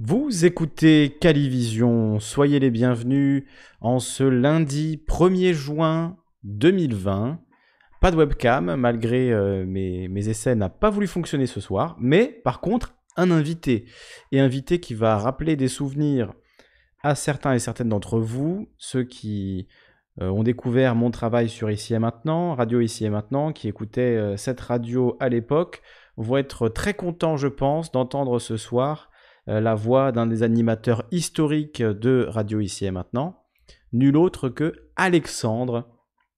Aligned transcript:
Vous 0.00 0.44
écoutez 0.44 1.16
Calivision, 1.20 2.18
soyez 2.18 2.58
les 2.58 2.72
bienvenus 2.72 3.44
en 3.80 4.00
ce 4.00 4.24
lundi 4.24 5.00
1er 5.06 5.52
juin 5.52 6.16
2020. 6.42 7.38
Pas 8.00 8.10
de 8.10 8.16
webcam, 8.16 8.74
malgré 8.74 9.32
euh, 9.32 9.64
mes, 9.64 10.28
essais, 10.28 10.56
n'a 10.56 10.68
pas 10.68 10.90
voulu 10.90 11.06
fonctionner 11.06 11.46
ce 11.46 11.60
soir, 11.60 11.96
mais 12.00 12.26
par 12.26 12.60
contre, 12.60 12.96
un 13.16 13.30
invité. 13.30 13.84
Et 14.32 14.40
invité 14.40 14.80
qui 14.80 14.94
va 14.94 15.16
rappeler 15.16 15.54
des 15.54 15.68
souvenirs 15.68 16.32
à 17.04 17.14
certains 17.14 17.54
et 17.54 17.60
certaines 17.60 17.90
d'entre 17.90 18.18
vous, 18.18 18.68
ceux 18.78 19.04
qui 19.04 19.68
euh, 20.20 20.28
ont 20.28 20.42
découvert 20.42 20.96
mon 20.96 21.12
travail 21.12 21.48
sur 21.48 21.70
Ici 21.70 21.94
et 21.94 22.00
Maintenant, 22.00 22.56
Radio 22.56 22.80
Ici 22.80 23.04
et 23.04 23.10
Maintenant, 23.10 23.52
qui 23.52 23.68
écoutaient 23.68 24.16
euh, 24.16 24.36
cette 24.36 24.60
radio 24.60 25.16
à 25.20 25.28
l'époque, 25.28 25.82
vont 26.16 26.36
être 26.36 26.68
très 26.68 26.94
contents, 26.94 27.36
je 27.36 27.48
pense, 27.48 27.92
d'entendre 27.92 28.40
ce 28.40 28.56
soir 28.56 29.08
la 29.46 29.74
voix 29.74 30.12
d'un 30.12 30.26
des 30.26 30.42
animateurs 30.42 31.04
historiques 31.10 31.82
de 31.82 32.26
Radio 32.28 32.60
Ici 32.60 32.86
et 32.86 32.90
Maintenant, 32.90 33.44
nul 33.94 34.16
autre 34.16 34.48
que 34.48 34.74
Alexandre. 34.96 35.88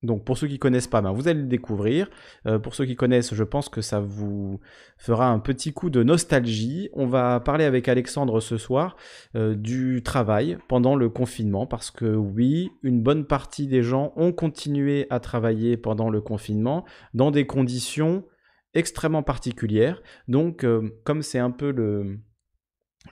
Donc 0.03 0.25
pour 0.25 0.39
ceux 0.39 0.47
qui 0.47 0.59
connaissent 0.59 0.87
pas, 0.87 1.01
ben, 1.01 1.11
vous 1.11 1.27
allez 1.27 1.41
le 1.41 1.49
découvrir. 1.49 2.09
Euh, 2.47 2.59
pour 2.59 2.75
ceux 2.75 2.85
qui 2.85 2.95
connaissent, 2.95 3.35
je 3.35 3.43
pense 3.43 3.69
que 3.69 3.81
ça 3.81 3.99
vous 3.99 4.61
fera 4.99 5.29
un 5.29 5.39
petit 5.41 5.73
coup 5.73 5.91
de 5.91 6.03
nostalgie. 6.03 6.91
On 6.93 7.07
va 7.07 7.41
parler 7.41 7.65
avec 7.65 7.89
Alexandre 7.89 8.41
ce 8.41 8.59
soir 8.59 8.97
euh, 9.35 9.55
du 9.55 10.03
travail 10.05 10.59
pendant 10.69 10.95
le 10.95 11.09
confinement, 11.09 11.67
parce 11.67 11.91
que 11.91 12.15
oui, 12.15 12.71
une 12.83 13.03
bonne 13.03 13.25
partie 13.25 13.67
des 13.67 13.83
gens 13.83 14.13
ont 14.17 14.33
continué 14.33 15.07
à 15.11 15.19
travailler 15.19 15.77
pendant 15.77 16.11
le 16.11 16.21
confinement 16.21 16.85
dans 17.15 17.31
des 17.31 17.47
conditions 17.47 18.25
extrêmement 18.75 19.23
particulières. 19.23 20.03
Donc 20.29 20.67
comme 21.05 21.23
c'est 21.23 21.39
un 21.39 21.51
peu 21.51 21.71
le, 21.71 22.19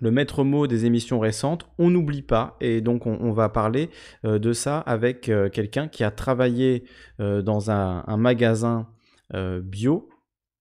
le 0.00 0.10
maître 0.10 0.44
mot 0.44 0.66
des 0.66 0.86
émissions 0.86 1.18
récentes, 1.18 1.68
on 1.78 1.90
n'oublie 1.90 2.22
pas, 2.22 2.56
et 2.60 2.80
donc 2.80 3.06
on, 3.06 3.32
va 3.32 3.48
parler 3.48 3.90
euh, 4.24 4.38
de 4.38 4.52
ça 4.52 4.78
avec 4.80 5.28
euh, 5.28 5.48
quelqu'un 5.48 5.88
qui 5.88 6.04
a 6.04 6.10
travaillé 6.10 6.84
euh, 7.20 7.42
dans 7.42 7.70
un, 7.70 8.16
magasin 8.16 8.88
bio, 9.32 10.08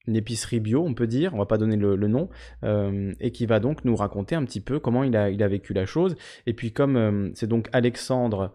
une 0.08 0.16
épicerie 0.16 0.60
bio, 0.60 0.84
on 0.84 0.94
peut 0.94 1.06
dire, 1.06 1.34
on 1.36 1.38
va 1.38 1.46
pas 1.46 1.58
donner 1.58 1.76
le, 1.76 1.96
nom, 2.08 2.30
et 2.64 3.32
qui 3.32 3.46
va 3.46 3.60
donc 3.60 3.86
nous 3.86 3.96
raconter 3.96 4.36
un 4.36 4.44
petit 4.46 4.62
peu 4.62 4.80
comment 4.80 5.04
il 5.04 5.16
a, 5.16 5.30
il 5.30 5.44
a 5.44 5.48
vécu 5.48 5.74
la 5.74 5.86
chose. 5.86 6.16
Et 6.48 6.54
puis 6.54 6.72
comme 6.72 7.32
c'est 7.36 7.48
donc 7.48 7.70
Alexandre 7.72 8.52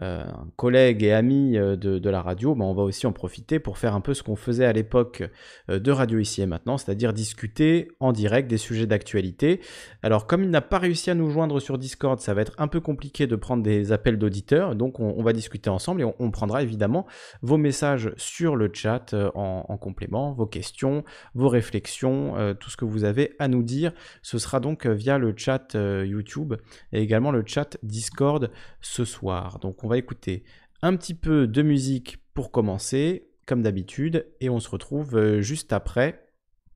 euh, 0.00 0.24
un 0.24 0.48
collègue 0.56 1.02
et 1.02 1.12
ami 1.12 1.58
euh, 1.58 1.76
de, 1.76 2.08
la 2.08 2.22
radio, 2.22 2.54
ben, 2.54 2.64
on 2.64 2.72
va 2.72 2.82
aussi 2.82 3.06
en 3.06 3.12
profiter 3.12 3.58
pour 3.58 3.76
faire 3.76 3.94
un 3.94 4.00
peu 4.00 4.14
ce 4.14 4.22
qu'on 4.22 4.36
faisait 4.36 4.64
à 4.64 4.72
l'époque 4.72 5.22
euh, 5.68 5.78
de 5.78 5.90
Radio 5.90 6.18
Ici 6.18 6.40
et 6.40 6.46
Maintenant, 6.46 6.78
c'est-à-dire 6.78 7.12
discuter 7.12 7.88
en 8.00 8.12
direct 8.12 8.48
des 8.48 8.56
sujets 8.56 8.86
d'actualité. 8.86 9.60
Alors 10.02 10.26
comme 10.26 10.44
il 10.44 10.48
n'a 10.48 10.62
pas 10.62 10.78
réussi 10.78 11.10
à 11.10 11.14
nous 11.14 11.28
joindre 11.28 11.60
sur 11.60 11.76
Discord, 11.76 12.18
ça 12.20 12.32
va 12.32 12.40
être 12.40 12.54
un 12.56 12.68
peu 12.68 12.80
compliqué 12.80 13.26
de 13.26 13.36
prendre 13.36 13.62
des 13.62 13.92
appels 13.92 14.18
d'auditeurs, 14.18 14.76
donc 14.76 14.98
on, 14.98 15.22
va 15.22 15.34
discuter 15.34 15.68
ensemble 15.68 16.00
et 16.00 16.04
on, 16.18 16.30
prendra 16.30 16.62
évidemment 16.62 17.06
vos 17.42 17.58
messages 17.58 18.12
sur 18.16 18.56
le 18.56 18.70
chat 18.72 19.14
en, 19.34 19.76
complément, 19.76 20.32
vos 20.32 20.46
questions, 20.46 21.04
vos 21.34 21.48
réflexions, 21.48 22.54
tout 22.58 22.70
ce 22.70 22.76
que 22.76 22.84
vous 22.84 23.04
avez 23.04 23.34
à 23.38 23.48
nous 23.48 23.62
dire. 23.62 23.92
Ce 24.22 24.38
sera 24.38 24.58
donc 24.58 24.86
via 24.86 25.18
le 25.18 25.34
chat 25.36 25.74
YouTube 25.74 26.54
et 26.92 27.00
également 27.00 27.30
le 27.30 27.44
chat 27.46 27.76
Discord 27.82 28.50
ce 28.80 29.04
soir. 29.04 29.58
Donc 29.60 29.81
on 29.84 29.88
va 29.88 29.98
écouter 29.98 30.44
un 30.82 30.96
petit 30.96 31.14
peu 31.14 31.46
de 31.46 31.62
musique 31.62 32.18
pour 32.34 32.50
commencer, 32.50 33.28
comme 33.46 33.62
d'habitude, 33.62 34.26
et 34.40 34.50
on 34.50 34.60
se 34.60 34.68
retrouve 34.68 35.16
euh, 35.16 35.40
juste 35.40 35.72
après 35.72 36.26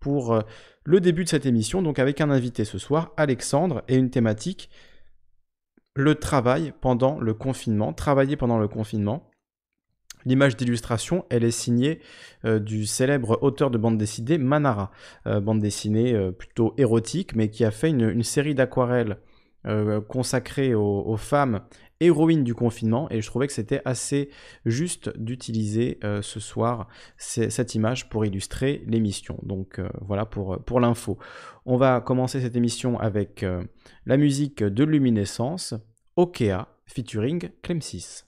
pour 0.01 0.35
euh, 0.35 0.43
le 0.85 1.01
début 1.01 1.25
de 1.25 1.29
cette 1.29 1.47
émission, 1.47 1.83
donc 1.83 1.99
avec 1.99 2.21
un 2.21 2.31
invité 2.31 2.65
ce 2.65 2.79
soir, 2.79 3.13
Alexandre, 3.17 3.83
et 3.89 3.97
une 3.97 4.11
thématique, 4.11 4.71
le 5.95 6.15
travail 6.15 6.73
pendant 6.81 7.19
le 7.19 7.35
confinement, 7.35 7.93
travailler 7.93 8.37
pendant 8.37 8.59
le 8.59 8.69
confinement. 8.69 9.29
L'image 10.25 10.57
d'illustration, 10.57 11.25
elle 11.31 11.45
est 11.45 11.51
signée 11.51 12.01
euh, 12.45 12.59
du 12.59 12.85
célèbre 12.85 13.39
auteur 13.43 13.71
de 13.71 13.79
bande 13.79 13.97
dessinée 13.97 14.39
Manara, 14.39 14.91
bande 15.25 15.61
dessinée 15.61 16.15
plutôt 16.33 16.75
érotique, 16.77 17.35
mais 17.35 17.49
qui 17.49 17.65
a 17.65 17.71
fait 17.71 17.91
une, 17.91 18.23
série 18.23 18.55
d'aquarelles 18.55 19.19
consacrées 20.09 20.75
aux, 20.75 21.17
femmes 21.17 21.63
héroïne 22.01 22.45
du 22.45 22.55
confinement 22.55 23.09
et 23.11 23.21
je 23.21 23.27
trouvais 23.27 23.47
que 23.47 23.53
c'était 23.53 23.83
assez 23.85 24.31
juste 24.65 25.17
d'utiliser 25.19 25.99
euh, 26.05 26.23
ce 26.23 26.41
soir 26.41 26.89
cette 27.17 27.75
image 27.75 28.09
pour 28.09 28.25
illustrer 28.25 28.83
l'émission. 28.87 29.39
Donc 29.43 29.79
euh, 29.79 29.89
voilà 30.03 30.27
pour, 30.27 30.59
pour 30.65 30.81
l'info. 30.81 31.19
On 31.65 31.77
va 31.77 32.01
commencer 32.01 32.41
cette 32.41 32.57
émission 32.57 32.99
avec 32.99 33.43
euh, 33.43 33.63
la 34.05 34.17
musique 34.17 34.63
de 34.63 34.85
Luminescence, 34.85 35.75
Okea, 36.17 36.69
featuring 36.87 37.51
Clem 37.63 37.81
6. 37.81 38.27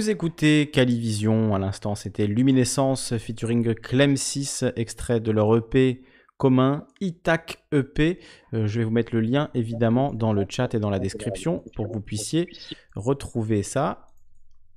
Vous 0.00 0.08
écoutez 0.08 0.70
Calivision, 0.72 1.54
à 1.54 1.58
l'instant 1.58 1.94
c'était 1.94 2.26
Luminescence 2.26 3.18
featuring 3.18 3.74
Clem 3.74 4.16
6, 4.16 4.64
extrait 4.74 5.20
de 5.20 5.30
leur 5.30 5.54
EP 5.54 6.00
commun 6.38 6.86
ITAC 7.02 7.62
EP. 7.70 8.18
Euh, 8.54 8.66
je 8.66 8.78
vais 8.78 8.86
vous 8.86 8.90
mettre 8.90 9.14
le 9.14 9.20
lien 9.20 9.50
évidemment 9.52 10.14
dans 10.14 10.32
le 10.32 10.46
chat 10.48 10.72
et 10.72 10.78
dans 10.78 10.88
la 10.88 11.00
description 11.00 11.62
pour 11.76 11.86
que 11.86 11.92
vous 11.92 12.00
puissiez 12.00 12.48
retrouver 12.96 13.62
ça. 13.62 14.09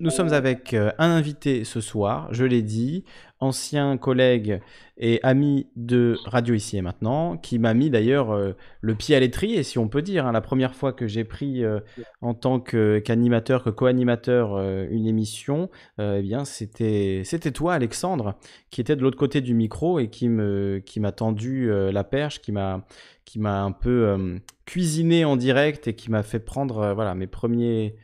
Nous 0.00 0.10
sommes 0.10 0.32
avec 0.32 0.74
euh, 0.74 0.90
un 0.98 1.10
invité 1.10 1.62
ce 1.62 1.80
soir, 1.80 2.26
je 2.32 2.44
l'ai 2.44 2.62
dit, 2.62 3.04
ancien 3.38 3.96
collègue 3.96 4.60
et 4.98 5.20
ami 5.22 5.68
de 5.76 6.16
Radio 6.24 6.52
Ici 6.54 6.76
et 6.76 6.82
Maintenant, 6.82 7.36
qui 7.36 7.60
m'a 7.60 7.74
mis 7.74 7.90
d'ailleurs 7.90 8.32
euh, 8.32 8.54
le 8.80 8.94
pied 8.96 9.14
à 9.14 9.20
l'étrier, 9.20 9.62
si 9.62 9.78
on 9.78 9.86
peut 9.86 10.02
dire. 10.02 10.26
Hein. 10.26 10.32
La 10.32 10.40
première 10.40 10.74
fois 10.74 10.92
que 10.92 11.06
j'ai 11.06 11.22
pris 11.22 11.64
euh, 11.64 11.78
en 12.22 12.34
tant 12.34 12.58
qu'animateur, 12.58 13.62
que 13.62 13.70
co-animateur 13.70 14.58
une 14.90 15.06
émission, 15.06 15.70
eh 15.98 16.22
bien 16.22 16.44
c'était 16.44 17.22
toi, 17.52 17.74
Alexandre, 17.74 18.34
qui 18.70 18.80
était 18.80 18.96
de 18.96 19.02
l'autre 19.02 19.18
côté 19.18 19.40
du 19.40 19.54
micro 19.54 20.00
et 20.00 20.08
qui 20.08 20.28
m'a 20.28 20.80
qui 20.80 21.00
tendu 21.16 21.70
la 21.70 22.04
perche, 22.04 22.40
qui 22.40 22.50
m'a 22.50 22.84
qui 23.24 23.38
m'a 23.38 23.62
un 23.62 23.72
peu 23.72 24.40
cuisiné 24.64 25.24
en 25.24 25.36
direct 25.36 25.86
et 25.86 25.94
qui 25.94 26.10
m'a 26.10 26.22
fait 26.22 26.40
prendre 26.40 26.94
voilà 26.94 27.14
mes 27.14 27.26
premiers 27.26 27.94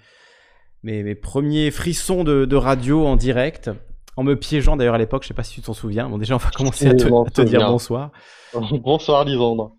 mes, 0.83 1.15
premiers 1.15 1.71
frissons 1.71 2.25
de, 2.25 2.57
radio 2.57 3.07
en 3.07 3.17
direct, 3.17 3.71
en 4.17 4.23
me 4.23 4.35
piégeant 4.35 4.77
d'ailleurs 4.77 4.95
à 4.95 4.99
l'époque, 4.99 5.23
je 5.23 5.29
sais 5.29 5.35
pas 5.35 5.43
si 5.43 5.55
tu 5.55 5.63
t'en 5.63 5.73
souviens. 5.73 6.09
Bon, 6.09 6.19
déjà, 6.19 6.35
on 6.35 6.39
va 6.39 6.51
commencer 6.51 6.87
à 6.87 6.95
te, 6.95 7.43
dire 7.43 7.67
bonsoir. 7.67 8.11
bonsoir, 8.83 9.25
Lisandre. 9.25 9.73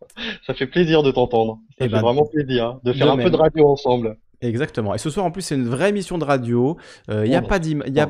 Ça 0.46 0.54
fait 0.54 0.68
plaisir 0.68 1.04
de 1.04 1.12
t'entendre. 1.12 1.60
Ça 1.78 1.86
eh 1.86 1.90
fait 1.90 1.90
ben, 1.90 2.02
vraiment 2.02 2.26
plaisir 2.26 2.80
de 2.84 2.94
faire 2.94 3.12
un 3.12 3.18
peu 3.18 3.30
de 3.30 3.36
radio 3.36 3.68
ensemble. 3.68 4.18
Exactement. 4.42 4.96
Et 4.96 4.98
ce 4.98 5.10
soir, 5.10 5.26
en 5.26 5.32
plus, 5.32 5.44
c'est 5.44 5.56
une 5.56 5.68
vraie 5.68 5.90
émission 5.90 6.18
de 6.18 6.24
radio. 6.24 6.78
Il 7.08 7.14
euh, 7.14 7.28
n'y 7.28 7.36
a, 7.36 7.42
pas 7.44 7.60
d'image, 7.60 7.90
il 7.90 7.94
n'y 7.94 8.00
a 8.00 8.08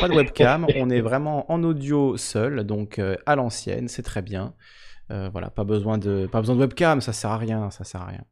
pas 0.00 0.08
de 0.08 0.14
webcam. 0.14 0.66
on 0.76 0.90
est 0.90 1.00
vraiment 1.00 1.50
en 1.50 1.64
audio 1.64 2.16
seul, 2.16 2.64
donc 2.64 2.98
euh, 2.98 3.16
à 3.26 3.34
l'ancienne. 3.34 3.88
C'est 3.88 4.02
très 4.02 4.22
bien. 4.22 4.54
Euh, 5.10 5.28
voilà, 5.32 5.50
pas 5.50 5.64
besoin 5.64 5.98
de, 5.98 6.26
pas 6.30 6.40
besoin 6.40 6.54
de 6.54 6.60
webcam. 6.60 7.00
Ça 7.00 7.12
sert 7.12 7.30
à 7.30 7.38
rien. 7.38 7.70
Ça 7.70 7.82
sert 7.84 8.02
à 8.02 8.06
rien 8.06 8.24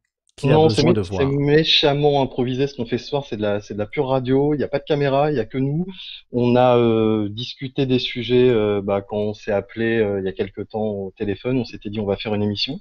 non, 0.44 0.68
c'est 0.68 0.84
méchamment 1.24 2.22
improvisé 2.22 2.66
ce 2.66 2.74
qu'on 2.74 2.86
fait 2.86 2.98
ce 2.98 3.06
soir, 3.06 3.24
c'est 3.28 3.36
de 3.36 3.42
la, 3.42 3.60
c'est 3.60 3.74
de 3.74 3.78
la 3.78 3.86
pure 3.86 4.08
radio. 4.08 4.54
Il 4.54 4.58
n'y 4.58 4.64
a 4.64 4.68
pas 4.68 4.78
de 4.78 4.84
caméra, 4.84 5.30
il 5.30 5.34
n'y 5.34 5.40
a 5.40 5.44
que 5.44 5.58
nous. 5.58 5.86
On 6.32 6.56
a 6.56 6.76
euh, 6.78 7.28
discuté 7.28 7.86
des 7.86 7.98
sujets 7.98 8.48
euh, 8.48 8.80
bah, 8.82 9.02
quand 9.02 9.18
on 9.18 9.34
s'est 9.34 9.52
appelé 9.52 9.98
euh, 9.98 10.20
il 10.20 10.24
y 10.24 10.28
a 10.28 10.32
quelques 10.32 10.68
temps 10.70 10.84
au 10.84 11.12
téléphone. 11.16 11.58
On 11.58 11.64
s'était 11.64 11.90
dit 11.90 12.00
on 12.00 12.06
va 12.06 12.16
faire 12.16 12.34
une 12.34 12.42
émission. 12.42 12.80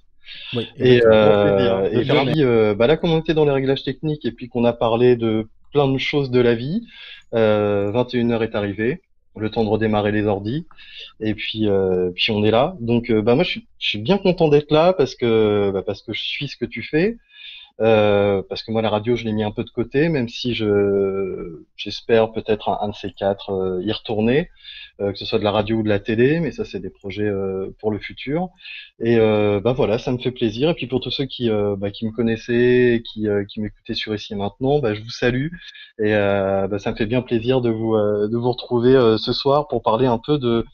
Oui, 0.56 0.68
et, 0.78 1.02
euh, 1.06 1.90
et 1.92 2.04
puis, 2.04 2.44
bah, 2.76 2.88
là, 2.88 2.98
comme 2.98 3.12
on 3.12 3.20
était 3.20 3.34
dans 3.34 3.46
les 3.46 3.52
réglages 3.52 3.84
techniques 3.84 4.26
et 4.26 4.32
puis 4.32 4.48
qu'on 4.48 4.64
a 4.64 4.74
parlé 4.74 5.16
de 5.16 5.48
plein 5.74 5.92
de 5.92 5.98
choses 5.98 6.32
de 6.32 6.40
la 6.40 6.56
vie, 6.56 6.88
21h 7.34 8.44
est 8.44 8.56
arrivé 8.56 9.02
le 9.38 9.50
temps 9.50 9.64
de 9.64 9.70
redémarrer 9.70 10.12
les 10.12 10.26
ordis 10.26 10.66
et 11.22 11.34
puis 11.34 11.70
puis 12.16 12.32
on 12.32 12.44
est 12.44 12.52
là 12.52 12.76
donc 12.82 13.10
bah 13.10 13.34
moi 13.34 13.46
je 13.46 13.52
suis, 13.52 13.68
je 13.80 13.88
suis 13.88 13.98
bien 14.00 14.18
content 14.18 14.50
d'être 14.50 14.72
là 14.72 14.92
parce 14.92 15.16
que 15.16 15.72
bah, 15.72 15.84
parce 15.84 16.02
que 16.02 16.12
je 16.12 16.22
suis 16.22 16.50
ce 16.50 16.58
que 16.58 16.66
tu 16.66 16.84
fais 16.84 17.16
euh, 17.80 18.44
parce 18.48 18.64
que 18.64 18.72
moi 18.72 18.82
la 18.82 18.90
radio 18.90 19.16
je 19.16 19.26
l'ai 19.26 19.32
mis 19.32 19.44
un 19.44 19.52
peu 19.52 19.64
de 19.64 19.70
côté, 19.70 20.10
même 20.10 20.30
si 20.30 20.54
je 20.54 21.64
j'espère 21.78 22.32
peut-être 22.32 22.70
un, 22.70 22.90
de 22.90 22.96
ces 22.96 23.12
quatre 23.12 23.52
euh, 23.52 23.82
y 23.84 23.92
retourner, 23.92 24.50
euh, 25.00 25.12
que 25.12 25.18
ce 25.18 25.26
soit 25.26 25.40
de 25.40 25.44
la 25.44 25.52
radio 25.52 25.78
ou 25.78 25.84
de 25.84 25.90
la 25.90 26.00
télé, 26.00 26.40
mais 26.40 26.52
ça 26.52 26.66
c'est 26.66 26.80
des 26.80 26.90
projets 26.90 27.30
pour 27.80 27.92
le 27.92 28.00
futur. 28.00 28.50
Et 29.00 29.18
bah 29.18 29.74
voilà, 29.74 29.98
ça 29.98 30.12
me 30.12 30.18
fait 30.20 30.32
plaisir. 30.32 30.70
Et 30.70 30.74
puis 30.76 30.88
pour 30.88 31.02
tous 31.02 31.12
ceux 31.12 31.26
qui 31.26 31.50
bah, 31.78 31.92
qui 31.92 32.06
me 32.06 32.12
connaissaient, 32.12 33.02
qui 33.06 33.28
qui 33.50 33.62
m'écoutaient 33.62 33.94
sur 33.94 34.14
ici 34.14 34.34
et 34.34 34.36
maintenant, 34.36 34.80
bah, 34.80 34.94
je 34.94 35.02
vous 35.02 35.10
salue 35.10 35.48
et 36.00 36.12
bah, 36.12 36.80
ça 36.80 36.92
me 36.92 36.96
fait 36.96 37.06
bien 37.06 37.22
plaisir 37.22 37.62
de 37.62 37.70
vous 37.70 37.96
de 37.96 38.38
vous 38.38 38.52
retrouver 38.52 38.94
ce 39.18 39.34
soir 39.34 39.68
pour 39.68 39.82
parler 39.82 40.06
un 40.08 40.20
peu 40.20 40.38
de 40.38 40.66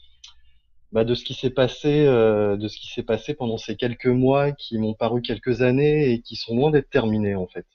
bah, 0.92 1.04
de 1.04 1.14
ce 1.14 1.24
qui 1.24 1.34
s'est 1.34 1.50
passé, 1.50 2.06
euh, 2.06 2.56
de 2.56 2.68
ce 2.68 2.78
qui 2.78 2.88
s'est 2.88 3.02
passé 3.02 3.34
pendant 3.34 3.58
ces 3.58 3.76
quelques 3.76 4.06
mois 4.06 4.52
qui 4.52 4.78
m'ont 4.78 4.94
paru 4.94 5.22
quelques 5.22 5.62
années 5.62 6.12
et 6.12 6.20
qui 6.20 6.36
sont 6.36 6.56
loin 6.56 6.70
d'être 6.70 6.90
terminés 6.90 7.34
en 7.34 7.46
fait. 7.46 7.66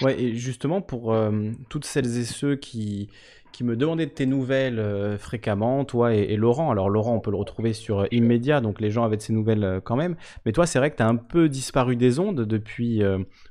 Ouais, 0.00 0.18
et 0.20 0.34
justement 0.34 0.80
pour 0.80 1.12
euh, 1.12 1.50
toutes 1.68 1.84
celles 1.84 2.16
et 2.16 2.24
ceux 2.24 2.56
qui 2.56 3.10
qui 3.52 3.64
me 3.64 3.76
demandait 3.76 4.06
de 4.06 4.10
tes 4.10 4.26
nouvelles 4.26 4.78
euh, 4.78 5.18
fréquemment, 5.18 5.84
toi 5.84 6.14
et, 6.14 6.36
Laurent. 6.36 6.70
Alors 6.70 6.88
Laurent, 6.88 7.14
on 7.14 7.20
peut 7.20 7.30
le 7.30 7.36
retrouver 7.36 7.72
sur 7.72 8.00
euh, 8.00 8.06
Immédiat, 8.10 8.60
donc 8.60 8.80
les 8.80 8.90
gens 8.90 9.04
avaient 9.04 9.18
de 9.18 9.22
ses 9.22 9.32
nouvelles 9.32 9.64
euh, 9.64 9.80
quand 9.80 9.96
même. 9.96 10.16
Mais 10.44 10.52
toi, 10.52 10.66
c'est 10.66 10.78
vrai 10.78 10.90
que 10.90 10.96
tu 10.96 11.02
as 11.02 11.08
un 11.08 11.16
peu 11.16 11.48
disparu 11.48 11.96
des 11.96 12.18
ondes 12.18 12.40
depuis 12.40 13.02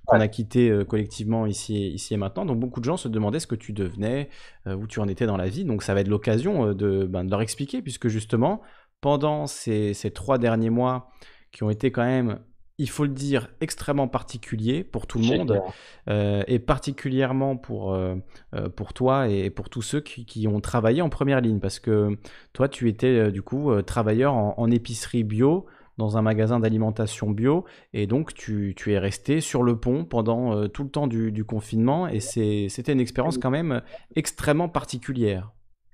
qu'on 0.05 0.19
a 0.19 0.27
quitté 0.27 0.71
collectivement 0.87 1.45
ici, 1.45 1.91
ici 1.91 2.13
et 2.13 2.17
maintenant. 2.17 2.45
Donc 2.45 2.59
beaucoup 2.59 2.79
de 2.79 2.85
gens 2.85 2.97
se 2.97 3.07
demandaient 3.07 3.39
ce 3.39 3.47
que 3.47 3.55
tu 3.55 3.73
devenais, 3.73 4.29
où 4.65 4.87
tu 4.87 4.99
en 4.99 5.07
étais 5.07 5.25
dans 5.25 5.37
la 5.37 5.47
vie. 5.47 5.65
Donc 5.65 5.83
ça 5.83 5.93
va 5.93 6.01
être 6.01 6.07
l'occasion 6.07 6.73
de, 6.73 7.05
ben, 7.05 7.23
de, 7.23 7.29
leur 7.29 7.41
expliquer, 7.41 7.81
puisque 7.81 8.07
justement, 8.07 8.61
pendant 8.99 9.47
ces, 9.47 9.93
ces 9.93 10.11
trois 10.11 10.37
derniers 10.37 10.69
mois 10.69 11.09
qui 11.51 11.63
ont 11.63 11.69
été 11.69 11.91
quand 11.91 12.03
même 12.03 12.39
il 12.81 12.89
faut 12.89 13.03
le 13.03 13.11
dire, 13.11 13.47
extrêmement 13.61 14.07
particulier 14.07 14.83
pour 14.83 15.05
tout 15.05 15.19
le 15.19 15.25
monde, 15.25 15.61
euh, 16.09 16.43
et 16.47 16.57
particulièrement 16.57 17.55
pour, 17.55 17.93
euh, 17.93 18.15
euh, 18.55 18.69
pour 18.69 18.93
toi 18.93 19.29
et 19.29 19.51
pour 19.51 19.69
tous 19.69 19.83
ceux 19.83 20.01
qui, 20.01 20.47
ont 20.47 20.59
travaillé 20.61 21.03
en 21.03 21.09
première 21.09 21.41
ligne, 21.41 21.59
parce 21.59 21.79
que 21.79 22.17
toi, 22.53 22.67
tu 22.67 22.89
étais 22.89 23.31
du 23.31 23.43
coup 23.43 23.79
travailleur 23.83 24.33
en, 24.33 24.71
épicerie 24.71 25.23
bio 25.23 25.67
dans 25.99 26.17
un 26.17 26.23
magasin 26.23 26.59
d'alimentation 26.59 27.29
bio, 27.29 27.65
et 27.93 28.07
donc 28.07 28.33
tu, 28.33 28.73
es 28.87 28.97
resté 28.97 29.41
sur 29.41 29.61
le 29.61 29.75
pont 29.75 30.03
pendant 30.03 30.67
tout 30.67 30.83
le 30.83 30.89
temps 30.89 31.05
du, 31.05 31.31
du 31.31 31.45
confinement, 31.45 32.07
et 32.07 32.19
c'était 32.19 32.93
une 32.93 32.99
expérience 32.99 33.37
quand 33.37 33.51
même 33.51 33.83
extrêmement 34.15 34.69
particulière. 34.69 35.51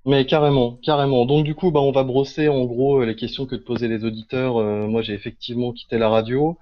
Mais 0.07 0.25
carrément, 0.25 0.77
carrément. 0.83 1.25
Donc 1.25 1.44
du 1.44 1.54
coup, 1.54 1.69
bah, 1.69 1.81
on 1.81 1.92
va 1.92 2.04
brosser 2.04 2.48
en 2.48 2.63
gros 2.63 3.04
les 3.04 3.15
questions 3.18 3.45
que 3.45 3.57
te 3.57 3.63
posaient 3.63 3.89
les 3.89 4.06
auditeurs. 4.06 4.56
Euh, 4.57 4.88
moi, 4.88 5.01
j'ai 5.01 5.13
effectivement 5.13 5.74
quitté 5.74 5.98
la 5.98 6.07
radio. 6.07 6.57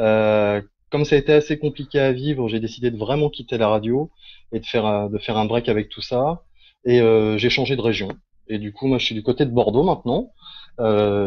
Euh, 0.00 0.60
comme 0.90 1.04
ça 1.04 1.14
a 1.14 1.18
été 1.20 1.32
assez 1.32 1.56
compliqué 1.58 2.00
à 2.00 2.10
vivre, 2.12 2.48
j'ai 2.48 2.58
décidé 2.58 2.90
de 2.90 2.96
vraiment 2.98 3.30
quitter 3.30 3.58
la 3.58 3.68
radio 3.68 4.10
et 4.52 4.58
de 4.58 4.66
faire 4.66 4.86
un, 4.86 5.08
de 5.08 5.18
faire 5.18 5.36
un 5.38 5.44
break 5.44 5.68
avec 5.68 5.88
tout 5.88 6.02
ça. 6.02 6.42
Et 6.84 7.00
euh, 7.00 7.38
j'ai 7.38 7.48
changé 7.48 7.76
de 7.76 7.80
région. 7.80 8.08
Et 8.48 8.58
du 8.58 8.72
coup, 8.72 8.88
moi, 8.88 8.98
je 8.98 9.06
suis 9.06 9.14
du 9.14 9.22
côté 9.22 9.44
de 9.46 9.52
Bordeaux 9.52 9.84
maintenant. 9.84 10.32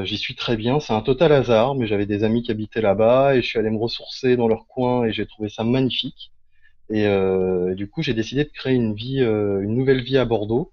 J'y 0.04 0.18
suis 0.18 0.36
très 0.36 0.58
bien. 0.58 0.82
C'est 0.82 0.94
un 0.94 1.02
total 1.02 1.32
hasard, 1.32 1.76
mais 1.76 1.88
j'avais 1.88 2.06
des 2.06 2.26
amis 2.26 2.44
qui 2.44 2.52
habitaient 2.52 2.82
là-bas 2.82 3.36
et 3.36 3.42
je 3.42 3.48
suis 3.48 3.60
allé 3.60 3.70
me 3.70 3.78
ressourcer 3.80 4.36
dans 4.36 4.50
leur 4.50 4.68
coin 4.68 5.06
et 5.06 5.14
j'ai 5.14 5.26
trouvé 5.26 5.48
ça 5.50 5.64
magnifique. 5.64 6.32
Et, 6.90 7.04
et 7.04 7.76
du 7.76 7.90
coup, 7.90 8.02
j'ai 8.04 8.14
décidé 8.14 8.44
de 8.44 8.50
créer 8.50 8.76
une 8.76 8.94
vie, 8.96 9.20
une 9.20 9.76
nouvelle 9.76 10.04
vie 10.04 10.18
à 10.18 10.26
Bordeaux 10.26 10.73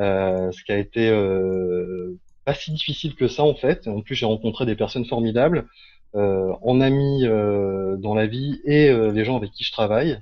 ce 0.00 0.64
qui 0.64 0.72
a 0.72 0.78
été 0.78 1.08
euh, 1.08 2.18
pas 2.44 2.54
si 2.54 2.72
difficile 2.72 3.14
que 3.14 3.28
ça 3.28 3.42
en 3.42 3.54
fait. 3.54 3.88
En 3.88 4.00
plus, 4.00 4.14
j'ai 4.14 4.26
rencontré 4.26 4.66
des 4.66 4.76
personnes 4.76 5.04
formidables, 5.04 5.66
euh, 6.14 6.52
en 6.62 6.80
amis 6.80 7.24
dans 7.24 8.14
la 8.14 8.26
vie 8.26 8.60
et 8.64 8.92
les 8.92 9.24
gens 9.24 9.36
avec 9.36 9.50
qui 9.52 9.64
je 9.64 9.72
travaille. 9.72 10.18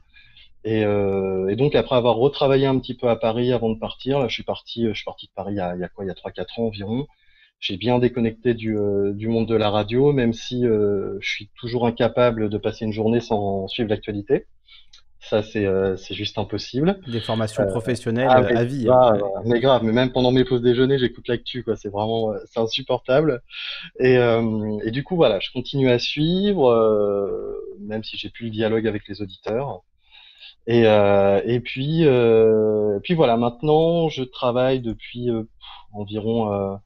Et, 0.64 0.84
donc 1.56 1.74
après 1.74 1.96
avoir 1.96 2.16
retravaillé 2.16 2.66
un 2.66 2.78
petit 2.78 2.94
peu 2.94 3.08
à 3.08 3.16
Paris 3.16 3.52
avant 3.52 3.70
de 3.70 3.78
partir, 3.78 4.18
là 4.18 4.28
je 4.28 4.34
suis 4.34 4.42
parti, 4.42 4.86
je 4.86 4.92
suis 4.92 5.04
parti 5.04 5.26
de 5.26 5.32
Paris 5.34 5.54
il 5.54 5.56
y 5.56 5.60
a, 5.60 5.74
il 5.74 5.80
y 5.80 5.84
a 5.84 5.88
quoi, 5.88 6.04
il 6.04 6.08
y 6.08 6.10
a 6.10 6.14
trois 6.14 6.30
quatre 6.30 6.58
ans 6.58 6.66
environ. 6.66 7.06
J'ai 7.60 7.76
bien 7.76 7.98
déconnecté 7.98 8.54
du 8.54 8.76
monde 9.28 9.48
de 9.48 9.56
la 9.56 9.70
radio, 9.70 10.12
même 10.12 10.32
si 10.32 10.62
je 10.62 11.18
suis 11.22 11.48
toujours 11.58 11.86
incapable 11.86 12.48
de 12.50 12.58
passer 12.58 12.84
une 12.84 12.92
journée 12.92 13.20
sans 13.20 13.66
suivre 13.68 13.88
l'actualité. 13.88 14.46
Ça, 15.28 15.42
euh, 15.56 15.96
c'est 15.98 16.14
juste 16.14 16.38
impossible. 16.38 17.00
Des 17.06 17.20
formations 17.20 17.62
euh, 17.62 17.66
professionnelles 17.66 18.28
ah, 18.30 18.36
à 18.36 18.64
vie. 18.64 18.88
Hein. 18.88 19.18
Mais 19.44 19.60
grave, 19.60 19.84
mais 19.84 19.92
même 19.92 20.10
pendant 20.10 20.30
mes 20.30 20.44
pauses 20.44 20.62
déjeuner, 20.62 20.98
j'écoute 20.98 21.28
l'actu. 21.28 21.62
C'est 21.76 21.90
vraiment, 21.90 22.32
euh, 22.32 22.38
c'est 22.46 22.60
insupportable. 22.60 23.42
Et, 24.00 24.14
et, 24.14 24.90
du 24.90 25.04
coup, 25.04 25.16
voilà, 25.16 25.38
je 25.40 25.50
continue 25.52 25.90
à 25.90 25.98
suivre, 25.98 26.72
même 27.80 28.02
si 28.04 28.16
j'ai 28.16 28.30
plus 28.30 28.46
le 28.46 28.50
dialogue 28.50 28.86
avec 28.86 29.06
les 29.06 29.20
auditeurs. 29.20 29.82
Et, 30.66 30.84
et 30.84 31.60
puis, 31.60 32.04
et 32.04 33.00
puis 33.02 33.14
voilà, 33.14 33.36
maintenant, 33.36 34.08
je 34.08 34.22
travaille 34.22 34.80
depuis 34.80 35.28
environ 35.92 36.80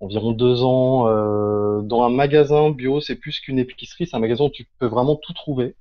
environ 0.00 0.32
deux 0.32 0.62
ans 0.62 1.04
dans 1.82 2.02
un 2.04 2.10
magasin 2.10 2.70
bio. 2.70 3.00
C'est 3.00 3.16
plus 3.16 3.40
qu'une 3.40 3.58
épicerie, 3.58 4.06
c'est 4.06 4.16
un 4.16 4.20
magasin 4.20 4.44
où 4.44 4.50
tu 4.50 4.66
peux 4.78 4.86
vraiment 4.86 5.16
tout 5.16 5.34
trouver. 5.34 5.74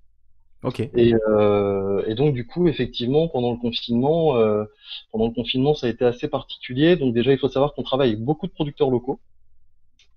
Et, 0.96 1.14
euh, 1.28 2.04
et, 2.08 2.16
donc 2.16 2.34
du 2.34 2.48
coup, 2.48 2.68
effectivement, 2.68 3.28
pendant 3.28 3.52
le 3.52 3.58
confinement, 3.58 4.38
euh, 4.38 4.64
pendant 5.12 5.28
le 5.28 5.34
confinement, 5.34 5.74
ça 5.74 5.88
a 5.88 5.90
été 5.90 6.06
assez 6.06 6.28
particulier. 6.28 6.96
Donc 6.96 7.14
déjà, 7.14 7.32
il 7.32 7.38
faut 7.38 7.50
savoir 7.50 7.74
qu'on 7.74 7.84
travaille 7.84 8.10
avec 8.10 8.22
beaucoup 8.22 8.48
de 8.48 8.54
producteurs 8.54 8.90
locaux. 8.90 9.20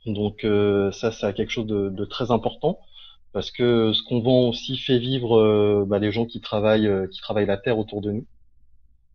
Donc 0.06 0.44
euh, 0.44 0.92
ça, 0.92 1.10
c'est 1.10 1.34
quelque 1.34 1.50
chose 1.50 1.66
de, 1.66 1.90
de, 1.90 2.04
très 2.04 2.30
important 2.30 2.78
parce 3.32 3.50
que 3.50 3.92
ce 3.92 4.02
qu'on 4.02 4.20
vend 4.20 4.48
aussi 4.48 4.78
fait 4.78 4.98
vivre 4.98 5.38
euh, 5.38 5.84
bah, 5.86 5.98
les 5.98 6.12
gens 6.12 6.26
qui 6.26 6.40
travaillent, 6.40 6.86
euh, 6.86 7.06
qui 7.08 7.20
travaillent 7.20 7.46
la 7.46 7.58
terre 7.58 7.78
autour 7.78 8.00
de 8.00 8.12
nous. 8.12 8.26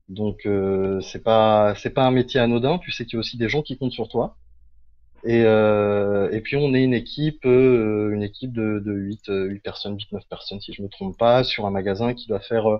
Donc 0.09 0.45
euh, 0.45 0.99
c'est 1.01 1.23
pas, 1.23 1.73
c'est 1.75 1.91
pas 1.91 2.05
un 2.05 2.11
métier 2.11 2.39
anodin. 2.39 2.77
Tu 2.79 2.91
sais 2.91 3.05
qu'il 3.05 3.13
y 3.13 3.17
a 3.17 3.19
aussi 3.21 3.37
des 3.37 3.49
gens 3.49 3.61
qui 3.61 3.77
comptent 3.77 3.93
sur 3.93 4.09
toi. 4.09 4.35
Et, 5.23 5.43
euh, 5.45 6.31
et 6.31 6.41
puis 6.41 6.55
on 6.57 6.73
est 6.73 6.83
une 6.83 6.95
équipe, 6.95 7.45
euh, 7.45 8.11
une 8.11 8.23
équipe 8.23 8.53
de, 8.53 8.81
de 8.83 8.91
8, 8.91 9.21
8 9.27 9.29
euh, 9.29 9.59
personnes, 9.63 9.95
8, 9.95 10.11
9 10.13 10.23
personnes 10.27 10.59
si 10.61 10.73
je 10.73 10.81
me 10.81 10.87
trompe 10.87 11.17
pas, 11.17 11.43
sur 11.43 11.65
un 11.65 11.71
magasin 11.71 12.13
qui 12.13 12.27
doit 12.27 12.39
faire 12.39 12.67
euh, 12.67 12.79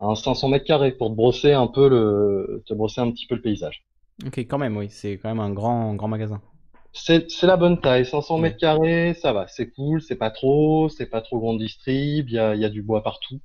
un 0.00 0.14
500 0.16 0.48
mètres 0.48 0.64
carrés 0.64 0.90
pour 0.92 1.10
te 1.10 1.14
brosser 1.14 1.52
un 1.52 1.68
peu 1.68 1.88
le, 1.88 2.64
te 2.66 2.74
brosser 2.74 3.00
un 3.00 3.10
petit 3.12 3.26
peu 3.26 3.36
le 3.36 3.42
paysage. 3.42 3.84
Ok, 4.26 4.38
quand 4.38 4.58
même, 4.58 4.76
oui, 4.76 4.88
c'est 4.90 5.18
quand 5.18 5.28
même 5.28 5.40
un 5.40 5.52
grand, 5.52 5.94
grand 5.94 6.08
magasin. 6.08 6.40
C'est 6.92 7.42
la 7.44 7.56
bonne 7.56 7.80
taille, 7.80 8.04
500 8.04 8.38
mètres 8.38 8.56
carrés, 8.56 9.14
ça 9.14 9.32
va, 9.32 9.46
c'est 9.46 9.70
cool, 9.70 10.02
c'est 10.02 10.16
pas 10.16 10.30
trop, 10.30 10.88
c'est 10.88 11.06
pas 11.06 11.20
trop 11.20 11.38
grande 11.38 11.60
distrib, 11.60 12.28
il 12.28 12.34
y 12.34 12.38
a, 12.38 12.56
y 12.56 12.64
a 12.64 12.68
du 12.68 12.82
bois 12.82 13.04
partout. 13.04 13.38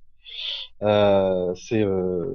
Euh, 0.82 1.54
c'est 1.54 1.86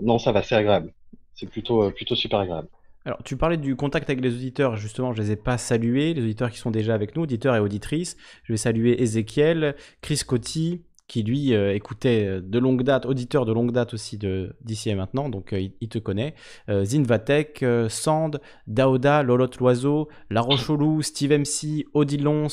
non, 0.02 0.18
ça 0.20 0.30
va, 0.30 0.44
c'est 0.44 0.54
agréable. 0.54 0.94
c'est 1.34 1.48
plutôt, 1.50 1.90
plutôt 1.90 2.14
super 2.14 2.38
agréable. 2.38 2.68
Alors, 3.06 3.22
tu 3.24 3.36
parlais 3.36 3.56
du 3.56 3.76
contact 3.76 4.10
avec 4.10 4.22
les 4.22 4.34
auditeurs, 4.34 4.76
justement, 4.76 5.14
je 5.14 5.22
ne 5.22 5.26
les 5.26 5.32
ai 5.32 5.36
pas 5.36 5.56
salués, 5.56 6.12
les 6.12 6.22
auditeurs 6.22 6.50
qui 6.50 6.58
sont 6.58 6.70
déjà 6.70 6.94
avec 6.94 7.16
nous, 7.16 7.22
auditeurs 7.22 7.56
et 7.56 7.60
auditrices. 7.60 8.16
Je 8.44 8.52
vais 8.52 8.58
saluer 8.58 9.02
Ezekiel, 9.02 9.74
Chris 10.02 10.20
Coty, 10.26 10.82
qui 11.10 11.24
lui 11.24 11.54
euh, 11.54 11.74
écoutait 11.74 12.24
euh, 12.24 12.40
de 12.40 12.58
longue 12.60 12.84
date, 12.84 13.04
auditeur 13.04 13.44
de 13.44 13.52
longue 13.52 13.72
date 13.72 13.94
aussi 13.94 14.16
d'ici 14.60 14.90
et 14.90 14.94
maintenant, 14.94 15.28
donc 15.28 15.52
euh, 15.52 15.68
il, 15.80 15.88
te 15.88 15.98
connaît. 15.98 16.34
Zinvatek, 16.68 17.64
Sand, 17.88 18.40
Daoda, 18.68 19.24
Lolotte 19.24 19.56
Loiseau, 19.58 20.08
La 20.30 20.40
Rocholou, 20.40 21.02
Steve 21.02 21.32
MC, 21.32 21.86
Odilons, 21.94 22.46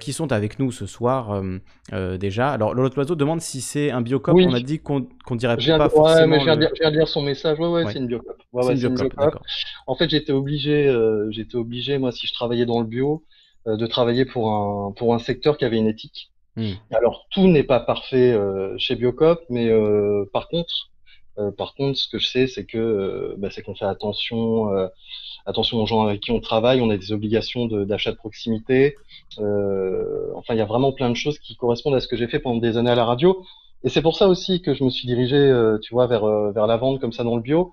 qui 0.00 0.12
sont 0.12 0.32
avec 0.32 0.58
nous 0.58 0.72
ce 0.72 0.86
soir 0.86 1.42
déjà. 1.92 2.50
Alors 2.50 2.74
Lolotte 2.74 2.96
Loiseau 2.96 3.14
demande 3.14 3.40
si 3.40 3.60
c'est 3.60 3.90
un 3.90 4.00
biocop. 4.00 4.34
On 4.34 4.54
a 4.54 4.60
dit 4.60 4.78
qu'on 4.78 5.06
dirait 5.32 5.56
pas 5.56 5.88
forcément. 5.88 6.20
Ouais, 6.20 6.26
mais 6.26 6.40
je 6.40 6.44
viens, 6.44 6.90
de 6.90 6.96
lire 6.96 7.08
son 7.08 7.22
message. 7.22 7.58
Ouais, 7.58 7.68
ouais, 7.68 7.84
c'est 7.92 7.98
une 7.98 8.06
biocop. 8.06 8.36
Ouais, 8.52 8.72
une 8.72 8.94
biocop. 8.94 9.38
En 9.86 9.94
fait, 9.94 10.08
j'étais 10.08 10.32
obligé, 10.32 10.94
j'étais 11.30 11.56
obligé, 11.56 11.98
moi, 11.98 12.12
si 12.12 12.26
je 12.26 12.34
travaillais 12.34 12.66
dans 12.66 12.80
le 12.80 12.86
bio, 12.86 13.24
de 13.66 13.86
travailler 13.86 14.24
pour 14.24 14.50
un 14.52 14.92
pour 14.92 15.14
un 15.14 15.18
secteur 15.18 15.58
qui 15.58 15.64
avait 15.64 15.78
une 15.78 15.88
éthique. 15.88 16.30
Hmm. 16.58 16.72
Alors 16.90 17.28
tout 17.30 17.46
n'est 17.46 17.62
pas 17.62 17.78
parfait 17.78 18.32
euh, 18.32 18.76
chez 18.78 18.96
Biocop, 18.96 19.44
mais 19.48 19.68
euh, 19.68 20.24
par 20.32 20.48
contre, 20.48 20.90
euh, 21.38 21.52
par 21.52 21.74
contre, 21.74 21.96
ce 21.96 22.08
que 22.08 22.18
je 22.18 22.26
sais, 22.26 22.46
c'est 22.48 22.64
que 22.64 23.36
bah, 23.38 23.48
c'est 23.52 23.62
qu'on 23.62 23.76
fait 23.76 23.84
attention, 23.84 24.66
attention 25.48 25.82
aux 25.82 25.86
gens 25.86 26.02
avec 26.02 26.20
qui 26.20 26.30
on 26.30 26.40
travaille. 26.40 26.80
On 26.80 26.90
a 26.90 26.96
des 26.96 27.12
obligations 27.12 27.66
d'achat 27.66 28.12
de, 28.12 28.16
proximité. 28.16 28.94
enfin, 29.36 30.54
il 30.54 30.58
y 30.58 30.60
a 30.60 30.66
vraiment 30.66 30.92
plein 30.92 31.10
de 31.10 31.16
choses 31.16 31.38
qui 31.38 31.56
correspondent 31.56 31.94
à 31.94 32.00
ce 32.00 32.08
que 32.08 32.16
j'ai 32.16 32.28
fait 32.28 32.38
pendant 32.38 32.60
des 32.60 32.76
années 32.76 32.90
à 32.90 32.94
la 32.94 33.04
radio. 33.04 33.42
Et 33.84 33.88
c'est 33.88 34.02
pour 34.02 34.16
ça 34.16 34.28
aussi 34.28 34.62
que 34.62 34.74
je 34.74 34.84
me 34.84 34.90
suis 34.90 35.06
dirigé, 35.06 35.40
tu 35.82 35.94
vois, 35.94 36.06
vers 36.06 36.26
vers 36.52 36.66
la 36.66 36.76
vente 36.76 37.00
comme 37.00 37.12
ça 37.12 37.24
dans 37.24 37.36
le 37.36 37.42
bio. 37.42 37.72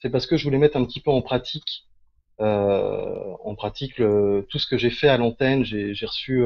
C'est 0.00 0.10
parce 0.10 0.26
que 0.26 0.36
je 0.36 0.44
voulais 0.44 0.58
mettre 0.58 0.76
un 0.76 0.84
petit 0.84 1.00
peu 1.00 1.10
en 1.10 1.22
pratique, 1.22 1.84
en 2.38 3.54
pratique 3.56 3.96
tout 3.96 4.58
ce 4.58 4.66
que 4.66 4.78
j'ai 4.78 4.90
fait 4.90 5.08
à 5.08 5.16
l'antenne. 5.16 5.64
J'ai 5.64 6.06
reçu 6.06 6.44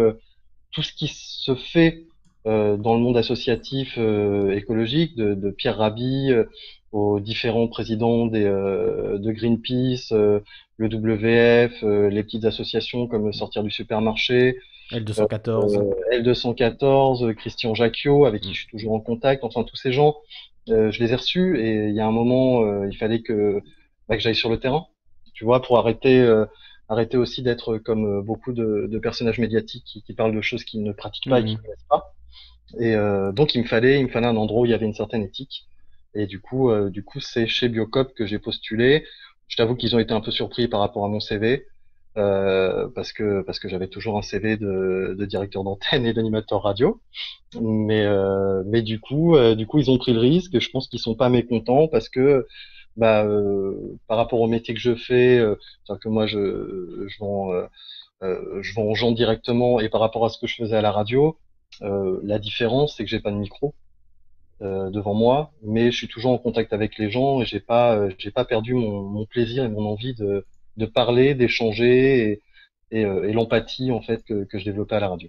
tout 0.73 0.83
ce 0.83 0.93
qui 0.93 1.09
se 1.09 1.55
fait 1.55 2.05
euh, 2.47 2.79
dans 2.79 2.95
le 2.95 3.01
monde 3.01 3.19
associatif 3.19 3.97
euh, 3.99 4.53
écologique, 4.53 5.15
de, 5.15 5.51
Pierre 5.51 5.77
Rabhi 5.77 6.33
euh, 6.33 6.45
aux 6.93 7.21
différents 7.21 7.69
présidents 7.69 8.27
des, 8.27 8.45
euh, 8.45 9.19
de 9.19 9.33
Greenpeace, 9.33 10.13
euh, 10.13 10.41
le 10.77 10.89
WF, 10.89 11.83
les 12.11 12.23
petites 12.23 12.45
associations 12.45 13.07
comme 13.07 13.33
Sortir 13.33 13.63
du 13.63 13.71
supermarché, 13.71 14.59
L214, 14.93 15.95
L214, 16.13 17.35
Christian 17.35 17.75
Jacquiot, 17.75 18.25
avec 18.25 18.43
qui 18.43 18.55
je 18.55 18.61
suis 18.61 18.71
toujours 18.71 18.95
en 18.95 19.01
contact, 19.01 19.45
enfin 19.45 19.63
tous 19.63 19.77
ces 19.77 19.93
gens, 19.93 20.17
je 20.67 20.99
les 20.99 21.13
ai 21.13 21.17
reçus 21.17 21.61
et 21.61 21.89
il 21.89 21.95
y 21.95 22.01
a 22.01 22.07
un 22.07 22.13
moment, 22.13 22.85
il 22.85 22.97
fallait 22.97 23.21
que, 23.21 23.61
bah, 24.09 24.17
que 24.17 24.23
j'aille 24.23 24.35
sur 24.35 24.49
le 24.49 24.59
terrain, 24.59 24.87
tu 25.35 25.45
vois, 25.45 25.61
pour 25.61 25.79
arrêter 25.79 26.27
arrêter 26.91 27.17
aussi 27.17 27.43
d'être 27.43 27.79
comme 27.79 28.19
euh, 28.19 28.21
beaucoup 28.21 28.53
de, 28.53 28.89
de 28.91 28.99
personnages 28.99 29.39
médiatiques 29.39 29.85
qui, 29.85 30.03
qui, 30.03 30.13
parlent 30.13 30.35
de 30.35 30.41
choses 30.41 30.65
qu'ils 30.65 30.83
ne 30.83 30.93
pratiquent 30.93 31.31
pas 31.31 31.41
et 31.41 31.45
qui 31.45 31.53
ne 31.53 31.57
mhm. 31.57 31.63
connaissent 31.63 31.87
pas. 31.89 32.15
Et 32.79 32.95
euh, 32.95 33.33
donc 33.33 33.55
il 33.55 33.63
me 33.63 33.67
fallait, 33.67 34.01
il 34.01 34.07
me 34.07 34.11
fallait 34.11 34.27
un 34.27 34.37
endroit 34.37 34.63
où 34.63 34.65
il 34.67 34.73
y 34.73 34.75
avait 34.75 34.87
une 34.87 34.95
certaine 34.95 35.23
éthique. 35.23 35.67
Et 36.15 36.27
du 36.27 36.41
coup, 36.41 36.71
euh, 36.71 36.91
du 36.91 37.05
coup, 37.05 37.21
c'est 37.21 37.47
chez 37.47 37.69
Biocop 37.69 38.15
que 38.15 38.27
j'ai 38.27 38.39
postulé. 38.39 39.05
Je 39.49 39.57
t'avoue 39.57 39.77
qu'ils 39.77 39.95
ont 39.97 39.99
été 39.99 40.13
un 40.13 40.21
peu 40.21 40.31
surpris 40.31 40.69
par 40.69 40.81
rapport 40.81 41.05
à 41.05 41.09
mon 41.09 41.21
CV. 41.21 41.67
Euh, 42.17 42.89
parce 42.95 43.13
que 43.13 43.43
parce 43.43 43.61
que 43.61 43.69
j'avais 43.69 43.87
toujours 43.87 44.19
un 44.19 44.23
CV 44.23 44.57
de, 44.57 45.15
de 45.17 45.27
directeur 45.27 45.63
d'antenne 45.63 46.05
et 46.07 46.13
d'animateur 46.13 46.61
radio, 46.63 47.01
mais 47.61 48.05
euh, 48.05 48.65
mais 48.67 48.83
du 48.83 48.99
coup 49.01 49.37
du 49.57 49.67
coup 49.69 49.79
ils 49.79 49.91
ont 49.93 49.99
pris 49.99 50.13
le 50.13 50.19
risque. 50.19 50.59
Je 50.59 50.71
pense 50.71 50.89
qu'ils 50.89 50.99
sont 50.99 51.15
pas 51.15 51.29
mécontents 51.29 51.87
parce 51.87 52.09
que 52.09 52.47
bah, 52.97 53.25
euh, 53.25 53.99
par 54.09 54.17
rapport 54.19 54.41
au 54.41 54.49
métier 54.49 54.75
que 54.75 54.81
je 54.81 54.95
fais, 54.95 55.39
euh, 55.39 55.57
que 56.01 56.09
moi 56.09 56.27
je, 56.27 57.07
je 57.09 57.19
vends, 57.19 57.53
euh, 57.53 57.67
euh, 58.23 58.63
je 58.63 58.75
vends 58.75 58.85
aux 58.85 58.95
gens 58.95 59.13
directement 59.13 59.81
et 59.81 59.89
par 59.89 60.01
rapport 60.01 60.25
à 60.25 60.29
ce 60.29 60.39
que 60.39 60.47
je 60.47 60.57
faisais 60.57 60.77
à 60.77 60.83
la 60.83 60.93
radio, 60.93 61.39
la 61.81 62.39
différence 62.39 62.97
c'est 62.97 63.05
que 63.05 63.11
j'ai 63.11 63.21
pas 63.21 63.31
de 63.31 63.37
micro. 63.37 63.75
Devant 64.61 65.15
moi, 65.15 65.53
mais 65.63 65.91
je 65.91 65.97
suis 65.97 66.09
toujours 66.09 66.33
en 66.33 66.39
contact 66.39 66.73
avec 66.73 66.99
les 66.99 67.11
gens 67.11 67.41
et 67.41 67.47
j'ai 67.47 67.61
pas, 67.61 68.09
j'ai 68.19 68.31
pas 68.31 68.45
perdu 68.45 68.75
mon, 68.75 69.25
plaisir 69.25 69.65
et 69.65 69.69
mon 69.69 69.87
envie 69.87 70.15
de, 70.15 70.45
parler, 70.95 71.35
d'échanger 71.35 72.41
et, 72.91 73.01
et, 73.01 73.33
l'empathie 73.33 73.91
en 73.91 74.03
fait 74.03 74.23
que, 74.25 74.47
je 74.53 74.65
développais 74.65 74.97
à 74.97 75.01
la 75.01 75.09
radio. 75.09 75.29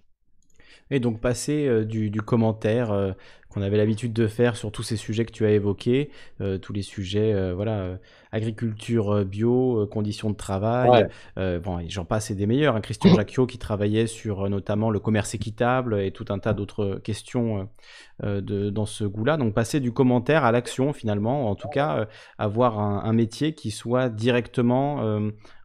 Et 0.89 0.99
donc 0.99 1.21
passer 1.21 1.85
du, 1.85 2.21
commentaire 2.21 3.15
qu'on 3.51 3.61
avait 3.61 3.77
l'habitude 3.77 4.13
de 4.13 4.27
faire 4.27 4.55
sur 4.55 4.71
tous 4.71 4.83
ces 4.83 4.95
sujets 4.95 5.25
que 5.25 5.31
tu 5.31 5.45
as 5.45 5.51
évoqués, 5.51 6.09
euh, 6.39 6.57
tous 6.57 6.73
les 6.73 6.81
sujets, 6.81 7.33
euh, 7.33 7.53
voilà, 7.53 7.79
euh, 7.79 7.97
agriculture 8.31 9.25
bio, 9.25 9.87
conditions 9.91 10.29
de 10.29 10.35
travail, 10.35 11.07
bon, 11.35 11.79
j'en 11.89 12.05
passe 12.05 12.31
et 12.31 12.35
des 12.35 12.47
meilleurs. 12.47 12.77
Hein. 12.77 12.81
Christian 12.81 13.13
Jacquiot 13.13 13.45
qui 13.45 13.57
travaillait 13.57 14.07
sur 14.07 14.49
notamment 14.49 14.89
le 14.89 14.99
commerce 14.99 15.35
équitable 15.35 15.99
et 15.99 16.11
tout 16.11 16.25
un 16.29 16.39
tas 16.39 16.53
d'autres 16.53 17.01
questions 17.03 17.67
de, 18.23 18.69
dans 18.69 18.85
ce 18.85 19.03
goût-là. 19.03 19.35
Donc 19.35 19.53
passer 19.53 19.81
du 19.81 19.91
commentaire 19.91 20.45
à 20.45 20.53
l'action 20.53 20.93
finalement, 20.93 21.49
en 21.49 21.55
tout 21.55 21.67
cas 21.67 22.07
avoir 22.37 22.79
un, 22.79 23.03
un, 23.03 23.11
métier 23.11 23.53
qui 23.53 23.69
soit 23.69 24.07
directement 24.07 25.19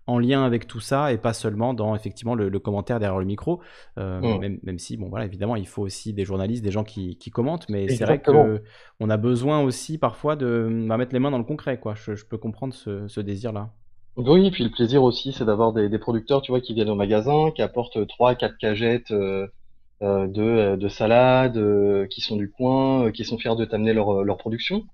en 0.06 0.18
lien 0.18 0.44
avec 0.44 0.66
tout 0.66 0.80
ça 0.80 1.12
et 1.12 1.18
pas 1.18 1.32
seulement 1.32 1.74
dans 1.74 1.94
effectivement 1.94 2.34
le, 2.34 2.58
commentaire 2.58 3.00
derrière 3.00 3.18
le 3.18 3.24
micro. 3.24 3.60
Euh, 3.98 4.20
mm. 4.20 4.58
même, 4.62 4.78
si, 4.78 4.96
bon 4.96 5.08
voilà, 5.08 5.26
évidemment, 5.26 5.56
il 5.56 5.66
faut 5.66 5.82
aussi 5.82 6.12
des 6.12 6.24
journalistes, 6.24 6.62
des 6.62 6.70
gens 6.70 6.84
qui, 6.84 7.18
commentent, 7.32 7.68
mais 7.68 7.88
c'est 7.88 8.04
vrai 8.04 8.22
qu'on 8.22 9.10
a 9.10 9.16
besoin 9.16 9.60
aussi 9.62 9.98
parfois 9.98 10.36
de 10.36 10.68
bah, 10.88 10.96
mettre 10.96 11.12
les 11.12 11.18
mains 11.18 11.30
dans 11.30 11.38
le 11.38 11.44
concret. 11.44 11.78
Quoi. 11.78 11.94
Je, 11.94 12.24
peux 12.24 12.38
comprendre 12.38 12.74
ce, 12.74 13.20
désir-là. 13.20 13.70
Oui, 14.16 14.46
et 14.46 14.50
puis 14.50 14.64
le 14.64 14.70
plaisir 14.70 15.02
aussi, 15.02 15.32
c'est 15.32 15.44
d'avoir 15.44 15.72
des, 15.72 15.98
producteurs, 15.98 16.40
tu 16.40 16.52
vois, 16.52 16.60
qui 16.60 16.72
viennent 16.72 16.88
au 16.88 16.94
magasin, 16.94 17.50
qui 17.54 17.62
apportent 17.62 18.06
trois, 18.06 18.34
quatre 18.34 18.56
cagettes 18.56 19.10
euh, 19.10 19.46
euh, 20.02 20.26
de, 20.26 20.76
de 20.76 20.88
salade, 20.88 21.60
qui 22.08 22.20
sont 22.20 22.36
du 22.36 22.50
coin, 22.50 23.10
qui 23.10 23.24
sont 23.24 23.38
fiers 23.38 23.56
de 23.56 23.64
t'amener 23.64 23.92
leur, 23.92 24.22
leur 24.22 24.36
production. 24.38 24.84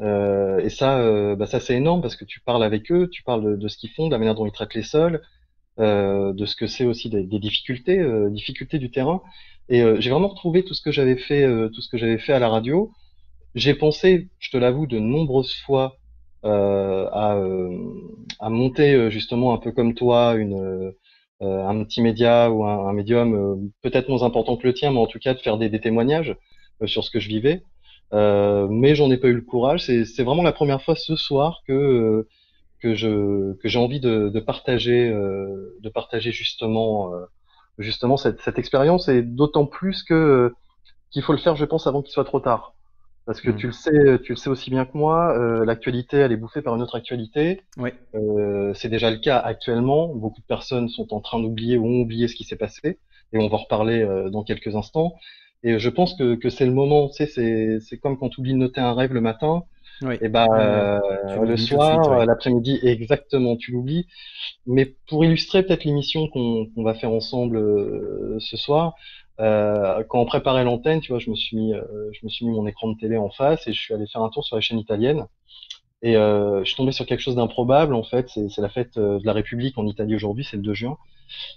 Euh, 0.00 0.58
et 0.60 0.68
ça, 0.68 0.98
euh, 1.00 1.36
bah 1.36 1.46
ça 1.46 1.60
c'est 1.60 1.74
énorme 1.76 2.02
parce 2.02 2.16
que 2.16 2.24
tu 2.24 2.40
parles 2.40 2.62
avec 2.64 2.92
eux, 2.92 3.08
tu 3.10 3.22
parles 3.22 3.58
de, 3.58 3.68
ce 3.68 3.76
qu'ils 3.78 3.90
font, 3.90 4.06
de 4.08 4.12
la 4.12 4.18
manière 4.18 4.34
dont 4.34 4.46
ils 4.46 4.52
traitent 4.52 4.74
les 4.74 4.82
sols, 4.82 5.22
euh, 5.80 6.32
de 6.32 6.46
ce 6.46 6.56
que 6.56 6.66
c'est 6.66 6.84
aussi 6.86 7.10
des, 7.10 7.24
des 7.24 7.38
difficultés, 7.38 7.98
euh, 7.98 8.30
difficultés 8.30 8.78
du 8.78 8.90
terrain. 8.90 9.22
Et 9.68 9.82
euh, 9.82 9.96
j'ai 10.00 10.10
vraiment 10.10 10.28
retrouvé 10.28 10.64
tout 10.64 10.74
ce 10.74 10.82
que 10.82 10.92
j'avais 10.92 11.16
fait, 11.16 11.46
tout 11.74 11.80
ce 11.80 11.88
que 11.88 11.98
j'avais 11.98 12.18
fait 12.18 12.32
à 12.32 12.38
la 12.38 12.48
radio. 12.48 12.92
J'ai 13.54 13.74
pensé, 13.74 14.28
je 14.38 14.50
te 14.50 14.56
l'avoue, 14.58 14.86
de 14.86 14.98
nombreuses 14.98 15.54
fois 15.66 15.98
à, 16.44 17.40
à 18.40 18.50
monter 18.50 19.10
justement 19.10 19.52
un 19.54 19.58
peu 19.58 19.72
comme 19.72 19.94
toi 19.94 20.34
une 20.36 20.92
un 21.40 21.84
petit 21.84 22.02
média 22.02 22.50
ou 22.50 22.64
un, 22.64 22.88
un 22.88 22.92
médium 22.92 23.70
peut-être 23.82 24.08
moins 24.08 24.22
important 24.22 24.56
que 24.56 24.66
le 24.66 24.74
tien, 24.74 24.92
mais 24.92 24.98
en 25.00 25.06
tout 25.06 25.18
cas 25.18 25.34
de 25.34 25.40
faire 25.40 25.58
des, 25.58 25.68
des 25.68 25.80
témoignages 25.80 26.36
sur 26.86 27.04
ce 27.04 27.10
que 27.10 27.20
je 27.20 27.28
vivais. 27.28 27.62
Euh, 28.12 28.68
mais 28.70 28.94
j'en 28.94 29.10
ai 29.10 29.16
pas 29.16 29.28
eu 29.28 29.34
le 29.34 29.42
courage. 29.42 29.84
C'est 29.84 30.22
vraiment 30.22 30.42
la 30.42 30.52
première 30.52 30.82
fois 30.82 30.94
ce 30.94 31.16
soir 31.16 31.62
que 31.66 31.72
euh, 31.72 32.28
que 32.80 32.94
je 32.94 33.54
que 33.54 33.68
j'ai 33.68 33.78
envie 33.78 34.00
de, 34.00 34.28
de 34.28 34.40
partager 34.40 35.08
euh, 35.08 35.76
de 35.80 35.88
partager 35.88 36.30
justement 36.30 37.12
justement 37.78 38.16
cette, 38.16 38.40
cette 38.40 38.58
expérience 38.58 39.08
et 39.08 39.22
d'autant 39.22 39.66
plus 39.66 40.02
que 40.02 40.52
qu'il 41.10 41.22
faut 41.22 41.32
le 41.32 41.38
faire, 41.38 41.56
je 41.56 41.64
pense, 41.64 41.86
avant 41.86 42.02
qu'il 42.02 42.12
soit 42.12 42.24
trop 42.24 42.40
tard. 42.40 42.74
Parce 43.26 43.40
que 43.40 43.50
mmh. 43.50 43.56
tu 43.56 43.66
le 43.66 43.72
sais, 43.72 44.20
tu 44.22 44.32
le 44.32 44.36
sais 44.36 44.48
aussi 44.48 44.70
bien 44.70 44.84
que 44.84 44.96
moi, 44.96 45.36
euh, 45.36 45.64
l'actualité, 45.64 46.18
elle 46.18 46.30
est 46.30 46.36
bouffée 46.36 46.62
par 46.62 46.76
une 46.76 46.82
autre 46.82 46.94
actualité. 46.94 47.62
Oui. 47.76 47.90
Euh, 48.14 48.72
c'est 48.74 48.88
déjà 48.88 49.10
le 49.10 49.16
cas 49.16 49.38
actuellement. 49.38 50.14
Beaucoup 50.14 50.40
de 50.40 50.46
personnes 50.46 50.88
sont 50.88 51.12
en 51.12 51.20
train 51.20 51.40
d'oublier 51.40 51.76
ou 51.76 51.86
ont 51.86 52.00
oublié 52.02 52.28
ce 52.28 52.36
qui 52.36 52.44
s'est 52.44 52.56
passé, 52.56 53.00
et 53.32 53.38
on 53.38 53.48
va 53.48 53.56
en 53.56 53.62
reparler 53.62 54.00
euh, 54.00 54.30
dans 54.30 54.44
quelques 54.44 54.76
instants. 54.76 55.16
Et 55.62 55.78
je 55.78 55.88
pense 55.90 56.14
que, 56.14 56.34
que 56.34 56.48
c'est 56.50 56.66
le 56.66 56.72
moment, 56.72 57.08
tu 57.08 57.26
sais, 57.26 57.80
c'est 57.80 57.98
comme 57.98 58.18
quand 58.18 58.28
tu 58.28 58.40
oublies 58.40 58.52
de 58.52 58.58
noter 58.58 58.80
un 58.80 58.94
rêve 58.94 59.12
le 59.12 59.20
matin, 59.20 59.64
et 60.20 60.28
ben 60.28 60.46
le 61.42 61.56
soir, 61.56 62.26
l'après-midi, 62.26 62.78
exactement, 62.82 63.56
tu 63.56 63.72
l'oublies. 63.72 64.06
Mais 64.66 64.94
pour 65.08 65.24
illustrer 65.24 65.62
peut-être 65.62 65.84
l'émission 65.84 66.28
qu'on 66.28 66.68
va 66.76 66.94
faire 66.94 67.10
ensemble 67.10 67.56
euh, 67.56 68.36
ce 68.40 68.56
soir, 68.56 68.94
euh, 69.40 70.02
quand 70.08 70.20
on 70.20 70.26
préparait 70.26 70.64
l'antenne, 70.64 71.00
tu 71.00 71.12
vois, 71.12 71.18
je 71.18 71.30
me 71.30 71.36
suis 71.36 71.56
mis, 71.56 71.72
euh, 71.72 71.82
je 72.12 72.20
me 72.24 72.28
suis 72.28 72.46
mis 72.46 72.52
mon 72.52 72.66
écran 72.66 72.88
de 72.88 72.98
télé 72.98 73.16
en 73.16 73.30
face 73.30 73.66
et 73.66 73.72
je 73.72 73.80
suis 73.80 73.94
allé 73.94 74.06
faire 74.06 74.22
un 74.22 74.30
tour 74.30 74.44
sur 74.44 74.56
la 74.56 74.62
chaîne 74.62 74.78
italienne. 74.78 75.26
Et 76.02 76.12
je 76.12 76.62
suis 76.64 76.76
tombé 76.76 76.92
sur 76.92 77.06
quelque 77.06 77.20
chose 77.20 77.36
d'improbable 77.36 77.94
en 77.94 78.04
fait. 78.04 78.28
C'est 78.28 78.60
la 78.60 78.68
fête 78.68 78.98
de 78.98 79.24
la 79.24 79.32
République 79.32 79.78
en 79.78 79.86
Italie 79.86 80.14
aujourd'hui, 80.14 80.44
c'est 80.48 80.56
le 80.56 80.62
2 80.62 80.74
juin. 80.74 80.98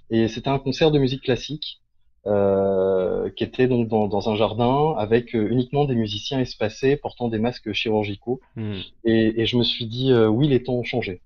Et 0.10 0.28
c'était 0.28 0.48
un 0.50 0.60
concert 0.60 0.92
de 0.92 0.98
musique 0.98 1.24
classique. 1.24 1.82
Euh, 2.28 3.30
qui 3.30 3.46
était 3.46 3.68
donc 3.68 3.88
dans, 3.88 4.10
dans, 4.10 4.30
un 4.30 4.36
jardin 4.36 4.94
avec 4.98 5.34
euh, 5.34 5.48
uniquement 5.50 5.86
des 5.86 5.96
musiciens 5.96 6.42
espacés 6.42 6.98
portant 6.98 7.30
des 7.30 7.40
masques 7.40 7.72
chirurgicaux. 7.72 8.42
Hmm. 8.58 8.80
Et, 9.06 9.42
et, 9.42 9.46
je 9.46 9.56
me 9.56 9.64
suis 9.64 9.86
dit, 9.86 10.12
euh, 10.12 10.28
oui, 10.28 10.50
les 10.50 10.62
temps 10.62 10.74
ont 10.74 10.84
changé. 10.84 11.22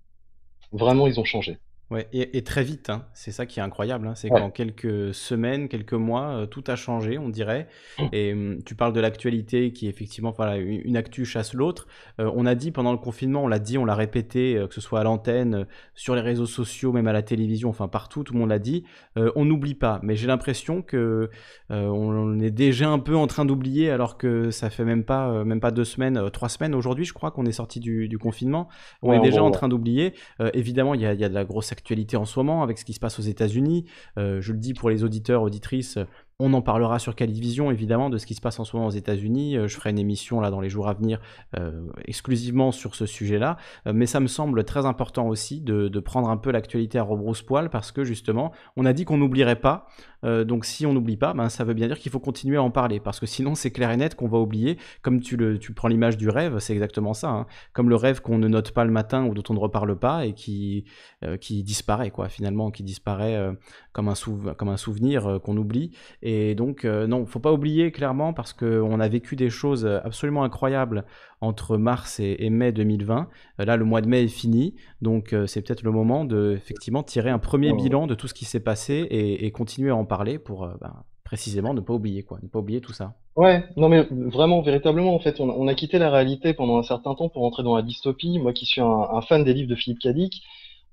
Vraiment, 0.71 1.07
ils 1.07 1.19
ont 1.19 1.23
changé. 1.23 1.57
Ouais, 1.91 2.07
et, 2.11 2.43
très 2.43 2.63
vite, 2.63 2.89
hein. 2.89 3.05
c'est 3.13 3.31
ça 3.31 3.45
qui 3.45 3.59
est 3.59 3.63
incroyable, 3.63 4.07
hein. 4.07 4.15
c'est 4.15 4.29
qu'en 4.29 4.49
quelques 4.49 5.13
semaines, 5.13 5.67
quelques 5.67 5.93
mois, 5.93 6.29
euh, 6.29 6.45
tout 6.47 6.63
a 6.67 6.75
changé, 6.75 7.19
on 7.19 7.29
dirait. 7.29 7.67
Mmh. 7.99 8.03
Et 8.13 8.33
hum, 8.33 8.63
tu 8.65 8.73
parles 8.73 8.93
de 8.93 8.99
l'actualité 8.99 9.71
qui, 9.73 9.87
effectivement, 9.87 10.31
voilà, 10.31 10.57
une 10.57 10.97
actu 10.97 11.25
chasse 11.25 11.53
l'autre. 11.53 11.87
Euh, 12.19 12.31
on 12.33 12.45
a 12.45 12.55
dit 12.55 12.71
pendant 12.71 12.93
le 12.93 12.97
confinement, 12.97 13.43
on 13.43 13.47
l'a 13.47 13.59
dit, 13.59 13.77
on 13.77 13.85
l'a 13.85 13.95
répété, 13.95 14.55
euh, 14.55 14.67
que 14.67 14.73
ce 14.73 14.81
soit 14.81 15.01
à 15.01 15.03
l'antenne, 15.03 15.67
sur 15.93 16.15
les 16.15 16.21
réseaux 16.21 16.47
sociaux, 16.47 16.93
même 16.93 17.05
à 17.05 17.13
la 17.13 17.21
télévision, 17.21 17.69
enfin 17.69 17.87
partout, 17.87 18.23
tout 18.23 18.33
le 18.33 18.39
monde 18.39 18.49
l'a 18.49 18.59
dit. 18.59 18.85
on 19.15 19.45
n'oublie 19.45 19.75
pas, 19.75 19.99
mais 20.03 20.15
j'ai 20.15 20.27
l'impression 20.27 20.81
que 20.81 21.29
on 21.69 22.39
est 22.39 22.51
déjà 22.51 22.89
un 22.89 22.99
peu 22.99 23.15
en 23.15 23.27
train 23.27 23.45
d'oublier, 23.45 23.91
alors 23.91 24.17
que 24.17 24.51
ça 24.51 24.69
fait 24.69 24.85
même 24.85 25.03
pas, 25.03 25.43
même 25.43 25.59
pas 25.59 25.71
deux 25.71 25.83
semaines, 25.83 26.29
trois 26.31 26.49
semaines 26.49 26.73
aujourd'hui, 26.73 27.05
je 27.05 27.13
crois 27.13 27.31
qu'on 27.31 27.45
est 27.45 27.51
sorti 27.51 27.79
du, 27.79 28.17
confinement. 28.17 28.69
On 29.01 29.13
est 29.13 29.19
déjà 29.19 29.43
en 29.43 29.51
train 29.51 29.67
d'oublier. 29.67 30.13
évidemment, 30.53 30.93
il 30.93 31.01
y 31.01 31.05
a, 31.05 31.13
y 31.13 31.23
a 31.23 31.29
de 31.29 31.33
la 31.33 31.43
grosse 31.43 31.71
actu 31.73 31.83
actualité 31.83 32.15
en 32.15 32.25
ce 32.25 32.39
moment 32.39 32.63
avec 32.63 32.77
ce 32.77 32.85
qui 32.85 32.93
se 32.93 32.99
passe 32.99 33.19
aux 33.19 33.23
États-Unis. 33.23 33.85
Euh, 34.17 34.39
je 34.39 34.53
le 34.53 34.57
dis 34.57 34.73
pour 34.73 34.89
les 34.89 35.03
auditeurs, 35.03 35.41
auditrices, 35.41 35.99
on 36.39 36.53
en 36.53 36.61
parlera 36.61 36.99
sur 36.99 37.15
Calivision, 37.15 37.71
évidemment, 37.71 38.09
de 38.09 38.17
ce 38.17 38.25
qui 38.25 38.33
se 38.33 38.41
passe 38.41 38.59
en 38.59 38.65
ce 38.65 38.75
moment 38.75 38.87
aux 38.87 38.91
États-Unis. 38.91 39.57
Euh, 39.57 39.67
je 39.67 39.75
ferai 39.75 39.91
une 39.91 39.99
émission 39.99 40.41
là 40.41 40.49
dans 40.49 40.61
les 40.61 40.69
jours 40.69 40.87
à 40.87 40.93
venir 40.93 41.19
euh, 41.57 41.87
exclusivement 42.05 42.71
sur 42.71 42.95
ce 42.95 43.05
sujet-là. 43.05 43.57
mais 43.85 44.05
ça 44.05 44.19
me 44.19 44.27
semble 44.27 44.63
très 44.63 44.85
important 44.85 45.27
aussi 45.27 45.61
de, 45.61 45.99
prendre 45.99 46.29
un 46.29 46.37
peu 46.37 46.51
l'actualité 46.51 46.99
à 46.99 47.03
rebrousse-poil 47.03 47.69
parce 47.69 47.91
que 47.91 48.03
justement, 48.03 48.51
on 48.75 48.85
a 48.85 48.93
dit 48.93 49.05
qu'on 49.05 49.17
n'oublierait 49.17 49.59
pas. 49.59 49.87
Euh, 50.23 50.43
donc 50.43 50.65
si 50.65 50.85
on 50.85 50.93
n'oublie 50.93 51.17
pas, 51.17 51.33
ben, 51.33 51.49
ça 51.49 51.63
veut 51.63 51.73
bien 51.73 51.87
dire 51.87 51.99
qu'il 51.99 52.11
faut 52.11 52.19
continuer 52.19 52.57
à 52.57 52.63
en 52.63 52.71
parler, 52.71 52.99
parce 52.99 53.19
que 53.19 53.25
sinon 53.25 53.55
c'est 53.55 53.71
clair 53.71 53.91
et 53.91 53.97
net 53.97 54.15
qu'on 54.15 54.27
va 54.27 54.39
oublier, 54.39 54.77
comme 55.01 55.19
tu, 55.19 55.37
le, 55.37 55.59
prends 55.75 55.87
l'image 55.87 56.17
du 56.17 56.29
rêve, 56.29 56.59
c'est 56.59 56.73
exactement 56.73 57.13
ça, 57.13 57.29
hein. 57.29 57.45
comme 57.73 57.89
le 57.89 57.95
rêve 57.95 58.21
qu'on 58.21 58.37
ne 58.37 58.47
note 58.47 58.71
pas 58.71 58.85
le 58.85 58.91
matin 58.91 59.25
ou 59.25 59.33
dont 59.33 59.43
on 59.49 59.53
ne 59.53 59.59
reparle 59.59 59.97
pas 59.97 60.25
et 60.25 60.33
qui, 60.33 60.85
euh, 61.23 61.37
disparaît, 61.37 62.11
quoi, 62.11 62.29
finalement, 62.29 62.71
qui 62.71 62.83
disparaît 62.83 63.35
euh, 63.35 63.53
comme 63.91 64.07
un 64.07 64.77
souvenir 64.77 65.39
qu'on 65.43 65.57
oublie. 65.57 65.91
Et 66.25 66.55
donc 66.55 66.85
non, 66.85 67.25
faut 67.25 67.39
pas 67.39 67.51
oublier 67.51 67.91
clairement, 67.91 68.33
parce 68.33 68.53
qu'on 68.53 68.99
a 68.99 69.07
vécu 69.09 69.35
des 69.35 69.49
choses 69.49 69.85
absolument 69.85 70.43
incroyables 70.43 71.03
entre 71.41 71.75
mars 71.75 72.21
et, 72.21 72.49
mai 72.49 72.71
2020. 72.71 73.27
là, 73.57 73.75
le 73.75 73.83
mois 73.83 73.99
de 73.99 74.07
mai 74.07 74.23
est 74.23 74.27
fini, 74.29 74.75
donc 75.01 75.35
c'est 75.47 75.61
peut-être 75.61 75.83
le 75.83 75.91
moment 75.91 76.23
de 76.23 76.53
effectivement 76.55 77.03
tirer 77.03 77.29
un 77.29 77.39
premier 77.39 77.73
bilan 77.73 78.07
de 78.07 78.15
tout 78.15 78.29
ce 78.29 78.33
qui 78.33 78.45
s'est 78.45 78.61
passé 78.61 78.93
et, 79.09 79.45
et 79.45 79.51
continuer 79.51 79.89
à 79.89 79.95
en 79.95 80.05
parler 80.05 80.39
pour 80.39 80.63
euh, 80.63 80.73
ben, 80.81 81.03
précisément 81.23 81.73
ne 81.73 81.81
pas 81.81 81.93
oublier 81.93 82.23
quoi, 82.23 82.39
ne 82.43 82.47
pas 82.47 82.59
oublier 82.59 82.81
tout 82.81 82.93
ça. 82.93 83.15
Ouais, 83.35 83.63
non 83.75 83.89
mais 83.89 84.07
vraiment, 84.11 84.61
véritablement, 84.61 85.15
en 85.15 85.19
fait, 85.19 85.39
on, 85.39 85.67
a 85.67 85.73
quitté 85.73 85.97
la 85.97 86.11
réalité 86.11 86.53
pendant 86.53 86.77
un 86.77 86.83
certain 86.83 87.15
temps 87.15 87.29
pour 87.29 87.43
entrer 87.43 87.63
dans 87.63 87.75
la 87.75 87.81
dystopie. 87.81 88.37
Moi 88.37 88.53
qui 88.53 88.67
suis 88.67 88.81
un, 88.81 89.21
fan 89.21 89.43
des 89.43 89.53
livres 89.53 89.69
de 89.69 89.75
Philippe 89.75 89.99
Cadic, 89.99 90.43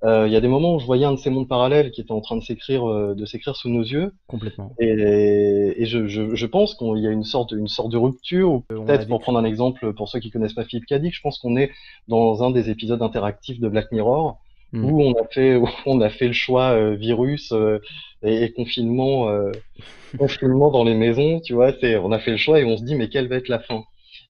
euh, 0.05 0.27
il 0.27 0.33
y 0.33 0.37
a 0.37 0.41
des 0.41 0.49
moments 0.49 0.75
où 0.75 0.79
je 0.79 0.87
voyais 0.87 1.05
un 1.05 1.13
de 1.13 1.19
ces 1.19 1.31
mondes 1.31 1.49
parallèles 1.49 1.91
qui 1.91 2.01
était 2.01 2.13
en 2.13 2.21
train 2.21 2.37
de 2.37 2.43
s'écrire, 2.43 2.89
euh, 2.89 3.15
de 3.15 3.25
s'écrire 3.27 3.57
sous 3.57 3.69
nos 3.69 3.83
yeux. 3.83 4.13
Complètement. 4.27 4.75
Et, 4.79 5.75
et 5.77 5.87
je, 5.87 6.07
je, 6.07 6.35
je, 6.35 6.47
pense 6.47 6.75
qu'il 6.75 6.99
y 6.99 7.07
a 7.07 7.11
une 7.11 7.25
sorte, 7.25 7.53
une 7.53 7.69
sorte 7.69 7.91
de 7.91 7.99
rupture. 7.99 8.53
Ou 8.53 8.61
peut-être 8.61 9.07
pour 9.09 9.21
prendre 9.21 9.39
un 9.39 9.45
exemple, 9.45 9.93
pour 9.95 10.09
ceux 10.09 10.21
qui 10.21 10.31
connaissent 10.31 10.55
pas 10.55 10.65
Philippe 10.65 10.87
Cadic, 10.87 11.15
je 11.15 11.21
pense 11.21 11.39
qu'on 11.39 11.57
est 11.57 11.71
dans 12.09 12.43
un 12.43 12.51
des 12.51 12.71
épisodes 12.71 13.03
interactifs 13.03 13.61
de 13.61 13.69
Black 13.69 13.93
Mirror 13.93 14.39
Hmm. 14.73 14.85
où 14.85 15.03
on 15.03 15.15
a 15.15 15.27
fait 15.27 15.57
où 15.57 15.67
on 15.87 16.01
a 16.01 16.11
fait 16.11 16.29
le 16.29 16.33
choix 16.33 16.71
euh, 16.71 16.95
virus 16.95 17.51
euh, 17.51 17.81
et, 18.23 18.53
confinement 18.53 19.29
euh, 19.29 19.51
confinement 20.19 20.71
dans 20.71 20.85
les 20.85 20.95
maisons 20.95 21.41
tu 21.41 21.55
vois 21.55 21.73
c'est 21.81 21.97
on 21.97 22.13
a 22.13 22.21
fait 22.21 22.31
le 22.31 22.37
choix 22.37 22.61
et 22.61 22.65
on 22.65 22.77
se 22.77 22.85
dit 22.85 22.95
mais 22.95 23.09
quelle 23.09 23.27
va 23.27 23.37
être 23.37 23.49
la 23.49 23.59
fin? 23.59 23.83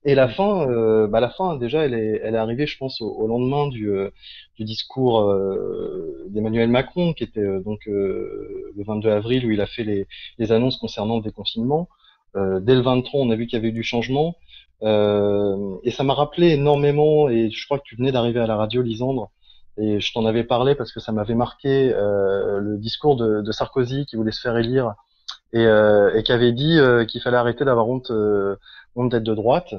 Et 0.03 0.15
la 0.15 0.25
hmm. 0.25 0.31
fin 0.31 1.07
bah 1.09 1.19
la 1.19 1.29
fin 1.29 1.57
déjà 1.57 1.85
elle 1.85 1.93
est 1.93 2.21
elle 2.23 2.33
est 2.33 2.39
arrivée 2.39 2.65
je 2.65 2.75
pense 2.75 3.01
au, 3.01 3.27
lendemain 3.27 3.67
du 3.67 3.91
du 4.61 4.65
discours 4.65 5.33
d'Emmanuel 6.29 6.69
Macron 6.69 7.13
qui 7.13 7.23
était 7.23 7.59
donc 7.61 7.79
le 7.87 8.73
22 8.77 9.09
avril 9.09 9.45
où 9.45 9.51
il 9.51 9.59
a 9.59 9.65
fait 9.65 9.83
les 10.37 10.51
annonces 10.51 10.77
concernant 10.77 11.17
le 11.17 11.23
déconfinement 11.23 11.89
dès 12.35 12.75
le 12.75 12.81
23 12.81 13.21
on 13.21 13.31
a 13.31 13.35
vu 13.35 13.47
qu'il 13.47 13.57
y 13.57 13.59
avait 13.59 13.69
eu 13.69 13.73
du 13.73 13.83
changement 13.83 14.35
et 14.83 15.91
ça 15.91 16.03
m'a 16.03 16.13
rappelé 16.13 16.51
énormément 16.51 17.29
et 17.29 17.49
je 17.49 17.65
crois 17.65 17.79
que 17.79 17.83
tu 17.85 17.95
venais 17.95 18.11
d'arriver 18.11 18.39
à 18.39 18.47
la 18.47 18.55
radio 18.55 18.81
Lisandre 18.83 19.31
et 19.77 19.99
je 19.99 20.13
t'en 20.13 20.25
avais 20.25 20.43
parlé 20.43 20.75
parce 20.75 20.91
que 20.91 20.99
ça 20.99 21.11
m'avait 21.11 21.35
marqué 21.35 21.93
euh, 21.93 22.59
le 22.59 22.77
discours 22.77 23.15
de, 23.15 23.51
Sarkozy 23.51 24.05
qui 24.05 24.15
voulait 24.15 24.31
se 24.31 24.41
faire 24.41 24.57
élire 24.57 24.93
et, 25.53 25.65
euh, 25.65 26.21
qui 26.21 26.31
avait 26.31 26.51
dit 26.51 26.77
euh, 26.77 27.05
qu'il 27.05 27.21
fallait 27.21 27.37
arrêter 27.37 27.65
d'avoir 27.65 27.87
euh, 28.11 28.55
honte 28.95 29.11
d'être 29.11 29.23
de 29.23 29.35
droite. 29.35 29.73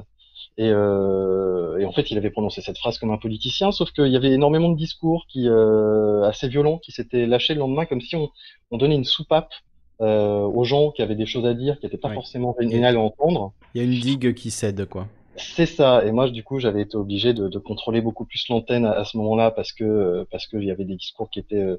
Et, 0.57 0.69
euh, 0.69 1.79
et, 1.79 1.85
en 1.85 1.91
fait, 1.91 2.11
il 2.11 2.17
avait 2.17 2.29
prononcé 2.29 2.61
cette 2.61 2.77
phrase 2.77 2.99
comme 2.99 3.11
un 3.11 3.17
politicien, 3.17 3.71
sauf 3.71 3.91
qu'il 3.91 4.07
y 4.07 4.15
avait 4.15 4.31
énormément 4.31 4.69
de 4.69 4.77
discours 4.77 5.25
qui 5.27 5.47
assez 5.49 6.47
violents 6.47 6.77
qui 6.77 6.91
s'étaient 6.91 7.25
lâchés 7.25 7.53
le 7.53 7.59
lendemain, 7.59 7.85
comme 7.85 8.01
si 8.01 8.15
on, 8.15 8.29
on 8.71 8.77
donnait 8.77 8.95
une 8.95 9.05
soupape 9.05 9.51
aux 9.99 10.63
gens 10.65 10.91
qui 10.91 11.01
avaient 11.01 11.15
des 11.15 11.25
choses 11.25 11.45
à 11.45 11.53
dire, 11.53 11.79
qui 11.79 11.85
n'étaient 11.85 11.97
pas 11.97 12.13
forcément 12.13 12.55
géniales 12.59 12.97
à 12.97 12.99
entendre. 12.99 13.53
Il 13.73 13.81
y 13.81 13.81
a 13.81 13.87
une 13.87 13.99
digue 13.99 14.33
qui 14.33 14.51
cède, 14.51 14.85
quoi. 14.85 15.07
C'est 15.35 15.65
ça. 15.65 16.05
Et 16.05 16.11
moi, 16.11 16.29
du 16.29 16.43
coup, 16.43 16.59
j'avais 16.59 16.81
été 16.81 16.95
obligé 16.95 17.33
de, 17.33 17.47
de 17.47 17.59
contrôler 17.59 18.01
beaucoup 18.01 18.25
plus 18.25 18.47
l'antenne 18.49 18.85
à, 18.85 19.03
ce 19.03 19.17
moment-là 19.17 19.51
parce 19.51 19.71
que 19.71 20.27
parce 20.31 20.45
qu'il 20.47 20.63
y 20.63 20.71
avait 20.71 20.85
des 20.85 20.95
discours 20.95 21.29
qui 21.29 21.39
étaient 21.39 21.55
euh, 21.55 21.77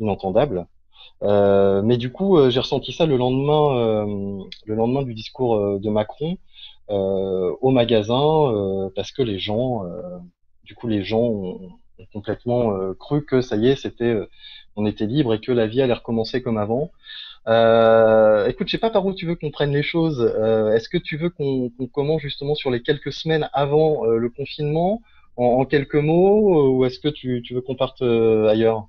inentendables. 0.00 0.66
Euh, 1.22 1.82
mais 1.82 1.96
du 1.96 2.12
coup, 2.12 2.38
euh, 2.38 2.50
j'ai 2.50 2.60
ressenti 2.60 2.92
ça 2.92 3.06
le 3.06 3.16
lendemain, 3.16 3.76
euh, 3.76 4.44
le 4.66 4.74
lendemain 4.74 5.02
du 5.02 5.14
discours 5.14 5.78
de 5.78 5.90
Macron 5.90 6.38
au 6.88 7.70
magasin, 7.70 8.90
parce 8.94 9.12
que 9.12 9.22
les 9.22 9.38
gens, 9.38 9.82
du 10.64 10.74
coup, 10.74 10.88
les 10.88 11.02
gens 11.02 11.22
ont, 11.22 11.60
complètement 12.12 12.94
cru 12.94 13.24
que 13.24 13.40
ça 13.40 13.56
y 13.56 13.68
est, 13.68 13.76
c'était, 13.76 14.16
on 14.76 14.86
était 14.86 15.06
libre 15.06 15.34
et 15.34 15.40
que 15.40 15.50
la 15.50 15.66
vie 15.66 15.82
allait 15.82 15.92
recommencer 15.92 16.42
comme 16.42 16.58
avant. 16.58 16.92
Euh, 17.48 18.46
écoute, 18.46 18.68
je 18.68 18.72
sais 18.72 18.78
pas 18.78 18.90
par 18.90 19.06
où 19.06 19.14
tu 19.14 19.26
veux 19.26 19.34
qu'on 19.34 19.50
prenne 19.50 19.72
les 19.72 19.82
choses. 19.82 20.20
Euh, 20.20 20.74
est-ce 20.74 20.88
que 20.88 20.98
tu 20.98 21.16
veux 21.16 21.30
qu'on 21.30 21.70
commence 21.92 22.20
justement 22.20 22.54
sur 22.54 22.70
les 22.70 22.82
quelques 22.82 23.12
semaines 23.12 23.48
avant 23.52 24.04
euh, 24.04 24.18
le 24.18 24.28
confinement, 24.28 25.02
en, 25.36 25.64
quelques 25.64 25.94
mots, 25.94 26.76
ou 26.76 26.84
est-ce 26.84 26.98
que 26.98 27.08
tu, 27.08 27.42
tu 27.42 27.54
veux 27.54 27.62
qu'on 27.62 27.76
parte 27.76 28.02
ailleurs? 28.02 28.88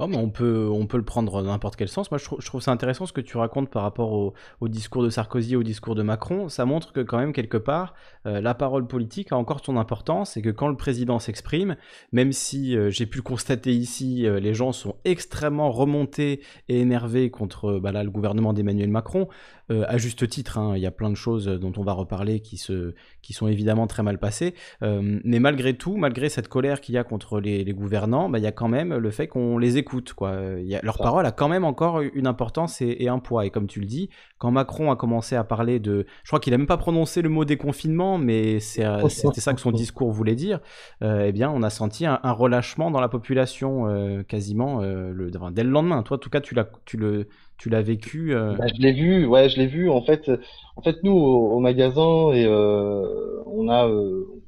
Oh, 0.00 0.08
on, 0.12 0.28
peut, 0.28 0.68
on 0.72 0.88
peut 0.88 0.96
le 0.96 1.04
prendre 1.04 1.40
dans 1.40 1.52
n'importe 1.52 1.76
quel 1.76 1.86
sens. 1.86 2.10
Moi, 2.10 2.18
je, 2.18 2.46
trouve, 2.46 2.60
ça 2.60 2.72
intéressant 2.72 3.06
ce 3.06 3.12
que 3.12 3.20
tu 3.20 3.36
racontes 3.36 3.70
par 3.70 3.82
rapport 3.82 4.12
au, 4.12 4.68
discours 4.68 5.04
de 5.04 5.10
Sarkozy, 5.10 5.54
au 5.54 5.62
discours 5.62 5.94
de 5.94 6.02
Macron. 6.02 6.48
Ça 6.48 6.64
montre 6.64 6.92
que 6.92 7.00
quand 7.00 7.18
même, 7.18 7.32
quelque 7.32 7.56
part, 7.56 7.94
euh, 8.26 8.40
la 8.40 8.54
parole 8.54 8.88
politique 8.88 9.30
a 9.30 9.36
encore 9.36 9.64
son 9.64 9.76
importance 9.76 10.36
et 10.36 10.42
que 10.42 10.50
quand 10.50 10.66
le 10.66 10.76
président 10.76 11.20
s'exprime, 11.20 11.76
même 12.10 12.32
si 12.32 12.76
euh, 12.76 12.90
j'ai 12.90 13.06
pu 13.06 13.18
le 13.18 13.22
constater 13.22 13.70
ici, 13.70 14.26
euh, 14.26 14.40
les 14.40 14.52
gens 14.52 14.72
sont 14.72 14.96
extrêmement 15.04 15.70
remontés 15.70 16.40
et 16.68 16.80
énervés 16.80 17.30
contre 17.30 17.78
bah, 17.78 17.92
le 17.92 18.10
gouvernement 18.10 18.52
d'Emmanuel 18.52 18.90
Macron, 18.90 19.28
à 19.70 19.96
juste 19.98 20.28
titre. 20.28 20.58
Hein. 20.58 20.74
il 20.76 20.82
y 20.82 20.86
a 20.86 20.90
plein 20.90 21.10
de 21.10 21.14
choses 21.14 21.46
dont 21.46 21.72
on 21.76 21.82
va 21.82 21.92
reparler 21.92 22.40
qui, 22.40 22.56
se, 22.56 22.94
qui 23.22 23.32
sont 23.32 23.48
évidemment 23.48 23.86
très 23.86 24.02
mal 24.02 24.18
passées. 24.18 24.54
mais 24.82 25.38
malgré 25.38 25.74
tout, 25.74 25.96
malgré 25.96 26.28
cette 26.28 26.48
colère 26.48 26.80
qu'il 26.80 26.94
y 26.94 26.98
a 26.98 27.04
contre 27.04 27.40
les, 27.40 27.64
gouvernants, 27.72 28.28
bah, 28.28 28.38
il 28.38 28.44
y 28.44 28.46
a 28.46 28.52
quand 28.52 28.68
même 28.68 28.94
le 28.94 29.10
fait 29.10 29.26
qu'on 29.26 29.58
les 29.58 29.76
écoute. 29.76 30.12
Quoi. 30.12 30.36
leur 30.82 30.98
parole 30.98 31.26
a 31.26 31.32
quand 31.32 31.48
même 31.48 31.64
encore 31.64 32.00
une 32.00 32.26
importance 32.26 32.80
et, 32.80 33.08
un 33.08 33.18
poids. 33.18 33.46
Et 33.46 33.50
comme 33.50 33.66
tu 33.66 33.80
le 33.80 33.86
dis, 33.86 34.10
quand 34.38 34.50
Macron 34.50 34.90
a 34.90 34.96
commencé 34.96 35.36
à 35.36 35.44
parler 35.44 35.78
de... 35.78 36.06
Je 36.22 36.28
crois 36.28 36.40
qu'il 36.40 36.52
n'a 36.52 36.58
même 36.58 36.66
pas 36.66 36.76
prononcé 36.76 37.22
le 37.22 37.28
mot 37.28 37.44
déconfinement, 37.44 38.18
mais 38.18 38.58
euh, 38.78 39.08
c'était 39.08 39.40
ça 39.40 39.54
que 39.54 39.60
son 39.60 39.72
discours 39.72 40.10
voulait 40.10 40.34
dire. 40.34 40.60
Euh, 41.02 41.24
eh 41.26 41.32
bien, 41.32 41.50
on 41.50 41.62
a 41.62 41.70
senti 41.70 42.06
un, 42.06 42.18
relâchement 42.24 42.90
dans 42.90 43.00
la 43.00 43.08
population 43.08 43.88
euh, 43.88 44.22
quasiment 44.22 44.80
le, 44.80 45.30
dès 45.52 45.64
le 45.64 45.70
lendemain. 45.70 46.02
Toi, 46.02 46.16
en 46.16 46.20
tout 46.20 46.30
cas, 46.30 46.40
tu 46.40 46.54
l'as, 46.54 46.68
tu 46.84 46.96
le, 46.96 47.26
tu 47.58 47.70
l'as 47.70 47.82
vécu 47.82 48.32
bah, 48.34 48.66
Je 48.74 48.80
l'ai 48.80 48.92
vu, 48.92 49.26
ouais, 49.26 49.48
je 49.48 49.58
l'ai 49.58 49.66
vu. 49.66 49.88
En 49.88 50.02
fait, 50.02 50.30
en 50.76 50.82
fait, 50.82 50.96
nous 51.02 51.12
au, 51.12 51.58
magasin 51.60 52.32
et 52.32 52.46
on 52.46 53.68
a, 53.68 53.88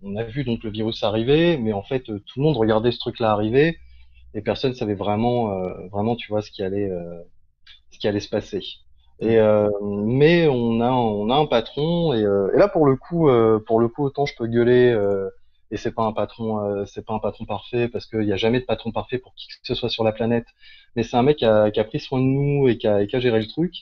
on 0.02 0.16
a 0.16 0.24
vu 0.24 0.44
donc 0.44 0.62
le 0.64 0.70
virus 0.70 1.02
arriver, 1.02 1.56
mais 1.56 1.72
en 1.72 1.82
fait, 1.82 2.02
tout 2.02 2.38
le 2.38 2.42
monde 2.42 2.56
regardait 2.56 2.92
ce 2.92 2.98
truc-là 2.98 3.30
arriver 3.30 3.78
et 4.36 4.42
personne 4.42 4.74
savait 4.74 4.94
vraiment, 4.94 5.50
euh, 5.52 5.88
vraiment, 5.90 6.14
tu 6.14 6.28
vois, 6.28 6.42
ce 6.42 6.50
qui 6.50 6.62
allait, 6.62 6.90
euh, 6.90 7.22
ce 7.90 7.98
qui 7.98 8.06
allait 8.06 8.20
se 8.20 8.28
passer. 8.28 8.60
Et 9.18 9.38
euh, 9.38 9.70
mais 9.82 10.46
on 10.46 10.80
a, 10.82 10.90
on 10.92 11.30
a 11.30 11.36
un 11.36 11.46
patron 11.46 12.12
et, 12.12 12.20
et 12.20 12.58
là 12.58 12.68
pour 12.68 12.84
le 12.84 12.96
coup, 12.96 13.30
pour 13.66 13.80
le 13.80 13.88
coup, 13.88 14.04
autant 14.04 14.26
je 14.26 14.34
peux 14.36 14.46
gueuler 14.46 14.94
et 15.70 15.76
c'est 15.76 15.92
pas 15.92 16.04
un 16.04 16.12
patron, 16.12 16.84
c'est 16.86 17.04
pas 17.04 17.14
un 17.14 17.18
patron 17.18 17.44
parfait 17.44 17.88
parce 17.88 18.06
qu'il 18.06 18.20
n'y 18.20 18.32
a 18.32 18.36
jamais 18.36 18.60
de 18.60 18.64
patron 18.64 18.92
parfait 18.92 19.18
pour 19.18 19.34
qui 19.34 19.48
que 19.48 19.54
ce 19.64 19.74
soit 19.74 19.88
sur 19.88 20.04
la 20.04 20.12
planète. 20.12 20.46
Mais 20.94 21.02
c'est 21.02 21.16
un 21.16 21.22
mec 21.22 21.38
qui 21.38 21.44
a, 21.44 21.84
pris 21.84 22.00
soin 22.00 22.20
de 22.20 22.24
nous 22.24 22.68
et 22.68 22.78
qui 22.78 22.86
a, 22.86 23.06
géré 23.06 23.40
le 23.40 23.46
truc. 23.46 23.72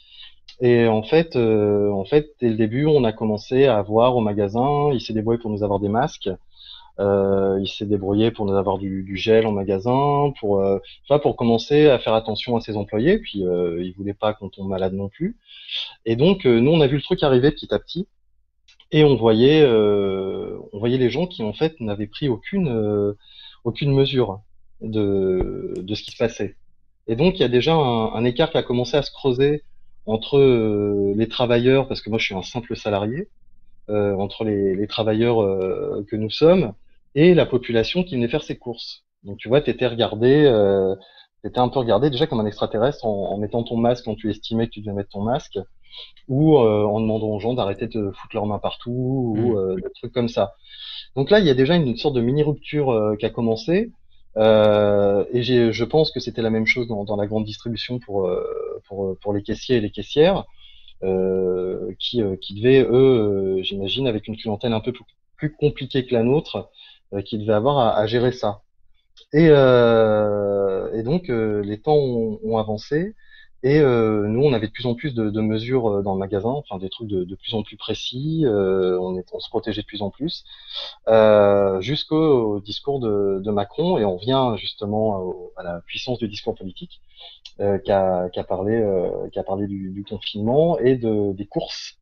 Et 0.61 0.87
en 0.87 1.03
fait, 1.03 1.37
en 1.37 2.05
fait, 2.05 2.31
dès 2.41 2.49
le 2.49 2.57
début, 2.57 2.87
on 2.87 3.05
a 3.05 3.13
commencé 3.13 3.67
à 3.67 3.83
voir 3.83 4.17
au 4.17 4.21
magasin. 4.21 4.91
Il 4.93 5.01
s'est 5.01 5.13
débrouillé 5.13 5.39
pour 5.39 5.51
nous 5.51 5.63
avoir 5.63 5.81
des 5.81 5.89
masques. 5.89 6.31
Euh, 7.01 7.59
il 7.61 7.67
s'est 7.67 7.87
débrouillé 7.87 8.31
pour 8.31 8.47
nous 8.47 8.55
avoir 8.55 8.79
du, 8.79 9.17
gel 9.17 9.47
en 9.47 9.53
magasin, 9.53 10.33
pour 10.39 10.61
euh, 10.61 10.79
pour 11.23 11.37
commencer 11.37 11.89
à 11.89 11.99
faire 11.99 12.15
attention 12.15 12.57
à 12.57 12.61
ses 12.61 12.77
employés. 12.77 13.19
Puis 13.19 13.45
euh, 13.45 13.83
il 13.83 13.93
voulait 13.95 14.15
pas 14.15 14.33
qu'on 14.35 14.49
tombe 14.49 14.69
malade 14.69 14.93
non 14.95 15.09
plus. 15.09 15.37
Et 16.07 16.17
donc 16.17 16.47
euh, 16.47 16.61
nous 16.61 16.71
on 16.71 16.81
a 16.81 16.87
vu 16.87 16.97
le 16.97 17.03
truc 17.03 17.23
arriver 17.23 17.51
petit 17.51 17.73
à 17.75 17.79
petit, 17.79 18.07
et 18.97 19.05
on 19.05 19.17
voyait 19.17 19.65
on 19.67 20.79
voyait 20.79 20.99
les 20.99 21.11
gens 21.11 21.27
qui 21.27 21.43
en 21.43 21.53
fait 21.53 21.79
n'avaient 21.81 22.07
pris 22.07 22.29
aucune 22.29 23.15
aucune 23.65 23.93
mesure. 23.93 24.41
de, 24.81 25.75
de 25.77 25.95
ce 25.95 26.03
qui 26.03 26.11
se 26.13 26.17
passait. 26.17 26.57
Et 27.07 27.17
donc, 27.17 27.39
il 27.39 27.41
y 27.41 27.45
a 27.45 27.49
déjà 27.49 27.75
un, 27.75 28.25
écart 28.25 28.51
qui 28.51 28.59
a 28.59 28.63
commencé 28.63 28.97
à 28.97 29.03
se 29.03 29.11
creuser 29.11 29.63
entre 30.07 30.39
euh, 30.39 31.15
les 31.17 31.29
travailleurs, 31.29 31.89
parce 31.89 32.01
que 32.03 32.11
moi 32.11 32.19
je 32.19 32.27
suis 32.27 32.35
un 32.35 32.43
simple 32.43 32.77
salarié, 32.77 33.29
euh, 33.91 34.15
entre 34.17 34.45
les, 34.45 34.75
les 34.75 34.87
travailleurs 34.87 35.43
euh, 35.43 36.05
que 36.11 36.17
nous 36.17 36.31
sommes 36.31 36.73
et 37.15 37.35
la 37.35 37.47
population 37.47 38.03
qui 38.03 38.17
venait 38.17 38.29
faire 38.29 38.43
ses 38.43 38.57
courses. 38.57 39.05
Donc 39.23 39.39
tu 39.39 39.49
vois, 39.49 39.61
tu 39.63 39.71
étais 39.71 39.87
regardé, 39.87 40.45
euh, 40.47 40.95
étais 41.45 41.59
un 41.59 41.69
peu 41.69 41.79
regardé 41.79 42.11
déjà 42.11 42.27
comme 42.27 42.41
un 42.41 42.47
extraterrestre 42.47 43.07
en, 43.07 43.33
en, 43.33 43.39
mettant 43.39 43.63
ton 43.63 43.77
masque 43.77 44.05
quand 44.05 44.15
tu 44.15 44.31
estimais 44.31 44.67
que 44.67 44.73
tu 44.73 44.81
devais 44.81 44.95
mettre 44.95 45.11
ton 45.11 45.23
masque, 45.23 45.59
ou 46.29 46.59
euh, 46.59 46.85
en 46.85 47.01
demandant 47.01 47.29
aux 47.29 47.41
gens 47.41 47.55
d'arrêter 47.55 47.87
de 47.87 48.11
foutre 48.11 48.35
leurs 48.35 48.47
mains 48.47 48.59
partout, 48.59 49.35
ou 49.37 49.59
mmh. 49.59 49.77
des 49.77 49.91
trucs 49.95 50.13
comme 50.13 50.29
ça. 50.29 50.55
Donc 51.17 51.31
là, 51.31 51.39
il 51.39 51.47
y 51.47 51.51
a 51.51 51.55
déjà 51.55 51.77
une, 51.77 51.97
sorte 51.97 52.15
de 52.15 52.21
mini 52.21 52.43
rupture 52.43 53.17
qui 53.19 53.27
a 53.27 53.31
commencé. 53.31 53.93
Euh, 54.37 55.25
et 55.33 55.43
je 55.43 55.85
pense 55.85 56.11
que 56.11 56.21
c'était 56.21 56.43
la 56.43 56.51
même 56.51 56.67
chose 56.67 56.89
dans, 56.89 57.05
dans, 57.05 57.17
la 57.17 57.27
grande 57.27 57.45
distribution 57.45 57.99
pour, 57.99 58.27
euh, 58.27 58.81
pour, 58.89 59.17
pour 59.21 59.33
les 59.33 59.43
caissiers 59.43 59.77
et 59.77 59.81
les 59.81 59.91
caissières, 59.91 60.45
euh, 61.03 61.93
qui, 61.99 62.23
euh, 62.23 62.37
qui 62.37 62.55
devaient, 62.55 62.83
eux, 62.83 63.61
j'imagine, 63.63 64.07
avec 64.07 64.27
une 64.27 64.37
clientèle 64.37 64.73
un 64.73 64.81
peu 64.81 64.93
plus, 64.93 65.05
plus 65.37 65.53
compliquée 65.53 66.07
que 66.07 66.15
la 66.15 66.23
nôtre, 66.23 66.71
qui 67.27 67.39
devaient 67.39 67.53
avoir 67.53 67.79
à, 67.79 67.97
à 67.97 68.07
gérer 68.07 68.33
ça. 68.33 68.63
Et, 69.33 69.45
et 69.47 71.03
donc, 71.05 71.29
les 71.29 71.81
temps 71.81 71.97
ont, 71.97 72.41
ont 72.43 72.59
avancé. 72.59 73.15
Et 73.65 73.81
euh, 73.81 74.27
nous, 74.29 74.43
on 74.43 74.53
avait 74.53 74.67
de 74.67 74.73
plus 74.73 74.85
en 74.85 74.95
plus 74.95 75.15
de, 75.15 75.31
de, 75.31 75.41
mesures 75.41 75.89
euh, 75.89 76.03
dans 76.03 76.13
le 76.13 76.19
magasin, 76.19 76.51
enfin 76.51 76.77
des 76.77 76.91
trucs 76.91 77.09
de, 77.09 77.25
de 77.25 77.35
plus 77.35 77.55
en 77.55 77.63
plus 77.63 77.79
précis. 77.79 78.43
Euh, 78.45 78.99
on, 79.01 79.17
est, 79.17 79.25
on 79.33 79.41
se 79.41 79.49
protégeait 79.49 79.81
de 79.81 79.87
plus 79.87 80.03
en 80.03 80.11
plus, 80.11 80.45
euh, 81.09 81.81
jusqu'au 81.81 82.61
discours 82.61 83.01
de, 83.01 83.41
de, 83.43 83.51
Macron. 83.51 83.97
Et 83.97 84.05
on 84.05 84.19
vient 84.19 84.55
justement 84.57 85.35
à 85.57 85.63
la 85.63 85.81
puissance 85.87 86.19
du 86.19 86.29
discours 86.29 86.55
politique, 86.55 87.01
euh, 87.61 87.79
qui 87.79 87.91
a, 87.91 88.29
parlé, 88.47 88.75
euh, 88.75 89.31
qui 89.33 89.39
a 89.39 89.43
parlé 89.43 89.67
du, 89.67 89.93
du, 89.93 90.05
confinement 90.05 90.79
et 90.79 90.97
de, 90.97 91.33
des 91.33 91.47
courses, 91.47 91.99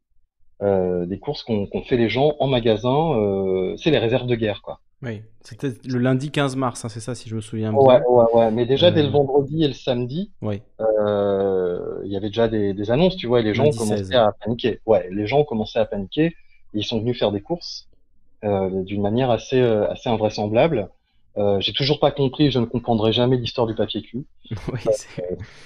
des 0.60 1.18
courses 1.20 1.44
qu'ont 1.44 1.82
fait 1.86 1.96
les 1.96 2.08
gens 2.08 2.34
en 2.40 2.48
magasin. 2.48 3.76
C'est 3.76 3.90
les 3.92 3.98
réserves 3.98 4.26
de 4.26 4.34
guerre, 4.34 4.62
quoi. 4.62 4.80
Oui, 5.02 5.22
c'était 5.40 5.72
le 5.84 5.98
lundi 5.98 6.30
15 6.30 6.54
mars, 6.54 6.84
hein, 6.84 6.88
c'est 6.88 7.00
ça 7.00 7.16
si 7.16 7.28
je 7.28 7.34
me 7.34 7.40
souviens 7.40 7.72
bien. 7.72 7.80
Ouais, 7.80 8.00
ouais, 8.08 8.24
ouais. 8.34 8.50
Mais 8.52 8.66
déjà 8.66 8.92
dès 8.92 9.02
le 9.02 9.08
euh, 9.08 9.12
vendredi 9.12 9.64
et 9.64 9.68
le 9.68 9.74
samedi, 9.74 10.30
euh, 10.44 12.00
il 12.04 12.12
y 12.12 12.16
avait 12.16 12.28
déjà 12.28 12.46
des, 12.46 12.90
annonces, 12.90 13.16
tu 13.16 13.26
vois, 13.26 13.40
et 13.40 13.42
les 13.42 13.52
gens 13.52 13.64
ont 13.64 13.72
commencé 13.72 14.14
à 14.14 14.32
paniquer. 14.44 14.80
Ouais, 14.86 15.08
les 15.10 15.26
gens 15.26 15.40
ont 15.40 15.44
commencé 15.44 15.78
à 15.78 15.84
paniquer. 15.84 16.26
Et 16.74 16.78
ils 16.78 16.84
sont 16.84 17.00
venus 17.00 17.18
faire 17.18 17.32
des 17.32 17.42
courses 17.42 17.88
euh, 18.44 18.82
d'une 18.84 19.02
manière 19.02 19.30
assez, 19.30 19.60
assez 19.60 20.08
invraisemblable. 20.08 20.88
J'ai 21.58 21.72
toujours 21.72 21.98
pas 21.98 22.12
compris, 22.12 22.50
je 22.50 22.60
ne 22.60 22.66
comprendrai 22.66 23.12
jamais 23.12 23.36
l'histoire 23.36 23.66
du 23.66 23.74
papier 23.74 24.02
cul. 24.02 24.24
oui, 24.72 24.80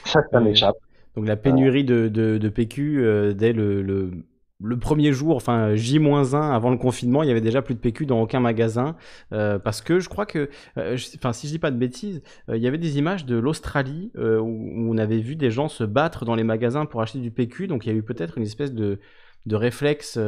ça, 0.04 0.20
ça 0.30 0.40
m'échappe. 0.40 0.76
Donc 1.14 1.26
la 1.26 1.36
pénurie 1.36 1.84
de, 1.84 2.08
de, 2.08 2.38
de 2.38 2.48
PQ 2.48 3.34
dès 3.34 3.52
le, 3.52 3.82
le 3.82 4.10
le 4.62 4.78
premier 4.78 5.12
jour, 5.12 5.36
enfin 5.36 5.74
J-1 5.74 6.34
avant 6.34 6.70
le 6.70 6.78
confinement, 6.78 7.22
il 7.22 7.28
y 7.28 7.30
avait 7.30 7.42
déjà 7.42 7.60
plus 7.60 7.74
de 7.74 7.80
PQ 7.80 8.06
dans 8.06 8.20
aucun 8.22 8.40
magasin 8.40 8.96
euh, 9.32 9.58
parce 9.58 9.82
que 9.82 10.00
je 10.00 10.08
crois 10.08 10.24
que, 10.24 10.48
euh, 10.78 10.96
enfin 11.16 11.32
si 11.32 11.46
je 11.46 11.52
dis 11.52 11.58
pas 11.58 11.70
de 11.70 11.76
bêtises, 11.76 12.22
euh, 12.48 12.56
il 12.56 12.62
y 12.62 12.66
avait 12.66 12.78
des 12.78 12.96
images 12.98 13.26
de 13.26 13.36
l'Australie 13.36 14.10
où, 14.16 14.90
on 14.90 14.98
avait 14.98 15.18
vu 15.18 15.36
des 15.36 15.50
gens 15.50 15.68
se 15.68 15.84
battre 15.84 16.24
dans 16.24 16.34
les 16.34 16.44
magasins 16.44 16.86
pour 16.86 17.02
acheter 17.02 17.18
du 17.18 17.30
PQ, 17.30 17.66
donc 17.66 17.84
il 17.84 17.92
y 17.92 17.92
a 17.92 17.94
eu 17.94 18.02
peut-être 18.02 18.38
une 18.38 18.44
espèce 18.44 18.72
de, 18.72 18.98
de 19.44 19.56
réflexe 19.56 20.18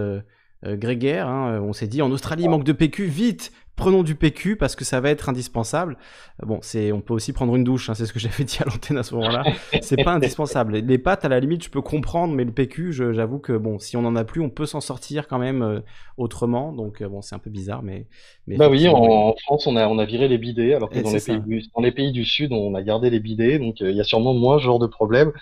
grégaire. 0.64 1.28
Hein. 1.28 1.60
On 1.62 1.72
s'est 1.72 1.86
dit 1.86 2.02
en 2.02 2.10
Australie 2.10 2.44
il 2.44 2.50
manque 2.50 2.64
de 2.64 2.72
PQ, 2.72 3.04
vite, 3.04 3.52
prenons 3.78 4.02
du 4.02 4.14
PQ 4.14 4.56
parce 4.56 4.76
que 4.76 4.84
ça 4.84 5.00
va 5.00 5.08
être 5.08 5.30
indispensable. 5.30 5.96
Bon, 6.42 6.58
c'est, 6.60 6.92
on 6.92 7.00
peut 7.00 7.14
aussi 7.14 7.32
prendre 7.32 7.56
une 7.56 7.64
douche, 7.64 7.88
hein, 7.88 7.94
c'est 7.94 8.04
ce 8.04 8.12
que 8.12 8.18
j'avais 8.18 8.44
dit 8.44 8.58
à 8.60 8.64
l'antenne 8.66 8.98
à 8.98 9.02
ce 9.02 9.14
moment-là. 9.14 9.44
c'est 9.80 10.02
pas 10.02 10.12
indispensable. 10.12 10.76
Les 10.76 10.98
pâtes, 10.98 11.24
à 11.24 11.28
la 11.28 11.40
limite, 11.40 11.64
je 11.64 11.70
peux 11.70 11.80
comprendre, 11.80 12.34
mais 12.34 12.44
le 12.44 12.52
PQ, 12.52 12.92
j'avoue 12.92 13.38
que 13.38 13.56
bon, 13.56 13.78
si 13.78 13.96
on 13.96 14.04
en 14.04 14.16
a 14.16 14.24
plus, 14.24 14.42
on 14.42 14.50
peut 14.50 14.66
s'en 14.66 14.80
sortir 14.80 15.28
quand 15.28 15.38
même 15.38 15.62
euh, 15.62 15.80
autrement. 16.18 16.72
Donc 16.72 17.00
euh, 17.00 17.08
bon, 17.08 17.22
c'est 17.22 17.34
un 17.34 17.38
peu 17.38 17.50
bizarre, 17.50 17.82
mais. 17.82 18.06
mais 18.46 18.56
bah 18.56 18.68
oui, 18.68 18.86
en, 18.88 19.34
France, 19.44 19.66
on 19.66 19.76
a, 19.76 19.88
on 19.88 19.98
a 19.98 20.04
viré 20.04 20.28
les 20.28 20.38
bidets, 20.38 20.74
alors 20.74 20.90
que 20.90 20.98
dans 20.98 21.12
les, 21.12 21.20
pays 21.20 21.40
du, 21.40 21.62
dans 21.74 21.82
les, 21.82 21.92
pays 21.92 22.12
du, 22.12 22.24
Sud, 22.24 22.52
on 22.52 22.74
a 22.74 22.82
gardé 22.82 23.08
les 23.08 23.20
bidets, 23.20 23.58
donc 23.58 23.80
euh, 23.80 23.90
il 23.90 23.96
y 23.96 24.00
a 24.00 24.04
sûrement 24.04 24.34
moins 24.34 24.58
ce 24.58 24.64
genre 24.64 24.78
de 24.78 24.86
problème. 24.86 25.32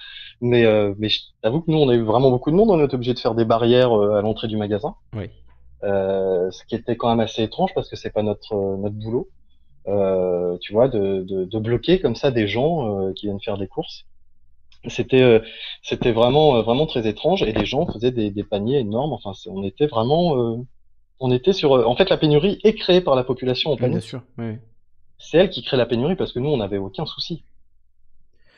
Mais, 0.43 0.67
mais 0.99 1.09
j'avoue 1.43 1.63
que 1.63 1.71
nous, 1.71 1.79
on 1.79 1.89
a 1.89 1.95
eu 1.95 2.03
vraiment 2.03 2.31
beaucoup 2.31 2.51
de 2.51 2.57
monde, 2.57 2.69
on 2.71 2.79
est 2.79 2.93
obligé 2.93 3.15
de 3.15 3.19
faire 3.19 3.35
des 3.35 3.47
barrières 3.47 3.91
à 3.91 4.21
l'entrée 4.21 4.49
du 4.49 4.59
magasin. 4.59 4.95
Oui. 5.15 5.31
Euh, 5.83 6.51
ce 6.51 6.65
qui 6.65 6.75
était 6.75 6.97
quand 6.97 7.11
même 7.11 7.21
assez 7.21 7.43
étrange 7.43 7.73
parce 7.75 7.91
que 7.91 7.97
c'est 7.97 8.11
pas 8.11 8.23
notre 8.23 8.55
notre 8.79 8.95
boulot, 8.95 9.29
euh, 9.89 10.57
tu 10.59 10.73
vois, 10.73 10.89
de, 10.89 11.23
de, 11.23 11.45
de, 11.45 11.59
bloquer 11.59 12.01
comme 12.01 12.17
ça 12.17 12.31
des 12.31 12.49
gens 12.49 13.09
euh, 13.09 13.13
qui 13.13 13.27
viennent 13.27 13.41
faire 13.41 13.59
des 13.59 13.69
courses. 13.69 14.07
C'était 14.89 15.23
euh, 15.23 15.41
c'était 15.83 16.13
vraiment 16.13 16.63
vraiment 16.63 16.87
très 16.87 17.07
étrange 17.07 17.43
et 17.43 17.53
les 17.53 17.67
gens 17.67 17.87
faisaient 17.87 18.11
des, 18.11 18.31
des 18.31 18.45
paniers 18.45 18.79
énormes. 18.79 19.13
Enfin, 19.13 19.33
on 19.47 19.65
était 19.65 19.87
vraiment 19.87 20.65
on 21.21 21.31
était 21.31 21.53
sur 21.53 21.73
en 21.73 21.95
fait 21.95 22.09
la 22.09 22.17
pénurie 22.17 22.59
est 22.65 22.75
créée 22.75 23.01
par 23.01 23.15
la 23.15 23.25
population 23.25 23.73
en 23.73 23.77
Bien 23.77 24.01
sûr, 24.01 24.23
oui. 24.39 24.57
C'est 25.19 25.39
elle 25.39 25.51
qui 25.51 25.63
crée 25.63 25.77
la 25.77 25.87
pénurie 25.87 26.15
parce 26.15 26.33
que 26.33 26.39
nous 26.39 26.51
on 26.51 26.59
n'avait 26.59 26.79
aucun 26.79 27.05
souci. 27.05 27.43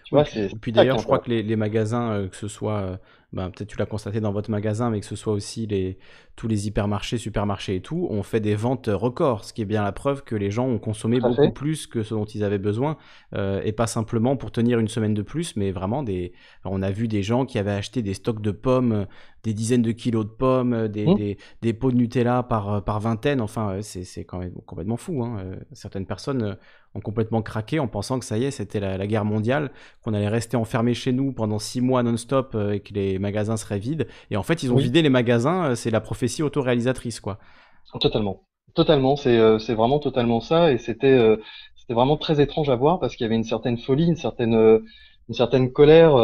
Tu 0.04 0.14
vois, 0.14 0.24
c'est. 0.24 0.50
Puis 0.60 0.72
d'ailleurs, 0.72 0.98
je 0.98 1.04
crois 1.04 1.18
que 1.18 1.30
les, 1.30 1.42
les 1.42 1.56
magasins, 1.56 2.28
que 2.28 2.36
ce 2.36 2.48
soit 2.48 2.98
ben, 3.32 3.50
peut-être 3.50 3.68
tu 3.68 3.76
l'as 3.76 3.86
constaté 3.86 4.20
dans 4.20 4.32
votre 4.32 4.50
magasin, 4.50 4.88
mais 4.88 5.00
que 5.00 5.06
ce 5.06 5.14
soit 5.14 5.34
aussi 5.34 5.66
les, 5.66 5.98
tous 6.34 6.48
les 6.48 6.66
hypermarchés, 6.66 7.18
supermarchés 7.18 7.76
et 7.76 7.80
tout, 7.82 8.06
ont 8.10 8.22
fait 8.22 8.40
des 8.40 8.54
ventes 8.54 8.88
records, 8.90 9.44
ce 9.44 9.52
qui 9.52 9.60
est 9.60 9.66
bien 9.66 9.82
la 9.82 9.92
preuve 9.92 10.24
que 10.24 10.34
les 10.34 10.50
gens 10.50 10.66
ont 10.66 10.78
consommé 10.78 11.20
beaucoup 11.20 11.50
plus 11.50 11.86
que 11.86 12.02
ce 12.02 12.14
dont 12.14 12.24
ils 12.24 12.42
avaient 12.42 12.58
besoin, 12.58 12.96
euh, 13.34 13.60
et 13.64 13.72
pas 13.72 13.86
simplement 13.86 14.36
pour 14.36 14.50
tenir 14.50 14.78
une 14.78 14.88
semaine 14.88 15.12
de 15.12 15.20
plus, 15.20 15.56
mais 15.56 15.72
vraiment 15.72 16.02
des. 16.02 16.32
On 16.64 16.80
a 16.80 16.90
vu 16.90 17.06
des 17.06 17.22
gens 17.22 17.44
qui 17.44 17.58
avaient 17.58 17.72
acheté 17.72 18.00
des 18.00 18.14
stocks 18.14 18.40
de 18.40 18.50
pommes, 18.50 19.06
des 19.42 19.52
dizaines 19.52 19.82
de 19.82 19.92
kilos 19.92 20.24
de 20.24 20.30
pommes, 20.30 20.88
des, 20.88 21.06
mmh. 21.06 21.14
des, 21.14 21.38
des 21.60 21.72
pots 21.74 21.90
de 21.90 21.96
Nutella 21.96 22.42
par, 22.42 22.82
par 22.82 22.98
vingtaine, 22.98 23.42
enfin, 23.42 23.78
c'est 23.82 24.24
quand 24.24 24.38
même 24.38 24.54
complètement 24.64 24.96
fou. 24.96 25.22
Hein. 25.22 25.38
Euh, 25.40 25.56
certaines 25.72 26.06
personnes 26.06 26.56
ont 26.94 27.00
complètement 27.00 27.42
craqué 27.42 27.78
en 27.78 27.88
pensant 27.88 28.18
que 28.18 28.24
ça 28.24 28.38
y 28.38 28.44
est, 28.44 28.50
c'était 28.50 28.80
la, 28.80 29.06
guerre 29.06 29.24
mondiale, 29.24 29.70
qu'on 30.02 30.14
allait 30.14 30.28
rester 30.28 30.56
enfermé 30.56 30.94
chez 30.94 31.12
nous 31.12 31.32
pendant 31.32 31.58
six 31.58 31.80
mois 31.80 32.02
non-stop 32.02 32.52
euh, 32.54 32.72
et 32.72 32.80
que 32.80 32.94
les 32.94 33.17
magasins 33.18 33.56
seraient 33.56 33.78
vides. 33.78 34.06
Et 34.30 34.36
en 34.36 34.42
fait, 34.42 34.62
ils 34.62 34.72
ont 34.72 34.76
vidé 34.76 35.02
les 35.02 35.10
magasins, 35.10 35.70
euh, 35.70 35.74
c'est 35.74 35.90
la 35.90 36.00
prophétie 36.00 36.42
autoréalisatrice, 36.42 37.20
quoi. 37.20 37.38
Totalement. 38.00 38.42
Totalement, 38.74 39.16
c'est 39.16 39.38
euh, 39.38 39.58
vraiment 39.70 39.98
totalement 39.98 40.40
ça. 40.40 40.72
Et 40.72 40.78
c'était 40.78 41.18
c'était 41.76 41.94
vraiment 41.94 42.16
très 42.16 42.40
étrange 42.40 42.68
à 42.68 42.76
voir 42.76 43.00
parce 43.00 43.16
qu'il 43.16 43.24
y 43.24 43.26
avait 43.26 43.36
une 43.36 43.44
certaine 43.44 43.78
folie, 43.78 44.06
une 44.06 44.16
certaine 44.16 44.54
une 45.28 45.34
certaine 45.34 45.72
colère, 45.72 46.14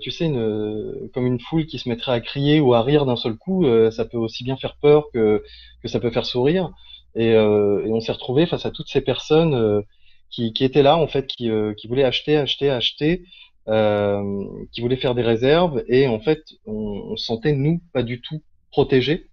tu 0.00 0.10
sais, 0.10 0.26
une, 0.26 1.10
comme 1.12 1.26
une 1.26 1.40
foule 1.40 1.66
qui 1.66 1.78
se 1.78 1.88
mettrait 1.88 2.12
à 2.12 2.20
crier 2.20 2.60
ou 2.60 2.74
à 2.74 2.82
rire 2.82 3.04
d'un 3.06 3.16
seul 3.16 3.36
coup, 3.36 3.66
ça 3.90 4.04
peut 4.04 4.18
aussi 4.18 4.44
bien 4.44 4.56
faire 4.56 4.76
peur 4.76 5.06
que, 5.12 5.42
que 5.82 5.88
ça 5.88 6.00
peut 6.00 6.10
faire 6.10 6.26
sourire. 6.26 6.70
Et, 7.14 7.30
et 7.30 7.90
on 7.90 8.00
s'est 8.00 8.12
retrouvé 8.12 8.46
face 8.46 8.66
à 8.66 8.70
toutes 8.70 8.88
ces 8.88 9.00
personnes 9.00 9.84
qui, 10.30 10.52
qui 10.52 10.64
étaient 10.64 10.82
là 10.82 10.96
en 10.96 11.06
fait, 11.06 11.26
qui, 11.26 11.50
euh, 11.50 11.74
qui 11.74 11.88
voulaient 11.88 12.04
acheter, 12.04 12.36
acheter, 12.36 12.70
acheter, 12.70 13.22
euh, 13.22 13.24
qui 13.66 14.80
voulaient 14.80 14.96
faire 14.96 15.14
des 15.14 15.22
réserves 15.22 15.82
et 15.88 16.06
en 16.06 16.20
fait 16.20 16.44
on, 16.66 17.10
on 17.10 17.16
sentait 17.16 17.52
nous 17.52 17.80
pas 17.92 18.02
du 18.02 18.20
tout 18.20 18.42
protégés 18.70 19.26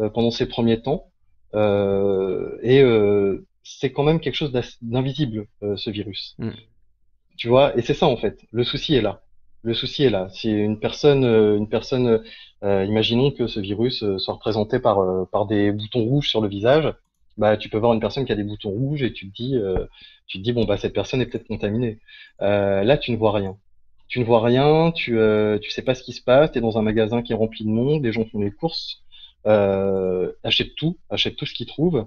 euh, 0.00 0.08
pendant 0.10 0.30
ces 0.30 0.46
premiers 0.46 0.82
temps 0.82 1.06
euh, 1.54 2.58
et 2.62 2.80
euh, 2.80 3.46
c'est 3.62 3.92
quand 3.92 4.02
même 4.02 4.20
quelque 4.20 4.34
chose 4.34 4.52
d'invisible 4.82 5.46
ce 5.76 5.90
virus. 5.90 6.34
Mm. 6.38 6.50
Tu 7.36 7.48
vois 7.48 7.76
et 7.78 7.82
c'est 7.82 7.94
ça 7.94 8.06
en 8.06 8.16
fait. 8.16 8.40
Le 8.50 8.64
souci 8.64 8.94
est 8.94 9.00
là. 9.00 9.22
Le 9.62 9.74
souci 9.74 10.04
est 10.04 10.10
là. 10.10 10.28
Si 10.30 10.50
une 10.50 10.78
personne, 10.78 11.24
une 11.24 11.68
personne, 11.68 12.22
imaginons 12.62 13.32
que 13.32 13.48
ce 13.48 13.58
virus 13.58 14.04
soit 14.18 14.34
représenté 14.34 14.78
par 14.78 14.98
par 15.30 15.46
des 15.46 15.72
boutons 15.72 16.04
rouges 16.04 16.28
sur 16.28 16.40
le 16.40 16.48
visage, 16.48 16.94
bah 17.36 17.56
tu 17.56 17.68
peux 17.68 17.78
voir 17.78 17.92
une 17.92 18.00
personne 18.00 18.24
qui 18.24 18.32
a 18.32 18.36
des 18.36 18.44
boutons 18.44 18.70
rouges 18.70 19.02
et 19.02 19.12
tu 19.12 19.30
te 19.30 19.34
dis 19.34 19.56
euh, 19.56 19.86
tu 20.26 20.38
te 20.38 20.42
dis 20.42 20.52
bon 20.52 20.64
bah 20.64 20.76
cette 20.76 20.94
personne 20.94 21.20
est 21.20 21.26
peut-être 21.26 21.46
contaminée. 21.46 21.98
Euh, 22.42 22.82
là 22.82 22.96
tu 22.96 23.12
ne 23.12 23.16
vois 23.16 23.32
rien. 23.32 23.56
Tu 24.08 24.20
ne 24.20 24.24
vois 24.24 24.42
rien, 24.42 24.92
tu 24.92 25.18
euh, 25.18 25.58
tu 25.58 25.70
sais 25.70 25.82
pas 25.82 25.94
ce 25.94 26.02
qui 26.02 26.12
se 26.12 26.22
passe, 26.22 26.52
tu 26.52 26.58
es 26.58 26.60
dans 26.60 26.78
un 26.78 26.82
magasin 26.82 27.22
qui 27.22 27.32
est 27.32 27.36
rempli 27.36 27.64
de 27.64 27.70
monde, 27.70 28.04
les 28.04 28.12
gens 28.12 28.24
font 28.26 28.38
les 28.40 28.52
courses, 28.52 29.02
euh, 29.46 30.32
achètent 30.44 30.76
tout, 30.76 30.98
achètent 31.10 31.36
tout 31.36 31.46
ce 31.46 31.54
qu'ils 31.54 31.66
trouvent 31.66 32.06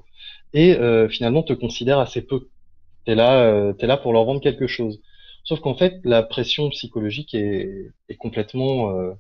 et 0.53 0.75
euh, 0.75 1.09
finalement 1.09 1.43
te 1.43 1.53
considèrent 1.53 1.99
assez 1.99 2.21
peu. 2.21 2.49
Tu 3.05 3.11
es 3.11 3.15
là 3.15 3.43
euh, 3.43 3.73
es 3.79 3.87
là 3.87 3.97
pour 3.97 4.13
leur 4.13 4.25
vendre 4.25 4.41
quelque 4.41 4.67
chose. 4.67 5.01
Sauf 5.43 5.59
qu'en 5.61 5.75
fait 5.75 5.99
la 6.05 6.23
pression 6.23 6.69
psychologique 6.69 7.33
est, 7.33 7.91
est 8.09 8.15
complètement 8.15 8.91
euh, 8.91 9.13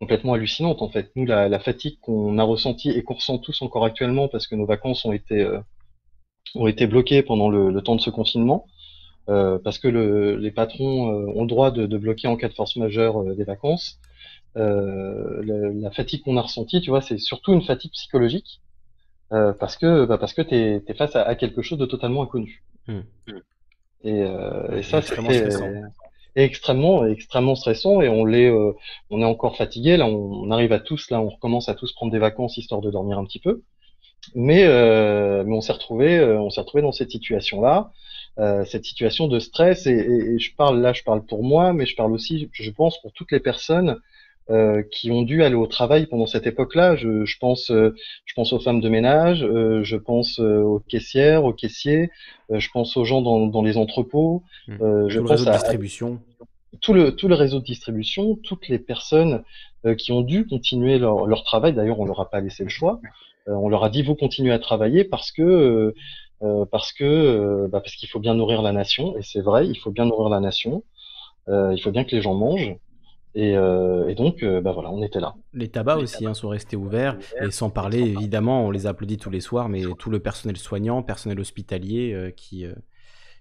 complètement 0.00 0.34
hallucinante 0.34 0.82
en 0.82 0.90
fait. 0.90 1.10
Nous, 1.16 1.26
la, 1.26 1.48
la 1.48 1.58
fatigue 1.60 1.98
qu'on 2.00 2.38
a 2.38 2.44
ressentie 2.44 2.90
et 2.90 3.02
qu'on 3.04 3.14
ressent 3.14 3.38
tous 3.38 3.62
encore 3.62 3.84
actuellement 3.84 4.28
parce 4.28 4.46
que 4.48 4.54
nos 4.56 4.66
vacances 4.66 5.04
ont 5.04 5.12
été 5.12 5.40
euh, 5.42 5.60
ont 6.54 6.66
été 6.66 6.86
bloquées 6.86 7.22
pendant 7.22 7.48
le, 7.50 7.70
le 7.70 7.82
temps 7.82 7.96
de 7.96 8.00
ce 8.00 8.10
confinement, 8.10 8.66
euh, 9.28 9.58
parce 9.58 9.78
que 9.78 9.88
le, 9.88 10.36
les 10.36 10.52
patrons 10.52 11.10
euh, 11.10 11.32
ont 11.34 11.42
le 11.42 11.48
droit 11.48 11.72
de, 11.72 11.86
de, 11.86 11.98
bloquer 11.98 12.28
en 12.28 12.36
cas 12.36 12.48
de 12.48 12.54
force 12.54 12.76
majeure 12.76 13.22
euh, 13.22 13.34
des 13.34 13.44
vacances. 13.44 13.98
La, 14.54 14.62
la, 15.44 15.90
fatigue 15.90 16.22
qu'on 16.22 16.38
a 16.38 16.42
ressentie, 16.42 16.80
tu 16.80 16.88
vois, 16.88 17.02
c'est 17.02 17.18
surtout 17.18 17.52
une 17.52 17.62
fatigue 17.62 17.90
psychologique 17.90 18.62
parce 19.28 19.76
que 19.76 20.06
bah, 20.06 20.16
parce 20.16 20.32
que 20.32 20.40
t'es 20.40 20.82
es 20.86 20.94
face 20.94 21.14
à, 21.14 21.24
à, 21.24 21.34
quelque 21.34 21.60
chose 21.60 21.78
de 21.78 21.84
totalement 21.84 22.22
inconnu. 22.22 22.64
Mmh. 22.86 23.00
Et, 24.04 24.20
et 24.20 24.82
ça, 24.82 25.02
c'est 25.02 25.18
extrêmement, 26.36 27.04
extrêmement 27.04 27.54
stressant 27.54 28.00
et 28.00 28.08
on 28.08 28.24
l'est, 28.24 28.50
on 29.10 29.20
est 29.20 29.26
encore 29.26 29.58
fatigué. 29.58 29.98
Là, 29.98 30.06
on, 30.06 30.50
arrive 30.50 30.72
à 30.72 30.80
tous, 30.80 31.10
là, 31.10 31.20
on 31.20 31.28
recommence 31.28 31.68
à 31.68 31.74
tous 31.74 31.92
prendre 31.92 32.12
des 32.12 32.18
vacances 32.18 32.56
histoire 32.56 32.80
de 32.80 32.90
dormir 32.90 33.18
un 33.18 33.26
petit 33.26 33.40
peu. 33.40 33.62
Mais, 34.34 34.66
mais 35.44 35.54
on 35.54 35.60
s'est 35.60 35.74
retrouvé, 35.74 36.24
on 36.24 36.48
s'est 36.48 36.62
retrouvé 36.62 36.80
dans 36.80 36.92
cette 36.92 37.10
situation-là. 37.10 37.92
Euh, 38.38 38.64
cette 38.66 38.84
situation 38.84 39.28
de 39.28 39.38
stress 39.38 39.86
et, 39.86 39.92
et, 39.92 40.38
je 40.38 40.54
parle 40.54 40.80
là, 40.80 40.92
je 40.92 41.02
parle 41.02 41.24
pour 41.24 41.42
moi, 41.42 41.72
mais 41.72 41.86
je 41.86 41.96
parle 41.96 42.12
aussi, 42.12 42.50
je 42.52 42.70
pense, 42.70 43.00
pour 43.00 43.12
toutes 43.12 43.32
les 43.32 43.40
personnes 43.40 43.98
euh, 44.48 44.84
qui 44.92 45.10
ont 45.10 45.22
dû 45.22 45.42
aller 45.42 45.56
au 45.56 45.66
travail 45.66 46.06
pendant 46.06 46.26
cette 46.26 46.46
époque-là. 46.46 46.94
Je, 46.94 47.24
je, 47.24 47.36
pense, 47.38 47.72
euh, 47.72 47.96
je 48.26 48.34
pense 48.34 48.52
aux 48.52 48.60
femmes 48.60 48.80
de 48.80 48.88
ménage, 48.88 49.42
euh, 49.42 49.82
je 49.82 49.96
pense 49.96 50.38
aux 50.38 50.80
caissières, 50.86 51.44
aux 51.44 51.52
caissiers, 51.52 52.10
je 52.48 52.68
pense 52.72 52.96
aux 52.96 53.04
gens 53.04 53.22
dans, 53.22 53.48
dans 53.48 53.62
les 53.62 53.76
entrepôts. 53.76 54.44
Mmh. 54.68 55.08
je 55.08 55.18
tout 55.18 55.24
pense 55.26 55.30
le 55.30 55.30
réseau 55.30 55.44
de 55.46 55.50
distribution. 55.50 56.20
Tout 56.80 56.92
le, 56.92 57.16
tout 57.16 57.26
le 57.26 57.34
réseau 57.34 57.58
de 57.58 57.64
distribution, 57.64 58.36
toutes 58.36 58.68
les 58.68 58.78
personnes 58.78 59.42
qui 59.98 60.12
ont 60.12 60.20
dû 60.20 60.46
continuer 60.46 60.98
leur, 60.98 61.26
leur 61.26 61.42
travail. 61.42 61.72
D'ailleurs, 61.72 61.98
on 61.98 62.04
leur 62.04 62.20
a 62.20 62.30
pas 62.30 62.40
laissé 62.40 62.62
le 62.62 62.70
choix. 62.70 63.00
on 63.46 63.68
leur 63.68 63.82
a 63.82 63.90
dit 63.90 64.02
vous 64.02 64.14
continuez 64.14 64.52
à 64.52 64.60
travailler 64.60 65.02
parce 65.02 65.32
que 65.32 65.42
euh, 65.42 65.94
parce 66.40 66.92
que 66.92 67.04
euh, 67.04 67.68
bah, 67.68 67.80
parce 67.80 67.96
qu'il 67.96 68.08
faut 68.08 68.20
bien 68.20 68.34
nourrir 68.34 68.62
la 68.62 68.72
nation 68.72 69.16
et 69.16 69.22
c'est 69.22 69.40
vrai, 69.40 69.66
il 69.66 69.76
faut 69.76 69.90
bien 69.90 70.04
nourrir 70.04 70.28
la 70.28 70.40
nation. 70.40 70.84
Euh, 71.48 71.72
il 71.74 71.80
faut 71.80 71.90
bien 71.90 72.04
que 72.04 72.14
les 72.14 72.22
gens 72.22 72.34
mangent. 72.34 72.76
Et, 73.38 73.50
et, 73.50 74.14
donc, 74.14 74.42
bah 74.42 74.72
voilà, 74.72 74.90
on 74.90 75.02
était 75.02 75.20
là. 75.20 75.34
Les 75.52 75.68
tabacs 75.68 75.98
aussi 75.98 76.24
hein, 76.24 76.32
sont 76.32 76.48
restés 76.48 76.74
ouverts, 76.74 77.18
et 77.42 77.50
sans 77.50 77.68
parler, 77.68 77.98
évidemment, 77.98 78.64
on 78.64 78.70
les 78.70 78.86
applaudit 78.86 79.18
tous 79.18 79.28
les 79.28 79.42
soirs, 79.42 79.68
mais 79.68 79.82
tout 79.98 80.08
le 80.08 80.20
personnel 80.20 80.56
soignant, 80.56 81.02
personnel 81.02 81.38
hospitalier, 81.38 82.32
qui, 82.34 82.64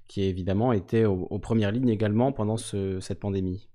qui 0.09 0.23
évidemment 0.23 0.73
était 0.73 1.05
aux, 1.05 1.39
premières 1.39 1.71
lignes 1.71 1.87
également 1.87 2.33
pendant 2.33 2.57
ce, 2.57 2.99
cette 2.99 3.21
pandémie. 3.21 3.69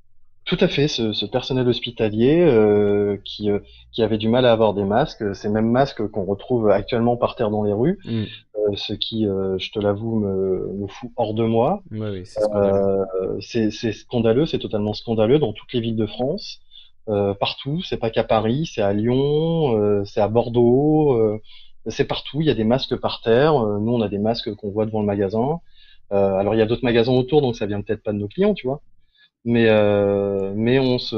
Tout 0.50 0.58
à 0.58 0.66
fait, 0.66 0.88
ce, 0.88 1.12
ce 1.12 1.26
personnel 1.26 1.68
hospitalier 1.68 2.40
euh, 2.40 3.16
qui, 3.24 3.52
euh, 3.52 3.60
qui 3.92 4.02
avait 4.02 4.18
du 4.18 4.28
mal 4.28 4.44
à 4.44 4.50
avoir 4.50 4.74
des 4.74 4.82
masques, 4.82 5.32
ces 5.32 5.48
mêmes 5.48 5.70
masques 5.70 6.04
qu'on 6.08 6.24
retrouve 6.24 6.70
actuellement 6.70 7.16
par 7.16 7.36
terre 7.36 7.50
dans 7.50 7.62
les 7.62 7.72
rues, 7.72 8.00
mm. 8.04 8.24
euh, 8.56 8.74
ce 8.74 8.92
qui, 8.94 9.28
euh, 9.28 9.58
je 9.58 9.70
te 9.70 9.78
l'avoue, 9.78 10.18
me, 10.18 10.72
me 10.72 10.88
fout 10.88 11.12
hors 11.14 11.34
de 11.34 11.44
moi. 11.44 11.84
oui, 11.92 12.26
c'est 12.26 12.40
scandaleux. 12.40 13.06
c'est 13.40 13.92
scandaleux, 13.92 14.44
c'est 14.44 14.58
totalement 14.58 14.92
scandaleux 14.92 15.38
dans 15.38 15.52
toutes 15.52 15.72
les 15.72 15.80
villes 15.80 15.94
de 15.94 16.06
France, 16.06 16.58
partout. 17.06 17.80
C'est 17.82 17.98
pas 17.98 18.10
qu'à 18.10 18.24
Paris, 18.24 18.68
c'est 18.74 18.82
à 18.82 18.92
Lyon, 18.92 20.04
c'est 20.04 20.20
à 20.20 20.26
Bordeaux, 20.26 21.40
c'est 21.86 22.06
partout. 22.06 22.40
Il 22.40 22.48
y 22.48 22.50
a 22.50 22.54
des 22.54 22.64
masques 22.64 22.96
par 22.96 23.20
terre. 23.20 23.54
nous, 23.54 23.92
on 23.92 24.00
a 24.00 24.08
des 24.08 24.18
masques 24.18 24.52
qu'on 24.56 24.70
voit 24.70 24.86
devant 24.86 25.00
le 25.00 25.06
magasin. 25.06 25.60
alors, 26.10 26.56
il 26.56 26.58
y 26.58 26.62
a 26.62 26.66
d'autres 26.66 26.84
magasins 26.84 27.12
autour, 27.12 27.40
donc 27.40 27.54
ça 27.54 27.66
vient 27.66 27.80
peut-être 27.82 28.02
pas 28.02 28.12
de 28.12 28.18
nos 28.18 28.26
clients, 28.26 28.54
tu 28.54 28.66
vois 28.66 28.80
mais 29.44 29.68
euh, 29.68 30.52
mais 30.54 30.78
on 30.78 30.98
se 30.98 31.16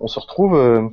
on 0.00 0.06
se 0.08 0.18
retrouve 0.18 0.54
euh, 0.56 0.88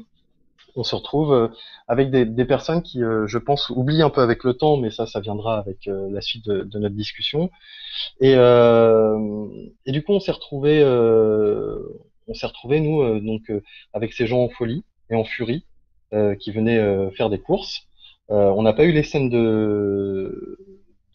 on 0.76 0.84
se 0.84 0.96
retrouve 0.96 1.34
euh, 1.34 1.48
avec 1.88 2.12
des, 2.12 2.26
des 2.26 2.46
personnes 2.46 2.82
qui, 2.82 3.00
je 3.00 3.38
pense, 3.38 3.70
oublient 3.72 4.04
un 4.04 4.10
peu 4.10 4.22
avec 4.22 4.46
le 4.46 4.54
temps, 4.54 4.78
mais 4.78 4.90
ça, 4.90 5.06
ça 5.06 5.20
viendra 5.20 5.58
avec 5.58 5.80
la 5.86 6.22
suite 6.22 6.46
de, 6.46 6.64
de, 6.64 6.80
notre 6.80 6.96
discussion. 6.96 7.52
Et, 8.22 8.32
et 8.32 9.92
du 9.92 10.02
coup, 10.02 10.14
on 10.14 10.22
s'est 10.22 10.32
retrouvé, 10.32 10.82
on 10.86 12.34
s'est 12.34 12.48
retrouvé 12.48 12.80
nous 12.80 13.20
donc 13.20 13.52
avec 13.92 14.14
ces 14.14 14.28
gens 14.28 14.40
en 14.44 14.48
folie 14.48 14.86
et 15.10 15.16
en 15.16 15.26
furie 15.26 15.66
qui 16.40 16.52
venaient 16.52 17.12
faire 17.12 17.30
des 17.30 17.40
courses. 17.40 17.82
on 18.30 18.62
n'a 18.62 18.72
pas 18.72 18.86
eu 18.86 18.94
les 18.94 19.04
scènes 19.04 19.30
de, 19.30 20.58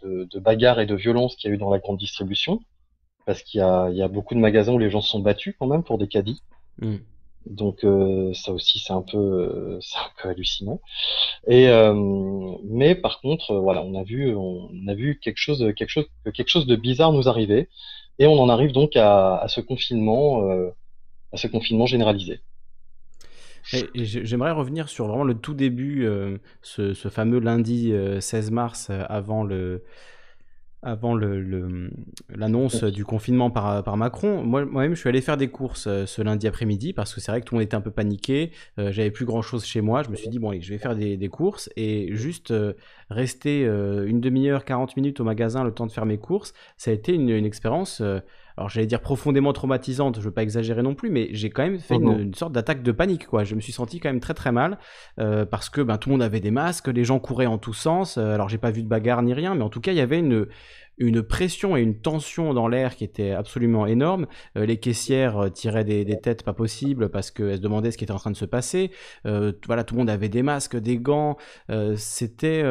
de, 0.02 0.24
de 0.30 0.38
bagarre 0.38 0.80
et 0.80 0.86
de 0.86 0.94
violence 0.94 1.34
qu'il 1.34 1.48
y 1.48 1.52
a 1.52 1.54
eu 1.54 1.58
dans 1.58 1.70
la 1.70 1.78
grande 1.78 1.96
distribution 1.96 2.60
parce 3.26 3.42
qu'il 3.42 3.58
y 3.58 3.62
a, 3.62 3.90
il 3.90 3.96
y 3.96 4.02
a 4.02 4.08
beaucoup 4.08 4.34
de 4.34 4.40
magasins 4.40 4.72
où 4.72 4.78
les 4.78 4.88
gens 4.88 5.02
se 5.02 5.10
sont 5.10 5.20
battus 5.20 5.54
quand 5.58 5.66
même 5.66 5.82
pour 5.82 5.98
des 5.98 6.08
caddies. 6.08 6.42
Mm. 6.78 6.96
Donc 7.46 7.84
euh, 7.84 8.32
ça 8.34 8.52
aussi 8.52 8.80
c'est 8.80 8.92
un 8.92 9.02
peu 9.02 9.18
euh, 9.18 9.78
c'est 9.80 9.98
un 9.98 10.10
peu 10.20 10.28
hallucinant. 10.30 10.80
Et 11.46 11.68
euh, 11.68 11.94
mais 12.64 12.94
par 12.94 13.20
contre 13.20 13.54
voilà 13.56 13.82
on 13.82 13.94
a 13.94 14.02
vu 14.02 14.34
on 14.34 14.70
a 14.88 14.94
vu 14.94 15.18
quelque 15.20 15.38
chose 15.38 15.64
quelque 15.76 15.90
chose 15.90 16.06
quelque 16.34 16.48
chose 16.48 16.66
de 16.66 16.74
bizarre 16.74 17.12
nous 17.12 17.28
arriver 17.28 17.68
et 18.18 18.26
on 18.26 18.40
en 18.40 18.48
arrive 18.48 18.72
donc 18.72 18.96
à, 18.96 19.36
à 19.36 19.48
ce 19.48 19.60
confinement 19.60 20.42
à 21.32 21.36
ce 21.36 21.46
confinement 21.46 21.86
généralisé. 21.86 22.40
J'aimerais 23.94 24.52
revenir 24.52 24.88
sur 24.88 25.08
vraiment 25.08 25.24
le 25.24 25.34
tout 25.34 25.54
début, 25.54 26.08
ce, 26.62 26.94
ce, 26.94 27.08
fameux 27.08 27.40
lundi 27.40 27.92
16 28.20 28.52
mars 28.52 28.90
avant 29.08 29.42
le, 29.42 29.82
avant 30.82 31.16
l'annonce 31.16 32.82
le, 32.82 32.90
du 32.90 33.04
confinement 33.04 33.50
par, 33.50 33.82
par 33.82 33.96
Macron, 33.96 34.44
moi-même 34.44 34.94
je 34.94 35.00
suis 35.00 35.08
allé 35.08 35.20
faire 35.20 35.36
des 35.36 35.48
courses 35.48 35.86
euh, 35.86 36.06
ce 36.06 36.22
lundi 36.22 36.46
après-midi 36.46 36.92
parce 36.92 37.14
que 37.14 37.20
c'est 37.20 37.32
vrai 37.32 37.40
que 37.40 37.46
tout 37.46 37.54
le 37.54 37.60
monde 37.60 37.66
était 37.66 37.76
un 37.76 37.80
peu 37.80 37.90
paniqué, 37.90 38.52
euh, 38.78 38.92
j'avais 38.92 39.10
plus 39.10 39.24
grand-chose 39.24 39.64
chez 39.64 39.80
moi, 39.80 40.02
je 40.02 40.10
me 40.10 40.16
suis 40.16 40.28
dit 40.28 40.38
bon 40.38 40.50
allez, 40.50 40.60
je 40.60 40.72
vais 40.72 40.78
faire 40.78 40.94
des, 40.94 41.16
des 41.16 41.28
courses 41.28 41.70
et 41.76 42.14
juste 42.14 42.50
euh, 42.50 42.74
rester 43.10 43.62
une 43.62 44.20
demi-heure, 44.20 44.64
40 44.64 44.96
minutes 44.96 45.20
au 45.20 45.24
magasin 45.24 45.64
le 45.64 45.72
temps 45.72 45.86
de 45.86 45.92
faire 45.92 46.06
mes 46.06 46.18
courses, 46.18 46.52
ça 46.76 46.90
a 46.90 46.94
été 46.94 47.14
une, 47.14 47.28
une 47.28 47.46
expérience 47.46 48.02
alors 48.56 48.70
j'allais 48.70 48.86
dire 48.86 49.00
profondément 49.00 49.52
traumatisante, 49.52 50.16
je 50.16 50.24
veux 50.24 50.30
pas 50.30 50.42
exagérer 50.42 50.82
non 50.82 50.94
plus, 50.94 51.10
mais 51.10 51.28
j'ai 51.32 51.50
quand 51.50 51.62
même 51.62 51.78
fait 51.78 51.98
oh 52.00 52.18
une, 52.18 52.34
sorte 52.34 52.52
d'attaque 52.52 52.82
de 52.82 52.92
panique, 52.92 53.26
quoi. 53.26 53.44
Je 53.44 53.54
me 53.54 53.60
suis 53.60 53.72
senti 53.72 54.00
quand 54.00 54.08
même 54.08 54.20
très 54.20 54.34
très 54.34 54.52
mal 54.52 54.78
euh, 55.20 55.44
parce 55.44 55.68
que 55.68 55.82
ben, 55.82 55.98
tout 55.98 56.08
le 56.08 56.14
monde 56.14 56.22
avait 56.22 56.40
des 56.40 56.50
masques, 56.50 56.88
les 56.88 57.04
gens 57.04 57.18
couraient 57.18 57.46
en 57.46 57.58
tous 57.58 57.74
sens. 57.74 58.16
Euh, 58.16 58.34
alors 58.34 58.48
j'ai 58.48 58.58
pas 58.58 58.70
vu 58.70 58.82
de 58.82 58.88
bagarre 58.88 59.22
ni 59.22 59.34
rien, 59.34 59.54
mais 59.54 59.62
en 59.62 59.68
tout 59.68 59.80
cas 59.80 59.92
il 59.92 59.98
y 59.98 60.00
avait 60.00 60.18
une 60.18 60.46
une 60.98 61.22
pression 61.22 61.76
et 61.76 61.82
une 61.82 62.00
tension 62.00 62.54
dans 62.54 62.68
l'air 62.68 62.96
qui 62.96 63.04
était 63.04 63.32
absolument 63.32 63.86
énorme. 63.86 64.26
Euh, 64.56 64.64
les 64.64 64.78
caissières 64.78 65.50
tiraient 65.52 65.84
des, 65.84 66.06
des, 66.06 66.18
têtes 66.18 66.42
pas 66.42 66.54
possibles 66.54 67.10
parce 67.10 67.30
qu'elles 67.30 67.56
se 67.56 67.60
demandaient 67.60 67.90
ce 67.90 67.98
qui 67.98 68.04
était 68.04 68.14
en 68.14 68.18
train 68.18 68.30
de 68.30 68.36
se 68.36 68.46
passer. 68.46 68.90
voilà, 69.22 69.84
tout 69.84 69.94
le 69.94 69.98
monde 69.98 70.08
avait 70.08 70.30
des 70.30 70.42
masques, 70.42 70.74
des 70.74 70.96
gants. 70.96 71.36
C'était 71.96 72.64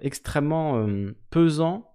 extrêmement 0.00 0.86
pesant 1.28 1.87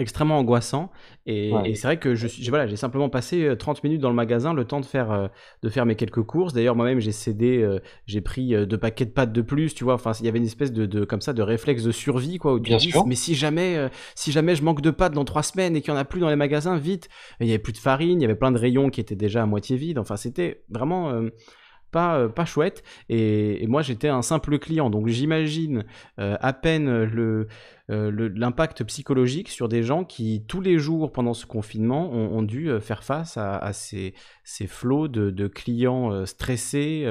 extrêmement 0.00 0.38
angoissant 0.38 0.90
et, 1.26 1.52
c'est 1.74 1.86
vrai 1.86 1.98
que 1.98 2.14
je 2.14 2.26
voilà 2.50 2.66
j'ai 2.66 2.76
simplement 2.76 3.08
passé 3.08 3.54
30 3.58 3.76
euh, 3.76 3.80
minutes 3.84 4.00
dans 4.00 4.08
le 4.08 4.14
magasin 4.14 4.54
le 4.54 4.64
temps 4.64 4.80
de 4.80 4.86
faire 4.86 5.12
euh, 5.12 5.28
de 5.62 5.68
faire 5.68 5.86
mes 5.86 5.94
quelques 5.94 6.22
courses 6.22 6.52
d'ailleurs 6.52 6.74
moi-même 6.74 7.00
j'ai 7.00 7.12
cédé 7.12 7.58
euh, 7.58 7.78
j'ai 8.06 8.20
pris 8.20 8.54
deux 8.66 8.78
paquets 8.78 9.04
de 9.04 9.10
pâtes 9.10 9.32
de 9.32 9.42
plus 9.42 9.74
tu 9.74 9.84
vois 9.84 9.94
enfin 9.94 10.12
il 10.20 10.26
y 10.26 10.28
avait 10.28 10.38
une 10.38 10.46
espèce 10.46 10.72
de, 10.72 10.86
de, 10.86 11.04
comme 11.04 11.20
ça 11.20 11.32
de 11.32 11.42
réflexe 11.42 11.82
de 11.82 11.92
survie 11.92 12.38
quoi 12.38 12.58
Bien 12.58 12.78
sûr. 12.78 13.06
mais 13.06 13.14
si 13.14 13.34
jamais 13.34 13.88
si 14.14 14.32
jamais 14.32 14.54
je 14.54 14.64
manque 14.64 14.80
de 14.80 14.90
pâtes 14.90 15.12
dans 15.12 15.24
trois 15.24 15.42
semaines 15.42 15.76
et 15.76 15.82
qu'il 15.82 15.92
y 15.92 15.96
en 15.96 16.00
a 16.00 16.04
plus 16.04 16.20
dans 16.20 16.30
les 16.30 16.36
magasins 16.36 16.76
vite 16.76 17.08
il 17.40 17.46
y 17.46 17.50
avait 17.50 17.58
plus 17.58 17.72
de 17.72 17.78
farine 17.78 18.20
il 18.20 18.22
y 18.22 18.24
avait 18.24 18.34
plein 18.34 18.52
de 18.52 18.58
rayons 18.58 18.90
qui 18.90 19.00
étaient 19.00 19.16
déjà 19.16 19.42
à 19.42 19.46
moitié 19.46 19.76
vides 19.76 19.98
enfin 19.98 20.16
c'était 20.16 20.62
vraiment 20.70 21.12
pas, 21.90 22.28
pas 22.28 22.44
chouette. 22.44 22.84
Et, 23.08 23.66
moi, 23.66 23.82
j'étais 23.82 24.06
un 24.06 24.22
simple 24.22 24.60
client. 24.60 24.90
Donc, 24.90 25.08
j'imagine 25.08 25.84
à 26.18 26.52
peine 26.52 27.02
le, 27.02 27.48
l'impact 27.90 28.84
psychologique 28.84 29.48
sur 29.48 29.68
des 29.68 29.82
gens 29.82 30.04
qui, 30.04 30.44
tous 30.46 30.60
les 30.60 30.78
jours 30.78 31.12
pendant 31.12 31.34
ce 31.34 31.46
confinement, 31.46 32.10
ont, 32.12 32.42
dû 32.42 32.70
euh, 32.70 32.80
faire 32.80 33.02
face 33.02 33.36
à, 33.36 33.72
ces, 33.72 34.14
flots 34.66 35.08
de, 35.08 35.48
clients 35.48 36.12
euh, 36.12 36.26
stressés, 36.26 37.06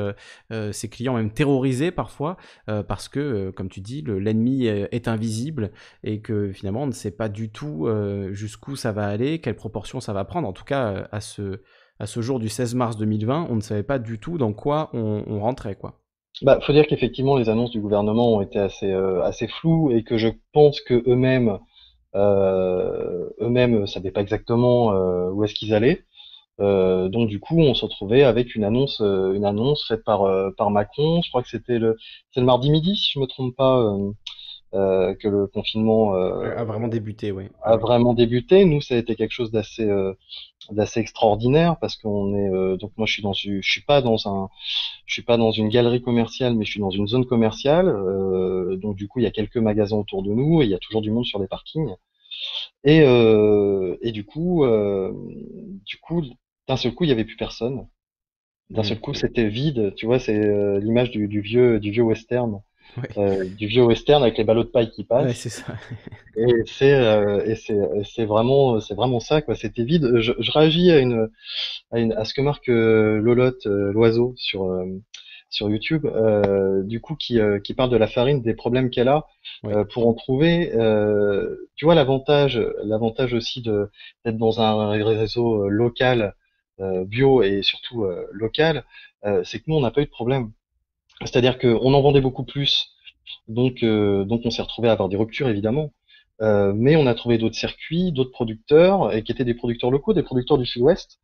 ces 0.71 0.89
clients 0.89 1.15
même 1.15 1.31
terrorisés 1.31 1.91
parfois, 1.91 2.37
parce 2.65 3.09
que, 3.09 3.51
comme 3.51 3.69
tu 3.69 3.81
dis, 3.81 4.01
l'ennemi 4.01 4.65
est 4.65 5.07
invisible 5.07 5.71
et 6.03 6.21
que 6.21 6.51
finalement 6.51 6.83
on 6.83 6.87
ne 6.87 6.91
sait 6.91 7.11
pas 7.11 7.29
du 7.29 7.49
tout 7.49 7.87
jusqu'où 8.31 8.75
ça 8.75 8.91
va 8.91 9.07
aller, 9.07 9.39
quelle 9.39 9.55
proportion 9.55 9.99
ça 9.99 10.13
va 10.13 10.25
prendre. 10.25 10.47
En 10.47 10.53
tout 10.53 10.63
cas, 10.63 11.07
à 11.11 11.21
ce, 11.21 11.61
à 11.99 12.05
ce 12.05 12.21
jour 12.21 12.39
du 12.39 12.49
16 12.49 12.75
mars 12.75 12.97
2020, 12.97 13.47
on 13.49 13.55
ne 13.55 13.61
savait 13.61 13.83
pas 13.83 13.99
du 13.99 14.19
tout 14.19 14.37
dans 14.37 14.53
quoi 14.53 14.89
on, 14.93 15.23
on 15.27 15.39
rentrait. 15.39 15.75
quoi. 15.75 15.99
Bah, 16.41 16.59
faut 16.61 16.71
dire 16.73 16.87
qu'effectivement, 16.87 17.35
les 17.37 17.49
annonces 17.49 17.71
du 17.71 17.81
gouvernement 17.81 18.35
ont 18.35 18.41
été 18.41 18.59
assez, 18.59 18.89
euh, 18.91 19.21
assez 19.23 19.47
floues 19.47 19.91
et 19.91 20.03
que 20.03 20.17
je 20.17 20.29
pense 20.53 20.79
que 20.81 21.03
eux-mêmes, 21.09 21.59
euh, 22.15 23.29
eux-mêmes 23.41 23.87
savaient 23.87 24.11
pas 24.11 24.21
exactement 24.21 24.93
euh, 24.93 25.31
où 25.31 25.43
est-ce 25.43 25.53
qu'ils 25.55 25.73
allaient. 25.73 26.03
Euh, 26.61 27.09
donc 27.09 27.29
du 27.29 27.39
coup, 27.39 27.59
on 27.59 27.73
se 27.75 27.85
retrouvait 27.85 28.23
avec 28.23 28.55
une 28.55 28.63
annonce, 28.65 29.01
euh, 29.01 29.33
une 29.33 29.45
annonce 29.45 29.85
faite 29.87 30.03
par 30.05 30.21
par 30.57 30.71
Macron. 30.71 31.21
Je 31.23 31.29
crois 31.29 31.43
que 31.43 31.49
c'était 31.49 31.79
le, 31.79 31.97
le 32.35 32.43
mardi 32.43 32.71
midi, 32.71 32.95
si 32.97 33.11
je 33.13 33.19
me 33.19 33.27
trompe 33.27 33.55
pas. 33.55 33.95
Euh, 34.75 35.15
que 35.15 35.27
le 35.27 35.47
confinement 35.47 36.13
euh, 36.13 36.55
a 36.55 36.63
vraiment 36.63 36.87
débuté, 36.87 37.31
oui. 37.31 37.45
A 37.63 37.75
vraiment 37.77 38.13
débuté. 38.13 38.65
Nous, 38.65 38.81
ça 38.81 38.93
a 38.93 38.97
été 38.97 39.15
quelque 39.15 39.31
chose 39.31 39.49
d'assez 39.49 39.89
euh, 39.89 40.13
d'assez 40.69 40.99
extraordinaire 40.99 41.77
parce 41.79 41.95
qu'on 41.95 42.35
est 42.35 42.77
donc 42.77 42.91
moi 42.95 43.07
je 43.07 43.13
suis 43.13 43.23
dans 43.23 43.33
je 43.33 43.61
suis 43.63 43.81
pas 43.81 44.03
dans 44.03 44.27
un 44.27 44.49
je 45.07 45.13
suis 45.13 45.23
pas 45.23 45.37
dans 45.37 45.49
une 45.49 45.69
galerie 45.69 46.03
commerciale 46.03 46.53
mais 46.53 46.65
je 46.65 46.71
suis 46.71 46.79
dans 46.79 46.91
une 46.91 47.07
zone 47.07 47.25
commerciale. 47.25 47.87
Donc 48.77 48.95
du 48.95 49.07
coup 49.07 49.19
il 49.19 49.23
y 49.23 49.25
a 49.25 49.31
quelques 49.31 49.57
magasins 49.57 49.97
autour 49.97 50.21
de 50.21 50.31
nous 50.31 50.61
et 50.61 50.65
il 50.65 50.69
y 50.69 50.75
a 50.75 50.79
toujours 50.79 51.01
du 51.01 51.09
monde 51.09 51.25
sur 51.25 51.39
les 51.39 51.47
parkings. 51.47 51.95
Et 52.83 52.99
et 52.99 54.11
du 54.11 54.23
coup 54.23 54.63
du 55.85 55.97
coup 55.97 56.23
d'un 56.67 56.77
seul 56.77 56.93
coup 56.93 57.05
il 57.05 57.09
y 57.09 57.13
avait 57.13 57.25
plus 57.25 57.37
personne. 57.37 57.87
D'un 58.69 58.83
seul 58.83 58.99
coup 58.99 59.15
c'était 59.15 59.47
vide 59.47 59.95
tu 59.95 60.05
vois 60.05 60.19
c'est 60.19 60.79
l'image 60.79 61.09
du, 61.09 61.27
du 61.27 61.41
vieux 61.41 61.79
du 61.79 61.89
vieux 61.89 62.03
western 62.03 62.61
du 63.57 63.67
vieux 63.67 63.83
western 63.83 64.23
avec 64.23 64.37
les 64.37 64.43
ballots 64.43 64.63
de 64.63 64.69
paille 64.69 64.89
qui 64.91 65.03
passent. 65.03 65.25
Ouais, 65.25 65.33
c'est 65.33 65.49
ça. 65.49 65.65
et 66.35 66.63
c'est 66.65 67.43
et 67.45 67.55
c'est 67.55 67.77
c'est 68.03 68.25
vraiment 68.25 68.79
c'est 68.79 68.95
vraiment 68.95 69.19
ça 69.19 69.41
quoi. 69.41 69.55
C'était 69.55 69.83
vide. 69.83 70.19
Je, 70.19 70.33
je, 70.39 70.51
réagis 70.51 70.91
à 70.91 70.99
une 70.99 71.29
à, 71.91 71.99
une, 71.99 72.13
à 72.13 72.25
ce 72.25 72.33
que 72.33 72.41
marque 72.41 72.67
Lolotte 72.67 73.65
l'oiseau 73.65 74.33
sur 74.37 74.69
sur 75.49 75.69
YouTube, 75.69 76.05
euh, 76.05 76.83
du 76.83 77.01
coup, 77.01 77.15
qui, 77.15 77.39
euh, 77.39 77.59
qui 77.59 77.73
parle 77.73 77.89
de 77.89 77.97
la 77.97 78.07
farine, 78.07 78.41
des 78.41 78.53
problèmes 78.53 78.89
qu'elle 78.89 79.07
a 79.07 79.25
euh, 79.65 79.83
pour 79.83 80.07
en 80.07 80.13
trouver. 80.13 80.71
tu 81.75 81.85
vois 81.85 81.95
l'avantage, 81.95 82.59
l'avantage 82.83 83.33
aussi 83.33 83.61
de 83.61 83.89
d'être 84.25 84.37
dans 84.37 84.61
un 84.61 84.89
réseau 85.03 85.67
local, 85.69 86.35
bio 86.79 87.43
et 87.43 87.61
surtout 87.61 88.05
local, 88.31 88.85
c'est 89.43 89.59
que 89.59 89.65
nous 89.67 89.75
on 89.75 89.81
n'a 89.81 89.91
pas 89.91 90.01
eu 90.01 90.05
de 90.05 90.09
problème. 90.09 90.51
C'est-à-dire 91.21 91.59
qu'on 91.59 91.93
en 91.93 92.01
vendait 92.01 92.21
beaucoup 92.21 92.43
plus, 92.43 92.91
donc 93.47 93.83
donc 93.83 94.41
on 94.45 94.49
s'est 94.49 94.61
retrouvé 94.61 94.89
à 94.89 94.93
avoir 94.93 95.09
des 95.09 95.17
ruptures 95.17 95.49
évidemment. 95.49 95.91
mais 96.41 96.95
on 96.95 97.07
a 97.07 97.13
trouvé 97.15 97.37
d'autres 97.37 97.55
circuits, 97.57 98.11
d'autres 98.11 98.31
producteurs, 98.31 99.13
et 99.13 99.23
qui 99.23 99.31
étaient 99.31 99.45
des 99.45 99.53
producteurs 99.53 99.91
locaux, 99.91 100.13
des 100.13 100.23
producteurs 100.23 100.57
du 100.57 100.65
Sud-Ouest, 100.65 101.19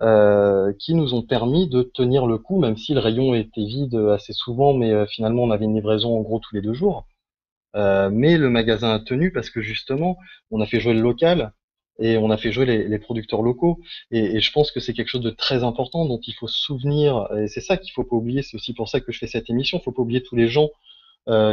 euh, 0.00 0.72
qui 0.78 0.94
nous 0.94 1.14
ont 1.14 1.22
permis 1.22 1.68
de 1.68 1.82
tenir 1.82 2.28
le 2.28 2.38
coup, 2.38 2.60
même 2.60 2.76
si 2.76 2.94
le 2.94 3.00
rayon 3.00 3.34
était 3.34 3.64
vide 3.64 3.96
assez 3.96 4.32
souvent, 4.32 4.72
mais 4.72 4.92
euh, 4.92 5.06
finalement 5.06 5.42
on 5.42 5.50
avait 5.50 5.64
une 5.64 5.74
livraison 5.74 6.16
en 6.16 6.22
gros 6.22 6.38
tous 6.38 6.54
les 6.54 6.62
deux 6.62 6.72
jours. 6.72 7.08
Euh, 7.76 8.08
mais 8.12 8.38
le 8.38 8.48
magasin 8.48 8.92
a 8.92 9.00
tenu 9.00 9.32
parce 9.32 9.50
que 9.50 9.60
justement, 9.60 10.16
on 10.52 10.60
a 10.60 10.66
fait 10.66 10.80
jouer 10.80 10.94
le 10.94 11.00
local 11.00 11.52
et 11.98 12.16
on 12.16 12.30
a 12.30 12.36
fait 12.36 12.52
jouer 12.52 12.66
les, 12.66 12.86
les 12.86 12.98
producteurs 12.98 13.42
locaux. 13.42 13.80
Et, 14.10 14.36
et, 14.36 14.40
je 14.40 14.52
pense 14.52 14.70
que 14.70 14.80
c'est 14.80 14.92
quelque 14.92 15.08
chose 15.08 15.22
de 15.22 15.30
très 15.30 15.64
important 15.64 16.06
dont 16.06 16.20
il 16.26 16.34
faut 16.34 16.48
se 16.48 16.58
souvenir. 16.58 17.28
Et 17.36 17.48
c'est 17.48 17.60
ça 17.60 17.76
qu'il 17.76 17.92
faut 17.92 18.04
pas 18.04 18.16
oublier. 18.16 18.42
C'est 18.42 18.56
aussi 18.56 18.72
pour 18.74 18.88
ça 18.88 19.00
que 19.00 19.12
je 19.12 19.18
fais 19.18 19.26
cette 19.26 19.50
émission. 19.50 19.78
Il 19.78 19.82
faut 19.82 19.92
pas 19.92 20.02
oublier 20.02 20.22
tous 20.22 20.36
les 20.36 20.48
gens 20.48 20.70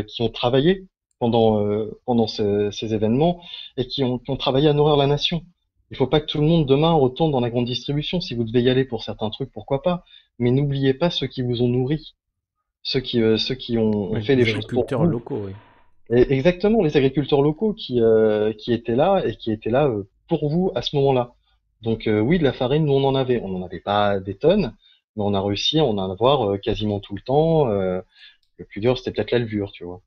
qui 0.07 0.21
ont 0.21 0.29
travaillé 0.29 0.85
pendant 1.19 1.61
pendant 2.05 2.27
ces, 2.27 2.69
ces, 2.71 2.93
événements 2.93 3.41
et 3.75 3.87
qui 3.87 4.03
ont, 4.05 4.19
qui 4.19 4.31
ont 4.31 4.37
travaillé 4.37 4.69
à 4.69 4.73
nourrir 4.73 4.95
la 4.95 5.07
nation. 5.07 5.43
Il 5.91 5.97
faut 5.97 6.07
pas 6.07 6.19
que 6.19 6.25
tout 6.25 6.39
le 6.39 6.47
monde 6.47 6.65
demain 6.65 6.93
retourne 6.93 7.31
dans 7.31 7.39
la 7.39 7.49
grande 7.49 7.65
distribution. 7.65 8.19
Si 8.19 8.33
vous 8.33 8.43
devez 8.43 8.61
y 8.61 8.69
aller 8.69 8.85
pour 8.85 9.03
certains 9.03 9.29
trucs, 9.29 9.51
pourquoi 9.51 9.81
pas. 9.83 10.03
Mais 10.39 10.51
n'oubliez 10.51 10.93
pas 10.93 11.09
ceux 11.09 11.27
qui 11.27 11.41
vous 11.41 11.61
ont 11.61 11.67
nourri, 11.67 12.15
ceux 12.83 12.99
qui, 12.99 13.21
euh, 13.21 13.37
ceux 13.37 13.55
qui 13.55 13.77
ont, 13.77 14.19
fait 14.21 14.35
des 14.35 14.45
choses 14.45 14.65
pour 14.67 14.85
vous. 14.85 15.05
locaux, 15.05 15.45
oui. 15.45 15.53
exactement, 16.29 16.83
les 16.83 16.97
agriculteurs 16.97 17.41
locaux 17.41 17.73
qui, 17.73 18.01
euh, 18.01 18.51
qui 18.53 18.73
étaient 18.73 18.95
là 18.95 19.23
et 19.25 19.35
qui 19.35 19.51
étaient 19.51 19.69
là 19.69 19.87
euh, 19.87 20.07
pour 20.27 20.49
vous 20.49 20.71
à 20.75 20.81
ce 20.81 20.95
moment-là. 20.95 21.33
Donc 21.81 22.07
oui, 22.07 22.39
de 22.39 22.43
la 22.43 22.53
farine, 22.53 22.85
nous 22.85 22.93
on 22.93 23.03
en 23.03 23.15
avait. 23.15 23.41
On 23.41 23.49
n'en 23.49 23.65
avait 23.65 23.79
pas 23.79 24.19
des 24.19 24.35
tonnes, 24.35 24.73
mais 25.15 25.23
on 25.23 25.33
a 25.33 25.41
réussi 25.41 25.79
à 25.79 25.85
en 25.85 25.97
avoir 25.97 26.59
quasiment 26.61 26.99
tout 26.99 27.15
le 27.15 27.21
temps. 27.21 27.67
le 27.67 28.65
plus 28.67 28.81
dur, 28.81 28.97
c'était 28.97 29.11
peut-être 29.11 29.31
la 29.31 29.39
levure, 29.39 29.71
tu 29.71 29.83
vois. 29.83 30.01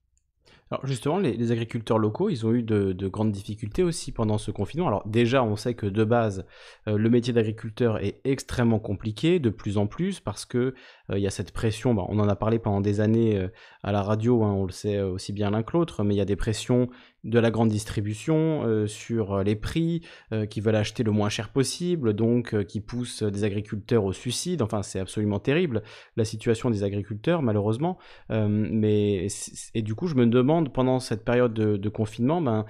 Alors 0.70 0.86
justement, 0.86 1.18
les, 1.18 1.50
agriculteurs 1.50 1.98
locaux, 1.98 2.28
ils 2.28 2.46
ont 2.46 2.52
eu 2.52 2.62
de, 2.62 3.08
grandes 3.08 3.32
difficultés 3.32 3.82
aussi 3.82 4.12
pendant 4.12 4.36
ce 4.36 4.50
confinement. 4.50 4.88
Alors 4.88 5.06
déjà, 5.06 5.42
on 5.42 5.56
sait 5.56 5.72
que 5.72 5.86
de 5.86 6.04
base, 6.04 6.44
euh, 6.86 6.98
le 6.98 7.08
métier 7.08 7.32
d'agriculteur 7.32 7.98
est 8.04 8.20
extrêmement 8.24 8.78
compliqué, 8.78 9.38
de 9.38 9.48
plus 9.48 9.78
en 9.78 9.86
plus, 9.86 10.20
parce 10.20 10.44
que 10.44 10.74
euh, 11.10 11.18
il 11.18 11.20
y 11.20 11.26
a 11.26 11.30
cette 11.30 11.52
pression. 11.52 11.96
On 11.96 12.18
en 12.18 12.28
a 12.28 12.36
parlé 12.36 12.58
pendant 12.58 12.82
des 12.82 13.00
années 13.00 13.38
euh, 13.38 13.48
à 13.82 13.92
la 13.92 14.02
radio, 14.02 14.44
hein, 14.44 14.52
on 14.52 14.66
le 14.66 14.72
sait 14.72 15.00
aussi 15.00 15.32
bien 15.32 15.50
l'un 15.50 15.62
que 15.62 15.72
l'autre, 15.72 16.04
mais 16.04 16.14
il 16.14 16.18
y 16.18 16.22
a 16.22 16.26
des 16.26 16.36
pressions 16.36 16.90
de 17.28 17.38
la 17.38 17.50
grande 17.50 17.68
distribution 17.68 18.62
euh, 18.64 18.86
sur 18.86 19.34
euh, 19.34 19.42
les 19.42 19.56
prix, 19.56 20.02
euh, 20.32 20.46
qui 20.46 20.60
veulent 20.60 20.76
acheter 20.76 21.02
le 21.02 21.10
moins 21.10 21.28
cher 21.28 21.50
possible, 21.50 22.14
donc 22.14 22.64
qui 22.64 22.80
poussent 22.80 23.22
des 23.22 23.44
agriculteurs 23.44 24.04
au 24.04 24.12
suicide. 24.12 24.62
Enfin, 24.62 24.82
c'est 24.82 25.00
absolument 25.00 25.38
terrible 25.38 25.82
la 26.16 26.24
situation 26.24 26.70
des 26.70 26.82
agriculteurs, 26.82 27.42
malheureusement. 27.42 27.98
mais 28.30 29.28
et 29.74 29.82
du 29.82 29.94
coup, 29.94 30.06
je 30.06 30.14
me 30.14 30.26
demande 30.26 30.72
pendant 30.72 31.00
cette 31.00 31.24
période 31.24 31.52
de, 31.52 31.88
confinement, 31.88 32.40
ben, 32.40 32.64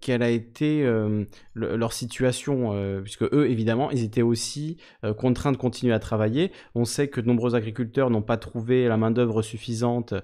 quelle 0.00 0.22
a 0.22 0.30
été 0.30 0.84
leur 1.54 1.92
situation, 1.92 3.00
puisque 3.02 3.22
eux, 3.22 3.48
évidemment, 3.48 3.90
ils 3.90 4.02
étaient 4.02 4.22
aussi 4.22 4.78
contraints 5.18 5.52
de 5.52 5.56
continuer 5.56 5.92
à 5.92 5.98
travailler. 5.98 6.52
On 6.74 6.84
sait 6.84 7.08
que 7.08 7.20
de 7.20 7.26
nombreux 7.26 7.54
agriculteurs 7.54 8.10
n'ont 8.10 8.22
pas 8.22 8.36
trouvé 8.36 8.88
la 8.88 8.96
main 8.96 9.10
d'œuvre 9.10 9.42
suffisante, 9.42 10.14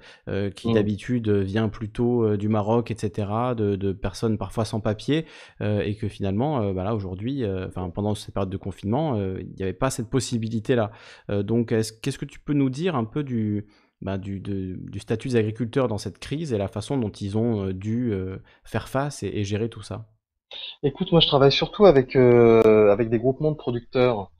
qui 0.54 0.70
mmh. 0.70 0.74
d'habitude 0.74 1.28
vient 1.28 1.68
plutôt 1.68 2.36
du 2.36 2.48
Maroc, 2.48 2.90
etc 2.90 3.26
de, 3.54 3.92
personnes 3.92 4.38
parfois 4.38 4.64
sans 4.64 4.80
papier, 4.80 5.26
euh, 5.60 5.80
et 5.80 5.94
que 5.94 6.08
finalement, 6.08 6.62
euh, 6.62 6.72
bah 6.72 6.92
aujourd'hui, 6.94 7.44
euh, 7.44 7.68
pendant 7.68 8.14
cette 8.14 8.34
période 8.34 8.50
de 8.50 8.56
confinement, 8.56 9.16
il 9.16 9.54
n'y 9.56 9.62
avait 9.62 9.72
pas 9.72 9.90
cette 9.90 10.08
possibilité-là. 10.08 10.90
donc, 11.28 11.68
qu'est-ce 11.68 12.18
que 12.18 12.24
tu 12.24 12.40
peux 12.40 12.52
nous 12.52 12.70
dire 12.70 12.96
un 12.96 13.04
peu 13.04 13.22
du, 13.22 13.66
bah, 14.00 14.18
du, 14.18 14.42
statut 14.98 15.28
des 15.28 15.36
agriculteurs 15.36 15.88
dans 15.88 15.98
cette 15.98 16.18
crise 16.18 16.52
et 16.52 16.58
la 16.58 16.68
façon 16.68 16.96
dont 16.96 17.10
ils 17.10 17.36
ont 17.36 17.70
dû 17.70 18.12
faire 18.64 18.88
face 18.88 19.22
et, 19.22 19.44
gérer 19.44 19.68
tout 19.68 19.82
ça? 19.82 20.06
Écoute, 20.82 21.12
moi 21.12 21.20
je 21.20 21.28
travaille 21.28 21.52
surtout 21.52 21.86
avec, 21.86 22.16
des 22.16 23.18
groupements 23.18 23.52
de 23.52 23.56
producteurs 23.56 24.30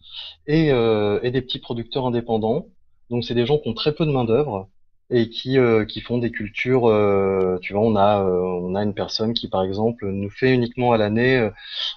et, 0.46 0.68
et 0.68 1.30
des 1.30 1.42
petits 1.42 1.60
producteurs 1.60 2.06
indépendants. 2.06 2.66
Donc 3.10 3.24
c'est 3.24 3.34
des 3.34 3.46
gens 3.46 3.58
qui 3.58 3.68
ont 3.68 3.74
très 3.74 3.94
peu 3.94 4.06
de 4.06 4.12
main 4.12 4.24
d'œuvre 4.24 4.68
et 5.10 5.28
qui, 5.28 5.58
euh, 5.58 5.84
qui 5.84 6.00
font 6.00 6.18
des 6.18 6.30
cultures. 6.30 6.86
Euh, 6.88 7.58
tu 7.60 7.72
vois, 7.72 7.82
on 7.82 7.96
a, 7.96 8.22
euh, 8.22 8.40
on 8.40 8.74
a 8.74 8.82
une 8.82 8.94
personne 8.94 9.34
qui, 9.34 9.48
par 9.48 9.62
exemple, 9.62 10.06
nous 10.08 10.30
fait 10.30 10.54
uniquement 10.54 10.92
à 10.92 10.96
l'année 10.98 11.48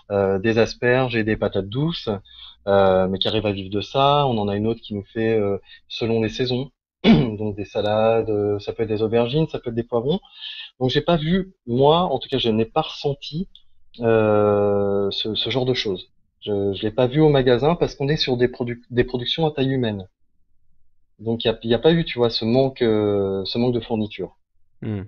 des 0.10 0.58
asperges 0.58 1.16
et 1.16 1.24
des 1.24 1.38
patates 1.38 1.70
douces, 1.70 2.10
mais 2.68 3.18
qui 3.20 3.28
arrive 3.28 3.46
à 3.46 3.52
vivre 3.52 3.70
de 3.70 3.82
ça. 3.82 4.26
On 4.28 4.38
en 4.38 4.48
a 4.48 4.56
une 4.56 4.68
autre 4.68 4.82
qui 4.82 4.94
nous 4.96 5.04
fait 5.04 5.40
selon 5.88 6.22
les 6.22 6.30
saisons, 6.30 6.72
donc 7.04 7.56
des 7.56 7.66
salades, 7.66 8.60
ça 8.60 8.74
peut 8.74 8.84
être 8.84 8.90
des 8.90 9.02
aubergines, 9.02 9.48
ça 9.48 9.60
peut 9.60 9.70
être 9.70 9.76
des 9.76 9.84
poivrons. 9.84 10.20
Donc 10.80 10.90
j'ai 10.90 11.02
pas 11.02 11.18
vu, 11.18 11.54
moi, 11.68 12.02
en 12.02 12.20
tout 12.20 12.30
cas, 12.30 12.38
je 12.38 12.50
n'ai 12.50 12.66
pas 12.66 12.82
ressenti 12.82 13.48
ce, 13.96 15.10
ce, 15.36 15.50
genre 15.50 15.66
de 15.66 15.74
choses. 15.74 16.10
Je 16.42 16.52
ne 16.52 16.82
l'ai 16.82 16.92
pas 16.92 17.08
vu 17.08 17.22
au 17.22 17.30
magasin 17.30 17.76
parce 17.76 17.96
qu'on 17.96 18.10
est 18.10 18.18
sur 18.18 18.38
des, 18.38 18.52
des 18.90 19.04
productions 19.04 19.46
à 19.46 19.52
taille 19.52 19.72
humaine. 19.72 20.08
Donc 21.24 21.46
il 21.46 21.58
n'y 21.64 21.74
a, 21.74 21.80
pas 21.80 21.94
eu, 21.94 22.04
tu 22.06 22.18
vois, 22.18 22.30
ce 22.30 22.46
manque, 22.46 22.82
euh, 22.82 23.44
ce 23.46 23.58
manque 23.58 23.74
de 23.74 23.80
fourniture. 23.80 24.38
Hmm. 24.82 25.04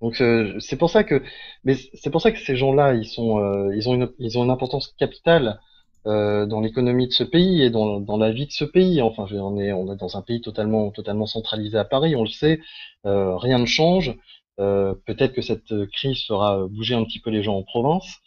Donc 0.00 0.20
euh, 0.20 0.58
c'est 0.58 0.76
pour 0.76 0.90
ça 0.90 1.04
que, 1.04 1.22
mais 1.64 1.76
c'est 1.94 2.10
pour 2.10 2.20
ça 2.20 2.32
que 2.32 2.38
ces 2.38 2.56
gens-là, 2.56 2.94
ils 2.94 3.06
sont, 3.06 3.38
euh, 3.38 3.74
ils 3.76 3.88
ont 3.88 3.94
une, 3.94 4.10
ils 4.18 4.38
ont 4.38 4.44
une 4.44 4.50
importance 4.50 4.88
capitale 4.98 5.60
dans 6.04 6.60
l'économie 6.60 7.06
de 7.06 7.12
ce 7.12 7.22
pays 7.22 7.62
et 7.62 7.70
dans, 7.70 8.00
dans 8.00 8.16
la 8.16 8.32
vie 8.32 8.46
de 8.46 8.50
ce 8.50 8.64
pays. 8.64 9.00
Enfin, 9.00 9.24
on 9.30 9.56
est, 9.56 9.72
on 9.72 9.92
est 9.92 9.96
dans 9.96 10.16
un 10.16 10.22
pays 10.22 10.40
totalement, 10.40 10.90
totalement 10.90 11.26
centralisé 11.26 11.78
à 11.78 11.84
Paris, 11.84 12.16
on 12.16 12.24
le 12.24 12.28
sait. 12.28 12.58
rien 13.04 13.60
ne 13.60 13.66
change. 13.66 14.12
Peut-être 14.56 15.32
que 15.32 15.42
cette 15.42 15.72
crise 15.92 16.24
fera 16.26 16.66
bouger 16.66 16.96
un 16.96 17.04
petit 17.04 17.20
peu 17.20 17.30
les 17.30 17.44
gens 17.44 17.56
en 17.56 17.62
province. 17.62 18.18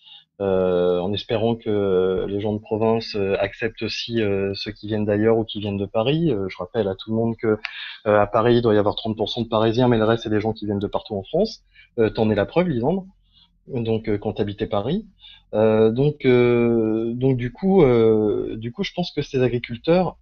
Euh, 0.42 1.00
en 1.00 1.14
espérant 1.14 1.56
que 1.56 2.26
les 2.28 2.42
gens 2.42 2.52
de 2.52 2.60
province 2.60 3.16
euh, 3.16 3.38
acceptent 3.40 3.84
aussi 3.84 4.22
euh, 4.22 4.54
ceux 4.54 4.72
qui 4.72 4.88
viennent 4.88 5.06
d'ailleurs 5.06 5.38
ou 5.38 5.46
qui 5.46 5.62
viennent 5.62 5.78
de 5.78 5.86
Paris. 5.86 6.30
je 6.50 6.58
rappelle 6.58 6.90
à 6.90 6.96
tout 6.96 7.12
le 7.12 7.16
monde 7.16 7.38
que 7.38 7.58
à 8.04 8.28
Paris, 8.28 8.58
il 8.58 8.62
doit 8.62 8.76
y 8.76 8.78
avoir 8.78 8.96
30% 8.96 9.44
de 9.44 9.50
Parisiens, 9.50 9.88
mais 9.88 9.98
le 9.98 10.04
reste, 10.04 10.24
c'est 10.24 10.30
des 10.30 10.42
gens 10.42 10.54
qui 10.54 10.66
viennent 10.66 10.80
de 10.80 10.88
partout 10.88 11.16
en 11.16 11.24
France. 11.24 11.64
T'en 12.16 12.30
es 12.30 12.36
la 12.36 12.46
preuve, 12.46 12.68
Lisandre. 12.68 13.06
Donc, 13.68 14.10
quand 14.20 14.34
t'habitais 14.34 14.68
Paris. 14.68 15.06
donc, 15.54 16.28
donc 16.28 17.38
du 17.38 17.52
coup, 17.52 17.84
du 18.56 18.72
coup, 18.72 18.84
je 18.84 18.94
pense 18.94 19.12
que 19.12 19.22
ces 19.22 19.42
agriculteurs, 19.42 20.18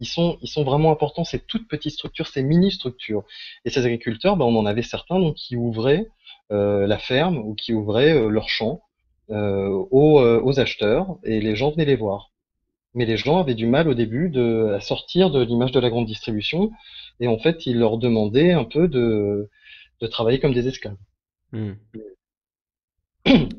ils 0.00 0.06
sont, 0.06 0.38
ils 0.40 0.48
sont 0.48 0.64
vraiment 0.64 0.92
importants. 0.92 1.24
Ces 1.24 1.40
toutes 1.40 1.68
petites 1.68 1.92
structures, 1.92 2.28
ces 2.28 2.42
mini 2.42 2.70
structures. 2.70 3.24
Et 3.64 3.70
ces 3.70 3.84
agriculteurs, 3.84 4.36
ben, 4.36 4.44
on 4.46 4.56
en 4.56 4.66
avait 4.66 4.82
certains 4.82 5.18
donc 5.18 5.34
qui 5.34 5.56
ouvraient 5.56 6.06
la 6.50 6.98
ferme 6.98 7.36
ou 7.38 7.54
qui 7.54 7.74
ouvraient 7.74 8.28
leur 8.30 8.48
champ 8.48 8.80
euh, 8.80 8.95
aux, 9.28 10.20
euh, 10.20 10.40
aux, 10.42 10.60
acheteurs 10.60 11.18
et 11.24 11.40
les 11.40 11.56
gens 11.56 11.70
venaient 11.70 11.84
les 11.84 11.96
voir. 11.96 12.32
Mais 12.94 13.04
les 13.04 13.16
gens 13.16 13.38
avaient 13.38 13.54
du 13.54 13.66
mal 13.66 13.88
au 13.88 13.94
début 13.94 14.30
de, 14.30 14.72
à 14.74 14.80
sortir 14.80 15.30
de 15.30 15.42
l'image 15.42 15.72
de 15.72 15.80
la 15.80 15.90
grande 15.90 16.06
distribution 16.06 16.70
et 17.20 17.28
en 17.28 17.38
fait, 17.38 17.66
ils 17.66 17.78
leur 17.78 17.98
demandaient 17.98 18.52
un 18.52 18.64
peu 18.64 18.88
de, 18.88 19.50
de 20.00 20.06
travailler 20.06 20.38
comme 20.38 20.54
des 20.54 20.68
esclaves. 20.68 20.96
Hmm. 21.52 21.74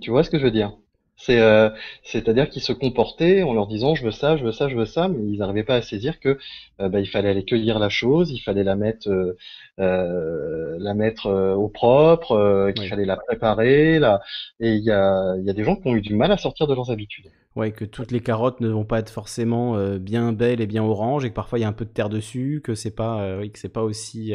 Tu 0.02 0.10
vois 0.10 0.24
ce 0.24 0.30
que 0.30 0.40
je 0.40 0.44
veux 0.44 0.52
dire? 0.52 0.78
C'est, 1.18 1.40
euh, 1.40 1.70
c'est-à-dire 2.04 2.48
qu'ils 2.48 2.62
se 2.62 2.72
comportaient 2.72 3.42
en 3.42 3.54
leur 3.54 3.66
disant 3.66 3.96
je 3.96 4.06
veux 4.06 4.12
ça, 4.12 4.38
je 4.38 4.44
veux 4.46 4.52
ça, 4.52 4.70
je 4.70 4.76
veux 4.76 4.86
ça, 4.86 5.08
mais 5.08 5.18
ils 5.28 5.40
n'arrivaient 5.40 5.64
pas 5.64 5.76
à 5.76 5.82
saisir 5.82 6.20
que 6.20 6.38
euh, 6.80 6.90
bah, 6.90 7.00
il 7.00 7.08
fallait 7.08 7.30
aller 7.30 7.44
cueillir 7.44 7.80
la 7.80 7.90
chose, 7.90 8.30
il 8.32 8.38
fallait 8.38 8.64
la 8.64 8.76
mettre, 8.76 9.10
euh, 9.10 9.36
euh 9.80 10.78
la 10.80 10.94
mettre 10.94 11.28
au 11.58 11.70
propre, 11.70 12.72
qu'il 12.76 12.88
fallait 12.88 13.06
la 13.06 13.18
préparer, 13.18 13.98
là. 13.98 14.22
Et 14.60 14.76
il 14.76 14.84
y 14.84 14.92
a, 14.92 15.36
y 15.38 15.50
a 15.50 15.54
des 15.54 15.64
gens 15.64 15.76
qui 15.76 15.88
ont 15.88 15.96
eu 15.96 16.02
du 16.02 16.14
mal 16.14 16.32
à 16.32 16.38
sortir 16.38 16.68
de 16.68 16.76
leurs 16.76 16.92
habitudes. 16.92 17.32
Ouais, 17.56 17.72
que 17.72 17.84
toutes 17.84 18.12
les 18.12 18.20
carottes 18.20 18.62
ne 18.62 18.70
vont 18.70 18.86
pas 18.86 19.00
être 19.00 19.10
forcément 19.10 19.76
bien 19.98 20.34
belles 20.34 20.62
et 20.62 20.68
bien 20.68 20.84
oranges, 20.84 21.26
et 21.26 21.30
que 21.30 21.34
parfois 21.34 21.58
il 21.58 21.64
y 21.64 21.66
a 21.66 21.68
un 21.68 21.74
peu 21.74 21.86
de 21.86 21.90
terre 21.90 22.10
dessus, 22.10 22.62
que 22.64 22.76
c'est 22.76 22.96
pas, 22.96 23.38
oui, 23.40 23.52
que 23.52 23.58
c'est 23.58 23.74
pas 23.74 23.82
aussi 23.82 24.34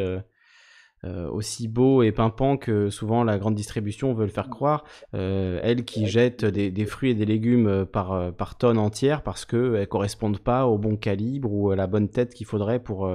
euh, 1.04 1.28
aussi 1.28 1.66
beau 1.66 2.02
et 2.02 2.12
pimpant 2.12 2.56
que 2.56 2.88
souvent 2.88 3.24
la 3.24 3.38
grande 3.38 3.54
distribution 3.54 4.14
veut 4.14 4.24
le 4.24 4.30
faire 4.30 4.48
croire. 4.48 4.84
Euh, 5.14 5.58
elle 5.62 5.84
qui 5.84 6.06
jette 6.06 6.44
des, 6.44 6.86
fruits 6.86 7.10
et 7.10 7.14
des 7.14 7.24
légumes 7.24 7.66
euh, 7.66 7.84
par, 7.84 8.32
par 8.34 8.56
tonne 8.56 8.78
entière 8.78 9.22
parce 9.22 9.44
qu'elles 9.44 9.72
ne 9.72 9.84
correspondent 9.84 10.38
pas 10.38 10.66
au 10.66 10.78
bon 10.78 10.96
calibre 10.96 11.52
ou 11.52 11.70
à 11.70 11.76
la 11.76 11.86
bonne 11.86 12.08
tête 12.08 12.34
qu'il 12.34 12.46
faudrait 12.46 12.78
pour 12.78 13.10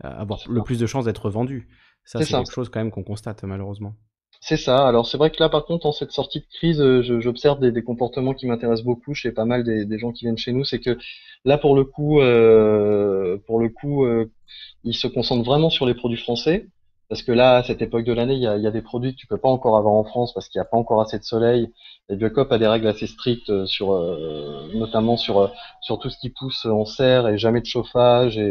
avoir 0.00 0.40
le 0.48 0.62
plus 0.62 0.78
de 0.78 0.86
chances 0.86 1.06
d'être 1.06 1.30
vendues. 1.30 1.68
Ça, 2.04 2.22
c'est 2.22 2.34
quelque 2.34 2.52
chose 2.52 2.68
quand 2.68 2.80
même 2.80 2.90
qu'on 2.90 3.04
constate 3.04 3.44
malheureusement. 3.44 3.94
C'est 4.44 4.56
ça. 4.56 4.88
Alors 4.88 5.06
c'est 5.06 5.16
vrai 5.16 5.30
que 5.30 5.36
là, 5.38 5.48
par 5.48 5.64
contre, 5.64 5.86
en 5.86 5.92
cette 5.92 6.10
sortie 6.10 6.40
de 6.40 6.46
crise, 6.52 6.82
j'observe 7.20 7.60
des, 7.60 7.82
comportements 7.82 8.34
qui 8.34 8.46
m'intéressent 8.46 8.84
beaucoup 8.84 9.14
chez 9.14 9.30
pas 9.30 9.44
mal 9.44 9.62
des, 9.62 9.98
gens 9.98 10.10
qui 10.10 10.24
viennent 10.24 10.36
chez 10.36 10.52
nous. 10.52 10.64
C'est 10.64 10.80
que 10.80 10.98
là, 11.44 11.58
pour 11.58 11.76
le 11.76 11.84
coup, 11.84 12.20
euh, 12.20 13.38
pour 13.46 13.60
le 13.60 13.68
coup, 13.68 14.04
euh, 14.04 14.30
ils 14.84 14.96
se 14.96 15.06
concentrent 15.06 15.44
vraiment 15.44 15.70
sur 15.70 15.86
les 15.86 15.94
produits 15.94 16.18
français. 16.18 16.66
Parce 17.12 17.20
que 17.20 17.32
là, 17.32 17.56
à 17.56 17.62
cette 17.62 17.82
époque 17.82 18.04
de 18.04 18.12
l'année, 18.14 18.36
il 18.36 18.40
y 18.40 18.46
a, 18.46 18.70
des 18.70 18.80
produits 18.80 19.12
que 19.12 19.18
tu 19.18 19.26
peux 19.26 19.36
pas 19.36 19.50
encore 19.50 19.76
avoir 19.76 19.92
en 19.92 20.02
France 20.02 20.32
parce 20.32 20.48
qu'il 20.48 20.58
n'y 20.58 20.62
a 20.62 20.64
pas 20.64 20.78
encore 20.78 21.02
assez 21.02 21.18
de 21.18 21.24
soleil. 21.24 21.68
Et 22.08 22.16
Biocop 22.16 22.50
a 22.50 22.56
des 22.56 22.66
règles 22.66 22.86
assez 22.86 23.06
strictes 23.06 23.50
euh, 23.50 23.66
sur, 23.66 23.92
euh, 23.92 24.70
notamment 24.72 25.18
sur 25.18 25.40
euh, 25.40 25.48
sur 25.82 25.98
tout 25.98 26.08
ce 26.08 26.16
qui 26.16 26.30
pousse 26.30 26.64
en 26.64 26.86
serre 26.86 27.28
et 27.28 27.36
jamais 27.36 27.60
de 27.60 27.66
chauffage. 27.66 28.38
Et 28.38 28.50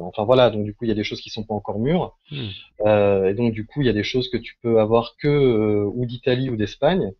enfin 0.00 0.24
voilà, 0.24 0.48
donc 0.48 0.64
du 0.64 0.72
coup, 0.72 0.86
il 0.86 0.88
y 0.88 0.90
a 0.90 0.94
des 0.94 1.04
choses 1.04 1.20
qui 1.20 1.28
sont 1.28 1.44
pas 1.44 1.52
encore 1.52 1.80
mûres. 1.80 2.16
Hmm. 2.30 3.26
et 3.26 3.34
donc 3.34 3.52
du 3.52 3.66
coup, 3.66 3.82
il 3.82 3.86
y 3.86 3.90
a 3.90 3.92
des 3.92 4.04
choses 4.04 4.30
que 4.30 4.38
tu 4.38 4.56
peux 4.62 4.80
avoir 4.80 5.16
que 5.18 5.84
ou 5.84 6.06
d'Italie 6.06 6.48
ou 6.48 6.56
d'Espagne. 6.56 7.12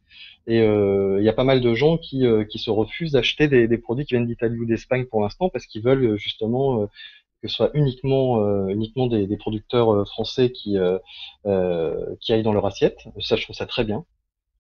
Et 0.46 0.60
il 0.60 1.22
y 1.22 1.28
a 1.28 1.34
pas 1.34 1.44
mal 1.44 1.60
de 1.60 1.74
gens 1.74 1.98
qui, 1.98 2.24
qui 2.48 2.58
se 2.58 2.70
refusent 2.70 3.12
d'acheter 3.12 3.46
des, 3.46 3.68
des, 3.68 3.76
produits 3.76 4.06
qui 4.06 4.14
viennent 4.14 4.26
d'Italie 4.26 4.58
ou 4.58 4.64
d'Espagne 4.64 5.04
pour 5.04 5.20
l'instant 5.20 5.50
parce 5.50 5.66
qu'ils 5.66 5.82
veulent 5.82 6.16
justement 6.16 6.88
que 7.42 7.48
ce 7.48 7.54
soit 7.54 7.70
uniquement 7.74 8.42
euh, 8.42 8.68
uniquement 8.68 9.06
des, 9.06 9.26
des 9.26 9.36
producteurs 9.36 9.92
euh, 9.92 10.04
français 10.04 10.50
qui 10.50 10.76
euh, 10.78 10.98
qui 12.20 12.32
aillent 12.32 12.42
dans 12.42 12.52
leur 12.52 12.66
assiette. 12.66 12.98
Ça, 13.20 13.36
je 13.36 13.42
trouve 13.42 13.56
ça 13.56 13.66
très 13.66 13.84
bien. 13.84 14.04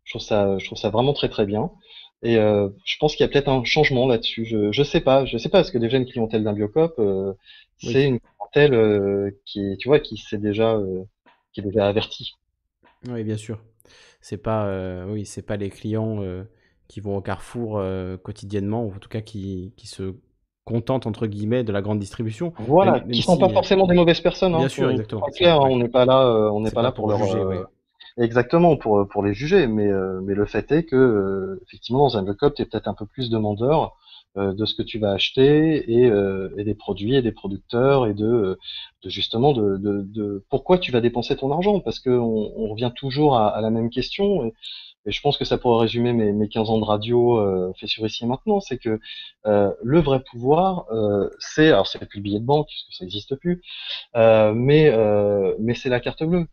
Je 0.04 0.12
trouve 0.12 0.22
ça 0.22 0.58
je 0.58 0.66
trouve 0.66 0.78
ça 0.78 0.90
vraiment 0.90 1.12
très 1.12 1.28
très 1.28 1.46
bien. 1.46 1.70
Et 2.22 2.34
je 2.34 2.96
pense 2.98 3.14
qu'il 3.14 3.24
y 3.24 3.28
a 3.28 3.28
peut-être 3.28 3.48
un 3.48 3.62
changement 3.62 4.08
là-dessus. 4.08 4.44
Je 4.44 4.72
je 4.72 4.82
sais 4.82 5.00
pas, 5.00 5.24
je 5.24 5.38
sais 5.38 5.48
pas 5.48 5.58
parce 5.58 5.70
que 5.70 5.78
déjà 5.78 5.98
une 5.98 6.06
clientèle 6.06 6.42
d'un 6.42 6.52
biocop, 6.52 7.00
c'est 7.76 8.06
une 8.08 8.18
clientèle 8.18 9.32
qui 9.44 9.76
tu 9.78 9.88
vois 9.88 10.00
qui 10.00 10.16
s'est 10.16 10.38
déjà 10.38 10.80
qui 11.52 11.60
est 11.60 11.62
déjà 11.62 11.86
avertie. 11.86 12.32
Oui, 13.08 13.22
bien 13.22 13.36
sûr. 13.36 13.62
C'est 14.20 14.42
pas 14.42 15.04
oui, 15.06 15.26
c'est 15.26 15.42
pas 15.42 15.56
les 15.56 15.70
clients 15.70 16.20
qui 16.88 17.00
vont 17.00 17.16
au 17.16 17.20
Carrefour 17.20 17.80
quotidiennement 18.24 18.84
ou 18.84 18.92
en 18.94 18.98
tout 18.98 19.08
cas 19.08 19.20
qui 19.20 19.72
qui 19.76 19.86
se 19.86 20.16
contente 20.68 21.06
entre 21.06 21.26
guillemets 21.26 21.64
de 21.64 21.72
la 21.72 21.80
grande 21.80 21.98
distribution. 21.98 22.52
Voilà, 22.58 23.00
qui 23.00 23.22
sont 23.22 23.38
pas 23.38 23.48
forcément 23.48 23.86
des 23.86 23.94
mauvaises 23.94 24.20
personnes. 24.20 24.52
Bien 24.52 24.66
hein, 24.66 24.68
sûr, 24.68 24.90
exactement. 24.90 25.22
Clair, 25.34 25.60
on 25.60 25.78
n'est 25.78 25.88
pas 25.88 26.04
là, 26.04 26.26
euh, 26.26 26.50
on 26.50 26.60
n'est 26.60 26.70
pas, 26.70 26.82
là 26.82 26.92
pour, 26.92 27.08
leur 27.08 27.18
juger. 27.18 27.38
Euh, 27.38 27.64
exactement, 28.18 28.76
pour 28.76 29.08
pour 29.08 29.24
les 29.24 29.32
juger, 29.32 29.66
mais 29.66 29.88
euh, 29.88 30.20
mais 30.22 30.34
le 30.34 30.44
fait 30.44 30.70
est 30.72 30.84
que 30.84 31.58
effectivement 31.66 32.00
dans 32.00 32.18
un 32.18 32.22
lock-up, 32.22 32.54
tu 32.54 32.62
es 32.62 32.64
peut-être 32.66 32.88
un 32.88 32.94
peu 32.94 33.06
plus 33.06 33.30
demandeur 33.30 33.96
de 34.36 34.64
ce 34.66 34.74
que 34.74 34.82
tu 34.82 35.00
vas 35.00 35.12
acheter 35.12 35.90
et, 35.90 36.12
et 36.58 36.64
des 36.64 36.74
produits 36.74 37.16
et 37.16 37.22
des 37.22 37.32
producteurs 37.32 38.06
et 38.06 38.14
de, 38.14 38.56
de 39.02 39.08
justement 39.08 39.52
de, 39.52 39.78
de, 39.78 40.02
de, 40.02 40.44
pourquoi 40.48 40.78
tu 40.78 40.92
vas 40.92 41.00
dépenser 41.00 41.34
ton 41.34 41.50
argent 41.50 41.80
parce 41.80 41.98
que 41.98 42.10
on, 42.10 42.52
on 42.56 42.68
revient 42.68 42.92
toujours 42.94 43.36
à, 43.36 43.48
à, 43.48 43.60
la 43.60 43.70
même 43.70 43.90
question. 43.90 44.44
Et, 44.44 44.52
et 45.08 45.12
je 45.12 45.20
pense 45.22 45.38
que 45.38 45.44
ça 45.46 45.56
pourrait 45.56 45.80
résumer 45.80 46.12
mes, 46.12 46.32
mes 46.32 46.48
15 46.48 46.68
ans 46.68 46.78
de 46.78 46.84
radio 46.84 47.38
euh, 47.38 47.72
fait 47.80 47.86
sur 47.86 48.06
ici 48.06 48.24
et 48.24 48.26
maintenant, 48.26 48.60
c'est 48.60 48.76
que 48.76 49.00
euh, 49.46 49.72
le 49.82 50.00
vrai 50.00 50.22
pouvoir, 50.22 50.84
euh, 50.92 51.30
c'est, 51.38 51.68
alors 51.68 51.86
c'est 51.86 51.98
plus 52.06 52.18
le 52.18 52.22
billet 52.22 52.40
de 52.40 52.44
banque, 52.44 52.66
puisque 52.68 52.92
ça 52.92 53.04
n'existe 53.04 53.34
plus, 53.36 53.62
mais, 54.14 54.92
mais 55.58 55.74
c'est 55.74 55.88
la 55.88 56.00
carte 56.00 56.22
bleue. 56.24 56.46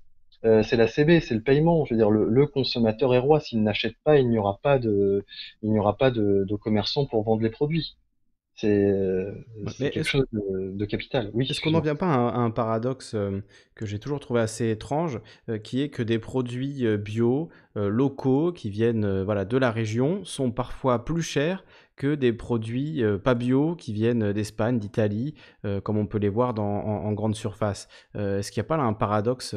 C'est 0.43 0.77
la 0.77 0.87
CB, 0.87 1.21
c'est 1.21 1.33
le 1.33 1.41
paiement. 1.41 1.85
Je 1.85 1.93
veux 1.93 1.97
dire, 1.97 2.11
le, 2.11 2.29
le 2.29 2.45
consommateur 2.45 3.13
est 3.15 3.19
roi. 3.19 3.39
S'il 3.39 3.63
n'achète 3.63 3.95
pas, 4.03 4.19
il 4.19 4.29
n'y 4.29 4.37
aura 4.37 4.59
pas 4.61 4.77
de, 4.77 5.25
il 5.63 5.71
n'y 5.71 5.79
aura 5.79 5.97
pas 5.97 6.11
de, 6.11 6.45
de 6.47 6.55
commerçants 6.55 7.05
pour 7.07 7.23
vendre 7.23 7.41
les 7.41 7.49
produits. 7.49 7.97
C'est 8.55 8.89
euh, 8.89 9.33
quelque 9.77 10.03
chose 10.03 10.25
de, 10.31 10.85
capital. 10.85 11.29
Oui, 11.33 11.45
Est-ce 11.49 11.59
qu'on 11.59 11.71
n'en 11.71 11.81
vient 11.81 11.95
pas 11.95 12.07
à 12.07 12.37
un, 12.37 12.51
paradoxe 12.51 13.13
euh, 13.13 13.41
que 13.75 13.85
j'ai 13.85 13.99
toujours 13.99 14.21
trouvé 14.21 14.39
assez 14.39 14.69
étrange, 14.69 15.19
euh, 15.49 15.57
qui 15.57 15.81
est 15.81 15.89
que 15.89 16.01
des 16.01 16.19
produits 16.19 16.85
bio, 16.97 17.49
locaux, 17.75 18.53
qui 18.53 18.69
viennent 18.69 19.23
voilà, 19.23 19.43
de 19.43 19.57
la 19.57 19.71
région, 19.71 20.23
sont 20.23 20.51
parfois 20.51 21.03
plus 21.03 21.21
chers 21.21 21.65
que 21.97 22.15
des 22.15 22.31
produits 22.31 23.03
pas 23.21 23.35
bio 23.35 23.75
qui 23.75 23.91
viennent 23.91 24.31
d'Espagne, 24.31 24.79
d'Italie, 24.79 25.35
comme 25.83 25.97
on 25.97 26.05
peut 26.05 26.17
les 26.17 26.29
voir 26.29 26.53
dans, 26.53 26.63
en, 26.63 27.05
en 27.05 27.11
grande 27.11 27.35
surface. 27.35 27.89
Est-ce 28.13 28.49
qu'il 28.51 28.61
n'y 28.61 28.65
a 28.65 28.69
pas 28.69 28.77
là 28.77 28.83
un 28.83 28.93
paradoxe 28.93 29.53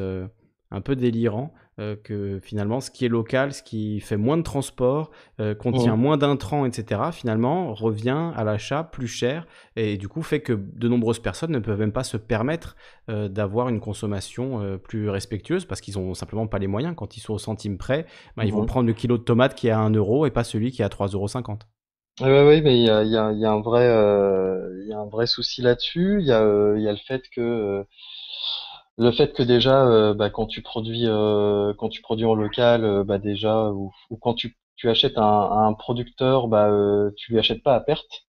un 0.71 0.81
peu 0.81 0.97
délirant 0.97 1.53
euh, 1.79 1.95
que 1.95 2.39
finalement 2.43 2.81
ce 2.81 2.91
qui 2.91 3.05
est 3.05 3.09
local, 3.09 3.53
ce 3.53 3.63
qui 3.63 4.01
fait 4.01 4.17
moins 4.17 4.35
de 4.35 4.41
transport, 4.41 5.11
euh, 5.39 5.55
contient 5.55 5.95
moins 5.95 6.17
d'intrants, 6.17 6.65
etc., 6.65 7.01
finalement 7.13 7.73
revient 7.73 8.31
à 8.35 8.43
l'achat 8.43 8.83
plus 8.83 9.07
cher 9.07 9.47
et 9.77 9.95
du 9.95 10.09
coup 10.09 10.21
fait 10.21 10.41
que 10.41 10.51
de 10.51 10.87
nombreuses 10.89 11.19
personnes 11.19 11.51
ne 11.51 11.59
peuvent 11.59 11.79
même 11.79 11.93
pas 11.93 12.03
se 12.03 12.17
permettre 12.17 12.75
euh, 13.09 13.29
d'avoir 13.29 13.69
une 13.69 13.79
consommation 13.79 14.77
plus 14.83 15.09
respectueuse 15.09 15.63
parce 15.63 15.79
qu'ils 15.79 15.97
n'ont 15.97 16.13
simplement 16.13 16.47
pas 16.47 16.59
les 16.59 16.67
moyens. 16.67 16.95
Quand 16.97 17.15
ils 17.15 17.21
sont 17.21 17.33
au 17.33 17.39
centime 17.39 17.77
près, 17.77 18.05
ben, 18.35 18.43
ils 18.43 18.51
vont 18.51 18.65
prendre 18.65 18.87
le 18.87 18.93
kilo 18.93 19.17
de 19.17 19.23
tomate 19.23 19.55
qui 19.55 19.67
est 19.67 19.71
à 19.71 19.79
1 19.79 19.91
euro 19.91 20.25
et 20.25 20.31
pas 20.31 20.43
celui 20.43 20.71
qui 20.71 20.81
est 20.81 20.85
à 20.85 20.89
3,50 20.89 21.13
euros. 21.15 21.27
Oui, 22.21 22.27
oui, 22.27 22.61
mais 22.61 22.77
il 22.77 22.83
y 22.83 22.89
a, 22.89 23.03
y, 23.03 23.15
a, 23.15 23.31
y 23.31 23.45
a, 23.45 23.51
un 23.51 23.61
vrai, 23.61 23.85
y 23.85 24.91
a 24.91 24.99
un 24.99 25.07
vrai 25.07 25.27
souci 25.27 25.61
là-dessus. 25.61 26.17
Il 26.19 26.27
y 26.27 26.33
a 26.33 26.91
le 26.91 26.97
fait 27.07 27.23
que 27.33 27.85
le 28.99 29.11
fait 29.13 29.33
que 29.33 29.43
déjà 29.43 29.87
euh, 29.87 30.13
bah, 30.13 30.29
quand 30.29 30.45
tu 30.45 30.61
produis 30.61 31.05
euh, 31.07 31.73
quand 31.75 31.89
tu 31.89 32.01
produis 32.01 32.25
en 32.25 32.35
local 32.35 32.83
euh, 32.83 33.03
bah, 33.05 33.17
déjà 33.17 33.71
ou, 33.71 33.91
quand 34.21 34.33
tu, 34.33 34.57
tu 34.75 34.89
achètes 34.89 35.17
un, 35.17 35.23
un 35.23 35.73
producteur 35.73 36.47
bah 36.49 36.69
tu 37.17 37.31
lui 37.31 37.39
achètes 37.39 37.63
pas 37.63 37.75
à 37.75 37.79
perte. 37.79 38.27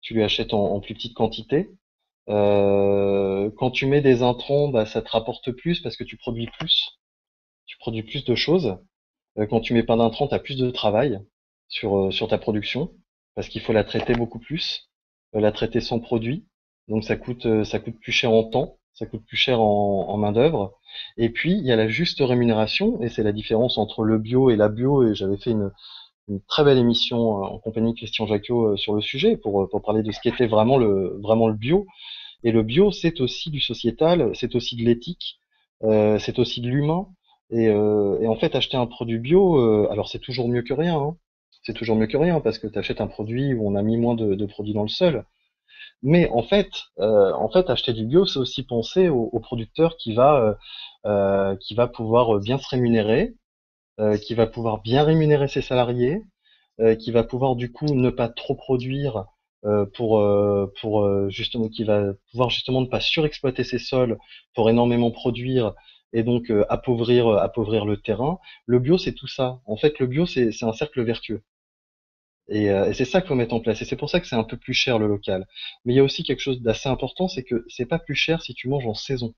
Tu 0.00 0.14
lui 0.14 0.22
achètes 0.24 0.54
en, 0.54 0.80
plus 0.80 0.94
petite 0.94 1.14
quantité. 1.14 1.70
Quand 2.26 3.70
tu 3.72 3.86
mets 3.86 4.00
des 4.00 4.22
intrants 4.22 4.68
bah 4.68 4.86
ça 4.86 5.02
te 5.02 5.10
rapporte 5.10 5.52
plus 5.52 5.80
parce 5.80 5.96
que 5.96 6.04
tu 6.04 6.16
produis 6.16 6.48
plus. 6.58 6.98
Tu 7.66 7.76
produis 7.78 8.02
plus 8.02 8.24
de 8.24 8.34
choses. 8.34 8.78
Quand 9.50 9.60
tu 9.60 9.74
mets 9.74 9.82
pas 9.82 9.96
d'intrants 9.96 10.28
tu 10.28 10.34
as 10.34 10.38
plus 10.38 10.56
de 10.56 10.70
travail 10.70 11.20
sur 11.68 12.12
sur 12.12 12.28
ta 12.28 12.38
production 12.38 12.92
parce 13.34 13.48
qu'il 13.48 13.60
faut 13.62 13.72
la 13.74 13.84
traiter 13.84 14.14
beaucoup 14.14 14.38
plus 14.38 14.90
la 15.34 15.52
traiter 15.52 15.80
sans 15.80 16.00
produit. 16.00 16.46
Donc 16.88 17.04
ça 17.04 17.16
coûte 17.16 17.64
ça 17.64 17.78
coûte 17.80 17.98
plus 18.00 18.12
cher 18.12 18.32
en 18.32 18.44
temps 18.44 18.79
ça 18.94 19.06
coûte 19.06 19.24
plus 19.26 19.36
cher 19.36 19.60
en, 19.60 20.16
main 20.16 20.32
d'œuvre. 20.32 20.78
Et 21.16 21.30
puis 21.30 21.52
il 21.52 21.64
y 21.64 21.72
a 21.72 21.76
la 21.76 21.88
juste 21.88 22.20
rémunération, 22.20 23.00
et 23.00 23.08
c'est 23.08 23.22
la 23.22 23.32
différence 23.32 23.78
entre 23.78 24.04
le 24.04 24.18
bio 24.18 24.50
et 24.50 24.56
la 24.56 24.68
bio. 24.68 25.06
Et 25.06 25.14
j'avais 25.14 25.36
fait 25.36 25.52
une, 25.52 25.70
très 26.46 26.62
belle 26.64 26.78
émission 26.78 27.38
euh, 27.38 27.46
en 27.46 27.58
compagnie 27.58 27.92
de 27.92 27.96
Christian 27.96 28.26
Jacquot 28.26 28.72
euh, 28.72 28.76
sur 28.76 28.94
le 28.94 29.00
sujet 29.00 29.36
pour, 29.36 29.68
pour 29.68 29.82
parler 29.82 30.04
de 30.04 30.12
ce 30.12 30.20
qu'était 30.20 30.46
vraiment 30.46 30.78
le 30.78 31.18
vraiment 31.22 31.48
le 31.48 31.54
bio. 31.54 31.86
Et 32.44 32.52
le 32.52 32.62
bio, 32.62 32.90
c'est 32.92 33.20
aussi 33.20 33.50
du 33.50 33.60
sociétal, 33.60 34.30
c'est 34.34 34.54
aussi 34.54 34.76
de 34.76 34.82
l'éthique, 34.84 35.38
euh, 35.82 36.18
c'est 36.18 36.38
aussi 36.38 36.60
de 36.60 36.68
l'humain. 36.68 37.08
Et, 37.52 37.68
en 37.72 38.36
fait, 38.36 38.54
acheter 38.54 38.76
un 38.76 38.86
produit 38.86 39.18
bio, 39.18 39.58
alors 39.90 40.08
c'est 40.08 40.20
toujours 40.20 40.48
mieux 40.48 40.62
que 40.62 40.72
rien. 40.72 40.96
Hein. 40.98 41.16
C'est 41.64 41.74
toujours 41.74 41.96
mieux 41.96 42.06
que 42.06 42.16
rien 42.16 42.40
parce 42.40 42.58
que 42.58 42.68
tu 42.68 42.78
achètes 42.78 43.00
un 43.00 43.08
produit 43.08 43.54
où 43.54 43.68
on 43.68 43.74
a 43.74 43.82
mis 43.82 43.96
moins 43.96 44.14
de 44.14 44.46
produits 44.46 44.72
dans 44.72 44.82
le 44.82 44.88
sol. 44.88 45.24
Mais 46.02 46.28
en 46.30 46.42
fait, 46.42 46.70
euh, 46.98 47.32
en 47.34 47.50
fait, 47.50 47.68
acheter 47.70 47.92
du 47.92 48.06
bio, 48.06 48.24
c'est 48.26 48.38
aussi 48.38 48.62
penser 48.62 49.08
au, 49.08 49.38
producteur 49.40 49.96
qui 49.98 50.14
va, 50.14 50.36
euh, 50.40 50.54
euh, 51.06 51.56
qui 51.56 51.74
va 51.74 51.88
pouvoir 51.88 52.38
bien 52.40 52.58
se 52.58 52.68
rémunérer, 52.68 53.34
qui 54.22 54.34
va 54.34 54.46
pouvoir 54.46 54.80
bien 54.80 55.04
rémunérer 55.04 55.46
ses 55.46 55.60
salariés, 55.60 56.22
qui 57.00 57.10
va 57.10 57.22
pouvoir 57.22 57.54
du 57.54 57.70
coup 57.70 57.84
ne 57.84 58.08
pas 58.08 58.30
trop 58.30 58.54
produire 58.54 59.26
pour, 59.94 60.24
pour 60.80 61.30
justement, 61.30 61.68
qui 61.68 61.84
va 61.84 62.14
pouvoir 62.30 62.48
justement 62.48 62.80
ne 62.80 62.86
pas 62.86 63.00
surexploiter 63.00 63.62
ses 63.62 63.78
sols 63.78 64.16
pour 64.54 64.70
énormément 64.70 65.10
produire 65.10 65.74
et 66.14 66.22
donc 66.22 66.50
appauvrir, 66.70 67.28
appauvrir 67.28 67.84
le 67.84 67.98
terrain. 67.98 68.38
Le 68.64 68.78
bio, 68.78 68.96
c'est 68.96 69.12
tout 69.12 69.28
ça. 69.28 69.60
En 69.66 69.76
fait, 69.76 69.98
le 69.98 70.06
bio, 70.06 70.24
c'est 70.24 70.50
un 70.62 70.72
cercle 70.72 71.02
vertueux. 71.02 71.42
Euh, 72.50 72.86
et, 72.86 72.94
c'est 72.94 73.04
ça 73.04 73.20
qu'il 73.20 73.28
faut 73.28 73.34
mettre 73.34 73.54
en 73.54 73.60
place. 73.60 73.80
Et 73.82 73.84
c'est 73.84 73.96
pour 73.96 74.10
ça 74.10 74.20
que 74.20 74.26
c'est 74.26 74.36
un 74.36 74.44
peu 74.44 74.56
plus 74.56 74.74
cher 74.74 74.98
le 74.98 75.06
local. 75.06 75.46
Mais 75.84 75.92
il 75.92 75.96
y 75.96 76.00
a 76.00 76.04
aussi 76.04 76.22
quelque 76.22 76.40
chose 76.40 76.60
d'assez 76.62 76.88
important, 76.88 77.28
c'est 77.28 77.44
que 77.44 77.64
c'est 77.68 77.86
pas 77.86 77.98
plus 77.98 78.14
cher 78.14 78.42
si 78.42 78.54
tu 78.54 78.68
manges 78.68 78.86
en 78.86 78.94
saison. 78.94 79.34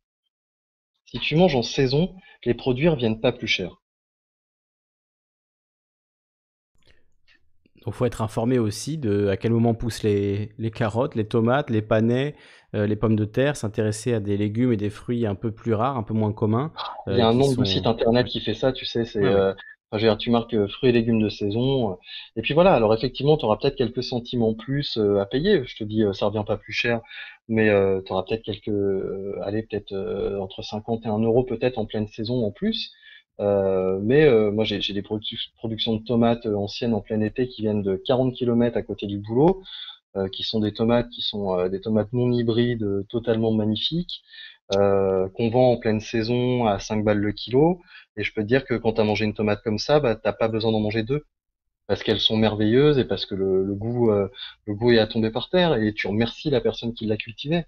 Si 1.06 1.18
tu 1.18 1.36
manges 1.36 1.54
en 1.54 1.62
saison, 1.62 2.14
les 2.44 2.54
produits 2.54 2.88
ne 2.88 2.96
viennent 2.96 3.20
pas 3.20 3.32
plus 3.32 3.46
cher. 3.46 3.76
Donc, 7.84 7.94
faut 7.94 8.06
être 8.06 8.22
informé 8.22 8.60
aussi 8.60 8.96
de 8.96 9.26
à 9.26 9.36
quel 9.36 9.50
moment 9.50 9.74
poussent 9.74 10.04
les, 10.04 10.52
carottes, 10.72 11.16
les 11.16 11.26
tomates, 11.26 11.68
les 11.68 11.82
panais, 11.82 12.36
euh, 12.74 12.86
les 12.86 12.94
pommes 12.94 13.16
de 13.16 13.24
terre, 13.24 13.56
s'intéresser 13.56 14.14
à 14.14 14.20
des 14.20 14.36
légumes 14.36 14.72
et 14.72 14.76
des 14.76 14.88
fruits 14.88 15.26
un 15.26 15.34
peu 15.34 15.50
plus 15.50 15.74
rares, 15.74 15.96
un 15.96 16.04
peu 16.04 16.14
moins 16.14 16.32
communs. 16.32 16.72
il 17.08 17.16
y 17.16 17.20
a 17.20 17.26
euh, 17.26 17.30
un 17.30 17.34
nombre 17.34 17.56
de 17.56 17.64
sites 17.64 17.86
internet 17.86 18.28
qui 18.28 18.40
fait 18.40 18.54
ça, 18.54 18.72
tu 18.72 18.86
sais, 18.86 19.04
c'est 19.04 19.24
tu 20.18 20.30
marques 20.30 20.54
euh, 20.54 20.68
fruits 20.68 20.90
et 20.90 20.92
légumes 20.92 21.20
de 21.20 21.28
saison. 21.28 21.92
Euh, 21.92 21.94
et 22.36 22.42
puis 22.42 22.54
voilà, 22.54 22.74
alors 22.74 22.94
effectivement, 22.94 23.36
tu 23.36 23.44
auras 23.44 23.56
peut-être 23.56 23.76
quelques 23.76 24.02
centimes 24.02 24.42
en 24.42 24.54
plus 24.54 24.96
euh, 24.96 25.20
à 25.20 25.26
payer. 25.26 25.64
Je 25.64 25.76
te 25.76 25.84
dis, 25.84 26.02
ça 26.12 26.26
revient 26.26 26.44
pas 26.46 26.56
plus 26.56 26.72
cher, 26.72 27.00
mais 27.48 27.68
tu 28.04 28.12
auras 28.12 28.22
peut-être 28.24 28.42
quelques, 28.42 28.70
allez, 29.42 29.62
peut-être 29.62 29.94
entre 30.40 30.62
50 30.62 31.04
et 31.06 31.08
1 31.08 31.18
euro 31.20 31.44
peut-être 31.44 31.78
en 31.78 31.86
pleine 31.86 32.08
saison 32.08 32.44
en 32.44 32.50
plus. 32.50 32.92
mais 33.38 34.50
moi, 34.52 34.64
j'ai 34.64 34.92
des 34.92 35.02
productions 35.02 35.96
de 35.96 36.04
tomates 36.04 36.46
anciennes 36.46 36.94
en 36.94 37.00
plein 37.00 37.20
été 37.20 37.48
qui 37.48 37.62
viennent 37.62 37.82
de 37.82 37.96
40 37.96 38.34
km 38.34 38.76
à 38.76 38.82
côté 38.82 39.06
du 39.06 39.18
boulot, 39.18 39.62
qui 40.32 40.42
sont 40.44 40.60
des 40.60 40.72
tomates 40.72 41.08
qui 41.10 41.22
sont 41.22 41.68
des 41.68 41.80
tomates 41.80 42.12
non 42.12 42.30
hybrides, 42.32 43.06
totalement 43.08 43.52
magnifiques. 43.52 44.22
Qu'on 44.72 45.50
vend 45.50 45.72
en 45.72 45.76
pleine 45.78 46.00
saison 46.00 46.66
à 46.66 46.78
5 46.78 47.04
balles 47.04 47.18
le 47.18 47.32
kilo. 47.32 47.80
Et 48.16 48.24
je 48.24 48.32
peux 48.32 48.42
te 48.42 48.46
dire 48.46 48.64
que 48.64 48.74
quand 48.74 48.94
tu 48.94 49.00
as 49.00 49.04
mangé 49.04 49.24
une 49.24 49.34
tomate 49.34 49.62
comme 49.62 49.78
ça, 49.78 50.00
bah, 50.00 50.16
t'as 50.16 50.32
pas 50.32 50.48
besoin 50.48 50.72
d'en 50.72 50.80
manger 50.80 51.02
deux 51.02 51.24
parce 51.86 52.02
qu'elles 52.02 52.20
sont 52.20 52.36
merveilleuses 52.36 52.98
et 52.98 53.04
parce 53.04 53.26
que 53.26 53.34
le, 53.34 53.74
goût, 53.74 54.10
le 54.10 54.74
goût 54.74 54.92
est 54.92 54.98
à 54.98 55.06
tomber 55.06 55.30
par 55.30 55.50
terre 55.50 55.74
et 55.74 55.92
tu 55.94 56.06
remercies 56.06 56.50
la 56.50 56.60
personne 56.60 56.94
qui 56.94 57.06
l'a 57.06 57.16
cultivé. 57.16 57.64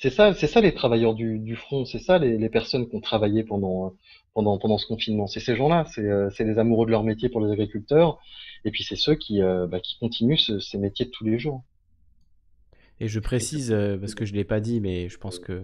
C'est 0.00 0.08
ça, 0.08 0.32
c'est 0.32 0.46
ça 0.46 0.62
les 0.62 0.72
travailleurs 0.72 1.12
du, 1.14 1.56
front, 1.56 1.84
c'est 1.84 1.98
ça 1.98 2.18
les, 2.18 2.48
personnes 2.48 2.88
qui 2.88 2.96
ont 2.96 3.02
travaillé 3.02 3.44
pendant 3.44 3.92
pendant 4.32 4.56
pendant 4.58 4.78
ce 4.78 4.86
confinement. 4.86 5.26
C'est 5.26 5.40
ces 5.40 5.56
gens-là, 5.56 5.84
c'est 5.92 6.00
euh, 6.00 6.30
les 6.38 6.58
amoureux 6.58 6.86
de 6.86 6.90
leur 6.90 7.04
métier 7.04 7.28
pour 7.28 7.42
les 7.42 7.52
agriculteurs, 7.52 8.18
et 8.64 8.70
puis 8.70 8.82
c'est 8.82 8.96
ceux 8.96 9.14
qui 9.14 9.42
euh, 9.42 9.66
bah, 9.66 9.78
qui 9.78 9.98
continuent 9.98 10.38
ces 10.38 10.78
métiers 10.78 11.04
de 11.04 11.10
tous 11.10 11.24
les 11.24 11.38
jours. 11.38 11.64
Et 13.00 13.08
je 13.08 13.18
précise 13.18 13.72
euh, 13.72 13.96
parce 13.96 14.14
que 14.14 14.24
je 14.24 14.34
l'ai 14.34 14.44
pas 14.44 14.60
dit, 14.60 14.80
mais 14.80 15.08
je 15.08 15.18
pense 15.18 15.38
que 15.38 15.62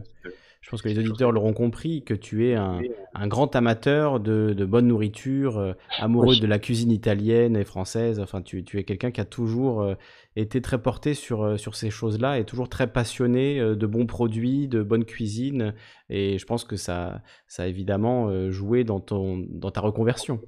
je 0.62 0.70
pense 0.70 0.82
que 0.82 0.88
les 0.88 0.98
auditeurs 0.98 1.30
l'auront 1.30 1.52
compris, 1.52 2.02
que 2.02 2.14
tu 2.14 2.48
es 2.48 2.54
un, 2.54 2.80
grand 3.28 3.54
amateur 3.54 4.18
de, 4.18 4.52
bonne 4.64 4.88
nourriture, 4.88 5.58
euh, 5.58 5.74
amoureux 5.98 6.34
de 6.34 6.46
la 6.46 6.58
cuisine 6.58 6.90
italienne 6.90 7.56
et 7.56 7.62
française. 7.62 8.18
Enfin, 8.18 8.42
tu, 8.42 8.64
es 8.74 8.82
quelqu'un 8.82 9.12
qui 9.12 9.20
a 9.20 9.24
toujours 9.24 9.82
euh, 9.82 9.94
été 10.34 10.60
très 10.60 10.82
porté 10.82 11.14
sur, 11.14 11.56
sur 11.56 11.76
ces 11.76 11.90
choses-là 11.90 12.40
et 12.40 12.44
toujours 12.44 12.68
très 12.68 12.88
passionné 12.88 13.60
de 13.60 13.86
bons 13.86 14.06
produits, 14.06 14.66
de 14.66 14.82
bonne 14.82 15.04
cuisine. 15.04 15.72
Et 16.10 16.36
je 16.36 16.46
pense 16.46 16.64
que 16.64 16.76
ça, 16.76 17.22
ça 17.46 17.62
a 17.62 17.66
évidemment 17.66 18.50
joué 18.50 18.82
dans, 18.82 18.98
ton, 18.98 19.38
dans 19.48 19.70
ta 19.70 19.80
reconversion. 19.80 20.40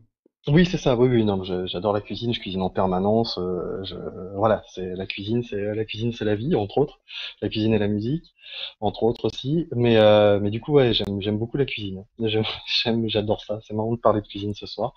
Oui, 0.47 0.64
c'est 0.64 0.78
ça. 0.78 0.97
Oui, 0.97 1.09
oui, 1.09 1.24
non, 1.24 1.43
j'adore 1.66 1.93
la 1.93 2.01
cuisine. 2.01 2.32
Je 2.32 2.41
cuisine 2.41 2.62
en 2.62 2.70
permanence. 2.70 3.39
je, 3.84 3.95
voilà, 4.36 4.62
c'est 4.68 4.95
la 4.95 5.07
cuisine, 5.07 5.43
c'est 5.43 5.74
la 5.74 5.84
cuisine, 5.84 6.12
c'est 6.12 6.24
la 6.24 6.34
vie, 6.36 6.55
entre 6.55 6.78
autres. 6.78 7.01
La 7.43 7.49
cuisine 7.49 7.74
et 7.74 7.78
la 7.78 7.89
musique 7.89 8.34
entre 8.81 9.03
autres 9.03 9.27
aussi. 9.27 9.67
Mais, 9.75 9.97
euh, 9.97 10.39
mais 10.41 10.51
du 10.51 10.61
coup, 10.61 10.73
ouais, 10.73 10.93
j'aime, 10.93 11.39
beaucoup 11.39 11.57
la 11.57 11.65
cuisine. 11.65 12.05
J'adore 13.07 13.43
ça. 13.43 13.59
C'est 13.63 13.75
marrant 13.75 13.93
de 13.93 14.01
parler 14.01 14.21
de 14.21 14.27
cuisine 14.27 14.55
ce 14.55 14.67
soir. 14.67 14.95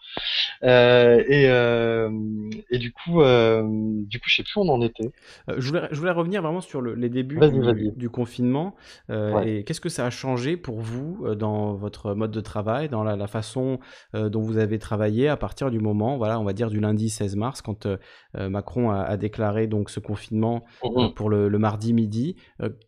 Euh, 0.64 1.24
et, 1.28 1.50
euh, 1.50 2.10
et 2.70 2.78
du 2.78 2.92
coup, 2.92 3.22
du 3.22 4.20
coup, 4.20 4.30
je 4.30 4.36
sais 4.36 4.44
plus 4.44 4.58
où 4.58 4.62
on 4.62 4.70
en 4.70 4.82
était. 4.82 5.12
Je 5.48 5.68
voulais, 5.68 5.88
je 5.92 6.00
voulais 6.00 6.12
revenir 6.12 6.42
vraiment 6.42 6.62
sur 6.62 6.82
le, 6.82 6.94
les 6.96 7.10
débuts 7.10 7.40
du, 7.40 7.92
du, 7.96 8.10
confinement. 8.10 8.76
Et 9.10 9.64
qu'est-ce 9.64 9.82
que 9.82 9.90
ça 9.90 10.06
a 10.06 10.10
changé 10.10 10.58
pour 10.58 10.80
vous 10.80 11.36
dans 11.36 11.74
votre 11.74 12.14
mode 12.14 12.32
de 12.32 12.42
travail, 12.42 12.90
dans 12.90 13.04
la, 13.04 13.16
la 13.16 13.28
façon 13.28 13.80
dont 14.14 14.42
vous 14.42 14.58
avez 14.58 14.80
travaillé 14.80 15.28
à 15.28 15.38
partir 15.38 15.72
du 15.72 15.80
moment, 15.80 16.18
voilà, 16.18 16.40
on 16.40 16.44
va 16.44 16.54
dire 16.54 16.70
du 16.70 16.80
lundi 16.80 17.10
16 17.10 17.36
mars, 17.36 17.62
quand 17.62 17.88
Macron 18.36 18.92
a, 18.92 19.02
a, 19.02 19.18
déclaré 19.18 19.68
donc 19.68 19.90
ce 19.90 20.00
confinement 20.00 20.64
mmh 20.84 21.10
pour 21.16 21.30
le, 21.30 21.50
le, 21.50 21.60
mardi 21.60 21.94
midi. 21.94 22.36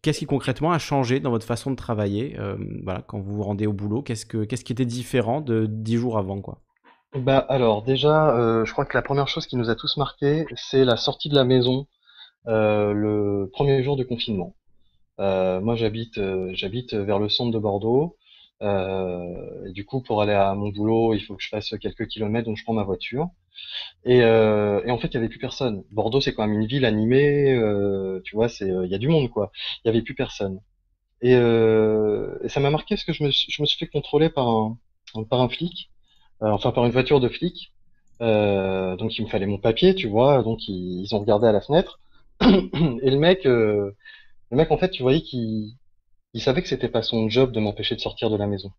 qu'est-ce 0.02 0.20
qui 0.20 0.26
concrètement 0.26 0.53
a 0.62 0.80
changé 0.80 1.20
dans 1.20 1.30
votre 1.30 1.46
façon 1.46 1.72
de 1.72 1.76
travailler 1.76 2.36
euh, 2.40 2.56
voilà, 2.84 3.02
quand 3.02 3.20
vous 3.20 3.36
vous 3.36 3.44
rendez 3.44 3.68
au 3.68 3.74
boulot 3.74 4.02
Qu'est-ce, 4.02 4.26
que, 4.26 4.44
qu'est-ce 4.44 4.64
qui 4.64 4.74
était 4.74 4.86
différent 4.86 5.42
de 5.42 5.66
dix 5.68 5.98
jours 5.98 6.18
avant 6.18 6.42
quoi? 6.42 6.60
Bah 7.16 7.38
alors 7.50 7.84
déjà, 7.84 8.36
euh, 8.36 8.66
je 8.66 8.72
crois 8.72 8.86
que 8.86 8.98
la 8.98 9.04
première 9.04 9.28
chose 9.28 9.46
qui 9.46 9.56
nous 9.56 9.70
a 9.70 9.76
tous 9.76 9.98
marqué, 9.98 10.46
c'est 10.56 10.84
la 10.84 10.98
sortie 10.98 11.30
de 11.30 11.36
la 11.36 11.44
maison 11.44 11.86
euh, 12.48 12.92
le 12.92 13.50
premier 13.54 13.84
jour 13.84 13.96
de 13.96 14.04
confinement. 14.04 14.56
moi, 15.20 15.76
j'habite, 15.76 16.20
j'habite 16.54 16.94
vers 16.94 17.20
le 17.20 17.30
centre 17.30 17.52
de 17.52 17.60
Bordeaux. 17.60 18.18
Et 18.62 19.72
du 19.72 19.86
coup, 19.86 20.02
pour 20.02 20.22
aller 20.22 20.34
à 20.34 20.54
mon 20.56 20.70
boulot, 20.70 21.14
il 21.14 21.22
faut 21.22 21.36
que 21.36 21.44
je 21.44 21.50
fasse 21.50 21.74
quelques 21.82 22.08
kilomètres, 22.08 22.46
donc 22.48 22.58
je 22.58 22.64
prends 22.64 22.74
ma 22.74 22.84
voiture. 22.84 23.30
Et, 24.06 24.22
euh, 24.24 24.82
et 24.86 24.92
en 24.92 24.98
fait, 24.98 25.08
il 25.10 25.14
y 25.16 25.18
avait 25.18 25.30
plus 25.30 25.40
personne. 25.40 25.84
Bordeaux, 25.92 26.22
c'est 26.22 26.34
quand 26.34 26.46
même 26.48 26.60
une 26.60 26.68
ville 26.68 26.86
animée, 26.86 27.54
euh, 27.56 28.22
tu 28.24 28.36
vois, 28.36 28.50
c'est, 28.50 28.68
il 28.68 28.90
y 28.90 28.96
a 28.96 28.98
du 28.98 29.08
monde, 29.08 29.30
quoi. 29.30 29.52
Il 29.84 29.88
y 29.88 29.92
avait 29.92 30.02
plus 30.02 30.16
personne. 30.16 30.60
Et, 31.22 31.36
euh, 31.36 32.38
et 32.44 32.50
ça 32.50 32.60
m'a 32.60 32.70
marqué 32.70 32.96
parce 32.96 33.06
que 33.06 33.14
je 33.14 33.24
me, 33.24 33.32
je 33.32 33.62
me 33.62 33.66
suis 33.66 33.80
fait 33.80 33.88
contrôler 33.88 34.30
par 34.30 34.48
un, 34.48 34.78
par 35.30 35.42
un 35.42 35.50
flic, 35.50 35.90
euh, 36.44 36.50
enfin 36.50 36.72
par 36.72 36.86
une 36.86 36.92
voiture 36.92 37.20
de 37.20 37.30
flic. 37.30 37.74
Euh, 38.22 38.96
donc 38.98 39.18
il 39.18 39.26
me 39.26 39.30
fallait 39.30 39.46
mon 39.48 39.58
papier, 39.58 39.96
tu 39.96 40.08
vois. 40.08 40.44
Donc 40.44 40.68
ils, 40.68 41.02
ils 41.04 41.16
ont 41.16 41.20
regardé 41.20 41.48
à 41.48 41.52
la 41.54 41.62
fenêtre. 41.62 42.00
et 42.42 43.10
le 43.12 43.18
mec, 43.18 43.46
euh, 43.46 43.92
le 44.52 44.58
mec, 44.58 44.72
en 44.72 44.78
fait, 44.78 44.90
tu 44.92 45.04
voyais 45.04 45.22
qu'il, 45.22 45.74
il 46.34 46.42
savait 46.42 46.62
que 46.62 46.68
c'était 46.68 46.90
pas 46.90 47.04
son 47.04 47.30
job 47.30 47.52
de 47.52 47.60
m'empêcher 47.60 47.96
de 47.96 48.02
sortir 48.02 48.30
de 48.30 48.38
la 48.38 48.48
maison 48.48 48.72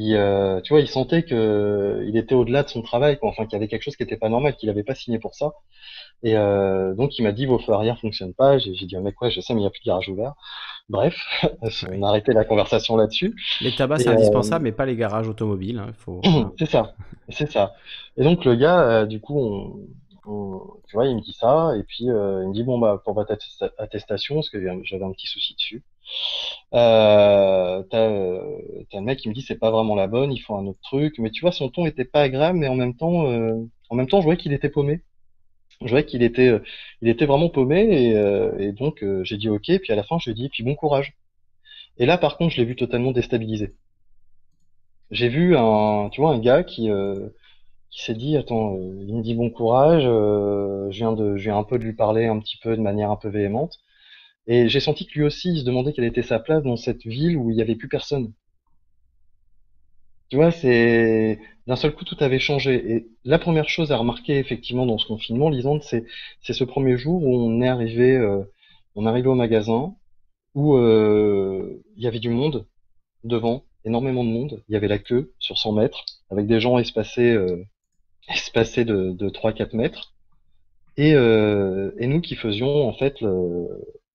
il, 0.00 0.14
euh, 0.14 0.60
tu 0.60 0.72
vois, 0.72 0.80
il 0.80 0.88
sentait 0.88 1.24
que 1.24 2.04
il 2.06 2.16
était 2.16 2.36
au-delà 2.36 2.62
de 2.62 2.68
son 2.68 2.82
travail, 2.82 3.18
quoi. 3.18 3.30
enfin 3.30 3.46
qu'il 3.46 3.54
y 3.54 3.56
avait 3.56 3.66
quelque 3.66 3.82
chose 3.82 3.96
qui 3.96 4.04
était 4.04 4.16
pas 4.16 4.28
normal, 4.28 4.54
qu'il 4.54 4.70
avait 4.70 4.84
pas 4.84 4.94
signé 4.94 5.18
pour 5.18 5.34
ça. 5.34 5.54
Et 6.22 6.36
euh, 6.36 6.94
donc 6.94 7.18
il 7.18 7.22
m'a 7.22 7.32
dit 7.32 7.46
vos 7.46 7.58
feux 7.58 7.72
arrière 7.72 7.98
fonctionnent 7.98 8.34
pas. 8.34 8.58
J'ai 8.58 8.72
dit 8.72 8.96
mec 8.98 9.20
ouais 9.20 9.30
je 9.32 9.40
sais 9.40 9.54
mais 9.54 9.60
il 9.60 9.62
n'y 9.62 9.66
a 9.66 9.70
plus 9.70 9.80
de 9.80 9.86
garage 9.86 10.08
ouvert. 10.08 10.34
Bref, 10.88 11.16
on 11.90 12.02
a 12.04 12.08
arrêté 12.08 12.32
la 12.32 12.44
conversation 12.44 12.96
là-dessus. 12.96 13.34
Les 13.60 13.74
tabacs 13.74 14.02
c'est 14.02 14.08
indispensable 14.08 14.64
mais 14.64 14.72
pas 14.72 14.86
les 14.86 14.94
garages 14.94 15.28
automobiles. 15.28 15.78
Hein, 15.80 15.92
faut... 15.98 16.20
c'est 16.58 16.70
ça, 16.70 16.94
c'est 17.28 17.50
ça. 17.50 17.74
Et 18.16 18.22
donc 18.22 18.44
le 18.44 18.54
gars 18.54 18.80
euh, 18.82 19.06
du 19.06 19.20
coup 19.20 19.36
on, 19.36 19.80
tu 20.88 20.94
vois, 20.94 21.06
il 21.06 21.16
me 21.16 21.20
dit 21.22 21.32
ça, 21.32 21.72
et 21.76 21.82
puis 21.82 22.10
euh, 22.10 22.42
il 22.42 22.50
me 22.50 22.54
dit 22.54 22.62
bon 22.62 22.78
bah 22.78 23.00
pour 23.04 23.14
votre 23.14 23.34
attestation, 23.78 24.36
parce 24.36 24.50
que 24.50 24.60
j'avais 24.84 25.04
un 25.04 25.12
petit 25.12 25.26
souci 25.26 25.54
dessus. 25.54 25.82
Euh, 26.74 27.82
t'as 27.90 27.98
euh, 27.98 28.84
un 28.92 29.00
mec 29.00 29.18
qui 29.20 29.28
me 29.28 29.34
dit 29.34 29.42
c'est 29.42 29.58
pas 29.58 29.70
vraiment 29.70 29.94
la 29.94 30.06
bonne, 30.06 30.32
il 30.32 30.38
faut 30.40 30.54
un 30.54 30.66
autre 30.66 30.80
truc, 30.82 31.18
mais 31.18 31.30
tu 31.30 31.40
vois 31.40 31.52
son 31.52 31.70
ton 31.70 31.86
était 31.86 32.04
pas 32.04 32.22
agréable, 32.22 32.58
mais 32.58 32.68
en 32.68 32.74
même 32.76 32.94
temps, 32.94 33.26
euh, 33.30 33.54
en 33.88 33.96
même 33.96 34.08
temps, 34.08 34.20
je 34.20 34.24
voyais 34.24 34.38
qu'il 34.38 34.52
était 34.52 34.68
paumé. 34.68 35.02
Je 35.82 35.90
voyais 35.90 36.04
qu'il 36.06 36.22
était, 36.22 36.60
vraiment 37.26 37.50
paumé, 37.50 38.12
et, 38.58 38.72
donc 38.72 39.04
j'ai 39.22 39.36
dit 39.36 39.48
ok, 39.48 39.62
puis 39.80 39.92
à 39.92 39.96
la 39.96 40.02
fin 40.02 40.18
je 40.18 40.30
lui 40.30 40.32
ai 40.32 40.34
dit 40.42 40.48
puis 40.50 40.64
bon 40.64 40.74
courage. 40.74 41.14
Et 41.98 42.06
là 42.06 42.18
par 42.18 42.36
contre 42.38 42.54
je 42.54 42.58
l'ai 42.58 42.64
vu 42.64 42.76
totalement 42.76 43.12
déstabilisé. 43.12 43.74
J'ai 45.10 45.28
vu 45.28 45.56
un, 45.56 46.08
tu 46.10 46.20
vois, 46.20 46.32
un 46.32 46.38
gars 46.38 46.64
qui 46.64 46.90
qui 47.90 48.02
s'est 48.02 48.14
dit 48.14 48.36
attends, 48.36 48.76
il 48.76 49.14
me 49.16 49.22
dit 49.22 49.34
bon 49.34 49.50
courage, 49.50 50.02
je 50.02 50.88
viens 50.90 51.16
je 51.16 51.42
viens 51.42 51.58
un 51.58 51.64
peu 51.64 51.78
de 51.78 51.84
lui 51.84 51.94
parler 51.94 52.26
un 52.26 52.38
petit 52.40 52.58
peu 52.58 52.76
de 52.76 52.82
manière 52.82 53.10
un 53.10 53.16
peu 53.16 53.28
véhémente, 53.28 53.78
et 54.48 54.68
j'ai 54.68 54.80
senti 54.80 55.06
que 55.06 55.12
lui 55.14 55.24
aussi 55.24 55.50
il 55.50 55.60
se 55.60 55.64
demandait 55.64 55.92
quelle 55.92 56.04
était 56.06 56.22
sa 56.22 56.40
place 56.40 56.62
dans 56.64 56.76
cette 56.76 57.04
ville 57.04 57.36
où 57.36 57.50
il 57.50 57.56
n'y 57.56 57.62
avait 57.62 57.76
plus 57.76 57.88
personne. 57.88 58.32
Tu 60.30 60.36
vois, 60.36 60.50
c'est 60.50 61.38
d'un 61.66 61.76
seul 61.76 61.94
coup 61.94 62.04
tout 62.04 62.16
avait 62.20 62.38
changé. 62.38 62.92
Et 62.92 63.08
la 63.24 63.38
première 63.38 63.68
chose 63.68 63.92
à 63.92 63.96
remarquer 63.96 64.38
effectivement 64.38 64.86
dans 64.86 64.98
ce 64.98 65.06
confinement, 65.06 65.48
Lisande, 65.50 65.82
c'est 65.82 66.04
c'est 66.42 66.52
ce 66.52 66.64
premier 66.64 66.98
jour 66.98 67.22
où 67.22 67.36
on 67.36 67.62
est 67.62 67.68
arrivé, 67.68 68.16
euh, 68.16 68.42
on 68.94 69.06
est 69.06 69.08
arrivé 69.08 69.28
au 69.28 69.34
magasin 69.34 69.94
où 70.54 70.76
euh, 70.76 71.82
il 71.96 72.02
y 72.02 72.06
avait 72.06 72.18
du 72.18 72.30
monde 72.30 72.66
devant, 73.24 73.64
énormément 73.84 74.24
de 74.24 74.30
monde. 74.30 74.62
Il 74.68 74.72
y 74.72 74.76
avait 74.76 74.88
la 74.88 74.98
queue 74.98 75.32
sur 75.38 75.58
100 75.58 75.72
mètres 75.72 76.04
avec 76.30 76.46
des 76.46 76.60
gens 76.60 76.78
espacés 76.78 77.32
euh, 77.32 77.64
espacé 78.28 78.84
de, 78.84 79.12
de 79.12 79.28
3-4 79.30 79.76
mètres. 79.76 80.14
Et, 80.96 81.14
euh, 81.14 81.92
et, 81.98 82.06
nous 82.06 82.20
qui 82.20 82.34
faisions 82.34 82.88
en 82.88 82.92
fait 82.92 83.22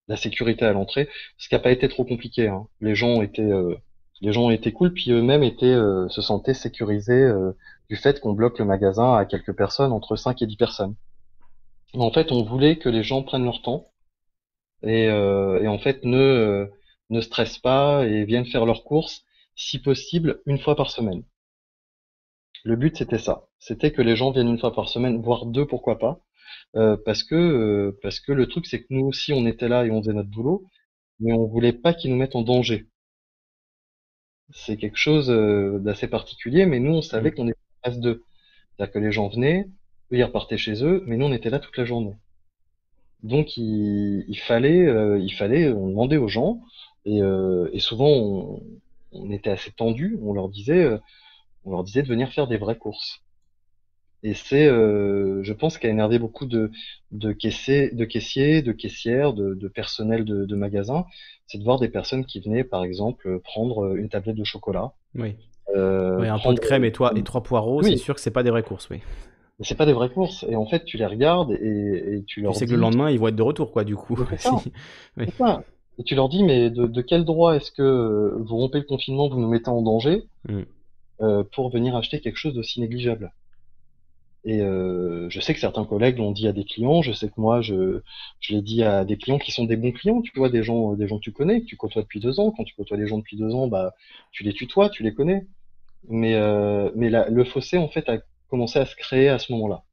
la 0.08 0.18
sécurité 0.18 0.66
à 0.66 0.74
l'entrée, 0.74 1.10
ce 1.38 1.50
qui 1.50 1.56
n'a 1.56 1.60
pas 1.60 1.72
été 1.72 1.88
trop 1.88 2.06
compliqué. 2.06 2.48
Hein. 2.48 2.68
Les 2.82 2.96
gens 2.96 3.22
étaient 3.22 3.42
euh, 3.42 3.76
les 4.22 4.34
gens 4.34 4.50
étaient 4.50 4.72
cool, 4.72 4.94
puis 4.94 5.12
eux-mêmes 5.12 5.44
étaient 5.44 5.66
euh, 5.66 6.08
se 6.10 6.22
sentaient 6.22 6.54
sécurisés 6.54 7.14
euh, 7.14 7.52
du 7.90 7.96
fait 7.96 8.20
qu'on 8.20 8.34
bloque 8.34 8.60
le 8.60 8.66
magasin 8.66 9.16
à 9.16 9.26
quelques 9.26 9.54
personnes, 9.54 9.92
entre 9.92 10.16
5 10.16 10.42
et 10.42 10.48
10 10.48 10.58
personnes. 10.58 10.96
En 11.94 12.12
fait, 12.12 12.32
on 12.32 12.44
voulait 12.44 12.78
que 12.78 12.90
les 12.90 13.04
gens 13.04 13.24
prennent 13.24 13.46
leur 13.46 13.62
temps 13.62 13.92
et, 14.84 15.06
et 15.06 15.68
en 15.68 15.80
fait 15.80 16.04
ne 16.04 16.70
ne 17.10 17.22
stressent 17.22 17.60
pas 17.60 18.06
et 18.06 18.26
viennent 18.26 18.46
faire 18.46 18.66
leurs 18.66 18.84
courses, 18.84 19.24
si 19.56 19.80
possible, 19.80 20.42
une 20.46 20.58
fois 20.58 20.76
par 20.76 20.90
semaine. 20.92 21.24
Le 22.64 22.76
but, 22.76 22.98
c'était 22.98 23.20
ça. 23.20 23.48
C'était 23.60 23.92
que 23.92 24.02
les 24.02 24.16
gens 24.16 24.32
viennent 24.32 24.50
une 24.50 24.60
fois 24.60 24.74
par 24.74 24.90
semaine, 24.90 25.22
voire 25.22 25.46
deux, 25.46 25.68
pourquoi 25.68 26.00
pas. 26.00 26.20
Euh, 26.76 26.98
parce 27.06 27.24
que 27.24 27.36
euh, 27.36 27.98
parce 28.02 28.20
que 28.20 28.32
le 28.32 28.48
truc, 28.48 28.66
c'est 28.66 28.82
que 28.82 28.88
nous 28.90 29.06
aussi, 29.08 29.34
on 29.34 29.46
était 29.46 29.68
là 29.68 29.86
et 29.86 29.92
on 29.92 30.02
faisait 30.02 30.14
notre 30.14 30.30
boulot, 30.30 30.66
mais 31.20 31.34
on 31.34 31.46
voulait 31.48 31.74
pas 31.74 31.94
qu'ils 31.94 32.12
nous 32.12 32.18
mettent 32.18 32.36
en 32.36 32.42
danger. 32.44 32.88
C'est 34.52 34.78
quelque 34.78 34.98
chose 34.98 35.30
euh, 35.30 35.80
d'assez 35.80 36.08
particulier, 36.08 36.66
mais 36.66 36.80
nous, 36.80 36.94
on 36.96 37.02
savait 37.02 37.32
mmh. 37.32 37.36
qu'on 37.36 37.48
était 37.50 37.60
en 37.84 37.90
phase 37.90 38.00
2. 38.00 38.24
C'est-à-dire 38.78 38.94
que 38.94 39.00
les 39.00 39.12
gens 39.12 39.28
venaient, 39.30 39.66
eux, 40.12 40.18
ils 40.18 40.24
repartaient 40.24 40.58
chez 40.58 40.84
eux, 40.84 41.04
mais 41.08 41.18
nous, 41.18 41.26
on 41.26 41.34
était 41.34 41.50
là 41.50 41.60
toute 41.60 41.78
la 41.78 41.86
journée. 41.86 42.16
Donc, 43.24 43.58
il, 43.58 44.26
il 44.28 44.40
fallait, 44.40 45.20
il 45.22 45.34
fallait, 45.34 45.70
on 45.72 45.88
demandait 45.90 46.18
aux 46.18 46.28
gens, 46.28 46.62
et, 47.06 47.20
et 47.74 47.80
souvent, 47.80 48.10
on, 48.10 48.64
on, 49.14 49.32
était 49.32 49.50
assez 49.52 49.72
tendu, 49.72 50.18
on 50.22 50.34
leur 50.34 50.50
disait, 50.50 51.00
on 51.66 51.72
leur 51.72 51.84
disait 51.84 52.04
de 52.04 52.08
venir 52.08 52.30
faire 52.32 52.48
des 52.48 52.58
vraies 52.58 52.78
courses. 52.78 53.24
Et 54.24 54.34
c'est, 54.34 54.68
euh, 54.68 55.44
je 55.44 55.52
pense, 55.52 55.78
qu'a 55.78 55.90
énervé 55.90 56.18
beaucoup 56.18 56.46
de, 56.46 56.72
de, 57.12 57.34
caissiers, 57.34 57.92
de 57.92 58.06
caissiers, 58.06 58.62
de 58.62 58.72
caissières, 58.72 59.34
de, 59.34 59.54
de 59.54 59.68
personnel 59.68 60.24
de, 60.24 60.46
de 60.46 60.56
magasins, 60.56 61.06
c'est 61.46 61.58
de 61.58 61.64
voir 61.64 61.78
des 61.78 61.90
personnes 61.90 62.26
qui 62.26 62.40
venaient, 62.40 62.64
par 62.64 62.86
exemple, 62.86 63.40
prendre 63.44 63.96
une 63.96 64.08
tablette 64.08 64.38
de 64.38 64.46
chocolat. 64.46 64.94
Oui. 65.14 65.36
Euh, 65.76 66.22
un 66.22 66.40
peu 66.40 66.54
de 66.54 66.60
crème 66.60 66.86
et, 66.86 66.92
toi, 66.92 67.12
et 67.16 67.24
trois 67.24 67.44
poireaux, 67.44 67.84
c'est 67.84 67.98
sûr 67.98 68.16
que 68.16 68.22
c'est 68.22 68.32
pas 68.32 68.44
des 68.44 68.50
vraies 68.50 68.64
courses, 68.64 68.90
oui. 68.90 69.02
C'est 69.60 69.78
pas 69.78 69.86
des 69.86 69.94
vraies 69.94 70.10
courses. 70.10 70.46
Et 70.50 70.56
en 70.56 70.66
fait, 70.66 70.84
tu 70.84 70.98
les 70.98 71.06
regardes 71.06 71.52
et, 71.52 72.16
et 72.16 72.24
tu 72.26 72.42
leur. 72.42 72.54
Tu 72.54 72.60
sais 72.60 72.66
que 72.66 72.72
le 72.72 72.78
lendemain, 72.78 73.12
ils 73.12 73.20
vont 73.20 73.28
être 73.28 73.36
de 73.36 73.44
retour, 73.44 73.72
quoi, 73.72 73.84
du 73.84 73.96
coup. 73.96 74.18
C'est 74.30 74.40
ça. 74.42 74.56
oui. 75.18 75.26
ça. 75.38 75.64
Et 76.00 76.04
tu 76.04 76.16
leur 76.16 76.28
dis, 76.28 76.44
mais 76.44 76.70
de, 76.70 77.02
quel 77.02 77.24
droit 77.24 77.56
est-ce 77.56 77.72
que 77.72 78.36
vous 78.40 78.58
rompez 78.58 78.80
le 78.80 78.86
confinement, 78.86 79.30
vous 79.30 79.40
nous 79.40 79.48
mettez 79.48 79.70
en 79.70 79.82
danger 79.82 80.24
mm. 80.50 81.44
pour 81.54 81.70
venir 81.72 81.96
acheter 81.96 82.20
quelque 82.20 82.38
chose 82.38 82.56
d'aussi 82.56 82.82
négligeable? 82.82 83.32
Et 84.46 84.62
euh, 84.62 85.30
je 85.30 85.40
sais 85.40 85.54
que 85.54 85.60
certains 85.60 85.86
collègues 85.86 86.18
l'ont 86.18 86.32
dit 86.32 86.48
à 86.48 86.52
des 86.52 86.66
clients, 86.66 87.02
je 87.02 87.14
sais 87.14 87.30
que 87.30 87.40
moi 87.40 87.62
je, 87.62 88.02
l'ai 88.50 88.62
dit 88.62 88.84
à 88.84 89.06
des 89.06 89.18
clients 89.18 89.40
qui 89.40 89.52
sont 89.52 89.64
des 89.64 89.78
bons 89.78 89.94
clients, 89.94 90.22
tu 90.22 90.32
vois, 90.36 90.50
des 90.50 90.64
gens, 90.64 90.94
des 90.94 91.08
gens 91.08 91.18
que 91.18 91.24
tu 91.24 91.32
connais, 91.32 91.62
que 91.62 91.66
tu 91.66 91.78
côtoies 91.78 92.02
depuis 92.02 92.20
deux 92.20 92.40
ans. 92.40 92.52
Quand 92.52 92.66
tu 92.66 92.76
côtoies 92.76 92.98
des 92.98 93.08
gens 93.08 93.20
depuis 93.20 93.38
deux 93.38 93.54
ans, 93.54 93.68
bah 93.68 93.94
tu 94.32 94.44
les 94.44 94.54
tutoies, 94.54 94.90
tu 94.90 95.04
les 95.04 95.14
connais. 95.14 95.48
Mais, 96.10 96.36
euh, 96.36 96.92
le 96.96 97.44
fossé 97.46 97.78
en 97.78 97.88
fait 97.88 98.10
a 98.10 98.20
commencé 98.50 98.80
à 98.80 98.86
se 98.86 98.96
créer 98.96 99.30
à 99.30 99.40
ce 99.40 99.52
moment-là. 99.54 99.84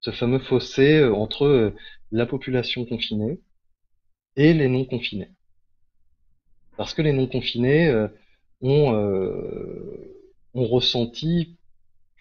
Ce 0.00 0.12
fameux 0.12 0.38
fossé 0.38 0.98
euh, 0.98 1.14
entre 1.14 1.74
la 2.12 2.26
population 2.26 2.84
confinée 2.84 3.40
et 4.36 4.54
les 4.54 4.68
non 4.68 4.84
confinés. 4.84 5.30
Parce 6.76 6.94
que 6.94 7.02
les 7.02 7.12
non 7.12 7.26
confinés 7.26 7.90
ont, 8.60 8.92
ont 10.54 10.66
ressenti 10.66 11.55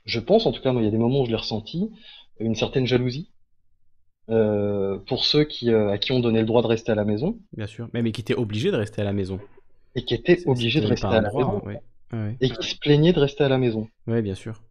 je 0.05 0.19
pense, 0.19 0.45
en 0.45 0.51
tout 0.51 0.61
cas, 0.61 0.71
moi, 0.71 0.81
il 0.81 0.85
y 0.85 0.87
a 0.87 0.91
des 0.91 0.97
moments 0.97 1.21
où 1.21 1.25
je 1.25 1.31
l'ai 1.31 1.35
ressenti, 1.35 1.91
une 2.39 2.55
certaine 2.55 2.85
jalousie 2.85 3.29
euh, 4.29 4.97
pour 5.07 5.23
ceux 5.23 5.43
qui, 5.43 5.71
euh, 5.71 5.91
à 5.91 5.97
qui 5.97 6.11
on 6.11 6.19
donnait 6.19 6.39
le 6.39 6.45
droit 6.45 6.61
de 6.61 6.67
rester 6.67 6.91
à 6.91 6.95
la 6.95 7.05
maison. 7.05 7.37
Bien 7.53 7.67
sûr, 7.67 7.89
mais, 7.93 8.01
mais 8.01 8.11
qui 8.11 8.21
étaient 8.21 8.35
obligés 8.35 8.71
de 8.71 8.75
rester 8.75 9.01
à 9.01 9.05
la 9.05 9.13
maison. 9.13 9.39
Et 9.95 10.03
qui 10.03 10.13
étaient 10.13 10.39
obligés 10.47 10.81
de 10.81 10.87
rester 10.87 11.07
à 11.07 11.21
la 11.21 11.31
maison. 11.31 11.61
Et 12.41 12.49
qui 12.49 12.67
se 12.69 12.77
plaignaient 12.77 13.13
de 13.13 13.19
rester 13.19 13.43
à 13.43 13.49
la 13.49 13.57
maison. 13.57 13.87
Oui, 14.07 14.21
bien 14.21 14.35
sûr. 14.35 14.61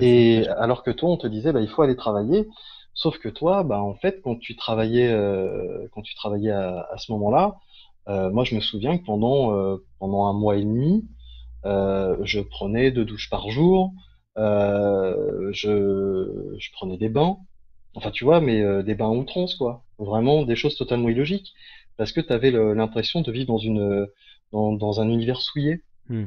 et 0.00 0.46
alors 0.58 0.82
que 0.82 0.90
toi, 0.90 1.10
on 1.10 1.16
te 1.16 1.26
disait, 1.26 1.52
bah, 1.52 1.60
il 1.60 1.68
faut 1.68 1.82
aller 1.82 1.96
travailler. 1.96 2.46
Sauf 2.94 3.18
que 3.18 3.28
toi, 3.28 3.62
bah, 3.62 3.80
en 3.80 3.94
fait, 3.94 4.20
quand 4.22 4.36
tu 4.36 4.56
travaillais, 4.56 5.08
euh, 5.10 5.86
quand 5.92 6.02
tu 6.02 6.14
travaillais 6.14 6.50
à, 6.50 6.88
à 6.92 6.98
ce 6.98 7.12
moment-là, 7.12 7.56
moi, 8.06 8.42
je 8.42 8.56
me 8.56 8.60
souviens 8.60 8.98
que 8.98 9.04
pendant, 9.04 9.78
pendant 9.98 10.26
un 10.26 10.32
mois 10.32 10.56
et 10.56 10.62
demi, 10.62 11.06
je 11.64 12.40
prenais 12.40 12.90
deux 12.90 13.04
douches 13.04 13.30
par 13.30 13.50
jour. 13.50 13.92
Euh, 14.40 15.50
je, 15.52 16.54
je 16.58 16.72
prenais 16.72 16.96
des 16.96 17.08
bains. 17.08 17.36
Enfin, 17.94 18.10
tu 18.10 18.24
vois, 18.24 18.40
mais 18.40 18.60
euh, 18.62 18.82
des 18.82 18.94
bains 18.94 19.08
à 19.08 19.14
outrance, 19.14 19.54
quoi. 19.54 19.84
Vraiment 19.98 20.44
des 20.44 20.56
choses 20.56 20.76
totalement 20.76 21.08
illogiques. 21.08 21.52
Parce 21.96 22.12
que 22.12 22.20
tu 22.20 22.32
avais 22.32 22.50
l'impression 22.50 23.20
de 23.20 23.30
vivre 23.30 23.46
dans, 23.46 23.58
une, 23.58 24.06
dans, 24.52 24.72
dans 24.72 25.00
un 25.00 25.08
univers 25.08 25.40
souillé. 25.42 25.82
Hmm. 26.08 26.26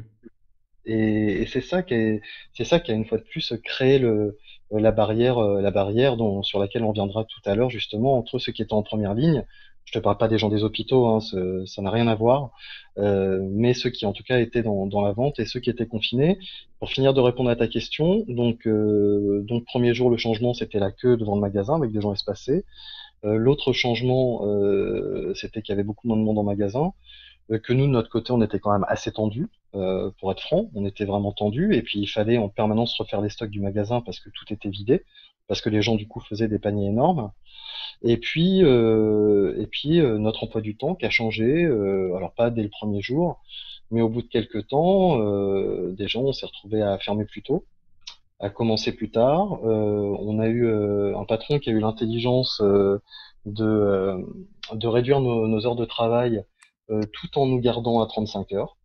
Et, 0.86 1.42
et 1.42 1.46
c'est 1.46 1.62
ça 1.62 1.82
qui 1.82 1.94
est, 1.94 2.22
c'est 2.52 2.64
ça 2.64 2.78
qui 2.78 2.92
a 2.92 2.94
une 2.94 3.06
fois 3.06 3.18
de 3.18 3.24
plus 3.24 3.54
créé 3.64 3.98
le, 3.98 4.38
la 4.70 4.92
barrière, 4.92 5.40
la 5.40 5.70
barrière 5.70 6.16
dont, 6.16 6.42
sur 6.42 6.60
laquelle 6.60 6.84
on 6.84 6.92
viendra 6.92 7.24
tout 7.24 7.40
à 7.44 7.54
l'heure 7.54 7.70
justement 7.70 8.18
entre 8.18 8.38
ceux 8.38 8.52
qui 8.52 8.62
étaient 8.62 8.74
en 8.74 8.82
première 8.82 9.14
ligne 9.14 9.44
je 9.84 9.92
te 9.92 9.98
parle 9.98 10.16
pas 10.16 10.28
des 10.28 10.38
gens 10.38 10.48
des 10.48 10.64
hôpitaux, 10.64 11.06
hein, 11.06 11.20
ça 11.20 11.82
n'a 11.82 11.90
rien 11.90 12.06
à 12.08 12.14
voir, 12.14 12.50
euh, 12.98 13.46
mais 13.50 13.74
ceux 13.74 13.90
qui 13.90 14.06
en 14.06 14.12
tout 14.12 14.22
cas 14.22 14.40
étaient 14.40 14.62
dans, 14.62 15.02
la 15.02 15.12
vente 15.12 15.38
et 15.38 15.46
ceux 15.46 15.60
qui 15.60 15.70
étaient 15.70 15.86
confinés. 15.86 16.38
Pour 16.78 16.90
finir 16.90 17.14
de 17.14 17.20
répondre 17.20 17.50
à 17.50 17.56
ta 17.56 17.68
question, 17.68 18.24
donc 18.28 18.66
euh, 18.66 19.44
premier 19.66 19.94
jour 19.94 20.10
le 20.10 20.16
changement 20.16 20.54
c'était 20.54 20.78
la 20.78 20.90
queue 20.90 21.16
devant 21.16 21.34
le 21.34 21.40
magasin 21.40 21.76
avec 21.76 21.92
des 21.92 22.00
gens 22.00 22.12
espacés. 22.12 22.64
Euh, 23.24 23.36
L'autre 23.36 23.72
changement 23.72 24.46
euh, 24.46 25.34
c'était 25.34 25.62
qu'il 25.62 25.72
y 25.72 25.74
avait 25.74 25.84
beaucoup 25.84 26.08
moins 26.08 26.16
de 26.16 26.22
monde 26.22 26.38
en 26.38 26.44
magasin, 26.44 26.92
que 27.62 27.72
nous 27.74 27.86
de 27.86 27.92
notre 27.92 28.08
côté 28.08 28.32
on 28.32 28.40
était 28.40 28.58
quand 28.58 28.72
même 28.72 28.86
assez 28.88 29.12
tendu. 29.12 29.48
Pour 29.72 30.30
être 30.30 30.40
franc, 30.40 30.70
on 30.74 30.86
était 30.86 31.04
vraiment 31.04 31.32
tendu 31.32 31.74
et 31.74 31.82
puis 31.82 31.98
il 31.98 32.06
fallait 32.06 32.38
en 32.38 32.48
permanence 32.48 32.96
refaire 32.96 33.20
les 33.20 33.28
stocks 33.28 33.50
du 33.50 33.60
magasin 33.60 34.00
parce 34.00 34.20
que 34.20 34.30
tout 34.30 34.52
était 34.52 34.68
vidé, 34.68 35.02
parce 35.48 35.60
que 35.60 35.68
les 35.68 35.82
gens 35.82 35.96
du 35.96 36.06
coup 36.06 36.20
faisaient 36.20 36.46
des 36.46 36.60
paniers 36.60 36.86
énormes. 36.86 37.32
Et 38.02 38.16
puis, 38.18 38.62
euh, 38.62 39.54
et 39.60 39.66
puis 39.66 40.00
euh, 40.00 40.18
notre 40.18 40.44
emploi 40.44 40.60
du 40.60 40.76
temps 40.76 40.94
qui 40.94 41.06
a 41.06 41.10
changé, 41.10 41.64
euh, 41.64 42.14
alors 42.16 42.32
pas 42.34 42.50
dès 42.50 42.62
le 42.62 42.68
premier 42.68 43.00
jour, 43.00 43.40
mais 43.90 44.02
au 44.02 44.08
bout 44.08 44.22
de 44.22 44.28
quelques 44.28 44.68
temps, 44.68 45.18
des 45.90 46.08
gens 46.08 46.22
on 46.22 46.32
s'est 46.32 46.46
retrouvés 46.46 46.82
à 46.82 46.98
fermer 46.98 47.24
plus 47.24 47.42
tôt, 47.42 47.64
à 48.40 48.50
commencer 48.50 48.92
plus 48.92 49.10
tard. 49.10 49.62
on 49.62 50.38
a 50.40 50.48
eu 50.48 50.68
un 51.14 51.24
patron 51.24 51.58
qui 51.58 51.70
a 51.70 51.72
eu 51.72 51.80
l'intelligence 51.80 52.60
de, 52.60 53.00
de 54.72 54.86
réduire 54.86 55.20
nos, 55.20 55.46
nos, 55.46 55.66
heures 55.66 55.76
de 55.76 55.84
travail 55.84 56.44
tout 56.88 57.38
en 57.38 57.46
nous 57.46 57.60
gardant 57.60 58.00
à 58.00 58.06
35 58.06 58.52
heures. 58.52 58.76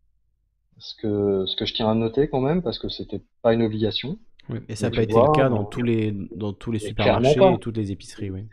Ce 0.78 0.94
que, 0.96 1.46
ce 1.46 1.56
que 1.56 1.66
je 1.66 1.74
tiens 1.74 1.90
à 1.90 1.96
noter 1.96 2.30
quand 2.30 2.42
même, 2.42 2.62
parce 2.62 2.80
que 2.80 2.88
c'était 2.88 3.22
pas 3.42 3.54
une 3.54 3.64
obligation. 3.64 4.18
Oui, 4.50 4.60
et 4.68 4.76
ça 4.76 4.90
n'a 4.90 4.96
pas 4.96 5.04
été 5.04 5.14
le 5.14 5.32
cas 5.32 5.50
dans 5.50 5.66
tous 5.66 5.84
les, 5.84 6.12
dans 6.36 6.54
tous 6.54 6.72
les 6.72 6.80
supermarchés 6.80 7.40
et 7.40 7.60
toutes 7.60 7.78
les 7.78 7.92
épiceries. 7.92 8.32
Oui. 8.32 8.48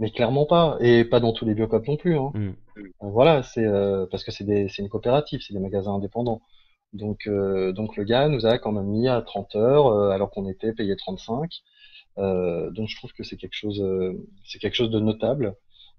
Mais 0.00 0.10
clairement 0.10 0.46
pas, 0.46 0.78
et 0.80 1.04
pas 1.04 1.20
dans 1.20 1.34
tous 1.34 1.44
les 1.44 1.54
biocopes 1.54 1.86
non 1.86 1.96
plus. 1.98 2.16
Hein. 2.16 2.32
Mm. 2.34 2.52
Voilà, 3.00 3.42
c'est 3.42 3.66
euh, 3.66 4.06
parce 4.10 4.24
que 4.24 4.30
c'est 4.30 4.78
une 4.78 4.88
coopérative, 4.88 5.40
c'est 5.46 5.52
des 5.52 5.60
magasins 5.60 5.92
indépendants. 5.92 6.40
Donc, 6.94 7.26
euh, 7.26 7.72
donc 7.72 7.96
le 7.96 8.04
gars 8.04 8.26
nous 8.28 8.46
a 8.46 8.58
quand 8.58 8.72
même 8.72 8.86
mis 8.86 9.08
à 9.08 9.20
30 9.20 9.56
heures 9.56 9.86
euh, 9.88 10.10
alors 10.10 10.30
qu'on 10.30 10.48
était 10.48 10.72
payé 10.72 10.96
35. 10.96 11.50
donc 12.16 12.88
je 12.88 12.96
trouve 12.96 13.12
que 13.12 13.22
c'est 13.22 13.36
quelque 13.36 13.54
chose, 13.54 13.84
c'est 14.44 14.58
quelque 14.58 14.74
chose 14.74 14.90
de 14.90 15.00
notable. 15.00 15.54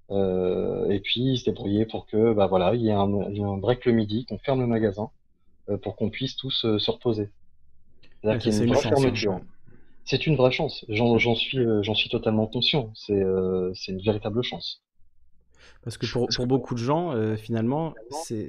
et 0.10 1.00
puis 1.04 1.22
il 1.34 1.38
se 1.38 1.46
débrouillait 1.46 1.86
pour 1.86 2.08
que, 2.08 2.34
bah 2.34 2.48
voilà, 2.48 2.74
il 2.74 2.82
y 2.82 2.90
ait 2.90 2.94
un, 2.94 3.14
un 3.14 3.58
break 3.58 3.86
le 3.86 3.94
midi, 3.94 4.26
qu'on 4.26 4.40
ferme 4.40 4.62
le 4.62 4.68
magasin 4.68 5.10
pour 5.84 5.96
qu'on 5.96 6.10
puisse 6.10 6.36
tous 6.36 6.66
se 6.78 6.92
reposer. 6.92 7.30
C'est-à-dire 8.22 8.42
qu'il 8.42 8.54
y 8.54 8.60
a 8.60 8.64
une 8.64 8.74
vraie 8.74 8.82
fermeture. 8.82 9.40
C'est 10.06 10.28
une 10.28 10.36
vraie 10.36 10.52
chance. 10.52 10.86
J'en 10.90 11.36
suis, 11.36 11.60
euh, 11.60 11.84
j'en 11.84 11.96
suis 11.96 12.10
totalement 12.10 12.48
conscient. 12.48 12.92
C'est 12.96 13.22
euh, 13.22 13.74
une 13.88 14.02
véritable 14.02 14.44
chance. 14.44 14.82
Parce 15.84 15.98
que 15.98 16.06
pour, 16.12 16.28
pour 16.36 16.48
beaucoup 16.48 16.76
de 16.76 16.80
gens, 16.80 17.12
euh, 17.16 17.36
finalement, 17.36 17.94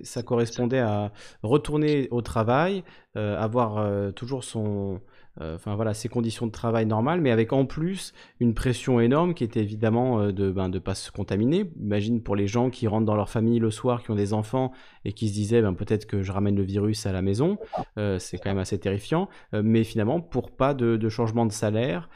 ça 0.03 0.23
correspondait 0.23 0.81
à 0.81 1.13
retourner 1.43 2.09
au 2.11 2.21
travail, 2.21 2.85
euh, 3.17 3.39
avoir 3.39 3.79
euh, 3.79 4.11
toujours 4.11 4.45
son, 4.45 5.01
enfin 5.41 5.75
voilà, 5.75 5.95
ses 5.95 6.09
conditions 6.09 6.47
de 6.47 6.53
travail 6.53 6.87
normales, 6.87 7.21
mais 7.21 7.31
avec 7.31 7.53
en 7.53 7.65
plus 7.65 8.13
une 8.41 8.55
pression 8.55 9.01
énorme 9.01 9.35
qui 9.35 9.45
était 9.45 9.61
évidemment 9.61 10.21
euh, 10.21 10.33
de 10.33 10.51
ben, 10.51 10.69
de 10.69 10.79
pas 10.79 10.95
se 10.95 11.11
contaminer. 11.11 11.71
Imagine 11.81 12.23
pour 12.23 12.37
les 12.37 12.47
gens 12.47 12.71
qui 12.71 12.87
rentrent 12.87 13.07
dans 13.07 13.15
leur 13.15 13.31
famille 13.31 13.59
le 13.59 13.71
soir, 13.71 14.03
qui 14.03 14.11
ont 14.11 14.15
des 14.15 14.35
enfants 14.35 14.73
et 15.05 15.13
qui 15.13 15.29
se 15.29 15.35
disaient 15.35 15.63
ben, 15.63 15.75
peut-être 15.75 16.07
que 16.07 16.23
je 16.23 16.33
ramène 16.33 16.57
le 16.57 16.63
virus 16.63 17.07
à 17.07 17.13
la 17.13 17.23
maison, 17.23 17.59
euh, 17.99 18.19
c'est 18.19 18.39
quand 18.39 18.51
même 18.51 18.59
assez 18.59 18.79
terrifiant. 18.79 19.29
mais 19.53 19.85
finalement, 19.85 20.21
pour 20.21 20.51
pas 20.51 20.75
de 20.75 21.09
changement 21.09 21.47
de 21.47 21.53
salaire, 21.53 22.09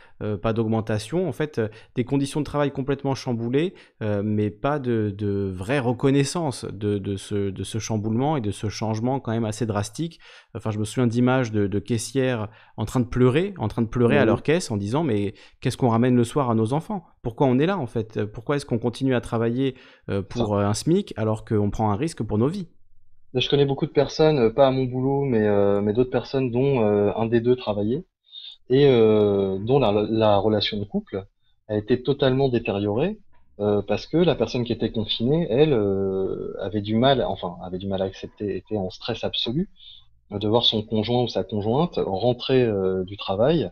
pas 0.43 0.53
d'augmentation, 0.53 1.29
en 1.29 1.33
fait, 1.33 1.61
des 1.95 2.05
conditions 2.05 2.41
de 2.41 2.45
travail 2.45 2.71
complètement 2.71 3.14
chamboulées, 3.14 3.75
mais 4.01 4.51
pas 4.51 4.79
de, 4.79 5.14
de 5.17 5.51
vraie 5.53 5.79
reconnaissance 5.79 6.64
de, 6.64 6.99
de, 6.99 7.17
ce, 7.17 7.51
de 7.51 7.64
ce 7.64 7.79
chamboulement 7.79 8.37
et 8.37 8.41
de 8.41 8.51
ce 8.51 8.69
changement 8.69 9.21
quand 9.21 9.33
même 9.33 9.45
assez 9.45 9.67
drastique. 9.67 10.19
Enfin, 10.55 10.71
je 10.71 10.79
me 10.79 10.85
souviens 10.85 11.07
d'images 11.07 11.53
de, 11.53 11.67
de 11.67 11.79
caissières 11.79 12.49
en 12.77 12.85
train 12.85 13.01
de 13.01 13.07
pleurer, 13.07 13.55
en 13.59 13.69
train 13.69 13.83
de 13.83 13.89
pleurer 13.89 14.19
à 14.19 14.25
leur 14.25 14.43
caisse 14.43 14.71
en 14.71 14.77
disant 14.77 15.05
mais 15.05 15.35
qu'est-ce 15.61 15.77
qu'on 15.77 15.89
ramène 15.89 16.17
le 16.17 16.25
soir 16.25 16.51
à 16.51 16.55
nos 16.55 16.73
enfants? 16.73 17.05
Pourquoi 17.23 17.47
on 17.47 17.59
est 17.59 17.67
là 17.67 17.79
en 17.79 17.87
fait? 17.87 18.25
Pourquoi 18.25 18.57
est-ce 18.57 18.67
qu'on 18.67 18.79
continue 18.79 19.14
à 19.14 19.21
travailler 19.21 19.75
euh, 20.09 20.23
pour 20.23 20.55
euh, 20.55 20.64
un 20.64 20.75
SMIC 20.75 21.12
alors 21.17 21.45
qu'on 21.45 21.71
prend 21.71 21.91
un 21.91 21.97
risque 21.97 22.23
pour 22.23 22.39
nos 22.39 22.49
vies? 22.49 22.69
Je 23.35 23.49
connais 23.51 23.67
beaucoup 23.67 23.87
de 23.87 23.91
personnes, 23.91 24.39
euh, 24.39 24.51
pas 24.51 24.69
à 24.69 24.71
mon 24.71 24.85
boulot, 24.85 25.25
mais, 25.25 25.47
mais 25.83 25.93
d'autres 25.93 26.11
personnes 26.11 26.51
dont 26.51 26.81
un 26.81 27.27
des 27.27 27.41
deux 27.41 27.57
travaillait 27.57 28.05
et 28.69 28.87
dont 28.89 29.79
la, 29.79 30.39
relation 30.39 30.79
de 30.79 30.85
couple 30.85 31.25
a 31.69 31.77
été 31.77 32.03
totalement 32.03 32.49
détériorée 32.49 33.19
parce 33.59 34.07
que 34.07 34.17
la 34.17 34.35
personne 34.35 34.64
qui 34.64 34.73
était 34.73 34.91
confinée, 34.91 35.47
elle, 35.51 35.73
avait 36.61 36.81
du 36.81 36.97
mal, 36.97 37.23
enfin, 37.23 37.57
avait 37.62 37.79
du 37.79 37.87
mal 37.87 38.03
à 38.03 38.07
accepter, 38.07 38.57
était 38.57 38.77
en 38.77 38.91
stress 38.91 39.25
absolu 39.25 39.69
de 40.31 40.49
voir 40.49 40.64
son 40.64 40.83
conjoint 40.83 41.23
ou 41.23 41.29
sa 41.29 41.45
conjointe 41.45 41.99
rentrer 42.05 42.62
euh, 42.62 43.05
du 43.05 43.17
travail. 43.17 43.71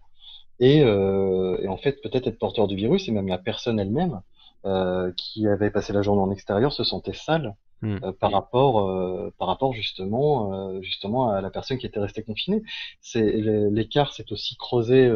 Et, 0.61 0.83
euh, 0.83 1.59
et 1.61 1.69
en 1.69 1.77
fait 1.77 2.01
peut-être 2.01 2.29
être 2.29 2.39
porteur 2.39 2.69
du 2.69 2.77
virus 2.77 3.09
et 3.09 3.13
même 3.13 3.27
la 3.27 3.39
personne 3.39 3.81
elle-même 3.81 4.21
euh, 4.67 5.11
qui 5.17 5.49
avait 5.49 5.71
passé 5.71 5.93
la 5.93 6.03
journée 6.03 6.23
en 6.23 6.31
extérieur 6.31 6.73
se 6.73 6.85
sentait 6.85 7.13
sale 7.13 7.57
hmm. 7.85 8.13
par 8.21 8.33
rapport 8.33 9.33
par 9.39 9.49
rapport 9.49 9.73
justement 9.73 10.81
justement 10.83 11.31
à 11.31 11.41
la 11.41 11.51
personne 11.51 11.79
qui 11.79 11.87
était 11.87 12.01
restée 12.01 12.23
confinée. 12.23 12.63
C'est 13.01 13.31
l'écart 13.33 14.13
s'est 14.13 14.33
aussi 14.33 14.57
creusé 14.57 15.13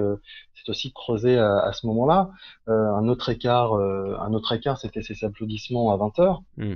c'est 0.55 0.71
aussi 0.71 0.93
creusé 0.93 1.39
à, 1.39 1.59
à 1.59 1.73
ce 1.73 1.87
moment-là. 1.87 2.31
un 2.67 3.09
autre 3.09 3.29
écart 3.31 3.75
un 3.75 4.33
autre 4.33 4.53
écart 4.53 4.79
c'était 4.79 5.03
ces 5.03 5.25
applaudissements 5.25 5.93
à 5.93 5.97
20 5.97 6.19
heures. 6.21 6.43
Hmm 6.57 6.75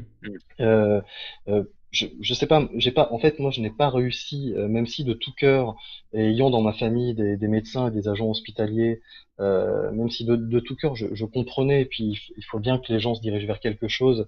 je, 1.92 2.06
je 2.20 2.34
sais 2.34 2.46
pas, 2.46 2.68
j'ai 2.76 2.90
pas, 2.90 3.08
en 3.12 3.18
fait, 3.18 3.38
moi, 3.38 3.50
je 3.50 3.60
n'ai 3.60 3.70
pas 3.70 3.90
réussi, 3.90 4.52
euh, 4.56 4.66
même 4.68 4.86
si 4.86 5.04
de 5.04 5.12
tout 5.12 5.32
cœur, 5.32 5.76
ayant 6.14 6.50
dans 6.50 6.62
ma 6.62 6.72
famille 6.72 7.14
des, 7.14 7.36
des 7.36 7.48
médecins 7.48 7.88
et 7.88 7.90
des 7.90 8.08
agents 8.08 8.30
hospitaliers, 8.30 9.00
euh, 9.40 9.92
même 9.92 10.10
si 10.10 10.24
de, 10.24 10.36
de 10.36 10.60
tout 10.60 10.74
cœur, 10.76 10.96
je, 10.96 11.06
je, 11.14 11.24
comprenais, 11.26 11.82
et 11.82 11.84
puis 11.86 12.18
il 12.36 12.44
faut 12.44 12.58
bien 12.60 12.78
que 12.78 12.92
les 12.92 12.98
gens 13.00 13.14
se 13.14 13.20
dirigent 13.20 13.46
vers 13.46 13.60
quelque 13.60 13.88
chose. 13.88 14.26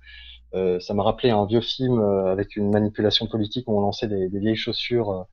Euh, 0.55 0.79
ça 0.81 0.95
m'a 0.95 1.03
rappelé 1.03 1.31
un 1.31 1.47
vieux 1.47 1.63
film 1.63 1.99
euh, 1.99 2.31
avec 2.31 2.57
une 2.57 2.71
manipulation 2.71 3.27
politique 3.27 3.67
où 3.69 3.77
on 3.77 3.81
lançait 3.81 4.09
des, 4.09 4.29
des 4.29 4.39
vieilles 4.39 4.57
chaussures 4.57 5.27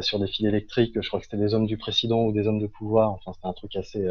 sur 0.00 0.18
des 0.18 0.26
fils 0.26 0.46
électriques. 0.46 1.00
Je 1.00 1.06
crois 1.06 1.20
que 1.20 1.26
c'était 1.26 1.36
des 1.36 1.54
hommes 1.54 1.66
du 1.66 1.76
président 1.76 2.24
ou 2.24 2.32
des 2.32 2.48
hommes 2.48 2.58
de 2.58 2.66
pouvoir. 2.66 3.12
Enfin, 3.12 3.32
c'était 3.34 3.46
un 3.46 3.52
truc 3.52 3.76
assez 3.76 4.04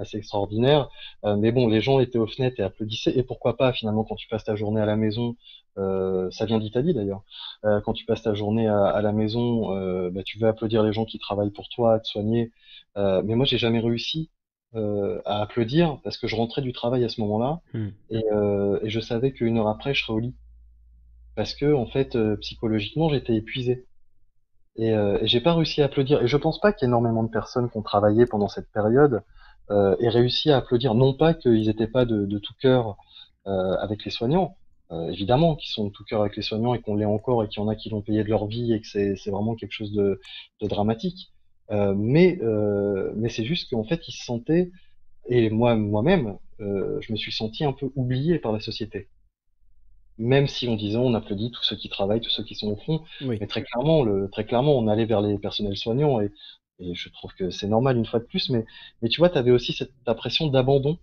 assez 0.00 0.18
extraordinaire. 0.18 0.88
mais 1.24 1.52
bon, 1.52 1.68
les 1.68 1.80
gens 1.80 2.00
étaient 2.00 2.18
aux 2.18 2.26
fenêtres 2.26 2.60
et 2.60 2.62
applaudissaient. 2.62 3.16
Et 3.16 3.22
pourquoi 3.22 3.56
pas, 3.56 3.72
finalement, 3.72 4.04
quand 4.04 4.16
tu 4.16 4.28
passes 4.28 4.44
ta 4.44 4.56
journée 4.56 4.80
à 4.80 4.86
la 4.86 4.96
maison, 4.96 5.36
ça 5.76 6.46
vient 6.46 6.58
d'Italie 6.58 6.94
d'ailleurs, 6.94 7.22
quand 7.62 7.92
tu 7.92 8.04
passes 8.04 8.22
ta 8.22 8.34
journée 8.34 8.68
à, 8.68 9.00
la 9.02 9.12
maison, 9.12 10.10
bah, 10.10 10.22
tu 10.24 10.38
veux 10.38 10.48
applaudir 10.48 10.82
les 10.82 10.92
gens 10.92 11.04
qui 11.04 11.18
travaillent 11.18 11.52
pour 11.52 11.68
toi, 11.68 11.94
à 11.94 12.00
te 12.00 12.08
soigner. 12.08 12.52
mais 12.96 13.34
moi, 13.34 13.44
j'ai 13.44 13.58
jamais 13.58 13.80
réussi 13.80 14.30
à 14.74 15.42
applaudir 15.42 15.98
parce 16.04 16.16
que 16.16 16.26
je 16.26 16.36
rentrais 16.36 16.62
du 16.62 16.72
travail 16.72 17.04
à 17.04 17.08
ce 17.08 17.20
moment-là 17.20 17.60
hmm. 17.74 17.88
et, 18.10 18.24
et, 18.82 18.90
je 18.90 19.00
savais 19.00 19.32
qu'une 19.32 19.58
heure 19.58 19.68
après, 19.68 19.94
je 19.94 20.04
serais 20.04 20.14
au 20.14 20.20
lit. 20.20 20.34
Parce 21.36 21.54
que, 21.54 21.72
en 21.72 21.86
fait, 21.86 22.18
psychologiquement, 22.40 23.08
j'étais 23.08 23.34
épuisé. 23.34 23.86
Et, 24.76 24.92
euh, 24.92 25.18
et 25.20 25.26
j'ai 25.26 25.40
pas 25.40 25.54
réussi 25.54 25.82
à 25.82 25.86
applaudir. 25.86 26.22
Et 26.22 26.26
je 26.26 26.36
pense 26.36 26.60
pas 26.60 26.72
qu'énormément 26.72 27.22
de 27.22 27.30
personnes 27.30 27.70
qui 27.70 27.76
ont 27.76 27.82
travaillé 27.82 28.26
pendant 28.26 28.48
cette 28.48 28.70
période 28.72 29.22
euh, 29.70 29.96
aient 30.00 30.08
réussi 30.08 30.50
à 30.50 30.58
applaudir. 30.58 30.94
Non 30.94 31.14
pas 31.14 31.34
qu'ils 31.34 31.68
étaient 31.68 31.86
pas 31.86 32.04
de, 32.04 32.26
de 32.26 32.38
tout 32.38 32.54
cœur 32.60 32.96
euh, 33.46 33.76
avec 33.78 34.04
les 34.04 34.10
soignants, 34.10 34.56
euh, 34.90 35.08
évidemment 35.10 35.56
qu'ils 35.56 35.70
sont 35.70 35.86
de 35.86 35.92
tout 35.92 36.04
cœur 36.04 36.22
avec 36.22 36.36
les 36.36 36.42
soignants 36.42 36.74
et 36.74 36.80
qu'on 36.80 36.96
l'est 36.96 37.04
encore 37.04 37.44
et 37.44 37.48
qu'il 37.48 37.62
y 37.62 37.64
en 37.64 37.68
a 37.68 37.76
qui 37.76 37.90
l'ont 37.90 38.02
payé 38.02 38.24
de 38.24 38.28
leur 38.28 38.46
vie 38.46 38.72
et 38.72 38.80
que 38.80 38.86
c'est 38.86 39.30
vraiment 39.30 39.54
quelque 39.54 39.72
chose 39.72 39.92
de, 39.92 40.20
de 40.60 40.66
dramatique. 40.66 41.32
Mais 41.70 42.36
mais 43.14 43.28
c'est 43.28 43.44
juste 43.44 43.70
qu'en 43.70 43.84
fait 43.84 44.08
ils 44.08 44.12
se 44.12 44.24
sentaient 44.24 44.72
et 45.28 45.50
moi 45.50 45.76
moi-même 45.76 46.36
je 46.58 47.12
me 47.12 47.16
suis 47.16 47.30
senti 47.30 47.64
un 47.64 47.72
peu 47.72 47.92
oublié 47.94 48.40
par 48.40 48.50
la 48.50 48.58
société 48.58 49.08
même 50.20 50.46
si 50.46 50.68
on 50.68 50.76
disait 50.76 50.98
on 50.98 51.14
applaudit 51.14 51.50
tous 51.50 51.62
ceux 51.64 51.76
qui 51.76 51.88
travaillent, 51.88 52.20
tous 52.20 52.30
ceux 52.30 52.44
qui 52.44 52.54
sont 52.54 52.68
au 52.68 52.76
fond, 52.76 53.02
mais 53.22 53.46
très 53.46 53.62
clairement, 53.62 54.02
le, 54.02 54.28
très 54.28 54.44
clairement, 54.44 54.76
on 54.76 54.86
allait 54.86 55.06
vers 55.06 55.22
les 55.22 55.38
personnels 55.38 55.78
soignants 55.78 56.20
et, 56.20 56.30
et 56.80 56.94
je 56.94 57.08
trouve 57.10 57.34
que 57.34 57.50
c'est 57.50 57.68
normal 57.68 57.96
une 57.96 58.06
fois 58.06 58.20
de 58.20 58.24
plus, 58.24 58.50
mais, 58.50 58.64
mais 59.02 59.08
tu 59.08 59.20
vois, 59.20 59.30
tu 59.30 59.38
avais 59.38 59.50
aussi 59.50 59.72
cette 59.72 59.92
impression 60.06 60.46
d'abandon 60.48 60.98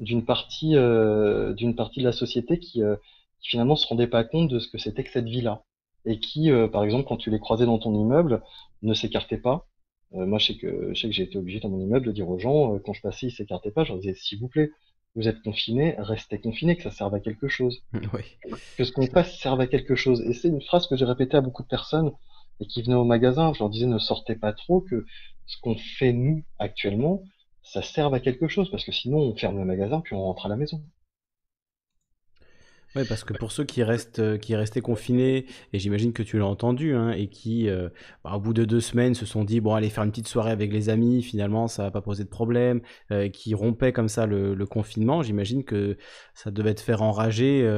d'une 0.00 0.24
partie, 0.24 0.76
euh, 0.76 1.52
d'une 1.52 1.76
partie 1.76 2.00
de 2.00 2.04
la 2.04 2.12
société 2.12 2.58
qui, 2.58 2.82
euh, 2.82 2.96
qui 3.40 3.50
finalement 3.50 3.76
se 3.76 3.86
rendait 3.86 4.06
pas 4.06 4.24
compte 4.24 4.50
de 4.50 4.58
ce 4.58 4.68
que 4.68 4.78
c'était 4.78 5.04
que 5.04 5.10
cette 5.10 5.26
vie-là 5.26 5.62
et 6.06 6.18
qui, 6.18 6.50
euh, 6.50 6.68
par 6.68 6.84
exemple, 6.84 7.06
quand 7.06 7.16
tu 7.16 7.30
les 7.30 7.38
croisais 7.38 7.66
dans 7.66 7.78
ton 7.78 7.94
immeuble, 7.94 8.42
ne 8.82 8.94
s'écartait 8.94 9.38
pas. 9.38 9.66
Euh, 10.14 10.26
moi, 10.26 10.38
je 10.38 10.46
sais 10.46 10.56
que, 10.56 10.92
je 10.94 11.00
sais 11.00 11.08
que 11.08 11.14
j'ai 11.14 11.22
été 11.22 11.38
obligé 11.38 11.60
dans 11.60 11.70
mon 11.70 11.80
immeuble 11.80 12.06
de 12.06 12.12
dire 12.12 12.28
aux 12.28 12.38
gens, 12.38 12.78
quand 12.78 12.92
je 12.92 13.00
passais, 13.00 13.26
ils 13.26 13.32
s'écartaient 13.32 13.70
pas, 13.70 13.84
je 13.84 13.92
leur 13.92 14.00
disais, 14.00 14.14
s'il 14.14 14.38
vous 14.38 14.48
plaît, 14.48 14.70
vous 15.16 15.28
êtes 15.28 15.40
confiné, 15.42 15.94
restez 15.98 16.38
confiné, 16.38 16.76
que 16.76 16.82
ça 16.82 16.90
serve 16.90 17.14
à 17.14 17.20
quelque 17.20 17.48
chose. 17.48 17.82
Que 18.76 18.84
ce 18.84 18.92
qu'on 18.92 19.06
fasse 19.06 19.38
serve 19.38 19.60
à 19.60 19.66
quelque 19.66 19.94
chose. 19.94 20.20
Et 20.22 20.32
c'est 20.32 20.48
une 20.48 20.60
phrase 20.60 20.86
que 20.86 20.96
j'ai 20.96 21.04
répétée 21.04 21.36
à 21.36 21.40
beaucoup 21.40 21.62
de 21.62 21.68
personnes 21.68 22.12
et 22.60 22.66
qui 22.66 22.82
venaient 22.82 22.94
au 22.94 23.04
magasin. 23.04 23.52
Je 23.52 23.60
leur 23.60 23.70
disais 23.70 23.86
ne 23.86 23.98
sortez 23.98 24.36
pas 24.36 24.52
trop, 24.52 24.80
que 24.80 25.04
ce 25.46 25.56
qu'on 25.60 25.76
fait 25.76 26.12
nous 26.12 26.44
actuellement, 26.58 27.22
ça 27.62 27.82
serve 27.82 28.14
à 28.14 28.20
quelque 28.20 28.48
chose, 28.48 28.70
parce 28.70 28.84
que 28.84 28.92
sinon 28.92 29.18
on 29.18 29.36
ferme 29.36 29.58
le 29.58 29.64
magasin 29.64 30.00
puis 30.00 30.14
on 30.14 30.22
rentre 30.22 30.46
à 30.46 30.48
la 30.48 30.56
maison. 30.56 30.82
Oui, 32.96 33.02
parce 33.08 33.24
que 33.24 33.32
pour 33.32 33.50
ceux 33.50 33.64
qui 33.64 33.82
restent, 33.82 34.20
euh, 34.20 34.38
qui 34.38 34.54
restaient 34.54 34.80
confinés, 34.80 35.46
et 35.72 35.78
j'imagine 35.80 36.12
que 36.12 36.22
tu 36.22 36.38
l'as 36.38 36.46
entendu, 36.46 36.94
hein, 36.94 37.10
et 37.10 37.26
qui, 37.26 37.68
euh, 37.68 37.88
bah, 38.22 38.32
au 38.36 38.40
bout 38.40 38.54
de 38.54 38.64
deux 38.64 38.80
semaines, 38.80 39.14
se 39.14 39.26
sont 39.26 39.42
dit 39.42 39.60
bon, 39.60 39.74
allez 39.74 39.90
faire 39.90 40.04
une 40.04 40.10
petite 40.10 40.28
soirée 40.28 40.52
avec 40.52 40.72
les 40.72 40.90
amis, 40.90 41.22
finalement, 41.22 41.66
ça 41.66 41.82
va 41.82 41.90
pas 41.90 42.00
poser 42.00 42.22
de 42.22 42.28
problème, 42.28 42.82
euh, 43.10 43.28
qui 43.28 43.54
rompaient 43.54 43.92
comme 43.92 44.08
ça 44.08 44.26
le, 44.26 44.64
confinement, 44.64 45.22
j'imagine 45.22 45.62
que 45.62 45.98
ça 46.32 46.50
devait 46.50 46.74
te 46.74 46.80
faire 46.80 47.02
enrager 47.02 47.68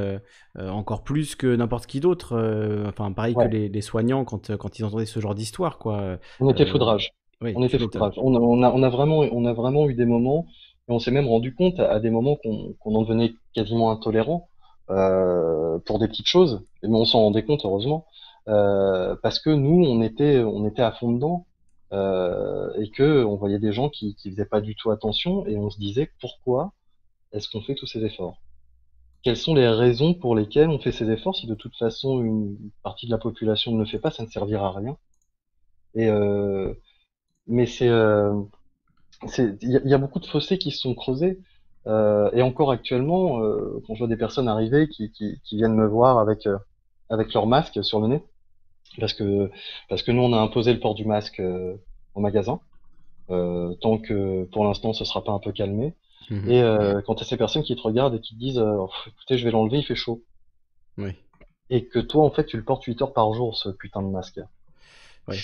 encore 0.56 1.02
plus 1.02 1.34
que 1.34 1.56
n'importe 1.56 1.86
qui 1.86 1.98
d'autre. 1.98 2.36
enfin, 2.86 3.10
pareil 3.10 3.34
que 3.34 3.48
les, 3.48 3.80
soignants 3.80 4.24
quand, 4.24 4.56
quand 4.56 4.78
ils 4.78 4.84
entendaient 4.84 5.04
ce 5.04 5.18
genre 5.18 5.34
d'histoire, 5.34 5.78
quoi. 5.78 6.18
On 6.38 6.48
était 6.48 6.64
foudrage. 6.64 7.12
Oui, 7.40 7.54
on 7.56 7.64
était 7.64 7.78
foudrage. 7.78 8.14
On 8.18 8.34
a, 8.36 8.38
on, 8.38 8.62
a, 8.62 8.70
on, 8.70 8.82
a 8.84 8.88
vraiment, 8.88 9.18
on 9.18 9.44
a 9.46 9.52
vraiment 9.52 9.88
eu 9.88 9.94
des 9.94 10.06
moments, 10.06 10.46
et 10.88 10.92
on 10.92 11.00
s'est 11.00 11.10
même 11.10 11.26
rendu 11.26 11.54
compte 11.54 11.80
à, 11.80 11.98
des 11.98 12.10
moments 12.10 12.36
qu'on 12.36 12.94
en 12.94 13.02
devenait 13.02 13.32
quasiment 13.52 13.90
intolérant 13.90 14.48
euh, 14.90 15.78
pour 15.80 15.98
des 15.98 16.08
petites 16.08 16.26
choses, 16.28 16.64
mais 16.82 16.90
on 16.96 17.04
s'en 17.04 17.20
rendait 17.20 17.44
compte 17.44 17.64
heureusement, 17.64 18.06
euh, 18.48 19.16
parce 19.22 19.40
que 19.40 19.50
nous 19.50 19.84
on 19.84 20.02
était 20.02 20.38
on 20.40 20.66
était 20.66 20.82
à 20.82 20.92
fond 20.92 21.12
dedans 21.12 21.46
euh, 21.92 22.72
et 22.80 22.90
que 22.90 23.24
on 23.24 23.36
voyait 23.36 23.58
des 23.58 23.72
gens 23.72 23.88
qui 23.88 24.14
qui 24.16 24.30
faisaient 24.30 24.46
pas 24.46 24.60
du 24.60 24.76
tout 24.76 24.90
attention 24.90 25.46
et 25.46 25.56
on 25.56 25.70
se 25.70 25.78
disait 25.78 26.10
pourquoi 26.20 26.72
est-ce 27.32 27.48
qu'on 27.50 27.62
fait 27.62 27.74
tous 27.74 27.86
ces 27.86 28.04
efforts? 28.04 28.40
Quelles 29.22 29.36
sont 29.36 29.54
les 29.54 29.68
raisons 29.68 30.14
pour 30.14 30.36
lesquelles 30.36 30.68
on 30.68 30.78
fait 30.78 30.92
ces 30.92 31.10
efforts 31.10 31.36
si 31.36 31.46
de 31.46 31.54
toute 31.54 31.76
façon 31.76 32.22
une 32.22 32.56
partie 32.84 33.06
de 33.06 33.10
la 33.10 33.18
population 33.18 33.72
ne 33.72 33.80
le 33.80 33.86
fait 33.86 33.98
pas, 33.98 34.10
ça 34.12 34.22
ne 34.22 34.28
servira 34.28 34.68
à 34.68 34.72
rien? 34.72 34.96
Et 35.94 36.08
euh, 36.08 36.72
mais 37.46 37.66
c'est 37.66 37.88
euh, 37.88 38.40
il 39.38 39.58
y, 39.62 39.88
y, 39.88 39.94
a 39.94 39.98
beaucoup 39.98 40.20
de 40.20 40.26
fossés 40.26 40.58
qui 40.58 40.70
se 40.70 40.78
sont 40.78 40.94
creusés. 40.94 41.38
Euh, 41.86 42.30
et 42.32 42.42
encore 42.42 42.70
actuellement, 42.70 43.40
euh, 43.42 43.82
quand 43.86 43.94
je 43.94 44.00
vois 44.00 44.08
des 44.08 44.16
personnes 44.16 44.48
arriver 44.48 44.88
qui, 44.88 45.10
qui, 45.12 45.40
qui 45.44 45.56
viennent 45.56 45.74
me 45.74 45.86
voir 45.86 46.18
avec 46.18 46.46
euh, 46.46 46.58
avec 47.10 47.32
leur 47.32 47.46
masque 47.46 47.82
sur 47.84 48.00
le 48.00 48.08
nez, 48.08 48.22
parce 48.98 49.12
que 49.12 49.50
parce 49.88 50.02
que 50.02 50.10
nous 50.10 50.22
on 50.22 50.32
a 50.32 50.38
imposé 50.38 50.72
le 50.72 50.80
port 50.80 50.94
du 50.94 51.04
masque 51.04 51.40
au 52.14 52.20
magasin, 52.20 52.58
tant 53.28 53.98
que 53.98 54.44
pour 54.44 54.64
l'instant 54.64 54.92
ce 54.92 55.04
sera 55.04 55.22
pas 55.22 55.32
un 55.32 55.38
peu 55.38 55.52
calmé. 55.52 55.94
Mhm. 56.30 56.50
Et 56.50 57.02
quand 57.06 57.14
tu 57.14 57.22
as 57.22 57.26
ces 57.26 57.36
personnes 57.36 57.62
qui 57.62 57.76
te 57.76 57.82
regardent 57.82 58.16
et 58.16 58.20
qui 58.20 58.34
te 58.34 58.40
disent 58.40 58.64
écoutez 59.06 59.38
je 59.38 59.44
vais 59.44 59.52
l'enlever 59.52 59.78
il 59.78 59.84
fait 59.84 59.94
chaud. 59.94 60.22
Oui. 60.98 61.10
Et 61.70 61.86
que 61.86 62.00
toi 62.00 62.24
en 62.24 62.30
fait 62.30 62.46
tu 62.46 62.56
le 62.56 62.64
portes 62.64 62.82
8 62.82 63.02
heures 63.02 63.12
par 63.12 63.32
jour 63.32 63.56
ce 63.56 63.68
putain 63.68 64.02
de 64.02 64.08
masque. 64.08 64.40
Oui. 65.28 65.36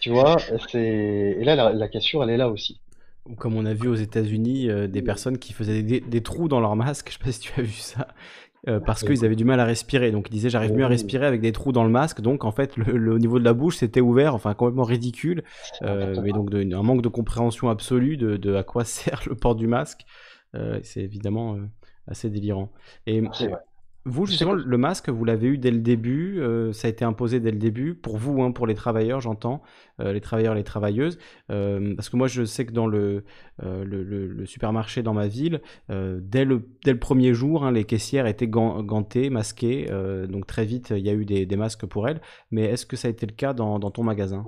Tu 0.00 0.10
vois, 0.10 0.38
c'est 0.68 0.80
et 0.80 1.44
là 1.44 1.54
la, 1.54 1.72
la 1.72 1.88
cassure 1.88 2.24
elle 2.24 2.30
est 2.30 2.36
là 2.36 2.48
aussi 2.48 2.80
comme 3.36 3.54
on 3.54 3.64
a 3.64 3.74
vu 3.74 3.88
aux 3.88 3.94
États-Unis, 3.94 4.70
euh, 4.70 4.86
des 4.86 5.02
personnes 5.02 5.38
qui 5.38 5.52
faisaient 5.52 5.82
des, 5.82 6.22
trous 6.22 6.48
dans 6.48 6.60
leur 6.60 6.76
masque. 6.76 7.08
Je 7.10 7.12
sais 7.14 7.24
pas 7.24 7.32
si 7.32 7.40
tu 7.40 7.60
as 7.60 7.62
vu 7.62 7.72
ça. 7.72 8.08
Euh, 8.68 8.78
parce 8.78 9.02
qu'ils 9.04 9.24
avaient 9.24 9.36
du 9.36 9.46
mal 9.46 9.58
à 9.58 9.64
respirer. 9.64 10.10
Donc 10.12 10.26
ils 10.28 10.32
disaient 10.32 10.50
j'arrive 10.50 10.74
mieux 10.74 10.84
à 10.84 10.88
respirer 10.88 11.24
avec 11.24 11.40
des 11.40 11.52
trous 11.52 11.72
dans 11.72 11.84
le 11.84 11.90
masque. 11.90 12.20
Donc 12.20 12.44
en 12.44 12.52
fait 12.52 12.76
le, 12.76 13.18
niveau 13.18 13.38
de 13.38 13.44
la 13.44 13.54
bouche 13.54 13.78
c'était 13.78 14.02
ouvert, 14.02 14.34
enfin 14.34 14.52
complètement 14.52 14.84
ridicule. 14.84 15.44
Euh, 15.80 16.20
mais 16.22 16.32
donc 16.32 16.52
un 16.54 16.82
manque 16.82 17.00
de 17.00 17.08
compréhension 17.08 17.70
absolue 17.70 18.18
de, 18.18 18.54
à 18.54 18.62
quoi 18.62 18.84
sert 18.84 19.22
le 19.26 19.34
port 19.34 19.54
du 19.54 19.66
masque. 19.66 20.04
c'est 20.82 21.00
évidemment 21.00 21.56
assez 22.06 22.28
délirant. 22.28 22.70
Et 23.06 23.22
vous, 24.06 24.24
justement, 24.24 24.54
le 24.54 24.78
masque, 24.78 25.10
vous 25.10 25.24
l'avez 25.26 25.48
eu 25.48 25.58
dès 25.58 25.70
le 25.70 25.80
début, 25.80 26.40
euh, 26.40 26.72
ça 26.72 26.88
a 26.88 26.90
été 26.90 27.04
imposé 27.04 27.38
dès 27.38 27.50
le 27.50 27.58
début, 27.58 27.94
pour 27.94 28.16
vous, 28.16 28.42
hein, 28.42 28.50
pour 28.50 28.66
les 28.66 28.74
travailleurs, 28.74 29.20
j'entends, 29.20 29.62
euh, 30.00 30.14
les 30.14 30.22
travailleurs, 30.22 30.54
les 30.54 30.64
travailleuses, 30.64 31.18
euh, 31.50 31.94
parce 31.96 32.08
que 32.08 32.16
moi, 32.16 32.26
je 32.26 32.44
sais 32.44 32.64
que 32.64 32.72
dans 32.72 32.86
le, 32.86 33.24
le, 33.62 34.46
supermarché 34.46 35.02
dans 35.02 35.12
ma 35.12 35.26
ville, 35.28 35.60
dès, 35.90 36.46
le, 36.46 36.66
dès 36.84 36.92
le 36.92 36.98
premier 36.98 37.34
jour, 37.34 37.64
hein, 37.64 37.72
les 37.72 37.84
caissières 37.84 38.26
étaient 38.26 38.48
gantées, 38.48 39.28
masquées, 39.28 39.90
donc 40.28 40.46
très 40.46 40.64
vite, 40.64 40.94
il 40.96 41.04
y 41.04 41.10
a 41.10 41.14
eu 41.14 41.26
des, 41.26 41.44
des 41.44 41.56
masques 41.56 41.84
pour 41.84 42.08
elles, 42.08 42.22
mais 42.50 42.64
est-ce 42.64 42.86
que 42.86 42.96
ça 42.96 43.08
a 43.08 43.10
été 43.10 43.26
le 43.26 43.34
cas 43.34 43.52
dans, 43.52 43.78
dans 43.78 43.90
ton 43.90 44.02
magasin? 44.02 44.44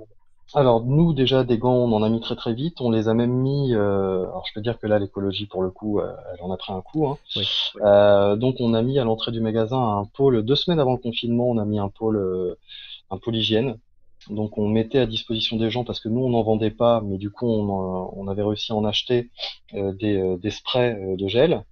Alors 0.55 0.83
nous 0.85 1.13
déjà 1.13 1.43
des 1.43 1.57
gants 1.57 1.73
on 1.75 1.91
en 1.93 2.03
a 2.03 2.09
mis 2.09 2.21
très 2.21 2.35
très 2.35 2.53
vite, 2.53 2.81
on 2.81 2.91
les 2.91 3.07
a 3.07 3.13
même 3.13 3.31
mis. 3.31 3.73
Euh, 3.73 4.23
alors 4.23 4.45
je 4.47 4.53
peux 4.53 4.61
dire 4.61 4.79
que 4.79 4.87
là 4.87 4.99
l'écologie 4.99 5.45
pour 5.47 5.63
le 5.63 5.71
coup 5.71 5.99
euh, 5.99 6.13
elle 6.33 6.43
en 6.43 6.51
a 6.51 6.57
pris 6.57 6.73
un 6.73 6.81
coup. 6.81 7.07
Hein. 7.07 7.17
Euh, 7.81 8.35
donc 8.35 8.55
on 8.59 8.73
a 8.73 8.81
mis 8.81 8.99
à 8.99 9.03
l'entrée 9.03 9.31
du 9.31 9.41
magasin 9.41 9.79
un 9.79 10.05
pôle 10.05 10.43
deux 10.43 10.55
semaines 10.55 10.79
avant 10.79 10.93
le 10.93 10.99
confinement 10.99 11.49
on 11.49 11.57
a 11.57 11.65
mis 11.65 11.79
un 11.79 11.89
pôle 11.89 12.57
un 13.09 13.17
pôle 13.17 13.35
hygiène. 13.35 13.77
Donc 14.29 14.57
on 14.57 14.69
mettait 14.69 14.99
à 14.99 15.05
disposition 15.05 15.57
des 15.57 15.69
gens 15.69 15.83
parce 15.83 15.99
que 15.99 16.07
nous 16.07 16.21
on 16.21 16.29
n'en 16.29 16.43
vendait 16.43 16.71
pas, 16.71 17.01
mais 17.01 17.17
du 17.17 17.29
coup 17.29 17.47
on, 17.47 18.11
on 18.15 18.27
avait 18.27 18.43
réussi 18.43 18.71
à 18.71 18.75
en 18.75 18.85
acheter 18.85 19.31
des, 19.73 20.37
des 20.37 20.49
sprays 20.49 20.97
de 21.17 21.27
gel, 21.27 21.65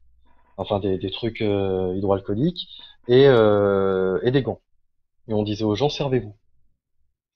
enfin 0.57 0.79
des, 0.79 0.97
des 0.97 1.11
trucs 1.11 1.39
hydroalcooliques 1.39 2.67
et, 3.07 3.23
et 3.23 4.31
des 4.31 4.41
gants. 4.41 4.59
Et 5.29 5.33
on 5.33 5.43
disait 5.43 5.63
aux 5.63 5.75
gens 5.75 5.87
servez-vous 5.89 6.35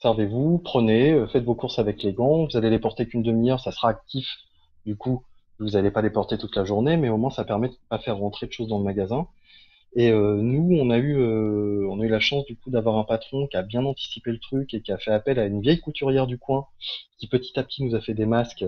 servez-vous, 0.02 0.60
prenez, 0.60 1.12
euh, 1.12 1.28
faites 1.28 1.44
vos 1.44 1.56
courses 1.56 1.80
avec 1.80 2.04
les 2.04 2.14
gants, 2.14 2.46
vous 2.46 2.58
allez 2.58 2.70
les 2.70 2.80
porter 2.80 3.08
qu'une 3.08 3.24
demi-heure, 3.24 3.60
ça 3.60 3.72
sera 3.72 3.90
actif, 3.90 4.28
du 4.86 4.96
coup, 4.96 5.24
vous 5.60 5.72
n'allez 5.72 5.92
pas 5.92 6.02
les 6.02 6.10
porter 6.10 6.38
toute 6.38 6.56
la 6.56 6.66
journée, 6.66 6.98
mais 6.98 7.10
au 7.10 7.18
moins 7.18 7.30
ça 7.30 7.46
permet 7.46 7.70
de 7.70 7.76
pas 7.90 8.00
faire 8.00 8.18
rentrer 8.18 8.48
de 8.48 8.52
choses 8.52 8.68
dans 8.68 8.78
le 8.78 8.84
magasin. 8.84 9.28
Et 9.98 10.12
euh, 10.12 10.36
nous, 10.42 10.78
on 10.78 10.90
a 10.90 10.98
eu, 10.98 11.18
euh, 11.18 11.88
on 11.90 12.02
a 12.02 12.04
eu 12.04 12.10
la 12.10 12.20
chance 12.20 12.46
du 12.46 12.58
coup 12.58 12.70
d'avoir 12.70 12.98
un 12.98 13.06
patron 13.06 13.48
qui 13.48 13.56
a 13.56 13.62
bien 13.62 13.86
anticipé 13.86 14.32
le 14.32 14.40
truc 14.40 14.74
et 14.74 14.82
qui 14.82 14.92
a 14.92 14.98
fait 14.98 15.12
appel 15.12 15.40
à 15.40 15.46
une 15.46 15.62
vieille 15.62 15.80
couturière 15.80 16.28
du 16.28 16.38
coin, 16.38 16.68
qui 17.18 17.28
petit 17.28 17.58
à 17.58 17.64
petit 17.64 17.84
nous 17.84 17.96
a 17.96 18.02
fait 18.02 18.14
des 18.14 18.26
masques 18.26 18.66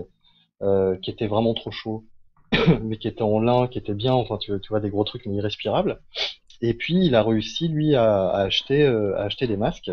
qui 1.02 1.10
étaient 1.10 1.28
vraiment 1.28 1.54
trop 1.54 1.70
chauds, 1.70 2.04
mais 2.82 2.96
qui 2.96 3.06
étaient 3.06 3.22
en 3.22 3.38
lin, 3.38 3.68
qui 3.68 3.78
étaient 3.78 3.94
bien, 3.94 4.14
enfin 4.14 4.38
tu, 4.38 4.52
vois 4.70 4.80
des 4.80 4.90
gros 4.90 5.04
trucs 5.04 5.26
mais 5.26 5.36
irrespirables. 5.36 6.00
Et 6.62 6.74
puis 6.74 6.96
il 7.04 7.14
a 7.14 7.22
réussi 7.22 7.68
lui 7.68 7.94
à, 7.94 8.30
acheter, 8.30 8.84
à 8.84 9.22
acheter 9.22 9.46
des 9.46 9.58
masques 9.58 9.92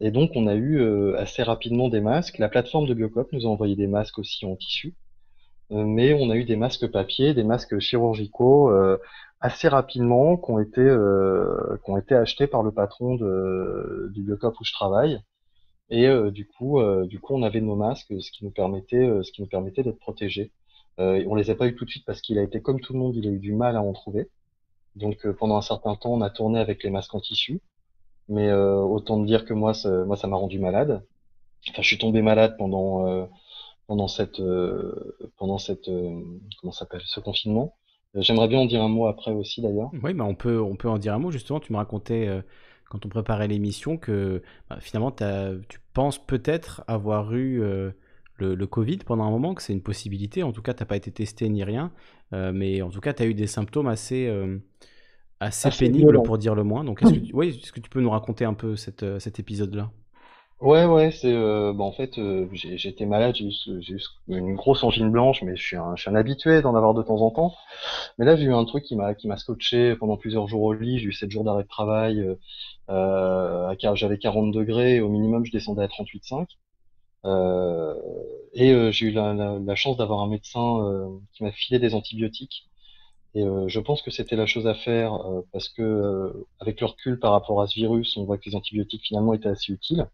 et 0.00 0.10
donc, 0.10 0.32
on 0.34 0.46
a 0.46 0.54
eu 0.54 0.78
euh, 0.80 1.16
assez 1.18 1.42
rapidement 1.42 1.88
des 1.88 2.00
masques. 2.00 2.38
La 2.38 2.48
plateforme 2.48 2.86
de 2.86 2.94
Biocop 2.94 3.32
nous 3.32 3.46
a 3.46 3.50
envoyé 3.50 3.76
des 3.76 3.86
masques 3.86 4.18
aussi 4.18 4.44
en 4.44 4.56
tissu. 4.56 4.94
Euh, 5.72 5.84
mais 5.84 6.12
on 6.14 6.30
a 6.30 6.36
eu 6.36 6.44
des 6.44 6.56
masques 6.56 6.86
papier, 6.90 7.34
des 7.34 7.44
masques 7.44 7.78
chirurgicaux 7.78 8.70
euh, 8.70 8.98
assez 9.40 9.68
rapidement 9.68 10.36
qui 10.36 10.50
ont 10.50 10.60
été 10.60 10.80
ont 11.86 11.96
été 11.96 12.14
achetés 12.14 12.46
par 12.46 12.62
le 12.62 12.72
patron 12.72 13.16
du 13.16 14.22
Biocop 14.22 14.58
où 14.60 14.64
je 14.64 14.72
travaille. 14.72 15.20
Et 15.90 16.08
du 16.32 16.46
coup, 16.46 16.80
du 17.04 17.20
coup, 17.20 17.34
on 17.34 17.42
avait 17.42 17.60
nos 17.60 17.76
masques, 17.76 18.14
ce 18.18 18.30
qui 18.32 18.44
nous 18.44 18.50
permettait, 18.50 19.06
ce 19.22 19.42
permettait 19.44 19.82
d'être 19.82 19.98
protégés. 19.98 20.52
Euh, 20.98 21.22
on 21.28 21.34
les 21.34 21.50
a 21.50 21.54
pas 21.54 21.66
eu 21.66 21.76
tout 21.76 21.84
de 21.84 21.90
suite 21.90 22.06
parce 22.06 22.20
qu'il 22.22 22.38
a 22.38 22.42
été 22.42 22.60
comme 22.62 22.80
tout 22.80 22.94
le 22.94 22.98
monde, 22.98 23.14
il 23.16 23.28
a 23.28 23.30
eu 23.30 23.38
du 23.38 23.52
mal 23.52 23.76
à 23.76 23.82
en 23.82 23.92
trouver. 23.92 24.30
Donc 24.96 25.30
pendant 25.32 25.58
un 25.58 25.62
certain 25.62 25.94
temps, 25.96 26.14
on 26.14 26.22
a 26.22 26.30
tourné 26.30 26.58
avec 26.58 26.82
les 26.82 26.90
masques 26.90 27.14
en 27.14 27.20
tissu. 27.20 27.60
Mais 28.28 28.52
autant 28.52 29.22
dire 29.22 29.44
que 29.44 29.54
moi, 29.54 29.72
ça, 29.72 30.04
moi, 30.04 30.16
ça 30.16 30.26
m'a 30.26 30.36
rendu 30.36 30.58
malade. 30.58 31.04
Enfin, 31.70 31.82
je 31.82 31.86
suis 31.86 31.98
tombé 31.98 32.22
malade 32.22 32.56
pendant 32.58 33.28
pendant 33.86 34.08
cette 34.08 34.42
pendant 35.36 35.58
cette 35.58 35.88
comment 36.60 36.72
s'appelle 36.72 37.02
ce 37.04 37.20
confinement. 37.20 37.74
J'aimerais 38.14 38.48
bien 38.48 38.60
en 38.60 38.66
dire 38.66 38.82
un 38.82 38.88
mot 38.88 39.06
après 39.06 39.30
aussi 39.30 39.62
d'ailleurs. 39.62 39.90
Oui, 40.02 40.12
bah 40.12 40.24
on 40.24 40.34
peut 40.34 40.60
on 40.60 40.74
peut 40.74 40.88
en 40.88 40.98
dire 40.98 41.14
un 41.14 41.18
mot 41.18 41.30
justement. 41.30 41.60
Tu 41.60 41.72
me 41.72 41.78
racontais 41.78 42.42
quand 42.88 43.04
on 43.04 43.08
préparait 43.08 43.48
l'émission 43.48 43.96
que 43.96 44.42
bah, 44.68 44.78
finalement 44.80 45.10
tu 45.10 45.80
penses 45.92 46.24
peut-être 46.24 46.84
avoir 46.86 47.34
eu 47.34 47.62
euh, 47.62 47.90
le, 48.36 48.66
Covid 48.66 48.98
pendant 48.98 49.24
un 49.24 49.30
moment, 49.30 49.54
que 49.54 49.62
c'est 49.62 49.72
une 49.72 49.82
possibilité. 49.82 50.42
En 50.42 50.52
tout 50.52 50.62
cas, 50.62 50.74
tu 50.74 50.82
n'as 50.82 50.86
pas 50.86 50.96
été 50.96 51.10
testé 51.10 51.48
ni 51.48 51.64
rien, 51.64 51.92
euh, 52.32 52.52
mais 52.52 52.82
en 52.82 52.90
tout 52.90 53.00
cas, 53.00 53.12
tu 53.14 53.22
as 53.22 53.26
eu 53.26 53.34
des 53.34 53.46
symptômes 53.46 53.88
assez, 53.88 54.28
euh, 55.42 55.46
assez, 55.46 55.70
pénibles 55.70 56.22
pour 56.22 56.38
dire 56.38 56.54
le 56.54 56.64
moins. 56.64 56.84
Donc, 56.84 57.02
est-ce 57.02 57.12
que, 57.12 57.20
oui, 57.34 57.48
est-ce 57.48 57.72
que 57.72 57.80
tu 57.80 57.90
peux 57.90 58.00
nous 58.00 58.10
raconter 58.10 58.44
un 58.44 58.54
peu 58.54 58.76
cette, 58.76 59.18
cet 59.18 59.38
épisode-là? 59.38 59.90
Ouais, 60.60 60.86
ouais, 60.86 61.10
c'est 61.10 61.34
bah, 61.34 61.84
en 61.84 61.92
fait 61.92 62.18
j'ai 62.52 62.88
été 62.88 63.04
malade, 63.04 63.34
j'ai 63.36 63.92
eu, 63.92 64.00
une 64.28 64.54
grosse 64.54 64.82
angine 64.84 65.10
blanche, 65.10 65.42
mais 65.42 65.54
je 65.54 65.62
suis 65.62 65.76
un, 65.76 65.94
je 65.96 66.00
suis 66.00 66.10
un 66.10 66.14
habitué 66.14 66.62
d'en 66.62 66.74
avoir 66.74 66.94
de 66.94 67.02
temps 67.02 67.20
en 67.20 67.30
temps. 67.30 67.54
Mais 68.18 68.24
là 68.24 68.36
j'ai 68.36 68.44
eu 68.44 68.54
un 68.54 68.64
truc 68.64 68.82
qui 68.84 68.96
m'a 68.96 69.14
qui 69.14 69.28
m'a 69.28 69.36
scotché 69.36 69.96
pendant 69.96 70.16
plusieurs 70.16 70.48
jours 70.48 70.62
au 70.62 70.72
lit. 70.72 70.98
J'ai 70.98 71.08
eu 71.08 71.12
7 71.12 71.30
jours 71.30 71.44
d'arrêt 71.44 71.64
de 71.64 71.68
travail. 71.68 72.26
Euh, 72.88 73.74
j'avais 73.94 74.16
40 74.16 74.50
degrés, 74.50 75.02
au 75.02 75.10
minimum 75.10 75.44
je 75.44 75.52
descendais 75.52 75.82
à 75.82 75.88
38,5. 75.88 76.46
Euh, 77.26 77.94
et 78.54 78.72
euh, 78.72 78.90
j'ai 78.92 79.06
eu 79.06 79.10
la, 79.10 79.34
la, 79.34 79.58
la 79.58 79.74
chance 79.74 79.96
d'avoir 79.96 80.20
un 80.20 80.28
médecin 80.28 80.78
euh, 80.80 81.08
qui 81.32 81.42
m'a 81.42 81.52
filé 81.52 81.78
des 81.78 81.94
antibiotiques. 81.94 82.68
Et 83.36 83.44
euh, 83.44 83.68
je 83.68 83.78
pense 83.78 84.02
que 84.02 84.10
c'était 84.10 84.34
la 84.34 84.46
chose 84.46 84.66
à 84.66 84.74
faire 84.74 85.18
parce 85.52 85.68
que 85.68 86.46
avec 86.58 86.80
le 86.80 86.86
recul 86.86 87.20
par 87.20 87.32
rapport 87.32 87.62
à 87.62 87.68
ce 87.68 87.74
virus, 87.74 88.16
on 88.16 88.24
voit 88.24 88.38
que 88.38 88.48
les 88.48 88.56
antibiotiques 88.56 89.04
finalement 89.04 89.34
étaient 89.34 89.48
assez 89.48 89.72
utiles. 89.72 90.08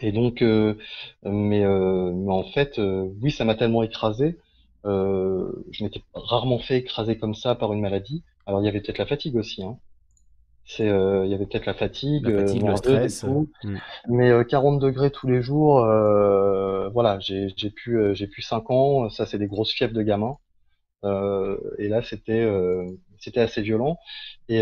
Et 0.00 0.12
donc, 0.12 0.40
mais, 0.40 0.74
mais 1.22 2.32
en 2.32 2.44
fait, 2.44 2.80
oui, 3.20 3.30
ça 3.30 3.44
m'a 3.44 3.54
tellement 3.54 3.82
écrasé. 3.82 4.38
je 4.84 5.84
m'étais 5.84 6.02
rarement 6.14 6.58
fait 6.58 6.78
écraser 6.78 7.18
comme 7.18 7.34
ça 7.34 7.54
par 7.54 7.72
une 7.72 7.80
maladie. 7.80 8.22
Alors 8.46 8.62
il 8.62 8.64
y 8.64 8.68
avait 8.68 8.80
peut-être 8.80 8.98
la 8.98 9.06
fatigue 9.06 9.36
aussi, 9.36 9.62
hein. 9.62 9.78
C'est, 10.66 10.88
euh, 10.88 11.26
il 11.26 11.30
y 11.30 11.34
avait 11.34 11.44
peut-être 11.44 11.66
la 11.66 11.74
fatigue, 11.74 12.26
la 12.26 12.40
fatigue, 12.40 12.66
le 12.66 12.76
stress. 12.76 13.24
Mm. 13.24 13.76
Mais 14.08 14.32
40 14.46 14.82
euh, 14.82 14.86
degrés 14.86 15.10
tous 15.10 15.28
les 15.28 15.42
jours, 15.42 15.84
euh, 15.84 16.88
voilà, 16.88 17.18
j'ai 17.20 17.70
pu, 17.70 17.98
j'ai 18.14 18.26
pu 18.26 18.40
5 18.40 18.70
ans. 18.70 19.10
Ça, 19.10 19.26
c'est 19.26 19.38
des 19.38 19.46
grosses 19.46 19.72
fièvres 19.72 19.92
de 19.92 20.02
gamin. 20.02 20.38
Et 21.02 21.88
là, 21.88 22.02
c'était, 22.02 22.48
c'était 23.18 23.40
assez 23.40 23.62
violent. 23.62 23.98
Et, 24.48 24.60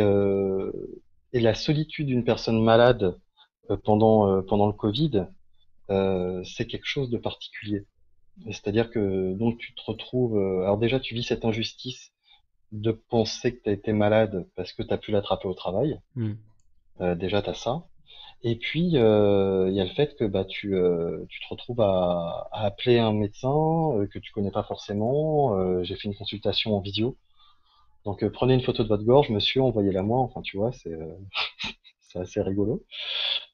et 1.32 1.40
la 1.40 1.54
solitude 1.54 2.06
d'une 2.06 2.24
personne 2.24 2.62
malade 2.62 3.16
pendant, 3.84 4.42
pendant 4.42 4.66
le 4.66 4.72
Covid, 4.72 5.26
c'est 5.88 6.66
quelque 6.66 6.86
chose 6.86 7.10
de 7.10 7.18
particulier. 7.18 7.86
C'est-à-dire 8.46 8.90
que 8.90 9.34
donc 9.34 9.58
tu 9.58 9.74
te 9.74 9.82
retrouves. 9.86 10.38
alors 10.62 10.78
déjà, 10.78 10.98
tu 10.98 11.14
vis 11.14 11.22
cette 11.22 11.44
injustice 11.44 12.12
de 12.72 12.90
penser 12.90 13.54
que 13.54 13.62
tu 13.62 13.70
as 13.70 13.72
été 13.72 13.92
malade 13.92 14.48
parce 14.56 14.72
que 14.72 14.82
tu 14.82 14.92
as 14.92 14.98
pu 14.98 15.12
l'attraper 15.12 15.46
au 15.46 15.54
travail. 15.54 16.00
Euh, 17.00 17.14
déjà, 17.14 17.42
tu 17.42 17.50
as 17.50 17.54
ça. 17.54 17.84
Et 18.44 18.56
puis, 18.56 18.96
euh, 18.96 19.68
il 19.68 19.74
y 19.74 19.80
a 19.80 19.84
le 19.84 19.90
fait 19.90 20.16
que 20.16 20.24
bah, 20.24 20.44
tu, 20.44 20.74
euh, 20.74 21.24
tu 21.28 21.40
te 21.40 21.46
retrouves 21.48 21.80
à, 21.80 22.48
à, 22.52 22.66
appeler 22.66 22.98
un 22.98 23.12
médecin 23.12 24.06
que 24.10 24.18
tu 24.18 24.32
connais 24.32 24.50
pas 24.50 24.64
forcément. 24.64 25.82
J'ai 25.84 25.96
fait 25.96 26.08
une 26.08 26.14
consultation 26.16 26.76
en 26.76 26.80
vidéo. 26.80 27.16
Donc, 28.04 28.26
prenez 28.30 28.54
une 28.54 28.62
photo 28.62 28.82
de 28.82 28.88
votre 28.88 29.04
gorge, 29.04 29.30
monsieur, 29.30 29.62
envoyez-la 29.62 30.02
moi. 30.02 30.20
Enfin, 30.20 30.42
tu 30.42 30.56
vois, 30.56 30.72
c'est 30.72 30.92
assez 32.16 32.42
rigolo. 32.42 32.84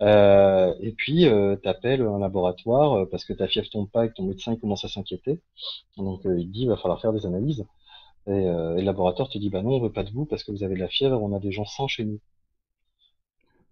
et 0.01 0.95
puis, 0.97 1.27
tu 1.63 1.69
appelles 1.69 2.03
un 2.03 2.19
laboratoire 2.19 3.07
parce 3.11 3.25
que 3.25 3.35
ta 3.35 3.47
fièvre 3.47 3.69
tombe 3.71 3.91
pas 3.91 4.07
et 4.07 4.09
que 4.09 4.15
ton 4.15 4.25
médecin 4.25 4.57
commence 4.57 4.85
à 4.85 4.89
s'inquiéter. 4.89 5.41
Donc, 5.99 6.23
il 6.25 6.51
dit, 6.51 6.63
il 6.63 6.69
va 6.69 6.77
falloir 6.77 7.01
faire 7.01 7.13
des 7.13 7.27
analyses. 7.27 7.67
Euh, 8.29 8.77
et, 8.77 8.81
le 8.81 8.87
laboratoire 8.87 9.29
te 9.29 9.39
dit 9.39 9.49
bah 9.51 9.63
non, 9.63 9.77
on 9.77 9.81
veut 9.81 9.93
pas 9.93 10.05
de 10.05 10.11
vous 10.11 10.27
parce 10.27 10.45
que 10.45 10.53
vous 10.53 10.63
avez 10.63 10.75
de 10.75 10.81
la 10.81 10.89
fièvre, 10.89 11.23
on 11.23 11.35
a 11.35 11.39
des 11.39 11.53
gens 11.53 11.65
sans 11.65 11.89
chez 11.89 12.05
nous. 12.05 12.21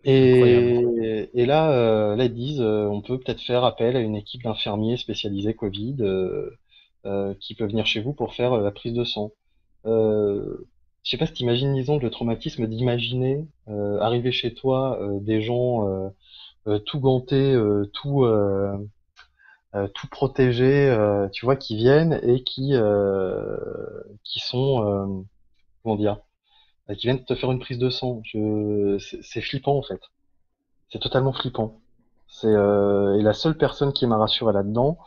Et, 0.07 1.31
et 1.35 1.47
là, 1.47 1.73
euh, 1.73 2.17
là, 2.17 2.25
ils 2.25 2.33
disent 2.33 2.61
euh, 2.61 2.87
on 2.87 3.01
peut 3.01 3.19
peut-être 3.19 3.41
faire 3.41 3.65
appel 3.65 3.97
à 3.97 4.01
une 4.01 4.17
équipe 4.17 4.45
d'infirmiers 4.45 4.97
spécialisés 4.97 5.55
Covid 5.55 5.97
qui 7.41 7.55
peut 7.55 7.67
venir 7.67 7.87
chez 7.87 8.01
vous 8.01 8.13
pour 8.13 8.35
faire 8.35 8.57
la 8.57 8.73
prise 8.73 8.93
de 8.93 9.05
sang. 9.05 9.31
je 9.85 10.59
sais 11.05 11.17
pas 11.17 11.27
si 11.27 11.35
t'imagines, 11.35 11.73
disons, 11.75 11.99
le 11.99 12.11
traumatisme 12.11 12.67
d'imaginer 12.67 13.47
arriver 14.01 14.33
chez 14.33 14.55
toi 14.55 14.99
des 15.21 15.41
gens 15.41 15.87
tout 16.85 16.99
gantés, 16.99 17.57
tout 17.93 18.25
euh, 19.77 19.89
tout 19.89 20.09
protégés, 20.09 20.89
euh, 20.89 21.29
tu 21.29 21.45
vois, 21.45 21.57
qui 21.57 21.77
viennent 21.77 22.19
et 22.23 22.43
qui 22.45 22.71
euh, 22.75 23.57
qui 24.25 24.41
sont 24.41 25.27
comment 25.83 25.97
dire, 25.97 26.19
qui 26.95 27.07
viennent 27.07 27.25
te 27.25 27.35
faire 27.35 27.51
une 27.53 27.61
prise 27.61 27.79
de 27.79 27.91
sang. 27.91 28.21
Je... 28.25 28.99
C'est 29.23 29.41
flippant 29.41 29.77
en 29.77 29.83
fait. 29.83 30.01
C'est 30.91 31.01
totalement 31.01 31.33
flippant. 31.33 31.81
C'est 32.29 32.49
et 32.49 33.23
la 33.23 33.33
seule 33.33 33.57
personne 33.57 33.93
qui 33.93 34.07
m'a 34.07 34.17
rassuré 34.17 34.53
là-dedans, 34.53 34.99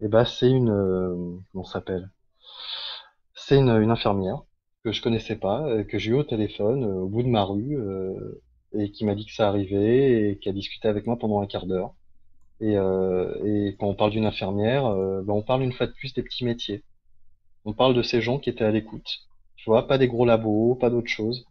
eh 0.00 0.08
ben 0.08 0.24
c'est 0.24 0.50
une 0.50 1.42
comment 1.52 1.64
s'appelle? 1.64 2.10
C'est 3.34 3.58
une, 3.58 3.70
une, 3.70 3.90
infirmière 3.90 4.42
que 4.84 4.92
je 4.92 5.02
connaissais 5.02 5.36
pas, 5.36 5.84
que 5.84 5.98
j'ai 5.98 6.12
eu 6.12 6.14
au 6.14 6.24
téléphone 6.24 6.84
au 6.84 7.08
bout 7.08 7.22
de 7.22 7.28
ma 7.28 7.44
rue 7.44 7.78
et 8.74 8.90
qui 8.90 9.04
m'a 9.04 9.14
dit 9.14 9.26
que 9.26 9.32
ça 9.32 9.48
arrivait 9.48 10.30
et 10.30 10.38
qui 10.38 10.48
a 10.48 10.52
discuté 10.52 10.88
avec 10.88 11.06
moi 11.06 11.18
pendant 11.18 11.40
un 11.40 11.46
quart 11.46 11.66
d'heure. 11.66 11.94
Et, 12.60 12.76
euh, 12.76 13.34
et 13.44 13.76
quand 13.78 13.86
on 13.88 13.94
parle 13.94 14.12
d'une 14.12 14.26
infirmière, 14.26 14.86
euh, 14.86 15.22
ben 15.22 15.32
on 15.34 15.42
parle 15.42 15.62
une 15.62 15.72
fois 15.72 15.86
de 15.86 15.92
plus 15.92 16.14
des 16.14 16.22
petits 16.22 16.44
métiers. 16.44 16.82
On 17.64 17.72
parle 17.72 17.94
de 17.94 18.02
ces 18.02 18.20
gens 18.20 18.38
qui 18.38 18.50
étaient 18.50 18.64
à 18.64 18.70
l'écoute. 18.70 19.26
Tu 19.64 19.70
vois, 19.70 19.88
pas 19.88 19.96
des 19.96 20.08
gros 20.08 20.26
labos, 20.26 20.74
pas 20.74 20.90
d'autre 20.90 21.08
chose. 21.08 21.46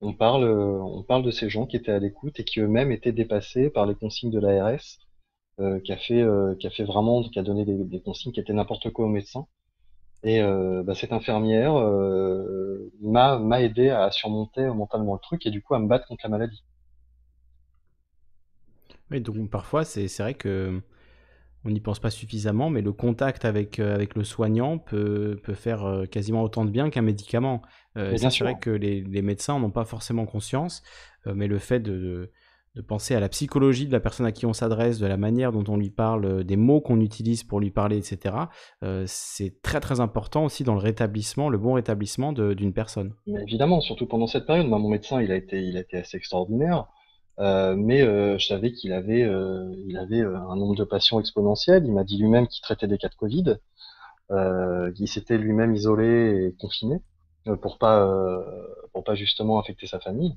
On 0.00 0.12
parle, 0.14 0.42
euh, 0.42 0.80
on 0.82 1.04
parle 1.04 1.22
de 1.22 1.30
ces 1.30 1.48
gens 1.48 1.64
qui 1.64 1.76
étaient 1.76 1.92
à 1.92 2.00
l'écoute 2.00 2.40
et 2.40 2.44
qui 2.44 2.58
eux-mêmes 2.58 2.90
étaient 2.90 3.12
dépassés 3.12 3.70
par 3.70 3.86
les 3.86 3.94
consignes 3.94 4.32
de 4.32 4.40
l'ARS, 4.40 4.98
euh, 5.60 5.78
qui 5.78 5.92
a 5.92 5.96
fait, 5.96 6.22
euh, 6.22 6.56
qui 6.56 6.66
a 6.66 6.84
vraiment, 6.84 7.22
qui 7.22 7.38
a 7.38 7.44
donné 7.44 7.64
des, 7.64 8.00
consignes 8.00 8.32
qui 8.32 8.40
étaient 8.40 8.52
n'importe 8.52 8.90
quoi 8.90 9.04
aux 9.04 9.08
médecins. 9.08 9.46
Et 10.24 10.42
bah, 10.42 10.94
cette 10.96 11.12
infirmière 11.12 11.74
m'a 13.00 13.38
m'a 13.38 13.62
aidé 13.62 13.90
à 13.90 14.10
surmonter 14.10 14.66
mentalement 14.66 15.14
le 15.14 15.20
truc 15.20 15.46
et 15.46 15.50
du 15.50 15.62
coup 15.62 15.74
à 15.74 15.78
me 15.78 15.86
battre 15.86 16.08
contre 16.08 16.24
la 16.24 16.30
maladie. 16.30 16.64
Oui, 19.10 19.20
donc 19.20 19.50
parfois, 19.50 19.84
c'est 19.84 20.08
vrai 20.18 20.34
que 20.34 20.80
on 21.64 21.70
n'y 21.70 21.80
pense 21.80 22.00
pas 22.00 22.10
suffisamment, 22.10 22.70
mais 22.70 22.82
le 22.82 22.92
contact 22.92 23.44
avec, 23.44 23.78
euh, 23.78 23.94
avec 23.94 24.14
le 24.16 24.24
soignant 24.24 24.78
peut, 24.78 25.38
peut 25.42 25.54
faire 25.54 25.84
euh, 25.84 26.06
quasiment 26.06 26.42
autant 26.42 26.64
de 26.64 26.70
bien 26.70 26.90
qu'un 26.90 27.02
médicament. 27.02 27.62
Euh, 27.96 28.16
c'est 28.16 28.40
vrai 28.40 28.58
que 28.58 28.70
les, 28.70 29.02
les 29.02 29.22
médecins 29.22 29.58
n'ont 29.58 29.70
pas 29.70 29.84
forcément 29.84 30.26
conscience, 30.26 30.82
mais 31.26 31.46
le 31.46 31.58
fait 31.58 31.78
de, 31.78 32.32
de, 32.74 32.80
penser 32.80 33.14
à 33.14 33.20
la 33.20 33.28
psychologie 33.28 33.86
de 33.86 33.92
la 33.92 34.00
personne 34.00 34.26
à 34.26 34.32
qui 34.32 34.46
on 34.46 34.54
s'adresse, 34.54 34.98
de 34.98 35.06
la 35.06 35.16
manière 35.16 35.52
dont 35.52 35.62
on 35.68 35.76
lui 35.76 35.90
parle, 35.90 36.42
des 36.42 36.56
mots 36.56 36.80
qu'on 36.80 37.00
utilise 37.00 37.44
pour 37.44 37.60
lui 37.60 37.70
parler, 37.70 37.98
etc., 37.98 38.34
c'est 39.04 39.60
très 39.62 39.78
très 39.78 40.00
important 40.00 40.46
aussi 40.46 40.64
dans 40.64 40.72
le 40.72 40.80
rétablissement, 40.80 41.50
le 41.50 41.58
bon 41.58 41.74
rétablissement 41.74 42.32
d'une 42.32 42.72
personne. 42.72 43.12
Mais 43.26 43.42
évidemment, 43.42 43.80
surtout 43.82 44.06
pendant 44.06 44.26
cette 44.26 44.46
période. 44.46 44.66
Moi, 44.66 44.78
mon 44.78 44.88
médecin, 44.88 45.20
il 45.20 45.30
a 45.30 45.36
été, 45.36 45.62
il 45.62 45.76
a 45.76 45.80
été 45.80 45.98
assez 45.98 46.16
extraordinaire. 46.16 46.86
Euh, 47.42 47.74
mais 47.76 48.02
euh, 48.02 48.38
je 48.38 48.46
savais 48.46 48.72
qu'il 48.72 48.92
avait, 48.92 49.24
euh, 49.24 49.74
il 49.86 49.98
avait 49.98 50.20
un 50.20 50.56
nombre 50.56 50.76
de 50.76 50.84
patients 50.84 51.18
exponentiel. 51.20 51.84
Il 51.84 51.92
m'a 51.92 52.04
dit 52.04 52.18
lui-même 52.18 52.46
qu'il 52.46 52.62
traitait 52.62 52.86
des 52.86 52.98
cas 52.98 53.08
de 53.08 53.14
Covid. 53.14 53.56
il 54.98 55.08
s'était 55.08 55.38
lui-même 55.38 55.74
isolé 55.74 56.46
et 56.46 56.56
confiné 56.56 56.96
pour 57.60 57.78
pas, 57.78 58.08
pour 58.92 59.04
pas 59.04 59.14
justement 59.14 59.58
affecter 59.58 59.86
sa 59.86 60.00
famille. 60.00 60.36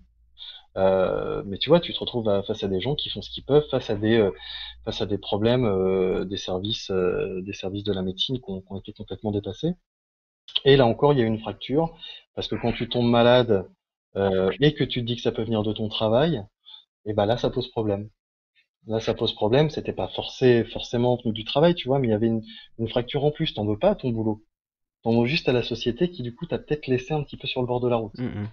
mais 0.75 1.57
tu 1.59 1.69
vois, 1.69 1.79
tu 1.79 1.93
te 1.93 1.99
retrouves 1.99 2.25
face 2.47 2.63
à 2.63 2.67
des 2.67 2.81
gens 2.81 2.95
qui 2.95 3.09
font 3.09 3.21
ce 3.21 3.29
qu'ils 3.29 3.45
peuvent 3.45 3.67
face 3.69 3.89
à 3.89 3.95
des, 3.95 4.29
face 4.85 5.01
à 5.01 5.05
des 5.05 5.17
problèmes 5.17 6.25
des 6.25 6.37
services, 6.37 6.91
des 6.91 7.53
services 7.53 7.83
de 7.83 7.93
la 7.93 8.01
médecine 8.01 8.37
qui 8.41 8.49
ont, 8.49 8.61
qui 8.61 8.67
ont, 8.71 8.79
été 8.79 8.93
complètement 8.93 9.31
dépassés. 9.31 9.75
Et 10.65 10.77
là 10.77 10.85
encore, 10.85 11.13
il 11.13 11.19
y 11.19 11.23
a 11.23 11.25
une 11.25 11.39
fracture 11.39 11.95
parce 12.35 12.47
que 12.47 12.55
quand 12.55 12.73
tu 12.73 12.89
tombes 12.89 13.09
malade 13.09 13.67
et 14.61 14.73
que 14.73 14.83
tu 14.83 15.01
te 15.01 15.05
dis 15.05 15.15
que 15.17 15.21
ça 15.21 15.31
peut 15.31 15.43
venir 15.43 15.63
de 15.63 15.73
ton 15.73 15.89
travail, 15.89 16.43
et 17.05 17.13
ben 17.13 17.25
là 17.25 17.37
ça 17.37 17.49
pose 17.49 17.69
problème. 17.69 18.09
Là 18.87 18.99
ça 18.99 19.13
pose 19.13 19.33
problème, 19.33 19.69
c'était 19.69 19.93
pas 19.93 20.07
forcé 20.09 20.63
forcément 20.65 21.19
du 21.25 21.43
travail, 21.43 21.75
tu 21.75 21.87
vois, 21.87 21.99
mais 21.99 22.07
il 22.07 22.11
y 22.11 22.13
avait 22.13 22.27
une, 22.27 22.87
fracture 22.87 23.25
en 23.25 23.31
plus, 23.31 23.53
t'en 23.53 23.65
veux 23.65 23.79
pas 23.79 23.91
à 23.91 23.95
ton 23.95 24.09
boulot. 24.09 24.43
T'en 25.03 25.19
veux 25.21 25.27
juste 25.27 25.49
à 25.49 25.53
la 25.53 25.63
société 25.63 26.09
qui 26.09 26.23
du 26.23 26.35
coup 26.35 26.45
t'a 26.45 26.59
peut-être 26.59 26.87
laissé 26.87 27.13
un 27.13 27.23
petit 27.23 27.37
peu 27.37 27.47
sur 27.47 27.61
le 27.61 27.67
bord 27.67 27.79
de 27.79 27.89
la 27.89 27.97
route. 27.97 28.17
Mmh, 28.17 28.25
mmh. 28.25 28.49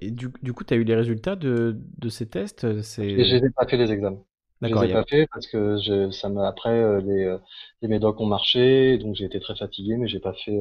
Et 0.00 0.10
du, 0.10 0.28
du 0.42 0.52
coup, 0.52 0.64
tu 0.64 0.74
as 0.74 0.76
eu 0.76 0.82
les 0.82 0.96
résultats 0.96 1.36
de, 1.36 1.78
de 1.98 2.08
ces 2.08 2.26
tests 2.26 2.66
Je 2.66 3.36
n'ai 3.36 3.50
pas 3.50 3.66
fait 3.66 3.76
les 3.76 3.92
examens. 3.92 4.24
Je 4.62 4.68
les 4.68 4.90
ai 4.90 4.92
pas 4.92 5.04
fait 5.04 5.28
parce 5.32 5.46
que 5.46 5.76
je, 5.76 6.10
ça 6.10 6.28
m'a 6.28 6.48
après 6.48 7.00
les, 7.02 7.36
les 7.82 7.88
médocs 7.88 8.20
ont 8.20 8.26
marché, 8.26 8.96
donc 8.98 9.14
j'ai 9.14 9.24
été 9.24 9.38
très 9.38 9.54
fatigué, 9.54 9.96
mais 9.96 10.08
j'ai 10.08 10.18
pas 10.18 10.32
fait, 10.32 10.58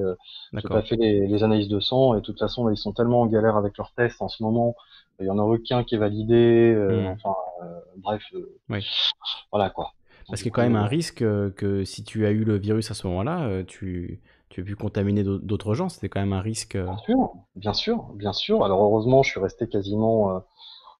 j'ai 0.53 0.67
pas 0.67 0.81
fait 0.81 0.97
les, 0.97 1.27
les, 1.27 1.43
analyses 1.43 1.69
de 1.69 1.79
sang. 1.79 2.13
Et 2.13 2.17
de 2.17 2.21
toute 2.21 2.39
façon, 2.39 2.69
ils 2.69 2.77
sont 2.77 2.91
tellement 2.91 3.21
en 3.21 3.25
galère 3.27 3.55
avec 3.55 3.77
leurs 3.77 3.93
tests 3.93 4.21
en 4.21 4.27
ce 4.27 4.43
moment. 4.43 4.75
Il 5.21 5.25
y 5.25 5.29
en 5.29 5.39
a 5.39 5.43
aucun 5.43 5.83
qui 5.85 5.95
est 5.95 5.97
validé. 5.97 6.75
Hmm. 6.75 7.07
Enfin, 7.07 7.35
bref. 7.97 8.23
Oui. 8.69 8.85
Voilà 9.51 9.69
quoi. 9.69 9.93
Parce 10.27 10.41
qu'il 10.41 10.49
y 10.49 10.53
a 10.53 10.55
quand 10.55 10.63
même 10.63 10.75
un 10.75 10.87
risque 10.87 11.19
que 11.19 11.83
si 11.85 12.03
tu 12.03 12.25
as 12.25 12.31
eu 12.31 12.43
le 12.43 12.57
virus 12.57 12.91
à 12.91 12.95
ce 12.95 13.07
moment-là, 13.07 13.63
tu 13.63 14.21
tu 14.49 14.61
as 14.61 14.63
pu 14.63 14.75
contaminer 14.75 15.23
d'autres 15.23 15.73
gens, 15.73 15.89
c'était 15.89 16.07
quand 16.07 16.19
même 16.19 16.33
un 16.33 16.41
risque. 16.41 16.77
Bien 16.77 16.97
sûr, 16.97 17.33
bien 17.55 17.73
sûr, 17.73 18.03
bien 18.13 18.33
sûr. 18.33 18.63
Alors 18.63 18.81
heureusement, 18.81 19.21
je 19.23 19.31
suis 19.31 19.39
resté 19.39 19.67
quasiment, 19.67 20.43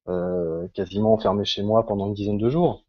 euh, 0.10 0.68
quasiment 0.74 1.14
enfermé 1.14 1.46
chez 1.46 1.64
moi 1.64 1.86
pendant 1.86 2.08
une 2.08 2.14
dizaine 2.14 2.38
de 2.38 2.50
jours. 2.50 2.84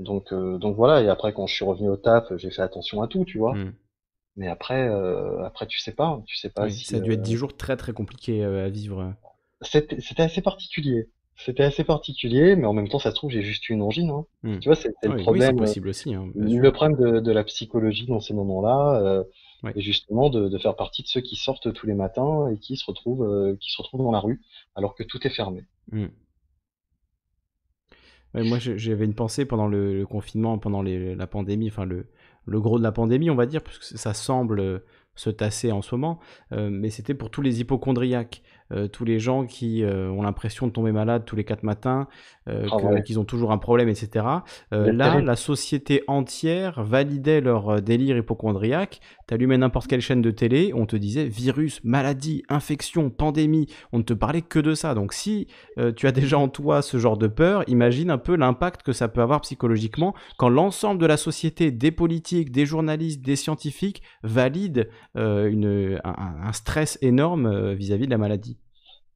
Donc, 0.00 0.32
euh, 0.32 0.58
donc 0.58 0.76
voilà. 0.76 1.02
Et 1.02 1.08
après, 1.08 1.32
quand 1.32 1.46
je 1.46 1.54
suis 1.54 1.64
revenu 1.64 1.88
au 1.88 1.96
taf, 1.96 2.32
j'ai 2.36 2.50
fait 2.50 2.62
attention 2.62 3.02
à 3.02 3.06
tout, 3.06 3.24
tu 3.24 3.38
vois. 3.38 3.54
Hmm. 3.54 3.72
Mais 4.36 4.48
après, 4.48 4.88
euh, 4.88 5.44
après, 5.44 5.66
tu 5.66 5.78
sais 5.78 5.92
pas, 5.92 6.22
tu 6.26 6.36
sais 6.36 6.48
pas 6.48 6.68
si, 6.70 6.84
Ça 6.84 6.96
a 6.96 7.00
dû 7.00 7.12
être 7.12 7.22
dix 7.22 7.36
jours 7.36 7.56
très 7.56 7.76
très 7.76 7.92
compliqués 7.92 8.42
à 8.42 8.68
vivre. 8.68 9.14
C'était 9.60 10.22
assez 10.22 10.40
particulier. 10.40 11.08
C'était 11.36 11.62
assez 11.62 11.84
particulier, 11.84 12.54
mais 12.54 12.66
en 12.66 12.74
même 12.74 12.88
temps, 12.88 12.98
ça 12.98 13.10
se 13.10 13.14
trouve, 13.14 13.30
j'ai 13.30 13.42
juste 13.42 13.68
eu 13.68 13.72
une 13.72 13.82
angine. 13.82 14.10
Hein. 14.10 14.24
Hmm. 14.42 14.58
Tu 14.58 14.68
vois, 14.68 14.76
c'est 14.76 14.92
le 15.02 15.16
problème. 15.16 15.56
possible 15.56 15.88
aussi. 15.88 16.14
Hein, 16.14 16.30
le 16.34 16.70
problème 16.70 16.98
de, 16.98 17.20
de, 17.20 17.32
la 17.32 17.44
psychologie 17.44 18.06
dans 18.06 18.20
ces 18.20 18.34
moments-là, 18.34 19.24
et 19.74 19.80
justement 19.82 20.30
de, 20.30 20.48
de, 20.48 20.58
faire 20.58 20.76
partie 20.76 21.02
de 21.02 21.08
ceux 21.08 21.20
qui 21.20 21.36
sortent 21.36 21.72
tous 21.74 21.86
les 21.86 21.94
matins 21.94 22.48
et 22.48 22.58
qui 22.58 22.76
se 22.76 22.86
retrouvent, 22.86 23.56
qui 23.58 23.70
se 23.70 23.76
retrouvent 23.82 24.02
dans 24.02 24.12
la 24.12 24.20
rue, 24.20 24.40
alors 24.74 24.94
que 24.94 25.02
tout 25.02 25.26
est 25.26 25.30
fermé. 25.30 25.64
Moi, 28.34 28.58
j'avais 28.58 29.04
une 29.04 29.14
pensée 29.14 29.44
pendant 29.44 29.66
le, 29.66 30.06
confinement, 30.06 30.58
pendant 30.58 30.82
la 30.82 31.26
pandémie, 31.26 31.68
enfin 31.68 31.84
le, 31.84 32.06
le, 32.46 32.60
gros 32.60 32.78
de 32.78 32.82
la 32.84 32.92
pandémie, 32.92 33.28
on 33.28 33.34
va 33.34 33.46
dire, 33.46 33.62
parce 33.62 33.78
que 33.78 33.98
ça 33.98 34.14
semble 34.14 34.82
se 35.20 35.30
tasser 35.30 35.72
en 35.72 35.82
ce 35.82 35.94
moment, 35.94 36.18
euh, 36.52 36.70
mais 36.70 36.90
c'était 36.90 37.14
pour 37.14 37.30
tous 37.30 37.42
les 37.42 37.60
hypochondriaques. 37.60 38.42
Euh, 38.72 38.86
tous 38.86 39.04
les 39.04 39.18
gens 39.18 39.46
qui 39.46 39.82
euh, 39.82 40.10
ont 40.10 40.22
l'impression 40.22 40.66
de 40.66 40.72
tomber 40.72 40.92
malade 40.92 41.24
tous 41.24 41.34
les 41.34 41.44
quatre 41.44 41.64
matins, 41.64 42.06
euh, 42.48 42.66
ah 42.70 43.00
qu'ils 43.00 43.18
ont 43.18 43.24
toujours 43.24 43.50
un 43.50 43.58
problème, 43.58 43.88
etc. 43.88 44.24
là, 44.70 45.20
la 45.20 45.36
société 45.36 46.04
entière 46.06 46.82
validait 46.82 47.40
leur 47.40 47.82
délire 47.82 48.16
hypochondriaque. 48.16 49.00
T'allumais 49.26 49.58
n'importe 49.58 49.88
quelle 49.88 50.00
chaîne 50.00 50.22
de 50.22 50.30
télé, 50.30 50.72
on 50.74 50.86
te 50.86 50.96
disait 50.96 51.26
virus, 51.26 51.82
maladie, 51.84 52.42
infection, 52.48 53.10
pandémie. 53.10 53.66
On 53.92 53.98
ne 53.98 54.02
te 54.02 54.12
parlait 54.12 54.42
que 54.42 54.58
de 54.58 54.74
ça. 54.74 54.94
Donc 54.94 55.12
si 55.12 55.46
tu 55.96 56.06
as 56.06 56.12
déjà 56.12 56.38
en 56.38 56.48
toi 56.48 56.82
ce 56.82 56.98
genre 56.98 57.16
de 57.16 57.28
peur, 57.28 57.64
imagine 57.68 58.10
un 58.10 58.18
peu 58.18 58.36
l'impact 58.36 58.82
que 58.82 58.92
ça 58.92 59.08
peut 59.08 59.20
avoir 59.20 59.40
psychologiquement 59.42 60.14
quand 60.36 60.48
l'ensemble 60.48 61.00
de 61.00 61.06
la 61.06 61.16
société, 61.16 61.70
des 61.70 61.90
politiques, 61.90 62.50
des 62.50 62.66
journalistes, 62.66 63.22
des 63.22 63.36
scientifiques 63.36 64.02
valide 64.22 64.88
une, 65.14 66.00
un, 66.04 66.52
stress 66.52 66.98
énorme 67.00 67.72
vis 67.74 67.92
à 67.92 67.96
-vis 67.96 68.06
de 68.06 68.10
la 68.10 68.18
maladie. 68.18 68.59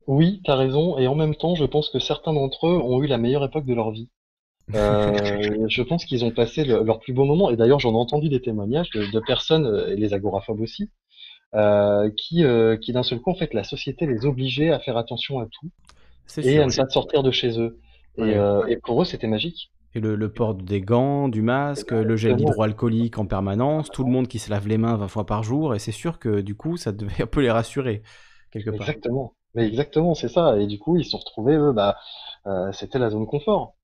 Oui, 0.07 0.41
t'as 0.45 0.57
raison, 0.57 0.99
et 0.99 1.07
en 1.07 1.15
même 1.15 1.35
temps, 1.35 1.55
je 1.55 1.65
pense 1.65 1.89
que 1.89 1.99
certains 1.99 2.33
d'entre 2.33 2.67
eux 2.67 2.81
ont 2.83 3.03
eu 3.03 3.07
la 3.07 3.19
meilleure 3.19 3.45
époque 3.45 3.65
de 3.65 3.75
leur 3.75 3.91
vie. 3.91 4.09
Euh, 4.75 5.13
je 5.69 5.83
pense 5.83 6.05
qu'ils 6.05 6.25
ont 6.25 6.31
passé 6.31 6.65
leur 6.65 7.01
plus 7.01 7.13
beau 7.13 7.25
moment, 7.25 7.51
et 7.51 7.57
d'ailleurs 7.57 7.81
j'en 7.81 7.93
ai 7.93 7.99
entendu 7.99 8.29
des 8.29 8.41
témoignages 8.41 8.91
de, 8.91 9.21
personnes, 9.21 9.67
euh, 9.67 9.93
et 9.93 9.97
les 9.97 10.15
agoraphobes 10.15 10.61
aussi, 10.61 10.91
euh, 11.55 12.11
qui, 12.17 12.45
qui 12.81 12.93
d'un 12.93 13.03
seul 13.03 13.21
coup, 13.21 13.31
en 13.31 13.35
fait, 13.35 13.55
la 13.55 13.65
société 13.65 14.07
les 14.07 14.27
obligeait 14.27 14.71
à 14.71 14.79
faire 14.79 14.97
attention 14.97 15.41
à 15.41 15.47
tout, 15.47 15.71
et 16.43 16.59
à 16.59 16.67
ne 16.67 16.75
pas 16.75 16.89
sortir 16.89 17.23
de 17.23 17.31
chez 17.31 17.59
eux. 17.59 17.79
Et, 18.19 18.77
pour 18.83 19.03
eux, 19.03 19.05
c'était 19.05 19.27
magique. 19.27 19.71
Et 19.97 20.01
le, 20.01 20.29
port 20.29 20.55
des 20.55 20.81
gants, 20.81 21.29
du 21.29 21.41
masque, 21.41 21.93
le 21.93 22.17
gel 22.17 22.41
hydroalcoolique 22.41 23.19
en 23.19 23.27
permanence, 23.27 23.91
tout 23.91 24.05
le 24.05 24.11
monde 24.11 24.29
qui 24.29 24.39
se 24.39 24.51
lave 24.51 24.69
les 24.69 24.77
mains 24.77 24.97
20 24.97 25.09
fois 25.09 25.25
par 25.25 25.45
jour, 25.45 25.75
et 25.75 25.79
c'est 25.79 25.93
sûr 25.93 26.19
que 26.19 26.41
du 26.41 26.55
coup, 26.57 26.77
ça 26.77 26.93
devait 26.93 27.23
un 27.23 27.27
peu 27.27 27.41
les 27.41 27.51
rassurer, 27.51 28.03
quelque 28.51 28.71
part. 28.71 28.89
Exactement. 28.89 29.35
Mais 29.55 29.67
exactement, 29.67 30.15
c'est 30.15 30.29
ça. 30.29 30.59
Et 30.59 30.67
du 30.67 30.79
coup, 30.79 30.97
ils 30.97 31.05
se 31.05 31.11
sont 31.11 31.19
retrouvés, 31.19 31.55
eux, 31.55 31.73
bah, 31.73 31.97
euh, 32.47 32.73
c'était 32.73 32.99
la 32.99 33.11
zone 33.11 33.27
confort. 33.27 33.77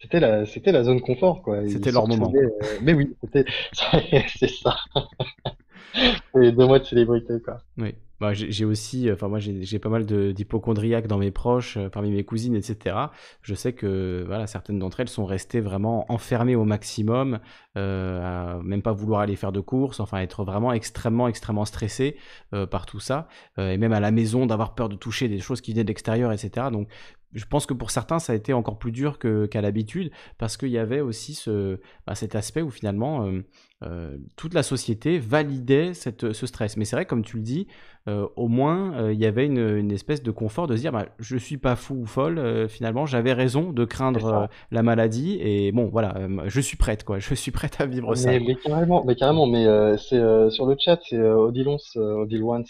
C'était 0.00 0.20
la, 0.20 0.44
c'était 0.44 0.72
la 0.72 0.84
zone 0.84 1.00
confort, 1.00 1.42
quoi. 1.42 1.66
C'était 1.68 1.90
leur 1.92 2.06
moment. 2.06 2.32
Euh, 2.34 2.50
mais 2.82 2.92
oui, 2.92 3.16
c'était, 3.22 3.44
c'est 4.38 4.50
ça. 4.50 4.76
Et 6.42 6.52
deux 6.52 6.66
mois 6.66 6.78
de 6.78 6.84
célébrité, 6.84 7.34
quoi. 7.42 7.62
Oui. 7.78 7.94
Bah, 8.20 8.32
j'ai 8.32 8.64
aussi, 8.64 9.10
enfin 9.12 9.28
moi 9.28 9.38
j'ai 9.40 9.78
pas 9.78 9.90
mal 9.90 10.06
d'hypochondriaques 10.06 11.06
dans 11.06 11.18
mes 11.18 11.30
proches, 11.30 11.76
euh, 11.76 11.90
parmi 11.90 12.10
mes 12.10 12.24
cousines, 12.24 12.54
etc. 12.54 12.96
Je 13.42 13.54
sais 13.54 13.74
que 13.74 14.24
voilà, 14.26 14.46
certaines 14.46 14.78
d'entre 14.78 15.00
elles 15.00 15.08
sont 15.08 15.26
restées 15.26 15.60
vraiment 15.60 16.10
enfermées 16.10 16.56
au 16.56 16.64
maximum, 16.64 17.40
euh, 17.76 18.60
même 18.62 18.80
pas 18.80 18.92
vouloir 18.92 19.20
aller 19.20 19.36
faire 19.36 19.52
de 19.52 19.60
courses, 19.60 20.00
enfin 20.00 20.18
être 20.18 20.44
vraiment 20.44 20.72
extrêmement, 20.72 21.28
extrêmement 21.28 21.66
stressées 21.66 22.16
euh, 22.54 22.66
par 22.66 22.86
tout 22.86 23.00
ça, 23.00 23.28
et 23.58 23.76
même 23.76 23.92
à 23.92 24.00
la 24.00 24.10
maison 24.10 24.46
d'avoir 24.46 24.74
peur 24.74 24.88
de 24.88 24.96
toucher 24.96 25.28
des 25.28 25.38
choses 25.38 25.60
qui 25.60 25.72
venaient 25.72 25.84
de 25.84 25.88
l'extérieur, 25.88 26.32
etc. 26.32 26.68
Donc 26.72 26.88
je 27.32 27.44
pense 27.44 27.66
que 27.66 27.74
pour 27.74 27.90
certains, 27.90 28.18
ça 28.18 28.32
a 28.32 28.36
été 28.36 28.52
encore 28.52 28.78
plus 28.78 28.92
dur 28.92 29.18
qu'à 29.18 29.60
l'habitude, 29.60 30.10
parce 30.38 30.56
qu'il 30.56 30.70
y 30.70 30.78
avait 30.78 31.00
aussi 31.00 31.34
ce, 31.34 31.78
bah, 32.06 32.14
cet 32.14 32.34
aspect 32.34 32.62
où 32.62 32.70
finalement 32.70 33.26
euh, 33.26 33.42
euh, 33.84 34.16
toute 34.36 34.54
la 34.54 34.62
société 34.62 35.18
validait 35.18 35.92
cette, 35.92 36.32
ce 36.32 36.46
stress. 36.46 36.76
Mais 36.76 36.84
c'est 36.84 36.96
vrai, 36.96 37.04
comme 37.04 37.22
tu 37.22 37.36
le 37.36 37.42
dis, 37.42 37.66
euh, 38.08 38.26
au 38.36 38.48
moins 38.48 39.10
il 39.10 39.18
y 39.18 39.26
avait 39.26 39.44
une, 39.44 39.90
espèce 39.90 40.22
de 40.22 40.30
confort 40.30 40.66
de 40.66 40.76
se 40.76 40.80
dire 40.80 40.92
bah, 40.92 41.06
je 41.18 41.36
suis 41.36 41.58
pas 41.58 41.74
fou 41.76 41.94
ou 41.94 42.06
folle, 42.06 42.68
finalement 42.68 43.04
j'avais 43.04 43.32
raison 43.32 43.72
de 43.72 43.84
craindre 43.84 44.48
la 44.70 44.82
maladie, 44.82 45.38
et 45.40 45.72
bon 45.72 45.88
voilà, 45.88 46.14
je 46.46 46.60
suis 46.60 46.76
prête, 46.76 47.04
quoi, 47.04 47.18
je 47.18 47.34
suis 47.34 47.50
prête 47.50 47.80
à 47.80 47.86
vivre 47.86 48.14
ça. 48.14 48.30
Mais 48.30 48.54
carrément, 48.54 49.04
mais, 49.04 49.16
carrément, 49.16 49.46
mais 49.46 49.66
c'est 49.98 50.50
sur 50.50 50.66
le 50.66 50.76
chat, 50.78 51.00
c'est 51.08 51.20
Odilons, 51.20 51.78
Odilwans 51.96 52.64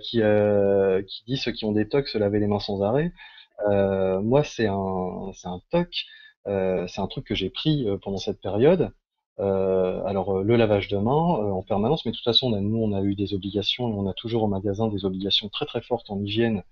qui, 0.00 0.20
qui 0.20 1.24
dit 1.26 1.36
ceux 1.36 1.52
qui 1.52 1.64
ont 1.64 1.72
des 1.72 1.88
tocs 1.88 2.08
se 2.08 2.18
laver 2.18 2.40
les 2.40 2.46
mains 2.46 2.58
sans 2.58 2.82
arrêt. 2.82 3.12
Euh, 3.68 4.20
moi, 4.20 4.44
c'est 4.44 4.66
un, 4.66 5.30
c'est 5.34 5.48
un 5.48 5.60
TOC, 5.70 6.04
euh, 6.46 6.86
c'est 6.88 7.00
un 7.00 7.06
truc 7.06 7.26
que 7.26 7.34
j'ai 7.34 7.50
pris 7.50 7.88
euh, 7.88 7.98
pendant 7.98 8.18
cette 8.18 8.40
période. 8.40 8.92
alors, 9.38 10.42
le 10.42 10.56
lavage 10.56 10.88
de 10.88 10.98
mains 10.98 11.12
en 11.12 11.62
permanence, 11.62 12.04
mais 12.04 12.12
de 12.12 12.16
toute 12.16 12.24
façon, 12.24 12.50
nous, 12.50 12.78
on 12.78 12.92
a 12.92 13.02
eu 13.02 13.14
des 13.14 13.32
obligations 13.34 13.88
et 13.88 13.92
on 13.94 14.06
a 14.08 14.14
toujours 14.14 14.42
au 14.42 14.48
magasin 14.48 14.88
des 14.88 15.04
obligations 15.04 15.48
très 15.48 15.66
très 15.66 15.80
fortes 15.82 16.10
en 16.10 16.20
hygiène 16.20 16.62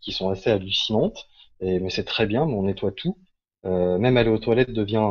qui 0.00 0.12
sont 0.12 0.30
assez 0.30 0.50
hallucinantes. 0.50 1.26
Et, 1.60 1.80
mais 1.80 1.90
c'est 1.90 2.04
très 2.04 2.26
bien, 2.26 2.42
on 2.44 2.64
nettoie 2.64 2.92
tout. 2.92 3.18
Euh, 3.64 3.98
même 3.98 4.16
aller 4.16 4.30
aux 4.30 4.38
toilettes 4.38 4.70
devient 4.72 5.02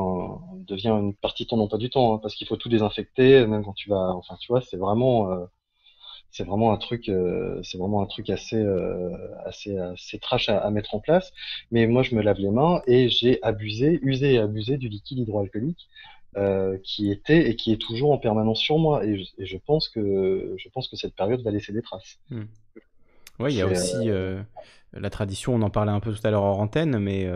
devient 0.67 0.89
une 0.89 1.13
partie 1.15 1.43
de 1.43 1.49
ton 1.49 1.59
emploi 1.59 1.77
du 1.77 1.89
temps 1.89 2.15
hein, 2.15 2.19
parce 2.21 2.35
qu'il 2.35 2.47
faut 2.47 2.55
tout 2.55 2.69
désinfecter 2.69 3.45
même 3.47 3.63
quand 3.65 3.73
tu 3.73 3.89
vas 3.89 4.13
enfin 4.15 4.35
tu 4.39 4.47
vois 4.51 4.61
c'est 4.61 4.77
vraiment 4.77 5.29
euh, 5.31 5.45
c'est 6.35 6.43
vraiment 6.43 6.73
un 6.73 6.77
truc, 6.77 7.07
euh, 7.07 7.61
c'est 7.63 7.77
vraiment 7.77 8.01
un 8.01 8.07
truc 8.07 8.29
assez, 8.29 8.57
euh, 8.57 9.09
assez, 9.45 9.77
assez 9.77 10.19
trash 10.19 10.49
à, 10.49 10.69
mettre 10.69 10.93
en 10.93 10.99
place. 10.99 11.31
Mais 11.71 11.87
moi, 11.87 12.03
je 12.03 12.13
me 12.13 12.21
lave 12.21 12.39
les 12.39 12.51
mains 12.51 12.81
et 12.87 13.07
j'ai 13.07 13.41
abusé, 13.41 13.99
usé 14.01 14.33
et 14.33 14.39
abusé 14.39 14.75
du 14.75 14.89
liquide 14.89 15.19
hydroalcoolique 15.19 15.87
euh, 16.35 16.77
qui 16.83 17.09
était 17.09 17.49
et 17.49 17.55
qui 17.55 17.71
est 17.71 17.77
toujours 17.77 18.11
en 18.11 18.17
permanence 18.17 18.59
sur 18.59 18.77
moi. 18.79 19.05
Et 19.05 19.23
je, 19.39 19.57
pense 19.65 19.87
que, 19.87 20.55
je 20.57 20.67
pense 20.73 20.89
que 20.89 20.97
cette 20.97 21.15
période 21.15 21.41
va 21.41 21.51
laisser 21.51 21.71
des 21.71 21.81
traces. 21.81 22.19
Hmm. 22.29 22.43
Oui, 23.39 23.53
il 23.53 23.57
y 23.57 23.61
a 23.61 23.67
aussi 23.67 24.09
la 24.97 25.09
tradition, 25.09 25.53
on 25.53 25.61
en 25.61 25.69
parlait 25.69 25.91
un 25.91 25.99
peu 25.99 26.13
tout 26.13 26.25
à 26.25 26.31
l'heure 26.31 26.43
en 26.43 26.57
antenne, 26.57 26.99
mais 26.99 27.29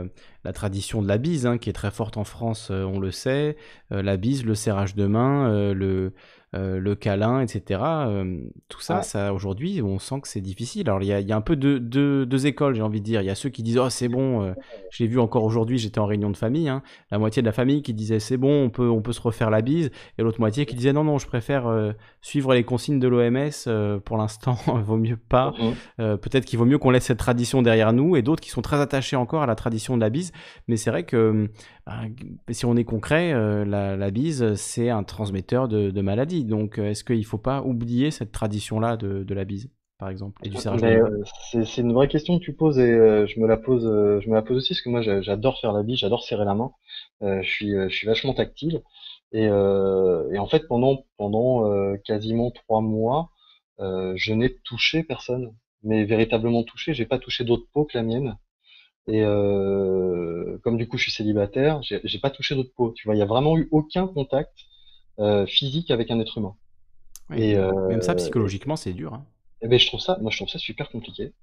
la 0.46 0.54
tradition 0.54 1.02
de 1.02 1.10
la 1.10 1.18
bise, 1.18 1.46
hein, 1.46 1.58
qui 1.58 1.70
est 1.70 1.74
très 1.74 1.92
forte 1.92 2.16
en 2.16 2.24
France, 2.24 2.70
on 2.70 3.00
le 3.00 3.12
sait. 3.12 3.58
la 3.90 4.16
bise, 4.16 4.46
le 4.46 4.56
serrage 4.56 4.96
de 4.96 5.06
main, 5.08 5.74
le, 5.74 6.14
euh, 6.56 6.80
le 6.80 6.96
câlin, 6.96 7.42
etc. 7.42 7.80
Euh, 7.84 8.42
tout 8.70 8.82
ça, 8.82 9.04
ça 9.04 9.36
aujourd'hui, 9.36 9.84
on 9.84 10.00
sent 10.00 10.22
que 10.22 10.28
c'est 10.28 10.42
difficile. 10.42 10.90
Alors 10.90 11.04
il 11.04 11.08
y 11.08 11.32
a, 11.32 11.36
un 11.36 11.42
peu 11.42 11.56
deux, 11.56 11.80
deux, 11.80 12.48
écoles, 12.48 12.74
j'ai 12.74 12.82
envie 12.82 13.02
de 13.02 13.06
dire. 13.06 13.22
Il 13.22 13.26
y 13.26 13.30
a 13.30 13.36
ceux 13.36 13.50
qui 13.50 13.62
disent 13.62 13.78
oh 13.78 13.90
c'est 13.92 14.08
bon, 14.08 14.42
euh, 14.42 14.54
je 14.90 15.04
l'ai 15.04 15.08
vu 15.08 15.20
encore 15.20 15.44
aujourd'hui, 15.44 15.78
j'étais 15.78 16.00
en 16.00 16.08
réunion 16.08 16.32
de 16.32 16.38
famille, 16.38 16.68
hein. 16.68 16.82
la 17.12 17.20
moitié 17.20 17.44
de 17.44 17.46
la 17.46 17.52
famille 17.52 17.84
qui 17.84 17.94
disait 17.94 18.20
c'est 18.20 18.38
bon, 18.38 18.64
on 18.64 18.70
peut, 18.72 18.90
on 18.90 19.04
peut 19.04 19.14
se 19.14 19.22
refaire 19.22 19.52
la 19.52 19.62
bise, 19.62 19.92
et 20.18 20.24
l'autre 20.24 20.40
moitié 20.40 20.66
qui 20.66 20.74
disait 20.74 20.92
non 20.92 21.04
non, 21.04 21.20
je 21.20 21.28
préfère 21.28 21.94
suivre 22.22 22.54
les 22.54 22.64
consignes 22.64 23.00
de 23.00 23.08
l'OMS 23.08 24.02
pour 24.04 24.18
l'instant, 24.18 24.58
vaut 24.84 24.98
mieux 24.98 25.18
pas. 25.18 25.54
Mmh. 25.98 26.18
Peut-être 26.18 26.46
qu'il 26.46 26.60
vaut 26.60 26.66
mieux 26.66 26.78
qu'on 26.78 26.90
laisse 26.90 27.06
cette 27.06 27.20
tradition 27.20 27.62
derrière 27.62 27.94
nous, 27.94 28.16
et 28.16 28.22
d'autres 28.22 28.42
qui 28.42 28.50
sont 28.50 28.62
très 28.62 28.80
attachés 28.80 29.16
encore 29.16 29.42
à 29.42 29.48
la 29.48 29.56
tradition 29.56 29.96
de 29.96 30.02
la 30.02 30.10
bise. 30.10 30.32
Mais 30.68 30.78
c'est 30.78 30.90
vrai 30.90 31.04
que 31.04 31.50
bah, 31.86 32.02
si 32.52 32.66
on 32.66 32.76
est 32.76 32.84
concret, 32.84 33.34
la, 33.66 34.12
bise 34.12 34.56
c'est 34.56 34.90
un 34.90 35.04
transmetteur 35.04 35.68
de, 35.68 35.92
de 35.92 36.02
maladies. 36.02 36.46
Donc, 36.46 36.78
euh, 36.78 36.90
est-ce 36.90 37.04
qu'il 37.04 37.20
ne 37.20 37.24
faut 37.24 37.38
pas 37.38 37.62
oublier 37.62 38.12
cette 38.12 38.32
tradition-là 38.32 38.98
de, 38.98 39.34
la 39.34 39.46
bise, 39.46 39.70
par 39.98 40.10
exemple, 40.10 40.42
et 40.44 40.50
du 40.50 40.58
serrage 40.58 40.84
euh, 40.84 41.24
C'est 41.54 41.82
une 41.82 41.94
vraie 41.94 42.08
question 42.08 42.40
que 42.40 42.44
tu 42.44 42.54
poses 42.54 42.80
et 42.80 42.92
euh, 42.92 43.26
je 43.28 43.40
me 43.40 43.48
la 43.48 43.58
pose, 43.58 43.84
je 43.84 44.30
me 44.30 44.36
la 44.36 44.42
pose 44.42 44.58
aussi 44.58 44.74
parce 44.74 44.82
que 44.82 44.90
moi 44.90 45.02
j'adore 45.22 45.60
faire 45.60 45.72
la 45.72 45.84
bise, 45.84 46.00
j'adore 46.00 46.24
serrer 46.24 46.46
la 46.46 46.56
main. 46.56 46.72
je 47.22 47.48
suis, 47.48 47.72
je 47.72 47.96
suis 47.96 48.08
vachement 48.08 48.34
tactile 48.34 48.82
et, 49.32 49.50
en 49.50 50.48
fait 50.48 50.68
pendant 50.68 51.06
pendant 51.18 51.96
quasiment 52.06 52.52
trois 52.52 52.82
mois, 52.82 53.30
je 53.80 54.34
n'ai 54.34 54.56
touché 54.64 55.04
personne, 55.04 55.54
mais 55.84 56.04
véritablement 56.04 56.64
touché. 56.64 56.94
J'ai 56.94 57.06
pas 57.06 57.20
touché 57.20 57.44
d'autre 57.44 57.66
peau 57.74 57.86
que 57.86 57.98
la 57.98 58.04
mienne. 58.04 58.38
Et 59.08 59.22
comme 60.64 60.78
du 60.78 60.88
coup 60.88 60.98
je 60.98 61.04
suis 61.04 61.12
célibataire, 61.12 61.82
j'ai 61.82 62.20
pas 62.20 62.30
touché 62.30 62.56
d'autre 62.56 62.72
peau. 62.76 62.92
Tu 62.96 63.08
vois, 63.08 63.16
il 63.16 63.20
y 63.20 63.24
a 63.24 63.26
vraiment 63.26 63.58
eu 63.58 63.68
aucun 63.72 64.08
contact 64.08 64.54
physique 65.48 65.92
avec 65.92 66.12
un 66.12 66.20
être 66.20 66.38
humain. 66.38 66.56
et 67.36 67.56
même 67.56 68.02
ça 68.02 68.16
psychologiquement 68.16 68.76
c'est 68.76 68.94
dur. 68.94 69.14
Hein. 69.14 69.26
Eh 69.62 69.68
ben 69.68 69.78
je 69.78 69.88
trouve 69.88 70.00
ça, 70.00 70.18
moi 70.22 70.32
je 70.32 70.38
trouve 70.38 70.50
ça 70.50 70.60
super 70.60 70.90
compliqué. 70.90 71.34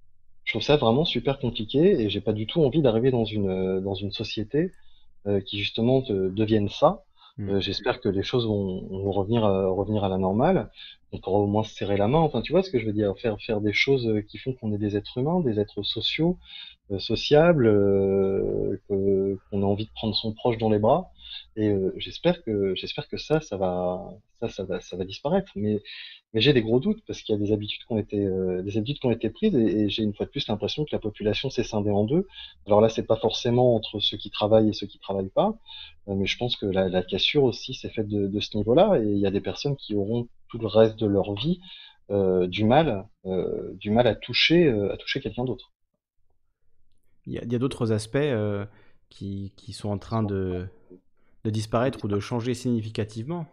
Je 0.45 0.53
trouve 0.53 0.63
ça 0.63 0.77
vraiment 0.77 1.05
super 1.05 1.39
compliqué 1.39 2.01
et 2.01 2.09
j'ai 2.09 2.21
pas 2.21 2.33
du 2.33 2.47
tout 2.47 2.63
envie 2.63 2.83
d'arriver 2.83 3.11
dans 3.11 3.25
une 3.25 3.81
dans 3.81 3.95
une 3.95 4.13
société 4.13 4.73
qui 5.47 5.59
justement 5.59 6.03
devienne 6.09 6.69
ça 6.69 7.05
Mmh. 7.39 7.51
Euh, 7.51 7.61
j'espère 7.61 8.01
que 8.01 8.09
les 8.09 8.23
choses 8.23 8.47
vont, 8.47 8.87
vont 8.89 9.13
revenir, 9.13 9.45
à, 9.45 9.69
revenir 9.69 10.05
à 10.05 10.09
la 10.09 10.17
normale. 10.17 10.71
On 11.13 11.19
pourra 11.19 11.39
au 11.39 11.47
moins 11.47 11.65
se 11.65 11.75
serrer 11.75 11.97
la 11.97 12.09
main. 12.09 12.19
Enfin, 12.19 12.41
tu 12.41 12.53
vois 12.53 12.63
ce 12.63 12.71
que 12.71 12.79
je 12.79 12.87
veux 12.87 12.93
dire 12.93 13.15
Faire, 13.19 13.37
faire 13.41 13.61
des 13.61 13.73
choses 13.73 14.07
euh, 14.09 14.23
qui 14.23 14.39
font 14.39 14.55
qu'on 14.55 14.73
est 14.73 14.79
des 14.79 14.97
êtres 14.97 15.19
humains, 15.19 15.41
des 15.41 15.61
êtres 15.61 15.83
sociaux, 15.83 16.39
euh, 16.91 16.99
sociables, 16.99 17.67
euh, 17.67 18.81
qu'on 18.89 19.63
a 19.63 19.67
envie 19.67 19.87
de 19.87 19.93
prendre 19.93 20.15
son 20.15 20.33
proche 20.33 20.59
dans 20.59 20.71
les 20.71 20.79
bras. 20.79 21.11
Et 21.57 21.71
euh, 21.71 21.91
j'espère 21.97 22.43
que 22.43 22.75
ça, 23.17 23.41
ça 23.41 23.57
va, 23.57 25.05
disparaître. 25.07 25.51
Mais 25.57 25.81
j'ai 26.35 26.53
des 26.53 26.61
gros 26.61 26.81
doutes 26.81 27.03
parce 27.07 27.23
qu'il 27.23 27.35
y 27.35 27.39
a 27.39 27.41
des 27.41 27.51
habitudes 27.51 27.81
qui 27.87 27.93
ont 27.93 27.99
été, 27.99 28.19
euh, 28.19 28.63
prises 29.33 29.55
et, 29.55 29.89
j'ai 29.89 30.03
une 30.03 30.15
fois 30.15 30.27
de 30.27 30.31
plus 30.31 30.47
l'impression 30.49 30.85
que 30.85 30.91
la 30.93 30.99
population 30.99 31.49
s'est 31.49 31.65
scindée 31.65 31.91
en 31.91 32.05
deux. 32.05 32.29
Alors 32.67 32.83
là, 32.83 32.91
c'est 32.91 33.07
pas 33.07 33.17
forcément 33.17 33.75
entre 33.75 34.01
ceux 34.01 34.19
qui 34.19 34.31
travaillent 34.31 34.69
et 34.69 34.75
ceux 34.75 34.87
qui 34.87 34.99
travaillent 34.99 35.31
pas, 35.31 35.57
euh, 36.09 36.15
mais 36.15 36.27
je 36.27 36.37
pense 36.37 36.57
que 36.57 36.67
la, 36.67 37.03
cassure 37.03 37.45
aussi 37.45 37.73
s'est 37.73 37.89
faite 37.89 38.09
de, 38.09 38.41
ce 38.41 38.59
niveau-là 38.59 39.01
et 39.01 39.07
il 39.07 39.19
y 39.19 39.27
a 39.27 39.31
des 39.31 39.41
personnes 39.41 39.77
qui 39.77 39.95
auront 39.95 40.29
tout 40.49 40.59
le 40.59 40.67
reste 40.67 40.99
de 40.99 41.07
leur 41.07 41.35
vie 41.35 41.59
du 42.09 42.65
mal, 42.65 43.07
à 43.25 44.15
toucher, 44.17 44.71
quelqu'un 45.23 45.45
d'autre. 45.45 45.73
Il 47.25 47.33
y 47.33 47.55
a, 47.55 47.59
d'autres 47.59 47.93
aspects 47.93 48.19
qui, 49.09 49.73
sont 49.73 49.89
en 49.89 49.99
train 49.99 50.23
de, 50.23 50.69
de 51.47 51.51
disparaître 51.51 52.05
ou 52.05 52.09
de 52.09 52.19
changer 52.19 52.55
significativement. 52.55 53.47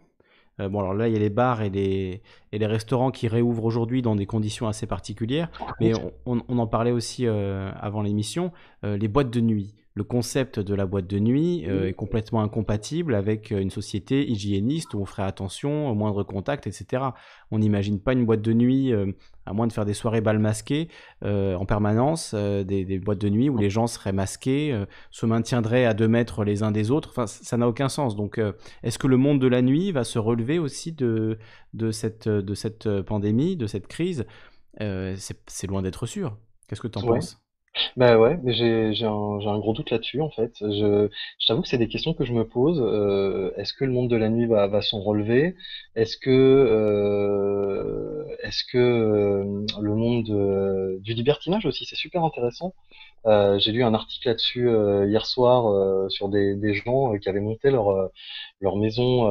Euh, 0.60 0.68
bon, 0.68 0.80
alors 0.80 0.94
là, 0.94 1.08
il 1.08 1.14
y 1.14 1.16
a 1.16 1.20
les 1.20 1.30
bars 1.30 1.62
et 1.62 1.70
les, 1.70 2.22
et 2.52 2.58
les 2.58 2.66
restaurants 2.66 3.10
qui 3.10 3.28
réouvrent 3.28 3.64
aujourd'hui 3.64 4.02
dans 4.02 4.16
des 4.16 4.26
conditions 4.26 4.66
assez 4.66 4.86
particulières. 4.86 5.48
Mais 5.80 5.92
on, 6.26 6.42
on, 6.48 6.58
en 6.58 6.66
parlait 6.66 6.90
aussi 6.90 7.26
euh, 7.26 7.70
avant 7.80 8.02
l'émission, 8.02 8.52
euh, 8.84 8.96
les 8.96 9.08
boîtes 9.08 9.30
de 9.30 9.40
nuit 9.40 9.74
le 9.96 10.02
concept 10.02 10.58
de 10.58 10.74
la 10.74 10.86
boîte 10.86 11.06
de 11.06 11.20
nuit 11.20 11.64
euh, 11.68 11.86
est 11.88 11.92
complètement 11.92 12.42
incompatible 12.42 13.14
avec 13.14 13.52
euh, 13.52 13.60
une 13.60 13.70
société 13.70 14.28
hygiéniste 14.28 14.92
où 14.94 14.98
on 14.98 15.04
ferait 15.04 15.22
attention 15.22 15.88
au 15.88 15.94
moindre 15.94 16.24
contact, 16.24 16.66
etc. 16.66 17.04
On 17.52 17.60
n'imagine 17.60 18.00
pas 18.00 18.12
une 18.12 18.26
boîte 18.26 18.42
de 18.42 18.52
nuit, 18.52 18.92
euh, 18.92 19.12
à 19.46 19.52
moins 19.52 19.68
de 19.68 19.72
faire 19.72 19.84
des 19.84 19.94
soirées 19.94 20.20
bal 20.20 20.40
masquées 20.40 20.88
en 21.22 21.64
permanence, 21.66 22.34
des, 22.34 22.98
boîtes 22.98 23.20
de 23.20 23.28
nuit 23.28 23.50
où 23.50 23.56
les 23.56 23.70
gens 23.70 23.86
seraient 23.86 24.12
masqués, 24.12 24.84
se 25.10 25.26
maintiendraient 25.26 25.84
à 25.84 25.92
deux 25.92 26.08
mètres 26.08 26.44
les 26.44 26.62
uns 26.62 26.70
des 26.70 26.90
autres. 26.90 27.10
Enfin, 27.10 27.26
ça 27.26 27.56
n'a 27.58 27.68
aucun 27.68 27.90
sens. 27.90 28.16
Donc, 28.16 28.40
est-ce 28.82 28.98
que 28.98 29.06
le 29.06 29.18
monde 29.18 29.40
de 29.40 29.46
la 29.46 29.60
nuit 29.60 29.92
va 29.92 30.02
se 30.02 30.18
relever 30.18 30.58
aussi 30.58 30.92
de, 30.92 31.38
de, 31.74 31.90
cette, 31.90 32.26
de 32.26 32.54
cette 32.54 33.02
pandémie, 33.02 33.56
de 33.56 33.66
cette 33.66 33.86
crise? 33.86 34.24
C'est 34.78 35.66
loin 35.66 35.82
d'être 35.82 36.06
sûr. 36.06 36.38
Qu'est-ce 36.66 36.80
que 36.80 36.88
tu 36.88 36.98
en 36.98 37.02
penses? 37.02 37.43
Bah 37.96 38.18
ouais, 38.18 38.38
mais 38.42 38.52
j'ai 38.54 38.94
j'ai 38.94 39.06
un, 39.06 39.10
un 39.12 39.58
gros 39.58 39.72
doute 39.72 39.90
là-dessus 39.90 40.20
en 40.20 40.30
fait. 40.30 40.52
Je, 40.60 41.08
je 41.40 41.46
t'avoue 41.46 41.62
que 41.62 41.68
c'est 41.68 41.78
des 41.78 41.88
questions 41.88 42.14
que 42.14 42.24
je 42.24 42.32
me 42.32 42.46
pose. 42.46 42.80
Euh, 42.80 43.52
est-ce 43.56 43.72
que 43.72 43.84
le 43.84 43.92
monde 43.92 44.08
de 44.10 44.16
la 44.16 44.28
nuit 44.28 44.46
va, 44.46 44.66
va 44.68 44.80
s'en 44.82 45.00
relever? 45.00 45.56
Est-ce 45.96 46.16
que 46.16 46.30
euh, 46.30 48.24
est-ce 48.42 48.64
que 48.70 48.78
euh, 48.78 49.66
le 49.80 49.94
monde 49.94 51.00
du 51.00 51.14
libertinage 51.14 51.66
aussi, 51.66 51.84
c'est 51.86 51.96
super 51.96 52.24
intéressant. 52.24 52.74
Euh, 53.26 53.58
j'ai 53.58 53.72
lu 53.72 53.82
un 53.84 53.94
article 53.94 54.28
là-dessus 54.28 54.68
hier 55.08 55.26
soir 55.26 56.10
sur 56.10 56.28
des, 56.28 56.56
des 56.56 56.74
gens 56.74 57.16
qui 57.18 57.28
avaient 57.28 57.40
monté 57.40 57.70
leur 57.70 58.10
leur 58.60 58.76
maison 58.76 59.26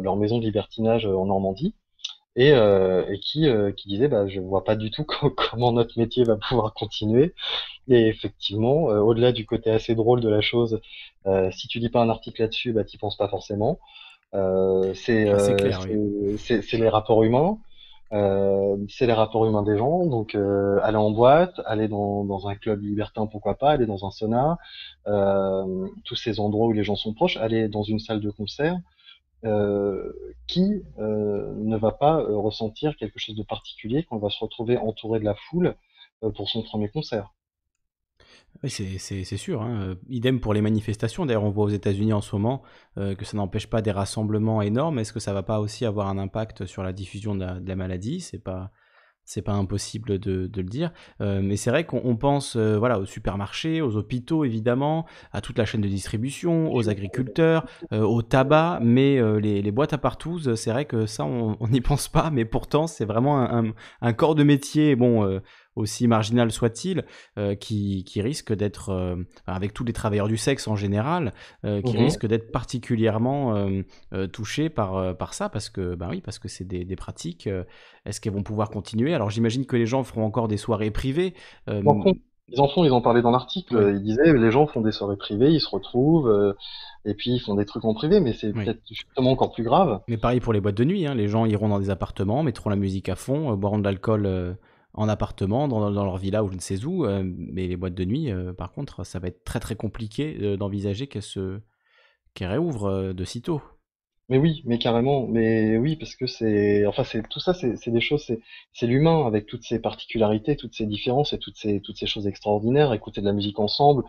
leur 0.00 0.16
maison 0.16 0.38
de 0.38 0.44
libertinage 0.44 1.06
en 1.06 1.26
Normandie 1.26 1.74
et, 2.36 2.52
euh, 2.52 3.04
et 3.10 3.18
qui, 3.20 3.48
euh, 3.48 3.72
qui 3.72 3.88
disait 3.88 4.08
bah, 4.08 4.26
je 4.28 4.40
vois 4.40 4.64
pas 4.64 4.76
du 4.76 4.90
tout 4.90 5.04
comment 5.50 5.72
notre 5.72 5.98
métier 5.98 6.24
va 6.24 6.36
pouvoir 6.36 6.74
continuer. 6.74 7.34
Et 7.88 8.06
effectivement, 8.08 8.90
euh, 8.90 9.00
au-delà 9.00 9.32
du 9.32 9.46
côté 9.46 9.70
assez 9.70 9.94
drôle 9.94 10.20
de 10.20 10.28
la 10.28 10.40
chose, 10.40 10.80
euh, 11.26 11.50
si 11.52 11.68
tu 11.68 11.78
lis 11.78 11.90
pas 11.90 12.00
un 12.02 12.08
article 12.08 12.42
là-dessus, 12.42 12.72
bah, 12.72 12.84
tu 12.84 12.98
penses 12.98 13.16
pas 13.16 13.28
forcément. 13.28 13.78
c'est 14.94 15.26
c'est 16.38 16.78
les 16.78 16.88
rapports 16.88 17.22
humains. 17.22 17.58
c'est 18.88 19.06
les 19.06 19.12
rapports 19.12 19.46
humains 19.46 19.62
des 19.62 19.76
gens, 19.78 20.06
donc 20.06 20.34
aller 20.34 20.96
en 20.96 21.10
boîte, 21.10 21.60
aller 21.66 21.88
dans, 21.88 22.24
dans 22.24 22.48
un 22.48 22.54
club 22.54 22.82
libertin, 22.82 23.26
pourquoi 23.26 23.56
pas, 23.56 23.70
aller 23.72 23.86
dans 23.86 24.06
un 24.06 24.10
sauna, 24.10 24.58
tous 26.04 26.16
ces 26.16 26.40
endroits 26.40 26.66
où 26.66 26.72
les 26.72 26.84
gens 26.84 26.96
sont 26.96 27.12
proches, 27.14 27.36
aller 27.36 27.68
dans 27.68 27.82
une 27.82 27.98
salle 27.98 28.20
de 28.20 28.30
concert, 28.30 28.76
euh, 28.76 28.78
qui 30.46 30.82
euh, 30.98 31.54
ne 31.56 31.76
va 31.76 31.92
pas 31.92 32.20
euh, 32.20 32.36
ressentir 32.36 32.96
quelque 32.96 33.18
chose 33.18 33.36
de 33.36 33.42
particulier 33.42 34.04
quand 34.08 34.16
on 34.16 34.20
va 34.20 34.30
se 34.30 34.38
retrouver 34.38 34.76
entouré 34.76 35.18
de 35.18 35.24
la 35.24 35.34
foule 35.34 35.74
pour 36.36 36.48
son 36.48 36.62
premier 36.62 36.88
concert. 36.88 37.34
Oui, 38.62 38.70
c'est 38.70 39.24
sûr. 39.36 39.62
Hein. 39.62 39.96
Idem 40.08 40.38
pour 40.38 40.54
les 40.54 40.60
manifestations. 40.60 41.26
D'ailleurs, 41.26 41.42
on 41.42 41.50
voit 41.50 41.64
aux 41.64 41.70
États-Unis 41.70 42.12
en 42.12 42.20
ce 42.20 42.36
moment 42.36 42.62
que 42.94 43.24
ça 43.24 43.36
n'empêche 43.36 43.66
pas 43.66 43.82
des 43.82 43.90
rassemblements 43.90 44.62
énormes. 44.62 45.00
Est-ce 45.00 45.12
que 45.12 45.18
ça 45.18 45.32
va 45.32 45.42
pas 45.42 45.58
aussi 45.58 45.84
avoir 45.84 46.06
un 46.06 46.18
impact 46.18 46.64
sur 46.66 46.84
la 46.84 46.92
diffusion 46.92 47.34
de 47.34 47.40
la, 47.40 47.58
de 47.58 47.66
la 47.66 47.74
maladie? 47.74 48.20
C'est 48.20 48.38
pas 48.38 48.70
c'est 49.24 49.42
pas 49.42 49.52
impossible 49.52 50.18
de, 50.18 50.50
le 50.54 50.62
dire. 50.62 50.92
Euh, 51.20 51.40
mais 51.42 51.56
c'est 51.56 51.70
vrai 51.70 51.84
qu'on 51.84 52.16
pense 52.16 52.56
euh, 52.56 52.76
voilà, 52.78 52.98
aux 52.98 53.06
supermarchés, 53.06 53.80
aux 53.80 53.96
hôpitaux 53.96 54.44
évidemment, 54.44 55.06
à 55.32 55.40
toute 55.40 55.58
la 55.58 55.64
chaîne 55.64 55.80
de 55.80 55.88
distribution, 55.88 56.72
aux 56.72 56.88
agriculteurs, 56.88 57.66
euh, 57.92 58.00
au 58.00 58.22
tabac, 58.22 58.80
mais 58.82 59.20
les, 59.40 59.72
boîtes 59.72 59.94
à 59.94 59.98
partouze, 59.98 60.54
c'est 60.54 60.70
vrai 60.70 60.84
que 60.84 61.06
ça, 61.06 61.24
on 61.24 61.56
n'y 61.68 61.80
pense 61.80 62.08
pas, 62.08 62.30
mais 62.30 62.44
pourtant, 62.44 62.86
c'est 62.86 63.06
vraiment 63.06 63.40
un, 63.40 63.72
un, 64.02 64.12
corps 64.12 64.34
de 64.34 64.42
métier. 64.42 64.96
Bon, 64.96 65.40
aussi 65.76 66.06
marginal 66.06 66.50
soit-il, 66.50 67.04
euh, 67.38 67.54
qui, 67.54 68.04
qui, 68.04 68.20
risque 68.20 68.52
d'être, 68.52 68.90
euh, 68.90 69.16
avec 69.46 69.72
tous 69.72 69.84
les 69.84 69.92
travailleurs 69.92 70.28
du 70.28 70.36
sexe 70.36 70.68
en 70.68 70.76
général, 70.76 71.32
euh, 71.64 71.80
qui 71.80 71.96
mmh 71.96 72.02
risque 72.02 72.26
d'être 72.26 72.50
particulièrement 72.50 73.54
touchés 74.32 74.68
par, 74.68 75.16
par 75.16 75.34
ça, 75.34 75.48
parce 75.48 75.70
que, 75.70 75.94
ben 75.94 76.08
oui, 76.10 76.20
parce 76.20 76.40
que 76.40 76.48
c'est 76.48 76.64
des, 76.64 76.84
des, 76.84 76.96
pratiques. 76.96 77.48
Est-ce 78.04 78.20
qu'elles 78.20 78.32
vont 78.32 78.42
pouvoir 78.42 78.70
continuer? 78.70 79.14
Alors 79.14 79.30
j'imagine 79.30 79.66
que 79.66 79.76
les 79.76 79.86
gens 79.86 80.02
feront 80.02 80.24
encore 80.24 80.48
des 80.48 80.56
soirées 80.56 80.90
privées. 80.90 81.34
Ils 81.68 82.60
en 82.60 82.68
font, 82.68 82.84
ils 82.84 82.92
en 82.92 83.00
parlaient 83.00 83.22
dans 83.22 83.30
l'article. 83.30 83.92
Ils 83.94 84.02
disaient, 84.02 84.32
les 84.32 84.50
gens 84.50 84.66
font 84.66 84.80
des 84.80 84.90
soirées 84.90 85.16
privées, 85.16 85.50
ils 85.52 85.60
se 85.60 85.68
retrouvent, 85.68 86.54
et 87.04 87.14
puis 87.14 87.30
ils 87.30 87.40
font 87.40 87.54
des 87.54 87.64
trucs 87.64 87.84
en 87.84 87.94
privé, 87.94 88.18
mais 88.18 88.32
c'est 88.32 88.52
peut-être 88.52 88.80
justement 88.88 89.30
encore 89.30 89.52
plus 89.52 89.64
grave. 89.64 90.00
Mais 90.08 90.16
pareil 90.16 90.40
pour 90.40 90.52
les 90.52 90.60
boîtes 90.60 90.76
de 90.76 90.84
nuit, 90.84 91.06
hein. 91.06 91.14
les 91.14 91.28
gens 91.28 91.46
iront 91.46 91.68
dans 91.68 91.78
des 91.78 91.90
appartements, 91.90 92.42
mettront 92.42 92.70
la 92.70 92.76
musique 92.76 93.08
à 93.08 93.14
fond, 93.14 93.54
boiront 93.54 93.78
de 93.78 93.84
l'alcool 93.84 94.56
en 94.94 95.08
appartement, 95.08 95.68
dans, 95.68 95.90
leur 95.90 96.16
villa 96.18 96.44
ou 96.44 96.48
je 96.48 96.54
ne 96.54 96.60
sais 96.60 96.84
où. 96.84 97.04
Euh, 97.04 97.22
mais 97.24 97.66
les 97.66 97.76
boîtes 97.76 97.94
de 97.94 98.04
nuit, 98.04 98.30
euh, 98.30 98.52
par 98.52 98.72
contre, 98.72 99.04
ça 99.04 99.18
va 99.18 99.28
être 99.28 99.44
très 99.44 99.60
très 99.60 99.76
compliqué 99.76 100.36
euh, 100.40 100.56
d'envisager 100.56 101.06
qu'elles 101.06 101.22
se 101.22 101.60
réouvrent 102.40 103.12
de 103.12 103.24
sitôt. 103.24 103.62
Mais 104.28 104.38
oui, 104.38 104.62
mais 104.64 104.78
carrément, 104.78 105.26
mais 105.26 105.76
oui, 105.76 105.96
parce 105.96 106.16
que 106.16 106.26
c'est, 106.26 106.86
enfin, 106.86 107.02
tout 107.28 107.40
ça, 107.40 107.52
c'est 107.52 107.90
des 107.90 108.00
choses, 108.00 108.32
c'est 108.72 108.86
l'humain 108.86 109.26
avec 109.26 109.46
toutes 109.46 109.64
ses 109.64 109.78
particularités, 109.78 110.56
toutes 110.56 110.74
ses 110.74 110.86
différences 110.86 111.34
et 111.34 111.38
toutes 111.38 111.56
ces 111.56 111.80
toutes 111.80 111.98
ces 111.98 112.06
choses 112.06 112.26
extraordinaires. 112.26 112.94
Écouter 112.94 113.20
de 113.20 113.26
la 113.26 113.34
musique 113.34 113.58
ensemble, 113.58 114.04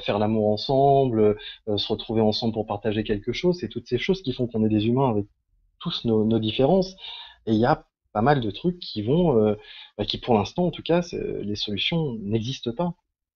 faire 0.00 0.18
l'amour 0.20 0.52
ensemble, 0.52 1.36
se 1.76 1.88
retrouver 1.88 2.20
ensemble 2.20 2.54
pour 2.54 2.66
partager 2.66 3.02
quelque 3.02 3.32
chose, 3.32 3.58
c'est 3.58 3.68
toutes 3.68 3.88
ces 3.88 3.98
choses 3.98 4.22
qui 4.22 4.32
font 4.32 4.46
qu'on 4.46 4.64
est 4.64 4.68
des 4.68 4.86
humains 4.86 5.10
avec 5.10 5.26
tous 5.80 6.04
nos, 6.04 6.24
nos 6.24 6.38
différences. 6.38 6.94
Et 7.46 7.52
il 7.52 7.58
y 7.58 7.66
a 7.66 7.84
pas 8.14 8.22
mal 8.22 8.40
de 8.40 8.50
trucs 8.50 8.78
qui 8.78 9.02
vont, 9.02 9.38
euh, 9.38 9.56
bah, 9.98 10.04
qui 10.06 10.18
pour 10.18 10.34
l'instant 10.34 10.64
en 10.66 10.70
tout 10.70 10.82
cas, 10.82 11.02
les 11.42 11.56
solutions 11.56 12.14
n'existent 12.22 12.72
pas. 12.72 12.94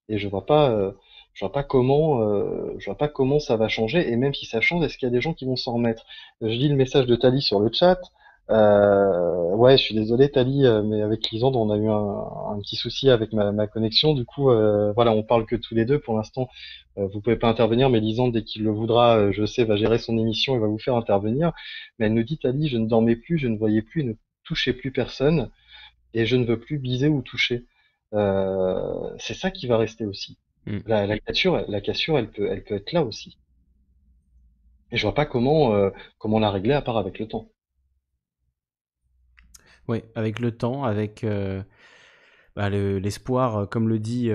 Et 0.08 0.18
je 0.18 0.28
vois 0.28 0.46
pas, 0.46 0.70
euh, 0.70 0.92
je 1.34 1.44
vois 1.44 1.52
pas 1.52 1.64
comment, 1.64 2.22
euh, 2.22 2.74
je 2.78 2.86
vois 2.86 2.96
pas 2.96 3.08
comment 3.08 3.40
ça 3.40 3.56
va 3.56 3.68
changer. 3.68 4.10
Et 4.10 4.16
même 4.16 4.34
si 4.34 4.46
ça 4.46 4.60
change, 4.60 4.84
est-ce 4.84 4.96
qu'il 4.98 5.06
y 5.06 5.12
a 5.12 5.12
des 5.12 5.20
gens 5.20 5.34
qui 5.34 5.44
vont 5.44 5.56
s'en 5.56 5.74
remettre? 5.74 6.04
Je 6.40 6.48
lis 6.48 6.68
le 6.68 6.76
message 6.76 7.06
de 7.06 7.16
Tali 7.16 7.42
sur 7.42 7.60
le 7.60 7.70
chat. 7.72 8.00
Euh, 8.50 9.54
ouais, 9.54 9.76
je 9.76 9.82
suis 9.82 9.94
désolé 9.94 10.30
Tali, 10.30 10.64
mais 10.84 11.02
avec 11.02 11.30
Lisande, 11.30 11.56
on 11.56 11.70
a 11.70 11.76
eu 11.76 11.88
un, 11.88 12.54
un 12.54 12.58
petit 12.60 12.76
souci 12.76 13.10
avec 13.10 13.32
ma, 13.34 13.52
ma 13.52 13.66
connexion. 13.66 14.14
Du 14.14 14.24
coup, 14.24 14.44
voilà, 14.44 15.12
on 15.12 15.22
parle 15.22 15.44
que 15.46 15.56
tous 15.56 15.74
les 15.74 15.84
deux. 15.84 15.98
Pour 16.00 16.16
l'instant, 16.16 16.48
vous 16.96 17.20
pouvez 17.20 17.36
pas 17.36 17.48
intervenir, 17.48 17.90
mais 17.90 18.00
Lisande, 18.00 18.32
dès 18.32 18.42
qu'il 18.44 18.62
le 18.64 18.70
voudra, 18.70 19.30
je 19.32 19.44
sais, 19.44 19.64
va 19.64 19.76
gérer 19.76 19.98
son 19.98 20.16
émission 20.18 20.56
et 20.56 20.58
va 20.58 20.66
vous 20.66 20.78
faire 20.78 20.96
intervenir. 20.96 21.52
Mais 21.98 22.06
elle 22.06 22.14
nous 22.14 22.24
dit, 22.24 22.38
Tali, 22.38 22.68
je 22.68 22.78
ne 22.78 22.86
dormais 22.86 23.16
plus, 23.16 23.38
je 23.38 23.48
ne 23.48 23.58
voyais 23.58 23.82
plus, 23.82 24.16
toucher 24.48 24.72
plus 24.72 24.90
personne 24.90 25.50
et 26.14 26.24
je 26.24 26.36
ne 26.36 26.46
veux 26.46 26.58
plus 26.58 26.78
biser 26.78 27.08
ou 27.08 27.20
toucher. 27.20 27.66
Euh, 28.14 29.10
c'est 29.18 29.34
ça 29.34 29.50
qui 29.50 29.66
va 29.66 29.76
rester 29.76 30.06
aussi. 30.06 30.38
Mm. 30.66 30.78
La, 30.86 31.18
cassure, 31.18 31.64
la 31.68 31.80
cassure, 31.82 32.18
elle 32.18 32.30
peut, 32.30 32.48
elle 32.50 32.64
peut 32.64 32.76
être 32.76 32.92
là 32.92 33.02
aussi. 33.02 33.36
Et 34.90 34.96
je 34.96 35.02
vois 35.02 35.14
pas 35.14 35.26
comment, 35.26 35.74
euh, 35.74 35.90
comment 36.16 36.38
la 36.38 36.50
régler 36.50 36.72
à 36.72 36.80
part 36.80 36.96
avec 36.96 37.18
le 37.18 37.28
temps. 37.28 37.50
Oui, 39.86 40.02
avec 40.14 40.38
le 40.38 40.50
temps, 40.50 40.84
avec. 40.84 41.24
Euh, 41.24 41.62
bah, 42.58 42.68
l'espoir, 42.68 43.68
comme 43.70 43.88
le 43.88 43.98
dit, 43.98 44.30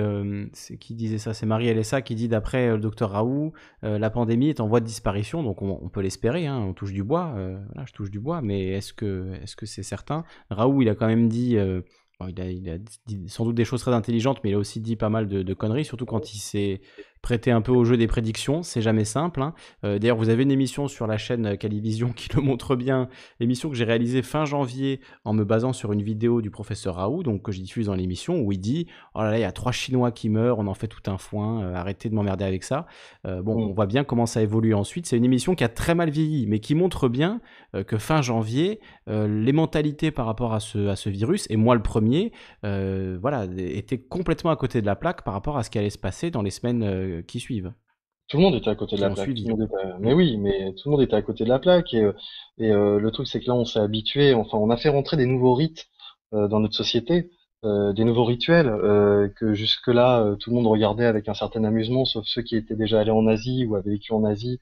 c'est 0.53 0.77
qui 0.77 0.95
disait 0.95 1.17
ça 1.17 1.33
C'est 1.33 1.45
Marie 1.45 1.71
LSA 1.71 2.01
qui 2.01 2.15
dit 2.15 2.27
d'après 2.27 2.71
le 2.71 2.79
docteur 2.79 3.11
Raoult, 3.11 3.53
la 3.81 4.09
pandémie 4.09 4.49
est 4.49 4.61
en 4.61 4.67
voie 4.67 4.79
de 4.79 4.85
disparition, 4.85 5.43
donc 5.43 5.61
on, 5.61 5.89
peut 5.89 6.01
l'espérer, 6.01 6.47
hein, 6.47 6.57
on 6.57 6.73
touche 6.73 6.93
du 6.93 7.03
bois, 7.03 7.35
je 7.85 7.93
touche 7.93 8.09
du 8.09 8.19
bois, 8.19 8.41
mais 8.41 8.69
est-ce 8.69 8.93
que 8.93 9.65
c'est 9.65 9.83
certain? 9.83 10.23
Raoult, 10.49 10.81
il 10.81 10.89
a 10.89 10.95
quand 10.95 11.07
même 11.07 11.27
dit 11.27 11.57
il, 12.29 12.69
a, 12.69 12.77
dit 13.05 13.29
sans 13.29 13.45
doute 13.45 13.55
des 13.55 13.65
choses 13.65 13.81
très 13.81 13.93
intelligentes, 13.93 14.39
mais 14.43 14.51
il 14.51 14.53
a 14.53 14.57
aussi 14.57 14.79
dit 14.79 14.95
pas 14.95 15.09
mal 15.09 15.27
de, 15.27 15.53
conneries, 15.53 15.85
surtout 15.85 16.05
quand 16.05 16.33
il 16.33 16.39
s'est 16.39 16.81
prêté 17.23 17.51
un 17.51 17.61
peu 17.61 17.71
au 17.71 17.85
jeu 17.85 17.95
des 17.95 18.05
prédictions. 18.05 18.63
C'est 18.63 18.81
jamais 18.81 19.05
simple. 19.05 19.41
Hein. 19.41 19.53
Euh, 19.85 19.97
d'ailleurs, 19.97 20.17
vous 20.17 20.27
avez 20.27 20.43
une 20.43 20.51
émission 20.51 20.89
sur 20.89 21.07
la 21.07 21.17
chaîne 21.17 21.57
Calivision 21.57 22.09
qui 22.15 22.29
le 22.35 22.41
montre 22.41 22.75
bien. 22.75 23.07
Émission 23.39 23.69
que 23.69 23.75
j'ai 23.75 23.85
réalisée 23.85 24.21
fin 24.21 24.45
janvier 24.45 24.99
en 25.23 25.33
me 25.33 25.45
basant 25.45 25.71
sur 25.71 25.93
une 25.93 26.03
vidéo 26.03 26.41
du 26.41 26.51
professeur 26.51 26.95
Raoult, 26.95 27.23
donc 27.23 27.41
que 27.41 27.53
je 27.53 27.61
diffuse 27.61 27.87
dans 27.87 27.95
l'émission, 27.95 28.41
où 28.41 28.51
il 28.51 28.59
dit 28.59 28.87
Oh 29.15 29.21
là 29.21 29.31
là, 29.31 29.37
il 29.37 29.41
y 29.41 29.45
a 29.45 29.53
trois 29.53 29.71
Chinois 29.71 30.11
qui 30.11 30.29
meurent, 30.29 30.59
on 30.59 30.67
en 30.67 30.73
fait 30.73 30.87
tout 30.87 31.09
un 31.09 31.17
foin, 31.17 31.63
euh, 31.63 31.73
arrêtez 31.73 32.09
de 32.09 32.13
m'emmerder 32.13 32.43
avec 32.43 32.65
ça. 32.65 32.85
Euh, 33.25 33.41
bon, 33.41 33.55
on 33.55 33.73
voit 33.73 33.87
bien 33.87 34.03
comment 34.03 34.25
ça 34.25 34.41
évolue 34.41 34.73
ensuite. 34.73 35.05
C'est 35.07 35.17
une 35.17 35.25
émission 35.25 35.55
qui 35.55 35.63
a 35.63 35.69
très 35.69 35.95
mal 35.95 36.09
vieilli, 36.09 36.45
mais 36.45 36.59
qui 36.59 36.75
montre 36.75 37.07
bien 37.07 37.39
que 37.87 37.97
fin 37.97 38.21
janvier, 38.21 38.79
les 39.07 39.51
mentalités 39.51 40.11
par 40.11 40.27
rapport 40.27 40.53
à 40.53 40.59
ce, 40.59 40.89
à 40.89 40.95
ce 40.95 41.09
virus, 41.09 41.47
et 41.49 41.55
moi 41.55 41.73
le 41.73 41.81
premier, 41.81 42.31
voilà, 42.61 43.47
étaient 43.57 43.97
complètement 43.97 44.51
à 44.51 44.55
côté 44.55 44.81
de 44.81 44.85
la 44.85 44.95
plaque 44.95 45.23
par 45.23 45.33
rapport 45.33 45.57
à 45.57 45.63
ce 45.63 45.69
qui 45.69 45.79
allait 45.79 45.89
se 45.89 45.97
passer 45.97 46.29
dans 46.29 46.43
les 46.43 46.51
semaines 46.51 46.83
qui 47.21 47.39
suivent. 47.39 47.73
Tout 48.33 48.37
le 48.37 48.43
monde 48.43 48.55
était 48.55 48.69
à 48.69 48.75
côté 48.75 48.95
de 48.95 49.01
la 49.01 49.09
plaque. 49.09 49.29
Mais 49.99 50.13
oui, 50.13 50.37
mais 50.37 50.73
tout 50.73 50.89
le 50.89 50.91
monde 50.91 51.01
était 51.01 51.15
à 51.15 51.21
côté 51.21 51.43
de 51.43 51.49
la 51.49 51.59
plaque. 51.59 51.93
Et, 51.93 52.09
et 52.57 52.71
euh, 52.71 52.99
le 52.99 53.11
truc, 53.11 53.27
c'est 53.27 53.39
que 53.39 53.47
là, 53.47 53.53
on 53.53 53.65
s'est 53.65 53.79
habitué. 53.79 54.33
Enfin, 54.33 54.57
on 54.57 54.69
a 54.69 54.77
fait 54.77 54.89
rentrer 54.89 55.17
des 55.17 55.25
nouveaux 55.25 55.53
rites 55.53 55.87
euh, 56.33 56.47
dans 56.47 56.59
notre 56.59 56.75
société, 56.75 57.29
euh, 57.63 57.93
des 57.93 58.03
nouveaux 58.03 58.25
rituels 58.25 58.71
que 59.35 59.53
jusque-là, 59.53 60.35
tout 60.39 60.49
le 60.49 60.55
monde 60.55 60.67
regardait 60.67 61.05
avec 61.05 61.29
un 61.29 61.33
certain 61.33 61.63
amusement, 61.63 62.05
sauf 62.05 62.25
ceux 62.25 62.41
qui 62.41 62.55
étaient 62.55 62.75
déjà 62.75 62.99
allés 63.01 63.11
en 63.11 63.27
Asie 63.27 63.65
ou 63.65 63.75
avaient 63.75 63.91
vécu 63.91 64.13
en 64.13 64.23
Asie. 64.23 64.59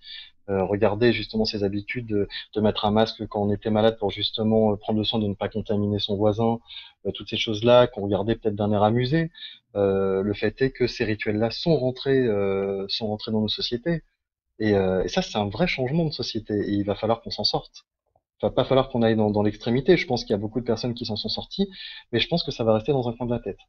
regarder 0.48 1.14
justement 1.14 1.46
ces 1.46 1.64
habitudes 1.64 2.08
de, 2.08 2.28
de, 2.56 2.62
mettre 2.62 2.84
un 2.84 2.92
masque 2.92 3.26
quand 3.28 3.42
on 3.42 3.52
était 3.54 3.70
malade 3.70 3.98
pour 4.00 4.12
justement 4.12 4.76
prendre 4.76 5.00
le 5.00 5.06
soin 5.06 5.20
de 5.20 5.28
ne 5.28 5.34
pas 5.34 5.48
contaminer 5.48 6.00
son 6.00 6.18
voisin, 6.18 6.60
toutes 7.14 7.30
ces 7.30 7.38
choses-là 7.38 7.88
qu'on 7.88 8.02
regardait 8.02 8.36
peut-être 8.36 8.56
d'un 8.56 8.72
air 8.74 8.84
amusé. 8.84 9.32
Euh, 9.76 10.22
le 10.24 10.34
fait 10.34 10.62
est 10.62 10.72
que 10.72 10.88
ces 10.88 11.06
rituels-là 11.06 11.52
sont 11.52 11.76
rentrés, 11.78 12.20
euh, 12.20 12.86
sont 12.90 13.08
rentrés 13.08 13.32
dans 13.32 13.42
nos 13.42 13.48
sociétés. 13.48 14.04
Et, 14.60 14.74
euh, 14.76 15.04
et 15.04 15.08
ça, 15.10 15.22
c'est 15.22 15.38
un 15.38 15.50
vrai 15.50 15.68
changement 15.68 16.06
de 16.06 16.12
société. 16.12 16.54
Et 16.56 16.72
il 16.74 16.84
va 16.86 16.96
falloir 16.96 17.22
qu'on 17.22 17.32
s'en 17.32 17.44
sorte. 17.44 17.86
Il 18.42 18.48
va 18.48 18.52
pas 18.52 18.66
falloir 18.66 18.90
qu'on 18.90 19.02
aille 19.04 19.16
dans 19.16 19.44
l'extrémité. 19.44 19.98
Je 19.98 20.08
pense 20.08 20.24
qu'il 20.24 20.32
y 20.32 20.36
a 20.36 20.38
beaucoup 20.40 20.60
de 20.60 20.66
personnes 20.66 20.94
qui 20.96 21.06
s'en 21.06 21.16
sont 21.16 21.30
sorties, 21.30 21.70
mais 22.12 22.20
je 22.20 22.28
pense 22.28 22.44
que 22.44 22.52
ça 22.52 22.64
va 22.64 22.74
rester 22.74 22.92
dans 22.92 23.08
un 23.08 23.14
coin 23.14 23.28
de 23.28 23.32
la 23.32 23.40
tête 23.40 23.60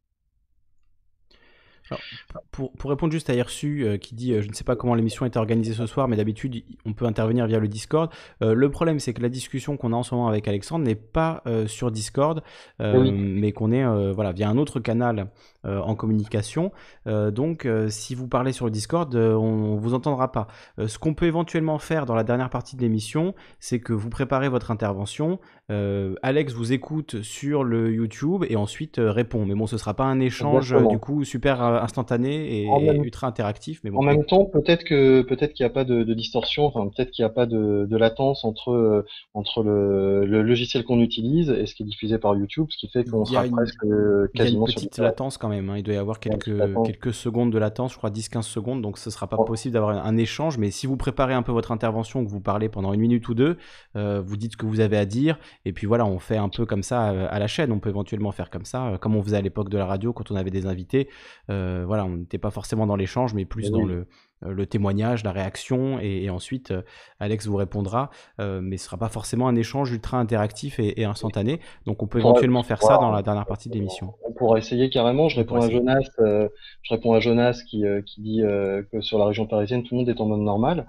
pour, 2.51 2.73
pour, 2.73 2.90
répondre 2.90 3.12
juste 3.12 3.31
à 3.31 3.35
Ersu 3.35 3.85
euh, 3.85 3.97
qui 3.97 4.14
dit 4.14 4.32
euh, 4.32 4.43
Je 4.43 4.48
ne 4.48 4.52
sais 4.52 4.64
pas 4.64 4.77
comment 4.77 4.94
l'émission 4.94 5.27
est 5.27 5.36
organisée 5.36 5.74
ce 5.74 5.86
soir, 5.86 6.09
mais 6.09 6.16
d'habitude 6.16 6.62
on 6.85 6.93
peut 6.93 7.06
intervenir 7.06 7.47
via 7.47 7.59
le 7.59 7.69
Discord. 7.69 8.10
Euh, 8.43 8.55
le 8.55 8.70
problème, 8.70 8.98
c'est 8.98 9.12
que 9.12 9.23
la 9.23 9.28
discussion 9.28 9.77
qu'on 9.77 9.93
a 9.93 9.97
en 9.97 10.02
ce 10.02 10.14
moment 10.14 10.28
avec 10.28 10.48
Alexandre 10.48 10.85
n'est 10.85 10.94
pas 10.94 11.43
sur 11.66 11.90
Discord, 11.90 12.43
mais 12.78 13.52
qu'on 13.52 13.73
est 13.73 14.12
voilà, 14.12 14.32
via 14.32 14.48
un 14.48 14.59
autre 14.59 14.81
canal 14.81 15.28
en 15.64 15.94
communication. 15.94 16.73
donc, 17.06 17.69
si 17.89 18.14
vous 18.14 18.28
parlez 18.28 18.52
sur 18.52 18.64
le 18.64 18.70
Discord, 18.70 19.14
on 19.14 19.77
vous 19.77 19.94
entendra 19.94 20.32
pas. 20.32 20.47
ce 20.86 20.98
qu'on 20.98 21.14
peut 21.14 21.27
éventuellement 21.27 21.78
faire 21.78 22.06
dans 22.06 22.14
la 22.14 22.24
dernière 22.24 22.51
partie 22.51 22.77
de 22.77 22.82
l'émission, 22.82 23.35
c'est 23.60 23.81
que 23.81 23.93
vous 23.93 24.10
préparez 24.10 24.48
votre 24.48 24.70
intervention. 24.70 25.39
Alex 25.69 26.52
vous 26.52 26.73
écoute 26.73 27.23
sur 27.23 27.64
le 27.64 27.93
YouTube 27.93 28.44
et 28.48 28.56
ensuite 28.56 28.97
répond. 28.98 29.47
Mais 29.47 29.55
bon, 29.55 29.66
ce 29.66 29.78
sera 29.78 29.94
pas 29.94 30.05
un 30.05 30.20
échange 30.20 30.74
du 30.89 30.98
coup 30.98 31.24
super 31.24 31.81
instantané 31.82 32.62
et, 32.62 32.66
ultra 32.94 33.26
interactif. 33.26 33.80
Mais 33.84 33.90
en 33.90 34.02
même 34.02 34.24
temps, 34.24 34.44
peut-être 34.44 34.84
que 34.84 35.22
peut-être 35.22 35.52
qu'il 35.52 35.64
n'y 35.64 35.70
a 35.70 35.74
pas 35.74 35.84
de, 35.84 36.02
distorsion, 36.14 36.66
enfin 36.66 36.88
peut-être 36.88 37.10
qu'il 37.10 37.24
n'y 37.24 37.30
a 37.30 37.32
pas 37.32 37.46
de, 37.46 37.96
latence 37.96 38.44
entre 38.44 38.70
euh, 38.72 39.06
entre 39.34 39.62
le, 39.62 40.24
logiciel 40.42 40.84
qu'on 40.84 41.00
utilise 41.00 41.50
et 41.50 41.66
ce 41.66 41.74
qui 41.74 41.82
est 41.82 41.86
diffusé 41.86 42.18
par 42.18 42.34
YouTube, 42.34 42.66
ce 42.70 42.78
qui 42.78 42.88
fait 42.88 43.09
qu'on 43.09 43.24
sera 43.24 43.44
presque 43.44 43.78
quasiment 43.80 44.30
Il 44.34 44.40
y 44.40 44.42
a 44.42 44.48
une 44.48 44.64
petite 44.64 44.98
latence 44.98 45.38
quand 45.38 45.48
même. 45.48 45.70
Hein. 45.70 45.78
Il 45.78 45.82
doit 45.82 45.94
y 45.94 45.98
avoir 45.98 46.20
quelques 46.20 46.52
quelques 46.84 47.14
secondes 47.14 47.52
de 47.52 47.59
latence, 47.59 47.92
je 47.92 47.98
crois 47.98 48.10
10-15 48.10 48.42
secondes, 48.42 48.82
donc 48.82 48.98
ce 48.98 49.10
sera 49.10 49.26
pas 49.26 49.36
possible 49.38 49.74
d'avoir 49.74 50.04
un, 50.04 50.16
échange. 50.16 50.59
Mais 50.59 50.70
si 50.70 50.86
vous 50.86 50.96
préparez 50.96 51.34
un 51.34 51.42
peu 51.42 51.52
votre 51.52 51.72
intervention, 51.72 52.24
que 52.24 52.30
vous 52.30 52.40
parlez 52.40 52.68
pendant 52.68 52.92
une 52.92 53.00
minute 53.00 53.28
ou 53.28 53.34
deux, 53.34 53.56
euh, 53.96 54.22
vous 54.24 54.36
dites 54.36 54.52
ce 54.52 54.56
que 54.56 54.66
vous 54.66 54.80
avez 54.80 54.96
à 54.96 55.06
dire, 55.06 55.38
et 55.64 55.72
puis 55.72 55.86
voilà, 55.86 56.04
on 56.04 56.18
fait 56.18 56.36
un 56.36 56.48
peu 56.48 56.66
comme 56.66 56.82
ça 56.82 57.10
euh, 57.10 57.26
à 57.30 57.38
la 57.38 57.46
chaîne. 57.46 57.72
On 57.72 57.80
peut 57.80 57.88
éventuellement 57.88 58.32
faire 58.32 58.50
comme 58.50 58.64
ça, 58.64 58.98
comme 59.00 59.16
on 59.16 59.22
faisait 59.22 59.36
à 59.36 59.40
l'époque 59.40 59.68
de 59.68 59.78
la 59.78 59.86
radio 59.86 60.12
quand 60.12 60.30
on 60.30 60.36
avait 60.36 60.50
des 60.50 60.66
invités. 60.66 61.09
Euh, 61.50 61.72
voilà, 61.86 62.05
on 62.05 62.16
n'était 62.16 62.39
pas 62.39 62.51
forcément 62.51 62.86
dans 62.86 62.97
l'échange, 62.97 63.35
mais 63.35 63.44
plus 63.44 63.70
dans 63.70 63.85
le, 63.85 64.07
euh, 64.44 64.53
le, 64.53 64.66
témoignage, 64.66 65.24
la 65.24 65.32
réaction, 65.32 65.99
et, 66.01 66.31
ensuite 66.31 66.70
euh, 66.70 66.82
Alex 67.20 67.47
vous 67.47 67.57
répondra, 67.57 68.11
mais 68.39 68.77
ce 68.77 68.86
sera 68.86 68.97
pas 68.97 69.09
forcément 69.09 69.49
un 69.49 69.57
échange 69.57 69.93
ultra 69.93 70.19
interactif 70.19 70.78
et, 70.78 71.05
instantané. 71.05 71.61
Donc 71.86 72.03
on 72.03 72.07
peut 72.07 72.19
éventuellement 72.19 72.62
faire 72.62 72.82
ça 72.82 72.97
dans 72.99 73.11
la 73.11 73.23
dernière 73.23 73.47
partie 73.47 73.69
de 73.69 73.74
l'émission. 73.74 74.15
On 74.27 74.32
pourra 74.32 74.59
essayer 74.59 74.90
carrément. 74.90 75.28
Je 75.28 75.36
réponds 75.36 75.61
à 75.61 75.70
Jonas, 75.70 76.09
je 76.19 76.94
réponds 76.94 77.12
à 77.12 77.20
Jonas 77.20 77.62
qui, 77.69 77.85
qui 78.07 78.20
dit 78.20 78.43
que 78.43 79.01
sur 79.01 79.19
la 79.19 79.27
région 79.27 79.47
parisienne 79.47 79.82
tout 79.82 79.94
le 79.94 79.99
monde 80.01 80.09
est 80.09 80.20
en 80.20 80.27
mode 80.27 80.40
normal. 80.40 80.86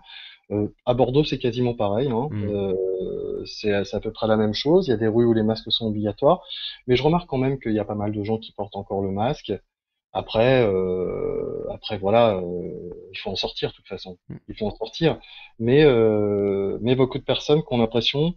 à 0.85 0.93
Bordeaux, 0.93 1.23
c'est 1.23 1.39
quasiment 1.39 1.73
pareil. 1.73 2.10
Hein. 2.10 2.30
Mmh. 2.31 3.45
c'est 3.45 3.73
à 3.73 3.99
peu 3.99 4.11
près 4.11 4.27
la 4.27 4.38
même 4.38 4.53
chose. 4.53 4.88
Il 4.88 4.91
y 4.91 4.93
a 4.93 4.97
des 4.97 5.07
rues 5.07 5.26
où 5.26 5.34
les 5.34 5.43
masques 5.43 5.72
sont 5.72 5.88
obligatoires. 5.88 6.41
Mais 6.88 6.95
je 6.95 7.03
remarque 7.03 7.30
quand 7.30 7.38
même 7.38 7.60
qu'il 7.60 7.73
y 7.73 7.80
a 7.80 7.85
pas 7.85 7.95
mal 7.95 8.11
de 8.11 8.23
gens 8.23 8.38
qui 8.38 8.51
portent 8.51 8.76
encore 8.76 9.01
le 9.01 9.11
masque. 9.11 9.53
Après, 10.14 10.64
euh, 10.64 11.65
après 11.72 11.98
voilà, 11.98 12.35
euh, 12.35 12.94
il 13.11 13.18
faut 13.18 13.31
en 13.31 13.35
sortir 13.35 13.72
de 13.72 13.76
toute 13.76 13.88
façon. 13.88 14.18
Mm. 14.30 14.35
Il 14.48 14.56
faut 14.56 14.68
en 14.68 14.76
sortir. 14.76 15.19
Mais, 15.60 15.84
euh, 15.84 16.77
mais 16.81 16.95
beaucoup 16.95 17.18
de 17.18 17.23
personnes 17.23 17.61
qui 17.64 17.73
ont 17.73 17.77
l'impression 17.77 18.35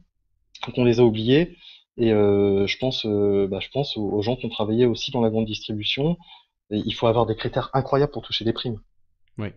qu'on 0.75 0.85
les 0.85 1.01
a 1.01 1.05
oubliés. 1.05 1.57
Et 1.99 2.13
euh, 2.13 2.67
je 2.67 2.79
pense, 2.79 3.07
euh, 3.07 3.47
bah, 3.51 3.61
je 3.61 3.69
pense 3.71 3.97
aux, 3.97 4.23
gens 4.23 4.37
qui 4.37 4.47
ont 4.47 4.51
travaillé 4.51 4.87
aussi 4.87 5.11
dans 5.11 5.21
la 5.21 5.31
grande 5.31 5.47
distribution. 5.47 6.17
Et 6.71 6.83
il 6.85 6.93
faut 6.95 7.07
avoir 7.07 7.27
des 7.27 7.37
critères 7.37 7.71
incroyables 7.75 8.13
pour 8.13 8.23
toucher 8.23 8.45
des 8.45 8.53
primes. 8.53 8.81
Oui. 9.39 9.49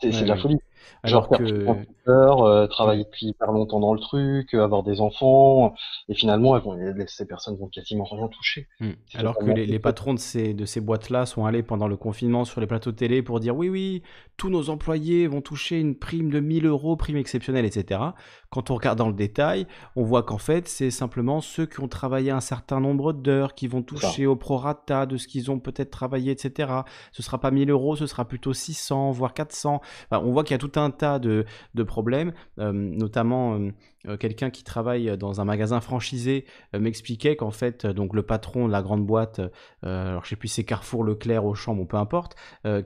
C'est 0.00 0.10
de 0.10 0.26
la 0.26 0.36
folie. 0.36 0.58
Genre 1.04 1.28
que... 1.28 1.84
peur, 2.04 2.42
euh, 2.42 2.66
travailler 2.66 3.04
depuis 3.04 3.26
hyper 3.26 3.52
longtemps 3.52 3.80
dans 3.80 3.92
le 3.92 4.00
truc, 4.00 4.54
avoir 4.54 4.82
des 4.82 5.00
enfants, 5.00 5.74
et 6.08 6.14
finalement, 6.14 6.56
elles 6.56 6.62
vont, 6.62 6.78
ces 7.06 7.26
personnes 7.26 7.56
vont 7.56 7.68
quasiment 7.68 8.04
rien 8.04 8.28
toucher. 8.28 8.68
Hmm. 8.80 8.92
Alors 9.14 9.36
que 9.36 9.44
les, 9.44 9.78
patrons 9.78 10.14
de 10.14 10.18
ces, 10.18 10.54
de 10.54 10.64
ces 10.64 10.80
boîtes-là 10.80 11.26
sont 11.26 11.44
allés 11.44 11.62
pendant 11.62 11.88
le 11.88 11.96
confinement 11.96 12.44
sur 12.44 12.60
les 12.60 12.66
plateaux 12.66 12.92
de 12.92 12.96
télé 12.96 13.22
pour 13.22 13.40
dire 13.40 13.56
oui, 13.56 13.68
oui, 13.68 14.02
tous 14.36 14.50
nos 14.50 14.70
employés 14.70 15.26
vont 15.26 15.40
toucher 15.40 15.78
une 15.78 15.94
prime 15.94 16.30
de 16.30 16.40
1000 16.40 16.66
euros, 16.66 16.96
prime 16.96 17.16
exceptionnelle, 17.16 17.64
etc. 17.64 18.00
Quand 18.50 18.70
on 18.70 18.74
regarde 18.74 18.98
dans 18.98 19.08
le 19.08 19.14
détail, 19.14 19.66
on 19.96 20.04
voit 20.04 20.22
qu'en 20.22 20.38
fait, 20.38 20.68
c'est 20.68 20.90
simplement 20.90 21.40
ceux 21.40 21.66
qui 21.66 21.80
ont 21.80 21.88
travaillé 21.88 22.30
un 22.30 22.40
certain 22.40 22.80
nombre 22.80 23.12
d'heures 23.12 23.54
qui 23.54 23.68
vont 23.68 23.82
toucher 23.82 24.26
au 24.26 24.36
prorata 24.36 25.06
de 25.06 25.16
ce 25.16 25.28
qu'ils 25.28 25.50
ont 25.50 25.58
peut-être 25.58 25.90
travaillé, 25.90 26.32
etc. 26.32 26.72
Ce 27.12 27.22
sera 27.22 27.38
pas 27.38 27.50
1000 27.50 27.70
euros, 27.70 27.96
ce 27.96 28.06
sera 28.06 28.24
plutôt 28.24 28.52
600, 28.52 29.10
voire 29.12 29.34
400. 29.34 29.80
on 30.12 30.30
voit 30.30 30.44
qu'il 30.44 30.52
y 30.52 30.54
a 30.54 30.58
tout 30.58 30.72
un 30.76 30.90
tas 30.90 31.18
de, 31.18 31.44
problèmes, 31.84 32.32
euh, 32.58 32.72
notamment 32.72 33.54
euh, 33.54 33.70
euh, 34.08 34.16
quelqu'un 34.16 34.50
qui 34.50 34.64
travaille 34.64 35.16
dans 35.18 35.40
un 35.40 35.44
magasin 35.44 35.80
franchisé 35.80 36.44
m'expliquait 36.78 37.36
qu'en 37.36 37.50
fait, 37.50 37.86
donc 37.86 38.14
le 38.14 38.22
patron 38.22 38.66
de 38.66 38.72
la 38.72 38.82
grande 38.82 39.04
boîte, 39.06 39.40
alors 39.82 40.24
je 40.24 40.30
sais 40.30 40.36
plus 40.36 40.48
c'est 40.48 40.64
Carrefour, 40.64 41.04
Leclerc, 41.04 41.44
Auchan, 41.44 41.74
bon 41.74 41.86
peu 41.86 41.96
importe, 41.96 42.36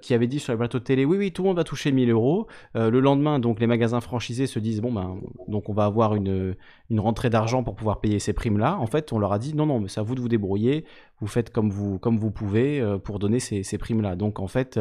qui 0.01 0.15
avait 0.15 0.27
dit 0.27 0.39
sur 0.39 0.53
les 0.53 0.59
plateaux 0.59 0.79
de 0.79 0.85
télé, 0.85 1.05
oui 1.05 1.17
oui, 1.17 1.33
tout 1.33 1.43
le 1.43 1.49
monde 1.49 1.57
va 1.57 1.65
toucher 1.65 1.93
1000 1.93 2.11
euros. 2.11 2.47
le 2.75 3.01
lendemain, 3.01 3.39
donc 3.39 3.61
les 3.61 3.67
magasins 3.67 4.01
franchisés 4.01 4.47
se 4.47 4.59
disent, 4.59 4.81
bon 4.81 4.93
ben, 4.93 5.21
donc 5.49 5.69
on 5.69 5.73
va 5.73 5.85
avoir 5.85 6.15
une, 6.15 6.57
une 6.91 7.01
rentrée 7.01 7.31
d'argent 7.31 7.63
pour 7.63 7.75
pouvoir 7.75 8.01
payer 8.01 8.19
ces 8.19 8.33
primes-là. 8.33 8.79
En 8.79 8.87
fait, 8.87 9.13
on 9.13 9.19
leur 9.19 9.33
a 9.33 9.39
dit, 9.39 9.55
non 9.55 9.67
non, 9.67 9.81
mais 9.81 9.89
c'est 9.89 10.01
à 10.01 10.03
vous 10.03 10.15
de 10.15 10.21
vous 10.21 10.29
débrouiller, 10.29 10.85
vous 11.21 11.27
faites 11.27 11.51
comme 11.51 11.71
vous, 11.71 11.99
comme 11.99 12.19
vous 12.19 12.31
pouvez 12.31 12.83
pour 13.05 13.19
donner 13.19 13.41
ces, 13.41 13.63
ces 13.63 13.79
primes-là. 13.79 14.17
Donc 14.17 14.39
en 14.39 14.47
fait, 14.47 14.79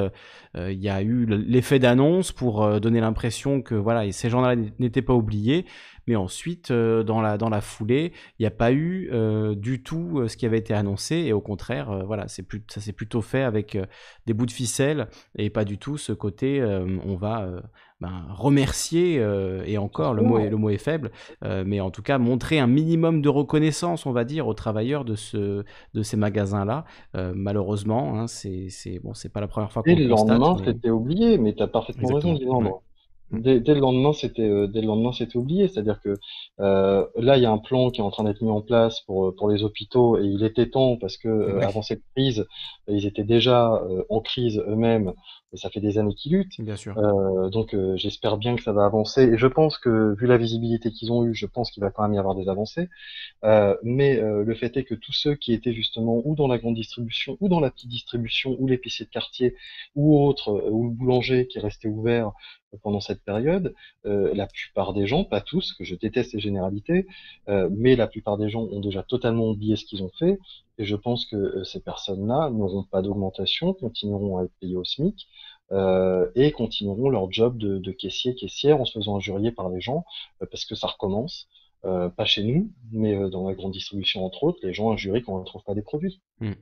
il 0.55 0.81
y 0.81 0.89
a 0.89 1.01
eu 1.01 1.25
l'effet 1.25 1.79
d'annonce 1.79 2.31
pour 2.31 2.79
donner 2.79 2.99
l'impression 2.99 3.61
que 3.61 3.75
voilà, 3.75 4.11
ces 4.11 4.29
gens-là 4.29 4.55
n'étaient 4.79 5.01
pas 5.01 5.13
oubliés. 5.13 5.65
Mais 6.07 6.15
ensuite, 6.15 6.71
euh, 6.71 7.03
dans, 7.03 7.21
la, 7.21 7.37
dans 7.37 7.49
la 7.49 7.61
foulée, 7.61 8.13
il 8.39 8.43
n'y 8.43 8.47
a 8.47 8.51
pas 8.51 8.71
eu 8.71 9.09
euh, 9.11 9.55
du 9.55 9.83
tout 9.83 10.19
euh, 10.19 10.27
ce 10.27 10.37
qui 10.37 10.45
avait 10.45 10.57
été 10.57 10.73
annoncé. 10.73 11.15
Et 11.15 11.33
au 11.33 11.41
contraire, 11.41 12.05
voilà, 12.05 12.27
c'est 12.27 12.43
plus, 12.43 12.63
ça 12.69 12.79
s'est 12.81 12.93
plutôt 12.93 13.21
fait 13.21 13.43
avec 13.43 13.77
des 14.25 14.33
bouts 14.33 14.45
de 14.45 14.51
ficelle 14.51 15.07
et 15.37 15.49
pas 15.49 15.65
du 15.65 15.77
tout 15.77 15.97
ce 15.97 16.13
côté 16.13 16.63
on 17.05 17.15
va 17.15 17.49
ben, 17.99 18.25
remercier, 18.29 19.21
et 19.65 19.77
encore, 19.77 20.13
le 20.13 20.21
mot, 20.21 20.39
est, 20.39 20.49
le 20.49 20.57
mot 20.57 20.69
est 20.69 20.77
faible, 20.77 21.11
mais 21.41 21.79
en 21.79 21.91
tout 21.91 22.01
cas 22.01 22.17
montrer 22.17 22.59
un 22.59 22.67
minimum 22.67 23.21
de 23.21 23.29
reconnaissance, 23.29 24.05
on 24.05 24.11
va 24.11 24.23
dire, 24.23 24.47
aux 24.47 24.53
travailleurs 24.53 25.05
de, 25.05 25.15
ce, 25.15 25.63
de 25.93 26.03
ces 26.03 26.17
magasins-là. 26.17 26.85
malheureusement, 27.13 28.19
hein, 28.19 28.27
c'est 28.27 28.99
bon, 29.03 29.13
pas 29.33 29.41
la 29.41 29.47
première 29.47 29.71
fois 29.71 29.83
qu'on 29.83 29.95
le 29.95 30.07
lendemain, 30.07 30.57
c'était 30.63 30.89
oublié, 30.89 31.37
mais 31.37 31.53
tu 31.53 31.63
as 31.63 31.67
parfaitement 31.67 32.15
raison, 32.15 32.37
Mm. 32.61 32.86
Dès, 33.31 33.59
le 33.59 33.79
lendemain, 33.79 34.13
c'était 34.13 34.47
euh, 34.47 34.67
dès 34.67 34.79
le 34.79 34.87
lendemain, 34.87 35.11
c'était 35.11 35.35
oublié. 35.35 35.67
C'est-à-dire 35.67 35.99
que 36.01 36.15
euh, 36.61 37.05
là, 37.17 37.35
il 37.35 37.43
y 37.43 37.45
a 37.45 37.51
un 37.51 37.57
plan 37.57 37.89
qui 37.89 37.99
est 37.99 38.03
en 38.03 38.09
train 38.09 38.23
d'être 38.23 38.41
mis 38.41 38.49
en 38.49 38.61
place 38.61 39.01
pour 39.01 39.35
pour 39.35 39.49
les 39.49 39.63
hôpitaux 39.63 40.17
et 40.17 40.25
il 40.25 40.43
était 40.43 40.69
temps 40.69 40.95
parce 40.95 41.17
que 41.17 41.59
avant 41.59 41.81
cette 41.81 42.03
crise, 42.15 42.45
ils 42.87 43.05
étaient 43.05 43.25
déjà 43.25 43.81
en 44.09 44.21
crise 44.21 44.63
eux-mêmes 44.67 45.13
et 45.53 45.57
ça 45.57 45.69
fait 45.69 45.79
des 45.79 45.97
années 45.97 46.13
qu'ils 46.13 46.33
luttent. 46.33 46.59
Bien 46.59 46.75
sûr. 46.75 46.95
donc 47.51 47.75
j'espère 47.95 48.37
bien 48.37 48.55
que 48.55 48.63
ça 48.63 48.73
va 48.73 48.85
avancer 48.85 49.23
et 49.23 49.37
je 49.37 49.47
pense 49.47 49.77
que 49.77 50.15
vu 50.17 50.25
la 50.27 50.37
visibilité 50.37 50.91
qu'ils 50.91 51.11
ont 51.11 51.25
eue, 51.25 51.33
je 51.33 51.45
pense 51.45 51.71
qu'il 51.71 51.81
va 51.81 51.91
quand 51.91 52.03
même 52.03 52.13
y 52.13 52.17
avoir 52.17 52.35
des 52.35 52.49
avancées. 52.49 52.89
mais 53.83 54.19
le 54.21 54.55
fait 54.55 54.77
est 54.77 54.83
que 54.83 54.95
tous 54.95 55.13
ceux 55.13 55.35
qui 55.35 55.53
étaient 55.53 55.73
justement 55.73 56.21
ou 56.25 56.35
dans 56.35 56.47
la 56.47 56.57
grande 56.57 56.75
distribution 56.75 57.37
ou 57.41 57.49
dans 57.49 57.59
la 57.59 57.71
petite 57.71 57.89
distribution 57.89 58.55
ou 58.59 58.67
l'épicier 58.67 59.05
de 59.05 59.11
quartier 59.11 59.55
ou 59.95 60.17
autre 60.21 60.69
ou 60.69 60.85
le 60.85 60.91
boulanger 60.91 61.47
qui 61.47 61.59
restait 61.59 61.89
ouvert 61.89 62.31
pendant 62.81 62.99
cette 62.99 63.23
période, 63.23 63.73
euh, 64.05 64.33
la 64.33 64.47
plupart 64.47 64.93
des 64.93 65.07
gens, 65.07 65.23
pas 65.23 65.41
tous, 65.41 65.73
que 65.73 65.83
je 65.83 65.95
déteste 65.95 66.33
les 66.33 66.39
généralités, 66.39 67.07
euh, 67.49 67.69
mais 67.71 67.95
la 67.95 68.07
plupart 68.07 68.37
des 68.37 68.49
gens 68.49 68.63
ont 68.63 68.79
déjà 68.79 69.03
totalement 69.03 69.49
oublié 69.49 69.75
ce 69.75 69.85
qu'ils 69.85 70.03
ont 70.03 70.11
fait, 70.19 70.39
et 70.77 70.85
je 70.85 70.95
pense 70.95 71.25
que 71.25 71.35
euh, 71.35 71.63
ces 71.63 71.79
personnes-là 71.79 72.49
n'auront 72.49 72.83
pas 72.83 73.01
d'augmentation, 73.01 73.73
continueront 73.73 74.37
à 74.37 74.43
être 74.43 74.53
payées 74.59 74.75
au 74.75 74.83
SMIC, 74.83 75.27
et 76.35 76.51
continueront 76.53 77.09
leur 77.09 77.29
job 77.29 77.57
de, 77.57 77.91
caissier, 77.91 78.35
caissière, 78.35 78.79
en 78.79 78.85
se 78.85 78.97
faisant 78.97 79.17
injurier 79.17 79.51
par 79.51 79.67
les 79.67 79.81
gens, 79.81 80.05
parce 80.39 80.63
que 80.63 80.75
ça 80.75 80.87
recommence. 80.87 81.49
pas 81.81 82.23
chez 82.23 82.43
nous, 82.43 82.71
mais 82.93 83.29
dans 83.29 83.45
la 83.45 83.53
grande 83.53 83.73
distribution 83.73 84.25
entre 84.25 84.45
autres, 84.45 84.59
les 84.63 84.73
gens 84.73 84.93
injurient 84.93 85.23
quand 85.23 85.35
on 85.35 85.39
ne 85.39 85.45
trouve 85.45 85.65
pas 85.65 85.75
des 85.75 85.81
produits. 85.81 86.21
Hmm. 86.39 86.53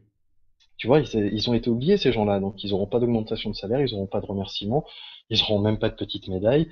Tu 0.78 0.88
vois, 0.88 1.00
ils, 1.00 1.34
ils, 1.34 1.50
ont 1.50 1.54
été 1.54 1.70
oubliés 1.70 1.98
ces 1.98 2.12
gens-là, 2.12 2.40
donc 2.40 2.64
ils 2.64 2.72
n'auront 2.72 2.88
pas 2.88 3.00
d'augmentation 3.00 3.50
de 3.50 3.56
salaire, 3.56 3.80
ils 3.80 3.94
n'auront 3.94 4.08
pas 4.08 4.20
de 4.20 4.26
remerciements, 4.26 4.86
ils 5.30 5.40
n'auront 5.40 5.60
même 5.60 5.80
pas 5.80 5.90
de 5.90 5.96
petite 5.96 6.28
médaille. 6.28 6.68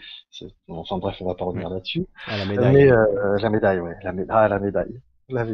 Enfin 0.67 0.97
bref, 0.97 1.17
on 1.21 1.25
va 1.25 1.35
pas 1.35 1.45
revenir 1.45 1.69
là-dessus. 1.69 2.05
Ah, 2.27 2.37
la 2.37 2.45
médaille. 2.45 2.73
Mais, 2.73 2.91
euh, 2.91 3.37
la 3.39 3.49
médaille, 3.49 3.79
ouais. 3.79 3.95
La, 4.03 4.13
ah, 4.29 4.47
la 4.47 4.59
médaille. 4.59 4.99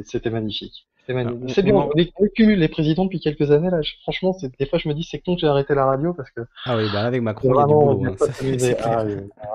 C'était 0.03 0.29
magnifique. 0.29 0.87
Ah, 1.09 1.23
c'est 1.47 1.63
bien, 1.63 1.75
on, 1.75 2.27
cumule 2.35 2.59
les 2.59 2.67
présidents 2.67 3.05
depuis 3.05 3.19
quelques 3.19 3.49
années 3.49 3.71
là. 3.71 3.79
franchement, 4.03 4.35
des 4.59 4.65
fois 4.67 4.77
je 4.77 4.87
me 4.87 4.93
dis 4.93 5.03
c'est 5.03 5.17
con 5.17 5.33
que 5.33 5.41
j'ai 5.41 5.47
arrêté 5.47 5.73
la 5.73 5.85
radio 5.85 6.13
parce 6.13 6.29
que. 6.29 6.41
Ah 6.65 6.77
oui, 6.77 6.83
bah 6.93 7.01
avec 7.01 7.23
Macron, 7.23 7.49
il 7.51 7.57
y 7.57 7.59
a 7.59 7.65
du 7.65 7.73
boulot. 7.73 8.05
Hein, 8.05 8.75
ah, 8.83 9.05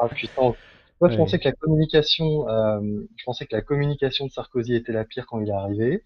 ah, 0.03 0.09
putain. 0.09 0.53
Moi, 1.05 1.13
je 1.13 1.17
pensais 1.17 1.39
que 1.39 1.45
la 1.45 1.53
communication, 1.53 2.49
euh, 2.49 2.81
je 3.17 3.25
pensais 3.25 3.47
que 3.47 3.55
la 3.55 3.63
communication 3.63 4.27
de 4.27 4.31
Sarkozy 4.31 4.75
était 4.75 4.93
la 4.93 5.05
pire 5.05 5.27
quand 5.27 5.41
il 5.41 5.49
est 5.49 5.53
arrivé. 5.53 6.03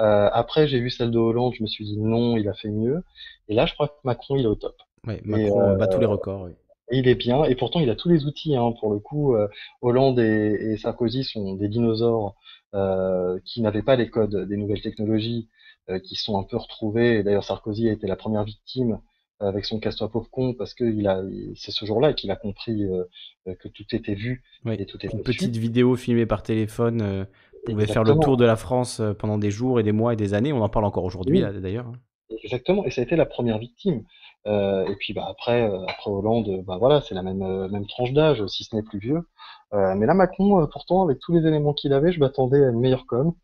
Euh, 0.00 0.28
après, 0.32 0.66
j'ai 0.66 0.80
vu 0.80 0.90
celle 0.90 1.10
de 1.10 1.18
Hollande, 1.18 1.54
je 1.54 1.62
me 1.62 1.68
suis 1.68 1.84
dit 1.84 1.98
non, 1.98 2.36
il 2.36 2.48
a 2.48 2.54
fait 2.54 2.70
mieux. 2.70 3.02
Et 3.48 3.54
là, 3.54 3.66
je 3.66 3.74
crois 3.74 3.88
que 3.88 3.94
Macron, 4.04 4.36
il 4.36 4.44
est 4.44 4.48
au 4.48 4.54
top. 4.54 4.76
Macron 5.04 5.76
bat 5.76 5.86
tous 5.86 6.00
les 6.00 6.06
records. 6.06 6.42
Oui 6.42 6.52
il 6.90 7.08
est 7.08 7.14
bien, 7.14 7.44
et 7.44 7.54
pourtant 7.54 7.80
il 7.80 7.90
a 7.90 7.96
tous 7.96 8.08
les 8.08 8.24
outils. 8.24 8.56
Hein, 8.56 8.72
pour 8.80 8.92
le 8.92 8.98
coup, 8.98 9.34
euh, 9.34 9.48
Hollande 9.82 10.18
et, 10.20 10.76
Sarkozy 10.78 11.24
sont 11.24 11.54
des 11.54 11.68
dinosaures 11.68 12.36
euh, 12.74 13.38
qui 13.44 13.60
n'avaient 13.62 13.82
pas 13.82 13.96
les 13.96 14.10
codes 14.10 14.48
des 14.48 14.56
nouvelles 14.56 14.82
technologies, 14.82 15.48
euh, 15.90 15.98
qui 15.98 16.14
sont 16.16 16.38
un 16.38 16.44
peu 16.44 16.56
retrouvés. 16.56 17.22
D'ailleurs, 17.22 17.44
Sarkozy 17.44 17.88
a 17.88 17.92
été 17.92 18.06
la 18.06 18.16
première 18.16 18.44
victime 18.44 19.00
avec 19.40 19.64
son 19.64 19.78
casse-toi 19.78 20.10
pauvre 20.10 20.28
con, 20.30 20.54
parce 20.54 20.74
que 20.74 20.84
il 20.84 21.06
a, 21.06 21.22
c'est 21.54 21.70
ce 21.70 21.84
jour-là 21.84 22.12
qu'il 22.12 22.30
a 22.30 22.36
compris 22.36 22.82
que 23.46 23.68
tout 23.68 23.84
était 23.92 24.14
vu 24.14 24.42
et 24.66 24.86
tout 24.86 24.96
était 24.96 25.16
Une 25.16 25.22
petite 25.22 25.56
vidéo 25.56 25.96
filmée 25.96 26.26
par 26.26 26.42
téléphone 26.42 27.26
pouvait 27.64 27.86
faire 27.86 28.04
le 28.04 28.14
tour 28.18 28.36
de 28.36 28.44
la 28.44 28.56
France 28.56 29.00
pendant 29.18 29.38
des 29.38 29.50
jours 29.50 29.80
et 29.80 29.82
des 29.82 29.92
mois 29.92 30.12
et 30.12 30.16
des 30.16 30.34
années. 30.34 30.52
On 30.52 30.62
en 30.62 30.68
parle 30.68 30.84
encore 30.84 31.04
aujourd'hui, 31.04 31.40
d'ailleurs. 31.40 31.92
Exactement, 32.30 32.84
et 32.84 32.90
ça 32.90 33.00
a 33.00 33.04
été 33.04 33.16
la 33.16 33.26
première 33.26 33.58
victime. 33.58 34.04
Euh, 34.46 34.86
et 34.86 34.96
puis 34.96 35.12
bah, 35.12 35.26
après, 35.28 35.68
euh, 35.68 35.84
après 35.88 36.10
Hollande, 36.10 36.62
bah, 36.66 36.76
voilà, 36.78 37.00
c'est 37.00 37.14
la 37.14 37.22
même, 37.22 37.42
euh, 37.42 37.68
même 37.68 37.86
tranche 37.86 38.12
d'âge, 38.12 38.46
si 38.46 38.64
ce 38.64 38.76
n'est 38.76 38.82
plus 38.82 38.98
vieux. 38.98 39.22
mais 39.72 40.06
là, 40.06 40.14
Macron, 40.14 40.66
pourtant, 40.72 41.02
avec 41.02 41.18
tous 41.18 41.32
les 41.32 41.46
éléments 41.46 41.74
qu'il 41.74 41.92
avait, 41.92 42.12
je 42.12 42.20
m'attendais 42.20 42.64
à 42.64 42.70
une 42.70 42.80
meilleure 42.80 43.06
com. 43.06 43.34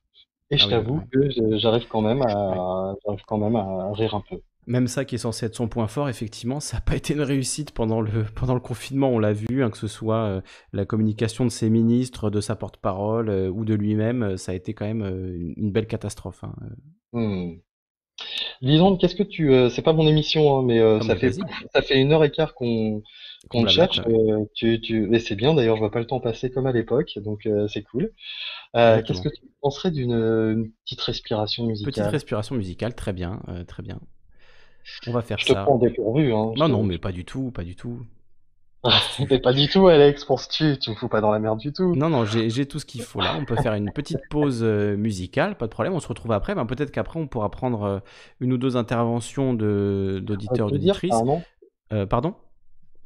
Et 0.51 0.59
je 0.59 0.67
ah 0.67 0.71
t'avoue 0.71 1.01
que 1.11 1.57
j'arrive 1.59 1.89
quand 1.89 2.03
même 2.03 2.23
à, 2.23 2.95
quand 3.27 3.39
même 3.39 3.57
à 3.57 3.93
rire 3.93 4.15
un 4.15 4.23
peu. 4.29 4.41
Même 4.67 4.89
ça 4.89 5.05
qui 5.05 5.17
est 5.17 5.19
censé 5.19 5.47
être 5.47 5.55
son 5.55 5.69
point 5.69 5.87
fort, 5.87 6.09
effectivement, 6.09 6.61
ça 6.61 6.79
n'a 6.79 6.81
pas 6.81 6.97
été 6.97 7.15
une 7.15 7.21
réussite 7.21 7.73
pendant 7.73 8.01
le, 8.01 8.25
pendant 8.35 8.55
le 8.55 8.61
confinement, 8.61 9.11
on 9.11 9.19
l'a 9.19 9.33
vu, 9.33 9.63
hein, 9.63 9.71
que 9.71 9.79
ce 9.79 9.89
soit 9.89 10.43
la 10.73 10.85
communication 10.85 11.45
de 11.45 11.51
ses 11.51 11.71
ministres, 11.71 12.31
de 12.31 12.41
sa 12.41 12.57
porte-parole 12.57 13.31
ou 13.31 13.65
de 13.65 13.75
lui-même, 13.75 14.37
ça 14.37 14.53
a 14.53 14.55
été 14.55 14.75
quand 14.75 14.87
même 14.87 15.55
une 15.57 15.71
belle 15.73 15.87
catastrophe. 15.87 16.45
Hein. 16.45 16.55
Mmh. 17.13 17.59
Lisande, 18.61 18.99
qu'est-ce 19.01 19.15
que 19.15 19.23
tu. 19.23 19.53
Euh, 19.53 19.69
c'est 19.69 19.83
pas 19.83 19.93
mon 19.93 20.07
émission, 20.07 20.59
hein, 20.59 20.63
mais 20.65 20.81
euh, 20.81 21.01
ça, 21.01 21.17
fait, 21.17 21.33
ça 21.33 21.83
fait 21.83 22.01
une 22.01 22.13
heure 22.13 22.25
et 22.25 22.31
quart 22.31 22.55
qu'on 22.55 23.03
qu'on 23.49 23.67
cherche. 23.67 24.01
Euh, 24.07 24.45
tu, 24.55 24.81
tu... 24.81 25.07
Mais 25.09 25.19
c'est 25.19 25.35
bien 25.35 25.55
d'ailleurs, 25.55 25.77
je 25.77 25.81
vois 25.81 25.91
pas 25.91 25.99
le 25.99 26.07
temps 26.07 26.21
passer 26.21 26.51
comme 26.51 26.67
à 26.67 26.73
l'époque, 26.73 27.19
donc 27.19 27.49
c'est 27.69 27.83
cool. 27.83 28.13
Qu'est-ce 28.75 29.21
que 29.21 29.29
tu 29.29 29.43
penserais 29.61 29.91
d'une 29.91 30.71
petite 30.85 31.01
respiration 31.01 31.67
musicale? 31.67 31.93
Petite 31.93 32.07
respiration 32.07 32.55
musicale, 32.55 32.95
très 32.95 33.13
bien, 33.13 33.41
très 33.67 33.83
bien. 33.83 34.01
On 35.07 35.13
va 35.13 35.23
faire 35.23 35.39
ça. 35.39 35.45
Je 35.47 35.53
te 35.53 35.59
prends 35.59 35.79
dépourvu. 35.79 36.33
Hein, 36.33 36.53
non, 36.57 36.69
non, 36.69 36.83
mais 36.83 36.99
pas 36.99 37.13
du 37.13 37.25
tout, 37.25 37.51
pas 37.51 37.65
du 37.65 37.77
tout. 37.77 38.01
Mais 39.31 39.39
pas 39.39 39.53
du 39.53 39.69
tout, 39.69 39.89
Alex, 39.89 40.25
penses-tu 40.25 40.79
Tu 40.79 40.91
me 40.91 40.95
fous 40.95 41.09
pas 41.09 41.21
dans 41.21 41.31
la 41.31 41.39
merde 41.39 41.59
du 41.59 41.73
tout. 41.73 41.95
Non, 41.95 42.11
non, 42.11 42.25
j'ai 42.25 42.67
tout 42.67 42.79
ce 42.79 42.85
qu'il 42.85 43.03
faut 43.03 43.21
là. 43.21 43.35
On 43.39 43.45
peut 43.45 43.57
faire 43.57 43.75
une 43.75 43.91
petite 43.93 44.21
pause 44.31 44.61
euh, 44.63 44.97
musicale, 44.97 45.57
pas 45.57 45.67
de 45.67 45.71
problème. 45.71 45.95
On 45.95 46.01
se 46.01 46.09
retrouve 46.09 46.33
après. 46.33 46.55
Ben, 46.55 46.67
Peut-être 46.67 46.91
qu'après, 46.91 47.19
on 47.19 47.27
pourra 47.27 47.51
prendre 47.51 47.83
euh, 47.83 47.99
une 48.41 48.53
ou 48.53 48.59
deux 48.59 48.77
interventions 48.77 49.55
d'auditeurs, 49.55 50.71
d'auditrices. 50.71 51.15
Euh, 51.93 52.07
pardon? 52.07 52.35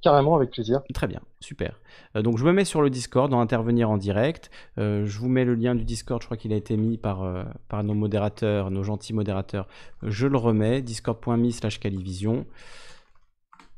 Carrément, 0.00 0.36
avec 0.36 0.50
plaisir. 0.50 0.80
Très 0.94 1.06
bien, 1.06 1.20
super. 1.40 1.80
donc 2.14 2.38
je 2.38 2.44
me 2.44 2.52
mets 2.52 2.64
sur 2.64 2.82
le 2.82 2.90
Discord, 2.90 3.30
dans 3.30 3.40
intervenir 3.40 3.90
en 3.90 3.96
direct. 3.96 4.50
je 4.76 5.18
vous 5.18 5.28
mets 5.28 5.44
le 5.44 5.54
lien 5.54 5.74
du 5.74 5.84
Discord, 5.84 6.22
je 6.22 6.26
crois 6.26 6.36
qu'il 6.36 6.52
a 6.52 6.56
été 6.56 6.76
mis 6.76 6.98
par, 6.98 7.26
par 7.68 7.82
nos 7.82 7.94
modérateurs, 7.94 8.70
nos 8.70 8.84
gentils 8.84 9.12
modérateurs. 9.12 9.66
Je 10.02 10.26
le 10.26 10.36
remets, 10.36 10.82
discord.me 10.82 11.50
slash 11.50 11.80
calivision 11.80 12.46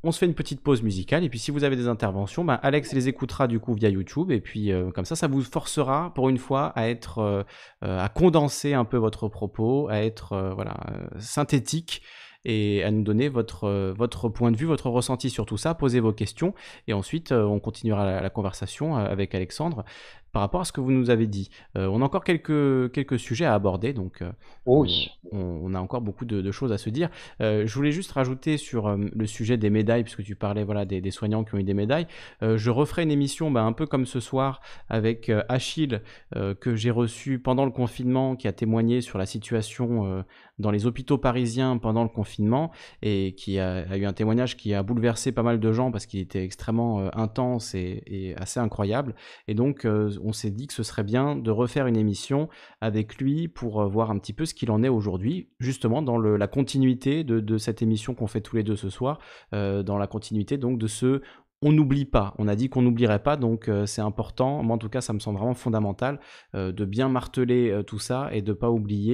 on 0.03 0.11
se 0.11 0.17
fait 0.17 0.25
une 0.25 0.33
petite 0.33 0.61
pause 0.61 0.81
musicale 0.81 1.23
et 1.23 1.29
puis 1.29 1.39
si 1.39 1.51
vous 1.51 1.63
avez 1.63 1.75
des 1.75 1.87
interventions, 1.87 2.43
bah, 2.43 2.55
Alex 2.55 2.93
les 2.93 3.07
écoutera 3.07 3.47
du 3.47 3.59
coup 3.59 3.73
via 3.73 3.89
YouTube 3.89 4.31
et 4.31 4.41
puis 4.41 4.71
euh, 4.71 4.89
comme 4.91 5.05
ça, 5.05 5.15
ça 5.15 5.27
vous 5.27 5.43
forcera 5.43 6.11
pour 6.15 6.29
une 6.29 6.37
fois 6.37 6.67
à 6.75 6.89
être, 6.89 7.19
euh, 7.19 7.43
euh, 7.83 7.99
à 7.99 8.09
condenser 8.09 8.73
un 8.73 8.85
peu 8.85 8.97
votre 8.97 9.27
propos, 9.27 9.87
à 9.89 9.97
être 9.97 10.51
voilà 10.55 10.75
synthétique 11.19 12.01
et 12.45 12.83
à 12.83 12.91
nous 12.91 13.03
donner 13.03 13.29
votre, 13.29 13.93
votre 13.95 14.29
point 14.29 14.51
de 14.51 14.57
vue, 14.57 14.65
votre 14.65 14.89
ressenti 14.89 15.29
sur 15.29 15.45
tout 15.45 15.57
ça, 15.57 15.73
posez 15.73 15.99
vos 15.99 16.13
questions 16.13 16.53
et 16.87 16.93
ensuite 16.93 17.31
on 17.31 17.59
continuera 17.59 18.21
la 18.21 18.29
conversation 18.29 18.95
avec 18.95 19.35
Alexandre 19.35 19.83
par 20.31 20.41
rapport 20.41 20.61
à 20.61 20.65
ce 20.65 20.71
que 20.71 20.81
vous 20.81 20.91
nous 20.91 21.09
avez 21.09 21.27
dit. 21.27 21.49
Euh, 21.77 21.87
on 21.87 22.01
a 22.01 22.05
encore 22.05 22.23
quelques, 22.23 22.91
quelques 22.91 23.19
sujets 23.19 23.45
à 23.45 23.53
aborder, 23.53 23.93
donc 23.93 24.21
euh, 24.21 24.31
oui. 24.65 25.11
on, 25.31 25.73
a 25.73 25.79
encore 25.79 26.01
beaucoup 26.01 26.25
de, 26.25 26.51
choses 26.51 26.71
à 26.71 26.77
se 26.77 26.89
dire. 26.89 27.09
Euh, 27.41 27.65
je 27.65 27.73
voulais 27.75 27.91
juste 27.91 28.11
rajouter 28.11 28.57
sur 28.57 28.95
le 28.95 29.25
sujet 29.25 29.57
des 29.57 29.69
médailles, 29.69 30.03
puisque 30.03 30.23
tu 30.23 30.35
parlais 30.35 30.63
voilà, 30.63 30.85
des, 30.85 31.11
soignants 31.11 31.43
qui 31.43 31.55
ont 31.55 31.57
eu 31.57 31.63
des 31.63 31.73
médailles. 31.73 32.07
je 32.41 32.69
referai 32.69 33.03
une 33.03 33.11
émission 33.11 33.51
bah, 33.51 33.63
un 33.63 33.73
peu 33.73 33.85
comme 33.85 34.05
ce 34.05 34.19
soir 34.19 34.61
avec 34.89 35.31
Achille, 35.49 36.01
que 36.33 36.75
j'ai 36.75 36.91
reçu 36.91 37.39
pendant 37.39 37.65
le 37.65 37.71
confinement, 37.71 38.35
qui 38.35 38.47
a 38.47 38.53
témoigné 38.53 39.01
sur 39.01 39.17
la 39.17 39.25
situation 39.25 40.23
dans 40.59 40.71
les 40.71 40.85
hôpitaux 40.85 41.17
parisiens 41.17 41.77
pendant 41.77 42.03
le 42.03 42.09
confinement, 42.09 42.71
et 43.01 43.33
qui 43.35 43.59
a, 43.59 43.97
eu 43.97 44.05
un 44.05 44.13
témoignage 44.13 44.57
qui 44.57 44.73
a 44.73 44.83
bouleversé 44.83 45.31
pas 45.31 45.43
mal 45.43 45.59
de 45.59 45.71
gens 45.71 45.91
parce 45.91 46.05
qu'il 46.05 46.19
était 46.19 46.43
extrêmement 46.43 47.09
intense 47.15 47.75
et, 47.75 48.03
et, 48.07 48.35
assez 48.37 48.59
incroyable. 48.59 49.15
Et 49.47 49.53
donc, 49.53 49.85
on 50.23 50.33
s'est 50.33 50.51
dit 50.51 50.67
que 50.67 50.73
ce 50.73 50.83
serait 50.83 51.03
bien 51.03 51.35
de 51.35 51.51
refaire 51.51 51.87
une 51.87 51.97
émission 51.97 52.49
avec 52.79 53.17
lui 53.17 53.47
pour 53.47 53.81
euh, 53.81 53.87
voir 53.87 54.11
un 54.11 54.17
petit 54.17 54.33
peu 54.33 54.45
ce 54.45 54.53
qu'il 54.53 54.71
en 54.71 54.83
est 54.83 54.89
aujourd'hui, 54.89 55.49
justement 55.59 56.01
dans 56.01 56.17
la 56.17 56.47
continuité 56.47 57.23
de, 57.23 57.57
cette 57.57 57.81
émission 57.81 58.15
qu'on 58.15 58.27
fait 58.27 58.41
tous 58.41 58.55
les 58.55 58.63
deux 58.63 58.75
ce 58.75 58.89
soir, 58.89 59.19
euh, 59.53 59.83
dans 59.83 59.97
la 59.97 60.07
continuité 60.07 60.57
donc 60.57 60.77
de 60.77 60.87
ce 60.87 61.21
on 61.63 61.71
n'oublie 61.71 62.05
pas. 62.05 62.33
On 62.39 62.47
a 62.47 62.55
dit 62.55 62.69
qu'on 62.69 62.81
n'oublierait 62.81 63.21
pas, 63.21 63.37
donc 63.37 63.67
euh, 63.67 63.85
c'est 63.85 64.01
important. 64.01 64.63
Moi, 64.63 64.75
en 64.75 64.79
tout 64.79 64.89
cas, 64.89 65.01
ça 65.01 65.13
me 65.13 65.19
semble 65.19 65.37
vraiment 65.37 65.53
fondamental 65.53 66.19
euh, 66.55 66.71
de 66.71 66.85
bien 66.85 67.07
marteler 67.07 67.69
euh, 67.69 67.83
tout 67.83 67.99
ça 67.99 68.29
et 68.31 68.41
de 68.41 68.51
pas 68.53 68.71
oublier. 68.71 69.11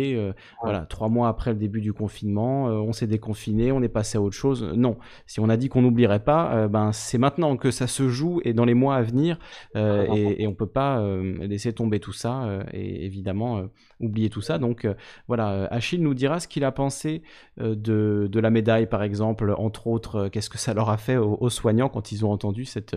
Voilà, 0.61 0.85
trois 0.85 1.09
mois 1.09 1.27
après 1.27 1.51
le 1.51 1.57
début 1.57 1.81
du 1.81 1.93
confinement, 1.93 2.65
on 2.65 2.93
s'est 2.93 3.07
déconfiné, 3.07 3.71
on 3.71 3.81
est 3.81 3.89
passé 3.89 4.17
à 4.17 4.21
autre 4.21 4.35
chose. 4.35 4.63
Non, 4.75 4.97
si 5.25 5.39
on 5.39 5.49
a 5.49 5.57
dit 5.57 5.69
qu'on 5.69 5.81
n'oublierait 5.81 6.23
pas, 6.23 6.67
ben 6.67 6.91
c'est 6.91 7.17
maintenant 7.17 7.57
que 7.57 7.71
ça 7.71 7.87
se 7.87 8.07
joue 8.09 8.39
et 8.43 8.53
dans 8.53 8.65
les 8.65 8.73
mois 8.73 8.95
à 8.95 9.01
venir, 9.01 9.39
et, 9.75 10.43
et, 10.43 10.47
on 10.47 10.53
peut 10.53 10.67
pas 10.67 11.03
laisser 11.39 11.73
tomber 11.73 11.99
tout 11.99 12.13
ça 12.13 12.59
et 12.73 13.05
évidemment 13.05 13.63
oublier 13.99 14.29
tout 14.29 14.41
ça. 14.41 14.57
Donc 14.57 14.87
voilà, 15.27 15.65
Achille 15.71 16.01
nous 16.01 16.13
dira 16.13 16.39
ce 16.39 16.47
qu'il 16.47 16.63
a 16.63 16.71
pensé 16.71 17.21
de, 17.57 18.27
de, 18.29 18.39
la 18.39 18.49
médaille, 18.49 18.87
par 18.87 19.03
exemple, 19.03 19.53
entre 19.57 19.87
autres, 19.87 20.27
qu'est-ce 20.29 20.49
que 20.49 20.57
ça 20.57 20.73
leur 20.73 20.89
a 20.89 20.97
fait 20.97 21.17
aux, 21.17 21.37
aux 21.39 21.49
soignants 21.49 21.89
quand 21.89 22.11
ils 22.11 22.25
ont 22.25 22.31
entendu 22.37 22.65
cette, 22.65 22.95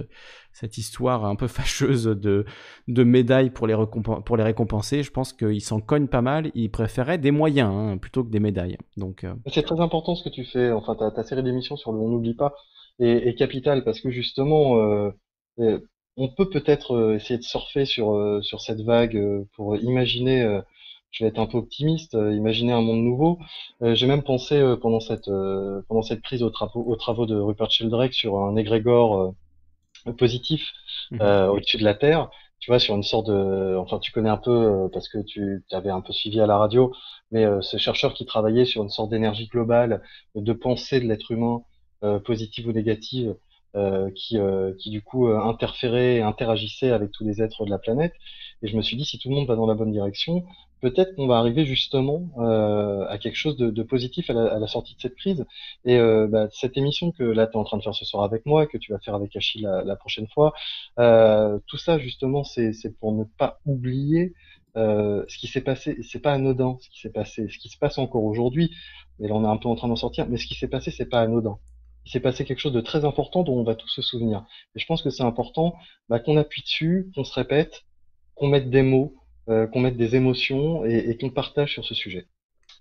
cette 0.52 0.76
histoire 0.76 1.24
un 1.24 1.34
peu 1.34 1.46
fâcheuse 1.48 2.04
de, 2.04 2.44
de 2.88 3.04
médailles 3.04 3.50
pour 3.50 3.66
les, 3.66 3.74
pour 4.24 4.36
les 4.36 4.42
récompenser. 4.42 5.02
Je 5.02 5.10
pense 5.10 5.32
qu'ils 5.32 5.62
s'en 5.62 5.80
cognent 5.80 6.08
pas 6.08 6.20
mal. 6.20 6.50
Ils 6.54 6.70
préféraient 6.70 7.18
des 7.18 7.30
moyens 7.30 7.72
hein, 7.72 7.96
plutôt 7.96 8.22
que 8.22 8.28
des 8.28 8.40
médailles. 8.40 8.76
Donc, 8.96 9.24
euh, 9.24 9.34
C'est 9.46 9.62
très 9.62 9.80
important 9.80 10.14
ce 10.14 10.22
que 10.22 10.28
tu 10.28 10.44
fais. 10.44 10.70
Enfin, 10.70 10.94
ta, 10.94 11.22
série 11.24 11.42
d'émissions 11.42 11.76
sur 11.76 11.92
le 11.92 11.98
On 11.98 12.08
n'oublie 12.08 12.34
pas 12.34 12.54
est, 12.98 13.28
est 13.28 13.34
capitale 13.34 13.82
parce 13.82 14.00
que 14.00 14.10
justement, 14.10 14.76
euh, 14.76 15.10
on 16.16 16.28
peut 16.28 16.50
peut-être 16.50 17.14
essayer 17.14 17.38
de 17.38 17.44
surfer 17.44 17.86
sur, 17.86 18.40
sur 18.42 18.60
cette 18.60 18.82
vague 18.82 19.18
pour 19.56 19.76
imaginer 19.76 20.60
je 21.10 21.24
vais 21.24 21.28
être 21.30 21.38
un 21.38 21.46
peu 21.46 21.58
optimiste, 21.58 22.14
imaginer 22.14 22.72
un 22.72 22.80
monde 22.80 23.02
nouveau. 23.02 23.38
J'ai 23.80 24.06
même 24.06 24.22
pensé 24.22 24.62
pendant 24.80 25.00
cette 25.00 25.30
pendant 25.88 26.02
cette 26.02 26.22
prise 26.22 26.42
aux 26.42 26.50
travaux, 26.50 26.84
aux 26.86 26.96
travaux 26.96 27.26
de 27.26 27.36
Rupert 27.36 27.70
Sheldrake 27.70 28.14
sur 28.14 28.38
un 28.38 28.56
égrégore 28.56 29.34
positif 30.18 30.70
mmh 31.10 31.20
au-dessus 31.20 31.78
de 31.78 31.84
la 31.84 31.94
Terre. 31.94 32.30
Tu 32.60 32.70
vois, 32.70 32.78
sur 32.78 32.94
une 32.94 33.02
sorte 33.02 33.26
de, 33.26 33.76
enfin, 33.78 33.98
tu 33.98 34.12
connais 34.12 34.28
un 34.28 34.36
peu 34.36 34.88
parce 34.92 35.08
que 35.08 35.18
tu 35.18 35.64
avais 35.72 35.90
un 35.90 36.02
peu 36.02 36.12
suivi 36.12 36.40
à 36.40 36.46
la 36.46 36.58
radio, 36.58 36.92
mais 37.30 37.46
ce 37.62 37.76
chercheur 37.78 38.14
qui 38.14 38.26
travaillait 38.26 38.66
sur 38.66 38.82
une 38.82 38.90
sorte 38.90 39.10
d'énergie 39.10 39.48
globale, 39.48 40.02
de 40.34 40.52
pensée 40.52 41.00
de 41.00 41.06
l'être 41.06 41.30
humain, 41.32 41.62
positive 42.24 42.68
ou 42.68 42.72
négative, 42.72 43.34
euh, 43.76 44.10
qui, 44.16 44.36
euh, 44.36 44.72
qui 44.80 44.90
du 44.90 45.00
coup 45.00 45.28
euh, 45.28 45.38
interférait 45.38 46.16
et 46.16 46.22
interagissait 46.22 46.90
avec 46.90 47.12
tous 47.12 47.22
les 47.24 47.40
êtres 47.40 47.64
de 47.64 47.70
la 47.70 47.78
planète. 47.78 48.12
Et 48.62 48.68
je 48.68 48.76
me 48.76 48.82
suis 48.82 48.96
dit, 48.96 49.04
si 49.04 49.16
tout 49.20 49.28
le 49.28 49.36
monde 49.36 49.46
va 49.46 49.54
dans 49.54 49.66
la 49.66 49.74
bonne 49.74 49.92
direction, 49.92 50.44
peut-être 50.80 51.14
qu'on 51.14 51.26
va 51.26 51.38
arriver 51.38 51.64
justement 51.64 52.30
à 53.08 53.18
quelque 53.18 53.36
chose 53.36 53.56
de, 53.56 53.70
de 53.70 53.82
positif 53.82 54.30
à 54.30 54.32
la, 54.32 54.54
à 54.54 54.58
la, 54.58 54.66
sortie 54.66 54.94
de 54.94 55.00
cette 55.00 55.16
crise. 55.16 55.44
Et 55.84 55.98
bah, 56.28 56.48
cette 56.52 56.76
émission 56.76 57.12
que 57.12 57.22
là 57.22 57.46
tu 57.46 57.52
es 57.52 57.56
en 57.56 57.64
train 57.64 57.76
de 57.76 57.82
faire 57.82 57.94
ce 57.94 58.04
soir 58.04 58.24
avec 58.24 58.46
moi, 58.46 58.66
que 58.66 58.78
tu 58.78 58.92
vas 58.92 58.98
faire 58.98 59.14
avec 59.14 59.34
Achille 59.36 59.62
la, 59.62 59.82
la 59.84 59.96
prochaine 59.96 60.26
fois, 60.28 60.52
tout 60.96 61.78
ça 61.78 61.98
justement, 61.98 62.44
c'est 62.44 62.72
pour 62.98 63.12
ne 63.12 63.24
pas 63.24 63.60
oublier 63.66 64.32
euh, 64.76 65.24
ce 65.28 65.36
qui 65.38 65.48
s'est 65.48 65.62
passé, 65.62 65.98
c'est 66.02 66.20
pas 66.20 66.32
anodin 66.32 66.78
ce 66.80 66.88
qui 66.90 67.00
s'est 67.00 67.10
passé, 67.10 67.48
ce 67.48 67.58
qui 67.58 67.68
se 67.68 67.78
passe 67.78 67.98
encore 67.98 68.22
aujourd'hui, 68.22 68.70
mais 69.18 69.26
là 69.26 69.34
on 69.34 69.44
est 69.44 69.48
un 69.48 69.56
peu 69.56 69.68
en 69.68 69.74
train 69.74 69.88
d'en 69.88 69.96
sortir, 69.96 70.28
mais 70.28 70.36
ce 70.36 70.46
qui 70.46 70.54
s'est 70.54 70.68
passé 70.68 70.90
c'est 70.90 71.08
pas 71.08 71.20
anodin 71.20 71.58
il 72.06 72.10
s'est 72.10 72.20
passé 72.20 72.44
quelque 72.44 72.60
chose 72.60 72.72
de 72.72 72.80
très 72.80 73.04
important 73.04 73.42
dont 73.42 73.54
on 73.58 73.62
va 73.62 73.74
tous 73.74 73.88
se 73.88 74.02
souvenir. 74.02 74.44
Et 74.74 74.78
je 74.78 74.86
pense 74.86 75.02
que 75.02 75.10
c'est 75.10 75.22
important 75.22 75.74
bah, 76.08 76.18
qu'on 76.18 76.36
appuie 76.38 76.62
dessus, 76.62 77.10
qu'on 77.14 77.24
se 77.24 77.34
répète, 77.34 77.84
qu'on 78.34 78.48
mette 78.48 78.70
des 78.70 78.82
mots, 78.82 79.14
euh, 79.50 79.66
qu'on 79.66 79.80
mette 79.80 79.96
des 79.96 80.14
émotions 80.16 80.84
et, 80.84 81.16
qu'on 81.18 81.30
partage 81.30 81.72
sur 81.72 81.84
ce 81.84 81.94
sujet. 81.94 82.26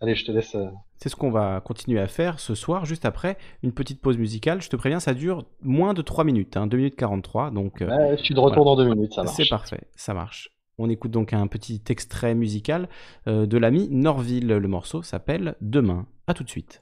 Allez, 0.02 0.16
je 0.16 0.26
te 0.26 0.32
laisse. 0.32 0.56
Euh, 0.56 0.68
c'est 0.98 1.10
ce 1.10 1.16
qu'on 1.16 1.32
va 1.32 1.62
continuer 1.62 2.00
à 2.00 2.08
faire 2.08 2.40
ce 2.40 2.54
soir, 2.56 2.86
juste 2.86 3.06
après 3.06 3.38
une 3.64 3.72
petite 3.72 4.02
pause 4.02 4.18
musicale. 4.18 4.62
Je 4.62 4.70
te 4.70 4.76
préviens, 4.76 5.00
ça 5.00 5.14
dure 5.14 5.46
moins 5.62 5.94
de 5.94 6.02
3 6.02 6.24
minutes, 6.24 6.58
hein, 6.58 6.68
2 6.68 6.78
minutes 6.78 6.96
43. 6.96 7.52
Donc, 7.52 7.82
euh, 7.82 8.16
je 8.18 8.24
suis 8.24 8.36
de 8.36 8.40
retour 8.40 8.66
dans 8.66 8.76
2 8.76 8.86
minutes, 8.86 9.14
ça 9.14 9.24
marche. 9.24 9.36
C'est 9.36 9.50
parfait, 9.50 9.82
ça 9.96 10.14
marche. 10.14 10.52
On 10.78 10.90
écoute 10.90 11.12
donc 11.12 11.34
un 11.34 11.48
petit 11.48 11.82
extrait 11.90 12.36
musical 12.36 12.88
de 13.26 13.58
l'ami 13.58 13.90
Norville. 13.92 14.48
Le 14.48 14.68
morceau 14.70 15.02
s'appelle 15.02 15.56
Demain. 15.60 16.06
À 16.28 16.34
tout 16.34 16.46
de 16.46 16.50
suite. 16.50 16.82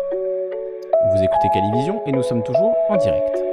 Vous 0.00 1.22
écoutez 1.22 1.48
Calivision 1.52 2.06
et 2.06 2.12
nous 2.12 2.22
sommes 2.22 2.44
toujours 2.44 2.76
en 2.88 2.96
direct. 2.96 3.51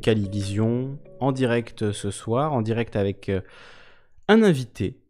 Calivision 0.00 0.98
en 1.20 1.32
direct 1.32 1.92
ce 1.92 2.10
soir, 2.10 2.52
en 2.52 2.62
direct 2.62 2.96
avec 2.96 3.28
euh, 3.28 3.40
un 4.28 4.42
invité 4.42 5.00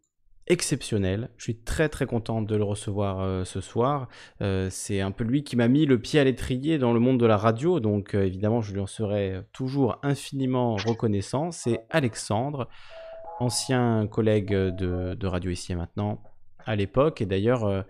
exceptionnel. 0.47 1.29
Je 1.37 1.43
suis 1.43 1.57
très 1.57 1.89
très 1.89 2.05
content 2.05 2.41
de 2.41 2.55
le 2.55 2.63
recevoir 2.63 3.19
euh, 3.19 3.43
ce 3.43 3.61
soir. 3.61 4.07
Euh, 4.41 4.69
c'est 4.69 5.01
un 5.01 5.11
peu 5.11 5.23
lui 5.23 5.43
qui 5.43 5.55
m'a 5.55 5.67
mis 5.67 5.85
le 5.85 5.99
pied 5.99 6.19
à 6.19 6.23
l'étrier 6.23 6.77
dans 6.77 6.93
le 6.93 6.99
monde 6.99 7.19
de 7.19 7.25
la 7.25 7.37
radio, 7.37 7.79
donc 7.79 8.13
évidemment 8.13 8.61
je 8.61 8.73
lui 8.73 8.79
en 8.79 8.87
serai 8.87 9.41
toujours 9.51 9.99
infiniment 10.03 10.75
reconnaissant. 10.75 11.51
C'est 11.51 11.81
Alexandre, 11.89 12.69
ancien 13.39 14.07
collègue 14.07 14.53
de, 14.53 15.15
de 15.15 15.27
Radio 15.27 15.51
Ici 15.51 15.71
et 15.71 15.75
Maintenant 15.75 16.21
à 16.65 16.75
l'époque, 16.75 17.21
et 17.21 17.25
d'ailleurs 17.25 17.85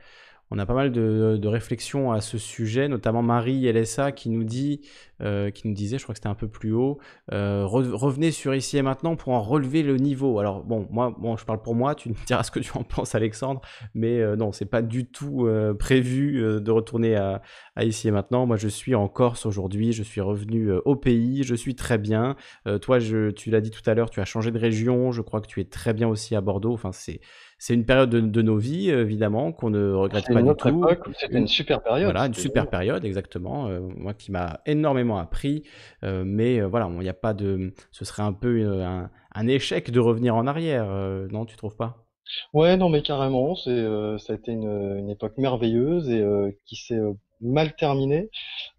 on 0.51 0.59
a 0.59 0.65
pas 0.65 0.73
mal 0.73 0.91
de, 0.91 1.47
réflexions 1.47 2.11
à 2.11 2.21
ce 2.21 2.37
sujet, 2.37 2.87
notamment 2.87 3.21
Marie 3.21 3.71
LSA 3.71 4.11
qui 4.11 4.29
nous 4.29 4.43
dit, 4.43 4.81
euh, 5.21 5.49
qui 5.49 5.67
nous 5.67 5.73
disait, 5.73 5.97
je 5.97 6.03
crois 6.03 6.13
que 6.13 6.17
c'était 6.17 6.27
un 6.27 6.35
peu 6.35 6.47
plus 6.47 6.73
haut, 6.73 6.99
euh, 7.31 7.65
revenez 7.65 8.31
sur 8.31 8.53
ici 8.53 8.77
et 8.77 8.81
maintenant 8.81 9.15
pour 9.15 9.33
en 9.33 9.41
relever 9.41 9.83
le 9.83 9.97
niveau. 9.97 10.39
Alors 10.39 10.63
bon, 10.63 10.87
moi, 10.91 11.13
je 11.39 11.45
parle 11.45 11.61
pour 11.61 11.75
moi, 11.75 11.95
tu 11.95 12.09
me 12.09 12.15
diras 12.25 12.43
ce 12.43 12.51
que 12.51 12.59
tu 12.59 12.71
en 12.77 12.83
penses, 12.83 13.15
Alexandre, 13.15 13.61
mais 13.93 14.19
euh, 14.19 14.35
non, 14.35 14.51
c'est 14.51 14.65
pas 14.65 14.81
du 14.81 15.05
tout 15.05 15.47
prévu 15.79 16.41
de 16.61 16.71
retourner 16.71 17.15
à, 17.15 17.41
ici 17.81 18.07
et 18.07 18.11
maintenant. 18.11 18.45
Moi, 18.45 18.57
je 18.57 18.67
suis 18.67 18.95
en 18.95 19.07
Corse 19.07 19.45
aujourd'hui, 19.45 19.93
je 19.93 20.03
suis 20.03 20.21
revenu 20.21 20.71
au 20.85 20.95
pays, 20.95 21.43
je 21.43 21.55
suis 21.55 21.75
très 21.75 21.97
bien. 21.97 22.35
toi, 22.81 22.99
tu 22.99 23.49
l'as 23.49 23.61
dit 23.61 23.71
tout 23.71 23.87
à 23.89 23.93
l'heure, 23.93 24.09
tu 24.09 24.19
as 24.19 24.25
changé 24.25 24.51
de 24.51 24.59
région, 24.59 25.11
je 25.11 25.21
crois 25.21 25.41
que 25.41 25.47
tu 25.47 25.61
es 25.61 25.65
très 25.65 25.93
bien 25.93 26.07
aussi 26.07 26.35
à 26.35 26.41
Bordeaux. 26.41 26.73
Enfin, 26.73 26.91
c'est 26.91 27.19
c'est 27.57 27.73
une 27.73 27.85
période 27.85 28.09
de, 28.09 28.41
nos 28.41 28.57
vies, 28.57 28.89
évidemment, 28.89 29.51
qu'on 29.51 29.69
ne 29.69 29.93
regrette 29.93 30.27
pas 30.27 30.41
du 30.41 30.55
tout. 30.55 30.85
C'était 31.17 31.37
une 31.37 31.47
super 31.47 31.81
période. 31.81 32.11
Voilà, 32.11 32.27
une 32.27 32.33
super 32.33 32.69
période, 32.69 33.05
exactement. 33.05 33.67
Euh, 33.67 33.79
moi 33.79 34.13
qui 34.13 34.31
m'a 34.31 34.59
énormément 34.65 35.17
appris. 35.17 35.63
Euh, 36.03 36.23
mais 36.25 36.59
euh, 36.59 36.67
voilà, 36.67 36.89
il 36.91 36.99
n'y 36.99 37.09
a 37.09 37.13
pas 37.13 37.33
de. 37.33 37.73
Ce 37.91 38.03
serait 38.03 38.23
un 38.23 38.33
peu 38.33 38.83
un, 38.83 39.09
un 39.33 39.47
échec 39.47 39.89
de 39.89 39.99
revenir 39.99 40.35
en 40.35 40.47
arrière, 40.47 40.85
non, 41.31 41.45
tu 41.45 41.55
trouves 41.55 41.77
pas? 41.77 42.05
Ouais, 42.53 42.75
non, 42.75 42.89
mais 42.89 43.01
carrément, 43.01 43.55
c'est, 43.55 43.85
ça 44.17 44.33
a 44.33 44.35
été 44.35 44.51
une, 44.51 44.97
une 44.97 45.09
époque 45.09 45.37
merveilleuse 45.37 46.09
et 46.09 46.23
qui 46.65 46.75
s'est 46.75 46.99
mal 47.39 47.75
terminée, 47.75 48.29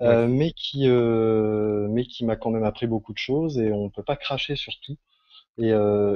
mais 0.00 0.52
qui, 0.52 0.88
mais 0.88 2.04
qui 2.04 2.24
m'a 2.24 2.36
quand 2.36 2.50
même 2.50 2.64
appris 2.64 2.86
beaucoup 2.86 3.12
de 3.12 3.18
choses 3.18 3.58
et 3.58 3.72
on 3.72 3.88
peut 3.88 4.02
pas 4.02 4.16
cracher 4.16 4.56
sur 4.56 4.72
tout. 4.82 4.96
Et, 5.58 5.72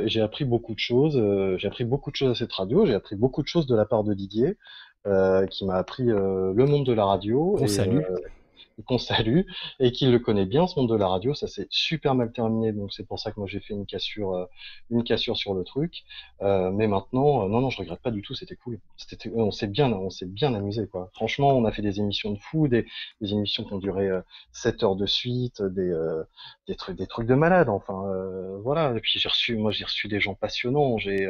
j'ai 0.06 0.20
appris 0.20 0.44
beaucoup 0.44 0.74
de 0.74 0.78
choses. 0.78 1.20
j'ai 1.58 1.68
appris 1.68 1.84
beaucoup 1.84 2.10
de 2.10 2.16
choses 2.16 2.30
à 2.30 2.34
cette 2.34 2.52
radio. 2.52 2.86
J'ai 2.86 2.94
appris 2.94 3.16
beaucoup 3.16 3.42
de 3.42 3.48
choses 3.48 3.66
de 3.66 3.76
la 3.76 3.84
part 3.84 4.04
de 4.04 4.14
Didier, 4.14 4.56
qui 5.50 5.64
m'a 5.64 5.74
appris 5.74 6.04
le 6.04 6.64
monde 6.66 6.86
de 6.86 6.92
la 6.92 7.04
radio. 7.04 7.56
On 7.58 7.66
salue 7.66 8.02
qu'on 8.84 8.98
salue 8.98 9.42
et 9.78 9.92
qu'il 9.92 10.10
le 10.10 10.18
connaît 10.18 10.46
bien 10.46 10.66
ce 10.66 10.78
monde 10.78 10.90
de 10.90 10.94
la 10.94 11.08
radio. 11.08 11.34
Ça 11.34 11.46
s'est 11.46 11.66
super 11.70 12.14
mal 12.14 12.32
terminé, 12.32 12.72
donc 12.72 12.92
c'est 12.92 13.06
pour 13.06 13.18
ça 13.18 13.32
que 13.32 13.40
moi 13.40 13.48
j'ai 13.48 13.60
fait 13.60 13.74
une 13.74 13.86
cassure, 13.86 14.34
euh, 14.34 14.44
une 14.90 15.04
cassure 15.04 15.36
sur 15.36 15.54
le 15.54 15.64
truc. 15.64 16.04
Euh, 16.42 16.70
mais 16.70 16.86
maintenant, 16.86 17.44
euh, 17.44 17.48
non, 17.48 17.60
non, 17.60 17.70
je 17.70 17.78
regrette 17.78 18.00
pas 18.00 18.10
du 18.10 18.22
tout. 18.22 18.34
C'était 18.34 18.56
cool. 18.56 18.78
On 19.34 19.50
s'est 19.50 19.66
bien, 19.66 19.92
on 19.92 20.10
s'est 20.10 20.26
bien 20.26 20.54
amusé 20.54 20.86
quoi. 20.86 21.10
Franchement, 21.14 21.50
on 21.50 21.64
a 21.64 21.72
fait 21.72 21.82
des 21.82 21.98
émissions 22.00 22.32
de 22.32 22.38
fou, 22.38 22.68
des, 22.68 22.86
des 23.20 23.32
émissions 23.32 23.64
qui 23.64 23.72
ont 23.72 23.78
duré 23.78 24.08
7 24.52 24.82
heures 24.82 24.96
de 24.96 25.06
suite, 25.06 25.62
des, 25.62 25.94
des 26.66 26.76
trucs, 26.76 26.96
des 26.96 27.06
trucs 27.06 27.26
de 27.26 27.34
malade. 27.34 27.68
Enfin, 27.68 28.04
voilà. 28.62 28.94
Et 28.96 29.00
puis 29.00 29.18
j'ai 29.18 29.28
reçu, 29.28 29.56
moi 29.56 29.70
j'ai 29.70 29.84
reçu 29.84 30.08
des 30.08 30.20
gens 30.20 30.34
passionnants. 30.34 30.98
J'ai 30.98 31.28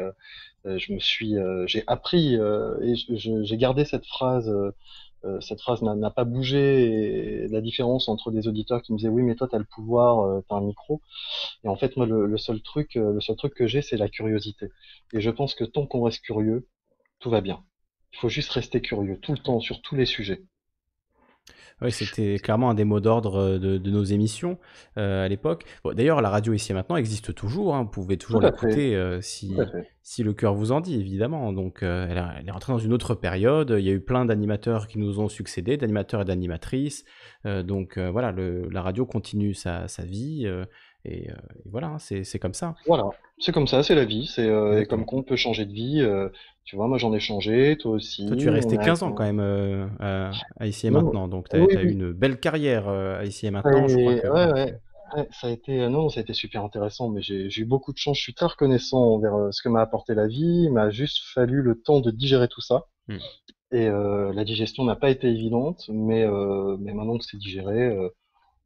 je 0.64 0.93
me 0.93 0.98
suis, 0.98 1.36
j'ai 1.66 1.85
appris 1.86 2.35
et 2.35 2.94
j'ai 2.94 3.56
gardé 3.56 3.85
cette 3.85 4.06
phrase 4.06 4.51
euh, 5.25 5.41
cette 5.41 5.61
phrase 5.61 5.83
n'a 5.83 6.11
pas 6.11 6.25
bougé. 6.25 7.47
La 7.49 7.61
différence 7.61 8.09
entre 8.09 8.31
des 8.31 8.49
auditeurs 8.49 8.83
qui 8.83 8.93
me 8.93 8.99
disaient 8.99 9.09
oui, 9.09 9.23
mais 9.23 9.35
toi, 9.35 9.49
tu 9.49 9.57
as 9.57 9.59
le 9.59 9.65
pouvoir, 9.65 10.21
euh, 10.21 10.41
un 10.51 10.61
micro. 10.63 11.01
Et 11.65 11.69
en 11.69 11.77
fait, 11.77 11.97
moi, 11.97 12.07
le, 12.07 12.39
seul 12.39 12.63
truc, 12.63 12.97
euh, 12.97 13.13
le 13.13 13.21
seul 13.21 13.37
truc 13.37 13.55
que 13.55 13.67
j'ai, 13.67 13.83
c'est 13.83 13.97
la 13.97 14.09
curiosité. 14.09 14.69
Et 15.13 15.21
je 15.21 15.31
pense 15.31 15.55
que 15.55 15.65
tant 15.65 15.87
qu'on 15.87 16.03
reste 16.03 16.23
curieux, 16.23 16.69
tout 17.21 17.31
va 17.31 17.41
bien. 17.41 17.65
Il 18.13 18.19
faut 18.19 18.29
juste 18.29 18.51
rester 18.51 18.81
curieux 18.81 19.19
tout 19.21 19.33
le 19.33 19.39
temps 19.39 19.61
sur 19.61 19.83
tous 19.83 19.97
les 19.97 20.07
sujets. 20.07 20.43
Oui, 21.82 21.93
c'était 21.93 22.39
clairement 22.39 22.70
un 22.70 22.74
des 22.74 22.85
mots 22.85 23.01
d'ordre 23.01 23.36
euh, 23.36 23.59
de, 23.59 23.90
nos 23.90 24.05
émissions 24.05 24.59
euh, 24.98 25.24
à 25.24 25.28
l'époque. 25.28 25.64
D'ailleurs, 25.85 26.20
la 26.20 26.28
radio 26.28 26.52
ici 26.52 26.72
et 26.72 26.74
maintenant 26.74 26.97
existe 26.97 27.35
toujours. 27.35 27.74
Hein. 27.74 27.82
Vous 27.85 27.90
pouvez 27.90 28.18
toujours 28.18 28.40
l'écouter 28.40 28.94
euh, 28.94 29.20
si, 29.20 29.56
si 30.02 30.22
le 30.22 30.32
cœur 30.32 30.55
vous 30.55 30.72
en 30.72 30.81
dit, 30.81 30.98
évidemment. 31.01 31.52
Donc, 31.52 31.78
elle, 31.82 32.18
est 32.47 32.51
rentrée 32.51 32.72
dans 32.72 32.78
une 32.78 32.93
autre 32.93 33.14
période. 33.14 33.74
Il 33.78 33.85
y 33.85 33.90
a 33.90 33.93
eu 33.93 34.01
plein 34.01 34.24
d'animateurs 34.24 34.89
qui 34.89 34.98
nous 34.98 35.20
ont 35.20 35.28
succédé, 35.28 35.77
d'animateurs 35.77 36.22
et 36.22 36.24
d'animatrices. 36.24 37.05
donc, 37.44 37.98
voilà, 37.98 38.32
la 38.32 38.82
radio 38.82 39.06
continue 39.06 39.55
sa, 39.55 39.89
sa 39.89 40.05
vie. 40.05 40.47
Et, 41.06 41.28
voilà, 41.64 41.89
hein, 41.89 41.98
c'est 41.98 42.39
comme 42.39 42.55
ça. 42.55 42.74
Voilà, 42.86 43.05
c'est 43.39 43.52
comme 43.52 43.66
ça, 43.66 43.82
c'est 43.82 43.94
la 43.94 44.05
vie. 44.05 44.27
C'est 44.27 44.86
comme 44.89 45.06
qu'on 45.06 45.22
peut 45.22 45.36
changer 45.36 45.64
de 45.64 45.72
vie. 45.72 46.06
Tu 46.71 46.77
vois, 46.77 46.87
moi 46.87 46.99
j'en 46.99 47.13
ai 47.13 47.19
changé, 47.19 47.77
toi 47.77 47.91
aussi. 47.91 48.25
Toi, 48.27 48.37
tu 48.37 48.47
es 48.47 48.51
resté 48.51 48.77
15 48.77 49.03
ans 49.03 49.11
quand 49.11 49.25
même 49.25 49.41
euh, 49.41 49.89
à, 49.99 50.67
Ici 50.69 50.87
et 50.87 50.91
Maintenant, 50.91 51.27
donc 51.27 51.49
tu 51.49 51.57
as, 51.57 51.59
eu 51.83 51.91
une 51.91 52.13
belle 52.13 52.39
carrière 52.39 52.87
euh, 52.87 53.19
à 53.19 53.25
Ici 53.25 53.49
et 53.49 53.51
Maintenant. 53.51 53.89
je 53.89 53.97
crois 53.97 54.15
que... 54.15 54.29
ouais, 54.29 54.53
ouais. 55.17 55.29
ça 55.33 55.49
a 55.49 55.51
été, 55.51 55.81
euh, 55.81 55.89
non, 55.89 56.09
ça 56.11 56.21
a 56.21 56.23
été 56.23 56.33
super 56.33 56.63
intéressant, 56.63 57.09
mais 57.09 57.23
j'ai 57.23 57.51
eu 57.59 57.65
beaucoup 57.65 57.93
de 57.93 57.99
chance. 57.99 58.19
Je 58.19 58.23
suis 58.23 58.35
très 58.35 58.47
reconnaissant 58.47 58.99
envers 58.99 59.49
ce 59.51 59.63
que 59.63 59.69
m'a 59.69 59.81
apporté 59.81 60.15
la 60.15 60.29
vie. 60.29 60.67
Il 60.67 60.73
m'a 60.73 60.91
juste 60.91 61.19
fallu 61.35 61.61
le 61.61 61.75
temps 61.75 61.99
de 61.99 62.13
digérer 62.13 62.47
tout 62.47 62.61
ça. 62.61 62.87
Hmm. 63.09 63.19
Et 63.73 63.89
la 63.89 64.45
digestion 64.45 64.85
n'a 64.85 64.95
pas 64.95 65.11
été 65.11 65.27
évidente, 65.27 65.91
mais, 65.93 66.25
mais 66.79 66.95
maintenant 66.95 67.19
que 67.19 67.25
c'est 67.25 67.37
digéré, 67.37 67.99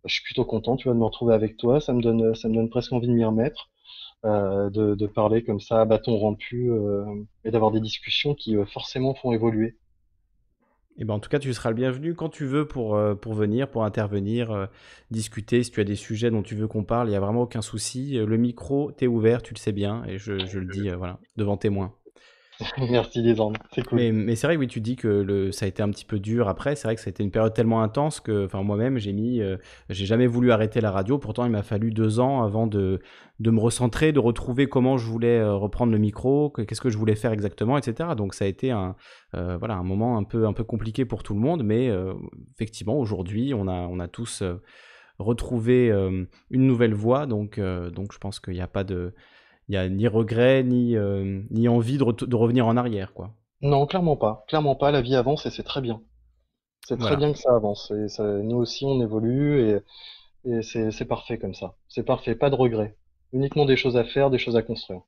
je 0.05 0.13
suis 0.13 0.25
plutôt 0.25 0.45
content. 0.45 0.77
Tu 0.77 0.89
vois, 0.89 0.93
de 0.93 0.99
me 0.99 1.07
retrouver 1.07 1.33
avec 1.33 1.57
toi. 1.57 1.81
Ça 1.81 1.95
me 1.95 2.03
donne, 2.03 2.35
ça 2.35 2.51
me 2.51 2.55
donne 2.55 2.69
presque 2.69 2.93
envie 2.93 3.09
de 3.09 3.15
m'y 3.15 3.25
remettre. 3.25 3.71
Euh, 4.25 4.71
de, 4.71 5.07
parler 5.07 5.45
comme 5.45 5.61
ça 5.61 5.83
à 5.83 5.85
bâton 5.85 6.17
rompu 6.17 6.71
euh, 6.71 7.05
et 7.45 7.51
d'avoir 7.51 7.71
des 7.71 7.81
discussions 7.81 8.35
qui 8.35 8.57
euh, 8.57 8.65
forcément 8.65 9.13
font 9.13 9.33
évoluer. 9.33 9.77
Eh 10.97 11.05
ben, 11.05 11.15
en 11.15 11.19
tout 11.19 11.29
cas, 11.29 11.39
tu 11.39 11.53
seras 11.53 11.69
le 11.69 11.75
bienvenu 11.75 12.15
quand 12.15 12.31
tu 12.31 12.47
veux 12.47 12.67
pour, 12.67 12.99
pour 13.21 13.35
venir, 13.35 13.69
pour 13.69 13.85
intervenir, 13.85 14.69
discuter. 15.11 15.63
Si 15.65 15.73
tu 15.73 15.81
as 15.81 15.85
des 15.85 15.97
sujets 15.97 16.31
dont 16.31 16.43
tu 16.43 16.55
veux 16.55 16.69
qu'on 16.69 16.85
parle, 16.85 17.09
il 17.09 17.11
n'y 17.11 17.17
a 17.17 17.21
vraiment 17.21 17.43
aucun 17.43 17.63
souci. 17.63 18.13
Le 18.15 18.37
micro, 18.37 18.93
t'es 18.93 19.09
ouvert, 19.09 19.43
tu 19.43 19.55
le 19.55 19.59
sais 19.59 19.73
bien, 19.73 20.05
et 20.07 20.19
je, 20.19 20.47
je 20.47 20.59
le 20.61 20.67
dis 20.67 20.89
voilà, 20.91 21.19
devant 21.37 21.57
témoin. 21.57 21.93
Merci 22.79 23.21
Lisandre, 23.21 23.59
c'est 23.73 23.85
cool. 23.85 23.99
Mais, 24.13 24.37
c'est 24.37 24.47
vrai, 24.47 24.57
oui, 24.57 24.69
tu 24.69 24.81
dis 24.81 24.97
que 24.97 25.09
le, 25.09 25.51
ça 25.51 25.65
a 25.65 25.69
été 25.69 25.83
un 25.83 25.91
petit 25.91 26.05
peu 26.05 26.21
dur 26.21 26.49
après. 26.49 26.77
C'est 26.77 26.87
vrai 26.87 26.95
que 26.95 27.01
ça 27.01 27.09
a 27.09 27.11
été 27.11 27.23
une 27.23 27.31
période 27.31 27.53
tellement 27.53 27.83
intense 27.83 28.21
que, 28.21 28.49
moi-même, 28.55 28.99
j'ai 28.99 29.13
mis, 29.13 29.41
euh, 29.41 29.57
j'ai 29.91 30.07
jamais 30.07 30.27
voulu 30.27 30.53
arrêter 30.53 30.81
la 30.81 30.91
radio. 30.91 31.19
Pourtant, 31.19 31.45
il 31.45 31.51
m'a 31.51 31.63
fallu 31.63 31.91
deux 31.91 32.21
ans 32.21 32.43
avant 32.43 32.67
de, 32.67 33.01
de 33.41 33.51
me 33.51 33.61
recentrer, 33.61 34.13
de 34.13 34.21
retrouver 34.21 34.69
comment 34.69 34.97
je 34.99 35.07
voulais 35.07 35.39
euh, 35.39 35.55
reprendre 35.55 35.93
le 35.93 35.99
micro, 35.99 36.51
qu'est-ce 36.51 36.81
que 36.81 36.91
je 36.91 36.99
voulais 36.99 37.17
faire 37.17 37.33
exactement, 37.33 37.77
etc. 37.77 38.11
Donc, 38.17 38.35
ça 38.35 38.45
a 38.45 38.49
été 38.49 38.71
un, 38.71 38.95
euh, 39.35 39.57
voilà, 39.59 39.75
un 39.75 39.85
moment 39.85 40.17
un 40.17 40.25
peu, 40.25 40.47
un 40.47 40.53
peu 40.53 40.65
compliqué 40.65 41.05
pour 41.05 41.23
tout 41.23 41.35
le 41.35 41.41
monde. 41.41 41.65
Mais 41.65 41.91
effectivement, 42.55 42.99
aujourd'hui, 42.99 43.53
on 43.55 43.67
a, 43.67 43.89
on 43.89 43.99
a 43.99 44.07
tous 44.07 44.45
retrouvé 45.19 45.91
une 46.51 46.67
nouvelle 46.67 46.95
voie. 46.95 47.27
Donc, 47.27 47.59
donc, 47.59 48.13
je 48.13 48.19
pense 48.19 48.39
qu'il 48.39 48.55
n'y 48.55 48.61
a 48.61 48.69
pas 48.69 48.85
de 48.85 49.13
n'y 49.73 49.77
a 49.77 49.89
ni 49.89 50.09
regret, 50.09 50.63
ni, 50.63 50.97
euh, 50.97 51.43
ni 51.51 51.69
envie 51.69 51.99
de, 51.99 52.27
de, 52.27 52.37
revenir 52.37 52.67
en 52.67 52.77
arrière. 52.77 53.13
quoi. 53.15 53.35
Non, 53.63 53.87
clairement 53.87 54.17
pas. 54.17 54.45
Clairement 54.49 54.77
pas. 54.77 54.91
La 54.91 55.01
vie 55.01 55.17
avance 55.17 55.47
et 55.47 55.51
c'est 55.51 55.63
très 55.63 55.81
bien. 55.81 56.03
C'est 56.87 56.99
très 56.99 57.17
bien 57.17 57.33
que 57.33 57.39
ça 57.39 57.55
avance. 57.55 57.91
Et 57.93 58.09
ça, 58.09 58.25
nous 58.25 58.57
aussi, 58.57 58.85
on 58.85 59.01
évolue 59.01 59.61
et, 59.63 59.79
et 60.45 60.63
c'est 60.63 61.07
parfait 61.07 61.39
comme 61.39 61.55
ça. 61.55 61.77
C'est 61.89 62.03
parfait. 62.03 62.35
Pas 62.35 62.51
de 62.51 62.57
regret. 62.57 62.97
Uniquement 63.33 63.65
des 63.65 63.77
choses 63.77 63.97
à 63.97 64.05
faire, 64.05 64.31
des 64.31 64.39
choses 64.39 64.57
à 64.57 64.63
construire. 64.63 65.01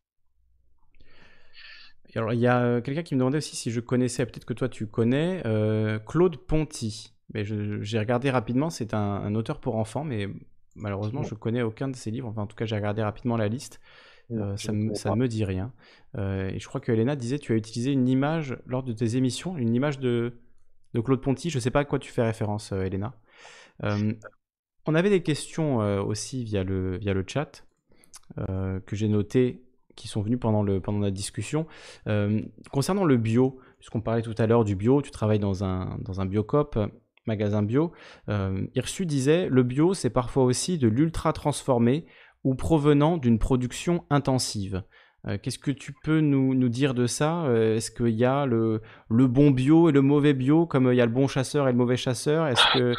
alors, 2.15 2.33
il 2.33 2.41
y 2.41 2.47
a 2.47 2.63
euh, 2.63 2.81
quelqu'un 2.81 3.03
qui 3.03 3.15
me 3.15 3.19
demandait 3.21 3.39
aussi 3.39 3.57
si 3.57 3.71
je 3.71 3.81
connaissais, 3.81 4.25
peut-être 4.25 4.47
que 4.47 4.55
toi 4.55 4.71
tu 4.71 4.87
connais, 4.87 5.43
euh, 5.45 5.99
Claude 5.99 6.39
Ponty. 6.39 7.13
Mais 7.35 7.45
j'ai 7.45 7.99
regardé 7.99 8.31
rapidement, 8.31 8.71
c'est 8.71 8.95
un, 8.95 8.99
un, 8.99 9.35
auteur 9.35 9.61
pour 9.61 9.77
enfants, 9.77 10.05
mais 10.05 10.29
malheureusement, 10.77 11.25
je 11.25 11.35
connais 11.35 11.63
aucun 11.63 11.89
de 11.89 11.97
ses 11.97 12.11
livres. 12.11 12.29
Enfin, 12.29 12.43
en 12.43 12.47
tout 12.47 12.57
cas, 12.57 12.65
j'ai 12.65 12.77
regardé 12.77 13.03
rapidement 13.03 13.37
la 13.37 13.49
liste. 13.49 13.81
Euh, 14.33 14.57
ça 14.57 14.73
ne 14.73 15.15
me 15.15 15.29
dit 15.29 15.45
rien. 15.45 15.73
Euh, 16.17 16.49
et 16.49 16.59
je 16.59 16.67
crois 16.67 16.81
que 16.81 16.91
Elena 16.91 17.17
disait 17.17 17.39
tu 17.39 17.53
as 17.53 17.57
utilisé 17.57 17.93
une 17.93 18.09
image 18.09 18.59
lors 18.67 18.83
de 18.83 18.93
tes 18.93 19.17
émissions, 19.17 19.57
une 19.57 19.75
image 19.75 19.99
de, 19.99 20.41
de 20.95 21.01
Claude 21.01 21.21
Ponty. 21.21 21.51
Je 21.51 21.59
ne 21.59 21.61
sais 21.61 21.71
pas 21.71 21.81
à 21.81 21.85
quoi 21.85 21.99
tu 21.99 22.11
fais 22.11 22.23
référence, 22.23 22.73
euh, 22.73 22.83
Elena. 22.83 23.15
on 23.83 24.95
avait 24.95 25.11
des 25.11 25.23
questions 25.23 25.79
aussi 26.01 26.45
via 26.45 26.65
le, 26.65 26.97
via 26.99 27.13
le 27.13 27.25
chat 27.27 27.65
que 28.37 28.97
j'ai 28.97 29.09
noté 29.09 29.63
qui 29.95 30.09
sont 30.09 30.21
venus 30.21 30.39
pendant, 30.39 30.63
le, 30.63 30.81
pendant 30.81 31.01
la 31.01 31.11
discussion. 31.11 31.67
concernant 32.71 33.05
le 33.05 33.17
bio, 33.17 33.59
puisqu'on 33.79 34.01
parlait 34.01 34.23
tout 34.23 34.35
à 34.39 34.47
l'heure 34.47 34.65
du 34.65 34.77
bio, 34.77 35.03
tu 35.03 35.11
travailles 35.11 35.39
dans 35.39 35.65
un, 35.65 35.99
dans 36.03 36.21
un 36.21 36.27
biocop, 36.27 36.79
magasin 37.27 37.63
bio. 37.63 37.93
Euh, 38.29 38.67
Irsu 38.75 39.07
disait 39.07 39.49
le 39.49 39.63
bio, 39.63 39.95
c'est 39.95 40.11
parfois 40.11 40.45
aussi 40.45 40.79
de 40.79 40.89
l'ultra 40.89 41.33
transformé 41.33 42.07
ou 42.47 42.55
provenant 42.55 43.17
d'une 43.17 43.41
production 43.41 44.05
intensive. 44.09 44.85
Euh, 45.27 45.37
qu'est-ce 45.43 45.59
que 45.59 45.73
tu 45.73 45.93
peux 45.93 46.21
nous, 46.21 46.55
nous 46.55 46.69
dire 46.69 46.95
de 46.95 47.09
ça? 47.09 47.43
Euh, 47.47 47.75
Est-ce 47.75 47.91
qu'il 47.91 48.15
y 48.15 48.25
a 48.25 48.47
le, 48.47 48.83
le, 49.11 49.27
bon 49.27 49.51
bio 49.51 49.89
et 49.89 49.93
le 49.93 50.01
mauvais 50.01 50.33
bio, 50.33 50.65
comme 50.65 50.87
euh, 50.87 50.95
il 50.95 50.97
y 50.97 51.01
a 51.01 51.07
le 51.07 51.11
bon 51.11 51.27
chasseur 51.27 51.67
et 51.67 51.73
le 51.73 51.77
mauvais 51.77 51.97
chasseur 51.97 52.47
Est-ce 52.47 52.63
que 52.73 52.95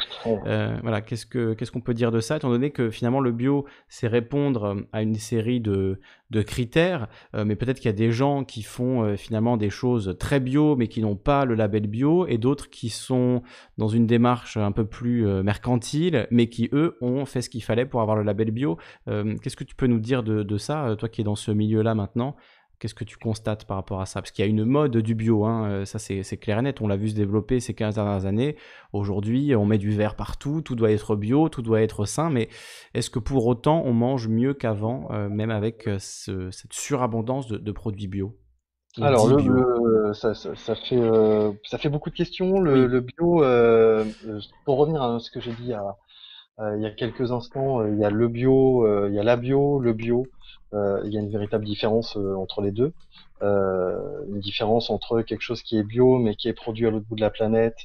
voilà, 0.82 1.00
qu'est-ce 1.00 1.24
que 1.24 1.54
qu'est-ce 1.54 1.72
qu'on 1.72 1.80
peut 1.80 1.94
dire 1.94 2.12
de 2.12 2.20
ça, 2.20 2.36
étant 2.36 2.50
donné 2.50 2.72
que 2.72 2.90
finalement 2.90 3.20
le 3.20 3.32
bio, 3.32 3.64
c'est 3.88 4.06
répondre 4.06 4.84
à 4.92 5.00
une 5.00 5.14
série 5.14 5.60
de, 5.60 5.98
de 6.30 6.42
critères, 6.42 7.08
mais 7.34 7.56
peut-être 7.56 7.78
qu'il 7.78 7.86
y 7.86 7.94
a 7.94 7.96
des 7.96 8.12
gens 8.12 8.44
qui 8.44 8.62
font 8.62 9.16
finalement 9.16 9.56
des 9.56 9.70
choses 9.70 10.16
très 10.18 10.40
bio, 10.40 10.76
mais 10.76 10.88
qui 10.88 11.00
n'ont 11.00 11.16
pas 11.16 11.44
le 11.44 11.54
label 11.54 11.86
bio, 11.86 12.26
et 12.26 12.38
d'autres 12.38 12.68
qui 12.68 12.90
sont 12.90 13.42
dans 13.78 13.88
une 13.88 14.06
démarche 14.06 14.56
un 14.56 14.72
peu 14.72 14.84
plus 14.84 15.24
mercantile, 15.42 16.26
mais 16.30 16.48
qui 16.48 16.68
eux 16.72 16.96
ont 17.00 17.24
fait 17.24 17.42
ce 17.42 17.48
qu'il 17.48 17.62
fallait 17.62 17.86
pour 17.86 18.02
avoir 18.02 18.16
le 18.16 18.22
label 18.24 18.50
bio. 18.50 18.76
qu'est-ce 19.06 19.56
que 19.56 19.64
tu 19.64 19.74
peux 19.74 19.86
nous 19.86 20.00
dire 20.00 20.22
de, 20.22 20.42
de 20.42 20.58
ça, 20.58 20.94
toi 20.98 21.08
qui 21.08 21.22
es 21.22 21.24
dans 21.24 21.36
ce 21.36 21.50
milieu-là 21.50 21.94
maintenant? 21.94 22.36
Qu'est-ce 22.78 22.94
que 22.94 23.04
tu 23.04 23.16
constates 23.16 23.64
par 23.64 23.76
rapport 23.76 24.00
à 24.00 24.06
ça? 24.06 24.22
Parce 24.22 24.30
qu'il 24.30 24.44
y 24.44 24.46
a 24.46 24.50
une 24.50 24.64
mode 24.64 24.98
du 24.98 25.16
bio, 25.16 25.44
hein, 25.44 25.68
euh, 25.68 25.84
ça 25.84 25.98
c'est 25.98 26.36
clair 26.36 26.60
et 26.60 26.62
net, 26.62 26.80
on 26.80 26.86
l'a 26.86 26.96
vu 26.96 27.08
se 27.08 27.14
développer 27.16 27.58
ces 27.58 27.74
15 27.74 27.96
dernières 27.96 28.24
années. 28.24 28.56
Aujourd'hui, 28.92 29.56
on 29.56 29.66
met 29.66 29.78
du 29.78 29.90
verre 29.90 30.14
partout, 30.14 30.60
tout 30.60 30.76
doit 30.76 30.92
être 30.92 31.16
bio, 31.16 31.48
tout 31.48 31.62
doit 31.62 31.82
être 31.82 32.04
sain, 32.04 32.30
mais 32.30 32.48
est-ce 32.94 33.10
que 33.10 33.18
pour 33.18 33.46
autant 33.48 33.82
on 33.84 33.92
mange 33.92 34.28
mieux 34.28 34.54
qu'avant, 34.54 35.08
euh, 35.10 35.28
même 35.28 35.50
avec 35.50 35.88
euh, 35.88 35.98
cette 35.98 36.72
surabondance 36.72 37.48
de, 37.48 37.72
produits 37.72 38.06
bio? 38.06 38.36
Alors, 39.00 39.28
le, 39.28 40.12
ça, 40.12 40.34
fait, 40.34 41.00
ça 41.64 41.78
fait 41.78 41.88
beaucoup 41.88 42.10
de 42.10 42.14
questions. 42.14 42.60
Le, 42.60 43.00
bio, 43.00 43.42
pour 44.64 44.78
revenir 44.78 45.02
à 45.02 45.18
ce 45.18 45.32
que 45.32 45.40
j'ai 45.40 45.52
dit 45.52 45.72
il 46.76 46.82
y 46.82 46.86
a 46.86 46.90
quelques 46.90 47.32
instants, 47.32 47.84
il 47.84 47.98
y 47.98 48.04
a 48.04 48.10
le 48.10 48.28
bio, 48.28 49.08
il 49.08 49.14
y 49.14 49.18
a 49.18 49.24
la 49.24 49.36
bio, 49.36 49.80
le 49.80 49.92
bio. 49.92 50.26
Euh, 50.74 51.00
il 51.04 51.12
y 51.12 51.16
a 51.16 51.20
une 51.20 51.30
véritable 51.30 51.64
différence 51.64 52.16
euh, 52.16 52.34
entre 52.34 52.60
les 52.60 52.72
deux. 52.72 52.92
Euh, 53.40 54.24
une 54.28 54.40
différence 54.40 54.90
entre 54.90 55.22
quelque 55.22 55.42
chose 55.42 55.62
qui 55.62 55.78
est 55.78 55.84
bio 55.84 56.18
mais 56.18 56.34
qui 56.34 56.48
est 56.48 56.52
produit 56.52 56.88
à 56.88 56.90
l'autre 56.90 57.06
bout 57.06 57.14
de 57.14 57.20
la 57.20 57.30
planète 57.30 57.76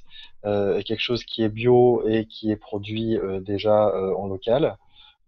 et 0.45 0.83
quelque 0.83 0.99
chose 0.99 1.23
qui 1.23 1.43
est 1.43 1.49
bio 1.49 2.03
et 2.07 2.25
qui 2.25 2.51
est 2.51 2.55
produit 2.55 3.17
déjà 3.41 3.93
en 4.17 4.27
local. 4.27 4.77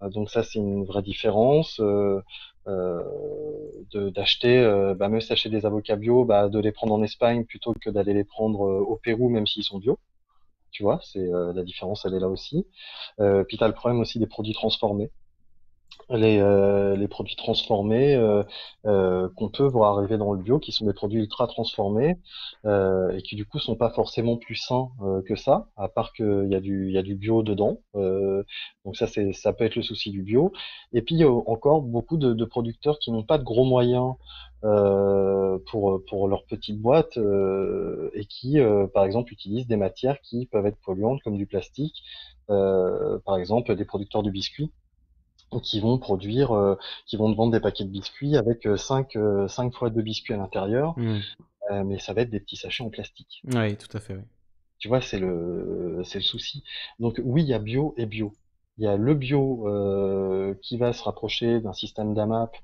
donc 0.02 0.30
ça 0.30 0.44
c'est 0.44 0.60
une 0.60 0.84
vraie 0.84 1.03
différence. 1.03 1.80
d'acheter, 3.94 4.94
bah, 4.98 5.10
même 5.10 5.22
s'acheter 5.22 5.49
des 5.49 5.65
avocats 5.65 5.95
bio, 5.95 6.26
bah, 6.26 6.49
de 6.49 6.60
les 6.60 6.72
prendre 6.72 6.94
en 6.94 7.03
Espagne 7.03 7.45
plutôt 7.45 7.73
que 7.80 7.90
d'aller 7.90 8.14
les 8.14 8.23
prendre 8.26 8.60
au 8.61 8.95
Pérou, 8.98 9.30
même 9.30 9.48
s'ils 9.48 9.64
sont 9.64 9.77
bio. 9.80 9.99
Tu 10.72 10.84
vois, 10.84 10.99
c'est 11.03 11.27
la 11.53 11.64
différence, 11.64 12.06
elle 12.06 12.15
est 12.15 12.19
là 12.19 12.30
aussi. 12.30 12.65
puis 13.48 13.57
t'as 13.57 13.68
le 13.68 13.73
problème 13.73 14.02
aussi 14.02 14.19
des 14.19 14.27
produits 14.27 14.53
transformés 14.53 15.11
les, 16.10 16.40
euh, 16.40 16.95
les 16.95 17.07
produits 17.07 17.36
transformés 17.36 18.15
euh, 18.15 18.44
euh, 18.86 19.30
qu'on 19.36 19.49
peut 19.49 19.65
voir 19.65 19.98
arriver 19.98 20.18
dans 20.18 20.34
le 20.34 20.41
bio, 20.41 20.60
qui 20.60 20.72
sont 20.72 20.86
des 20.86 20.94
produits 20.94 21.19
ultra 21.19 21.48
transformés 21.48 22.18
et 22.65 23.22
qui 23.22 23.36
du 23.36 23.45
coup 23.45 23.60
sont 23.60 23.76
pas 23.76 23.90
forcément 23.91 24.38
plus 24.38 24.56
sains 24.56 24.90
que 25.27 25.36
ça, 25.36 25.68
à 25.77 25.88
part 25.88 26.14
qu'il 26.14 26.48
y 26.49 26.56
a 26.56 26.60
du 26.60 26.91
y 26.91 26.98
a 26.98 27.02
du 27.02 27.15
bio 27.15 27.44
dedans. 27.44 27.80
donc 27.94 28.95
ça 28.95 29.07
c'est 29.07 29.34
ça 29.34 29.53
peut 29.53 29.65
être 29.65 29.76
le 29.76 29.84
souci 29.84 30.11
du 30.11 30.23
bio. 30.23 30.52
Et 30.94 31.02
puis 31.02 31.23
encore 31.23 31.82
beaucoup 31.82 32.18
de, 32.18 32.34
de 32.34 32.45
producteurs 32.45 32.98
qui 32.99 33.11
n'ont 33.11 33.23
pas 33.23 33.38
de 33.38 33.44
gros 33.44 33.65
moyens 33.65 34.14
pour 34.61 36.02
pour 36.07 36.27
leur 36.27 36.45
petite 36.45 36.80
boîte 36.82 37.18
et 37.18 38.26
qui 38.26 38.57
par 38.94 39.06
exemple 39.06 39.32
utilisent 39.34 39.68
des 39.68 39.77
matières 39.77 40.19
qui 40.22 40.48
peuvent 40.48 40.65
être 40.65 40.80
polluantes 40.84 41.22
comme 41.23 41.38
du 41.38 41.45
plastique. 41.45 42.03
par 42.48 43.38
exemple 43.38 43.76
des 43.76 43.86
producteurs 43.86 44.23
de 44.23 44.32
biscuits 44.32 44.72
qui 45.60 45.80
vont 45.80 45.98
produire, 45.98 46.52
euh, 46.52 46.77
qui 47.06 47.18
vont 47.18 47.34
vendre 47.34 47.52
des 47.52 47.60
paquets 47.60 47.84
de 47.84 47.90
biscuits 47.90 48.38
avec 48.38 48.64
5 48.64 49.15
euh, 49.15 49.48
cinq, 49.48 49.73
euh, 49.73 49.77
fois 49.77 49.90
de 49.90 50.02
biscuits 50.02 50.34
à 50.34 50.38
l'intérieur, 50.38 50.98
mmh. 50.98 51.19
mais 51.86 51.99
ça 51.99 52.14
va 52.14 52.22
être 52.22 52.30
des 52.30 52.40
petits 52.40 52.57
sachets 52.57 52.84
en 52.84 52.90
plastique. 52.90 53.41
Oui, 53.45 53.76
tout 53.76 53.95
à 53.95 53.99
fait. 53.99 54.15
Oui. 54.15 54.23
Tu 54.77 54.88
vois, 54.88 55.02
c'est 55.02 55.19
le, 55.19 56.02
c'est 56.03 56.19
le 56.19 56.23
souci. 56.23 56.64
Donc 56.99 57.19
oui, 57.23 57.44
il 57.44 57.48
y 57.48 57.53
a 57.53 57.60
bio 57.60 57.94
et 57.98 58.06
bio. 58.06 58.34
Il 58.77 58.84
y 58.84 58.88
a 58.88 58.98
le 58.98 59.14
bio 59.14 59.65
qui 60.61 60.77
va 60.77 60.91
se 60.91 61.02
rapprocher 61.03 61.61
d'un 61.61 61.73
système 61.73 62.14
d'AMAP 62.14 62.56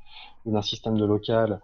ou 0.45 0.51
d'un 0.51 0.61
système 0.61 0.97
de 0.97 1.05
local 1.05 1.61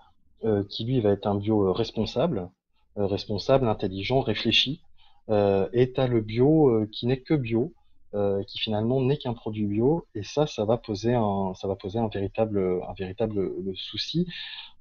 qui 0.69 0.85
lui 0.85 1.01
va 1.01 1.11
être 1.11 1.27
un 1.27 1.35
bio 1.35 1.73
responsable, 1.73 2.49
responsable, 2.95 3.67
intelligent, 3.67 4.21
réfléchi. 4.21 4.81
et 5.29 5.91
tu 5.93 6.01
as 6.01 6.07
le 6.07 6.21
bio 6.21 6.87
qui 6.93 7.07
n'est 7.07 7.19
que 7.19 7.33
bio, 7.33 7.73
euh, 8.13 8.41
qui 8.43 8.57
finalement 8.57 9.01
n'est 9.01 9.17
qu'un 9.17 9.33
produit 9.33 9.65
bio. 9.65 10.07
Et 10.15 10.23
ça 10.23 10.47
ça 10.47 10.63
va 10.63 10.77
poser 10.77 11.13
un 11.13 11.53
ça 11.55 11.67
va 11.67 11.75
poser 11.75 11.99
un 11.99 12.07
véritable 12.07 12.79
véritable 12.97 13.51
souci 13.75 14.25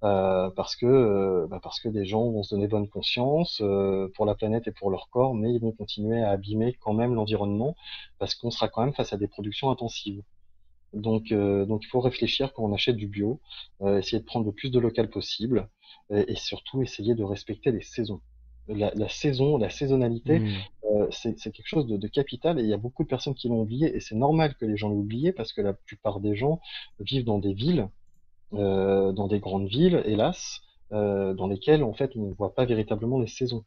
euh, 0.05 0.49
parce 0.51 0.77
que 0.77 0.87
euh, 0.87 1.47
bah 1.49 1.59
parce 1.61 1.81
que 1.81 1.89
des 1.89 2.05
gens 2.05 2.31
vont 2.31 2.45
se 2.45 2.55
donner 2.55 2.69
bonne 2.69 2.89
conscience 2.89 3.61
pour 4.15 4.27
la 4.27 4.35
planète 4.37 4.69
et 4.69 4.73
pour 4.73 4.91
leur 4.91 5.09
corps 5.11 5.35
mais 5.35 5.53
ils 5.53 5.61
vont 5.61 5.73
continuer 5.73 6.23
à 6.23 6.31
abîmer 6.31 6.75
quand 6.75 6.93
même 6.93 7.15
l'environnement 7.15 7.75
parce 8.21 8.37
qu'on 8.37 8.51
sera 8.53 8.69
quand 8.69 8.85
même 8.85 8.95
face 8.95 9.13
à 9.13 9.17
des 9.17 9.29
productions 9.29 9.71
intensives. 9.71 10.23
Donc 10.93 11.33
donc 11.33 11.83
il 11.85 11.89
faut 11.89 12.01
réfléchir 12.01 12.53
quand 12.53 12.63
on 12.65 12.73
achète 12.75 12.97
du 12.97 13.09
bio 13.09 13.41
essayer 13.85 14.21
de 14.21 14.25
prendre 14.25 14.47
le 14.47 14.53
plus 14.53 14.71
de 14.71 14.79
local 14.79 15.11
possible 15.11 15.69
et 16.11 16.37
surtout 16.37 16.81
essayer 16.83 17.15
de 17.17 17.25
respecter 17.25 17.73
les 17.73 17.83
saisons 17.83 18.21
la, 18.69 19.09
saison, 19.09 19.57
la 19.57 19.71
saisonnalité, 19.71 20.41
mmh. 20.41 20.49
euh, 20.93 21.07
c'est 21.11 21.35
quelque 21.37 21.67
chose 21.67 21.87
de, 21.87 22.09
capital 22.09 22.59
et 22.59 22.63
il 22.63 22.69
y 22.69 22.73
a 22.73 22.79
beaucoup 22.79 23.05
de 23.05 23.09
personnes 23.09 23.35
qui 23.35 23.49
l'ont 23.49 23.61
oublié 23.61 23.95
et 23.95 24.01
c'est 24.01 24.15
normal 24.15 24.55
que 24.55 24.65
les 24.65 24.77
gens 24.77 24.89
l'aient 24.89 24.97
oublié 24.97 25.33
parce 25.33 25.53
que 25.53 25.61
la 25.61 25.73
plupart 25.73 26.21
des 26.21 26.35
gens 26.35 26.61
vivent 27.01 27.25
dans 27.25 27.39
des 27.39 27.53
villes, 27.53 27.89
euh, 28.55 29.13
dans 29.13 29.29
des 29.29 29.39
grandes 29.39 29.69
villes, 29.69 30.03
hélas, 30.05 30.61
euh, 30.93 31.35
dans 31.35 31.47
lesquelles 31.47 31.83
en 31.83 31.93
fait 31.93 32.13
on 32.17 32.29
ne 32.29 32.35
voit 32.35 32.55
pas 32.55 32.65
véritablement 32.65 33.21
les 33.21 33.27
saisons. 33.27 33.65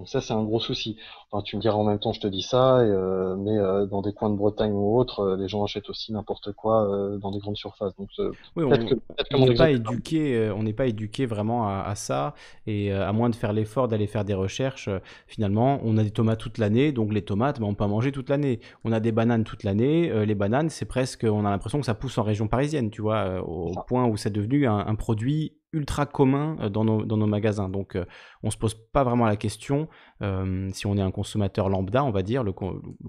Donc 0.00 0.08
ça, 0.08 0.22
c'est 0.22 0.32
un 0.32 0.42
gros 0.42 0.60
souci. 0.60 0.96
Enfin, 1.30 1.42
tu 1.42 1.56
me 1.56 1.60
diras 1.60 1.74
en 1.74 1.84
même 1.84 1.98
temps, 1.98 2.14
je 2.14 2.20
te 2.20 2.26
dis 2.26 2.40
ça, 2.40 2.78
euh, 2.78 3.36
mais 3.36 3.58
euh, 3.58 3.84
dans 3.84 4.00
des 4.00 4.14
coins 4.14 4.30
de 4.30 4.34
Bretagne 4.34 4.72
ou 4.72 4.96
autres, 4.96 5.20
euh, 5.20 5.36
les 5.36 5.46
gens 5.46 5.62
achètent 5.62 5.90
aussi 5.90 6.10
n'importe 6.10 6.52
quoi 6.52 6.88
dans 7.20 7.30
des 7.30 7.38
grandes 7.38 7.58
surfaces. 7.58 7.94
Donc, 7.98 8.08
oui, 8.56 8.64
on 8.64 9.44
n'est 9.44 9.54
pas 9.54 9.70
éduqué, 9.70 10.50
on 10.56 10.62
n'est 10.62 10.72
pas 10.72 10.86
éduqué 10.86 11.26
vraiment 11.26 11.68
à, 11.68 11.94
ça, 11.96 12.34
et 12.66 12.90
à 12.92 13.12
moins 13.12 13.28
de 13.28 13.34
faire 13.34 13.52
l'effort 13.52 13.88
d'aller 13.88 14.06
faire 14.06 14.24
des 14.24 14.32
recherches, 14.32 14.88
finalement, 15.26 15.80
on 15.84 15.98
a 15.98 16.02
des 16.02 16.10
tomates 16.10 16.38
toute 16.38 16.56
l'année, 16.56 16.92
donc 16.92 17.12
les 17.12 17.22
tomates, 17.22 17.60
ben, 17.60 17.66
on 17.66 17.74
peut 17.74 17.84
en 17.84 17.88
manger 17.88 18.10
toute 18.10 18.30
l'année. 18.30 18.60
On 18.84 18.92
a 18.92 19.00
des 19.00 19.12
bananes 19.12 19.44
toute 19.44 19.64
l'année, 19.64 20.24
les 20.24 20.34
bananes, 20.34 20.70
c'est 20.70 20.86
presque, 20.86 21.26
on 21.28 21.44
a 21.44 21.50
l'impression 21.50 21.78
que 21.78 21.84
ça 21.84 21.94
pousse 21.94 22.16
en 22.16 22.22
région 22.22 22.48
parisienne, 22.48 22.88
tu 22.88 23.02
vois, 23.02 23.42
au 23.46 23.74
point 23.86 24.06
où 24.06 24.16
c'est 24.16 24.32
devenu 24.32 24.66
un 24.66 24.94
produit 24.94 25.59
ultra 25.72 26.06
commun 26.06 26.56
euh, 26.60 26.68
dans 26.68 26.84
nos, 26.84 27.26
magasins. 27.26 27.68
Donc, 27.68 27.92
on 27.94 28.00
euh, 28.00 28.04
on 28.42 28.50
se 28.50 28.56
pose 28.56 28.74
pas 28.74 29.04
vraiment 29.04 29.26
la 29.26 29.36
question 29.36 29.88
euh, 30.22 30.68
si 30.72 30.86
on 30.86 30.96
est 30.96 31.02
un 31.02 31.10
consommateur 31.10 31.68
lambda, 31.68 32.04
on 32.04 32.10
va 32.10 32.22
dire, 32.22 32.42
le, 32.42 32.52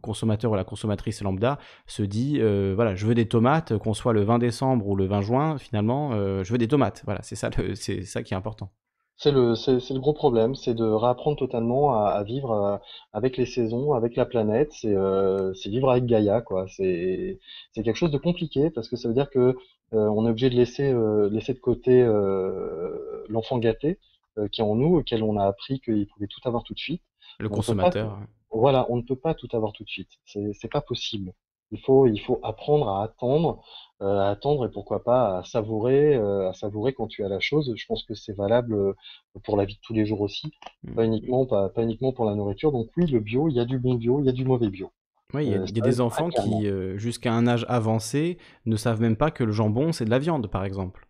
consommateur 0.02 0.52
ou 0.52 0.56
la 0.56 0.64
consommatrice 0.64 1.22
lambda 1.22 1.58
se 1.88 2.04
dit 2.04 2.40
voilà, 2.76 2.96
je 2.96 3.06
veux 3.06 3.16
des 3.16 3.28
tomates, 3.28 3.78
qu'on 3.78 3.94
soit 3.94 4.14
le 4.14 4.24
20 4.24 4.40
décembre 4.40 4.88
ou 4.88 4.96
le 4.96 5.06
20 5.06 5.22
juin, 5.22 5.58
finalement, 5.58 6.12
je 6.12 6.52
veux 6.52 6.58
des 6.58 6.68
tomates. 6.68 7.02
Voilà, 7.06 7.22
c'est 7.24 7.36
ça, 7.36 7.50
ça 8.06 8.24
qui 8.24 8.34
est 8.34 8.38
important. 8.38 8.72
C'est 9.18 9.32
le, 9.32 10.00
gros 10.00 10.14
problème, 10.14 10.56
c'est 10.56 10.74
de 10.74 10.84
réapprendre 10.84 11.38
totalement 11.38 11.94
à, 11.94 12.24
vivre 12.24 12.82
avec 13.14 13.38
les 13.38 13.46
saisons, 13.46 13.94
avec 13.94 14.16
la 14.16 14.26
planète. 14.26 14.72
C'est, 14.74 15.70
vivre 15.70 15.92
avec 15.92 16.06
Gaïa, 16.06 16.42
quoi. 16.42 16.66
C'est, 16.68 17.40
quelque 17.76 17.96
chose 17.96 18.12
de 18.12 18.18
compliqué 18.18 18.70
parce 18.70 18.90
que 18.90 18.96
ça 18.96 19.08
veut 19.08 19.14
dire 19.14 19.30
que 19.30 19.56
on 19.91 20.26
est 20.26 20.30
obligé 20.30 20.49
de 20.49 20.55
laisser, 20.55 20.91
euh, 20.91 21.30
laisser 21.30 21.53
de 21.53 21.59
côté 21.59 22.01
euh, 22.01 23.26
l'enfant 23.30 23.57
gâté 23.57 23.99
qui 24.53 24.61
est 24.61 24.63
en 24.63 24.76
nous, 24.76 24.95
auquel 24.95 25.23
on 25.23 25.38
a 25.38 25.45
appris 25.45 25.81
qu'il 25.81 26.07
pouvait 26.07 26.27
tout 26.27 26.39
avoir 26.45 26.63
tout 26.63 26.73
de 26.73 26.80
suite. 26.80 27.03
Le 27.38 27.49
consommateur. 27.49 28.18
voilà, 28.49 28.85
on 28.89 28.95
ne 28.95 29.01
peut 29.01 29.18
pas 29.18 29.34
tout 29.34 29.49
avoir 29.51 29.73
tout 29.73 29.84
de 29.84 29.89
suite. 29.89 30.09
C'est, 30.23 30.53
c'est 30.53 30.72
pas 30.72 30.80
possible. 30.80 31.34
Il 31.72 31.81
faut, 31.81 32.07
il 32.07 32.19
faut 32.19 32.39
apprendre 32.41 32.88
à 32.88 33.03
attendre, 33.03 33.61
à 33.99 34.30
attendre 34.30 34.65
et 34.65 34.72
pourquoi 34.72 35.03
pas 35.03 35.39
à 35.39 35.43
savourer, 35.43 36.15
à 36.15 36.53
savourer 36.53 36.93
quand 36.93 37.07
tu 37.07 37.26
as 37.26 37.27
la 37.27 37.41
chose. 37.41 37.73
Je 37.76 37.85
pense 37.85 38.05
que 38.05 38.13
c'est 38.13 38.31
valable 38.31 38.95
pour 39.43 39.57
la 39.57 39.65
vie 39.65 39.76
de 39.76 39.81
tous 39.81 39.93
les 39.93 40.05
jours 40.05 40.22
aussi, 40.22 40.53
mmh. 40.84 40.93
pas 40.95 41.03
uniquement, 41.03 41.45
pas, 41.45 41.68
pas 41.68 41.84
uniquement 41.84 42.13
pour 42.13 42.23
la 42.23 42.34
nourriture. 42.34 42.72
Donc 42.72 42.88
oui, 42.95 43.07
le 43.07 43.19
bio, 43.19 43.49
il 43.49 43.55
y 43.55 43.59
a 43.59 43.65
du 43.65 43.80
bon 43.80 43.95
bio, 43.95 44.22
il 44.22 44.26
y 44.26 44.30
a 44.30 44.34
du 44.34 44.45
mauvais 44.45 44.69
bio. 44.69 44.91
Oui, 45.34 45.45
il 45.45 45.52
y 45.52 45.56
a, 45.56 45.60
euh, 45.60 45.66
des 45.66 46.02
enfants 46.02 46.30
qui, 46.30 46.68
euh, 46.68 46.98
jusqu'à 46.98 47.34
un 47.34 47.48
âge 47.48 47.66
avancé, 47.70 48.38
ne 48.66 48.76
savent 48.76 49.02
même 49.02 49.16
pas 49.16 49.32
que 49.32 49.44
le 49.44 49.52
jambon, 49.52 49.91
c'est 49.91 50.06
de 50.06 50.10
la 50.10 50.20
viande, 50.20 50.48
par 50.48 50.66
exemple. 50.66 51.08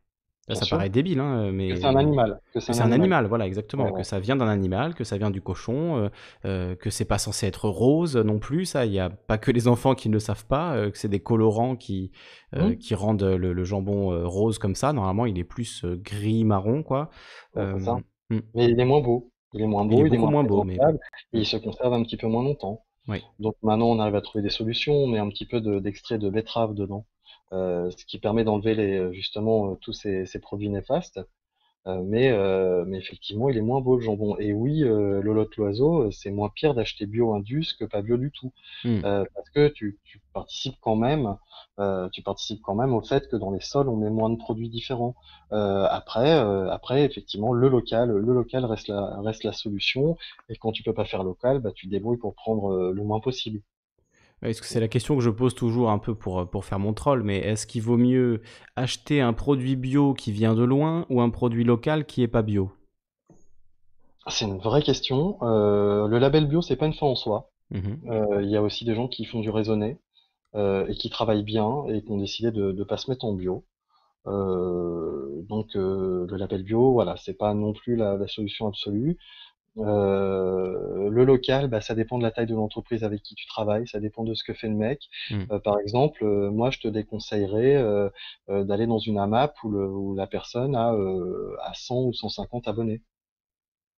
ça 0.50 0.66
paraît 0.70 0.90
débile, 0.90 1.20
hein, 1.20 1.52
mais... 1.52 1.76
C'est 1.76 1.86
un 1.86 1.96
animal. 1.96 2.42
C'est 2.58 2.82
un, 2.82 2.92
animal. 2.92 3.26
voilà, 3.28 3.48
exactement. 3.48 3.92
Que 3.94 4.04
ça 4.04 4.20
vient 4.20 4.36
d'un 4.36 4.48
animal, 4.48 4.96
que 4.96 5.04
ça 5.04 5.18
vient 5.18 5.32
du 5.32 5.42
cochon, 5.42 6.10
euh, 6.46 6.76
que 6.76 6.90
c'est 6.90 7.06
pas 7.06 7.18
censé 7.18 7.48
être 7.48 7.70
rose 7.70 8.18
non 8.18 8.40
plus, 8.40 8.66
ça. 8.66 8.86
Il 8.86 8.92
n'y 8.92 9.00
a 9.00 9.10
pas 9.10 9.38
que 9.38 9.52
les 9.52 9.68
enfants 9.68 9.96
qui 9.96 10.10
ne 10.10 10.14
le 10.14 10.20
savent 10.20 10.46
pas, 10.46 10.90
que 10.90 10.98
c'est 10.98 11.08
des 11.08 11.22
colorants 11.22 11.76
qui, 11.76 12.12
mmh. 12.56 12.76
qui 12.76 12.96
rendent 12.96 13.24
le, 13.24 13.64
jambon 13.64 14.28
rose 14.28 14.58
comme 14.58 14.76
ça. 14.76 14.94
Normalement, 14.94 15.26
il 15.26 15.40
est 15.40 15.46
plus 15.46 15.86
gris-marron, 15.86 16.84
quoi. 16.84 17.10
Ça. 17.56 17.98
Mmh. 18.30 18.40
Mais 18.56 18.66
il 18.66 18.80
est 18.80 18.86
moins 18.86 19.02
beau. 19.02 19.32
Il 19.54 19.62
est 19.62 19.68
moins 19.68 19.86
beau, 19.86 20.06
il 20.06 20.14
est, 20.14 20.18
moins, 20.18 20.44
beau, 20.46 20.64
mais... 20.64 20.78
il 21.34 21.46
se 21.46 21.58
conserve 21.58 21.94
un 21.94 22.04
petit 22.04 22.16
peu 22.16 22.28
moins 22.28 22.44
longtemps. 22.44 22.86
Donc 23.40 23.56
maintenant, 23.62 23.88
on 23.88 24.00
arrive 24.00 24.16
à 24.16 24.22
trouver 24.22 24.44
des 24.44 24.50
solutions. 24.50 24.94
On 24.94 25.08
met 25.08 25.20
un 25.20 25.30
petit 25.30 25.46
peu 25.46 25.62
d'extrait 25.82 26.18
de, 26.18 26.30
betterave 26.30 26.74
dedans, 26.74 27.06
euh, 27.54 27.90
ce 27.92 28.06
qui 28.06 28.20
permet 28.20 28.44
d'enlever 28.44 29.14
justement 29.14 29.72
euh, 29.72 29.76
tous 29.82 29.94
ces 29.94 30.40
produits 30.42 30.70
néfastes. 30.70 31.20
Euh, 31.88 32.02
mais, 32.04 32.32
euh, 32.32 32.86
mais 32.86 32.98
effectivement, 32.98 33.50
il 33.50 33.58
est 33.58 33.62
moins 33.62 33.82
beau 33.82 33.96
le 33.96 34.02
jambon. 34.02 34.38
Et 34.38 34.54
oui, 34.54 34.84
euh, 34.84 35.22
le 35.22 35.34
lot 35.34 35.50
l'oiseau, 35.58 36.12
c'est 36.12 36.30
moins 36.30 36.50
pire 36.50 36.76
d'acheter 36.76 37.06
bio 37.08 37.34
indus 37.34 37.74
que 37.80 37.86
pas 37.86 38.02
bio 38.02 38.18
du 38.18 38.32
tout, 38.32 38.52
mmh. 38.84 39.02
parce 39.02 39.50
que 39.54 39.68
tu, 39.70 40.00
tu, 40.04 40.20
participes 40.34 40.78
quand 40.82 40.96
même, 40.96 41.38
tu 42.14 42.22
participes 42.22 42.62
quand 42.62 42.76
même 42.76 42.94
au 42.94 43.02
fait 43.02 43.28
que 43.28 43.36
dans 43.36 43.52
les 43.52 43.60
sols, 43.60 43.90
on 43.90 43.98
met 43.98 44.10
moins 44.10 44.30
de 44.30 44.38
produits 44.38 44.70
différents. 44.70 45.16
après, 45.52 46.32
après, 46.70 47.04
effectivement, 47.04 47.54
le 47.54 47.68
local, 47.68 48.12
le 48.12 48.34
local 48.34 48.66
reste 48.66 48.88
la, 48.88 49.20
reste 49.22 49.44
la 49.44 49.54
solution. 49.54 50.18
Et 50.50 50.56
quand 50.56 50.72
tu 50.72 50.84
peux 50.84 50.94
pas 50.94 51.06
faire 51.06 51.24
local, 51.24 51.60
bah, 51.60 51.72
tu 51.74 51.88
te 51.88 51.92
débrouilles 51.92 52.18
pour 52.18 52.36
prendre 52.36 52.92
le 52.92 53.04
moins 53.04 53.20
possible. 53.20 53.62
Est-ce 54.44 54.62
que 54.62 54.68
c'est 54.68 54.80
la 54.80 54.88
question 54.88 55.16
que 55.16 55.22
je 55.22 55.30
pose 55.30 55.54
toujours 55.54 55.92
un 55.92 56.00
peu 56.00 56.16
pour, 56.16 56.40
euh, 56.40 56.46
pour 56.46 56.66
faire 56.66 56.80
mon 56.80 56.94
troll, 56.94 57.22
mais 57.22 57.38
est-ce 57.38 57.68
qu'il 57.68 57.84
vaut 57.84 57.98
mieux 57.98 58.42
acheter 58.76 59.22
un 59.22 59.34
produit 59.34 59.76
bio 59.76 60.14
qui 60.14 60.32
vient 60.32 60.56
de 60.56 60.64
loin 60.64 61.06
ou 61.10 61.22
un 61.22 61.30
produit 61.30 61.64
local 61.64 62.06
qui 62.06 62.24
est 62.24 62.28
pas 62.28 62.42
bio? 62.42 62.72
C'est 64.28 64.46
une 64.46 64.58
vraie 64.58 64.82
question. 64.82 65.38
Euh, 65.44 66.08
le 66.08 66.18
label 66.18 66.48
bio, 66.48 66.62
c'est 66.62 66.76
pas 66.76 66.88
une 66.88 66.94
fin 66.94 67.06
en 67.08 67.16
soi. 67.16 67.52
Mmh 67.70 68.10
euh, 68.10 68.42
il 68.42 68.50
y 68.50 68.58
a 68.58 68.62
aussi 68.62 68.84
des 68.84 68.96
gens 68.96 69.08
qui 69.08 69.26
font 69.26 69.40
du 69.40 69.50
raisonné 69.50 69.98
et 70.54 70.96
qui 70.96 71.10
travaillent 71.10 71.46
bien 71.46 71.86
et 71.88 72.04
qui 72.04 72.12
ont 72.12 72.18
décidé 72.18 72.52
de 72.52 72.74
ne 72.74 72.84
pas 72.84 72.98
se 72.98 73.10
mettre 73.10 73.24
en 73.24 73.32
bio. 73.32 73.64
donc 74.26 75.70
le 75.76 76.36
label 76.36 76.64
bio, 76.64 76.92
voilà, 76.92 77.16
c'est 77.16 77.38
pas 77.38 77.54
non 77.54 77.72
plus 77.72 77.96
la, 77.96 78.18
la 78.18 78.28
solution 78.28 78.68
absolue. 78.68 79.18
Euh, 79.78 81.10
le 81.10 81.24
local, 81.24 81.70
bah, 81.70 81.80
ça 81.80 81.96
dépend 81.96 82.18
de 82.18 82.24
la 82.24 82.32
taille 82.32 82.46
de 82.46 82.56
l'entreprise 82.56 83.04
avec 83.04 83.24
qui 83.24 83.36
tu 83.36 83.48
travailles, 83.48 83.88
ça 83.88 84.00
dépend 84.00 84.24
de 84.24 84.34
ce 84.34 84.44
que 84.44 84.54
fait 84.54 84.68
le 84.68 84.76
mec. 84.76 85.08
Mmh. 85.30 85.44
Euh, 85.52 85.60
par 85.60 85.80
exemple, 85.80 86.24
euh, 86.24 86.52
moi, 86.52 86.72
je 86.72 86.80
te 86.80 86.88
déconseillerais 86.88 87.84
d'aller 88.48 88.88
dans 88.88 89.00
une 89.00 89.18
AMAP 89.18 89.64
où, 89.64 89.70
le, 89.70 89.88
où 89.88 90.16
la 90.16 90.28
personne 90.28 90.76
a, 90.76 90.90
a 90.90 91.74
100 91.74 91.96
ou 92.02 92.14
150 92.14 92.68
abonnés. 92.68 93.02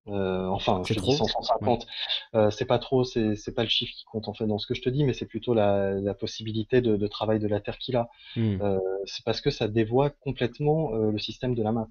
Euh, 0.09 0.47
enfin, 0.47 0.81
je 0.85 0.93
te 0.93 0.99
dis 0.99 1.15
150. 1.15 1.87
Euh, 2.35 2.49
c'est 2.49 2.65
pas 2.65 2.79
trop, 2.79 3.03
c'est 3.03 3.55
pas 3.55 3.63
le 3.63 3.69
chiffre 3.69 3.93
qui 3.95 4.03
compte 4.05 4.27
en 4.27 4.33
fait 4.33 4.45
dans 4.45 4.57
ce 4.57 4.67
que 4.67 4.73
je 4.73 4.81
te 4.81 4.89
dis, 4.89 5.05
mais 5.05 5.13
c'est 5.13 5.25
plutôt 5.25 5.53
la, 5.53 5.93
la 5.93 6.13
possibilité 6.13 6.81
de, 6.81 6.97
de 6.97 7.07
travail 7.07 7.39
de 7.39 7.47
la 7.47 7.61
terre 7.61 7.77
qu'il 7.77 7.95
a. 7.95 8.09
Hmm. 8.35 8.61
Euh, 8.61 8.79
c'est 9.05 9.23
parce 9.23 9.39
que 9.39 9.49
ça 9.49 9.67
dévoie 9.67 10.09
complètement 10.09 10.93
euh, 10.93 11.11
le 11.11 11.19
système 11.19 11.55
de 11.55 11.63
la 11.63 11.71
map. 11.71 11.87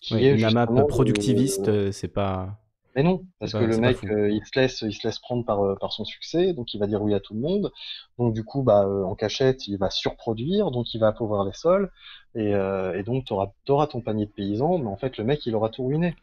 Qui 0.00 0.36
la 0.36 0.50
map 0.50 0.66
productiviste, 0.66 1.90
c'est 1.90 2.08
pas. 2.08 2.58
Mais 2.96 3.02
non, 3.02 3.24
parce 3.38 3.52
que 3.52 3.58
le 3.58 3.76
mec, 3.78 3.98
il 4.02 4.42
se 4.44 4.58
laisse, 4.58 4.82
il 4.82 4.92
se 4.92 5.06
laisse 5.06 5.18
prendre 5.18 5.44
par 5.44 5.78
par 5.78 5.92
son 5.92 6.04
succès, 6.04 6.52
donc 6.52 6.74
il 6.74 6.78
va 6.78 6.86
dire 6.86 7.02
oui 7.02 7.14
à 7.14 7.20
tout 7.20 7.34
le 7.34 7.40
monde. 7.40 7.70
Donc 8.18 8.34
du 8.34 8.44
coup, 8.44 8.62
bah 8.62 8.88
en 8.88 9.14
cachette, 9.14 9.68
il 9.68 9.76
va 9.78 9.90
surproduire, 9.90 10.70
donc 10.70 10.92
il 10.94 10.98
va 10.98 11.08
appauvrir 11.08 11.44
les 11.44 11.52
sols, 11.52 11.90
et, 12.34 12.50
et 12.50 13.02
donc 13.04 13.24
tu 13.26 13.32
auras 13.34 13.86
ton 13.86 14.00
panier 14.00 14.26
de 14.26 14.30
paysans, 14.30 14.78
mais 14.78 14.88
en 14.88 14.96
fait 14.96 15.16
le 15.18 15.24
mec, 15.24 15.46
il 15.46 15.54
aura 15.54 15.68
tout 15.68 15.86
ruiné. 15.86 16.16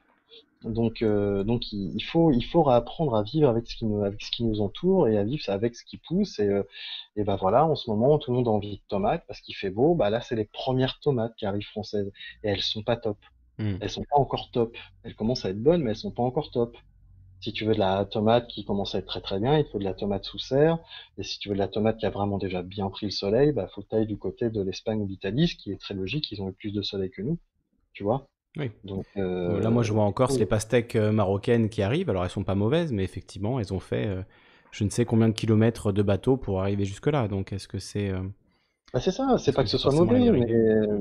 Donc, 0.64 1.02
euh, 1.02 1.44
donc 1.44 1.72
il, 1.72 2.02
faut, 2.04 2.32
il 2.32 2.44
faut 2.44 2.68
apprendre 2.70 3.16
à 3.16 3.24
vivre 3.24 3.50
avec 3.50 3.68
ce 3.68 3.76
qui 3.76 3.86
nous, 3.86 4.04
avec 4.04 4.22
ce 4.24 4.32
qui 4.32 4.44
nous 4.44 4.62
entoure 4.62 5.08
et 5.08 5.18
à 5.18 5.24
vivre 5.24 5.44
avec 5.48 5.76
ce 5.76 5.86
qui 5.86 5.98
pousse. 5.98 6.40
Et, 6.40 6.48
euh, 6.48 6.64
et 7.16 7.24
ben 7.24 7.36
voilà, 7.36 7.66
en 7.66 7.76
ce 7.76 7.90
moment, 7.90 8.18
tout 8.18 8.32
le 8.32 8.38
monde 8.38 8.48
a 8.48 8.52
envie 8.52 8.78
de 8.78 8.82
tomates 8.88 9.24
parce 9.28 9.42
qu'il 9.42 9.56
fait 9.56 9.70
beau. 9.70 9.96
Bah 9.96 10.10
là, 10.10 10.22
c'est 10.22 10.36
les 10.36 10.46
premières 10.46 11.00
tomates 11.00 11.36
qui 11.36 11.46
arrivent 11.46 11.68
françaises 11.68 12.12
et 12.44 12.50
elles 12.50 12.62
sont 12.62 12.84
pas 12.84 12.98
top. 12.98 13.18
Hmm. 13.58 13.76
Elles 13.80 13.90
sont 13.90 14.04
pas 14.04 14.18
encore 14.18 14.52
top. 14.52 14.76
Elles 15.04 15.16
commencent 15.16 15.46
à 15.46 15.50
être 15.50 15.62
bonnes, 15.62 15.84
mais 15.84 15.92
elles 15.92 15.96
sont 15.96 16.12
pas 16.12 16.24
encore 16.24 16.52
top. 16.52 16.78
Si 17.42 17.54
tu 17.54 17.66
veux 17.66 17.74
de 17.74 17.80
la 17.80 18.06
tomate 18.06 18.48
qui 18.48 18.66
commence 18.66 18.96
à 18.96 19.00
être 19.00 19.06
très 19.06 19.22
très 19.22 19.40
bien, 19.40 19.58
il 19.58 19.66
faut 19.66 19.78
de 19.78 19.84
la 19.84 19.94
tomate 19.94 20.26
sous 20.26 20.40
serre. 20.40 20.80
Et 21.18 21.24
si 21.24 21.38
tu 21.38 21.50
veux 21.50 21.56
de 21.56 21.60
la 21.60 21.68
tomate 21.68 21.98
qui 21.98 22.06
a 22.06 22.10
vraiment 22.10 22.38
déjà 22.38 22.64
bien 22.64 22.90
pris 22.90 23.06
le 23.06 23.12
soleil, 23.12 23.52
bah 23.52 23.68
faut 23.74 23.82
que 23.82 23.90
tu 23.90 23.96
ailles 23.96 24.08
du 24.08 24.18
côté 24.18 24.50
de 24.50 24.62
l'Espagne 24.62 25.02
ou 25.02 25.06
d'Italie, 25.06 25.48
ce 25.48 25.56
qui 25.56 25.72
est 25.72 25.80
très 25.80 25.94
logique. 25.94 26.32
Ils 26.32 26.42
ont 26.42 26.50
eu 26.50 26.54
plus 26.54 26.72
de 26.72 26.82
soleil 26.82 27.12
que 27.12 27.22
nous, 27.22 27.38
tu 27.94 28.04
vois? 28.04 28.28
Oui. 28.58 28.72
Donc, 28.84 29.06
euh, 29.18 29.60
Là, 29.60 29.70
moi, 29.70 29.84
je 29.84 29.92
vois 29.92 30.04
encore 30.04 30.32
les 30.32 30.46
pastèques 30.46 30.96
euh, 30.96 31.12
marocaines 31.12 31.70
qui 31.70 31.82
arrivent. 31.82 32.10
Alors, 32.10 32.24
elles 32.24 32.30
sont 32.30 32.46
pas 32.46 32.56
mauvaises, 32.56 32.92
mais 32.92 33.04
effectivement, 33.04 33.60
elles 33.60 33.74
ont 33.74 33.80
fait 33.80 34.08
euh, 34.08 34.24
je 34.72 34.84
ne 34.84 34.90
sais 34.90 35.06
combien 35.06 35.28
de 35.28 35.34
kilomètres 35.34 35.92
de 35.92 36.02
bateau 36.02 36.38
pour 36.38 36.62
arriver 36.62 36.86
jusque-là. 36.86 37.28
Donc, 37.28 37.54
est-ce 37.54 37.68
que 37.68 37.80
c'est. 37.80 38.12
Bah, 38.96 39.02
c'est 39.02 39.12
ça, 39.12 39.38
c'est 39.38 39.52
pas 39.52 39.64
que, 39.64 39.70
ce 39.70 39.78
soit 39.78 39.92
mauvais, 39.92 40.32
mais 40.32 40.48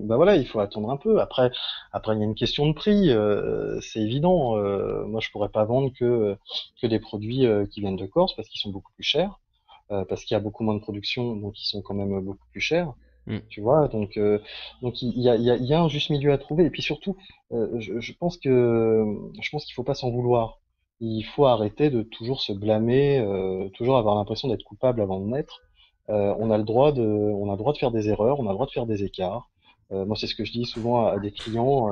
bah 0.03 0.16
voilà, 0.16 0.37
il 0.37 0.47
faut 0.47 0.61
attendre 0.61 0.91
un 0.91 0.97
peu. 0.97 1.21
Après, 1.21 1.51
après 1.93 2.15
il 2.15 2.19
y 2.19 2.23
a 2.23 2.25
une 2.25 2.35
question 2.35 2.66
de 2.66 2.75
prix, 2.75 3.11
c'est 3.81 4.01
évident. 4.01 4.57
moi, 5.07 5.21
je 5.21 5.31
pourrais 5.31 5.49
pas 5.49 5.65
vendre 5.65 5.93
que 5.99 6.37
que 6.83 6.87
des 6.87 6.99
produits 6.99 7.47
qui 7.71 7.81
viennent 7.81 7.97
de 7.97 8.07
Corse 8.07 8.35
parce 8.35 8.49
qu'ils 8.49 8.61
sont 8.61 8.71
beaucoup 8.71 8.93
plus 8.95 9.05
chers, 9.05 9.41
parce 9.89 10.25
qu'il 10.25 10.35
y 10.35 10.37
a 10.37 10.41
beaucoup 10.41 10.65
moins 10.65 10.75
de 10.75 10.81
production, 10.81 11.37
donc 11.37 11.59
ils 11.62 11.66
sont 11.66 11.83
quand 11.83 11.95
même 11.95 12.21
beaucoup 12.21 12.47
plus 12.51 12.61
chers. 12.61 12.93
Mm. 13.27 13.39
Tu 13.49 13.61
vois, 13.61 13.89
donc 13.89 14.16
euh, 14.16 14.39
donc 14.83 15.01
il 15.03 15.19
y 15.21 15.29
a, 15.29 15.37
y, 15.37 15.51
a, 15.51 15.57
y 15.57 15.73
a 15.73 15.81
un 15.81 15.89
juste 15.89 16.11
milieu 16.11 16.33
à 16.33 16.39
trouver. 16.39 16.65
Et 16.66 16.71
puis 16.71 16.83
surtout, 16.83 17.16
euh, 17.53 17.69
je, 17.79 17.99
je, 18.01 18.12
pense 18.12 18.37
que 18.37 19.05
je 19.41 19.51
pense 19.51 19.65
qu'il 19.65 19.75
faut 19.75 19.85
pas 19.85 19.95
s'en 19.95 20.11
vouloir. 20.11 20.61
Il 21.01 21.23
faut 21.23 21.47
arrêter 21.47 21.91
de 21.91 22.03
toujours 22.03 22.41
se 22.41 22.53
blâmer, 22.53 23.19
euh, 23.19 23.69
toujours 23.71 23.97
avoir 23.97 24.15
l'impression 24.16 24.49
d'être 24.49 24.65
coupable 24.65 25.01
avant 25.01 25.21
de 25.21 25.27
naître. 25.27 25.62
On 26.09 26.51
a 26.51 26.59
le 26.59 26.65
droit 26.65 26.93
de, 26.93 27.03
on 27.03 27.49
a 27.49 27.53
le 27.53 27.59
droit 27.59 27.73
de 27.73 27.79
faire 27.79 27.91
des 27.91 28.09
erreurs, 28.09 28.41
on 28.41 28.47
a 28.47 28.51
le 28.51 28.55
droit 28.55 28.67
de 28.67 28.73
faire 28.73 28.87
des 28.87 29.05
écarts. 29.05 29.49
moi, 29.91 30.17
c'est 30.17 30.27
ce 30.27 30.35
que 30.35 30.45
je 30.45 30.53
dis 30.53 30.65
souvent 30.65 31.07
à, 31.07 31.19
des 31.19 31.33
clients 31.33 31.89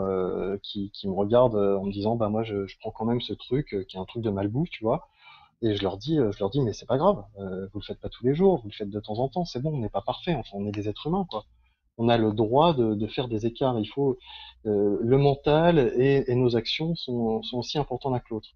qui, 0.63 0.91
qui 0.91 1.09
me 1.09 1.15
regardent 1.15 1.57
en 1.57 1.85
me 1.85 1.93
disant, 1.93 2.17
bah 2.17 2.29
moi, 2.29 2.43
je, 2.43 2.67
je 2.67 2.79
prends 2.79 2.91
quand 2.91 3.07
même 3.07 3.21
ce 3.21 3.33
truc 3.33 3.77
qui 3.89 3.97
est 3.97 4.01
un 4.01 4.05
truc 4.05 4.23
de 4.23 4.31
malbouffe, 4.31 4.71
tu 4.71 4.85
vois. 4.85 5.09
Et 5.63 5.77
je 5.77 5.83
leur 5.83 5.97
dis, 5.97 6.19
euh, 6.19 6.33
je 6.33 6.41
leur 6.41 6.51
dis, 6.51 6.61
mais 6.61 6.73
c'est 6.73 6.87
pas 6.87 6.99
grave, 6.99 7.25
euh, 7.39 7.69
vous 7.73 7.79
le 7.79 7.85
faites 7.85 8.01
pas 8.01 8.09
tous 8.09 8.27
les 8.27 8.35
jours, 8.35 8.61
vous 8.63 8.69
le 8.69 8.75
faites 8.75 8.91
de 8.91 9.01
temps 9.01 9.21
en 9.21 9.29
temps, 9.29 9.45
c'est 9.45 9.63
bon, 9.63 9.73
on 9.73 9.79
n'est 9.79 9.89
pas 9.89 10.03
parfait, 10.03 10.35
enfin, 10.35 10.51
on 10.55 10.67
est 10.67 10.73
des 10.73 10.89
êtres 10.89 11.07
humains, 11.07 11.25
quoi. 11.31 11.45
On 11.99 12.09
a 12.09 12.19
le 12.19 12.33
droit 12.33 12.75
de, 12.75 12.95
de 12.95 13.07
faire 13.07 13.29
des 13.29 13.47
écarts. 13.47 13.79
Il 13.79 13.87
faut 13.87 14.19
euh, 14.67 14.99
le 15.01 15.19
mental 15.19 15.93
et, 15.95 16.25
et, 16.27 16.35
nos 16.35 16.57
actions 16.57 16.95
sont, 16.95 17.43
sont 17.43 17.59
aussi 17.59 17.79
importants 17.79 18.11
l'un 18.11 18.19
que 18.19 18.31
l'autre. 18.31 18.49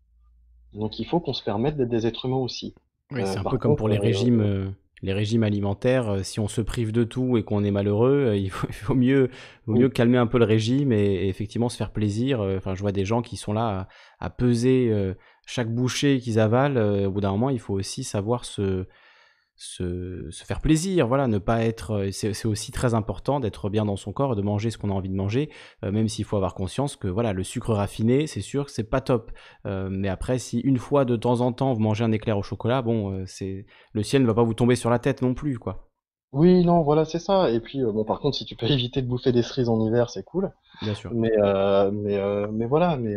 Donc 0.73 0.99
il 0.99 1.05
faut 1.05 1.21
qu'on 1.21 1.35
se 1.35 1.45
permette 1.45 1.77
d'être 1.77 1.91
des 1.91 2.07
êtres 2.07 2.25
humains 2.25 2.39
aussi. 2.39 2.75
Oui, 3.11 3.21
c'est 3.27 3.37
un 3.37 3.45
peu 3.45 3.59
comme 3.59 3.77
pour 3.77 3.89
les 3.89 3.99
régimes 3.99 4.75
les 5.03 5.13
régimes 5.13 5.43
alimentaires, 5.43 6.25
si 6.25 6.41
on 6.41 6.49
se 6.49 6.61
prive 6.61 6.91
de 6.91 7.05
tout 7.05 7.37
et 7.37 7.43
qu'on 7.43 7.65
est 7.65 7.71
malheureux, 7.71 8.35
il 8.37 8.51
faut, 8.51 8.67
il 8.71 8.75
faut 8.75 8.95
mieux, 8.95 9.31
vaut 9.67 9.75
mieux 9.75 9.89
calmer 9.89 10.19
un 10.19 10.27
peu 10.27 10.39
le 10.39 10.45
régime 10.45 10.93
et, 10.93 11.29
effectivement 11.29 11.69
se 11.69 11.77
faire 11.77 11.93
plaisir. 11.93 12.41
Enfin, 12.41 12.75
je 12.75 12.81
vois 12.81 12.93
des 12.93 13.05
gens 13.05 13.23
qui 13.23 13.37
sont 13.37 13.53
là 13.53 13.89
à, 14.21 14.27
à 14.27 14.31
peser 14.31 15.15
chaque 15.47 15.73
bouchée 15.73 16.19
qu'ils 16.19 16.39
avalent, 16.39 16.77
euh, 16.77 17.07
au 17.07 17.13
bout 17.13 17.21
d'un 17.21 17.31
moment, 17.31 17.51
il 17.51 17.61
faut 17.61 17.75
aussi 17.75 18.05
savoir 18.05 18.45
se, 18.45 18.87
se, 19.57 20.27
se, 20.31 20.45
faire 20.45 20.61
plaisir, 20.61 21.07
voilà, 21.07 21.27
ne 21.27 21.39
pas 21.39 21.65
être. 21.65 21.93
Euh, 21.93 22.11
c'est 22.13 22.47
aussi 22.47 22.73
très 22.73 22.95
important 22.95 23.41
d'être 23.41 23.69
bien 23.71 23.85
dans 23.85 23.97
son 23.97 24.13
corps 24.13 24.33
et 24.33 24.37
de 24.37 24.43
manger 24.43 24.71
ce 24.71 24.79
qu'on 24.79 24.91
a 24.91 24.93
envie 24.93 25.09
de 25.09 25.15
manger, 25.15 25.51
euh, 25.85 25.91
même 25.91 26.09
s'il 26.09 26.25
faut 26.25 26.37
avoir 26.37 26.55
conscience 26.55 26.97
que 26.97 27.09
voilà, 27.09 27.33
le 27.33 27.43
sucre 27.43 27.73
raffiné, 27.73 28.27
c'est 28.27 28.41
sûr 28.41 28.67
que 28.67 28.71
c'est 28.71 28.89
pas 28.89 29.01
top. 29.01 29.33
mais 29.65 30.09
après, 30.09 30.39
si 30.39 30.61
une 30.61 30.79
fois 30.79 31.05
de 31.05 31.17
temps 31.17 31.41
en 31.41 31.53
temps 31.53 31.73
vous 31.73 31.81
mangez 31.81 32.05
un 32.05 32.13
éclair 32.13 32.39
au 32.39 32.43
chocolat, 32.43 32.83
bon, 32.83 33.25
c'est 33.27 33.67
le 33.93 34.03
ciel 34.03 34.23
ne 34.23 34.27
va 34.27 34.35
pas 34.35 34.43
vous 34.43 34.55
tomber 34.55 34.77
sur 34.77 34.91
la 34.91 34.99
tête 34.99 35.23
non 35.23 35.35
plus, 35.35 35.59
quoi. 35.59 35.89
Oui, 36.33 36.65
non, 36.65 36.83
voilà, 36.83 37.05
c'est 37.05 37.19
ça. 37.19 37.51
Et 37.51 37.61
puis, 37.61 37.81
bon, 37.83 38.05
par 38.05 38.21
contre, 38.21 38.37
si 38.37 38.45
tu 38.45 38.57
peux 38.57 38.67
éviter 38.71 39.03
de 39.03 39.07
bouffer 39.07 39.33
des 39.33 39.43
cerises 39.43 39.69
en 39.69 39.81
hiver, 39.81 40.11
c'est 40.11 40.25
cool. 40.25 40.53
Bien 40.83 40.95
sûr. 40.95 41.11
Mais, 41.15 41.33
mais, 41.93 42.19
mais 42.53 42.67
voilà, 42.67 42.97
mais 42.97 43.15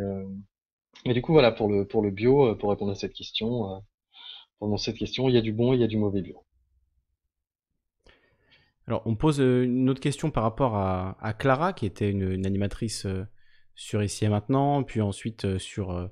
et 1.05 1.13
du 1.13 1.21
coup, 1.21 1.33
voilà, 1.33 1.51
pour 1.51 1.69
le, 1.69 1.85
pour 1.85 2.01
le 2.01 2.11
bio, 2.11 2.47
euh, 2.47 2.55
pour 2.55 2.69
répondre 2.69 2.91
à 2.91 2.95
cette 2.95 3.13
question, 3.13 3.71
euh, 3.71 3.77
pendant 4.59 4.77
cette 4.77 4.97
question, 4.97 5.29
il 5.29 5.35
y 5.35 5.37
a 5.37 5.41
du 5.41 5.53
bon 5.53 5.73
et 5.73 5.77
il 5.77 5.81
y 5.81 5.83
a 5.83 5.87
du 5.87 5.97
mauvais 5.97 6.21
bio. 6.21 6.43
Alors, 8.87 9.03
on 9.05 9.15
pose 9.15 9.39
euh, 9.39 9.63
une 9.63 9.89
autre 9.89 10.01
question 10.01 10.31
par 10.31 10.43
rapport 10.43 10.75
à, 10.75 11.33
Clara, 11.37 11.73
qui 11.73 11.85
était 11.85 12.09
une, 12.09 12.45
animatrice 12.45 13.05
sur 13.75 14.03
Ici 14.03 14.25
et 14.25 14.29
Maintenant, 14.29 14.83
puis 14.83 15.01
ensuite 15.01 15.57
sur 15.57 16.09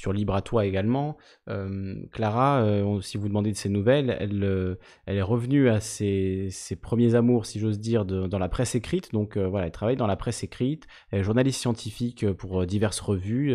sur 0.00 0.14
Libre 0.14 0.34
à 0.34 0.40
toi 0.40 0.64
également. 0.64 1.18
Euh, 1.48 1.94
Clara, 2.10 2.62
euh, 2.62 3.00
si 3.02 3.18
vous 3.18 3.28
demandez 3.28 3.52
de 3.52 3.56
ses 3.56 3.68
nouvelles, 3.68 4.16
elle, 4.18 4.42
euh, 4.42 4.76
est 5.06 5.20
revenue 5.20 5.68
à 5.68 5.80
ses, 5.80 6.48
ses 6.50 6.74
premiers 6.74 7.14
amours, 7.14 7.44
si 7.44 7.58
j'ose 7.58 7.78
dire, 7.78 8.06
dans 8.06 8.38
la 8.38 8.48
presse 8.48 8.74
écrite. 8.74 9.12
Donc 9.12 9.36
voilà, 9.36 9.66
elle 9.66 9.72
travaille 9.72 9.96
dans 9.96 10.06
la 10.06 10.16
presse 10.16 10.42
écrite, 10.42 10.86
elle 11.10 11.20
est 11.20 11.22
journaliste 11.22 11.60
scientifique 11.60 12.30
pour 12.32 12.64
diverses 12.64 13.00
revues, 13.00 13.54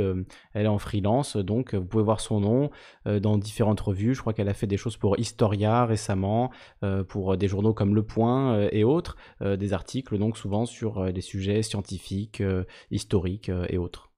elle 0.54 0.66
est 0.66 0.68
en 0.68 0.78
freelance, 0.78 1.36
donc 1.36 1.74
vous 1.74 1.86
pouvez 1.86 2.04
voir 2.04 2.20
son 2.20 2.40
nom 2.40 2.70
dans 3.06 3.38
différentes 3.38 3.80
revues. 3.82 4.14
Je 4.14 4.22
crois 4.22 4.34
qu'elle 4.34 4.50
a 4.50 4.54
fait 4.54 4.68
des 4.68 4.78
choses 4.78 4.98
pour 4.98 5.18
Historia 5.18 5.86
récemment, 5.86 6.52
pour 7.08 7.38
des 7.38 7.48
journaux 7.48 7.74
comme 7.74 7.96
Le 7.96 8.04
Point 8.04 8.68
et 8.72 8.84
autres, 8.84 9.18
des 9.42 9.74
articles 9.74 10.18
donc 10.18 10.38
souvent 10.38 10.66
sur 10.66 11.12
des 11.12 11.22
sujets 11.22 11.64
scientifiques, 11.64 12.44
historiques 12.92 13.52
et 13.70 13.78
autres. 13.78 14.12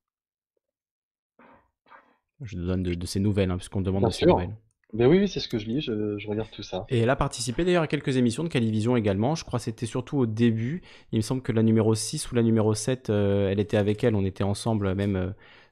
Je 2.41 2.57
donne 2.57 2.83
de, 2.83 3.05
ces 3.05 3.19
nouvelles, 3.19 3.51
hein, 3.51 3.57
puisqu'on 3.57 3.81
demande 3.81 4.05
de 4.05 4.09
ces 4.11 4.25
nouvelles. 4.25 4.55
Ben 4.93 5.07
oui, 5.07 5.27
c'est 5.27 5.41
ce 5.41 5.49
que 5.49 5.57
je 5.57 5.65
lis, 5.65 5.81
je, 5.81 6.27
regarde 6.27 6.49
tout 6.49 6.63
ça. 6.63 6.85
Et 6.89 6.99
elle 6.99 7.09
a 7.09 7.17
participé 7.17 7.65
d'ailleurs 7.65 7.83
à 7.83 7.87
quelques 7.87 8.15
émissions 8.15 8.43
de 8.43 8.47
Calivision 8.47 8.95
également. 8.95 9.35
Je 9.35 9.43
crois 9.43 9.59
que 9.59 9.65
c'était 9.65 9.85
surtout 9.85 10.17
au 10.17 10.25
début. 10.25 10.81
Il 11.11 11.17
me 11.17 11.21
semble 11.21 11.41
que 11.41 11.51
la 11.51 11.61
numéro 11.61 11.93
6 11.93 12.31
ou 12.31 12.35
la 12.35 12.43
numéro 12.43 12.73
7, 12.73 13.09
euh, 13.09 13.49
elle 13.49 13.59
était 13.59 13.75
avec 13.75 14.03
elle, 14.03 14.15
on 14.15 14.23
était 14.23 14.45
ensemble 14.45 14.95
même 14.95 15.15
euh, 15.17 15.29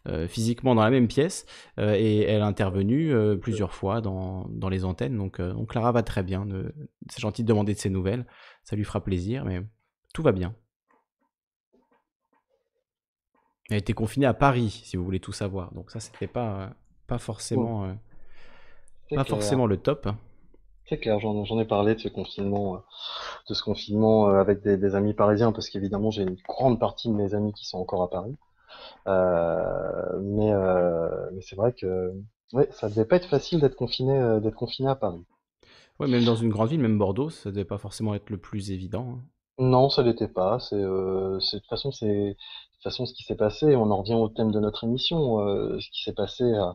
euh, 0.08 0.28
physiquement 0.28 0.76
dans 0.76 0.84
la 0.84 0.90
même 0.90 1.08
pièce. 1.08 1.46
et 1.78 2.24
elle 2.24 2.42
a 2.42 2.46
intervenu 2.46 3.14
plusieurs 3.40 3.74
fois 3.74 4.02
dans, 4.02 4.48
dans, 4.50 4.70
les 4.70 4.84
antennes. 4.84 5.18
Donc, 5.18 5.42
donc 5.42 5.70
Clara 5.70 5.94
va 5.94 6.04
très 6.04 6.22
bien. 6.22 6.46
C'est 7.10 7.22
gentil 7.22 7.44
de 7.44 7.48
demander 7.48 7.74
de 7.74 7.80
ses 7.80 7.90
nouvelles. 7.90 8.26
Ça 8.64 8.76
lui 8.76 8.84
fera 8.84 9.02
plaisir, 9.02 9.46
mais 9.46 9.62
tout 10.14 10.24
va 10.24 10.34
bien. 10.34 10.56
Elle 13.70 13.78
était 13.78 13.94
confinée 13.94 14.28
à 14.28 14.34
Paris, 14.34 14.82
si 14.84 14.96
vous 14.96 15.04
voulez 15.04 15.20
tout 15.20 15.32
savoir. 15.32 15.74
Donc 15.74 15.90
ça, 15.90 16.00
c'était 16.00 16.28
pas, 16.28 16.62
euh, 16.62 16.68
pas 17.08 17.18
forcément, 17.18 17.86
euh, 17.86 17.94
pas 19.16 19.24
forcément 19.24 19.66
le 19.66 19.78
top. 19.78 20.08
C'est 20.88 21.00
clair, 21.00 21.20
j'en 21.20 21.60
ai 21.60 21.66
parlé 21.66 21.96
de 21.96 22.00
ce 22.00 22.10
confinement, 22.10 22.76
euh, 22.76 22.80
de 23.50 23.56
ce 23.56 23.64
confinement 23.64 24.28
avec 24.28 24.62
des, 24.62 24.94
amis 24.94 25.16
parisiens, 25.16 25.52
parce 25.52 25.70
qu'évidemment 25.70 26.12
j'ai 26.12 26.22
une 26.22 26.38
grande 26.48 26.80
partie 26.80 27.08
de 27.08 27.14
mes 27.14 27.34
amis 27.34 27.54
qui 27.54 27.66
sont 27.66 27.80
encore 27.80 28.04
à 28.04 28.10
Paris. 28.12 28.36
mais 29.08 30.54
mais 31.34 31.42
c'est 31.42 31.56
vrai 31.56 31.74
que 31.74 32.14
ouais, 32.54 32.70
ça 32.72 32.88
devait 32.88 33.06
pas 33.06 33.16
être 33.16 33.28
facile 33.28 33.62
d'être 33.62 33.76
confiné, 33.76 34.40
d'être 34.42 34.56
confiné 34.56 34.90
à 34.90 34.96
Paris. 34.96 35.26
Ouais, 36.00 36.08
même 36.08 36.24
dans 36.24 36.36
une 36.36 36.50
grande 36.50 36.70
ville, 36.70 36.82
même 36.82 37.00
Bordeaux, 37.00 37.32
ça 37.32 37.50
devait 37.50 37.66
pas 37.66 37.80
forcément 37.80 38.14
être 38.14 38.30
le 38.30 38.38
plus 38.38 38.70
évident. 38.70 39.18
Hein. 39.18 39.24
Non, 39.58 39.90
ça 39.90 40.04
l'était 40.04 40.28
pas. 40.28 40.60
C'est, 40.60 40.76
de 40.76 41.40
toute 41.40 41.68
façon, 41.68 41.92
c'est 41.92 42.36
façon, 42.86 43.06
ce 43.06 43.14
qui 43.14 43.24
s'est 43.24 43.36
passé, 43.36 43.76
on 43.76 43.92
en 43.92 43.98
revient 43.98 44.16
au 44.16 44.30
thème 44.30 44.52
de 44.52 44.60
notre 44.60 44.84
émission, 44.84 45.40
euh, 45.40 45.80
ce 45.80 45.90
qui 45.92 46.04
s'est 46.04 46.14
passé 46.14 46.44
euh, 46.44 46.72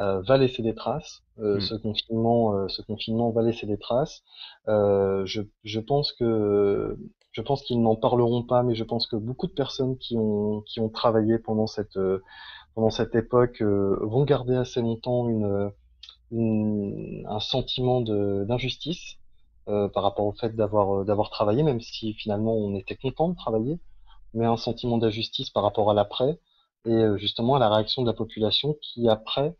euh, 0.00 0.20
va 0.22 0.36
laisser 0.36 0.62
des 0.62 0.74
traces. 0.74 1.22
Mm. 1.38 1.60
Ce 1.60 1.74
confinement, 1.74 2.68
ce 2.68 2.82
confinement 2.82 3.30
va 3.30 3.42
laisser 3.42 3.66
des 3.66 3.78
traces. 3.78 4.22
Je, 4.66 5.42
je, 5.64 5.80
pense 5.80 6.12
que 6.12 6.96
je 7.32 7.42
pense 7.42 7.62
qu'ils 7.62 7.80
n'en 7.82 7.96
parleront 7.96 8.42
pas, 8.42 8.62
mais 8.62 8.74
je 8.74 8.84
pense 8.84 9.06
que 9.06 9.16
beaucoup 9.16 9.46
de 9.46 9.52
personnes 9.52 9.96
qui 9.98 10.16
ont 10.16 10.62
qui 10.62 10.80
ont 10.80 10.88
travaillé 10.88 11.38
pendant 11.38 11.66
cette 11.66 11.98
pendant 12.74 12.90
cette 12.90 13.14
époque 13.16 13.62
vont 13.62 14.24
garder 14.24 14.54
assez 14.54 14.80
longtemps 14.80 15.28
une, 15.28 15.72
une 16.30 17.26
un 17.28 17.40
sentiment 17.40 18.00
d'injustice. 18.00 19.16
par 19.66 20.02
rapport 20.04 20.26
au 20.26 20.32
fait 20.32 20.54
d'avoir 20.54 21.04
d'avoir 21.04 21.30
travaillé, 21.30 21.64
même 21.64 21.80
si 21.80 22.12
finalement 22.14 22.54
on 22.54 22.76
était 22.76 22.96
content 22.96 23.28
de 23.28 23.34
travailler 23.34 23.80
mais 24.34 24.46
un 24.46 24.56
sentiment 24.56 24.98
d'injustice 24.98 25.50
par 25.50 25.62
rapport 25.62 25.90
à 25.90 25.94
l'après. 25.94 26.38
et 26.86 27.04
justement 27.16 27.54
à 27.54 27.58
la 27.58 27.70
réaction 27.74 28.02
de 28.02 28.06
la 28.06 28.12
population 28.12 28.76
qui 28.82 29.08
après 29.08 29.54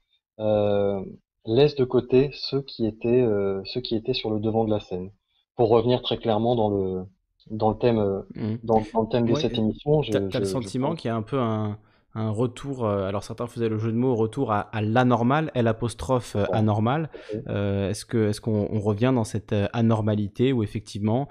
laisse 1.46 1.74
de 1.74 1.84
côté 1.84 2.30
ceux 2.34 2.62
qui 2.62 2.86
étaient 2.86 3.26
ceux 3.64 3.80
qui 3.80 3.96
étaient 3.96 4.14
sur 4.14 4.30
le 4.30 4.40
devant 4.40 4.64
de 4.64 4.70
la 4.70 4.80
scène. 4.80 5.10
Pour 5.56 5.68
revenir 5.68 6.02
très 6.02 6.18
clairement 6.18 6.54
dans 6.54 6.70
le 6.70 7.04
dans 7.50 7.70
le 7.70 7.78
thème 7.78 8.24
mmh. 8.34 8.56
dans, 8.62 8.78
le 8.78 9.08
thème 9.10 9.26
de 9.26 9.34
cette 9.34 9.56
émission, 9.58 10.00
tu 10.00 10.16
as, 10.16 10.20
le 10.20 10.44
sentiment 10.44 10.94
qu'il 10.94 11.08
y 11.08 11.12
a 11.12 11.16
un 11.16 11.22
peu 11.22 11.38
un 11.38 11.78
un 12.14 12.30
retour, 12.30 12.86
euh, 12.86 13.08
alors 13.08 13.24
certains 13.24 13.46
faisaient 13.46 13.68
le 13.68 13.78
jeu 13.78 13.90
de 13.90 13.96
mots, 13.96 14.14
retour 14.14 14.52
à, 14.52 14.68
l'anormal, 14.80 15.50
L 15.54 15.66
apostrophe 15.66 16.36
euh, 16.36 16.44
anormal. 16.52 17.10
Euh, 17.48 17.90
est-ce 17.90 18.04
que 18.04 18.28
est-ce 18.28 18.40
qu'on 18.40 18.78
revient 18.78 19.12
dans 19.14 19.24
cette 19.24 19.54
anormalité 19.72 20.52
où 20.52 20.62
effectivement 20.62 21.28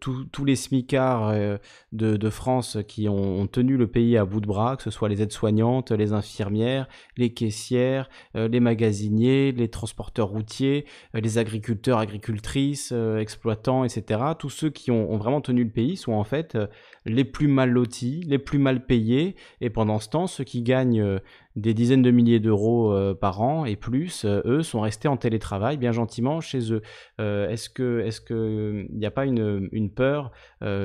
tous 0.00 0.44
les 0.44 0.56
smicards 0.56 1.34
de, 1.92 2.30
France 2.30 2.78
qui 2.88 3.08
ont, 3.08 3.46
tenu 3.46 3.76
le 3.76 3.86
pays 3.86 4.16
à 4.16 4.24
bout 4.24 4.40
de 4.40 4.46
bras, 4.46 4.76
que 4.76 4.82
ce 4.82 4.90
soit 4.90 5.08
les 5.08 5.22
aides-soignantes, 5.22 5.90
les 5.92 6.12
infirmières, 6.12 6.88
les 7.16 7.32
caissières, 7.32 8.08
les 8.34 8.60
magasiniers, 8.60 9.52
les 9.52 9.68
transporteurs 9.68 10.28
routiers, 10.28 10.86
les 11.12 11.38
agriculteurs, 11.38 11.98
agricultrices, 11.98 12.92
exploitants, 12.92 13.84
etc. 13.84 14.20
Tous 14.38 14.50
ceux 14.50 14.70
qui 14.70 14.90
ont, 14.90 15.12
ont, 15.12 15.16
vraiment 15.16 15.40
tenu 15.40 15.64
le 15.64 15.70
pays 15.70 15.96
sont 15.96 16.12
en 16.12 16.24
fait 16.24 16.56
les 17.04 17.24
plus 17.24 17.48
mal 17.48 17.70
lotis, 17.70 18.22
les 18.26 18.38
plus 18.38 18.58
mal 18.58 18.84
payés, 18.84 19.36
et 19.60 19.70
pendant 19.70 19.98
ce 19.98 20.08
ceux 20.26 20.44
qui 20.44 20.62
gagnent 20.62 21.00
euh, 21.00 21.18
des 21.56 21.74
dizaines 21.74 22.02
de 22.02 22.10
milliers 22.10 22.40
d'euros 22.40 22.92
euh, 22.92 23.14
par 23.14 23.40
an 23.42 23.64
et 23.64 23.76
plus, 23.76 24.24
euh, 24.24 24.42
eux, 24.44 24.62
sont 24.62 24.80
restés 24.80 25.08
en 25.08 25.16
télétravail 25.16 25.76
bien 25.76 25.92
gentiment 25.92 26.40
chez 26.40 26.72
eux. 26.72 26.82
est-ce 27.18 27.68
que, 27.68 28.00
est-ce 28.00 28.20
que, 28.20 28.86
il 28.88 28.98
n'y 28.98 29.06
a 29.06 29.10
pas 29.10 29.26
une 29.26 29.90
peur 29.94 30.32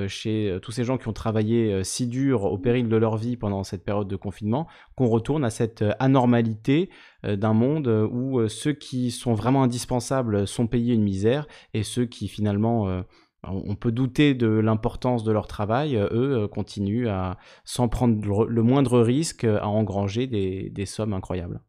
chez 0.07 0.57
tous 0.61 0.71
ces 0.71 0.83
gens 0.83 0.97
qui 0.97 1.07
ont 1.07 1.13
travaillé 1.13 1.83
si 1.83 2.07
dur 2.07 2.45
au 2.45 2.57
péril 2.57 2.89
de 2.89 2.95
leur 2.95 3.17
vie 3.17 3.37
pendant 3.37 3.63
cette 3.63 3.83
période 3.83 4.07
de 4.07 4.15
confinement, 4.15 4.67
qu'on 4.95 5.07
retourne 5.07 5.43
à 5.43 5.49
cette 5.49 5.83
anormalité 5.99 6.89
d'un 7.23 7.53
monde 7.53 7.87
où 8.11 8.47
ceux 8.47 8.73
qui 8.73 9.11
sont 9.11 9.33
vraiment 9.33 9.63
indispensables 9.63 10.47
sont 10.47 10.67
payés 10.67 10.93
une 10.93 11.03
misère 11.03 11.47
et 11.73 11.83
ceux 11.83 12.05
qui 12.05 12.27
finalement 12.27 13.03
on 13.43 13.75
peut 13.75 13.91
douter 13.91 14.33
de 14.33 14.47
l'importance 14.47 15.23
de 15.23 15.31
leur 15.31 15.47
travail, 15.47 15.95
euh, 15.95 16.09
eux 16.11 16.43
euh, 16.43 16.47
continuent 16.47 17.07
à, 17.07 17.37
sans 17.63 17.87
prendre 17.87 18.45
le 18.45 18.63
moindre 18.63 18.99
risque, 18.99 19.43
à 19.43 19.67
engranger 19.67 20.27
des, 20.27 20.85
sommes 20.85 21.13
incroyables. 21.13 21.61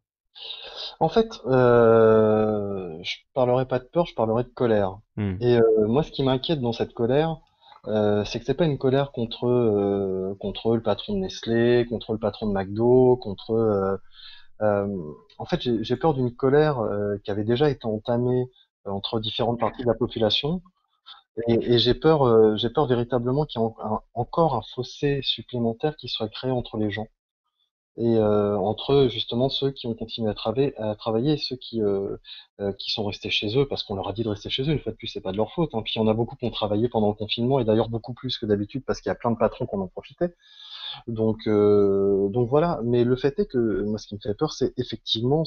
En 0.99 1.09
fait, 1.09 1.29
euh, 1.47 2.97
je 3.03 3.17
parlerai 3.35 3.67
pas 3.67 3.79
de 3.79 3.85
peur, 3.85 4.07
je 4.07 4.15
parlerai 4.15 4.45
de 4.45 4.49
colère. 4.49 4.99
Hmm. 5.17 5.37
Et 5.41 5.57
euh, 5.57 5.87
moi, 5.87 6.03
ce 6.03 6.11
qui 6.11 6.23
m'inquiète 6.23 6.61
dans 6.61 6.73
cette 6.73 6.93
colère, 6.93 7.39
c'est 7.85 8.39
que 8.39 8.45
c'est 8.45 8.55
pas 8.55 8.67
une 8.67 8.77
colère 8.77 9.11
contre 9.11 10.37
contre 10.39 10.77
le 10.77 10.83
patron 10.83 11.15
de 11.15 11.21
Nestlé, 11.21 11.87
contre 11.89 12.13
le 12.13 12.19
patron 12.19 12.47
de 12.47 12.53
McDo, 12.53 13.17
contre. 13.17 13.99
en 14.61 15.45
fait, 15.47 15.61
j'ai 15.63 15.97
peur 15.97 16.13
d'une 16.13 16.35
colère 16.35 16.79
qui 17.25 17.31
avait 17.31 17.45
déjà 17.45 17.71
été 17.71 17.87
entamée 17.87 18.51
entre 18.85 19.19
différentes 19.19 19.61
parties 19.61 19.83
de 19.83 19.89
la 19.89 19.95
population 19.95 20.61
et, 21.48 21.78
j'ai 21.78 21.94
peur, 21.94 22.23
euh, 22.23 22.57
j'ai 22.57 22.70
peur 22.70 22.86
véritablement 22.86 23.47
qu'il 23.47 23.61
y 23.61 23.65
ait 23.65 23.69
encore 24.15 24.55
un 24.55 24.62
fossé 24.74 25.20
supplémentaire 25.23 25.97
qui 25.97 26.09
soit 26.09 26.28
créé 26.28 26.51
entre 26.51 26.77
les 26.77 26.90
gens 26.90 27.07
et 27.97 28.16
euh, 28.16 28.57
entre 28.59 29.09
justement 29.11 29.48
ceux 29.48 29.70
qui 29.73 29.86
ont 29.86 29.94
continué 29.94 30.31
à, 30.31 30.35
travailler, 30.35 30.77
à 30.78 30.94
travailler 30.94 31.35
et 31.35 31.36
ceux 31.36 31.57
qui 31.57 31.82
euh, 31.82 32.16
qui 32.78 32.90
sont 32.90 33.05
restés 33.05 33.31
chez 33.31 33.59
eux 33.59 33.66
parce 33.66 33.82
qu'on 33.82 33.94
leur 33.94 34.09
a 34.09 34.12
dit 34.12 34.23
de 34.23 34.28
rester 34.28 34.51
chez 34.51 34.62
eux. 34.62 34.73
Une 34.73 34.78
fois 34.81 34.93
de 34.93 34.97
plus, 34.97 35.09
c'est 35.09 35.20
pas 35.20 35.32
de 35.32 35.36
leur 35.36 35.52
faute. 35.52 35.74
Hein. 35.74 35.82
Puis 35.82 35.94
il 35.97 35.98
y 35.98 36.02
en 36.02 36.09
a 36.09 36.15
beaucoup 36.15 36.36
qui 36.36 36.44
ont 36.44 36.51
travaillé 36.51 36.89
pendant 36.89 37.09
le 37.09 37.15
confinement 37.15 37.61
et 37.61 37.65
d'ailleurs 37.65 37.89
beaucoup 37.89 38.15
plus 38.15 38.39
que 38.39 38.47
d'habitude 38.47 38.85
parce 38.86 39.01
qu'il 39.01 39.11
y 39.11 39.12
a 39.12 39.16
plein 39.16 39.31
de 39.31 39.36
patrons 39.39 39.66
qui 39.66 39.74
en 39.74 39.81
ont 39.81 39.89
profité. 39.89 40.27
Donc 41.07 41.47
donc 41.47 42.49
voilà. 42.49 42.81
Mais 42.85 43.05
le 43.05 43.17
fait 43.17 43.39
est 43.39 43.47
que 43.47 43.83
moi, 43.85 43.99
ce 43.99 44.07
qui 44.07 44.15
me 44.15 44.21
fait 44.21 44.35
peur, 44.35 44.53
c'est 44.53 44.73
effectivement 44.79 45.45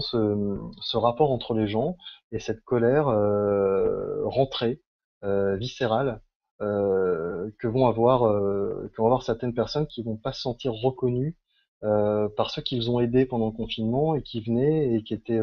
ce 0.00 0.96
rapport 0.96 1.30
entre 1.30 1.54
les 1.54 1.66
gens 1.66 1.96
et 2.32 2.38
cette 2.38 2.62
colère 2.62 3.08
euh, 3.08 4.22
rentrée, 4.24 4.80
euh, 5.24 5.56
viscérale, 5.56 6.20
euh, 6.62 7.50
que 7.58 7.66
vont 7.66 7.86
avoir 7.86 8.26
euh, 8.26 8.90
certaines 9.22 9.54
personnes 9.54 9.86
qui 9.86 10.02
vont 10.02 10.16
pas 10.16 10.32
se 10.32 10.42
sentir 10.42 10.72
reconnues 10.74 11.36
euh, 11.84 12.28
par 12.28 12.50
ceux 12.50 12.60
qu'ils 12.62 12.90
ont 12.90 13.00
aidés 13.00 13.24
pendant 13.24 13.46
le 13.46 13.52
confinement 13.52 14.14
et 14.14 14.22
qui 14.22 14.42
venaient 14.42 14.94
et 14.94 15.02
qui 15.02 15.14
étaient 15.14 15.40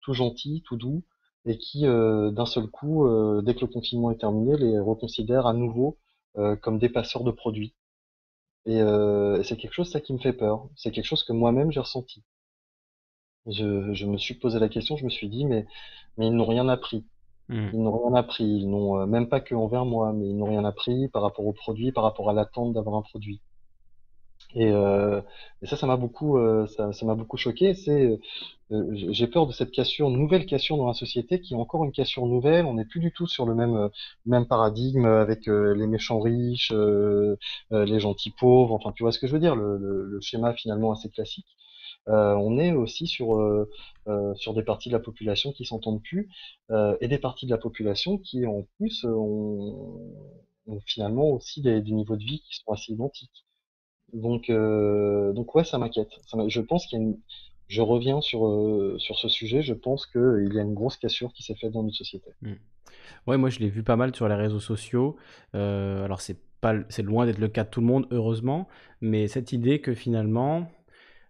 tout 0.00 0.12
gentils, 0.12 0.62
tout 0.66 0.76
doux 0.76 1.04
et 1.44 1.58
qui 1.58 1.82
d'un 1.84 2.46
seul 2.46 2.66
coup, 2.66 3.06
dès 3.42 3.54
que 3.54 3.60
le 3.60 3.68
confinement 3.68 4.10
est 4.10 4.18
terminé, 4.18 4.56
les 4.56 4.80
reconsidèrent 4.80 5.46
à 5.46 5.54
nouveau 5.54 5.96
comme 6.62 6.78
des 6.78 6.88
passeurs 6.88 7.24
de 7.24 7.30
produits. 7.30 7.74
Et 8.66 8.80
c'est 9.44 9.56
quelque 9.56 9.72
chose 9.74 9.90
ça 9.90 10.00
qui 10.00 10.12
me 10.12 10.18
fait 10.18 10.32
peur. 10.32 10.68
C'est 10.76 10.90
quelque 10.90 11.04
chose 11.06 11.24
que 11.24 11.32
moi-même 11.32 11.70
j'ai 11.72 11.80
ressenti. 11.80 12.22
Je, 13.46 13.92
je, 13.94 14.06
me 14.06 14.18
suis 14.18 14.34
posé 14.34 14.58
la 14.58 14.68
question, 14.68 14.96
je 14.96 15.04
me 15.04 15.10
suis 15.10 15.28
dit, 15.28 15.44
mais, 15.44 15.66
mais 16.16 16.26
ils 16.26 16.32
n'ont 16.34 16.46
rien 16.46 16.68
appris. 16.68 17.06
Hmm. 17.48 17.68
Ils 17.72 17.82
n'ont 17.82 18.06
rien 18.08 18.14
appris. 18.14 18.44
Ils 18.44 18.68
n'ont 18.68 19.00
euh, 19.00 19.06
même 19.06 19.28
pas 19.28 19.40
que 19.40 19.54
envers 19.54 19.84
moi, 19.84 20.12
mais 20.12 20.28
ils 20.28 20.36
n'ont 20.36 20.46
rien 20.46 20.64
appris 20.64 21.08
par 21.08 21.22
rapport 21.22 21.46
au 21.46 21.52
produit, 21.52 21.92
par 21.92 22.02
rapport 22.04 22.28
à 22.28 22.32
l'attente 22.32 22.72
d'avoir 22.72 22.96
un 22.96 23.02
produit. 23.02 23.40
Et, 24.56 24.70
euh, 24.72 25.20
et, 25.62 25.66
ça, 25.66 25.76
ça 25.76 25.86
m'a 25.86 25.96
beaucoup, 25.96 26.38
euh, 26.38 26.66
ça, 26.66 26.90
m'a 27.06 27.14
beaucoup 27.14 27.36
choqué. 27.36 27.74
C'est, 27.74 28.18
euh, 28.72 28.86
j'ai 28.92 29.26
peur 29.28 29.46
de 29.46 29.52
cette 29.52 29.70
cassure, 29.70 30.10
nouvelle 30.10 30.46
cassure 30.46 30.76
dans 30.76 30.86
la 30.88 30.94
société, 30.94 31.40
qui 31.40 31.54
est 31.54 31.56
encore 31.56 31.84
une 31.84 31.92
cassure 31.92 32.26
nouvelle. 32.26 32.64
On 32.66 32.74
n'est 32.74 32.84
plus 32.84 33.00
du 33.00 33.12
tout 33.12 33.26
sur 33.26 33.46
le 33.46 33.54
même, 33.54 33.90
même 34.26 34.46
paradigme 34.46 35.04
avec 35.06 35.46
les 35.46 35.86
méchants 35.86 36.20
riches, 36.20 36.72
les 37.70 38.00
gentils 38.00 38.30
pauvres. 38.38 38.74
Enfin, 38.74 38.92
tu 38.92 39.04
vois 39.04 39.12
ce 39.12 39.18
que 39.20 39.26
je 39.28 39.32
veux 39.34 39.40
dire, 39.40 39.56
le, 39.56 39.78
le, 39.78 40.04
le 40.04 40.20
schéma 40.20 40.54
finalement 40.54 40.92
assez 40.92 41.10
classique. 41.10 41.46
Euh, 42.08 42.34
on 42.34 42.58
est 42.58 42.72
aussi 42.72 43.06
sur, 43.06 43.36
euh, 43.36 43.68
euh, 44.08 44.34
sur 44.36 44.54
des 44.54 44.62
parties 44.62 44.88
de 44.88 44.94
la 44.94 45.00
population 45.00 45.52
qui 45.52 45.64
s'entendent 45.64 46.02
plus 46.02 46.28
et 47.00 47.08
des 47.08 47.18
parties 47.18 47.46
de 47.46 47.50
la 47.50 47.58
population 47.58 48.18
qui 48.18 48.46
en 48.46 48.62
plus 48.76 49.04
ont, 49.04 50.00
finalement 50.86 51.30
aussi 51.30 51.62
des, 51.62 51.80
niveaux 51.82 52.16
de 52.16 52.24
vie 52.24 52.40
qui 52.40 52.56
sont 52.56 52.72
assez 52.72 52.92
identiques. 52.92 53.45
Donc, 54.16 54.50
donc 54.50 55.54
ouais, 55.54 55.64
ça 55.64 55.78
m'inquiète. 55.78 56.10
Je 56.48 56.60
pense 56.60 56.86
qu'il 56.86 56.98
y 56.98 57.02
a 57.02 57.04
une, 57.04 57.18
je 57.68 57.82
reviens 57.82 58.20
sur, 58.20 58.94
sur 58.98 59.16
ce 59.16 59.28
sujet. 59.28 59.62
Je 59.62 59.74
pense 59.74 60.06
qu'il 60.06 60.50
y 60.52 60.58
a 60.58 60.62
une 60.62 60.74
grosse 60.74 60.96
cassure 60.96 61.32
qui 61.32 61.42
s'est 61.42 61.54
faite 61.54 61.72
dans 61.72 61.82
notre 61.82 61.96
société. 61.96 62.30
Mmh. 62.42 62.52
Ouais, 63.26 63.36
moi 63.36 63.50
je 63.50 63.58
l'ai 63.58 63.68
vu 63.68 63.82
pas 63.82 63.96
mal 63.96 64.14
sur 64.14 64.28
les 64.28 64.34
réseaux 64.34 64.60
sociaux. 64.60 65.16
alors 65.52 66.20
c'est 66.20 66.38
c'est 66.88 67.02
loin 67.02 67.26
d'être 67.26 67.38
le 67.38 67.48
cas 67.48 67.64
de 67.64 67.70
tout 67.70 67.80
le 67.80 67.86
monde, 67.86 68.06
heureusement, 68.10 68.68
mais 69.00 69.28
cette 69.28 69.52
idée 69.52 69.80
que 69.80 69.94
finalement 69.94 70.68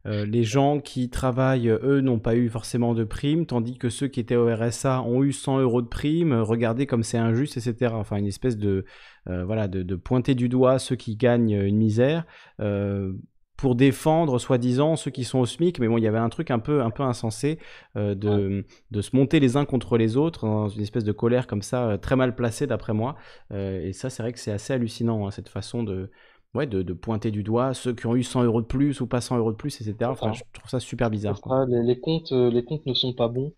euh, 0.07 0.25
les 0.25 0.45
gens 0.45 0.81
qui 0.81 1.11
travaillent, 1.11 1.69
eux, 1.69 2.01
n'ont 2.01 2.19
pas 2.19 2.37
eu 2.37 2.49
forcément 2.49 2.95
de 2.95 3.05
prime, 3.05 3.47
tandis 3.47 3.77
que 3.77 3.89
ceux 3.89 4.09
qui 4.09 4.21
étaient 4.21 4.37
au 4.37 4.47
RSA 4.55 5.03
ont 5.03 5.23
eu 5.23 5.33
100 5.33 5.61
euros 5.61 5.83
de 5.83 5.89
prime. 5.89 6.33
Regardez 6.33 6.87
comme 6.87 7.03
c'est 7.03 7.19
injuste, 7.19 7.57
etc. 7.57 7.95
Enfin, 7.95 8.17
une 8.17 8.27
espèce 8.27 8.57
de, 8.57 8.85
euh, 9.29 9.45
voilà, 9.45 9.69
de, 9.69 9.97
pointer 9.97 10.35
du 10.35 10.49
doigt 10.49 10.79
ceux 10.79 10.97
qui 10.97 11.17
gagnent 11.17 11.61
une 11.61 11.77
misère. 11.77 12.25
Euh, 12.61 13.13
pour 13.57 13.75
défendre 13.75 14.39
soi-disant 14.39 14.97
ceux 14.97 15.11
qui 15.11 15.25
sont 15.25 15.39
au 15.39 15.47
SMIC, 15.47 15.81
mais 15.81 15.89
bon, 15.89 15.97
il 15.97 16.05
y 16.05 16.07
avait 16.07 16.19
un 16.19 16.29
truc 16.29 16.51
un 16.51 16.59
peu, 16.59 16.83
un 16.83 16.91
peu 16.91 17.03
insensé 17.03 17.59
de, 17.95 18.67
se 19.01 19.17
monter 19.17 19.41
les 19.41 19.57
uns 19.57 19.65
contre 19.65 19.97
les 19.97 20.19
autres 20.19 20.45
dans 20.45 20.69
une 20.69 20.83
espèce 20.83 21.05
de 21.05 21.13
colère 21.13 21.47
comme 21.47 21.63
ça, 21.63 21.97
très 21.97 22.17
mal 22.17 22.35
placée 22.35 22.67
d'après 22.67 22.93
moi. 22.93 23.17
et 23.55 23.95
ça, 23.95 24.11
c'est 24.11 24.23
vrai 24.23 24.35
que 24.35 24.39
c'est 24.39 24.53
assez 24.53 24.75
hallucinant, 24.75 25.27
hein, 25.27 25.31
cette 25.31 25.49
façon 25.49 25.83
de, 25.83 26.11
ouais, 26.57 26.67
de, 26.67 26.93
pointer 26.93 27.31
du 27.31 27.43
doigt 27.43 27.75
ceux 27.75 27.95
qui 27.95 28.07
ont 28.07 28.17
eu 28.17 28.23
100 28.23 28.45
euros 28.45 28.61
de 28.61 28.67
plus 28.67 29.01
ou 29.01 29.07
pas 29.07 29.21
100 29.21 29.39
euros 29.39 29.53
de 29.53 29.57
plus, 29.57 29.81
etc. 29.81 30.11
Enfin, 30.11 30.33
je 30.33 30.43
trouve 30.53 30.71
ça 30.71 30.81
super 30.81 31.11
bizarre. 31.11 31.39
Les, 31.69 32.01
comptes, 32.01 32.33
euh, 32.33 32.51
les 32.51 32.65
comptes 32.65 32.87
ne 32.87 32.95
sont 32.95 33.13
pas 33.13 33.29
bons. 33.29 33.53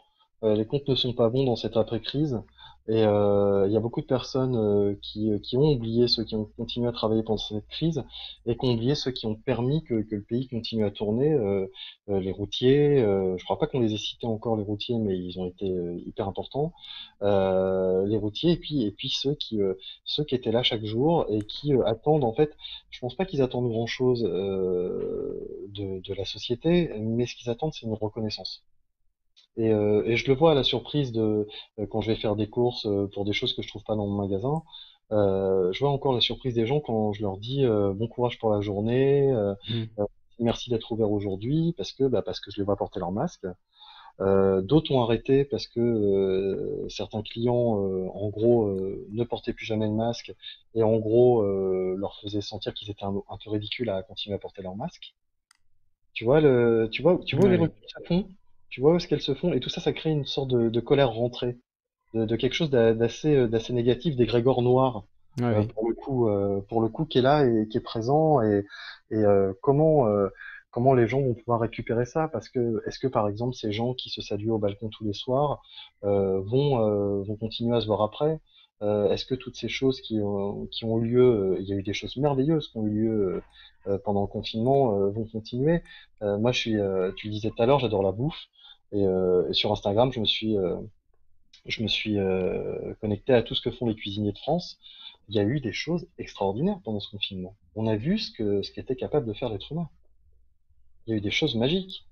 Euh, 0.44 0.54
les 0.54 0.66
comptes 0.66 0.88
ne 0.88 0.94
sont 0.94 1.14
pas 1.14 1.30
bons 1.30 1.44
dans 1.44 1.56
cette 1.56 1.76
après-crise. 1.76 2.40
Et 2.88 3.04
euh, 3.04 3.66
il 3.66 3.72
y 3.72 3.76
a 3.76 3.80
beaucoup 3.80 4.00
de 4.00 4.06
personnes 4.06 4.56
euh, 4.56 4.94
qui, 5.02 5.30
euh, 5.30 5.38
qui, 5.38 5.58
ont 5.58 5.72
oublié 5.72 6.08
ceux 6.08 6.24
qui 6.24 6.34
ont 6.36 6.46
continué 6.56 6.88
à 6.88 6.92
travailler 6.92 7.22
pendant 7.22 7.36
cette 7.36 7.68
crise 7.68 8.02
et 8.46 8.56
qui 8.56 8.66
ont 8.66 8.72
oublié 8.72 8.94
ceux 8.94 9.10
qui 9.10 9.26
ont 9.26 9.34
permis 9.34 9.84
que, 9.84 10.00
que 10.02 10.14
le 10.14 10.22
pays 10.22 10.48
continue 10.48 10.86
à 10.86 10.90
tourner. 10.90 11.34
Euh, 11.34 11.66
les 12.08 12.32
routiers, 12.32 12.96
je 13.00 13.44
crois 13.44 13.58
pas 13.58 13.66
qu'on 13.66 13.80
les 13.80 13.92
ait 13.94 13.98
cités 13.98 14.26
encore 14.26 14.56
les 14.56 14.62
routiers, 14.62 14.96
mais 14.98 15.18
ils 15.18 15.38
ont 15.38 15.46
été 15.46 15.66
hyper 16.06 16.26
importants. 16.28 16.72
les 17.20 18.16
routiers 18.16 18.52
et 18.52 18.56
puis 18.56 18.84
et 18.84 18.90
puis 18.92 19.10
ceux 19.10 19.34
qui 19.34 19.60
ceux 20.04 20.24
qui 20.24 20.34
étaient 20.34 20.52
là 20.52 20.62
chaque 20.62 20.84
jour 20.84 21.26
et 21.28 21.42
qui 21.42 21.72
attendent 21.84 22.24
en 22.24 22.32
fait. 22.32 22.56
Je 22.90 23.00
pense 23.00 23.14
pas 23.14 23.26
qu'ils 23.26 23.42
attendent 23.42 23.68
grand 23.68 23.86
chose 23.86 24.22
de, 24.22 26.00
de 26.00 26.14
la 26.14 26.24
société, 26.24 26.90
mais 26.98 27.26
ce 27.26 27.36
qu'ils 27.36 27.50
attendent 27.50 27.74
c'est 27.74 27.86
une 27.86 27.94
reconnaissance. 27.94 28.64
Et, 29.58 29.72
euh, 29.72 30.04
et, 30.06 30.16
je 30.16 30.28
le 30.28 30.34
vois 30.34 30.52
à 30.52 30.54
la 30.54 30.62
surprise 30.62 31.10
de 31.10 31.48
euh, 31.80 31.86
quand 31.90 32.00
je 32.00 32.12
vais 32.12 32.16
faire 32.16 32.36
des 32.36 32.48
courses 32.48 32.86
euh, 32.86 33.08
pour 33.12 33.24
des 33.24 33.32
choses 33.32 33.54
que 33.54 33.62
je 33.62 33.68
trouve 33.68 33.82
pas 33.82 33.96
dans 33.96 34.06
mon 34.06 34.16
magasin. 34.16 34.62
Je 35.10 35.78
vois 35.80 35.90
encore 35.90 36.12
la 36.12 36.20
surprise 36.20 36.54
des 36.54 36.66
gens 36.66 36.80
quand 36.80 37.12
je 37.12 37.22
leur 37.22 37.38
dis 37.38 37.64
bon 37.66 38.08
courage 38.08 38.38
pour 38.38 38.50
la 38.50 38.60
journée, 38.60 39.32
mmh. 39.70 40.04
merci 40.38 40.68
d'être 40.68 40.92
ouvert 40.92 41.10
aujourd'hui, 41.10 41.74
parce 41.78 41.92
que 41.92 42.04
bah, 42.04 42.20
parce 42.20 42.40
que 42.40 42.50
je 42.50 42.58
les 42.58 42.64
vois 42.64 42.76
porter 42.76 43.00
leur 43.00 43.10
masque. 43.10 43.46
D'autres 44.20 44.92
ont 44.92 45.00
arrêté 45.00 45.46
parce 45.46 45.66
que 45.66 46.84
certains 46.90 47.22
clients, 47.22 47.80
en 48.14 48.28
gros, 48.28 48.68
ne 49.10 49.24
portaient 49.24 49.54
plus 49.54 49.64
jamais 49.64 49.86
de 49.88 49.94
masque 49.94 50.34
et 50.74 50.82
en 50.82 50.98
gros 50.98 51.42
leur 51.96 52.14
faisaient 52.20 52.42
sentir 52.42 52.74
qu'ils 52.74 52.90
étaient 52.90 53.04
un, 53.04 53.14
peu 53.42 53.50
ridicules 53.50 53.88
à 53.88 54.02
continuer 54.02 54.36
à 54.36 54.38
porter 54.38 54.60
leur 54.60 54.76
masque. 54.76 55.14
Tu 56.12 56.24
vois 56.24 56.42
le, 56.42 56.90
tu 56.92 57.00
vois, 57.00 57.18
tu 57.24 57.36
vois 57.36 57.46
où 57.46 57.48
les 57.48 57.58
font, 58.06 58.28
tu 58.70 58.80
vois 58.80 58.92
où 58.92 58.96
est-ce 58.96 59.08
qu'elles 59.08 59.20
se 59.20 59.34
font 59.34 59.52
et 59.52 59.60
tout 59.60 59.70
ça, 59.70 59.80
ça 59.80 59.92
crée 59.92 60.10
une 60.10 60.26
sorte 60.26 60.48
de, 60.50 60.80
colère 60.80 61.10
rentrée, 61.10 61.58
de, 62.14 62.36
quelque 62.36 62.54
chose 62.54 62.70
d'assez 62.70 63.48
d'assez 63.48 63.72
négatif, 63.72 64.16
des 64.16 64.26
grégores 64.26 64.62
noirs. 64.62 65.04
Euh, 65.42 65.62
pour 65.64 65.88
le 65.88 65.94
coup, 65.94 66.28
euh, 66.28 66.60
pour 66.68 66.80
le 66.80 66.88
coup, 66.88 67.04
qui 67.04 67.18
est 67.18 67.22
là 67.22 67.46
et 67.46 67.68
qui 67.68 67.78
est 67.78 67.82
présent 67.82 68.42
et, 68.42 68.64
et 69.10 69.16
euh, 69.16 69.52
comment 69.62 70.06
comment 70.70 70.94
les 70.94 71.08
gens 71.08 71.20
vont 71.20 71.34
pouvoir 71.34 71.60
récupérer 71.60 72.04
ça? 72.04 72.28
Parce 72.28 72.48
que 72.48 72.82
est-ce 72.86 72.98
que 72.98 73.06
par 73.06 73.28
exemple 73.28 73.54
ces 73.54 73.72
gens 73.72 73.94
qui 73.94 74.10
se 74.10 74.20
saluent 74.20 74.50
au 74.50 74.58
balcon 74.58 74.88
tous 74.88 75.04
les 75.04 75.12
soirs 75.12 75.62
vont 76.02 77.22
vont 77.22 77.36
continuer 77.36 77.76
à 77.76 77.80
se 77.80 77.86
voir 77.86 78.02
après? 78.02 78.40
Est-ce 78.80 79.26
que 79.26 79.34
toutes 79.34 79.56
ces 79.56 79.68
choses 79.68 80.00
qui 80.00 80.20
ont 80.20 80.66
qui 80.66 80.84
ont 80.84 80.98
eu 80.98 81.08
lieu, 81.08 81.56
il 81.60 81.66
y 81.66 81.72
a 81.72 81.76
eu 81.76 81.82
des 81.82 81.94
choses 81.94 82.16
merveilleuses 82.16 82.68
qui 82.68 82.78
ont 82.78 82.86
eu 82.86 82.90
lieu 82.90 83.42
pendant 84.04 84.22
le 84.22 84.26
confinement, 84.26 84.90
vont 85.10 85.24
continuer? 85.24 85.82
Moi, 86.20 86.52
je 86.52 86.58
suis, 86.58 86.76
tu 87.16 87.28
le 87.28 87.32
disais 87.32 87.50
tout 87.50 87.62
à 87.62 87.66
l'heure, 87.66 87.78
j'adore 87.78 88.02
la 88.02 88.12
bouffe 88.12 88.48
et, 88.92 89.02
et, 89.02 89.52
sur 89.52 89.72
Instagram, 89.72 90.12
je 90.12 90.20
me 90.20 90.24
suis 90.24 90.56
me 90.56 91.88
suis 91.88 92.16
connecté 93.00 93.32
à 93.34 93.42
tout 93.42 93.54
ce 93.54 93.60
que 93.62 93.70
font 93.70 93.86
les 93.86 93.94
cuisiniers 93.94 94.32
de 94.32 94.38
France 94.38 94.78
il 95.28 95.36
y 95.36 95.38
a 95.38 95.44
eu 95.44 95.60
des 95.60 95.72
choses 95.72 96.06
extraordinaires 96.18 96.80
pendant 96.84 97.00
ce 97.00 97.10
confinement. 97.10 97.54
On 97.76 97.86
a 97.86 97.96
vu 97.96 98.18
ce 98.18 98.32
que 98.32 98.62
ce 98.62 98.72
qu'était 98.72 98.96
capable 98.96 99.26
de 99.26 99.34
faire 99.34 99.50
l'être 99.50 99.70
humain. 99.72 99.88
Il 101.06 101.10
y 101.10 101.14
a 101.14 101.16
eu 101.16 101.20
des 101.20 101.30
choses 101.30 101.54
magiques 101.54 102.06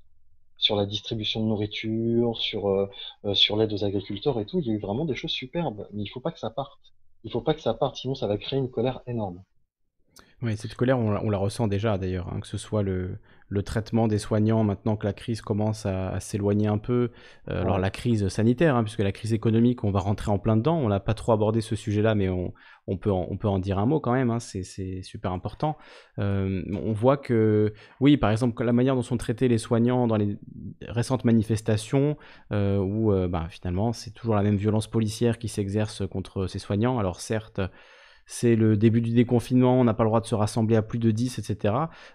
sur 0.58 0.76
la 0.76 0.86
distribution 0.86 1.40
de 1.42 1.46
nourriture, 1.46 2.36
sur 2.38 2.68
euh, 2.68 2.88
euh, 3.24 3.34
sur 3.34 3.56
l'aide 3.56 3.72
aux 3.72 3.84
agriculteurs 3.84 4.38
et 4.40 4.46
tout. 4.46 4.60
Il 4.60 4.66
y 4.66 4.70
a 4.70 4.74
eu 4.74 4.78
vraiment 4.78 5.04
des 5.04 5.14
choses 5.14 5.30
superbes. 5.30 5.88
Mais 5.92 6.02
il 6.02 6.08
faut 6.08 6.20
pas 6.20 6.32
que 6.32 6.38
ça 6.38 6.50
parte. 6.50 6.78
Il 7.24 7.30
faut 7.30 7.40
pas 7.40 7.54
que 7.54 7.60
ça 7.60 7.74
parte, 7.74 7.96
sinon 7.96 8.14
ça 8.14 8.26
va 8.26 8.36
créer 8.36 8.58
une 8.58 8.70
colère 8.70 9.00
énorme. 9.06 9.42
Oui, 10.46 10.56
cette 10.56 10.76
colère, 10.76 10.96
on, 11.00 11.28
la 11.28 11.38
ressent 11.38 11.66
déjà 11.66 11.98
d'ailleurs, 11.98 12.28
hein, 12.32 12.38
que 12.38 12.46
ce 12.46 12.56
soit 12.56 12.84
le, 12.84 13.18
le 13.48 13.62
traitement 13.64 14.06
des 14.06 14.18
soignants 14.18 14.62
maintenant 14.62 14.94
que 14.94 15.04
la 15.04 15.12
crise 15.12 15.40
commence 15.40 15.86
à, 15.86 16.20
s'éloigner 16.20 16.68
un 16.68 16.78
peu. 16.78 17.10
Euh, 17.50 17.62
alors 17.62 17.80
la 17.80 17.90
crise 17.90 18.28
sanitaire, 18.28 18.76
hein, 18.76 18.84
puisque 18.84 19.00
la 19.00 19.10
crise 19.10 19.32
économique, 19.32 19.82
on 19.82 19.90
va 19.90 19.98
rentrer 19.98 20.30
en 20.30 20.38
plein 20.38 20.56
dedans. 20.56 20.76
On 20.76 20.88
n'a 20.88 21.00
pas 21.00 21.14
trop 21.14 21.32
abordé 21.32 21.60
ce 21.60 21.74
sujet-là, 21.74 22.14
mais 22.14 22.28
on, 22.28 22.54
on, 22.86 22.96
peut 22.96 23.10
en, 23.10 23.26
on 23.28 23.36
peut 23.36 23.48
en 23.48 23.58
dire 23.58 23.80
un 23.80 23.86
mot 23.86 23.98
quand 23.98 24.12
même. 24.12 24.30
Hein, 24.30 24.38
c'est 24.38 25.02
super 25.02 25.32
important. 25.32 25.76
Euh, 26.20 26.62
on 26.80 26.92
voit 26.92 27.16
que, 27.16 27.74
oui, 27.98 28.16
par 28.16 28.30
exemple, 28.30 28.62
la 28.62 28.72
manière 28.72 28.94
dont 28.94 29.02
sont 29.02 29.16
traités 29.16 29.48
les 29.48 29.58
soignants 29.58 30.06
dans 30.06 30.16
les 30.16 30.38
récentes 30.82 31.24
manifestations, 31.24 32.16
euh, 32.52 32.78
où 32.78 33.12
bah, 33.28 33.48
finalement 33.50 33.92
c'est 33.92 34.12
toujours 34.12 34.36
la 34.36 34.44
même 34.44 34.56
violence 34.56 34.86
policière 34.86 35.40
qui 35.40 35.48
s'exerce 35.48 36.06
contre 36.06 36.46
ces 36.46 36.60
soignants. 36.60 37.00
Alors 37.00 37.18
certes, 37.18 37.60
c'est 38.26 38.56
le 38.56 38.76
début 38.76 39.00
du 39.00 39.12
déconfinement, 39.12 39.80
on 39.80 39.84
n'a 39.84 39.94
pas 39.94 40.02
le 40.02 40.08
droit 40.08 40.20
de 40.20 40.26
se 40.26 40.34
rassembler 40.34 40.74
à 40.74 40.82
plus 40.82 40.98
de 40.98 41.12
10, 41.12 41.38
etc. 41.38 41.74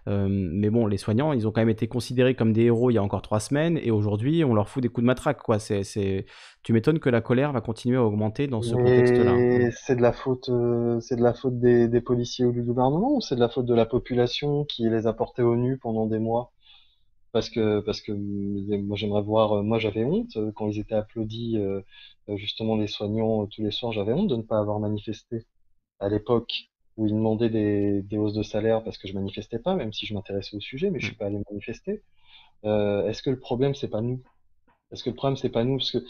Euh, 0.09 0.27
mais 0.29 0.69
bon, 0.69 0.85
les 0.85 0.97
soignants, 0.97 1.31
ils 1.31 1.47
ont 1.47 1.51
quand 1.51 1.61
même 1.61 1.69
été 1.69 1.87
considérés 1.87 2.35
comme 2.35 2.51
des 2.51 2.63
héros 2.63 2.91
il 2.91 2.95
y 2.95 2.97
a 2.97 3.03
encore 3.03 3.21
trois 3.21 3.39
semaines, 3.39 3.79
et 3.81 3.91
aujourd'hui, 3.91 4.43
on 4.43 4.53
leur 4.53 4.67
fout 4.67 4.83
des 4.83 4.89
coups 4.89 5.03
de 5.03 5.07
matraque, 5.07 5.41
quoi. 5.41 5.57
C'est, 5.57 6.25
Tu 6.63 6.73
m'étonnes 6.73 6.99
que 6.99 7.09
la 7.09 7.21
colère 7.21 7.53
va 7.53 7.61
continuer 7.61 7.95
à 7.95 8.03
augmenter 8.03 8.47
dans 8.47 8.61
ce 8.61 8.75
contexte-là. 8.75 9.71
C'est 9.71 9.95
de 9.95 10.01
la 10.01 10.11
faute, 10.11 10.49
euh, 10.49 10.99
c'est 10.99 11.15
de 11.15 11.23
la 11.23 11.33
faute 11.33 11.59
des, 11.59 12.01
policiers 12.01 12.45
ou 12.45 12.51
du 12.51 12.61
gouvernement, 12.61 13.15
ou 13.15 13.21
c'est 13.21 13.35
de 13.35 13.39
la 13.39 13.49
faute 13.49 13.65
de 13.65 13.73
la 13.73 13.85
population 13.85 14.65
qui 14.65 14.89
les 14.89 15.07
a 15.07 15.13
portés 15.13 15.43
au 15.43 15.55
nu 15.55 15.77
pendant 15.77 16.07
des 16.07 16.19
mois? 16.19 16.51
Parce 17.31 17.49
que 17.49 17.79
parce 17.79 18.01
que 18.01 18.11
moi 18.11 18.97
j'aimerais 18.97 19.21
voir 19.21 19.63
moi 19.63 19.79
j'avais 19.79 20.03
honte 20.03 20.37
quand 20.53 20.67
ils 20.67 20.79
étaient 20.79 20.95
applaudis 20.95 21.57
justement 22.35 22.75
les 22.75 22.87
soignants 22.87 23.45
tous 23.45 23.61
les 23.61 23.71
soirs 23.71 23.93
j'avais 23.93 24.11
honte 24.11 24.27
de 24.27 24.35
ne 24.35 24.41
pas 24.41 24.59
avoir 24.59 24.81
manifesté 24.81 25.45
à 26.01 26.09
l'époque 26.09 26.69
où 26.97 27.07
ils 27.07 27.13
demandaient 27.13 27.49
des, 27.49 28.17
hausses 28.17 28.33
de 28.33 28.43
salaire 28.43 28.83
parce 28.83 28.97
que 28.97 29.07
je 29.07 29.13
manifestais 29.13 29.59
pas, 29.59 29.75
même 29.75 29.93
si 29.93 30.05
je 30.05 30.13
m'intéressais 30.13 30.57
au 30.57 30.59
sujet, 30.59 30.91
mais 30.91 30.99
je 30.99 31.07
suis 31.07 31.15
pas 31.15 31.27
allé 31.27 31.39
manifester. 31.49 32.03
Euh, 32.65 33.07
Est-ce 33.07 33.23
que 33.23 33.29
le 33.29 33.39
problème 33.39 33.75
c'est 33.75 33.87
pas 33.89 34.01
nous? 34.01 34.21
Est-ce 34.91 35.03
que 35.03 35.09
le 35.09 35.15
problème 35.15 35.37
c'est 35.37 35.49
pas 35.49 35.63
nous? 35.63 35.77
Parce 35.77 35.91
que 35.91 36.05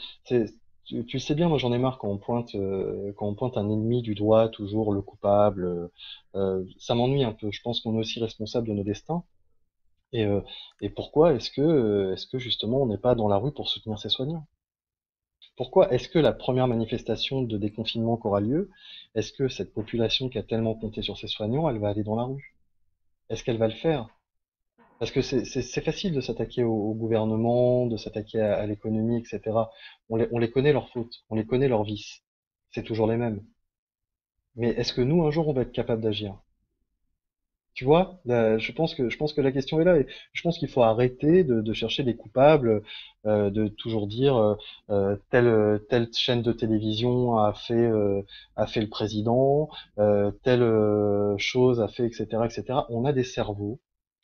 tu, 0.86 1.20
sais 1.20 1.36
bien, 1.36 1.48
moi 1.48 1.58
j'en 1.58 1.72
ai 1.74 1.78
marre 1.78 1.98
quand 2.00 2.10
on 2.10 2.18
pointe 2.18 2.56
euh, 2.56 3.14
quand 3.16 3.28
on 3.28 3.36
pointe 3.36 3.58
un 3.58 3.70
ennemi 3.70 4.02
du 4.02 4.16
doigt, 4.16 4.50
toujours 4.50 4.94
le 4.94 5.02
coupable. 5.02 5.90
Euh, 6.36 6.66
ça 6.80 6.96
m'ennuie 6.96 7.24
un 7.24 7.34
peu. 7.34 7.52
Je 7.52 7.62
pense 7.62 7.82
qu'on 7.82 7.96
est 7.96 8.00
aussi 8.00 8.20
responsable 8.20 8.68
de 8.68 8.74
nos 8.74 8.84
destins. 8.84 9.24
Et, 10.14 10.26
euh, 10.26 10.42
et 10.82 10.90
pourquoi 10.90 11.34
est-ce 11.34 11.52
que 11.52 12.14
est-ce 12.14 12.28
que 12.28 12.40
justement 12.40 12.82
on 12.84 12.88
n'est 12.88 12.98
pas 12.98 13.16
dans 13.16 13.28
la 13.28 13.38
rue 13.38 13.54
pour 13.54 13.70
soutenir 13.70 14.00
ces 14.00 14.10
soignants? 14.10 14.46
Pourquoi 15.56 15.92
est-ce 15.94 16.10
que 16.10 16.20
la 16.20 16.34
première 16.34 16.68
manifestation 16.68 17.42
de 17.42 17.58
déconfinement 17.58 18.18
qui 18.18 18.28
aura 18.28 18.42
lieu, 18.42 18.70
est-ce 19.16 19.32
que 19.34 19.48
cette 19.48 19.74
population 19.74 20.30
qui 20.30 20.38
a 20.38 20.44
tellement 20.44 20.76
compté 20.76 21.02
sur 21.02 21.18
ses 21.18 21.28
soignants, 21.28 21.70
elle 21.70 21.80
va 21.80 21.90
aller 21.90 22.04
dans 22.04 22.16
la 22.16 22.24
rue? 22.24 22.56
Est-ce 23.30 23.44
qu'elle 23.44 23.58
va 23.58 23.68
le 23.68 23.74
faire? 23.74 24.10
Parce 25.00 25.12
que 25.12 25.22
c'est 25.22 25.84
facile 25.84 26.14
de 26.14 26.22
s'attaquer 26.22 26.64
au, 26.64 26.94
gouvernement, 26.94 27.88
de 27.88 27.98
s'attaquer 27.98 28.40
à, 28.40 28.66
l'économie, 28.68 29.18
etc. 29.18 29.42
On 30.10 30.16
les, 30.16 30.28
on 30.32 30.38
les 30.38 30.52
connaît 30.52 30.74
leurs 30.74 30.90
fautes, 30.90 31.24
on 31.30 31.36
les 31.36 31.46
connaît 31.46 31.68
leurs 31.68 31.84
vices. 31.84 32.22
C'est 32.72 32.84
toujours 32.84 33.08
les 33.08 33.18
mêmes. 33.18 33.44
Mais 34.56 34.70
est-ce 34.70 34.94
que 34.94 35.02
nous, 35.02 35.24
un 35.26 35.32
jour, 35.32 35.48
on 35.48 35.54
va 35.54 35.64
être 35.64 35.72
capable 35.72 36.02
d'agir? 36.02 36.38
Tu 37.74 37.86
vois, 37.86 38.20
je 38.26 38.72
pense 38.74 38.96
que 38.96 39.10
je 39.10 39.18
pense 39.18 39.34
que 39.34 39.42
la 39.42 39.52
question 39.52 39.80
est 39.80 39.86
là. 39.86 39.98
Et 39.98 40.08
je 40.34 40.42
pense 40.42 40.58
qu'il 40.58 40.68
faut 40.68 40.84
arrêter 40.84 41.44
de, 41.44 41.74
chercher 41.74 42.04
des 42.04 42.16
coupables, 42.16 42.84
euh, 43.26 43.50
de 43.50 43.68
toujours 43.68 44.08
dire 44.08 44.36
euh, 44.36 44.56
euh, 44.90 45.18
telle 45.30 45.80
telle 45.90 46.10
chaîne 46.14 46.42
de 46.42 46.52
télévision 46.52 47.38
a 47.38 47.54
fait 47.54 47.74
euh, 47.74 48.24
a 48.56 48.68
fait 48.68 48.82
le 48.82 48.90
président, 48.90 49.70
euh, 50.00 50.32
telle 50.44 50.62
chose 51.38 51.82
a 51.82 51.88
fait, 51.88 52.06
etc., 52.06 52.26
etc. 52.46 52.80
On 52.90 53.06
a 53.06 53.14
des 53.14 53.24
cerveaux, 53.24 53.80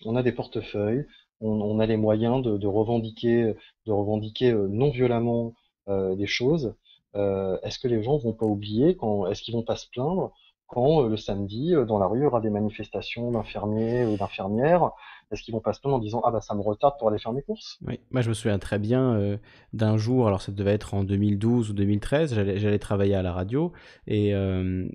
on 0.05 0.15
a 0.15 0.23
des 0.23 0.31
portefeuilles, 0.33 1.05
on, 1.41 1.79
a 1.79 1.85
les 1.85 1.97
moyens 1.97 2.41
de, 2.43 2.67
revendiquer 2.67 3.53
de 3.85 3.91
revendiquer 3.91 4.51
non 4.53 4.89
violemment 4.89 5.53
des 5.87 6.27
choses. 6.27 6.75
est-ce 7.15 7.79
que 7.79 7.87
les 7.87 8.03
gens 8.03 8.17
vont 8.17 8.33
pas 8.33 8.45
oublier 8.45 8.95
quand 8.97 9.27
est-ce 9.27 9.41
qu'ils 9.41 9.55
vont 9.55 9.63
pas 9.63 9.75
se 9.77 9.87
plaindre 9.89 10.33
quand 10.67 11.03
euh, 11.03 11.09
le 11.09 11.17
samedi, 11.17 11.73
euh, 11.73 11.85
dans 11.85 11.97
la 11.97 12.07
rue, 12.07 12.19
il 12.19 12.23
y 12.23 12.25
aura 12.25 12.41
des 12.41 12.49
manifestations 12.49 13.31
d'infirmiers 13.31 14.05
ou 14.05 14.17
d'infirmières 14.17 14.91
Est-ce 15.31 15.43
qu'ils 15.43 15.53
vont 15.53 15.61
pas 15.61 15.73
se 15.73 15.81
plaindre 15.81 15.97
en 15.97 15.99
disant 15.99 16.21
ah 16.25 16.31
bah 16.31 16.41
ça 16.41 16.55
me 16.55 16.61
retarde 16.61 16.95
pour 16.97 17.09
aller 17.09 17.19
faire 17.19 17.33
mes 17.33 17.41
courses? 17.41 17.79
Oui, 17.85 17.99
moi 18.11 18.21
je 18.21 18.29
me 18.29 18.33
souviens 18.33 18.59
très 18.59 18.79
bien 18.79 19.13
euh, 19.15 19.37
d'un 19.73 19.97
jour, 19.97 20.27
alors 20.27 20.41
ça 20.41 20.51
devait 20.51 20.73
être 20.73 20.93
en 20.93 21.03
2012 21.03 21.71
ou 21.71 21.73
2013, 21.73 22.33
j'allais 22.33 22.79
travailler 22.79 23.15
à 23.15 23.21
la 23.21 23.33
radio 23.33 23.71
et 24.07 24.31
le, 24.31 24.87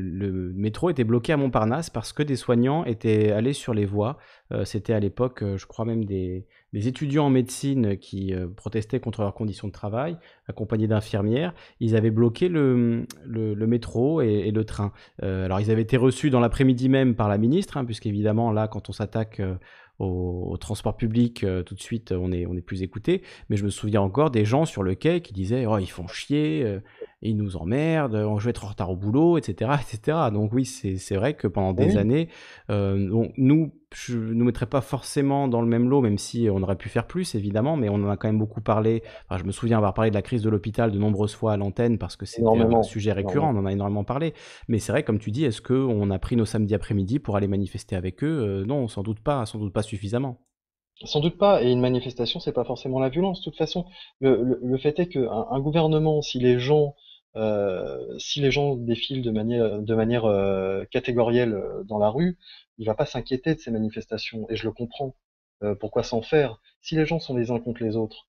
le, 0.00 0.52
métro 0.54 0.90
était 0.90 1.04
bloqué 1.04 1.32
à 1.32 1.36
Montparnasse 1.36 1.90
parce 1.90 2.12
que 2.12 2.22
des 2.22 2.36
soignants 2.36 2.84
étaient 2.84 3.30
allés 3.30 3.52
sur 3.52 3.74
les 3.74 3.84
voies. 3.84 4.18
C'était 4.64 4.94
à 4.94 5.00
l'époque, 5.00 5.44
je 5.56 5.66
crois 5.66 5.84
même 5.84 6.04
des, 6.04 6.46
étudiants 6.72 7.26
en 7.26 7.30
médecine 7.30 7.96
qui 7.96 8.34
euh, 8.34 8.46
protestaient 8.48 9.00
contre 9.00 9.22
leurs 9.22 9.34
conditions 9.34 9.68
de 9.68 9.72
travail, 9.72 10.16
accompagnés 10.48 10.86
d'infirmières. 10.86 11.54
Ils 11.80 11.96
avaient 11.96 12.10
bloqué 12.10 12.48
le, 12.48 13.06
métro 13.66 14.20
et, 14.20 14.50
le 14.50 14.64
train. 14.64 14.92
Euh, 15.22 15.44
alors 15.44 15.60
ils 15.60 15.70
avaient 15.70 15.82
été 15.82 15.96
reçus 15.96 16.30
dans 16.30 16.40
l'après-midi 16.40 16.88
même 16.88 17.14
par 17.14 17.28
la 17.28 17.38
ministre, 17.38 17.76
hein, 17.76 17.84
puisqu'évidemment 17.84 18.52
là, 18.52 18.68
quand 18.68 18.88
on 18.88 18.92
s'attaque 18.92 19.40
euh, 19.40 19.54
au, 19.98 20.56
transport 20.58 20.96
public, 20.96 21.44
tout 21.66 21.74
de 21.74 21.80
suite, 21.80 22.12
on 22.12 22.32
est, 22.32 22.46
on 22.46 22.56
est 22.56 22.62
plus 22.62 22.82
écouté. 22.82 23.22
Mais 23.48 23.56
je 23.56 23.64
me 23.64 23.70
souviens 23.70 24.00
encore 24.00 24.30
des 24.30 24.44
gens 24.44 24.64
sur 24.64 24.82
le 24.82 24.94
quai 24.94 25.20
qui 25.20 25.32
disaient 25.32 25.66
oh, 25.66 25.78
ils 25.78 25.90
font 25.90 26.06
chier, 26.06 26.80
ils 27.22 27.36
nous 27.36 27.56
emmerdent, 27.56 28.38
je 28.38 28.44
vais 28.44 28.50
être 28.50 28.64
en 28.64 28.68
retard 28.68 28.90
au 28.90 28.96
boulot, 28.96 29.38
etc. 29.38 29.72
etc. 29.80 30.18
Donc 30.32 30.52
oui, 30.52 30.64
c'est 30.64 31.16
vrai 31.16 31.34
que 31.34 31.46
pendant 31.46 31.72
des 31.72 31.96
années, 31.96 32.28
nous, 32.68 33.72
je 33.94 34.18
ne 34.18 34.34
nous 34.34 34.44
mettrais 34.44 34.66
pas 34.66 34.80
forcément 34.80 35.48
dans 35.48 35.62
le 35.62 35.66
même 35.66 35.88
lot, 35.88 36.00
même 36.00 36.18
si 36.18 36.48
on 36.50 36.62
aurait 36.62 36.76
pu 36.76 36.88
faire 36.88 37.06
plus, 37.06 37.34
évidemment, 37.34 37.76
mais 37.76 37.88
on 37.88 37.94
en 37.94 38.08
a 38.08 38.16
quand 38.16 38.28
même 38.28 38.38
beaucoup 38.38 38.60
parlé. 38.60 39.02
Enfin, 39.28 39.38
je 39.38 39.44
me 39.44 39.52
souviens 39.52 39.78
avoir 39.78 39.94
parlé 39.94 40.10
de 40.10 40.14
la 40.14 40.22
crise 40.22 40.42
de 40.42 40.50
l'hôpital 40.50 40.90
de 40.90 40.98
nombreuses 40.98 41.34
fois 41.34 41.52
à 41.52 41.56
l'antenne 41.56 41.98
parce 41.98 42.16
que 42.16 42.26
c'était 42.26 42.46
un 42.46 42.82
sujet 42.82 43.12
récurrent, 43.12 43.54
on 43.54 43.58
en 43.58 43.66
a 43.66 43.72
énormément 43.72 44.04
parlé. 44.04 44.34
Mais 44.68 44.78
c'est 44.78 44.92
vrai, 44.92 45.04
comme 45.04 45.18
tu 45.18 45.30
dis, 45.30 45.44
est-ce 45.44 45.62
qu'on 45.62 46.10
a 46.10 46.18
pris 46.18 46.36
nos 46.36 46.44
samedis 46.44 46.74
après-midi 46.74 47.18
pour 47.18 47.36
aller 47.36 47.48
manifester 47.48 47.96
avec 47.96 48.22
eux? 48.22 48.62
Euh, 48.62 48.64
Non, 48.64 48.88
sans 48.88 49.02
doute 49.02 49.20
pas, 49.20 49.46
sans 49.46 49.58
doute 49.58 49.72
pas 49.72 49.82
suffisamment. 49.82 50.40
Sans 51.04 51.20
doute 51.20 51.38
pas, 51.38 51.62
et 51.62 51.70
une 51.70 51.80
manifestation, 51.80 52.40
c'est 52.40 52.52
pas 52.52 52.64
forcément 52.64 52.98
la 52.98 53.08
violence. 53.08 53.40
De 53.40 53.44
toute 53.44 53.56
façon, 53.56 53.86
le, 54.20 54.76
fait 54.78 54.98
est 54.98 55.08
qu'un 55.08 55.46
un 55.50 55.60
gouvernement, 55.60 56.22
si 56.22 56.40
les 56.40 56.58
gens 56.58 56.88
euh, 56.88 57.07
si 58.18 58.40
les 58.40 58.50
gens 58.50 58.76
défilent 58.76 59.22
de 59.22 59.30
manière, 59.30 60.24
euh, 60.24 60.84
catégorielle 60.90 61.60
dans 61.84 61.98
la 61.98 62.08
rue, 62.10 62.38
il 62.78 62.86
va 62.86 62.94
pas 62.94 63.06
s'inquiéter 63.06 63.54
de 63.54 63.60
ces 63.60 63.70
manifestations, 63.70 64.46
et 64.50 64.56
je 64.56 64.64
le 64.64 64.72
comprends. 64.72 65.14
Euh, 65.64 65.74
pourquoi 65.74 66.04
s'en 66.04 66.22
faire 66.22 66.60
Si 66.82 66.94
les 66.94 67.04
gens 67.04 67.18
sont 67.18 67.36
les 67.36 67.50
uns 67.50 67.58
contre 67.58 67.82
les 67.82 67.96
autres, 67.96 68.27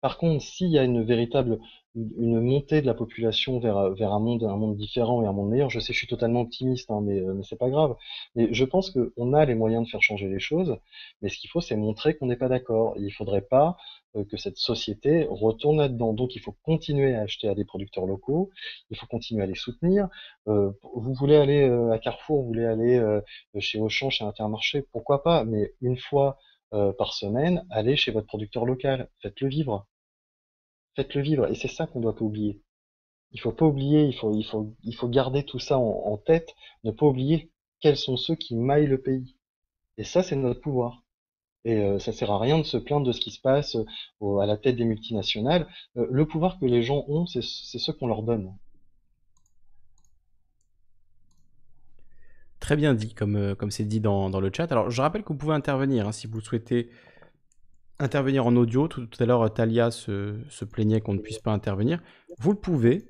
Par 0.00 0.18
contre, 0.18 0.42
s'il 0.42 0.68
y 0.68 0.78
a 0.78 0.84
une 0.84 1.02
véritable 1.02 1.58
une 1.96 2.40
montée 2.40 2.80
de 2.80 2.86
la 2.86 2.94
population 2.94 3.58
vers, 3.58 3.90
vers 3.94 4.12
un 4.12 4.20
monde 4.20 4.44
un 4.44 4.56
monde 4.56 4.76
différent 4.76 5.22
et 5.22 5.26
un 5.26 5.32
monde 5.32 5.50
meilleur, 5.50 5.70
je 5.70 5.80
sais, 5.80 5.92
je 5.92 5.98
suis 5.98 6.06
totalement 6.06 6.42
optimiste, 6.42 6.90
hein, 6.90 7.00
mais, 7.02 7.20
mais 7.20 7.42
c'est 7.42 7.58
pas 7.58 7.68
grave. 7.68 7.96
Mais 8.36 8.52
je 8.52 8.64
pense 8.64 8.90
qu'on 8.90 9.32
a 9.32 9.44
les 9.44 9.54
moyens 9.56 9.84
de 9.84 9.90
faire 9.90 10.02
changer 10.02 10.28
les 10.28 10.38
choses, 10.38 10.76
mais 11.20 11.28
ce 11.28 11.38
qu'il 11.38 11.50
faut, 11.50 11.60
c'est 11.60 11.76
montrer 11.76 12.16
qu'on 12.16 12.26
n'est 12.26 12.36
pas 12.36 12.48
d'accord. 12.48 12.94
Il 12.98 13.12
faudrait 13.12 13.42
pas 13.42 13.76
euh, 14.16 14.24
que 14.24 14.36
cette 14.36 14.56
société 14.56 15.26
retourne 15.30 15.78
là-dedans. 15.78 16.12
Donc, 16.12 16.34
il 16.36 16.40
faut 16.40 16.54
continuer 16.62 17.14
à 17.14 17.22
acheter 17.22 17.48
à 17.48 17.54
des 17.54 17.64
producteurs 17.64 18.06
locaux, 18.06 18.50
il 18.90 18.96
faut 18.96 19.06
continuer 19.06 19.42
à 19.42 19.46
les 19.46 19.54
soutenir. 19.54 20.08
Euh, 20.48 20.72
vous 20.94 21.14
voulez 21.14 21.36
aller 21.36 21.62
euh, 21.68 21.92
à 21.92 21.98
Carrefour, 21.98 22.42
vous 22.42 22.46
voulez 22.48 22.66
aller 22.66 23.00
chez 23.58 23.80
Auchan, 23.80 24.10
chez 24.10 24.24
Intermarché, 24.24 24.82
pourquoi 24.92 25.22
pas, 25.22 25.44
mais 25.44 25.74
une 25.80 25.96
fois 25.98 26.38
par 26.98 27.14
semaine, 27.14 27.66
allez 27.70 27.96
chez 27.96 28.12
votre 28.12 28.28
producteur 28.28 28.64
local, 28.64 29.08
faites-le 29.20 29.48
vivre. 29.48 29.88
Faites-le 30.96 31.22
vivre, 31.22 31.46
et 31.50 31.54
c'est 31.54 31.68
ça 31.68 31.86
qu'on 31.86 32.00
doit 32.00 32.16
pas 32.16 32.24
oublier. 32.24 32.60
Il 33.32 33.40
faut 33.40 33.52
pas 33.52 33.66
oublier, 33.66 34.06
il 34.06 34.14
faut, 34.14 35.08
garder 35.08 35.44
tout 35.44 35.60
ça 35.60 35.78
en, 35.78 36.16
tête, 36.16 36.54
ne 36.84 36.90
pas 36.90 37.06
oublier 37.06 37.52
quels 37.80 37.96
sont 37.96 38.16
ceux 38.16 38.34
qui 38.34 38.56
maillent 38.56 38.86
le 38.86 39.00
pays. 39.00 39.36
Et 39.98 40.04
ça, 40.04 40.22
c'est 40.22 40.36
notre 40.36 40.60
pouvoir. 40.60 41.04
Et 41.64 41.76
euh, 41.76 41.98
ça 41.98 42.12
sert 42.12 42.30
à 42.30 42.38
rien 42.38 42.58
de 42.58 42.64
se 42.64 42.76
plaindre 42.76 43.06
de 43.06 43.12
ce 43.12 43.20
qui 43.20 43.30
se 43.30 43.40
passe 43.40 43.76
euh, 44.22 44.38
à 44.38 44.46
la 44.46 44.56
tête 44.56 44.76
des 44.76 44.84
multinationales. 44.84 45.68
Euh, 45.96 46.06
le 46.10 46.26
pouvoir 46.26 46.58
que 46.58 46.64
les 46.64 46.82
gens 46.82 47.04
ont, 47.06 47.26
c'est 47.26 47.42
ce 47.42 47.90
qu'on 47.92 48.08
leur 48.08 48.22
donne. 48.22 48.52
Très 52.58 52.76
bien 52.76 52.94
dit, 52.94 53.14
comme 53.14 53.54
comme 53.56 53.70
c'est 53.70 53.84
dit 53.84 54.00
dans, 54.00 54.30
dans, 54.30 54.40
le 54.40 54.50
chat. 54.54 54.70
Alors, 54.72 54.90
je 54.90 55.00
rappelle 55.00 55.22
que 55.22 55.28
vous 55.28 55.38
pouvez 55.38 55.54
intervenir 55.54 56.08
hein, 56.08 56.12
si 56.12 56.26
vous 56.26 56.40
souhaitez 56.40 56.90
intervenir 58.00 58.46
en 58.46 58.56
audio. 58.56 58.88
Tout, 58.88 59.08
à 59.18 59.26
l'heure, 59.26 59.52
Talia 59.52 59.90
se, 59.90 60.34
se 60.48 60.64
plaignait 60.64 61.00
qu'on 61.00 61.14
ne 61.14 61.20
puisse 61.20 61.38
pas 61.38 61.52
intervenir. 61.52 62.00
Vous 62.38 62.50
le 62.50 62.58
pouvez. 62.58 63.06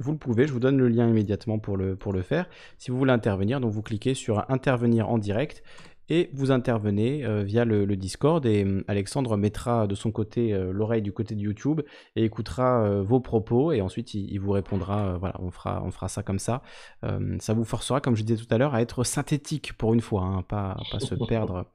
Vous 0.00 0.10
le 0.10 0.18
pouvez, 0.18 0.48
je 0.48 0.52
vous 0.52 0.58
donne 0.58 0.76
le 0.76 0.88
lien 0.88 1.08
immédiatement 1.08 1.60
pour 1.60 1.76
le, 1.76 1.94
pour 1.94 2.12
le 2.12 2.22
faire. 2.22 2.48
Si 2.78 2.90
vous 2.90 2.98
voulez 2.98 3.12
intervenir, 3.12 3.60
donc 3.60 3.72
vous 3.72 3.82
cliquez 3.82 4.14
sur 4.14 4.50
intervenir 4.50 5.08
en 5.08 5.18
direct 5.18 5.62
et 6.08 6.30
vous 6.34 6.50
intervenez 6.50 7.24
euh, 7.24 7.42
via 7.42 7.64
le, 7.64 7.86
Discord 7.96 8.44
et 8.44 8.64
hum, 8.64 8.84
Alexandre 8.88 9.36
mettra 9.36 9.86
de 9.86 9.94
son 9.94 10.10
côté 10.10 10.52
euh, 10.52 10.72
l'oreille 10.72 11.02
du 11.02 11.12
côté 11.12 11.34
de 11.34 11.40
YouTube 11.40 11.80
et 12.16 12.24
écoutera 12.24 12.82
euh, 12.82 13.02
vos 13.02 13.20
propos 13.20 13.72
et 13.72 13.80
ensuite 13.80 14.14
il, 14.14 14.38
vous 14.38 14.52
répondra. 14.52 15.16
voilà, 15.16 15.36
on 15.40 15.50
fera, 15.50 15.82
on 15.84 15.90
fera 15.90 16.08
ça 16.08 16.22
comme 16.22 16.38
ça. 16.38 16.62
Hum, 17.02 17.40
ça 17.40 17.54
vous 17.54 17.64
forcera, 17.64 18.00
comme 18.00 18.16
je 18.16 18.22
disais 18.22 18.42
tout 18.42 18.52
à 18.52 18.58
l'heure, 18.58 18.74
à 18.74 18.82
être 18.82 19.04
synthétique 19.04 19.74
pour 19.74 19.94
une 19.94 20.00
fois, 20.00 20.22
hein, 20.22 20.42
pas, 20.42 20.76
pas 20.90 21.00
se 21.00 21.14
perdre 21.28 21.66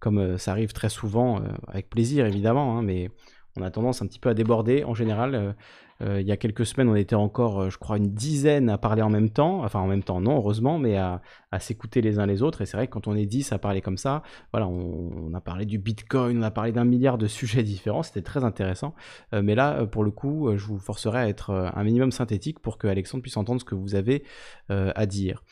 comme 0.00 0.38
ça 0.38 0.52
arrive 0.52 0.72
très 0.72 0.88
souvent, 0.88 1.40
avec 1.68 1.88
plaisir 1.90 2.26
évidemment, 2.26 2.78
hein, 2.78 2.82
mais 2.82 3.10
on 3.56 3.62
a 3.62 3.70
tendance 3.70 4.02
un 4.02 4.06
petit 4.06 4.18
peu 4.18 4.28
à 4.28 4.34
déborder 4.34 4.84
en 4.84 4.94
général. 4.94 5.54
Euh, 6.02 6.20
il 6.20 6.26
y 6.26 6.32
a 6.32 6.36
quelques 6.36 6.66
semaines, 6.66 6.88
on 6.88 6.94
était 6.94 7.14
encore, 7.14 7.62
euh, 7.62 7.70
je 7.70 7.78
crois, 7.78 7.96
une 7.96 8.12
dizaine 8.12 8.68
à 8.68 8.76
parler 8.76 9.02
en 9.02 9.08
même 9.08 9.30
temps. 9.30 9.64
Enfin, 9.64 9.80
en 9.80 9.86
même 9.86 10.02
temps, 10.02 10.20
non, 10.20 10.36
heureusement, 10.36 10.78
mais 10.78 10.96
à, 10.96 11.20
s'écouter 11.58 12.02
les 12.02 12.18
uns 12.18 12.26
les 12.26 12.42
autres. 12.42 12.60
Et 12.60 12.66
c'est 12.66 12.76
vrai 12.76 12.86
que 12.86 12.92
quand 12.92 13.08
on 13.08 13.16
est 13.16 13.24
dix 13.24 13.50
à 13.50 13.58
parler 13.58 13.80
comme 13.80 13.96
ça, 13.96 14.22
voilà, 14.52 14.68
on, 14.68 15.32
a 15.32 15.40
parlé 15.40 15.64
du 15.64 15.78
Bitcoin, 15.78 16.38
on 16.38 16.42
a 16.42 16.50
parlé 16.50 16.70
d'un 16.70 16.84
milliard 16.84 17.16
de 17.16 17.26
sujets 17.26 17.62
différents. 17.62 18.02
C'était 18.02 18.22
très 18.22 18.44
intéressant. 18.44 18.94
Euh, 19.32 19.40
mais 19.42 19.54
là, 19.54 19.86
pour 19.86 20.04
le 20.04 20.10
coup, 20.10 20.54
je 20.54 20.66
vous 20.66 20.78
forcerai 20.78 21.18
à 21.18 21.28
être 21.28 21.50
un 21.50 21.84
minimum 21.84 22.12
synthétique 22.12 22.60
pour 22.60 22.76
que 22.76 22.86
Alexandre 22.86 23.22
puisse 23.22 23.38
entendre 23.38 23.60
ce 23.60 23.64
que 23.64 23.74
vous 23.74 23.94
avez 23.94 24.22
à 24.68 25.06
dire. 25.06 25.42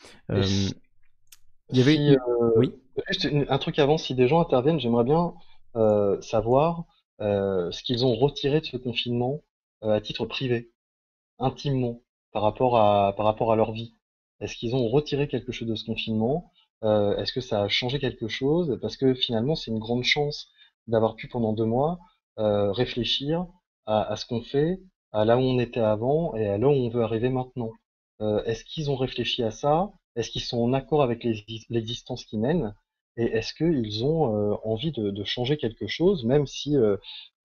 Il 1.71 1.77
y 1.77 1.81
avait 1.81 2.17
oui. 2.55 2.73
Juste 3.09 3.27
un 3.49 3.57
truc 3.57 3.79
avant, 3.79 3.97
si 3.97 4.15
des 4.15 4.27
gens 4.27 4.41
interviennent, 4.41 4.79
j'aimerais 4.79 5.03
bien 5.03 5.33
savoir 6.21 6.85
ce 7.19 7.83
qu'ils 7.83 8.05
ont 8.05 8.15
retiré 8.15 8.61
de 8.61 8.65
ce 8.65 8.77
confinement 8.77 9.41
euh, 9.85 9.91
à 9.91 10.01
titre 10.01 10.25
privé, 10.25 10.71
intimement, 11.39 12.01
par 12.31 12.43
rapport 12.43 12.77
à, 12.77 13.13
par 13.15 13.25
rapport 13.25 13.51
à 13.51 13.55
leur 13.55 13.71
vie 13.71 13.93
Est-ce 14.41 14.55
qu'ils 14.57 14.75
ont 14.75 14.89
retiré 14.89 15.27
quelque 15.27 15.51
chose 15.51 15.67
de 15.67 15.75
ce 15.75 15.85
confinement 15.85 16.51
euh, 16.83 17.17
Est-ce 17.17 17.33
que 17.33 17.41
ça 17.41 17.63
a 17.63 17.67
changé 17.69 17.99
quelque 17.99 18.27
chose? 18.27 18.79
Parce 18.81 18.97
que 18.97 19.13
finalement, 19.15 19.55
c'est 19.55 19.71
une 19.71 19.79
grande 19.79 20.03
chance 20.03 20.49
d'avoir 20.87 21.15
pu 21.15 21.27
pendant 21.27 21.53
deux 21.53 21.65
mois 21.65 21.99
euh, 22.39 22.71
réfléchir 22.71 23.47
à, 23.85 24.15
ce 24.15 24.25
qu'on 24.25 24.41
fait, 24.41 24.79
à 25.11 25.25
là 25.25 25.37
où 25.37 25.41
on 25.41 25.59
était 25.59 25.79
avant 25.79 26.35
et 26.35 26.47
à 26.47 26.57
là 26.57 26.67
où 26.67 26.71
on 26.71 26.89
veut 26.89 27.03
arriver 27.03 27.29
maintenant. 27.29 27.71
Est-ce 28.45 28.65
qu'ils 28.65 28.89
ont 28.89 28.95
réfléchi 28.95 29.43
à 29.43 29.51
ça? 29.51 29.91
Est-ce 30.15 30.29
qu'ils 30.29 30.41
sont 30.41 30.59
en 30.59 30.73
accord 30.73 31.03
avec 31.03 31.23
l'existence 31.69 32.25
qui 32.25 32.37
mènent 32.37 32.73
et 33.17 33.23
est-ce 33.23 33.53
qu'ils 33.53 34.03
ont 34.03 34.59
envie 34.65 34.91
de, 34.91 35.23
changer 35.23 35.55
quelque 35.55 35.87
chose, 35.87 36.25
même 36.25 36.45
si, 36.45 36.75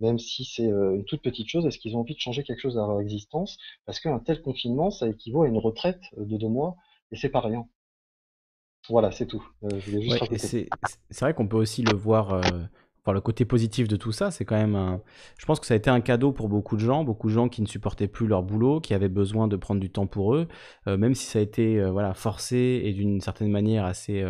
même 0.01 0.19
si 0.19 0.45
c'est 0.45 0.65
une 0.65 1.05
toute 1.05 1.23
petite 1.23 1.49
chose, 1.49 1.65
est-ce 1.65 1.79
qu'ils 1.79 1.97
ont 1.97 2.01
envie 2.01 2.15
de 2.15 2.21
changer 2.21 2.43
quelque 2.43 2.59
chose 2.59 2.75
dans 2.75 2.89
leur 2.89 3.01
existence? 3.01 3.57
Parce 3.87 4.01
qu'un 4.01 4.19
tel 4.19 4.43
confinement, 4.43 4.91
ça 4.91 5.09
équivaut 5.09 5.43
à 5.43 5.49
une 5.49 5.59
retraite 5.59 6.03
de 6.17 6.37
deux 6.37 6.49
mois, 6.49 6.75
et 7.13 7.17
c'est 7.17 7.29
pas 7.29 7.41
rien. 7.41 7.69
Voilà, 8.89 9.13
c'est 9.13 9.27
tout. 9.27 9.47
c'est 10.41 10.69
vrai 11.21 11.35
qu'on 11.35 11.47
peut 11.47 11.57
aussi 11.59 11.83
le 11.83 11.95
voir, 11.95 12.41
enfin, 13.03 13.13
le 13.13 13.21
côté 13.21 13.45
positif 13.45 13.89
de 13.89 13.97
tout 13.97 14.13
ça, 14.13 14.31
c'est 14.31 14.45
quand 14.45 14.57
même 14.57 14.75
un... 14.77 15.01
Je 15.39 15.47
pense 15.47 15.61
que 15.61 15.67
ça 15.67 15.75
a 15.75 15.77
été 15.77 15.91
un 15.91 16.01
cadeau 16.01 16.33
pour 16.33 16.49
beaucoup 16.49 16.77
de 16.77 16.81
gens, 16.81 17.05
beaucoup 17.05 17.29
de 17.29 17.35
gens 17.35 17.49
qui 17.49 17.63
ne 17.63 17.67
supportaient 17.67 18.09
plus 18.09 18.27
leur 18.27 18.43
boulot, 18.43 18.81
qui 18.81 18.95
avaient 18.95 19.09
besoin 19.09 19.49
de 19.49 19.57
prendre 19.57 19.81
du 19.81 19.91
temps 19.91 20.07
pour 20.07 20.35
eux, 20.35 20.49
même 20.87 21.15
si 21.15 21.27
ça 21.27 21.39
a 21.39 21.43
été 21.43 21.83
voilà, 21.91 22.15
forcé 22.15 22.83
et 22.85 22.93
d'une 22.93 23.21
certaine 23.21 23.51
manière 23.51 23.85
assez 23.85 24.25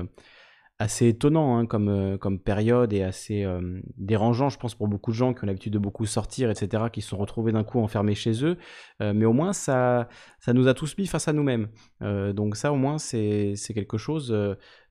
assez 0.81 1.09
étonnant 1.09 1.59
hein, 1.59 1.67
comme, 1.67 1.89
euh, 1.89 2.17
comme 2.17 2.41
période 2.41 2.95
et 2.95 3.03
assez 3.03 3.45
euh, 3.45 3.81
dérangeant, 3.99 4.49
je 4.49 4.59
pense, 4.59 4.75
pour 4.75 4.89
beaucoup 4.89 5.11
de 5.11 5.17
gens 5.17 5.35
qui 5.35 5.45
ont 5.45 5.47
l'habitude 5.47 5.75
de 5.75 5.79
beaucoup 5.79 6.07
sortir, 6.07 6.51
etc., 6.51 6.85
qui 6.91 7.03
se 7.03 7.11
sont 7.11 7.19
retrouvés 7.19 7.53
d'un 7.53 7.65
coup 7.65 7.81
enfermés 7.81 8.15
chez 8.15 8.45
eux. 8.45 8.57
Euh, 9.03 9.13
mais 9.15 9.27
au 9.27 9.35
moins, 9.35 9.53
ça, 9.53 10.09
ça 10.39 10.55
nous 10.55 10.69
a 10.69 10.75
tous 10.75 10.97
mis 10.97 11.07
face 11.07 11.29
à 11.29 11.35
nous-mêmes. 11.35 11.69
donc 12.01 12.57
ça, 12.57 12.73
au 12.73 12.77
moins, 12.77 12.97
c'est 12.97 13.55
quelque 13.75 13.99
chose 13.99 14.35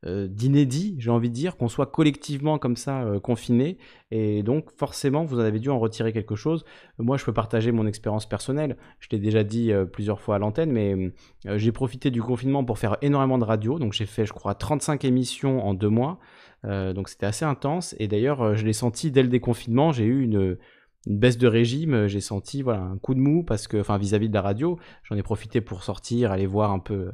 d'inédit, 0.03 0.95
j'ai 0.97 1.09
envie 1.09 1.29
de 1.29 1.33
dire, 1.33 1.57
qu'on 1.57 1.67
soit 1.67 1.87
collectivement 1.87 2.57
comme 2.57 2.77
ça 2.77 3.05
confinés. 3.21 3.77
Et 4.11 4.43
donc, 4.43 4.71
forcément, 4.77 5.25
vous 5.25 5.39
en 5.39 5.43
avez 5.43 5.59
dû 5.59 5.69
en 5.69 5.77
retirer 5.77 6.13
quelque 6.13 6.35
chose. 6.35 6.63
Moi, 6.99 7.17
je 7.17 7.25
peux 7.25 7.33
partager 7.33 7.73
mon 7.73 7.85
expérience 7.85 8.25
personnelle. 8.25 8.77
Je 8.99 9.09
l'ai 9.11 9.19
déjà 9.19 9.43
dit 9.43 9.73
plusieurs 9.91 10.21
fois 10.21 10.35
à 10.35 10.39
l'antenne, 10.39 10.71
mais 10.71 11.11
j'ai 11.57 11.73
profité 11.73 12.11
du 12.11 12.21
confinement 12.21 12.63
pour 12.63 12.79
faire 12.79 12.95
énormément 13.01 13.37
de 13.37 13.43
radio. 13.43 13.77
Donc, 13.77 13.91
j'ai 13.91 14.05
fait, 14.05 14.25
je 14.25 14.31
crois, 14.31 14.55
35 14.55 15.03
émissions 15.03 15.65
en 15.67 15.73
deux 15.73 15.89
mois. 15.89 16.19
Euh, 16.65 16.93
donc 16.93 17.09
c'était 17.09 17.25
assez 17.25 17.45
intense. 17.45 17.95
Et 17.99 18.07
d'ailleurs, 18.07 18.41
euh, 18.41 18.55
je 18.55 18.65
l'ai 18.65 18.73
senti 18.73 19.11
dès 19.11 19.23
le 19.23 19.29
déconfinement, 19.29 19.91
j'ai 19.91 20.05
eu 20.05 20.23
une, 20.23 20.57
baisse 21.05 21.37
de 21.37 21.47
régime, 21.47 22.07
j'ai 22.07 22.19
senti 22.19 22.61
voilà, 22.61 22.81
un 22.81 22.97
coup 22.97 23.15
de 23.15 23.19
mou, 23.19 23.43
parce 23.43 23.67
que, 23.67 23.77
enfin, 23.77 23.97
vis-à-vis 23.97 24.27
de 24.29 24.33
la 24.33 24.41
radio, 24.41 24.77
j'en 25.03 25.15
ai 25.15 25.23
profité 25.23 25.61
pour 25.61 25.83
sortir, 25.83 26.31
aller 26.31 26.45
voir 26.45 26.71
un 26.71 26.79
peu 26.79 27.13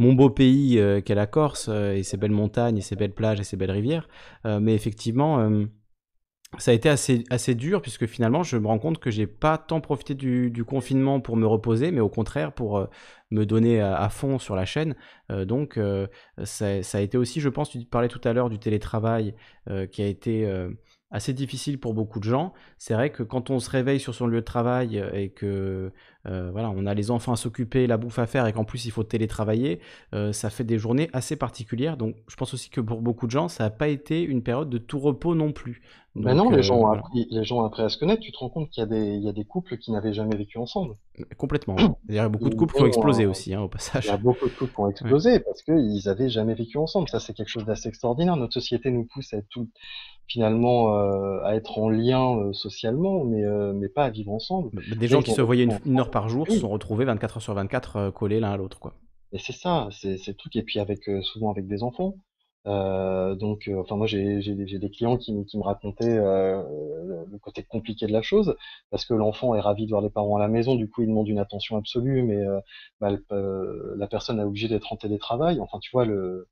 mon 0.00 0.14
beau 0.14 0.30
pays 0.30 0.78
euh, 0.78 1.00
qu'est 1.00 1.14
la 1.14 1.26
Corse, 1.26 1.68
et 1.68 2.02
ses 2.02 2.16
belles 2.16 2.30
montagnes, 2.30 2.78
et 2.78 2.82
ses 2.82 2.96
belles 2.96 3.14
plages, 3.14 3.40
et 3.40 3.44
ses 3.44 3.56
belles 3.56 3.70
rivières. 3.70 4.08
mais 4.44 4.74
effectivement, 4.74 5.66
ça 6.58 6.72
a 6.72 6.74
été 6.74 6.88
assez, 6.88 7.24
assez 7.30 7.54
dur 7.54 7.80
puisque 7.80 8.06
finalement 8.06 8.42
je 8.42 8.56
me 8.56 8.66
rends 8.66 8.78
compte 8.78 8.98
que 8.98 9.10
j'ai 9.10 9.26
pas 9.26 9.56
tant 9.56 9.80
profité 9.80 10.14
du, 10.14 10.64
confinement 10.64 11.20
pour 11.20 11.36
me 11.36 11.46
reposer, 11.46 11.92
mais 11.92 12.00
au 12.00 12.08
contraire 12.08 12.52
pour 12.52 12.78
euh, 12.78 12.86
me 13.30 13.46
donner 13.46 13.80
à, 13.80 14.08
fond 14.08 14.38
sur 14.38 14.56
la 14.56 14.64
chaîne. 14.64 14.96
Euh, 15.30 15.44
donc 15.44 15.76
euh, 15.76 16.08
ça, 16.42 16.82
ça, 16.82 16.98
a 16.98 17.00
été 17.00 17.16
aussi, 17.16 17.40
je 17.40 17.48
pense, 17.48 17.70
tu 17.70 17.78
parlais 17.84 18.08
tout 18.08 18.20
à 18.24 18.32
l'heure 18.32 18.50
du 18.50 18.58
télétravail 18.58 19.34
qui 19.92 20.02
a 20.02 20.06
été 20.06 20.46
assez 21.10 21.32
difficile 21.32 21.78
pour 21.78 21.94
beaucoup 21.94 22.20
de 22.20 22.24
gens. 22.24 22.52
C'est 22.78 22.94
vrai 22.94 23.10
que 23.10 23.22
quand 23.22 23.50
on 23.50 23.58
se 23.58 23.68
réveille 23.68 24.00
sur 24.00 24.14
son 24.14 24.26
lieu 24.26 24.40
de 24.40 24.44
travail 24.44 24.98
euh, 24.98 25.12
et 25.12 25.30
que 25.30 25.92
euh, 26.26 26.50
voilà, 26.50 26.70
on 26.70 26.86
a 26.86 26.94
les 26.94 27.10
enfants 27.10 27.32
à 27.32 27.36
s'occuper, 27.36 27.86
la 27.86 27.96
bouffe 27.96 28.18
à 28.18 28.26
faire 28.26 28.46
et 28.46 28.52
qu'en 28.52 28.64
plus 28.64 28.84
il 28.84 28.90
faut 28.90 29.04
télétravailler, 29.04 29.80
euh, 30.14 30.32
ça 30.32 30.50
fait 30.50 30.64
des 30.64 30.78
journées 30.78 31.08
assez 31.12 31.36
particulières. 31.36 31.96
Donc 31.96 32.16
je 32.28 32.36
pense 32.36 32.54
aussi 32.54 32.70
que 32.70 32.80
pour 32.80 33.00
beaucoup 33.00 33.26
de 33.26 33.30
gens, 33.30 33.48
ça 33.48 33.64
n'a 33.64 33.70
pas 33.70 33.88
été 33.88 34.22
une 34.22 34.42
période 34.42 34.68
de 34.68 34.78
tout 34.78 34.98
repos 34.98 35.34
non 35.34 35.52
plus. 35.52 35.82
Mais 36.14 36.34
non, 36.34 36.50
les, 36.50 36.62
gens 36.62 36.76
ont 36.76 36.88
appris, 36.88 37.28
les 37.30 37.44
gens 37.44 37.58
ont 37.58 37.64
appris 37.64 37.82
à 37.82 37.88
se 37.88 37.96
connaître. 37.96 38.20
Tu 38.20 38.32
te 38.32 38.38
rends 38.38 38.48
compte 38.48 38.70
qu'il 38.70 38.82
y, 38.84 39.18
y 39.20 39.28
a 39.28 39.32
des 39.32 39.44
couples 39.44 39.78
qui 39.78 39.92
n'avaient 39.92 40.12
jamais 40.12 40.36
vécu 40.36 40.58
ensemble. 40.58 40.96
Complètement. 41.36 41.76
Il 42.08 42.14
y 42.14 42.18
a 42.18 42.28
beaucoup 42.28 42.50
de 42.50 42.54
couples 42.54 42.74
qui 42.74 42.82
ont 42.82 42.86
explosé 42.86 43.26
aussi, 43.26 43.54
hein, 43.54 43.62
au 43.62 43.68
passage. 43.68 44.06
Il 44.06 44.08
y 44.08 44.10
a 44.10 44.16
beaucoup 44.16 44.46
de 44.46 44.54
couples 44.54 44.72
qui 44.72 44.80
ont 44.80 44.88
explosé 44.88 45.40
parce 45.40 45.62
qu'ils 45.62 46.02
n'avaient 46.06 46.28
jamais 46.28 46.54
vécu 46.54 46.78
ensemble. 46.78 47.08
Ça, 47.08 47.20
c'est 47.20 47.34
quelque 47.34 47.48
chose 47.48 47.64
d'assez 47.64 47.88
extraordinaire. 47.88 48.36
Notre 48.36 48.54
société 48.54 48.90
nous 48.90 49.04
pousse 49.04 49.32
à 49.32 49.38
être 49.38 49.48
tout, 49.48 49.68
finalement 50.30 50.96
euh, 50.96 51.42
à 51.44 51.56
être 51.56 51.78
en 51.78 51.88
lien 51.88 52.36
euh, 52.36 52.52
socialement, 52.52 53.24
mais, 53.24 53.44
euh, 53.44 53.72
mais 53.72 53.88
pas 53.88 54.04
à 54.04 54.10
vivre 54.10 54.32
ensemble. 54.32 54.70
Des 54.96 55.08
gens 55.08 55.22
qui 55.22 55.32
se 55.32 55.40
voyaient 55.40 55.68
une, 55.84 55.98
heure 55.98 56.10
par 56.10 56.28
jour 56.28 56.46
se 56.46 56.58
sont 56.58 56.68
retrouvés 56.68 57.04
24 57.04 57.36
heures 57.36 57.42
sur 57.42 57.54
24 57.54 58.10
collés 58.10 58.40
l'un 58.40 58.52
à 58.52 58.56
l'autre. 58.56 58.78
quoi. 58.78 58.94
Et 59.32 59.38
c'est 59.38 59.52
ça, 59.52 59.88
c'est 59.92 60.18
le 60.26 60.34
truc. 60.34 60.56
Et 60.56 60.62
puis 60.62 60.78
avec 60.78 61.10
souvent 61.22 61.50
avec 61.50 61.66
des 61.66 61.82
enfants. 61.82 62.14
Donc, 62.64 63.70
enfin 63.78 63.96
moi 63.96 64.06
j'ai 64.06 64.40
des 64.42 64.90
clients 64.90 65.16
qui, 65.16 65.32
me 65.32 65.62
racontaient 65.62 66.16
le 66.16 67.38
côté 67.38 67.62
compliqué 67.62 68.06
de 68.06 68.12
la 68.12 68.22
chose, 68.22 68.56
parce 68.90 69.04
que 69.04 69.14
l'enfant 69.14 69.54
est 69.54 69.60
ravi 69.60 69.86
de 69.86 69.90
voir 69.90 70.02
les 70.02 70.10
parents 70.10 70.36
à 70.36 70.40
la 70.40 70.48
maison, 70.48 70.74
du 70.74 70.88
coup 70.88 71.02
il 71.02 71.08
demande 71.08 71.28
une 71.28 71.38
attention 71.38 71.76
absolue, 71.76 72.22
mais 72.22 72.42
bah, 73.00 73.10
la 73.96 74.06
personne 74.08 74.40
est 74.40 74.44
obligée 74.44 74.68
d'être 74.68 74.92
en 74.92 74.96
télétravail. 74.96 75.60
Enfin 75.60 75.78
tu 75.80 75.90
vois 75.92 76.04
le 76.04 76.48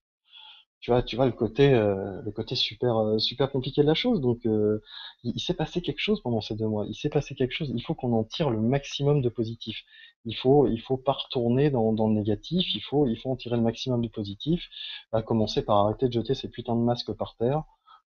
tu 0.80 0.90
vois, 0.90 1.02
tu 1.02 1.16
vois 1.16 1.26
le 1.26 1.32
côté, 1.32 1.72
euh, 1.74 2.22
le 2.22 2.30
côté 2.30 2.54
super, 2.54 2.96
euh, 2.96 3.18
super 3.18 3.50
compliqué 3.50 3.82
de 3.82 3.86
la 3.86 3.94
chose. 3.94 4.20
Donc, 4.20 4.46
euh, 4.46 4.80
il, 5.24 5.40
s'est 5.40 5.54
passé 5.54 5.82
quelque 5.82 6.00
chose 6.00 6.22
pendant 6.22 6.40
ces 6.40 6.54
deux 6.54 6.68
mois. 6.68 6.86
Il 6.88 6.94
s'est 6.94 7.08
passé 7.08 7.34
quelque 7.34 7.52
chose. 7.52 7.70
Il 7.74 7.82
faut 7.82 7.94
qu'on 7.94 8.12
en 8.12 8.24
tire 8.24 8.50
le 8.50 8.60
maximum 8.60 9.20
de 9.20 9.28
positif. 9.28 9.78
Il 10.24 10.36
faut, 10.36 10.68
il 10.68 10.80
faut 10.80 10.96
pas 10.96 11.12
retourner 11.12 11.70
dans, 11.70 11.92
dans 11.92 12.08
le 12.08 12.14
négatif. 12.14 12.64
Il 12.74 12.80
faut, 12.80 13.08
il 13.08 13.16
faut 13.16 13.30
en 13.30 13.36
tirer 13.36 13.56
le 13.56 13.62
maximum 13.62 14.02
de 14.02 14.08
positif. 14.08 14.68
À 15.12 15.22
commencer 15.22 15.62
par 15.62 15.78
arrêter 15.78 16.06
de 16.06 16.12
jeter 16.12 16.34
ces 16.34 16.48
putains 16.48 16.76
de 16.76 16.82
masques 16.82 17.12
par 17.12 17.36
terre. 17.36 17.64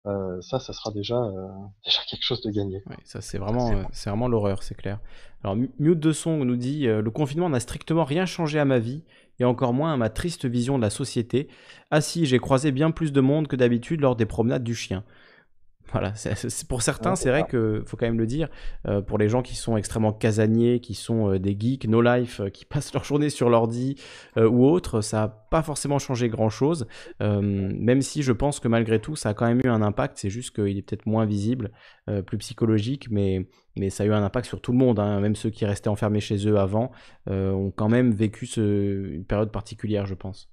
Euh, 0.08 0.42
ça, 0.42 0.60
ça 0.60 0.74
sera 0.74 0.92
déjà, 0.92 1.16
euh, 1.16 1.48
déjà 1.86 2.00
quelque 2.10 2.24
chose 2.24 2.42
de 2.42 2.50
gagné. 2.50 2.84
Ça 3.04 3.22
c'est 3.22 3.38
vraiment, 3.38 3.72
euh, 3.72 3.84
c'est 3.92 4.10
vraiment 4.10 4.28
l'horreur, 4.28 4.64
c'est 4.64 4.76
clair. 4.76 5.00
Alors 5.44 5.56
Mute 5.56 6.00
de 6.00 6.12
son 6.12 6.44
nous 6.46 6.56
dit 6.56 6.86
le 6.86 7.10
confinement 7.10 7.50
n'a 7.50 7.60
strictement 7.60 8.04
rien 8.04 8.26
changé 8.26 8.60
à 8.60 8.66
ma 8.66 8.80
vie 8.80 9.04
et 9.42 9.46
encore 9.46 9.74
moins 9.74 9.94
à 9.94 9.98
ma 9.98 10.10
triste 10.10 10.46
vision 10.46 10.78
de 10.78 10.84
la 10.84 10.90
société. 10.90 11.48
Si, 12.00 12.26
j'ai 12.26 12.40
croisé 12.40 12.72
bien 12.72 12.92
plus 12.92 13.12
de 13.12 13.22
monde 13.22 13.48
que 13.48 13.56
d'habitude 13.56 14.02
lors 14.02 14.16
des 14.16 14.26
promenades 14.26 14.64
du 14.64 14.76
chien. 14.76 15.04
Voilà, 15.92 16.14
pour 16.70 16.82
certains, 16.82 17.16
c'est 17.16 17.30
vrai 17.30 17.44
que 17.44 17.84
faut 17.86 17.98
quand 17.98 18.06
même 18.06 18.18
le 18.18 18.26
dire. 18.26 18.48
Euh, 18.88 19.02
pour 19.02 19.18
les 19.18 19.28
gens 19.28 19.42
qui 19.42 19.56
sont 19.56 19.76
extrêmement 19.76 20.14
casaniers, 20.14 20.80
qui 20.80 20.94
sont 20.94 21.34
euh, 21.34 21.40
des 21.40 21.58
geeks, 21.60 21.86
no 21.88 22.02
life, 22.02 22.40
euh, 22.40 22.50
qui 22.50 22.64
passent 22.72 22.94
leur 22.94 23.04
journée 23.04 23.30
sur 23.30 23.50
l'ordi 23.50 23.96
ou 24.38 24.66
autre, 24.66 25.02
ça 25.02 25.18
n'a 25.18 25.28
pas 25.28 25.62
forcément 25.62 26.00
changé 26.00 26.30
grand 26.30 26.50
chose. 26.50 26.88
même 27.20 28.02
si 28.02 28.24
je 28.24 28.32
pense 28.32 28.60
que 28.60 28.68
malgré 28.68 29.00
tout, 29.00 29.16
ça 29.16 29.30
a 29.30 29.34
quand 29.34 29.46
même 29.46 29.60
eu 29.64 29.68
un 29.68 29.82
impact. 29.82 30.18
C'est 30.18 30.30
juste 30.30 30.56
qu'il 30.56 30.78
est 30.78 30.82
peut-être 30.82 31.06
moins 31.06 31.26
visible, 31.26 31.72
plus 32.26 32.38
psychologique, 32.38 33.08
mais 33.12 33.48
mais 33.78 33.90
ça 33.90 34.04
a 34.04 34.06
eu 34.06 34.14
un 34.14 34.24
impact 34.24 34.48
sur 34.48 34.62
tout 34.62 34.72
le 34.72 34.78
monde. 34.78 35.00
Hein. 35.00 35.20
Même 35.20 35.36
ceux 35.36 35.50
qui 35.50 35.66
restaient 35.66 35.90
enfermés 35.90 36.20
chez 36.22 36.48
eux 36.48 36.58
avant 36.58 36.92
ont 37.30 37.72
quand 37.76 37.90
même 37.90 38.12
vécu 38.12 38.46
une 38.56 39.26
période 39.26 39.52
particulière, 39.52 40.06
je 40.06 40.16
pense. 40.16 40.50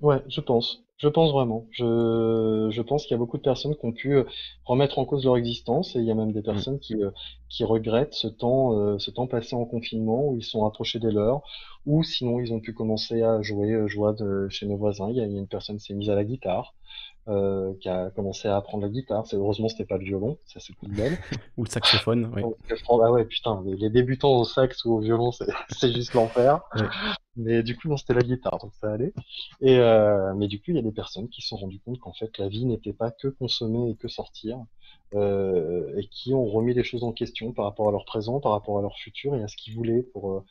Ouais, 0.00 0.22
je 0.28 0.40
pense. 0.40 0.82
Je 1.02 1.08
pense 1.08 1.32
vraiment. 1.32 1.66
Je, 1.72 2.68
je 2.70 2.80
pense 2.80 3.02
qu'il 3.02 3.10
y 3.10 3.14
a 3.14 3.18
beaucoup 3.18 3.36
de 3.36 3.42
personnes 3.42 3.74
qui 3.74 3.84
ont 3.84 3.92
pu 3.92 4.14
euh, 4.14 4.24
remettre 4.64 5.00
en 5.00 5.04
cause 5.04 5.24
leur 5.24 5.36
existence 5.36 5.96
et 5.96 5.98
il 5.98 6.04
y 6.04 6.12
a 6.12 6.14
même 6.14 6.30
des 6.30 6.40
mm. 6.40 6.44
personnes 6.44 6.78
qui, 6.78 6.94
euh, 6.94 7.10
qui 7.48 7.64
regrettent 7.64 8.14
ce 8.14 8.28
temps, 8.28 8.78
euh, 8.78 8.98
ce 9.00 9.10
temps 9.10 9.26
passé 9.26 9.56
en 9.56 9.64
confinement 9.64 10.28
où 10.28 10.36
ils 10.36 10.44
sont 10.44 10.60
rapprochés 10.60 11.00
des 11.00 11.10
leurs 11.10 11.42
ou 11.86 12.04
sinon 12.04 12.38
ils 12.38 12.52
ont 12.52 12.60
pu 12.60 12.72
commencer 12.72 13.22
à 13.22 13.42
jouer, 13.42 13.88
joie 13.88 14.12
de 14.12 14.46
chez 14.48 14.64
mes 14.66 14.76
voisins. 14.76 15.10
Il 15.10 15.16
y 15.16 15.20
a, 15.20 15.24
une 15.24 15.48
personne 15.48 15.78
qui 15.78 15.86
s'est 15.86 15.94
mise 15.94 16.08
à 16.08 16.14
la 16.14 16.22
guitare. 16.22 16.74
Euh, 17.28 17.74
qui 17.80 17.88
a 17.88 18.10
commencé 18.10 18.48
à 18.48 18.56
apprendre 18.56 18.82
la 18.82 18.88
guitare. 18.88 19.24
C'est 19.28 19.36
heureusement 19.36 19.68
c'était 19.68 19.84
pas 19.84 19.96
le 19.96 20.02
violon, 20.02 20.38
ça 20.44 20.58
c'est 20.58 20.72
coup 20.72 20.86
de 20.88 20.92
ou 21.56 21.62
le 21.62 21.70
saxophone, 21.70 22.32
oui. 22.34 22.42
ah 23.00 23.12
ouais 23.12 23.24
putain, 23.24 23.62
les, 23.64 23.90
débutants 23.90 24.38
au 24.38 24.44
sax 24.44 24.84
ou 24.84 24.94
au 24.94 24.98
violon 24.98 25.30
c'est 25.30 25.46
juste 25.94 26.14
l'enfer. 26.14 26.62
Mais 27.36 27.62
du 27.62 27.76
coup 27.76 27.86
non 27.86 27.96
c'était 27.96 28.14
la 28.14 28.22
guitare 28.22 28.58
donc 28.58 28.72
ça 28.74 28.90
allait. 28.90 29.12
Et 29.60 29.78
euh, 29.78 30.34
mais 30.34 30.48
du 30.48 30.58
coup 30.58 30.72
il 30.72 30.74
y 30.74 30.80
a 30.80 30.82
des 30.82 30.90
personnes 30.90 31.28
qui 31.28 31.42
se 31.42 31.50
sont 31.50 31.58
rendues 31.58 31.78
compte 31.78 32.00
qu'en 32.00 32.12
fait 32.12 32.36
la 32.38 32.48
vie 32.48 32.64
n'était 32.64 32.92
pas 32.92 33.12
que 33.12 33.28
consommer 33.28 33.90
et 33.90 33.94
que 33.94 34.08
sortir. 34.08 34.58
Euh, 35.14 35.96
et 35.96 36.08
qui 36.08 36.34
ont 36.34 36.46
remis 36.46 36.74
les 36.74 36.82
choses 36.82 37.04
en 37.04 37.12
question 37.12 37.52
par 37.52 37.66
rapport 37.66 37.86
à 37.86 37.92
leur 37.92 38.04
présent, 38.04 38.40
par 38.40 38.50
rapport 38.50 38.78
à 38.78 38.82
leur 38.82 38.96
futur 38.96 39.36
et 39.36 39.42
à 39.44 39.46
ce 39.46 39.56
qu'ils 39.56 39.74
voulaient 39.74 40.02
pour 40.12 40.42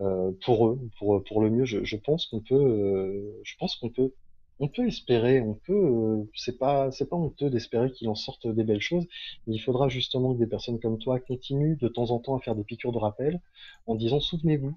euh, 0.00 0.30
pour 0.44 0.68
eux, 0.68 0.78
pour 0.98 1.22
pour 1.24 1.40
le 1.40 1.50
mieux. 1.50 1.64
Je, 1.64 1.82
je 1.82 1.96
pense 1.96 2.26
qu'on 2.26 2.40
peut, 2.40 2.54
euh, 2.54 3.40
je 3.42 3.56
pense 3.58 3.74
qu'on 3.76 3.90
peut 3.90 4.12
on 4.60 4.68
peut 4.68 4.86
espérer, 4.86 5.40
on 5.40 5.54
peut, 5.54 5.72
euh, 5.72 6.30
c'est 6.34 6.58
pas, 6.58 6.90
c'est 6.92 7.08
pas 7.08 7.16
honteux 7.16 7.50
d'espérer 7.50 7.90
qu'il 7.90 8.08
en 8.08 8.14
sorte 8.14 8.46
des 8.46 8.64
belles 8.64 8.80
choses. 8.80 9.06
il 9.46 9.58
faudra 9.58 9.88
justement 9.88 10.34
que 10.34 10.38
des 10.38 10.46
personnes 10.46 10.78
comme 10.80 10.98
toi 10.98 11.18
continuent 11.20 11.76
de 11.78 11.88
temps 11.88 12.10
en 12.10 12.18
temps 12.18 12.36
à 12.36 12.40
faire 12.40 12.54
des 12.54 12.64
piqûres 12.64 12.92
de 12.92 12.98
rappel 12.98 13.40
en 13.86 13.94
disant 13.94 14.20
souvenez-vous, 14.20 14.74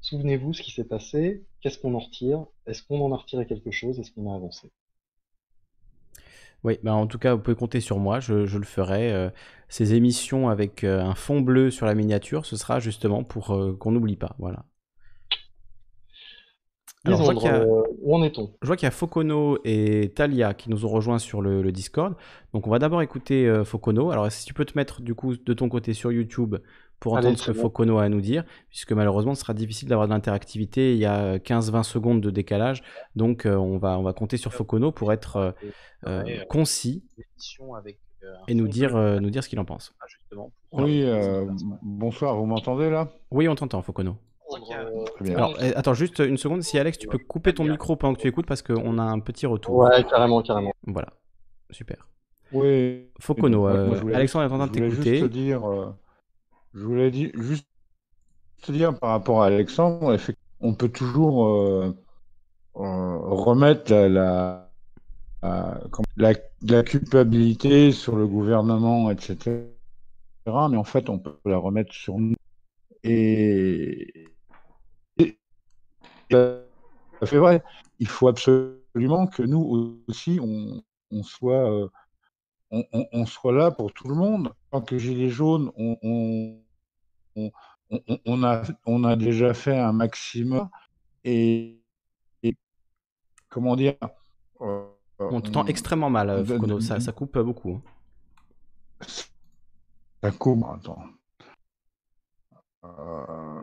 souvenez-vous 0.00 0.54
ce 0.54 0.62
qui 0.62 0.70
s'est 0.70 0.84
passé, 0.84 1.44
qu'est-ce 1.60 1.78
qu'on 1.78 1.94
en 1.94 1.98
retire, 1.98 2.46
est-ce 2.66 2.82
qu'on 2.82 3.00
en 3.00 3.12
a 3.12 3.16
retiré 3.16 3.46
quelque 3.46 3.70
chose, 3.70 3.98
est-ce 3.98 4.12
qu'on 4.12 4.32
a 4.32 4.34
avancé? 4.34 4.70
Oui, 6.64 6.78
bah 6.82 6.94
en 6.94 7.06
tout 7.06 7.18
cas, 7.18 7.34
vous 7.34 7.40
pouvez 7.40 7.56
compter 7.56 7.80
sur 7.80 7.98
moi, 7.98 8.18
je, 8.18 8.32
le 8.34 8.64
ferai. 8.64 9.12
Euh, 9.12 9.30
ces 9.68 9.94
émissions 9.94 10.48
avec 10.48 10.82
euh, 10.82 11.00
un 11.00 11.14
fond 11.14 11.40
bleu 11.40 11.70
sur 11.70 11.86
la 11.86 11.94
miniature, 11.94 12.46
ce 12.46 12.56
sera 12.56 12.80
justement 12.80 13.22
pour 13.22 13.56
qu'on 13.78 13.92
n'oublie 13.92 14.16
pas. 14.16 14.34
Voilà. 14.38 14.64
Alors, 17.14 17.32
je 17.32 17.38
vois 17.38 17.52
euh, 17.52 17.82
où 18.02 18.14
en 18.14 18.22
est-on? 18.22 18.50
Je 18.62 18.66
vois 18.66 18.76
qu'il 18.76 18.86
y 18.86 18.88
a 18.88 18.92
Focono 18.92 19.58
et 19.64 20.12
Talia 20.14 20.54
qui 20.54 20.70
nous 20.70 20.84
ont 20.84 20.88
rejoints 20.88 21.18
sur 21.18 21.40
le, 21.40 21.72
Discord. 21.72 22.14
Donc 22.54 22.66
on 22.66 22.70
va 22.70 22.78
d'abord 22.78 23.02
écouter 23.02 23.46
euh, 23.46 23.64
Focono. 23.64 24.10
Alors 24.10 24.30
si 24.32 24.44
tu 24.44 24.54
peux 24.54 24.64
te 24.64 24.76
mettre 24.76 25.02
du 25.02 25.14
coup 25.14 25.36
de 25.36 25.54
ton 25.54 25.68
côté 25.68 25.92
sur 25.92 26.10
YouTube 26.12 26.56
pour 26.98 27.14
entendre 27.14 27.38
ce 27.38 27.50
que 27.50 27.52
Focono 27.52 27.98
a 27.98 28.04
à 28.04 28.08
nous 28.08 28.20
dire, 28.20 28.44
puisque 28.70 28.92
malheureusement 28.92 29.34
ce 29.34 29.42
sera 29.42 29.54
difficile 29.54 29.88
d'avoir 29.88 30.08
de 30.08 30.12
l'interactivité. 30.12 30.94
Il 30.94 30.98
y 30.98 31.06
a 31.06 31.38
15-20 31.38 31.82
secondes 31.82 32.20
de 32.20 32.30
décalage. 32.30 32.82
Donc 33.16 33.46
euh, 33.46 33.54
on, 33.54 33.78
va, 33.78 33.98
on 33.98 34.02
va 34.02 34.12
compter 34.12 34.36
sur 34.36 34.52
Focono 34.52 34.92
pour 34.92 35.12
être 35.12 35.54
concis 36.48 37.04
et 38.48 38.54
nous 38.54 38.68
dire, 38.68 38.96
nous 39.20 39.30
dire 39.30 39.44
ce 39.44 39.48
qu'il 39.48 39.60
en 39.60 39.64
pense. 39.64 39.94
Oui, 40.72 41.04
bonsoir, 41.82 42.36
vous 42.36 42.46
m'entendez 42.46 42.90
là? 42.90 43.08
Oui, 43.30 43.48
on 43.48 43.54
t'entend, 43.54 43.82
Focono. 43.82 44.16
Alors, 45.34 45.56
eh, 45.60 45.74
attends, 45.74 45.94
juste 45.94 46.18
une 46.20 46.36
seconde. 46.36 46.62
Si 46.62 46.78
Alex, 46.78 46.98
tu 46.98 47.06
peux 47.08 47.18
couper 47.18 47.54
ton 47.54 47.64
micro 47.64 47.96
pendant 47.96 48.14
que 48.14 48.20
tu 48.20 48.28
écoutes 48.28 48.46
parce 48.46 48.62
qu'on 48.62 48.98
a 48.98 49.02
un 49.02 49.20
petit 49.20 49.46
retour. 49.46 49.76
Ouais, 49.76 50.04
carrément, 50.04 50.42
carrément. 50.42 50.72
Voilà, 50.86 51.08
super. 51.70 52.08
Oui. 52.52 53.08
Focono, 53.20 53.68
euh, 53.68 54.14
Alexandre 54.14 54.44
est 54.44 54.52
en 54.52 54.58
train 54.58 54.66
de 54.66 54.72
t'écouter. 54.72 55.52
euh, 55.52 55.86
je 56.74 56.84
voulais 56.84 57.10
dire, 57.10 57.30
juste 57.34 57.66
te 58.62 58.72
dire 58.72 58.98
par 58.98 59.10
rapport 59.10 59.42
à 59.42 59.46
Alexandre, 59.46 60.16
on 60.60 60.74
peut 60.74 60.88
toujours 60.88 61.46
euh, 61.46 61.94
remettre 62.74 63.92
la, 63.92 64.70
la, 65.42 66.32
la, 66.62 66.82
culpabilité 66.82 67.92
sur 67.92 68.16
le 68.16 68.26
gouvernement, 68.26 69.10
etc. 69.10 69.62
Mais 70.46 70.76
en 70.76 70.84
fait, 70.84 71.10
on 71.10 71.18
peut 71.18 71.36
la 71.44 71.58
remettre 71.58 71.92
sur 71.92 72.18
nous. 72.18 72.34
Et, 73.04 74.27
fait 76.30 77.38
vrai. 77.38 77.62
Il 77.98 78.08
faut 78.08 78.28
absolument 78.28 79.26
que 79.26 79.42
nous 79.42 80.00
aussi, 80.08 80.38
on, 80.40 80.82
on 81.10 81.22
soit, 81.22 81.70
euh, 81.70 81.88
on, 82.70 82.84
on, 82.92 83.26
soit 83.26 83.52
là 83.52 83.70
pour 83.70 83.92
tout 83.92 84.08
le 84.08 84.14
monde. 84.14 84.52
Tant 84.70 84.80
que 84.80 84.98
Gilets 84.98 85.30
jaunes, 85.30 85.72
on, 85.76 86.60
on, 87.36 88.42
a, 88.44 88.62
on 88.86 89.04
a 89.04 89.16
déjà 89.16 89.54
fait 89.54 89.78
un 89.78 89.92
maximum. 89.92 90.68
Et, 91.24 91.80
comment 93.48 93.76
dire 93.76 93.94
euh, 94.60 94.86
On 95.18 95.40
t'entend 95.40 95.66
extrêmement 95.66 96.10
mal, 96.10 96.30
euh, 96.30 96.80
Ça, 96.80 97.00
ça, 97.00 97.12
coupe 97.12 97.38
beaucoup. 97.38 97.72
Hein. 97.72 99.06
Ça 100.22 100.30
coupe, 100.32 100.64
attends. 100.64 101.04
Euh... 102.84 103.57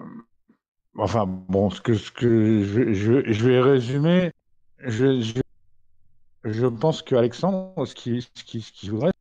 Enfin, 0.97 1.25
bon, 1.25 1.69
ce 1.69 1.81
que, 1.81 1.93
ce 1.95 2.11
que 2.11 2.63
je, 2.63 2.93
je, 2.93 3.31
je 3.31 3.47
vais 3.47 3.61
résumer. 3.61 4.31
Je, 4.79 5.21
je, 5.21 5.41
je 6.43 6.67
pense 6.67 7.01
qu'Alexandre, 7.01 7.85
ce 7.85 7.95
qui, 7.95 8.21
ce, 8.21 8.43
qui, 8.43 8.61
ce 8.61 8.71
qui 8.71 8.89
voudrait, 8.89 9.11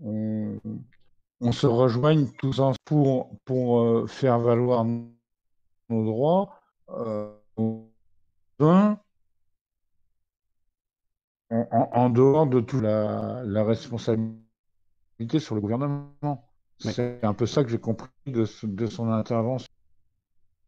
on, 0.00 0.58
on, 1.40 1.52
se 1.52 1.66
rejoigne 1.66 2.28
tous 2.38 2.60
ensemble 2.60 2.78
pour, 2.84 3.38
pour 3.44 3.80
euh, 3.80 4.06
faire 4.06 4.38
valoir 4.38 4.84
nos 4.84 6.04
droits. 6.04 6.60
Euh, 6.90 7.32
en, 11.50 11.90
en, 11.92 12.10
dehors 12.10 12.46
de 12.46 12.60
toute 12.60 12.82
la, 12.82 13.42
la, 13.44 13.64
responsabilité 13.64 15.38
sur 15.38 15.54
le 15.54 15.60
gouvernement. 15.60 16.48
C'est 16.78 17.24
un 17.24 17.34
peu 17.34 17.46
ça 17.46 17.62
que 17.64 17.70
j'ai 17.70 17.78
compris 17.78 18.08
de, 18.26 18.46
de 18.62 18.86
son 18.86 19.10
intervention. 19.10 19.68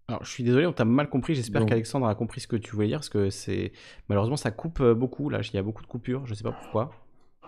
Alors, 0.09 0.25
je 0.25 0.31
suis 0.31 0.45
désolé, 0.45 0.67
on 0.67 0.73
t'a 0.73 0.85
mal 0.85 1.09
compris. 1.09 1.35
J'espère 1.35 1.65
qu'Alexandre 1.65 2.07
a 2.07 2.15
compris 2.15 2.41
ce 2.41 2.49
que 2.49 2.57
tu 2.57 2.75
voulais 2.75 2.89
dire, 2.89 2.99
parce 2.99 3.09
que 3.09 3.31
c'est 3.31 3.73
malheureusement 4.09 4.37
ça 4.37 4.51
coupe 4.51 4.81
euh, 4.81 4.95
beaucoup. 4.95 5.31
Là, 5.31 5.41
il 5.41 5.55
y 5.55 5.59
a 5.59 5.63
beaucoup 5.63 5.83
de 5.83 5.87
coupures. 5.87 6.27
Je 6.27 6.35
sais 6.35 6.43
pas 6.43 6.53
pourquoi. 6.53 6.91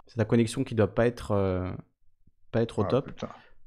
C'est 0.07 0.17
ta 0.17 0.25
connexion 0.25 0.65
qui 0.65 0.75
doit 0.75 0.95
pas 0.95 1.07
être 1.07 1.33
euh, 1.33 1.71
pas 2.53 2.63
être 2.63 2.79
au 2.79 2.85
ah, 2.85 2.89
top. 2.89 3.11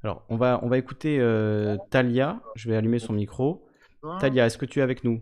Alors, 0.04 0.24
on 0.30 0.38
va 0.38 0.60
on 0.64 0.70
va 0.70 0.78
écouter 0.78 1.20
euh, 1.20 1.78
Talia. 1.90 2.42
Je 2.56 2.70
vais 2.70 2.76
allumer 2.76 3.00
son 3.00 3.14
micro. 3.14 3.68
Talia, 4.20 4.46
est-ce 4.46 4.58
que 4.58 4.66
tu 4.66 4.80
es 4.80 4.82
avec 4.82 5.04
nous? 5.04 5.22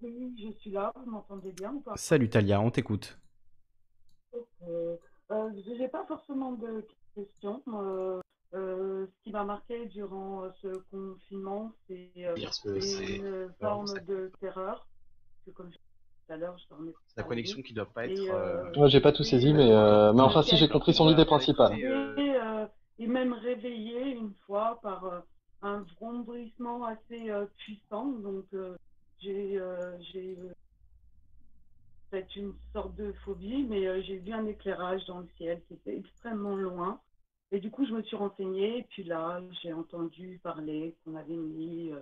Oui, 0.00 0.34
je 0.38 0.56
suis 0.58 0.70
là. 0.70 0.92
Vous 0.96 1.10
m'entendez 1.10 1.52
bien 1.52 1.72
ou 1.72 1.80
pas? 1.80 1.92
Salut 1.96 2.28
Talia, 2.28 2.60
on 2.60 2.70
t'écoute. 2.70 3.18
Euh, 4.66 4.96
J'ai 5.78 5.88
pas 5.88 6.04
forcément 6.06 6.52
de 6.52 6.86
questions. 7.14 7.62
Euh, 8.54 9.06
ce 9.06 9.24
qui 9.24 9.32
m'a 9.32 9.44
marqué 9.44 9.86
durant 9.86 10.44
euh, 10.44 10.50
ce 10.62 10.68
confinement, 10.90 11.72
c'est 11.88 12.10
euh, 12.18 12.36
une 12.36 13.52
forme 13.60 13.92
de 14.06 14.30
terreur. 14.40 14.86
Que 15.44 15.50
comme 15.50 15.70
je 15.72 15.76
tout 15.76 16.32
à 16.32 16.36
l'heure, 16.36 16.56
je 16.56 16.64
C'est 17.08 17.18
la 17.18 17.22
connexion 17.24 17.60
qui 17.60 17.74
doit 17.74 17.84
pas 17.84 18.06
être. 18.06 18.76
Moi, 18.76 18.88
j'ai 18.88 19.00
pas 19.00 19.12
tout 19.12 19.24
saisi, 19.24 19.52
mais, 19.52 19.68
mais 19.68 20.22
enfin, 20.22 20.42
si 20.42 20.56
j'ai 20.56 20.68
compris 20.68 20.94
son 20.94 21.08
idée 21.10 21.24
principale. 21.24 21.78
Et, 22.98 23.06
même 23.06 23.34
réveillé 23.34 24.12
une 24.12 24.32
fois 24.46 24.80
par 24.82 25.24
un 25.60 25.84
vrombrissement 25.96 26.84
assez 26.84 27.30
puissant. 27.58 28.06
Donc, 28.06 28.46
j'ai 29.20 29.60
une 32.36 32.54
sorte 32.72 32.94
de 32.96 33.12
phobie, 33.24 33.64
mais 33.64 33.86
euh, 33.86 34.02
j'ai 34.02 34.18
vu 34.18 34.32
un 34.32 34.46
éclairage 34.46 35.04
dans 35.06 35.20
le 35.20 35.28
ciel 35.36 35.60
qui 35.66 35.74
était 35.74 35.96
extrêmement 35.96 36.56
loin. 36.56 37.00
Et 37.52 37.60
du 37.60 37.70
coup, 37.70 37.86
je 37.86 37.92
me 37.92 38.02
suis 38.02 38.16
renseignée, 38.16 38.78
et 38.78 38.82
puis 38.84 39.04
là, 39.04 39.40
j'ai 39.62 39.72
entendu 39.72 40.40
parler 40.42 40.94
qu'on 41.04 41.14
avait 41.14 41.36
mis 41.36 41.92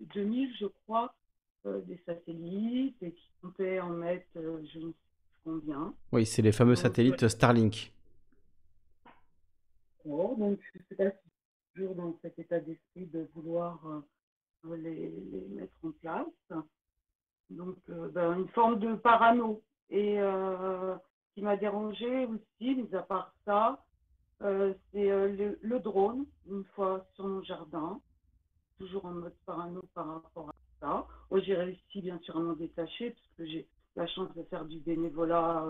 2000, 0.00 0.54
je 0.60 0.66
crois, 0.66 1.14
des 1.64 2.00
satellites, 2.04 3.02
et 3.02 3.12
qui 3.12 3.30
comptaient 3.42 3.80
en 3.80 3.90
mettre 3.90 4.26
je 4.34 4.78
ne 4.78 4.90
sais 4.90 4.96
combien. 5.44 5.94
Oui, 6.12 6.26
c'est 6.26 6.42
les 6.42 6.52
fameux 6.52 6.74
satellites 6.74 7.28
Starlink. 7.28 7.92
donc 10.04 10.58
je 10.72 10.78
ne 10.78 10.84
sais 10.88 10.94
pas 10.96 11.10
si 11.10 11.30
toujours 11.74 11.94
dans 11.94 12.18
cet 12.22 12.38
état 12.38 12.58
d'esprit 12.58 13.06
de 13.06 13.28
vouloir 13.34 13.80
les, 14.74 15.12
mettre 15.50 15.76
en 15.84 15.90
place. 15.92 16.62
Donc, 17.50 17.76
euh, 17.90 18.08
ben, 18.08 18.40
une 18.40 18.48
forme 18.48 18.78
de 18.80 18.94
parano. 18.96 19.62
Et 19.88 20.18
euh, 20.18 20.96
qui 21.36 21.42
m'a 21.42 21.58
dérangé 21.58 22.24
aussi, 22.24 22.74
mis 22.74 22.94
à 22.94 23.02
part 23.02 23.34
ça, 23.44 23.84
euh, 24.42 24.72
c'est 24.90 25.06
le, 25.06 25.78
drone, 25.80 26.24
une 26.50 26.64
fois 26.74 27.06
sur 27.14 27.26
mon 27.26 27.42
jardin, 27.42 28.00
toujours 28.78 29.04
en 29.04 29.12
mode 29.12 29.36
parano 29.44 29.82
par 29.92 30.06
rapport 30.14 30.48
à 30.48 30.54
ça. 30.80 31.06
j'ai 31.42 31.54
réussi 31.54 32.00
bien 32.00 32.18
sûr 32.20 32.38
à 32.38 32.40
m'en 32.40 32.54
détacher, 32.54 33.10
parce 33.10 33.28
que 33.36 33.44
j'ai 33.44 33.68
la 33.96 34.06
chance 34.06 34.34
de 34.34 34.42
faire 34.44 34.64
du 34.64 34.78
bénévolat 34.80 35.66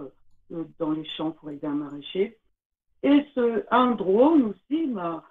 dans 0.79 0.93
les 0.93 1.05
champs 1.17 1.33
pour 1.33 1.51
aider 1.51 1.67
un 1.67 1.75
maraîcher. 1.75 2.39
Et 3.03 3.27
ce, 3.35 3.65
un 3.73 3.91
drone 3.97 4.43
aussi 4.55 4.87
m'a 4.87 5.25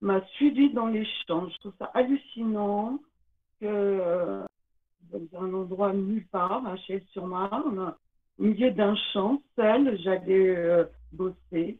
m'a 0.00 0.20
suivi 0.34 0.72
dans 0.72 0.88
les 0.88 1.06
champs. 1.26 1.48
Je 1.48 1.58
trouve 1.58 1.74
ça 1.78 1.90
hallucinant 1.94 2.98
que 3.60 3.66
euh, 3.66 4.42
dans 5.12 5.44
un 5.44 5.54
endroit 5.54 5.92
nulle 5.92 6.26
part, 6.26 6.66
à 6.66 6.76
Chelles-sur-Marne, 6.76 7.94
au 8.42 8.44
milieu 8.44 8.72
d'un 8.72 8.96
champ, 9.12 9.40
seul, 9.54 9.96
j'allais 10.02 10.56
euh, 10.56 10.84
bosser, 11.12 11.78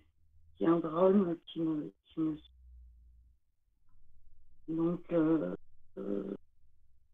qui 0.57 0.65
est 0.65 0.69
un 0.69 0.79
drone 0.79 1.37
qui 1.47 1.61
me, 1.61 1.93
me... 2.17 2.37
Donc, 4.69 5.01
euh, 5.13 5.55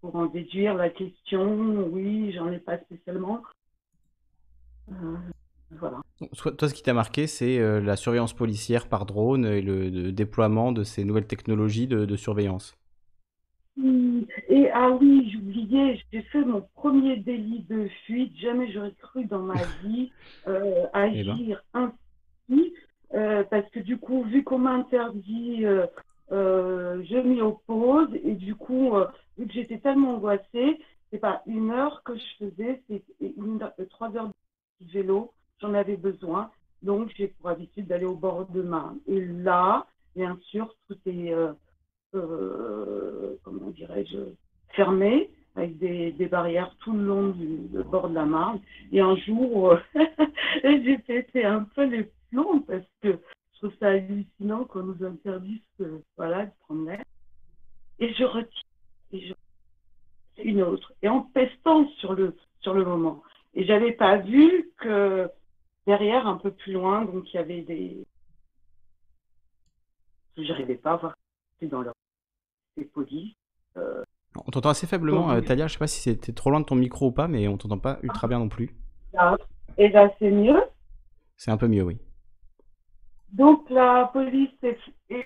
pour 0.03 0.15
en 0.15 0.27
déduire 0.27 0.75
la 0.75 0.91
question, 0.91 1.89
oui, 1.91 2.31
j'en 2.33 2.53
ai 2.53 2.59
pas 2.59 2.79
spécialement. 2.79 3.43
voilà. 5.71 6.03
Toi, 6.37 6.69
ce 6.69 6.75
qui 6.75 6.83
t'a 6.83 6.93
marqué, 6.93 7.27
c'est 7.27 7.59
la 7.81 7.97
surveillance 7.97 8.35
policière 8.35 8.87
par 8.87 9.07
drone 9.07 9.47
et 9.47 9.63
le, 9.63 10.13
déploiement 10.13 10.73
de 10.73 10.85
ces 10.85 11.05
nouvelles 11.05 11.27
technologies 11.27 11.87
de 11.87 12.17
surveillance. 12.17 12.77
Et 14.49 14.71
ah 14.73 14.91
oui, 14.91 15.31
j'oubliais, 15.33 16.03
j'ai 16.13 16.23
fait 16.23 16.45
mon 16.45 16.63
premier 16.75 17.17
délit 17.17 17.65
de 17.69 17.89
fuite. 18.05 18.37
Jamais 18.37 18.71
j'aurais 18.73 18.93
cru 18.93 19.25
dans 19.27 19.43
ma 19.43 19.65
vie 19.83 20.13
euh, 20.47 20.87
eh 20.87 21.25
ben. 21.25 21.31
agir 21.31 21.63
ainsi. 21.75 22.75
Euh, 23.15 23.45
parce 23.45 23.69
que 23.71 23.81
du 23.81 23.97
coup, 23.99 24.23
vu 24.25 24.45
qu'on 24.45 24.59
m'a 24.59 24.73
interdit, 24.73 25.65
euh, 25.65 25.87
je 26.31 27.19
m'y 27.19 27.41
oppose. 27.41 28.09
Et 28.25 28.35
du 28.35 28.55
coup, 28.55 28.95
vu 29.39 29.47
que 29.47 29.53
j'étais 29.53 29.79
tellement 29.79 30.17
angoissée, 30.17 30.81
c'est 31.11 31.19
pas 31.19 31.43
une 31.47 31.71
heure 31.71 32.03
que 32.05 32.15
je 32.17 32.47
faisais, 32.47 32.83
c'est 32.89 33.89
trois 33.91 34.15
heures 34.17 34.29
de 34.81 34.93
vélo. 34.93 35.33
J'en 35.61 35.75
avais 35.75 35.97
besoin. 35.97 36.51
Donc, 36.83 37.11
j'ai 37.17 37.29
pour 37.29 37.51
habitude 37.51 37.87
d'aller 37.87 38.05
au 38.05 38.15
bord 38.15 38.47
de 38.47 38.63
main. 38.63 38.97
Et 39.07 39.25
là, 39.25 39.87
bien 40.15 40.39
sûr, 40.43 40.75
tout 40.89 40.99
est 41.07 41.33
euh, 41.33 41.53
comment 42.13 43.71
dirais-je, 43.71 44.19
fermé 44.71 45.31
avec 45.59 45.79
des, 45.79 46.27
barrières 46.27 46.75
tout 46.81 46.93
le 46.93 47.05
long 47.05 47.29
du, 47.31 47.69
bord 47.91 48.09
de 48.09 48.15
la 48.15 48.25
Marne. 48.25 48.61
Et 48.93 49.01
un 49.01 49.17
jour, 49.17 49.73
euh, 49.73 49.79
j'ai 50.63 50.99
pété 50.99 51.45
un 51.45 51.65
peu 51.65 51.85
les 51.85 52.11
plombs 52.31 52.61
parce 52.61 52.85
que 53.03 53.19
je 53.53 53.59
trouve 53.59 53.75
ça 53.81 53.89
hallucinant 53.89 54.65
qu'on 54.65 54.85
nous 54.85 55.05
interdise 55.05 55.61
voilà, 56.17 56.47
de 56.47 56.51
prendre 56.61 56.87
l'air. 56.87 57.05
Et 57.99 58.13
je 58.15 58.25
retire. 58.25 59.35
Une 60.45 60.63
autre. 60.63 60.93
Et 61.03 61.09
en 61.09 61.23
pestant 61.23 61.89
sur 61.99 62.15
le, 62.15 62.37
sur 62.61 62.73
le 62.73 62.85
moment. 62.85 63.25
Et 63.55 63.65
j'avais 63.65 63.91
pas 63.91 64.19
vu 64.19 64.71
que 64.79 65.29
derrière, 65.85 66.29
un 66.29 66.37
peu 66.37 66.53
plus 66.53 66.75
loin, 66.75 67.05
donc 67.05 67.33
il 67.33 67.37
y 67.37 67.41
avait 67.41 67.63
des. 67.63 68.07
J'arrivais 70.37 70.77
pas 70.77 70.93
à 70.93 70.97
voir 70.97 71.17
dans 71.67 71.83
leur 71.83 71.95
police. 72.93 73.35
Euh, 73.77 74.03
on 74.37 74.51
t'entend 74.51 74.71
assez 74.71 74.87
faiblement, 74.87 75.31
euh, 75.31 75.41
Talia. 75.41 75.67
Je 75.67 75.73
sais 75.73 75.79
pas 75.79 75.87
si 75.87 76.01
c'était 76.01 76.33
trop 76.33 76.51
loin 76.51 76.61
de 76.61 76.65
ton 76.65 76.77
micro 76.77 77.09
ou 77.09 77.13
pas, 77.13 77.29
mais 77.29 77.49
on 77.49 77.57
t'entend 77.57 77.79
pas 77.79 77.99
ultra 78.03 78.29
bien 78.29 78.39
non 78.39 78.49
plus. 78.49 78.75
Et 79.79 79.89
là, 79.89 80.11
c'est 80.19 80.31
mieux. 80.31 80.63
C'est 81.37 81.51
un 81.51 81.57
peu 81.57 81.69
mieux, 81.69 81.83
oui. 81.83 81.99
Donc 83.33 83.69
la 83.69 84.11
police 84.13 84.51
est, 84.63 84.79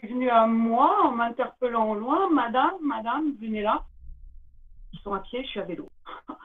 venue 0.06 0.28
à 0.28 0.46
moi 0.46 1.06
en 1.06 1.12
m'interpellant 1.12 1.90
au 1.90 1.94
loin. 1.94 2.30
Madame, 2.30 2.74
madame, 2.82 3.34
venez 3.40 3.62
là. 3.62 3.84
Ils 4.92 4.98
sont 5.00 5.14
à 5.14 5.20
pied, 5.20 5.42
je 5.44 5.48
suis 5.48 5.60
à 5.60 5.64
vélo. 5.64 5.88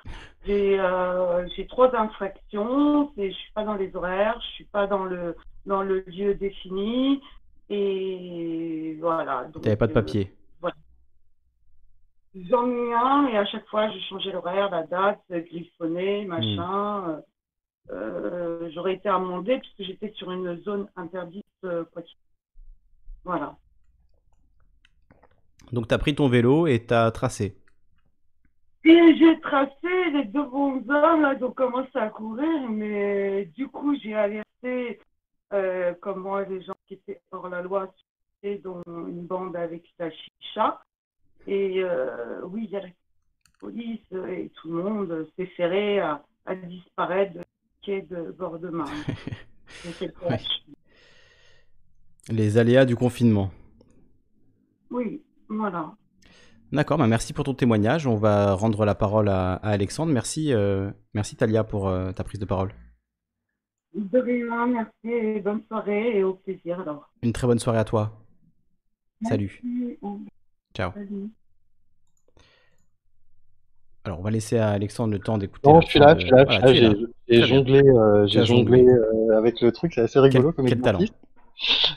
Euh, 0.49 1.45
j'ai 1.57 1.67
trois 1.67 1.93
infractions. 1.93 3.11
Je 3.17 3.31
suis 3.31 3.51
pas 3.51 3.65
dans 3.65 3.73
les 3.73 3.93
horaires, 3.97 4.39
je 4.39 4.47
suis 4.53 4.63
pas 4.63 4.87
dans 4.87 5.03
le 5.03 5.35
dans 5.65 5.83
le 5.83 5.99
lieu 6.07 6.35
défini. 6.35 7.21
Et 7.69 8.97
voilà. 8.99 9.49
Tu 9.53 9.59
n'avais 9.59 9.75
pas 9.75 9.87
de 9.87 9.93
papier 9.93 10.33
J'en 12.49 12.69
ai 12.69 12.93
un 12.93 13.27
et 13.27 13.37
à 13.37 13.45
chaque 13.45 13.67
fois, 13.67 13.89
j'ai 13.89 14.01
changé 14.01 14.31
l'horaire, 14.31 14.69
la 14.69 14.83
date, 14.83 15.21
griffonné, 15.29 16.25
machin. 16.25 17.01
Hmm. 17.01 17.21
Euh, 17.89 18.69
J'aurais 18.73 18.95
été 18.95 19.09
amendée 19.09 19.59
puisque 19.59 19.89
j'étais 19.89 20.13
sur 20.15 20.31
une 20.31 20.61
zone 20.61 20.87
interdite. 20.95 21.45
Euh, 21.63 21.83
voilà. 23.23 23.55
Donc, 25.71 25.87
tu 25.87 25.93
as 25.93 25.97
pris 25.97 26.15
ton 26.15 26.27
vélo 26.27 26.67
et 26.67 26.85
tu 26.85 26.93
as 26.93 27.09
tracé 27.11 27.57
Et 28.83 29.15
j'ai 29.17 29.39
tracé, 29.41 30.11
les 30.13 30.25
deux 30.25 30.45
bons 30.45 30.77
hommes, 30.89 31.21
là, 31.21 31.33
ils 31.37 31.43
ont 31.43 31.51
commencé 31.51 31.95
à 31.95 32.09
courir, 32.09 32.69
mais 32.69 33.45
du 33.55 33.67
coup, 33.67 33.95
j'ai 33.95 34.13
alerté, 34.13 34.99
euh, 35.53 35.93
comme 36.01 36.21
moi, 36.21 36.43
les 36.45 36.61
gens 36.61 36.76
qui 36.87 36.95
étaient 36.95 37.21
hors 37.31 37.49
la 37.49 37.61
loi, 37.61 37.93
dont 38.63 38.81
une 38.85 39.25
bande 39.25 39.55
avec 39.55 39.83
la 39.99 40.09
chicha. 40.11 40.81
Et 41.47 41.83
euh, 41.83 42.41
oui, 42.45 42.65
il 42.65 42.71
y 42.71 42.75
a 42.75 42.81
la 42.81 42.89
police 43.59 44.01
et 44.29 44.51
tout 44.55 44.71
le 44.71 44.83
monde 44.83 45.27
s'est 45.35 45.47
ferré 45.57 45.99
à, 45.99 46.21
disparaître 46.67 47.33
de 47.33 47.41
quai 47.81 48.01
de 48.03 48.31
bord 48.37 48.59
de 48.59 48.69
Marne. 48.69 49.03
Les 52.29 52.57
aléas 52.57 52.85
du 52.85 52.95
confinement. 52.95 53.51
Oui, 54.89 55.21
voilà. 55.49 55.93
D'accord, 56.73 56.97
bah 56.97 57.07
merci 57.07 57.31
pour 57.31 57.45
ton 57.45 57.53
témoignage. 57.53 58.07
On 58.07 58.15
va 58.15 58.53
rendre 58.53 58.83
la 58.85 58.95
parole 58.95 59.29
à, 59.29 59.53
Alexandre. 59.55 60.11
Merci, 60.11 60.53
euh, 60.53 60.91
merci 61.13 61.37
Talia 61.37 61.63
pour 61.63 61.87
euh, 61.87 62.11
ta 62.11 62.25
prise 62.25 62.39
de 62.39 62.45
parole. 62.45 62.73
De 63.97 64.19
rien, 64.19 64.67
merci 64.67 65.09
et 65.09 65.39
bonne 65.39 65.63
soirée 65.67 66.19
et 66.19 66.23
au 66.23 66.35
plaisir 66.35 66.79
alors. 66.81 67.09
Une 67.23 67.33
très 67.33 67.47
bonne 67.47 67.57
soirée 67.57 67.79
à 67.79 67.83
toi. 67.83 68.11
Salut. 69.23 69.63
Ciao. 70.75 70.91
Alors, 74.05 74.19
on 74.19 74.21
va 74.21 74.29
laisser 74.29 74.59
à 74.59 74.69
Alexandre 74.69 75.13
le 75.13 75.19
temps 75.19 75.39
d'écouter. 75.39 75.67
Non, 75.67 75.81
je 75.81 75.87
suis 75.87 75.99
là, 75.99 76.15
je 76.15 76.27
suis 76.27 76.29
là. 76.29 76.93
J'ai 77.27 77.41
jonglé, 77.41 77.81
euh, 77.81 78.27
j'ai 78.27 78.45
jonglé 78.45 78.85
euh, 78.85 79.37
avec 79.37 79.61
le 79.61 79.71
truc, 79.71 79.93
c'est 79.95 80.01
assez 80.01 80.19
rigolo 80.19 80.51
comme 80.51 80.67
quel 80.67 80.79
talent. 80.79 80.99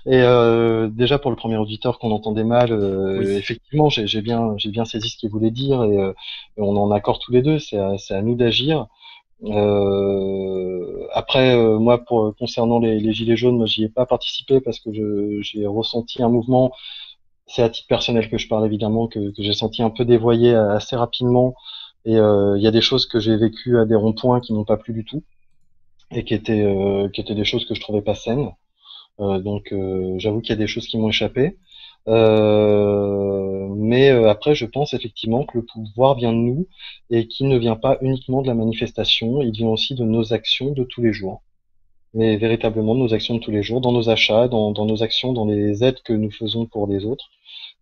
Et 0.07 0.23
euh, 0.23 0.89
déjà 0.89 1.19
pour 1.19 1.31
le 1.31 1.37
premier 1.37 1.59
auditeur 1.59 1.99
qu'on 1.99 2.11
entendait 2.13 2.45
mal, 2.45 2.73
effectivement, 3.21 3.91
j'ai 3.91 4.23
bien, 4.23 4.55
j'ai 4.57 4.71
bien 4.71 4.87
saisi 4.87 5.11
ce 5.11 5.19
qu'il 5.19 5.31
voulait 5.31 5.51
dire 5.51 5.85
et, 5.85 6.15
on 6.57 6.77
en 6.77 6.91
accord 6.93 7.19
tous 7.19 7.31
les 7.31 7.43
deux. 7.43 7.59
C'est 7.59 7.77
à, 7.77 7.95
à, 8.09 8.23
nous 8.23 8.37
d'agir. 8.37 8.87
Après, 11.15 11.57
moi, 11.79 12.05
pour 12.05 12.35
concernant 12.37 12.79
les, 12.79 13.01
les 13.01 13.13
gilets 13.13 13.37
jaunes, 13.37 13.57
moi, 13.57 13.67
j'y 13.67 13.85
ai 13.85 13.89
pas 13.89 14.07
participé 14.07 14.61
parce 14.61 14.81
que 14.81 14.91
j'ai 15.43 15.67
ressenti 15.67 16.23
un 16.23 16.29
mouvement 16.29 16.73
c'est 17.51 17.63
à 17.63 17.69
titre 17.69 17.89
personnel 17.89 18.31
que 18.31 18.39
je 18.39 18.49
parle 18.49 18.65
évidemment, 18.65 19.09
que, 19.09 19.33
j'ai 19.37 19.53
senti 19.53 19.83
un 19.83 19.91
peu 19.91 20.05
dévoyé 20.05 20.55
assez 20.55 20.97
rapidement. 20.97 21.55
Et 22.05 22.17
euh, 22.17 22.57
il 22.57 22.63
y 22.63 22.67
a 22.67 22.71
des 22.71 22.81
choses 22.81 23.07
que 23.07 23.21
j'ai 23.21 23.37
vécues 23.37 23.79
à 23.79 23.85
des 23.85 23.97
ronds-points 23.97 24.41
qui 24.41 24.53
n'ont 24.53 24.65
pas 24.65 24.77
plu 24.77 24.95
du 24.95 25.05
tout 25.05 25.23
et 26.13 26.25
qui 26.25 26.35
étaient, 26.35 26.63
euh, 26.63 27.09
qui 27.09 27.21
étaient 27.21 27.35
des 27.35 27.45
choses 27.45 27.67
que 27.67 27.75
je 27.75 27.81
trouvais 27.81 28.03
pas 28.03 28.15
saines. 28.15 28.51
Euh, 29.19 29.39
donc 29.41 29.75
j'avoue 30.19 30.41
qu'il 30.41 30.51
y 30.51 30.53
a 30.53 30.57
des 30.57 30.67
choses 30.67 30.87
qui 30.87 30.97
m'ont 30.97 31.09
échappé. 31.09 31.59
Mais 32.07 34.09
après, 34.29 34.55
je 34.55 34.67
pense 34.67 34.95
effectivement 34.95 35.45
que 35.45 35.59
le 35.59 35.65
pouvoir 35.65 36.17
vient 36.17 36.33
de 36.33 36.39
nous 36.39 36.67
et 37.11 37.27
qu'il 37.27 37.49
ne 37.49 37.59
vient 37.59 37.77
pas 37.77 37.99
uniquement 38.01 38.43
de 38.43 38.47
la 38.47 38.55
manifestation, 38.55 39.43
il 39.43 39.53
vient 39.53 39.69
aussi 39.69 39.95
de 39.95 40.05
nos 40.05 40.33
actions 40.33 40.73
de 40.73 40.85
tous 40.85 41.03
les 41.03 41.13
jours 41.13 41.43
mais 42.15 42.37
véritablement 42.37 42.95
de 42.95 43.01
nos 43.01 43.15
actions 43.15 43.35
de 43.35 43.41
tous 43.41 43.51
les 43.51 43.63
jours, 43.63 43.81
dans 43.81 43.93
nos 43.93 44.09
achats, 44.11 44.49
dans, 44.49 44.73
dans 44.73 44.87
nos 44.87 45.03
actions, 45.03 45.33
dans 45.33 45.47
les 45.47 45.85
aides 45.85 46.01
que 46.03 46.13
nous 46.13 46.31
faisons 46.31 46.67
pour 46.67 46.87
les 46.87 47.05
autres. 47.05 47.31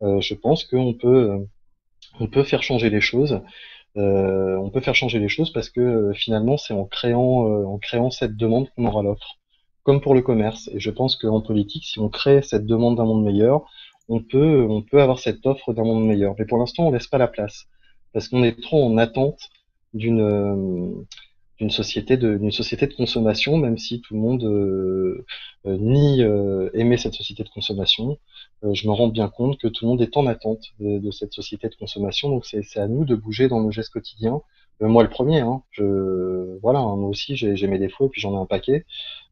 Euh, 0.03 0.21
je 0.21 0.35
pense 0.35 0.65
qu'on 0.65 0.95
peut, 0.95 1.33
euh, 1.33 1.39
on 2.21 2.27
peut 2.27 2.45
faire 2.45 2.63
changer 2.63 2.91
les 2.91 3.01
choses. 3.01 3.41
on 3.97 4.71
peut 4.73 4.81
faire 4.81 4.95
changer 4.95 5.19
les 5.19 5.29
choses 5.29 5.53
parce 5.53 5.71
que 5.71 6.13
finalement, 6.15 6.57
c'est 6.57 6.75
en 6.75 6.85
créant, 6.85 7.65
en 7.65 7.79
créant 7.79 8.11
cette 8.11 8.37
demande 8.37 8.69
qu'on 8.71 8.85
aura 8.87 9.03
l'offre, 9.03 9.39
comme 9.83 10.01
pour 10.01 10.15
le 10.15 10.23
commerce. 10.23 10.71
Et 10.75 10.81
je 10.81 10.91
pense 10.91 11.17
qu'en 11.17 11.41
politique, 11.41 11.85
si 11.85 11.99
on 11.99 12.09
crée 12.09 12.43
cette 12.43 12.67
demande 12.67 12.97
d'un 12.97 13.07
monde 13.07 13.25
meilleur, 13.25 13.67
on 14.09 14.21
peut, 14.23 14.67
on 14.69 14.83
peut 14.83 15.03
avoir 15.03 15.19
cette 15.19 15.45
offre 15.47 15.73
d'un 15.73 15.85
monde 15.85 16.07
meilleur. 16.07 16.35
Mais 16.39 16.47
pour 16.47 16.59
l'instant, 16.59 16.89
on 16.89 16.91
laisse 16.93 17.07
pas 17.07 17.19
la 17.19 17.29
place 17.29 17.67
parce 18.13 18.29
qu'on 18.29 18.43
est 18.43 18.61
trop 18.61 18.85
en 18.85 18.97
attente 18.99 19.51
d'une 19.95 21.05
d'une 21.59 21.71
société 21.71 22.17
de 22.17 22.37
d'une 22.37 22.53
société 22.53 22.87
de 22.87 22.95
consommation, 22.95 23.57
même 23.57 23.79
si 23.79 24.01
tout 24.01 24.15
le 24.15 24.21
monde 24.21 24.45
euh, 24.45 25.25
euh, 25.67 25.77
nie 25.79 26.23
euh, 26.23 26.71
aimer 26.73 26.97
cette 26.97 27.15
société 27.15 27.43
de 27.43 27.49
consommation. 27.49 28.19
je 28.63 28.87
me 28.89 28.93
rends 28.93 29.09
bien 29.09 29.29
compte 29.29 29.59
que 29.59 29.69
tout 29.69 29.85
le 29.85 29.91
monde 29.91 30.03
est 30.03 30.17
en 30.17 30.27
attente 30.27 30.63
de, 30.81 31.11
cette 31.11 31.33
société 31.33 31.69
de 31.69 31.75
consommation, 31.75 32.29
donc 32.31 32.47
c'est 32.47 32.79
à 32.79 32.89
nous 32.89 33.05
de 33.05 33.15
bouger 33.17 33.49
dans 33.49 33.61
nos 33.61 33.71
gestes 33.73 33.93
quotidiens. 33.93 34.41
moi 34.81 35.03
le 35.03 35.11
premier, 35.11 35.41
hein, 35.41 35.63
je 35.73 36.59
voilà, 36.63 36.81
hein, 36.81 36.97
moi 36.97 37.09
aussi 37.11 37.37
j'ai 37.37 37.67
mes 37.67 37.79
défauts 37.79 38.07
et 38.07 38.11
puis 38.11 38.21
j'en 38.21 38.35
ai 38.35 38.41
un 38.41 38.47
paquet, 38.47 38.85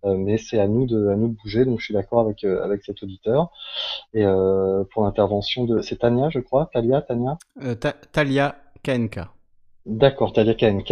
mais 0.04 0.38
c'est 0.38 0.58
à 0.58 0.68
nous 0.68 0.86
de 0.86 1.08
à 1.08 1.16
nous 1.16 1.28
de 1.28 1.34
bouger. 1.34 1.64
Donc 1.64 1.80
je 1.80 1.86
suis 1.86 1.94
d'accord 1.94 2.20
avec 2.20 2.44
avec 2.44 2.82
cet 2.84 3.02
auditeur. 3.02 3.50
Et 4.14 4.24
pour 4.92 5.04
l'intervention 5.04 5.64
de 5.64 5.80
c'est 5.82 5.96
Tania, 5.96 6.30
je 6.30 6.40
crois, 6.40 6.70
Talia, 6.72 7.02
Tania? 7.02 7.38
Talia 8.12 8.56
KNK. 8.82 9.20
D'accord, 9.86 10.32
Talia 10.32 10.54
KNK. 10.54 10.90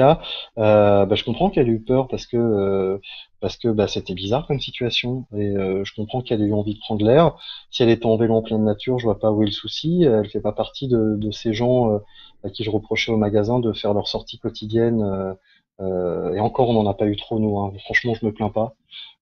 Euh, 0.56 1.04
bah, 1.04 1.14
je 1.16 1.24
comprends 1.24 1.50
qu'elle 1.50 1.68
ait 1.68 1.72
eu 1.72 1.80
peur 1.80 2.06
parce 2.06 2.26
que 2.26 2.36
euh, 2.36 2.98
parce 3.40 3.56
que 3.56 3.66
bah, 3.66 3.88
c'était 3.88 4.14
bizarre 4.14 4.46
comme 4.46 4.60
situation 4.60 5.26
et 5.36 5.48
euh, 5.48 5.84
je 5.84 5.92
comprends 5.94 6.22
qu'elle 6.22 6.40
ait 6.40 6.46
eu 6.46 6.54
envie 6.54 6.74
de 6.74 6.78
prendre 6.78 7.04
l'air. 7.04 7.36
Si 7.70 7.82
elle 7.82 7.90
était 7.90 8.06
en 8.06 8.16
vélo 8.16 8.34
en 8.34 8.42
pleine 8.42 8.62
nature, 8.64 9.00
je 9.00 9.04
vois 9.04 9.18
pas 9.18 9.32
où 9.32 9.42
est 9.42 9.46
le 9.46 9.52
souci. 9.52 10.04
Elle 10.04 10.28
fait 10.30 10.40
pas 10.40 10.52
partie 10.52 10.86
de, 10.86 11.16
de 11.16 11.30
ces 11.32 11.52
gens 11.54 11.90
euh, 11.90 11.98
à 12.44 12.50
qui 12.50 12.62
je 12.62 12.70
reprochais 12.70 13.10
au 13.10 13.16
magasin 13.16 13.58
de 13.58 13.72
faire 13.72 13.94
leur 13.94 14.06
sortie 14.06 14.38
quotidienne. 14.38 15.02
Euh, 15.80 16.34
et 16.34 16.40
encore, 16.40 16.68
on 16.68 16.74
n'en 16.74 16.86
a 16.88 16.94
pas 16.94 17.06
eu 17.06 17.16
trop 17.16 17.38
nous. 17.38 17.58
Hein. 17.58 17.72
Franchement, 17.84 18.14
je 18.14 18.24
me 18.26 18.32
plains 18.32 18.50
pas, 18.50 18.74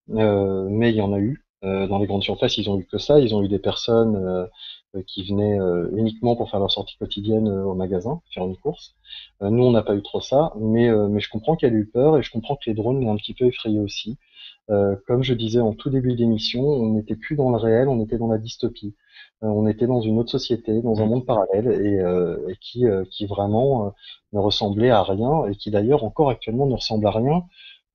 mais 0.08 0.90
il 0.90 0.96
y 0.96 1.02
en 1.02 1.12
a 1.12 1.18
eu. 1.18 1.44
dans 1.62 1.98
les 1.98 2.06
grandes 2.06 2.24
surfaces, 2.24 2.58
ils 2.58 2.68
ont 2.70 2.78
eu 2.78 2.86
que 2.86 2.98
ça. 2.98 3.20
Ils 3.20 3.34
ont 3.34 3.42
eu 3.42 3.48
des 3.48 3.58
personnes 3.58 4.48
euh, 4.94 5.02
qui 5.06 5.24
venaient 5.24 5.58
euh, 5.58 5.88
uniquement 5.96 6.36
pour 6.36 6.50
faire 6.50 6.60
leur 6.60 6.70
sortie 6.70 6.98
quotidienne 6.98 7.48
euh, 7.48 7.64
au 7.64 7.74
magasin, 7.74 8.20
faire 8.34 8.44
une 8.44 8.58
course. 8.58 8.94
nous, 9.40 9.64
on 9.64 9.70
n'a 9.70 9.82
pas 9.82 9.94
eu 9.94 10.02
trop 10.02 10.20
ça, 10.20 10.52
mais, 10.60 10.90
mais 11.08 11.20
je 11.20 11.30
comprends 11.30 11.56
qu'elle 11.56 11.74
a 11.74 11.76
eu 11.76 11.86
peur 11.86 12.18
et 12.18 12.22
je 12.22 12.30
comprends 12.30 12.56
que 12.56 12.64
les 12.66 12.74
drones 12.74 13.00
l'ont 13.02 13.12
un 13.12 13.16
petit 13.16 13.34
peu 13.34 13.46
effrayé 13.46 13.80
aussi. 13.80 14.18
Comme 14.68 15.22
je 15.22 15.34
disais 15.34 15.60
en 15.60 15.72
tout 15.74 15.90
début 15.90 16.14
d'émission, 16.14 16.62
on 16.62 16.94
n'était 16.94 17.16
plus 17.16 17.36
dans 17.36 17.50
le 17.50 17.56
réel, 17.56 17.88
on 17.88 18.02
était 18.02 18.18
dans 18.18 18.28
la 18.28 18.38
dystopie. 18.38 18.94
on 19.42 19.66
était 19.66 19.86
dans 19.86 20.00
une 20.00 20.18
autre 20.18 20.30
société, 20.30 20.80
dans 20.82 21.00
un 21.00 21.06
mmh. 21.06 21.08
monde 21.08 21.26
parallèle 21.26 21.68
et, 21.68 22.50
et 22.50 22.56
qui, 22.60 22.84
qui 23.10 23.26
vraiment 23.26 23.94
ne 24.32 24.38
ressemblait 24.38 24.90
à 24.90 25.02
rien 25.02 25.46
et 25.46 25.56
qui 25.56 25.70
d'ailleurs 25.70 26.04
encore 26.04 26.30
actuellement 26.30 26.66
ne 26.66 26.74
ressemble 26.74 27.06
à 27.06 27.10
rien 27.10 27.42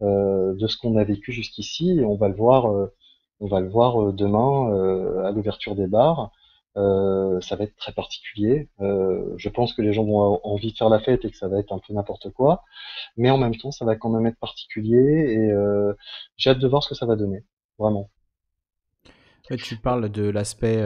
de 0.01 0.67
ce 0.67 0.77
qu'on 0.77 0.97
a 0.97 1.03
vécu 1.03 1.31
jusqu'ici. 1.31 2.01
On 2.05 2.15
va 2.15 2.27
le 2.27 2.35
voir, 2.35 2.71
on 3.39 3.47
va 3.47 3.59
le 3.59 3.69
voir 3.69 4.13
demain 4.13 5.23
à 5.23 5.31
l'ouverture 5.31 5.75
des 5.75 5.87
bars. 5.87 6.31
Euh, 6.77 7.41
ça 7.41 7.55
va 7.55 7.63
être 7.63 7.75
très 7.75 7.91
particulier. 7.91 8.69
Euh, 8.81 9.33
je 9.37 9.49
pense 9.49 9.73
que 9.73 9.81
les 9.81 9.93
gens 9.93 10.03
vont 10.03 10.23
avoir 10.23 10.39
envie 10.45 10.71
de 10.71 10.77
faire 10.77 10.89
la 10.89 10.99
fête 10.99 11.25
et 11.25 11.31
que 11.31 11.37
ça 11.37 11.47
va 11.47 11.59
être 11.59 11.73
un 11.73 11.79
peu 11.79 11.93
n'importe 11.93 12.29
quoi, 12.31 12.63
mais 13.15 13.31
en 13.31 13.37
même 13.37 13.55
temps, 13.55 13.71
ça 13.71 13.83
va 13.83 13.95
quand 13.95 14.09
même 14.09 14.27
être 14.27 14.37
particulier 14.37 14.97
et 14.97 15.51
euh, 15.51 15.93
j'ai 16.35 16.51
hâte 16.51 16.59
de 16.59 16.67
voir 16.67 16.83
ce 16.83 16.89
que 16.89 16.95
ça 16.95 17.07
va 17.07 17.15
donner, 17.15 17.43
vraiment. 17.79 18.11
tu 19.57 19.77
parles 19.77 20.09
de 20.09 20.29
l'aspect 20.29 20.83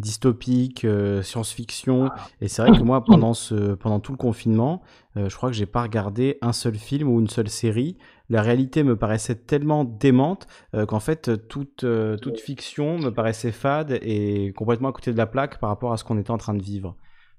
dystopique, 0.00 0.84
science-fiction, 1.22 2.08
ah. 2.10 2.26
et 2.40 2.48
c'est 2.48 2.62
vrai 2.62 2.76
que 2.76 2.82
moi, 2.82 3.04
pendant, 3.04 3.34
ce, 3.34 3.74
pendant 3.74 4.00
tout 4.00 4.12
le 4.12 4.18
confinement, 4.18 4.82
je 5.14 5.34
crois 5.36 5.50
que 5.50 5.56
j'ai 5.56 5.66
pas 5.66 5.82
regardé 5.82 6.38
un 6.42 6.52
seul 6.52 6.74
film 6.74 7.08
ou 7.08 7.20
une 7.20 7.28
seule 7.28 7.50
série 7.50 7.96
la 8.30 8.42
réalité 8.42 8.84
me 8.84 8.96
paraissait 8.96 9.34
tellement 9.34 9.84
démente 9.84 10.46
euh, 10.74 10.86
qu'en 10.86 11.00
fait 11.00 11.48
toute, 11.48 11.84
euh, 11.84 12.16
toute 12.16 12.38
fiction 12.38 12.96
me 12.96 13.10
paraissait 13.10 13.52
fade 13.52 13.98
et 14.02 14.52
complètement 14.56 14.88
à 14.88 14.92
côté 14.92 15.12
de 15.12 15.18
la 15.18 15.26
plaque 15.26 15.58
par 15.58 15.68
rapport 15.68 15.92
à 15.92 15.96
ce 15.96 16.04
qu'on 16.04 16.16
était 16.16 16.30
en 16.30 16.38
train 16.38 16.54
de 16.54 16.62
vivre. 16.62 16.96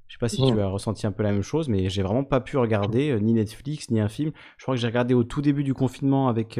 Je 0.07 0.15
sais 0.15 0.19
pas 0.19 0.27
si 0.27 0.45
tu 0.45 0.59
as 0.59 0.68
ressenti 0.68 1.07
un 1.07 1.13
peu 1.13 1.23
la 1.23 1.31
même 1.31 1.41
chose, 1.41 1.69
mais 1.69 1.88
j'ai 1.88 2.03
vraiment 2.03 2.26
pas 2.26 2.41
pu 2.41 2.57
regarder 2.57 3.11
euh, 3.11 3.19
ni 3.19 3.31
Netflix 3.31 3.89
ni 3.89 4.01
un 4.01 4.09
film. 4.09 4.34
Je 4.57 4.65
crois 4.65 4.76
que 4.76 4.81
j'ai 4.81 4.88
regardé 4.88 5.13
au 5.13 5.23
tout 5.23 5.41
début 5.41 5.63
du 5.63 5.73
confinement 5.73 6.27
avec 6.27 6.59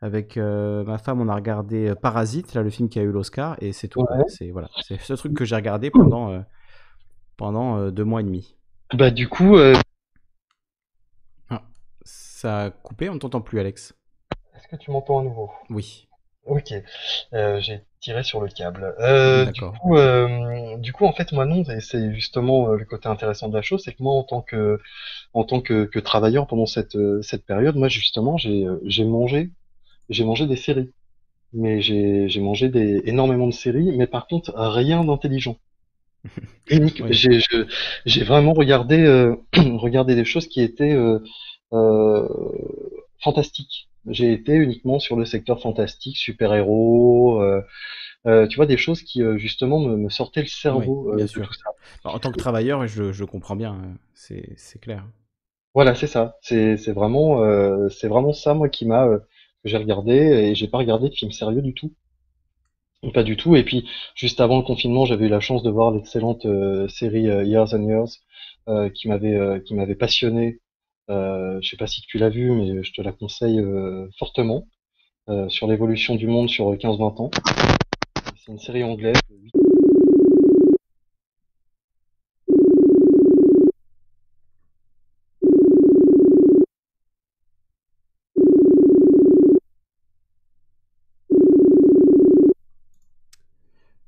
avec 0.00 0.36
ma 0.36 0.98
femme, 0.98 1.20
on 1.20 1.28
a 1.28 1.34
regardé 1.34 1.94
Parasite, 2.00 2.54
là 2.54 2.62
le 2.62 2.70
film 2.70 2.88
qui 2.88 2.98
a 2.98 3.02
eu 3.02 3.10
l'Oscar, 3.10 3.56
et 3.60 3.72
c'est 3.72 3.88
tout. 3.88 4.04
C'est 4.28 4.50
voilà, 4.50 4.68
c'est 4.82 4.98
ce 5.00 5.12
truc 5.12 5.34
que 5.34 5.44
j'ai 5.44 5.56
regardé 5.56 5.90
pendant 5.90 6.42
pendant 7.36 7.90
deux 7.90 8.04
mois 8.04 8.22
et 8.22 8.24
demi. 8.24 8.56
Bah 8.94 9.10
du 9.10 9.28
coup, 9.28 9.56
ça 12.46 12.66
a 12.66 12.70
coupé, 12.70 13.08
on 13.08 13.14
ne 13.14 13.18
t'entend 13.18 13.40
plus, 13.40 13.58
Alex. 13.58 13.92
Est-ce 14.54 14.68
que 14.68 14.76
tu 14.76 14.92
m'entends 14.92 15.18
à 15.18 15.24
nouveau? 15.24 15.50
Oui. 15.68 16.06
Ok, 16.44 16.72
euh, 17.32 17.58
j'ai 17.60 17.80
tiré 17.98 18.22
sur 18.22 18.40
le 18.40 18.46
câble. 18.46 18.94
Euh, 19.00 19.46
du 19.46 19.62
coup, 19.62 19.96
euh, 19.96 20.76
du 20.76 20.92
coup, 20.92 21.06
en 21.06 21.12
fait, 21.12 21.32
moi 21.32 21.44
non, 21.44 21.64
et 21.64 21.80
c'est 21.80 22.14
justement 22.14 22.68
le 22.68 22.84
côté 22.84 23.08
intéressant 23.08 23.48
de 23.48 23.56
la 23.56 23.62
chose, 23.62 23.82
c'est 23.84 23.94
que 23.94 24.00
moi, 24.00 24.14
en 24.14 24.22
tant 24.22 24.42
que, 24.42 24.78
en 25.32 25.42
tant 25.42 25.60
que, 25.60 25.86
que 25.86 25.98
travailleur 25.98 26.46
pendant 26.46 26.66
cette, 26.66 26.96
cette 27.22 27.44
période, 27.44 27.74
moi 27.74 27.88
justement, 27.88 28.36
j'ai, 28.36 29.04
mangé, 29.04 29.50
j'ai 30.08 30.24
mangé 30.24 30.46
des 30.46 30.54
séries, 30.54 30.92
mais 31.52 31.80
j'ai, 31.80 32.28
mangé 32.38 32.68
des, 32.68 33.02
énormément 33.06 33.48
de 33.48 33.54
séries, 33.54 33.90
mais 33.96 34.06
par 34.06 34.28
contre 34.28 34.52
rien 34.54 35.02
d'intelligent. 35.02 35.56
Unique. 36.70 37.02
J'ai, 37.10 37.40
j'ai 38.04 38.22
vraiment 38.22 38.52
regardé, 38.52 39.34
regardé 39.56 40.14
des 40.14 40.24
choses 40.24 40.46
qui 40.46 40.60
étaient 40.60 40.94
euh, 40.94 41.18
fantastique. 43.20 43.88
J'ai 44.08 44.32
été 44.32 44.54
uniquement 44.54 44.98
sur 44.98 45.16
le 45.16 45.24
secteur 45.24 45.60
fantastique, 45.60 46.16
super-héros, 46.16 47.42
euh, 47.42 47.62
euh, 48.26 48.46
tu 48.46 48.56
vois, 48.56 48.66
des 48.66 48.76
choses 48.76 49.02
qui 49.02 49.22
justement 49.36 49.80
me, 49.80 50.08
sortaient 50.08 50.42
le 50.42 50.46
cerveau. 50.46 51.12
bien 51.16 51.26
sûr. 51.26 51.50
en 52.04 52.18
tant 52.18 52.30
que 52.30 52.38
travailleur, 52.38 52.86
je, 52.86 53.12
je 53.12 53.24
comprends 53.24 53.56
bien, 53.56 53.72
hein. 53.72 53.96
c'est 54.14 54.80
clair. 54.80 55.04
Voilà, 55.74 55.94
c'est 55.94 56.06
ça. 56.06 56.38
C'est 56.40 56.92
vraiment, 56.92 57.42
c'est 57.90 58.08
vraiment 58.08 58.32
ça, 58.32 58.54
moi, 58.54 58.68
qui 58.68 58.86
m'a, 58.86 59.08
que 59.08 59.68
j'ai 59.68 59.76
regardé, 59.76 60.14
et 60.14 60.54
j'ai 60.54 60.68
pas 60.68 60.78
regardé 60.78 61.08
de 61.08 61.14
film 61.14 61.32
sérieux 61.32 61.62
du 61.62 61.74
tout. 61.74 61.92
Pas 63.12 63.22
du 63.22 63.36
tout. 63.36 63.56
Et 63.56 63.62
puis, 63.62 63.88
juste 64.14 64.40
avant 64.40 64.56
le 64.56 64.62
confinement, 64.62 65.04
j'avais 65.04 65.26
eu 65.26 65.28
la 65.28 65.40
chance 65.40 65.62
de 65.62 65.70
voir 65.70 65.90
l'excellente 65.90 66.46
série 66.88 67.24
Years 67.24 67.74
and 67.74 67.88
Years, 67.88 68.92
qui 68.94 69.08
m'avait, 69.08 69.62
qui 69.64 69.74
m'avait 69.74 69.94
passionné 69.96 70.60
euh, 71.08 71.58
je 71.62 71.70
sais 71.70 71.76
pas 71.76 71.86
si 71.86 72.02
tu 72.02 72.18
l'as 72.18 72.28
vu, 72.28 72.50
mais 72.52 72.82
je 72.82 72.92
te 72.92 73.00
la 73.02 73.12
conseille 73.12 73.60
euh, 73.60 74.08
fortement. 74.18 74.66
Euh, 75.28 75.48
sur 75.48 75.66
l'évolution 75.66 76.14
du 76.14 76.28
monde 76.28 76.48
sur 76.48 76.72
15-20 76.74 77.22
ans. 77.22 77.30
C'est 78.36 78.52
une 78.52 78.58
série 78.58 78.84
anglaise. 78.84 79.16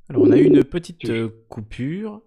Alors 0.08 0.22
on 0.22 0.30
a 0.30 0.36
eu 0.36 0.44
une 0.44 0.62
petite 0.62 1.10
coupure. 1.48 2.22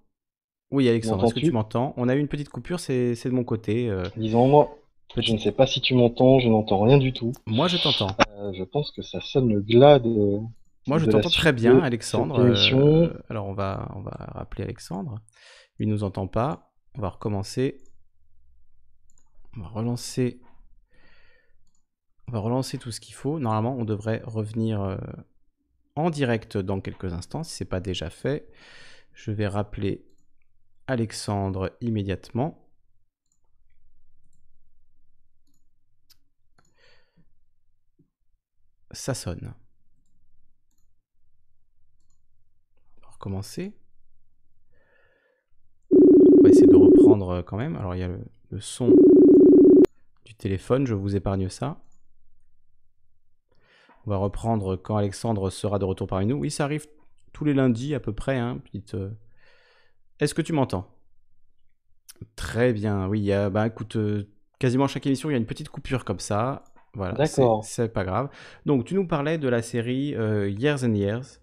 Oui, 0.72 0.88
Alexandre, 0.88 1.26
est-ce 1.26 1.34
que 1.34 1.40
tu 1.42 1.52
m'entends? 1.52 1.94
On 1.98 2.08
a 2.08 2.16
eu 2.16 2.20
une 2.20 2.30
petite 2.30 2.50
coupure, 2.50 2.80
c'est 2.80 3.14
de 3.26 3.30
mon 3.30 3.44
côté. 3.44 3.90
Euh. 3.90 4.06
Disons-moi, 4.16 4.78
je 5.18 5.34
ne 5.34 5.38
sais 5.38 5.52
pas 5.52 5.68
si 5.68 5.82
tu 5.82 5.94
m'entends, 5.96 6.40
je 6.40 6.48
n'entends 6.48 6.82
rien 6.82 6.98
du 6.98 7.12
tout. 7.12 7.34
Moi, 7.46 7.68
je 7.68 7.78
t'entends. 7.78 8.16
Euh, 8.38 8.54
je 8.54 8.64
pense 8.64 8.92
que 8.92 9.02
ça 9.02 9.20
sonne 9.20 9.50
le 9.50 9.62
glas 9.62 10.00
de. 10.00 10.40
Moi, 10.88 10.98
je 10.98 11.06
t'entends 11.06 11.30
très 11.30 11.52
bien, 11.52 11.80
Alexandre. 11.80 12.40
Euh, 12.40 13.10
alors, 13.30 13.48
on 13.48 13.54
va, 13.54 13.92
on 13.96 14.02
va 14.02 14.12
rappeler 14.32 14.64
Alexandre. 14.64 15.20
Il 15.78 15.88
ne 15.90 15.94
nous 15.94 16.04
entend 16.04 16.28
pas. 16.28 16.72
On 16.98 17.02
va 17.02 17.10
recommencer. 17.10 17.82
On 19.58 19.62
va 19.62 19.68
relancer. 19.68 20.40
On 22.30 22.32
va 22.32 22.40
relancer 22.40 22.78
tout 22.78 22.92
ce 22.92 23.02
qu'il 23.02 23.14
faut. 23.14 23.40
Normalement, 23.40 23.76
on 23.78 23.84
devrait 23.84 24.22
revenir 24.26 24.98
en 25.98 26.10
direct 26.10 26.58
dans 26.58 26.80
quelques 26.80 27.12
instants, 27.12 27.44
si 27.44 27.58
ce 27.58 27.64
n'est 27.64 27.68
pas 27.70 27.82
déjà 27.82 28.10
fait. 28.10 28.48
Je 29.14 29.32
vais 29.32 29.48
rappeler 29.48 30.06
Alexandre 30.92 31.78
immédiatement. 31.80 32.68
Ça 38.92 39.14
sonne. 39.14 39.54
On 42.98 43.06
va 43.06 43.14
recommencer. 43.14 43.74
On 45.92 46.44
va 46.44 46.50
essayer 46.50 46.68
de 46.68 46.76
reprendre 46.76 47.42
quand 47.42 47.56
même. 47.56 47.78
Alors 47.78 47.96
il 47.96 48.00
y 48.00 48.04
a 48.04 48.10
le, 48.10 48.26
le 48.50 48.60
son 48.60 48.94
du 50.26 50.36
téléphone, 50.36 50.86
je 50.86 50.94
vous 50.94 51.16
épargne 51.16 51.48
ça. 51.48 51.82
On 54.06 54.10
va 54.10 54.18
reprendre 54.18 54.76
quand 54.76 54.98
Alexandre 54.98 55.50
sera 55.50 55.80
de 55.80 55.86
retour 55.86 56.08
parmi 56.08 56.26
nous. 56.26 56.36
Oui, 56.36 56.52
ça 56.52 56.66
arrive 56.66 56.86
tous 57.32 57.46
les 57.46 57.54
lundis 57.54 57.96
à 57.96 58.02
peu 58.02 58.14
près. 58.14 58.38
Hein, 58.38 58.58
petite, 58.58 58.96
euh, 58.96 59.12
est-ce 60.22 60.34
que 60.34 60.42
tu 60.42 60.54
m'entends? 60.54 60.88
Très 62.36 62.72
bien, 62.72 63.08
oui, 63.08 63.20
y 63.20 63.34
a, 63.34 63.50
bah 63.50 63.68
écoute, 63.68 63.98
quasiment 64.60 64.88
chaque 64.88 65.06
émission, 65.08 65.30
il 65.30 65.34
y 65.34 65.36
a 65.36 65.40
une 65.40 65.48
petite 65.48 65.70
coupure 65.70 66.06
comme 66.06 66.20
ça. 66.20 66.64
Voilà, 66.94 67.14
D'accord. 67.14 67.64
c'est 67.64 67.92
pas 67.92 68.04
grave. 68.04 68.30
Donc, 68.66 68.86
tu 68.86 68.96
nous 68.96 69.08
parlais 69.08 69.38
de 69.38 69.50
la 69.50 69.62
série 69.62 70.16
Years 70.60 70.84
and 70.84 70.94
Years. 70.94 71.40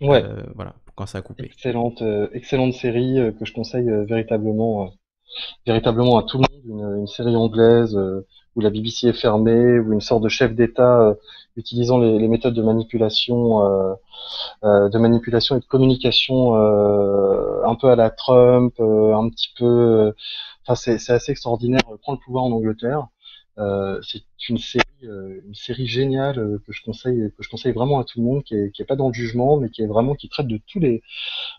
Ouais. 0.00 0.24
voilà, 0.54 0.74
quand 0.94 1.06
ça 1.06 1.18
a 1.18 1.22
coupé. 1.22 1.44
Excellente, 1.46 2.02
excellente 2.32 2.74
série 2.74 3.16
que 3.38 3.44
je 3.44 3.52
conseille 3.52 3.90
véritablement, 4.06 4.92
véritablement 5.66 6.18
à 6.18 6.22
tout 6.22 6.38
le 6.38 6.42
monde. 6.42 6.98
Une, 6.98 7.06
série 7.06 7.34
anglaise 7.34 7.98
où 8.54 8.60
la 8.60 8.70
BBC 8.70 9.08
est 9.08 9.20
fermée, 9.20 9.80
où 9.80 9.92
une 9.92 10.00
sorte 10.00 10.22
de 10.22 10.28
chef 10.28 10.54
d'État 10.54 11.16
utilisant 11.56 11.98
les, 11.98 12.28
méthodes 12.28 12.54
de 12.54 12.62
manipulation, 12.62 13.60
de 14.62 14.98
manipulation 14.98 15.56
et 15.56 15.60
de 15.60 15.64
communication 15.64 16.54
un 16.54 17.74
peu 17.76 17.88
à 17.88 17.96
la 17.96 18.10
Trump, 18.10 18.74
un 18.80 19.28
petit 19.28 19.50
peu 19.56 20.12
Enfin, 20.66 20.96
c'est 20.96 21.12
assez 21.12 21.32
extraordinaire. 21.32 21.82
Prend 22.02 22.12
le 22.12 22.18
pouvoir 22.18 22.44
en 22.44 22.52
Angleterre. 22.52 23.08
Euh, 23.58 24.00
c'est 24.02 24.22
une 24.48 24.58
série, 24.58 24.82
euh, 25.04 25.40
une 25.46 25.54
série 25.54 25.86
géniale 25.86 26.40
euh, 26.40 26.58
que 26.66 26.72
je 26.72 26.82
conseille, 26.82 27.30
que 27.36 27.42
je 27.44 27.48
conseille 27.48 27.72
vraiment 27.72 28.00
à 28.00 28.04
tout 28.04 28.18
le 28.18 28.24
monde, 28.24 28.42
qui 28.42 28.56
est, 28.56 28.72
qui 28.72 28.82
est 28.82 28.84
pas 28.84 28.96
dans 28.96 29.08
le 29.08 29.14
jugement, 29.14 29.58
mais 29.58 29.70
qui 29.70 29.82
est 29.82 29.86
vraiment 29.86 30.14
qui 30.16 30.28
traite 30.28 30.48
de 30.48 30.58
tous 30.66 30.80
les, 30.80 31.02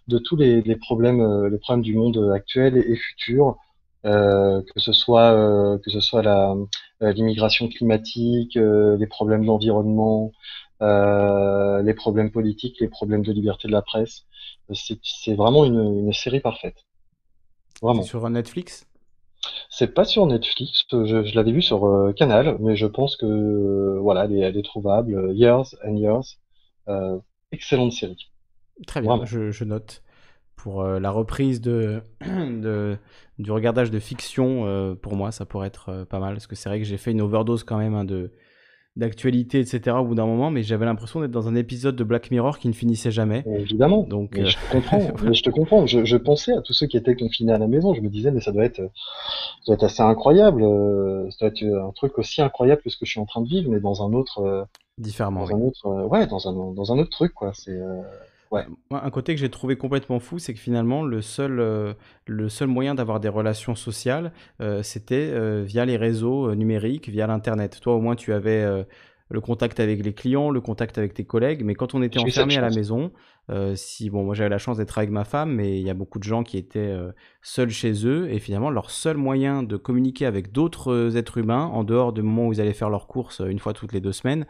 de 0.09 0.17
tous 0.17 0.35
les, 0.35 0.61
les 0.61 0.75
problèmes, 0.75 1.47
les 1.47 1.57
problèmes 1.57 1.83
du 1.83 1.95
monde 1.95 2.31
actuel 2.33 2.77
et, 2.77 2.95
futur. 2.95 3.57
Euh, 4.05 4.61
que 4.61 4.79
ce 4.79 4.93
soit 4.93 5.79
que 5.83 5.89
ce 5.89 5.99
soit 5.99 6.21
la 6.21 6.55
l'immigration 7.01 7.67
climatique, 7.67 8.55
les 8.55 9.07
problèmes 9.07 9.45
d'environnement, 9.45 10.31
les 10.81 11.93
problèmes 11.95 12.31
politiques, 12.31 12.77
les 12.79 12.87
problèmes 12.87 13.23
de 13.23 13.31
liberté 13.31 13.67
de 13.67 13.73
la 13.73 13.81
presse. 13.81 14.25
C'est 14.73 15.35
vraiment 15.35 15.65
une, 15.65 16.05
une 16.05 16.13
série 16.13 16.39
parfaite. 16.39 16.85
Vraiment. 17.81 18.03
Sur 18.03 18.29
Netflix? 18.29 18.87
C'est 19.69 19.93
pas 19.93 20.05
sur 20.05 20.25
Netflix, 20.25 20.85
je, 20.91 21.35
l'avais 21.35 21.51
vu 21.51 21.61
sur 21.61 21.85
euh, 21.85 22.13
Canal, 22.13 22.57
mais 22.59 22.75
je 22.75 22.87
pense 22.87 23.15
que 23.15 23.25
euh, 23.25 23.99
voilà, 23.99 24.25
elle 24.25 24.57
est, 24.57 24.63
trouvable. 24.63 25.33
Years 25.35 25.75
and 25.85 25.97
Years, 25.97 26.37
euh, 26.87 27.19
excellente 27.51 27.91
série. 27.91 28.31
Très 28.87 29.01
bien, 29.01 29.23
je, 29.25 29.63
note 29.63 30.01
pour 30.55 30.83
la 30.83 31.11
reprise 31.11 31.61
de, 31.61 32.01
du 33.39 33.51
regardage 33.51 33.91
de 33.91 33.99
fiction. 33.99 34.95
pour 35.01 35.15
moi, 35.15 35.31
ça 35.31 35.45
pourrait 35.45 35.67
être 35.67 36.05
pas 36.09 36.19
mal 36.19 36.33
parce 36.33 36.47
que 36.47 36.55
c'est 36.55 36.69
vrai 36.69 36.79
que 36.79 36.85
j'ai 36.85 36.97
fait 36.97 37.11
une 37.11 37.21
overdose 37.21 37.63
quand 37.63 37.77
même 37.77 37.93
hein, 37.93 38.05
de 38.05 38.31
d'actualité, 38.95 39.59
etc. 39.59 39.97
au 39.99 40.05
bout 40.05 40.15
d'un 40.15 40.25
moment, 40.25 40.49
mais 40.51 40.63
j'avais 40.63 40.85
l'impression 40.85 41.19
d'être 41.19 41.31
dans 41.31 41.49
un 41.49 41.55
épisode 41.55 41.95
de 41.97 42.03
Black 42.03 42.31
Mirror 42.31 42.59
qui 42.59 42.69
ne 42.69 42.73
finissait 42.73 43.11
jamais. 43.11 43.43
Évidemment. 43.45 44.03
Donc, 44.03 44.39
je 44.45 44.55
te 44.55 44.71
comprends. 44.71 45.33
je 45.33 45.43
te 45.43 45.49
comprends. 45.49 45.85
Je, 45.85 46.15
pensais 46.17 46.53
à 46.53 46.61
tous 46.61 46.73
ceux 46.73 46.87
qui 46.87 46.95
étaient 46.95 47.15
confinés 47.15 47.51
à 47.51 47.57
la 47.57 47.67
maison. 47.67 47.93
Je 47.93 48.01
me 48.01 48.09
disais, 48.09 48.31
mais 48.31 48.39
ça 48.39 48.51
doit 48.51 48.63
être, 48.63 48.77
ça 48.77 49.65
doit 49.67 49.75
être 49.75 49.83
assez 49.83 50.01
incroyable. 50.01 50.63
Euh, 50.63 51.29
ça 51.31 51.37
doit 51.41 51.47
être 51.49 51.63
un 51.63 51.91
truc 51.91 52.17
aussi 52.17 52.41
incroyable 52.41 52.81
que 52.81 52.89
ce 52.89 52.97
que 52.97 53.05
je 53.05 53.11
suis 53.11 53.19
en 53.19 53.25
train 53.25 53.41
de 53.41 53.47
vivre, 53.47 53.69
mais 53.69 53.79
dans 53.79 54.01
un 54.01 54.13
autre. 54.13 54.39
Euh, 54.39 54.63
Différemment. 54.97 55.41
Dans 55.41 55.55
un 55.55 55.61
autre, 55.61 55.85
euh, 55.87 56.07
ouais, 56.07 56.25
dans 56.27 56.47
un, 56.47 56.73
dans 56.73 56.93
un 56.93 56.97
autre 56.97 57.09
truc, 57.09 57.33
quoi. 57.33 57.51
C'est. 57.53 57.77
Ouais. 58.51 58.65
Un 58.91 59.09
côté 59.09 59.33
que 59.33 59.39
j'ai 59.39 59.49
trouvé 59.49 59.75
complètement 59.75 60.19
fou, 60.19 60.39
c'est 60.39 60.53
que 60.53 60.59
finalement, 60.59 61.03
le 61.03 61.21
seul, 61.21 61.59
euh, 61.59 61.93
le 62.27 62.49
seul 62.49 62.67
moyen 62.67 62.95
d'avoir 62.95 63.19
des 63.19 63.29
relations 63.29 63.75
sociales, 63.75 64.31
euh, 64.61 64.83
c'était 64.83 65.31
euh, 65.33 65.63
via 65.65 65.85
les 65.85 65.97
réseaux 65.97 66.53
numériques, 66.55 67.09
via 67.09 67.27
l'Internet. 67.27 67.79
Toi, 67.81 67.95
au 67.95 68.01
moins, 68.01 68.15
tu 68.15 68.33
avais 68.33 68.85
le 69.29 69.41
contact 69.41 69.79
avec 69.79 70.03
les 70.03 70.13
clients, 70.13 70.49
le 70.49 70.61
contact 70.61 70.97
avec 70.97 71.13
tes 71.13 71.25
collègues. 71.25 71.63
Mais 71.63 71.75
quand 71.75 71.95
on 71.95 72.01
était 72.01 72.19
enfermé 72.19 72.57
à 72.57 72.61
la 72.61 72.69
maison, 72.69 73.11
euh, 73.49 73.75
si 73.75 74.09
bon, 74.09 74.23
moi 74.23 74.35
j'avais 74.35 74.49
la 74.49 74.57
chance 74.57 74.77
d'être 74.77 74.97
avec 74.97 75.09
ma 75.09 75.23
femme, 75.23 75.53
mais 75.53 75.79
il 75.79 75.85
y 75.85 75.89
a 75.89 75.93
beaucoup 75.93 76.19
de 76.19 76.23
gens 76.23 76.43
qui 76.43 76.57
étaient 76.57 76.79
euh, 76.79 77.11
seuls 77.41 77.69
chez 77.69 78.05
eux 78.05 78.31
et 78.31 78.39
finalement 78.39 78.69
leur 78.69 78.89
seul 78.91 79.17
moyen 79.17 79.63
de 79.63 79.77
communiquer 79.77 80.25
avec 80.25 80.51
d'autres 80.51 80.91
euh, 80.91 81.15
êtres 81.15 81.37
humains 81.37 81.65
en 81.65 81.83
dehors 81.83 82.13
du 82.13 82.21
moment 82.21 82.47
où 82.47 82.53
ils 82.53 82.61
allaient 82.61 82.73
faire 82.73 82.89
leurs 82.89 83.07
courses 83.07 83.41
une 83.45 83.59
fois 83.59 83.73
toutes 83.73 83.93
les 83.93 84.01
deux 84.01 84.11
semaines, 84.11 84.45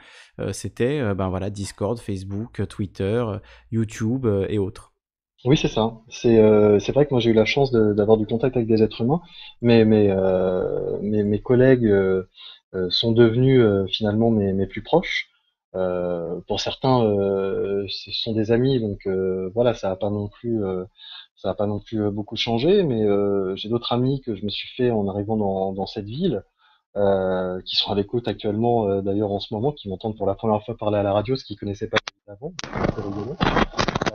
c'était 0.52 1.14
ben 1.16 1.30
voilà 1.30 1.50
Discord, 1.50 2.00
Facebook, 2.00 2.68
Twitter, 2.68 3.26
YouTube 3.72 4.28
et 4.50 4.58
autres. 4.58 4.94
Oui, 5.46 5.58
c'est 5.58 5.68
ça. 5.68 5.94
C'est 6.10 6.38
c'est 6.80 6.92
vrai 6.92 7.06
que 7.06 7.12
moi 7.12 7.20
j'ai 7.20 7.32
eu 7.32 7.34
la 7.34 7.46
chance 7.46 7.72
d'avoir 7.72 8.18
du 8.18 8.26
contact 8.26 8.58
avec 8.58 8.68
des 8.68 8.84
êtres 8.84 9.02
humains, 9.02 9.22
mais 9.62 9.86
mais, 9.86 10.14
mes 11.02 11.42
collègues 11.42 11.90
euh, 12.76 12.90
sont 12.90 13.12
devenus 13.12 13.62
euh, 13.62 13.86
finalement 13.88 14.32
mes, 14.32 14.52
mes, 14.52 14.68
plus 14.68 14.82
proches. 14.82 15.30
Euh, 15.76 16.40
pour 16.48 16.60
certains, 16.60 17.02
ce 17.88 18.12
sont 18.12 18.34
des 18.34 18.52
amis, 18.52 18.80
donc 18.80 19.08
voilà, 19.54 19.74
ça 19.74 19.90
n'a 19.90 19.96
pas 19.96 20.10
non 20.10 20.28
plus 20.28 20.62
ça 21.36 21.50
n'a 21.50 21.54
pas 21.56 21.68
non 21.68 21.80
plus 21.80 22.10
beaucoup 22.12 22.36
changé, 22.36 22.84
mais 22.84 23.06
j'ai 23.56 23.70
d'autres 23.70 23.94
amis 23.94 24.22
que 24.22 24.36
je 24.36 24.46
me 24.46 24.50
suis 24.50 24.70
fait 24.76 24.92
en 24.92 25.08
arrivant 25.08 25.38
dans, 25.74 25.86
cette 25.86 26.06
ville, 26.06 26.44
euh, 26.98 27.62
qui 27.66 27.76
sont 27.76 27.92
à 27.92 27.96
l'écoute 27.96 28.28
actuellement 28.28 29.02
d'ailleurs 29.02 29.32
en 29.32 29.40
ce 29.40 29.54
moment, 29.54 29.72
qui 29.72 29.90
m'entendent 29.90 30.18
pour 30.18 30.28
la 30.28 30.36
première 30.36 30.64
fois 30.64 30.78
parler 30.78 30.98
à 30.98 31.04
la 31.04 31.14
radio, 31.14 31.36
ce 31.36 31.44
qu'ils 31.44 31.58
connaissaient 31.58 31.90
pas 31.90 31.98
avant. 32.28 32.54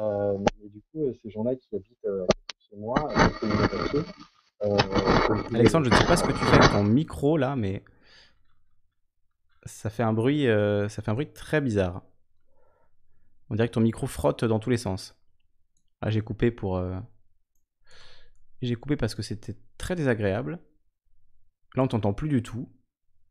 Euh, 0.00 0.38
mais 0.38 0.68
du 0.68 0.80
coup, 0.92 1.12
ces 1.22 1.30
gens-là 1.30 1.54
qui 1.54 1.76
habitent 1.76 2.04
euh, 2.06 2.24
chez 2.58 2.76
moi, 2.76 2.94
Alexandre, 5.54 5.86
je 5.86 5.90
ne 5.90 5.94
sais 5.94 6.06
pas 6.06 6.16
ce 6.16 6.24
que 6.24 6.32
tu 6.32 6.38
fais 6.38 6.56
avec 6.56 6.72
ton 6.72 6.84
micro 6.84 7.36
là, 7.36 7.56
mais 7.56 7.82
ça 9.64 9.90
fait 9.90 10.02
un 10.02 10.12
bruit, 10.12 10.48
euh, 10.48 10.88
ça 10.88 11.02
fait 11.02 11.10
un 11.10 11.14
bruit 11.14 11.32
très 11.32 11.60
bizarre. 11.60 12.02
On 13.48 13.54
dirait 13.54 13.68
que 13.68 13.74
ton 13.74 13.80
micro 13.80 14.06
frotte 14.06 14.44
dans 14.44 14.58
tous 14.58 14.70
les 14.70 14.76
sens. 14.76 15.16
Ah, 16.00 16.10
j'ai 16.10 16.22
coupé 16.22 16.50
pour. 16.50 16.76
Euh, 16.76 16.98
j'ai 18.62 18.76
coupé 18.76 18.96
parce 18.96 19.14
que 19.14 19.22
c'était 19.22 19.56
très 19.76 19.96
désagréable. 19.96 20.60
Là, 21.74 21.82
on 21.82 21.88
t'entend 21.88 22.12
plus 22.12 22.28
du 22.28 22.42
tout. 22.42 22.68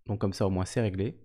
Donc 0.06 0.20
comme 0.20 0.34
ça, 0.34 0.46
au 0.46 0.50
moins, 0.50 0.66
c'est 0.66 0.82
réglé. 0.82 1.20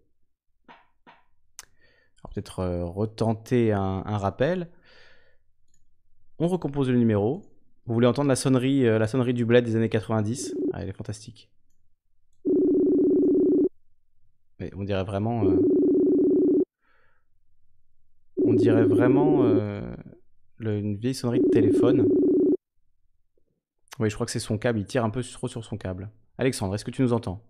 Peut-être 2.30 2.60
euh, 2.60 2.84
retenter 2.84 3.72
un, 3.72 4.18
rappel. 4.18 4.70
On 6.38 6.48
recompose 6.48 6.90
le 6.90 6.98
numéro. 6.98 7.42
Vous 7.86 7.94
voulez 7.94 8.06
entendre 8.06 8.28
la 8.28 8.36
sonnerie, 8.36 8.82
la 8.82 9.06
sonnerie 9.06 9.34
du 9.34 9.44
bled 9.44 9.64
des 9.64 9.76
années 9.76 9.90
90 9.90 10.54
ah, 10.72 10.82
Elle 10.82 10.88
est 10.88 10.92
fantastique 10.92 11.50
on 14.74 14.84
dirait 14.84 15.04
vraiment. 15.04 15.44
Euh, 15.44 15.60
on 18.44 18.54
dirait 18.54 18.84
vraiment 18.84 19.44
euh, 19.44 19.94
une 20.60 20.96
vieille 20.96 21.14
sonnerie 21.14 21.40
de 21.40 21.48
téléphone. 21.48 22.08
Oui, 23.98 24.10
je 24.10 24.14
crois 24.14 24.26
que 24.26 24.32
c'est 24.32 24.40
son 24.40 24.58
câble. 24.58 24.78
Il 24.78 24.86
tire 24.86 25.04
un 25.04 25.10
peu 25.10 25.22
trop 25.22 25.48
sur 25.48 25.64
son 25.64 25.76
câble. 25.76 26.10
Alexandre, 26.38 26.74
est-ce 26.74 26.84
que 26.84 26.90
tu 26.90 27.02
nous 27.02 27.12
entends? 27.12 27.42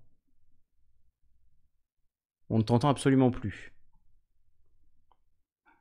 On 2.50 2.58
ne 2.58 2.62
t'entend 2.62 2.90
absolument 2.90 3.30
plus. 3.30 3.72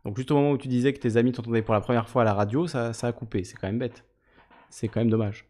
Donc 0.06 0.18
juste 0.18 0.32
au 0.32 0.36
moment 0.36 0.52
où 0.52 0.58
tu 0.58 0.68
disais 0.68 0.94
que 0.94 1.00
tes 1.00 1.18
amis 1.18 1.32
t'entendaient 1.32 1.62
pour 1.62 1.74
la 1.74 1.82
première 1.82 2.10
fois 2.10 2.24
à 2.24 2.26
la 2.26 2.34
radio, 2.34 2.68
ça, 2.68 2.94
ça 2.94 3.08
a 3.08 3.14
coupé. 3.14 3.44
C'est 3.44 3.56
quand 3.56 3.68
même 3.68 3.80
bête. 3.80 4.06
C'est 4.70 4.88
quand 4.88 5.02
même 5.02 5.10
dommage. 5.10 5.48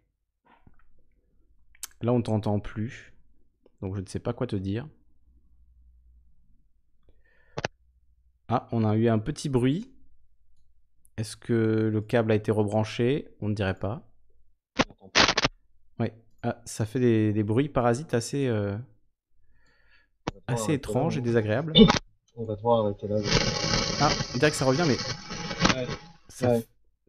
Là, 2.01 2.11
on 2.11 2.21
t'entend 2.21 2.59
plus. 2.59 3.13
Donc 3.81 3.95
je 3.95 4.01
ne 4.01 4.05
sais 4.05 4.19
pas 4.19 4.33
quoi 4.33 4.47
te 4.47 4.55
dire. 4.55 4.87
Ah, 8.55 8.67
on 8.71 8.83
a 8.83 8.95
eu 8.95 9.09
un 9.09 9.17
petit 9.17 9.49
bruit. 9.49 9.89
Est-ce 11.17 11.35
que 11.35 11.89
le 11.91 12.01
câble 12.01 12.31
a 12.31 12.35
été 12.35 12.51
rebranché? 12.51 13.29
On 13.41 13.49
ne 13.49 13.55
dirait 13.55 13.73
pas. 13.73 14.03
Oui. 15.99 16.09
Ah, 16.43 16.61
ça 16.63 16.85
fait 16.85 16.99
des, 17.33 17.43
bruits 17.43 17.67
parasites 17.67 18.13
assez, 18.13 18.45
euh, 18.45 18.77
assez 20.45 20.73
étranges 20.73 21.17
et 21.17 21.21
désagréables. 21.21 21.73
On 22.35 22.45
va 22.45 22.55
devoir 22.55 22.85
arrêter 22.85 23.07
là. 23.07 23.15
Ah, 23.99 24.11
on 24.35 24.37
dirait 24.37 24.51
que 24.51 24.57
ça 24.57 24.65
revient, 24.65 24.85
mais 24.87 24.97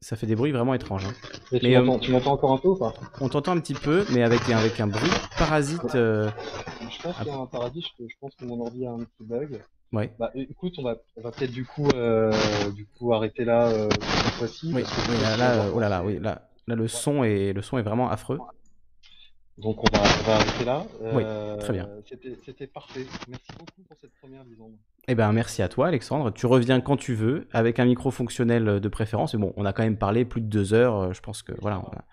ça, 0.01 0.16
fait 0.16 0.27
des 0.27 0.37
bruits 0.37 0.53
vraiment 0.53 0.73
étranges. 0.73 1.05
Hein. 1.05 1.12
Euh, 1.53 1.99
tu 1.99 2.11
m'entends 2.11 2.33
encore 2.33 2.53
un 2.53 2.59
peu 2.59 2.69
ou 2.69 2.77
pas? 2.77 2.95
On 3.21 3.29
t'entend 3.29 3.53
un 3.53 3.61
petit 3.61 3.75
peu, 3.75 4.07
mais 4.15 4.23
avec, 4.23 4.49
avec 4.49 4.81
un 4.81 4.87
bruit 4.87 5.12
parasite. 5.37 5.95
Euh, 5.95 6.31
je 6.91 7.03
pense 7.03 7.19
qu'il 7.19 7.27
y 7.27 7.31
a 7.31 7.37
un 7.37 7.45
parasite, 7.45 7.85
je 7.99 8.15
pense 8.19 8.35
que 8.35 8.47
mon 8.47 8.62
ordi 8.62 8.87
a 8.87 8.93
un 8.93 9.01
petit 9.01 9.25
bug. 9.25 9.61
Ouais. 9.93 10.12
Bah, 10.19 10.31
écoute, 10.35 10.74
on 10.78 10.82
va, 10.82 10.97
on 11.16 11.23
va 11.23 11.31
peut-être 11.31 11.52
du 11.52 11.65
coup, 11.65 11.89
euh, 11.94 12.32
du 12.74 12.86
coup 12.86 13.15
arrêter 13.15 13.44
là 13.44 13.69
euh, 13.69 13.89
cette 13.90 14.32
fois-ci. 14.35 14.73
Oui, 14.74 14.82
oui 14.82 15.39
là, 15.39 15.66
oh 15.73 15.78
là 15.78 15.89
là, 15.89 16.02
oui, 16.02 16.19
là, 16.20 16.48
là 16.66 16.74
le 16.74 16.89
son 16.89 17.23
est, 17.23 17.52
le 17.52 17.62
son 17.62 17.78
est 17.78 17.82
vraiment 17.82 18.11
affreux. 18.11 18.39
Donc 19.56 19.85
on 19.85 19.97
va, 19.97 20.02
on 20.02 20.23
va 20.24 20.35
arrêter 20.35 20.65
là. 20.65 20.85
oui, 21.12 21.23
très 21.61 21.73
bien. 21.73 21.86
Euh, 21.86 22.35
c'était 22.44 22.66
parfait. 22.66 23.06
Merci 23.28 23.52
beaucoup 23.56 23.82
pour 23.86 23.97
cette 24.01 24.15
première 24.20 24.43
vision. 24.43 24.73
Eh 25.06 25.15
ben 25.15 25.31
merci 25.32 25.62
à 25.62 25.69
toi 25.69 25.86
Alexandre. 25.86 26.32
Tu 26.32 26.47
reviens 26.47 26.81
quand 26.81 26.97
tu 26.97 27.15
veux 27.15 27.47
avec 27.52 27.78
un 27.78 27.85
micro 27.85 28.11
fonctionnel 28.11 28.81
de 28.81 28.89
préférence. 28.89 29.35
Et 29.35 29.39
bon, 29.39 29.52
on 29.56 29.65
a 29.65 29.73
quand 29.73 29.85
même 29.85 29.98
parlé 29.98 30.24
plus 30.24 30.40
de 30.40 30.48
deux 30.48 30.74
heures. 30.74 31.15
Je 31.15 31.20
pense 31.20 31.43
que 31.43 31.52
voilà, 31.61 31.78
on 31.78 31.97
a, 31.97 32.05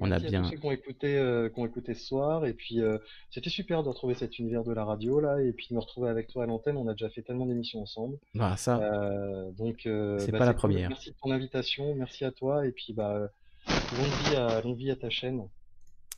on 0.00 0.10
a 0.10 0.18
bien. 0.18 0.40
À 0.40 0.44
tous 0.44 0.50
ceux 0.50 0.56
qui 0.56 0.66
ont 0.66 0.70
écouté, 0.70 1.16
euh, 1.16 1.48
écouté 1.48 1.94
ce 1.94 2.04
soir. 2.04 2.46
Et 2.46 2.52
puis, 2.52 2.80
euh, 2.80 2.98
c'était 3.30 3.50
super 3.50 3.82
de 3.82 3.88
retrouver 3.88 4.14
cet 4.14 4.38
univers 4.38 4.64
de 4.64 4.72
la 4.72 4.84
radio 4.84 5.20
là, 5.20 5.40
et 5.40 5.52
puis 5.52 5.68
de 5.70 5.74
me 5.74 5.80
retrouver 5.80 6.08
avec 6.08 6.28
toi 6.28 6.44
à 6.44 6.46
l'antenne. 6.46 6.76
On 6.76 6.88
a 6.88 6.92
déjà 6.92 7.08
fait 7.10 7.22
tellement 7.22 7.46
d'émissions 7.46 7.82
ensemble. 7.82 8.18
Bah 8.34 8.56
ça. 8.56 8.78
Euh, 8.78 9.50
donc, 9.52 9.80
c'est 9.82 10.32
bah, 10.32 10.38
pas 10.38 10.46
la 10.46 10.54
première. 10.54 10.88
Merci 10.88 11.10
de 11.10 11.16
ton 11.22 11.30
invitation, 11.30 11.94
merci 11.94 12.24
à 12.24 12.32
toi, 12.32 12.66
et 12.66 12.72
puis 12.72 12.92
bah, 12.92 13.30
longue 13.66 14.28
vie 14.28 14.36
à, 14.36 14.60
longue 14.62 14.76
vie 14.76 14.90
à 14.90 14.96
ta 14.96 15.10
chaîne. 15.10 15.42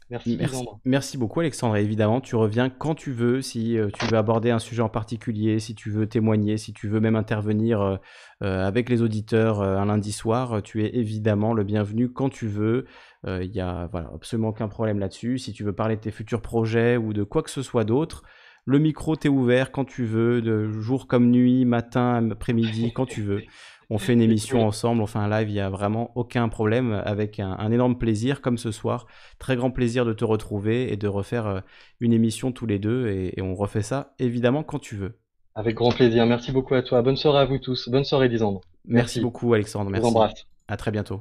Merci, 0.09 0.39
merci, 0.85 1.19
beaucoup 1.19 1.41
Alexandre. 1.41 1.77
évidemment, 1.77 2.21
tu 2.21 2.37
reviens 2.37 2.71
quand 2.71 2.95
tu 2.95 3.11
veux, 3.11 3.43
si 3.43 3.77
euh, 3.77 3.89
tu 3.93 4.07
veux 4.07 4.17
aborder 4.17 4.53
un 4.53 4.61
sujet 4.61 4.83
en 4.83 4.89
particulier, 4.89 5.59
si 5.59 5.75
tu 5.75 5.91
veux 5.91 6.07
témoigner, 6.07 6.59
si 6.59 6.73
tu 6.73 6.87
veux 6.87 7.01
même 7.01 7.17
intervenir 7.17 7.81
euh, 7.81 7.97
euh, 8.45 8.65
avec 8.65 8.89
les 8.89 9.03
auditeurs 9.03 9.61
un 9.63 9.87
lundi 9.87 10.13
soir, 10.13 10.63
tu 10.63 10.85
es 10.85 10.95
évidemment 10.95 11.55
le 11.55 11.65
bienvenu 11.65 12.13
quand 12.13 12.29
tu 12.29 12.47
veux. 12.47 12.87
Il 13.27 13.51
n'y 13.51 13.61
a 13.61 13.89
voilà, 13.91 14.09
absolument 14.15 14.51
aucun 14.51 14.69
problème 14.69 15.01
là-dessus. 15.01 15.39
Si 15.39 15.53
tu 15.53 15.65
veux 15.65 15.73
parler 15.73 15.97
de 15.97 16.01
tes 16.01 16.13
futurs 16.13 16.43
projets 16.43 16.97
ou 16.97 17.13
de 17.13 17.25
quoi 17.25 17.43
que 17.43 17.51
ce 17.51 17.61
soit 17.61 17.83
d'autre, 17.83 18.23
le 18.67 18.79
micro 18.79 19.17
t'est 19.17 19.29
ouvert 19.29 19.73
quand 19.73 19.85
tu 19.85 20.05
veux, 20.05 20.41
de 20.43 20.69
jour 20.69 21.09
comme 21.09 21.31
nuit, 21.31 21.65
matin, 21.65 22.31
après-midi, 22.31 22.93
quand 22.93 23.07
tu 23.07 23.23
veux 23.23 23.43
on 23.89 23.99
fait 23.99 24.15
une 24.15 24.21
émission 24.21 24.67
ensemble, 24.67 25.01
on 25.01 25.07
fait 25.07 25.19
un 25.19 25.29
live, 25.29 25.49
il 25.49 25.53
n'y 25.53 25.61
a 25.61 25.71
vraiment 25.71 26.11
aucun 26.17 26.49
problème, 26.49 26.93
avec 27.05 27.39
un, 27.39 27.71
énorme 27.71 27.99
plaisir 27.99 28.41
comme 28.41 28.59
ce 28.59 28.73
soir. 28.73 29.07
Très 29.39 29.57
grand 29.57 29.71
plaisir 29.71 30.05
de 30.05 30.13
te 30.13 30.25
retrouver 30.25 30.93
et 30.93 30.97
de 30.97 31.09
refaire 31.09 31.47
euh, 31.47 31.61
une 32.01 32.13
émission 32.13 32.53
tous 32.53 32.67
les 32.67 32.79
deux, 32.79 33.09
et, 33.09 33.41
on 33.41 33.55
refait 33.55 33.83
ça 33.83 34.15
évidemment 34.19 34.65
quand 34.65 34.81
tu 34.81 34.97
veux. 34.97 35.19
Avec 35.55 35.77
grand 35.77 35.93
plaisir, 35.93 36.27
merci 36.27 36.53
beaucoup 36.53 36.75
à 36.75 36.83
toi. 36.83 37.01
Bonne 37.03 37.17
soirée 37.17 37.41
à 37.41 37.45
vous 37.45 37.59
tous. 37.59 37.89
Bonne 37.89 38.05
soirée, 38.05 38.29
Lisandre. 38.29 38.61
Merci, 38.85 39.21
beaucoup, 39.21 39.55
Alexandre. 39.55 39.91
Merci. 39.91 40.07
Je 40.07 40.11
vous 40.11 40.17
embrasse. 40.17 40.47
À 40.69 40.77
très 40.77 40.91
bientôt. 40.91 41.19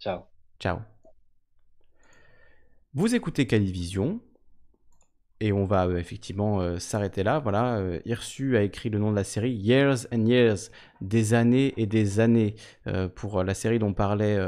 Ciao. 0.00 0.20
Ciao. 0.60 0.78
Vous 2.94 3.14
écoutez 3.14 3.46
Calivision, 3.46 4.20
et 5.44 5.52
on 5.52 5.64
va 5.64 5.86
euh, 5.86 5.98
effectivement 5.98 6.60
euh, 6.60 6.78
s'arrêter 6.78 7.22
là. 7.22 7.38
Voilà, 7.38 7.76
euh, 7.76 8.00
Irsu 8.06 8.56
a 8.56 8.62
écrit 8.62 8.88
le 8.88 8.98
nom 8.98 9.10
de 9.10 9.16
la 9.16 9.24
série 9.24 9.52
Years 9.52 10.06
and 10.10 10.24
Years, 10.24 10.70
des 11.02 11.34
années 11.34 11.74
et 11.76 11.86
des 11.86 12.18
années 12.18 12.54
pour 13.14 13.44
la 13.44 13.52
série 13.52 13.78
dont 13.78 13.92
parlait, 13.92 14.38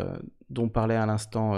dont 0.49 0.69
à 0.69 0.87
l'instant 0.87 1.55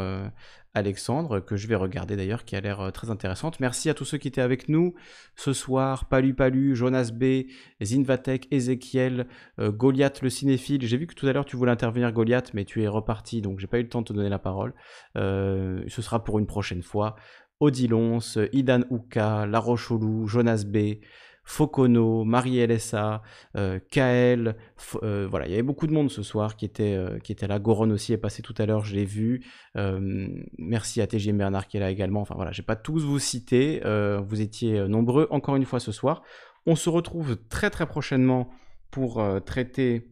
Alexandre, 0.74 1.38
que 1.38 1.56
je 1.56 1.68
vais 1.68 1.76
regarder 1.76 2.16
d'ailleurs, 2.16 2.44
qui 2.44 2.56
a 2.56 2.60
l'air 2.60 2.90
très 2.92 3.10
intéressante. 3.10 3.60
Merci 3.60 3.90
à 3.90 3.94
tous 3.94 4.04
ceux 4.04 4.18
qui 4.18 4.26
étaient 4.26 4.40
avec 4.40 4.68
nous 4.68 4.94
ce 5.36 5.52
soir. 5.52 6.08
Palu 6.08 6.34
Palu, 6.34 6.74
Jonas 6.74 7.12
B, 7.14 7.44
Zinvatek, 7.80 8.48
Ezekiel, 8.50 9.28
Goliath 9.60 10.20
le 10.22 10.30
cinéphile. 10.30 10.84
J'ai 10.84 10.96
vu 10.96 11.06
que 11.06 11.14
tout 11.14 11.28
à 11.28 11.32
l'heure 11.32 11.44
tu 11.44 11.56
voulais 11.56 11.70
intervenir 11.70 12.10
Goliath, 12.10 12.52
mais 12.54 12.64
tu 12.64 12.82
es 12.82 12.88
reparti, 12.88 13.40
donc 13.40 13.60
j'ai 13.60 13.68
pas 13.68 13.78
eu 13.78 13.82
le 13.82 13.88
temps 13.88 14.00
de 14.00 14.06
te 14.06 14.12
donner 14.12 14.30
la 14.30 14.40
parole. 14.40 14.74
ce 15.14 15.84
sera 15.86 16.24
pour 16.24 16.40
une 16.40 16.46
prochaine 16.46 16.82
fois. 16.82 17.14
Odilons, 17.60 18.18
Idan 18.52 18.82
Uka, 18.90 19.46
La 19.46 19.58
Rocholou, 19.58 20.26
Jonas 20.26 20.64
B, 20.66 21.00
Focono, 21.48 22.24
Marie 22.24 22.58
LSA, 22.58 23.22
euh, 23.56 23.78
Kael, 23.90 24.54
euh, 25.02 25.26
voilà, 25.30 25.46
il 25.46 25.50
y 25.50 25.54
avait 25.54 25.62
beaucoup 25.62 25.86
de 25.86 25.92
monde 25.92 26.10
ce 26.10 26.22
soir 26.22 26.56
qui 26.56 26.66
était, 26.66 26.94
euh, 26.94 27.18
qui 27.20 27.32
était 27.32 27.46
là. 27.46 27.58
Goron 27.58 27.88
aussi 27.90 28.12
est 28.12 28.18
passé 28.18 28.42
tout 28.42 28.54
à 28.58 28.66
l'heure, 28.66 28.84
je 28.84 28.94
l'ai 28.94 29.06
vu. 29.06 29.42
merci 30.58 31.00
à 31.00 31.06
TGM 31.06 31.38
Bernard 31.38 31.66
qui 31.66 31.78
est 31.78 31.80
là 31.80 31.90
également. 31.90 32.20
Enfin 32.20 32.34
voilà, 32.34 32.52
je 32.52 32.60
pas 32.60 32.76
tous 32.76 33.02
vous 33.02 33.18
citer, 33.18 33.80
vous 34.20 34.40
étiez 34.42 34.86
nombreux 34.88 35.26
encore 35.30 35.56
une 35.56 35.64
fois 35.64 35.80
ce 35.80 35.90
soir. 35.90 36.22
On 36.66 36.76
se 36.76 36.90
retrouve 36.90 37.38
très 37.48 37.70
très 37.70 37.86
prochainement 37.86 38.50
pour 38.90 39.24
traiter 39.46 40.06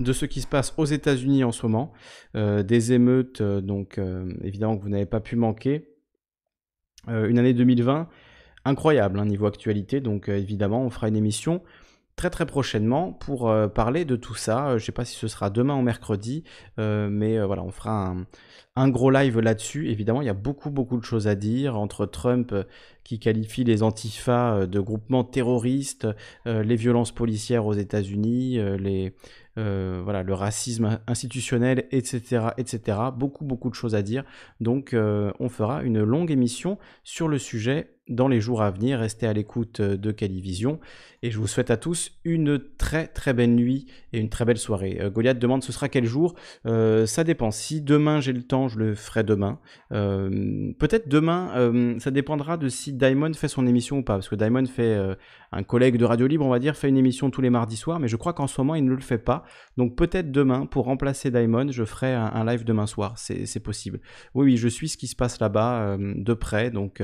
de 0.00 0.12
ce 0.14 0.24
qui 0.24 0.40
se 0.40 0.46
passe 0.46 0.72
aux 0.78 0.86
États-Unis 0.86 1.44
en 1.44 1.52
ce 1.52 1.66
moment, 1.66 1.92
des 2.34 2.92
émeutes, 2.94 3.42
donc 3.42 4.00
évidemment 4.42 4.78
que 4.78 4.82
vous 4.82 4.88
n'avez 4.88 5.06
pas 5.06 5.20
pu 5.20 5.36
manquer. 5.36 5.93
Euh, 7.08 7.28
une 7.28 7.38
année 7.38 7.54
2020 7.54 8.08
incroyable 8.64 9.18
hein, 9.18 9.26
niveau 9.26 9.46
actualité, 9.46 10.00
donc 10.00 10.28
euh, 10.28 10.36
évidemment 10.36 10.82
on 10.82 10.90
fera 10.90 11.08
une 11.08 11.16
émission 11.16 11.62
très 12.16 12.30
très 12.30 12.46
prochainement 12.46 13.12
pour 13.12 13.50
euh, 13.50 13.68
parler 13.68 14.04
de 14.04 14.16
tout 14.16 14.34
ça. 14.34 14.70
je 14.70 14.74
ne 14.74 14.78
sais 14.78 14.92
pas 14.92 15.04
si 15.04 15.16
ce 15.16 15.28
sera 15.28 15.50
demain 15.50 15.76
ou 15.76 15.82
mercredi, 15.82 16.44
mais 16.78 17.38
voilà, 17.44 17.62
on 17.62 17.70
fera 17.70 18.14
un, 18.76 18.88
gros 18.88 19.10
live 19.10 19.40
là-dessus. 19.40 19.90
Évidemment, 19.90 20.22
il 20.22 20.26
y 20.26 20.30
a 20.30 20.34
beaucoup 20.34 20.70
beaucoup 20.70 20.96
de 20.96 21.04
choses 21.04 21.26
à 21.26 21.34
dire 21.34 21.76
entre 21.76 22.06
Trump 22.06 22.54
qui 23.02 23.18
qualifie 23.18 23.64
les 23.64 23.82
antifas 23.82 24.66
de 24.66 24.80
groupements 24.80 25.24
terroristes, 25.24 26.06
les 26.46 26.76
violences 26.76 27.12
policières 27.12 27.66
aux 27.66 27.74
États-Unis, 27.74 28.58
les 28.78 29.14
euh, 29.56 30.00
voilà, 30.02 30.22
le 30.22 30.34
racisme 30.34 31.00
institutionnel, 31.06 31.86
etc., 31.90 32.48
etc. 32.56 32.98
Beaucoup, 33.16 33.44
beaucoup 33.44 33.70
de 33.70 33.74
choses 33.74 33.94
à 33.94 34.02
dire. 34.02 34.24
Donc, 34.60 34.94
euh, 34.94 35.32
on 35.38 35.48
fera 35.48 35.82
une 35.82 36.02
longue 36.02 36.30
émission 36.30 36.78
sur 37.04 37.28
le 37.28 37.38
sujet 37.38 37.93
dans 38.08 38.28
les 38.28 38.40
jours 38.40 38.62
à 38.62 38.70
venir. 38.70 38.98
Restez 38.98 39.26
à 39.26 39.32
l'écoute 39.32 39.80
euh, 39.80 39.96
de 39.96 40.12
Calivision. 40.12 40.78
Et 41.22 41.30
je 41.30 41.38
vous 41.38 41.46
souhaite 41.46 41.70
à 41.70 41.78
tous 41.78 42.12
une 42.24 42.60
très 42.76 43.06
très 43.06 43.32
belle 43.32 43.54
nuit 43.54 43.86
et 44.12 44.18
une 44.18 44.28
très 44.28 44.44
belle 44.44 44.58
soirée. 44.58 44.98
Euh, 45.00 45.10
Goliath 45.10 45.38
demande 45.38 45.64
ce 45.64 45.72
sera 45.72 45.88
quel 45.88 46.04
jour 46.04 46.34
euh, 46.66 47.06
Ça 47.06 47.24
dépend. 47.24 47.50
Si 47.50 47.80
demain 47.80 48.20
j'ai 48.20 48.34
le 48.34 48.42
temps, 48.42 48.68
je 48.68 48.78
le 48.78 48.94
ferai 48.94 49.24
demain. 49.24 49.58
Peut-être 49.90 51.08
demain, 51.08 51.96
ça 52.00 52.10
dépendra 52.10 52.56
de 52.56 52.68
si 52.68 52.92
Diamond 52.92 53.32
fait 53.32 53.48
son 53.48 53.66
émission 53.66 53.98
ou 53.98 54.02
pas. 54.02 54.14
Parce 54.14 54.28
que 54.28 54.34
Diamond 54.34 54.66
fait, 54.66 54.98
un 55.52 55.62
collègue 55.62 55.96
de 55.96 56.04
Radio 56.04 56.26
Libre, 56.26 56.44
on 56.44 56.50
va 56.50 56.58
dire, 56.58 56.76
fait 56.76 56.88
une 56.88 56.96
émission 56.96 57.30
tous 57.30 57.40
les 57.40 57.50
mardis 57.50 57.76
soirs. 57.76 58.00
Mais 58.00 58.08
je 58.08 58.16
crois 58.16 58.32
qu'en 58.32 58.48
ce 58.48 58.60
moment, 58.60 58.74
il 58.74 58.84
ne 58.84 58.90
le 58.90 59.00
fait 59.00 59.18
pas. 59.18 59.44
Donc 59.76 59.96
peut-être 59.96 60.32
demain, 60.32 60.66
pour 60.66 60.86
remplacer 60.86 61.30
Diamond, 61.30 61.70
je 61.70 61.84
ferai 61.84 62.12
un, 62.12 62.44
live 62.44 62.64
demain 62.64 62.86
soir. 62.86 63.14
C'est 63.16 63.60
possible. 63.60 64.00
Oui, 64.34 64.46
oui, 64.46 64.56
je 64.56 64.68
suis 64.68 64.88
ce 64.88 64.96
qui 64.96 65.06
se 65.06 65.16
passe 65.16 65.40
là-bas 65.40 65.96
de 65.98 66.34
près. 66.34 66.70
Donc 66.70 67.02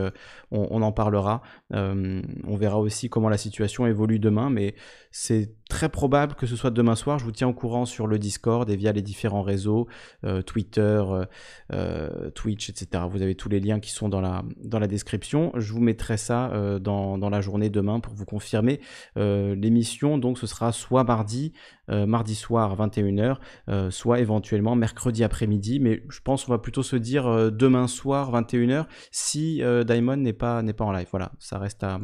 on, 0.50 0.68
on 0.70 0.82
en 0.82 0.89
parlera. 0.92 1.42
Euh, 1.72 2.22
on 2.46 2.56
verra 2.56 2.78
aussi 2.78 3.08
comment 3.08 3.28
la 3.28 3.38
situation 3.38 3.86
évolue 3.86 4.18
demain, 4.18 4.50
mais 4.50 4.74
c'est 5.10 5.54
très 5.70 5.88
probable 5.88 6.34
que 6.34 6.46
ce 6.46 6.56
soit 6.56 6.70
demain 6.70 6.96
soir. 6.96 7.18
Je 7.18 7.24
vous 7.24 7.32
tiens 7.32 7.48
au 7.48 7.54
courant 7.54 7.86
sur 7.86 8.06
le 8.06 8.18
Discord 8.18 8.68
et 8.68 8.76
via 8.76 8.92
les 8.92 9.00
différents 9.00 9.40
réseaux, 9.40 9.86
euh, 10.24 10.42
Twitter, 10.42 11.02
euh, 11.72 12.30
Twitch, 12.32 12.68
etc. 12.68 13.04
Vous 13.08 13.22
avez 13.22 13.34
tous 13.34 13.48
les 13.48 13.60
liens 13.60 13.80
qui 13.80 13.90
sont 13.90 14.08
dans 14.10 14.20
la, 14.20 14.86
description. 14.86 15.52
Je 15.54 15.72
vous 15.72 15.80
mettrai 15.80 16.16
ça 16.16 16.50
dans, 16.80 17.30
la 17.30 17.40
journée 17.40 17.70
demain 17.70 18.00
pour 18.00 18.12
vous 18.12 18.24
confirmer 18.24 18.80
l'émission. 19.16 20.18
Donc 20.18 20.38
ce 20.38 20.46
sera 20.46 20.72
soit 20.72 21.04
mardi, 21.04 21.52
mardi 21.88 22.34
soir 22.34 22.76
21h, 22.76 23.36
soit 23.90 24.18
éventuellement 24.18 24.74
mercredi 24.74 25.22
après-midi. 25.22 25.78
Mais 25.78 26.02
je 26.08 26.20
pense 26.20 26.44
qu'on 26.44 26.52
va 26.52 26.58
plutôt 26.58 26.82
se 26.82 26.96
dire 26.96 27.52
demain 27.52 27.86
soir 27.86 28.32
21h 28.32 28.86
si 29.12 29.62
Diamond 29.86 30.16
n'est 30.16 30.32
pas, 30.32 30.62
n'est 30.62 30.72
pas 30.72 30.84
en 30.84 30.92
live. 30.92 31.08
Voilà, 31.10 31.30
ça 31.38 31.58
reste 31.58 31.84
à, 31.84 32.00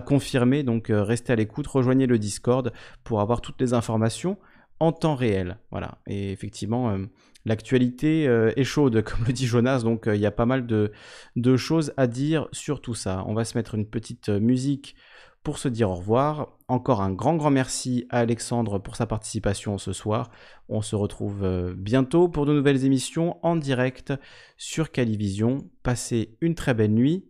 confirmer. 0.00 0.62
Donc 0.62 0.90
euh, 0.90 1.02
restez 1.02 1.32
à 1.32 1.36
l'écoute, 1.36 1.66
rejoignez 1.66 2.06
le 2.06 2.18
Discord 2.18 2.72
pour 3.02 3.20
avoir 3.20 3.40
toutes 3.40 3.60
les 3.60 3.74
informations 3.74 4.38
en 4.80 4.92
temps 4.92 5.14
réel. 5.14 5.58
Voilà. 5.70 5.98
Et 6.06 6.32
effectivement, 6.32 6.90
euh, 6.90 7.06
l'actualité 7.44 8.26
euh, 8.26 8.52
est 8.56 8.64
chaude, 8.64 9.02
comme 9.04 9.24
le 9.26 9.32
dit 9.32 9.46
Jonas, 9.46 9.80
donc 9.80 10.04
il 10.06 10.20
y 10.20 10.26
a 10.26 10.30
pas 10.30 10.46
mal 10.46 10.66
de, 10.66 10.92
de, 11.36 11.56
choses 11.56 11.92
à 11.96 12.06
dire 12.06 12.48
sur 12.52 12.80
tout 12.80 12.94
ça. 12.94 13.24
On 13.26 13.34
va 13.34 13.44
se 13.44 13.56
mettre 13.56 13.74
une 13.74 13.86
petite 13.86 14.28
musique 14.28 14.96
pour 15.42 15.58
se 15.58 15.68
dire 15.68 15.90
au 15.90 15.96
revoir. 15.96 16.56
Encore 16.68 17.02
un 17.02 17.12
grand, 17.12 17.36
grand 17.36 17.50
merci 17.50 18.06
à 18.08 18.20
Alexandre 18.20 18.78
pour 18.78 18.96
sa 18.96 19.06
participation 19.06 19.76
ce 19.76 19.92
soir. 19.92 20.30
On 20.70 20.80
se 20.80 20.96
retrouve 20.96 21.74
bientôt 21.76 22.28
pour 22.28 22.46
de 22.46 22.54
nouvelles 22.54 22.86
émissions 22.86 23.36
en 23.44 23.54
direct 23.54 24.14
sur 24.56 24.90
Calivision. 24.90 25.68
Passez 25.82 26.38
une 26.40 26.54
très 26.54 26.72
belle 26.72 26.94
nuit 26.94 27.28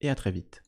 et 0.00 0.08
à 0.08 0.14
très 0.14 0.30
vite. 0.30 0.62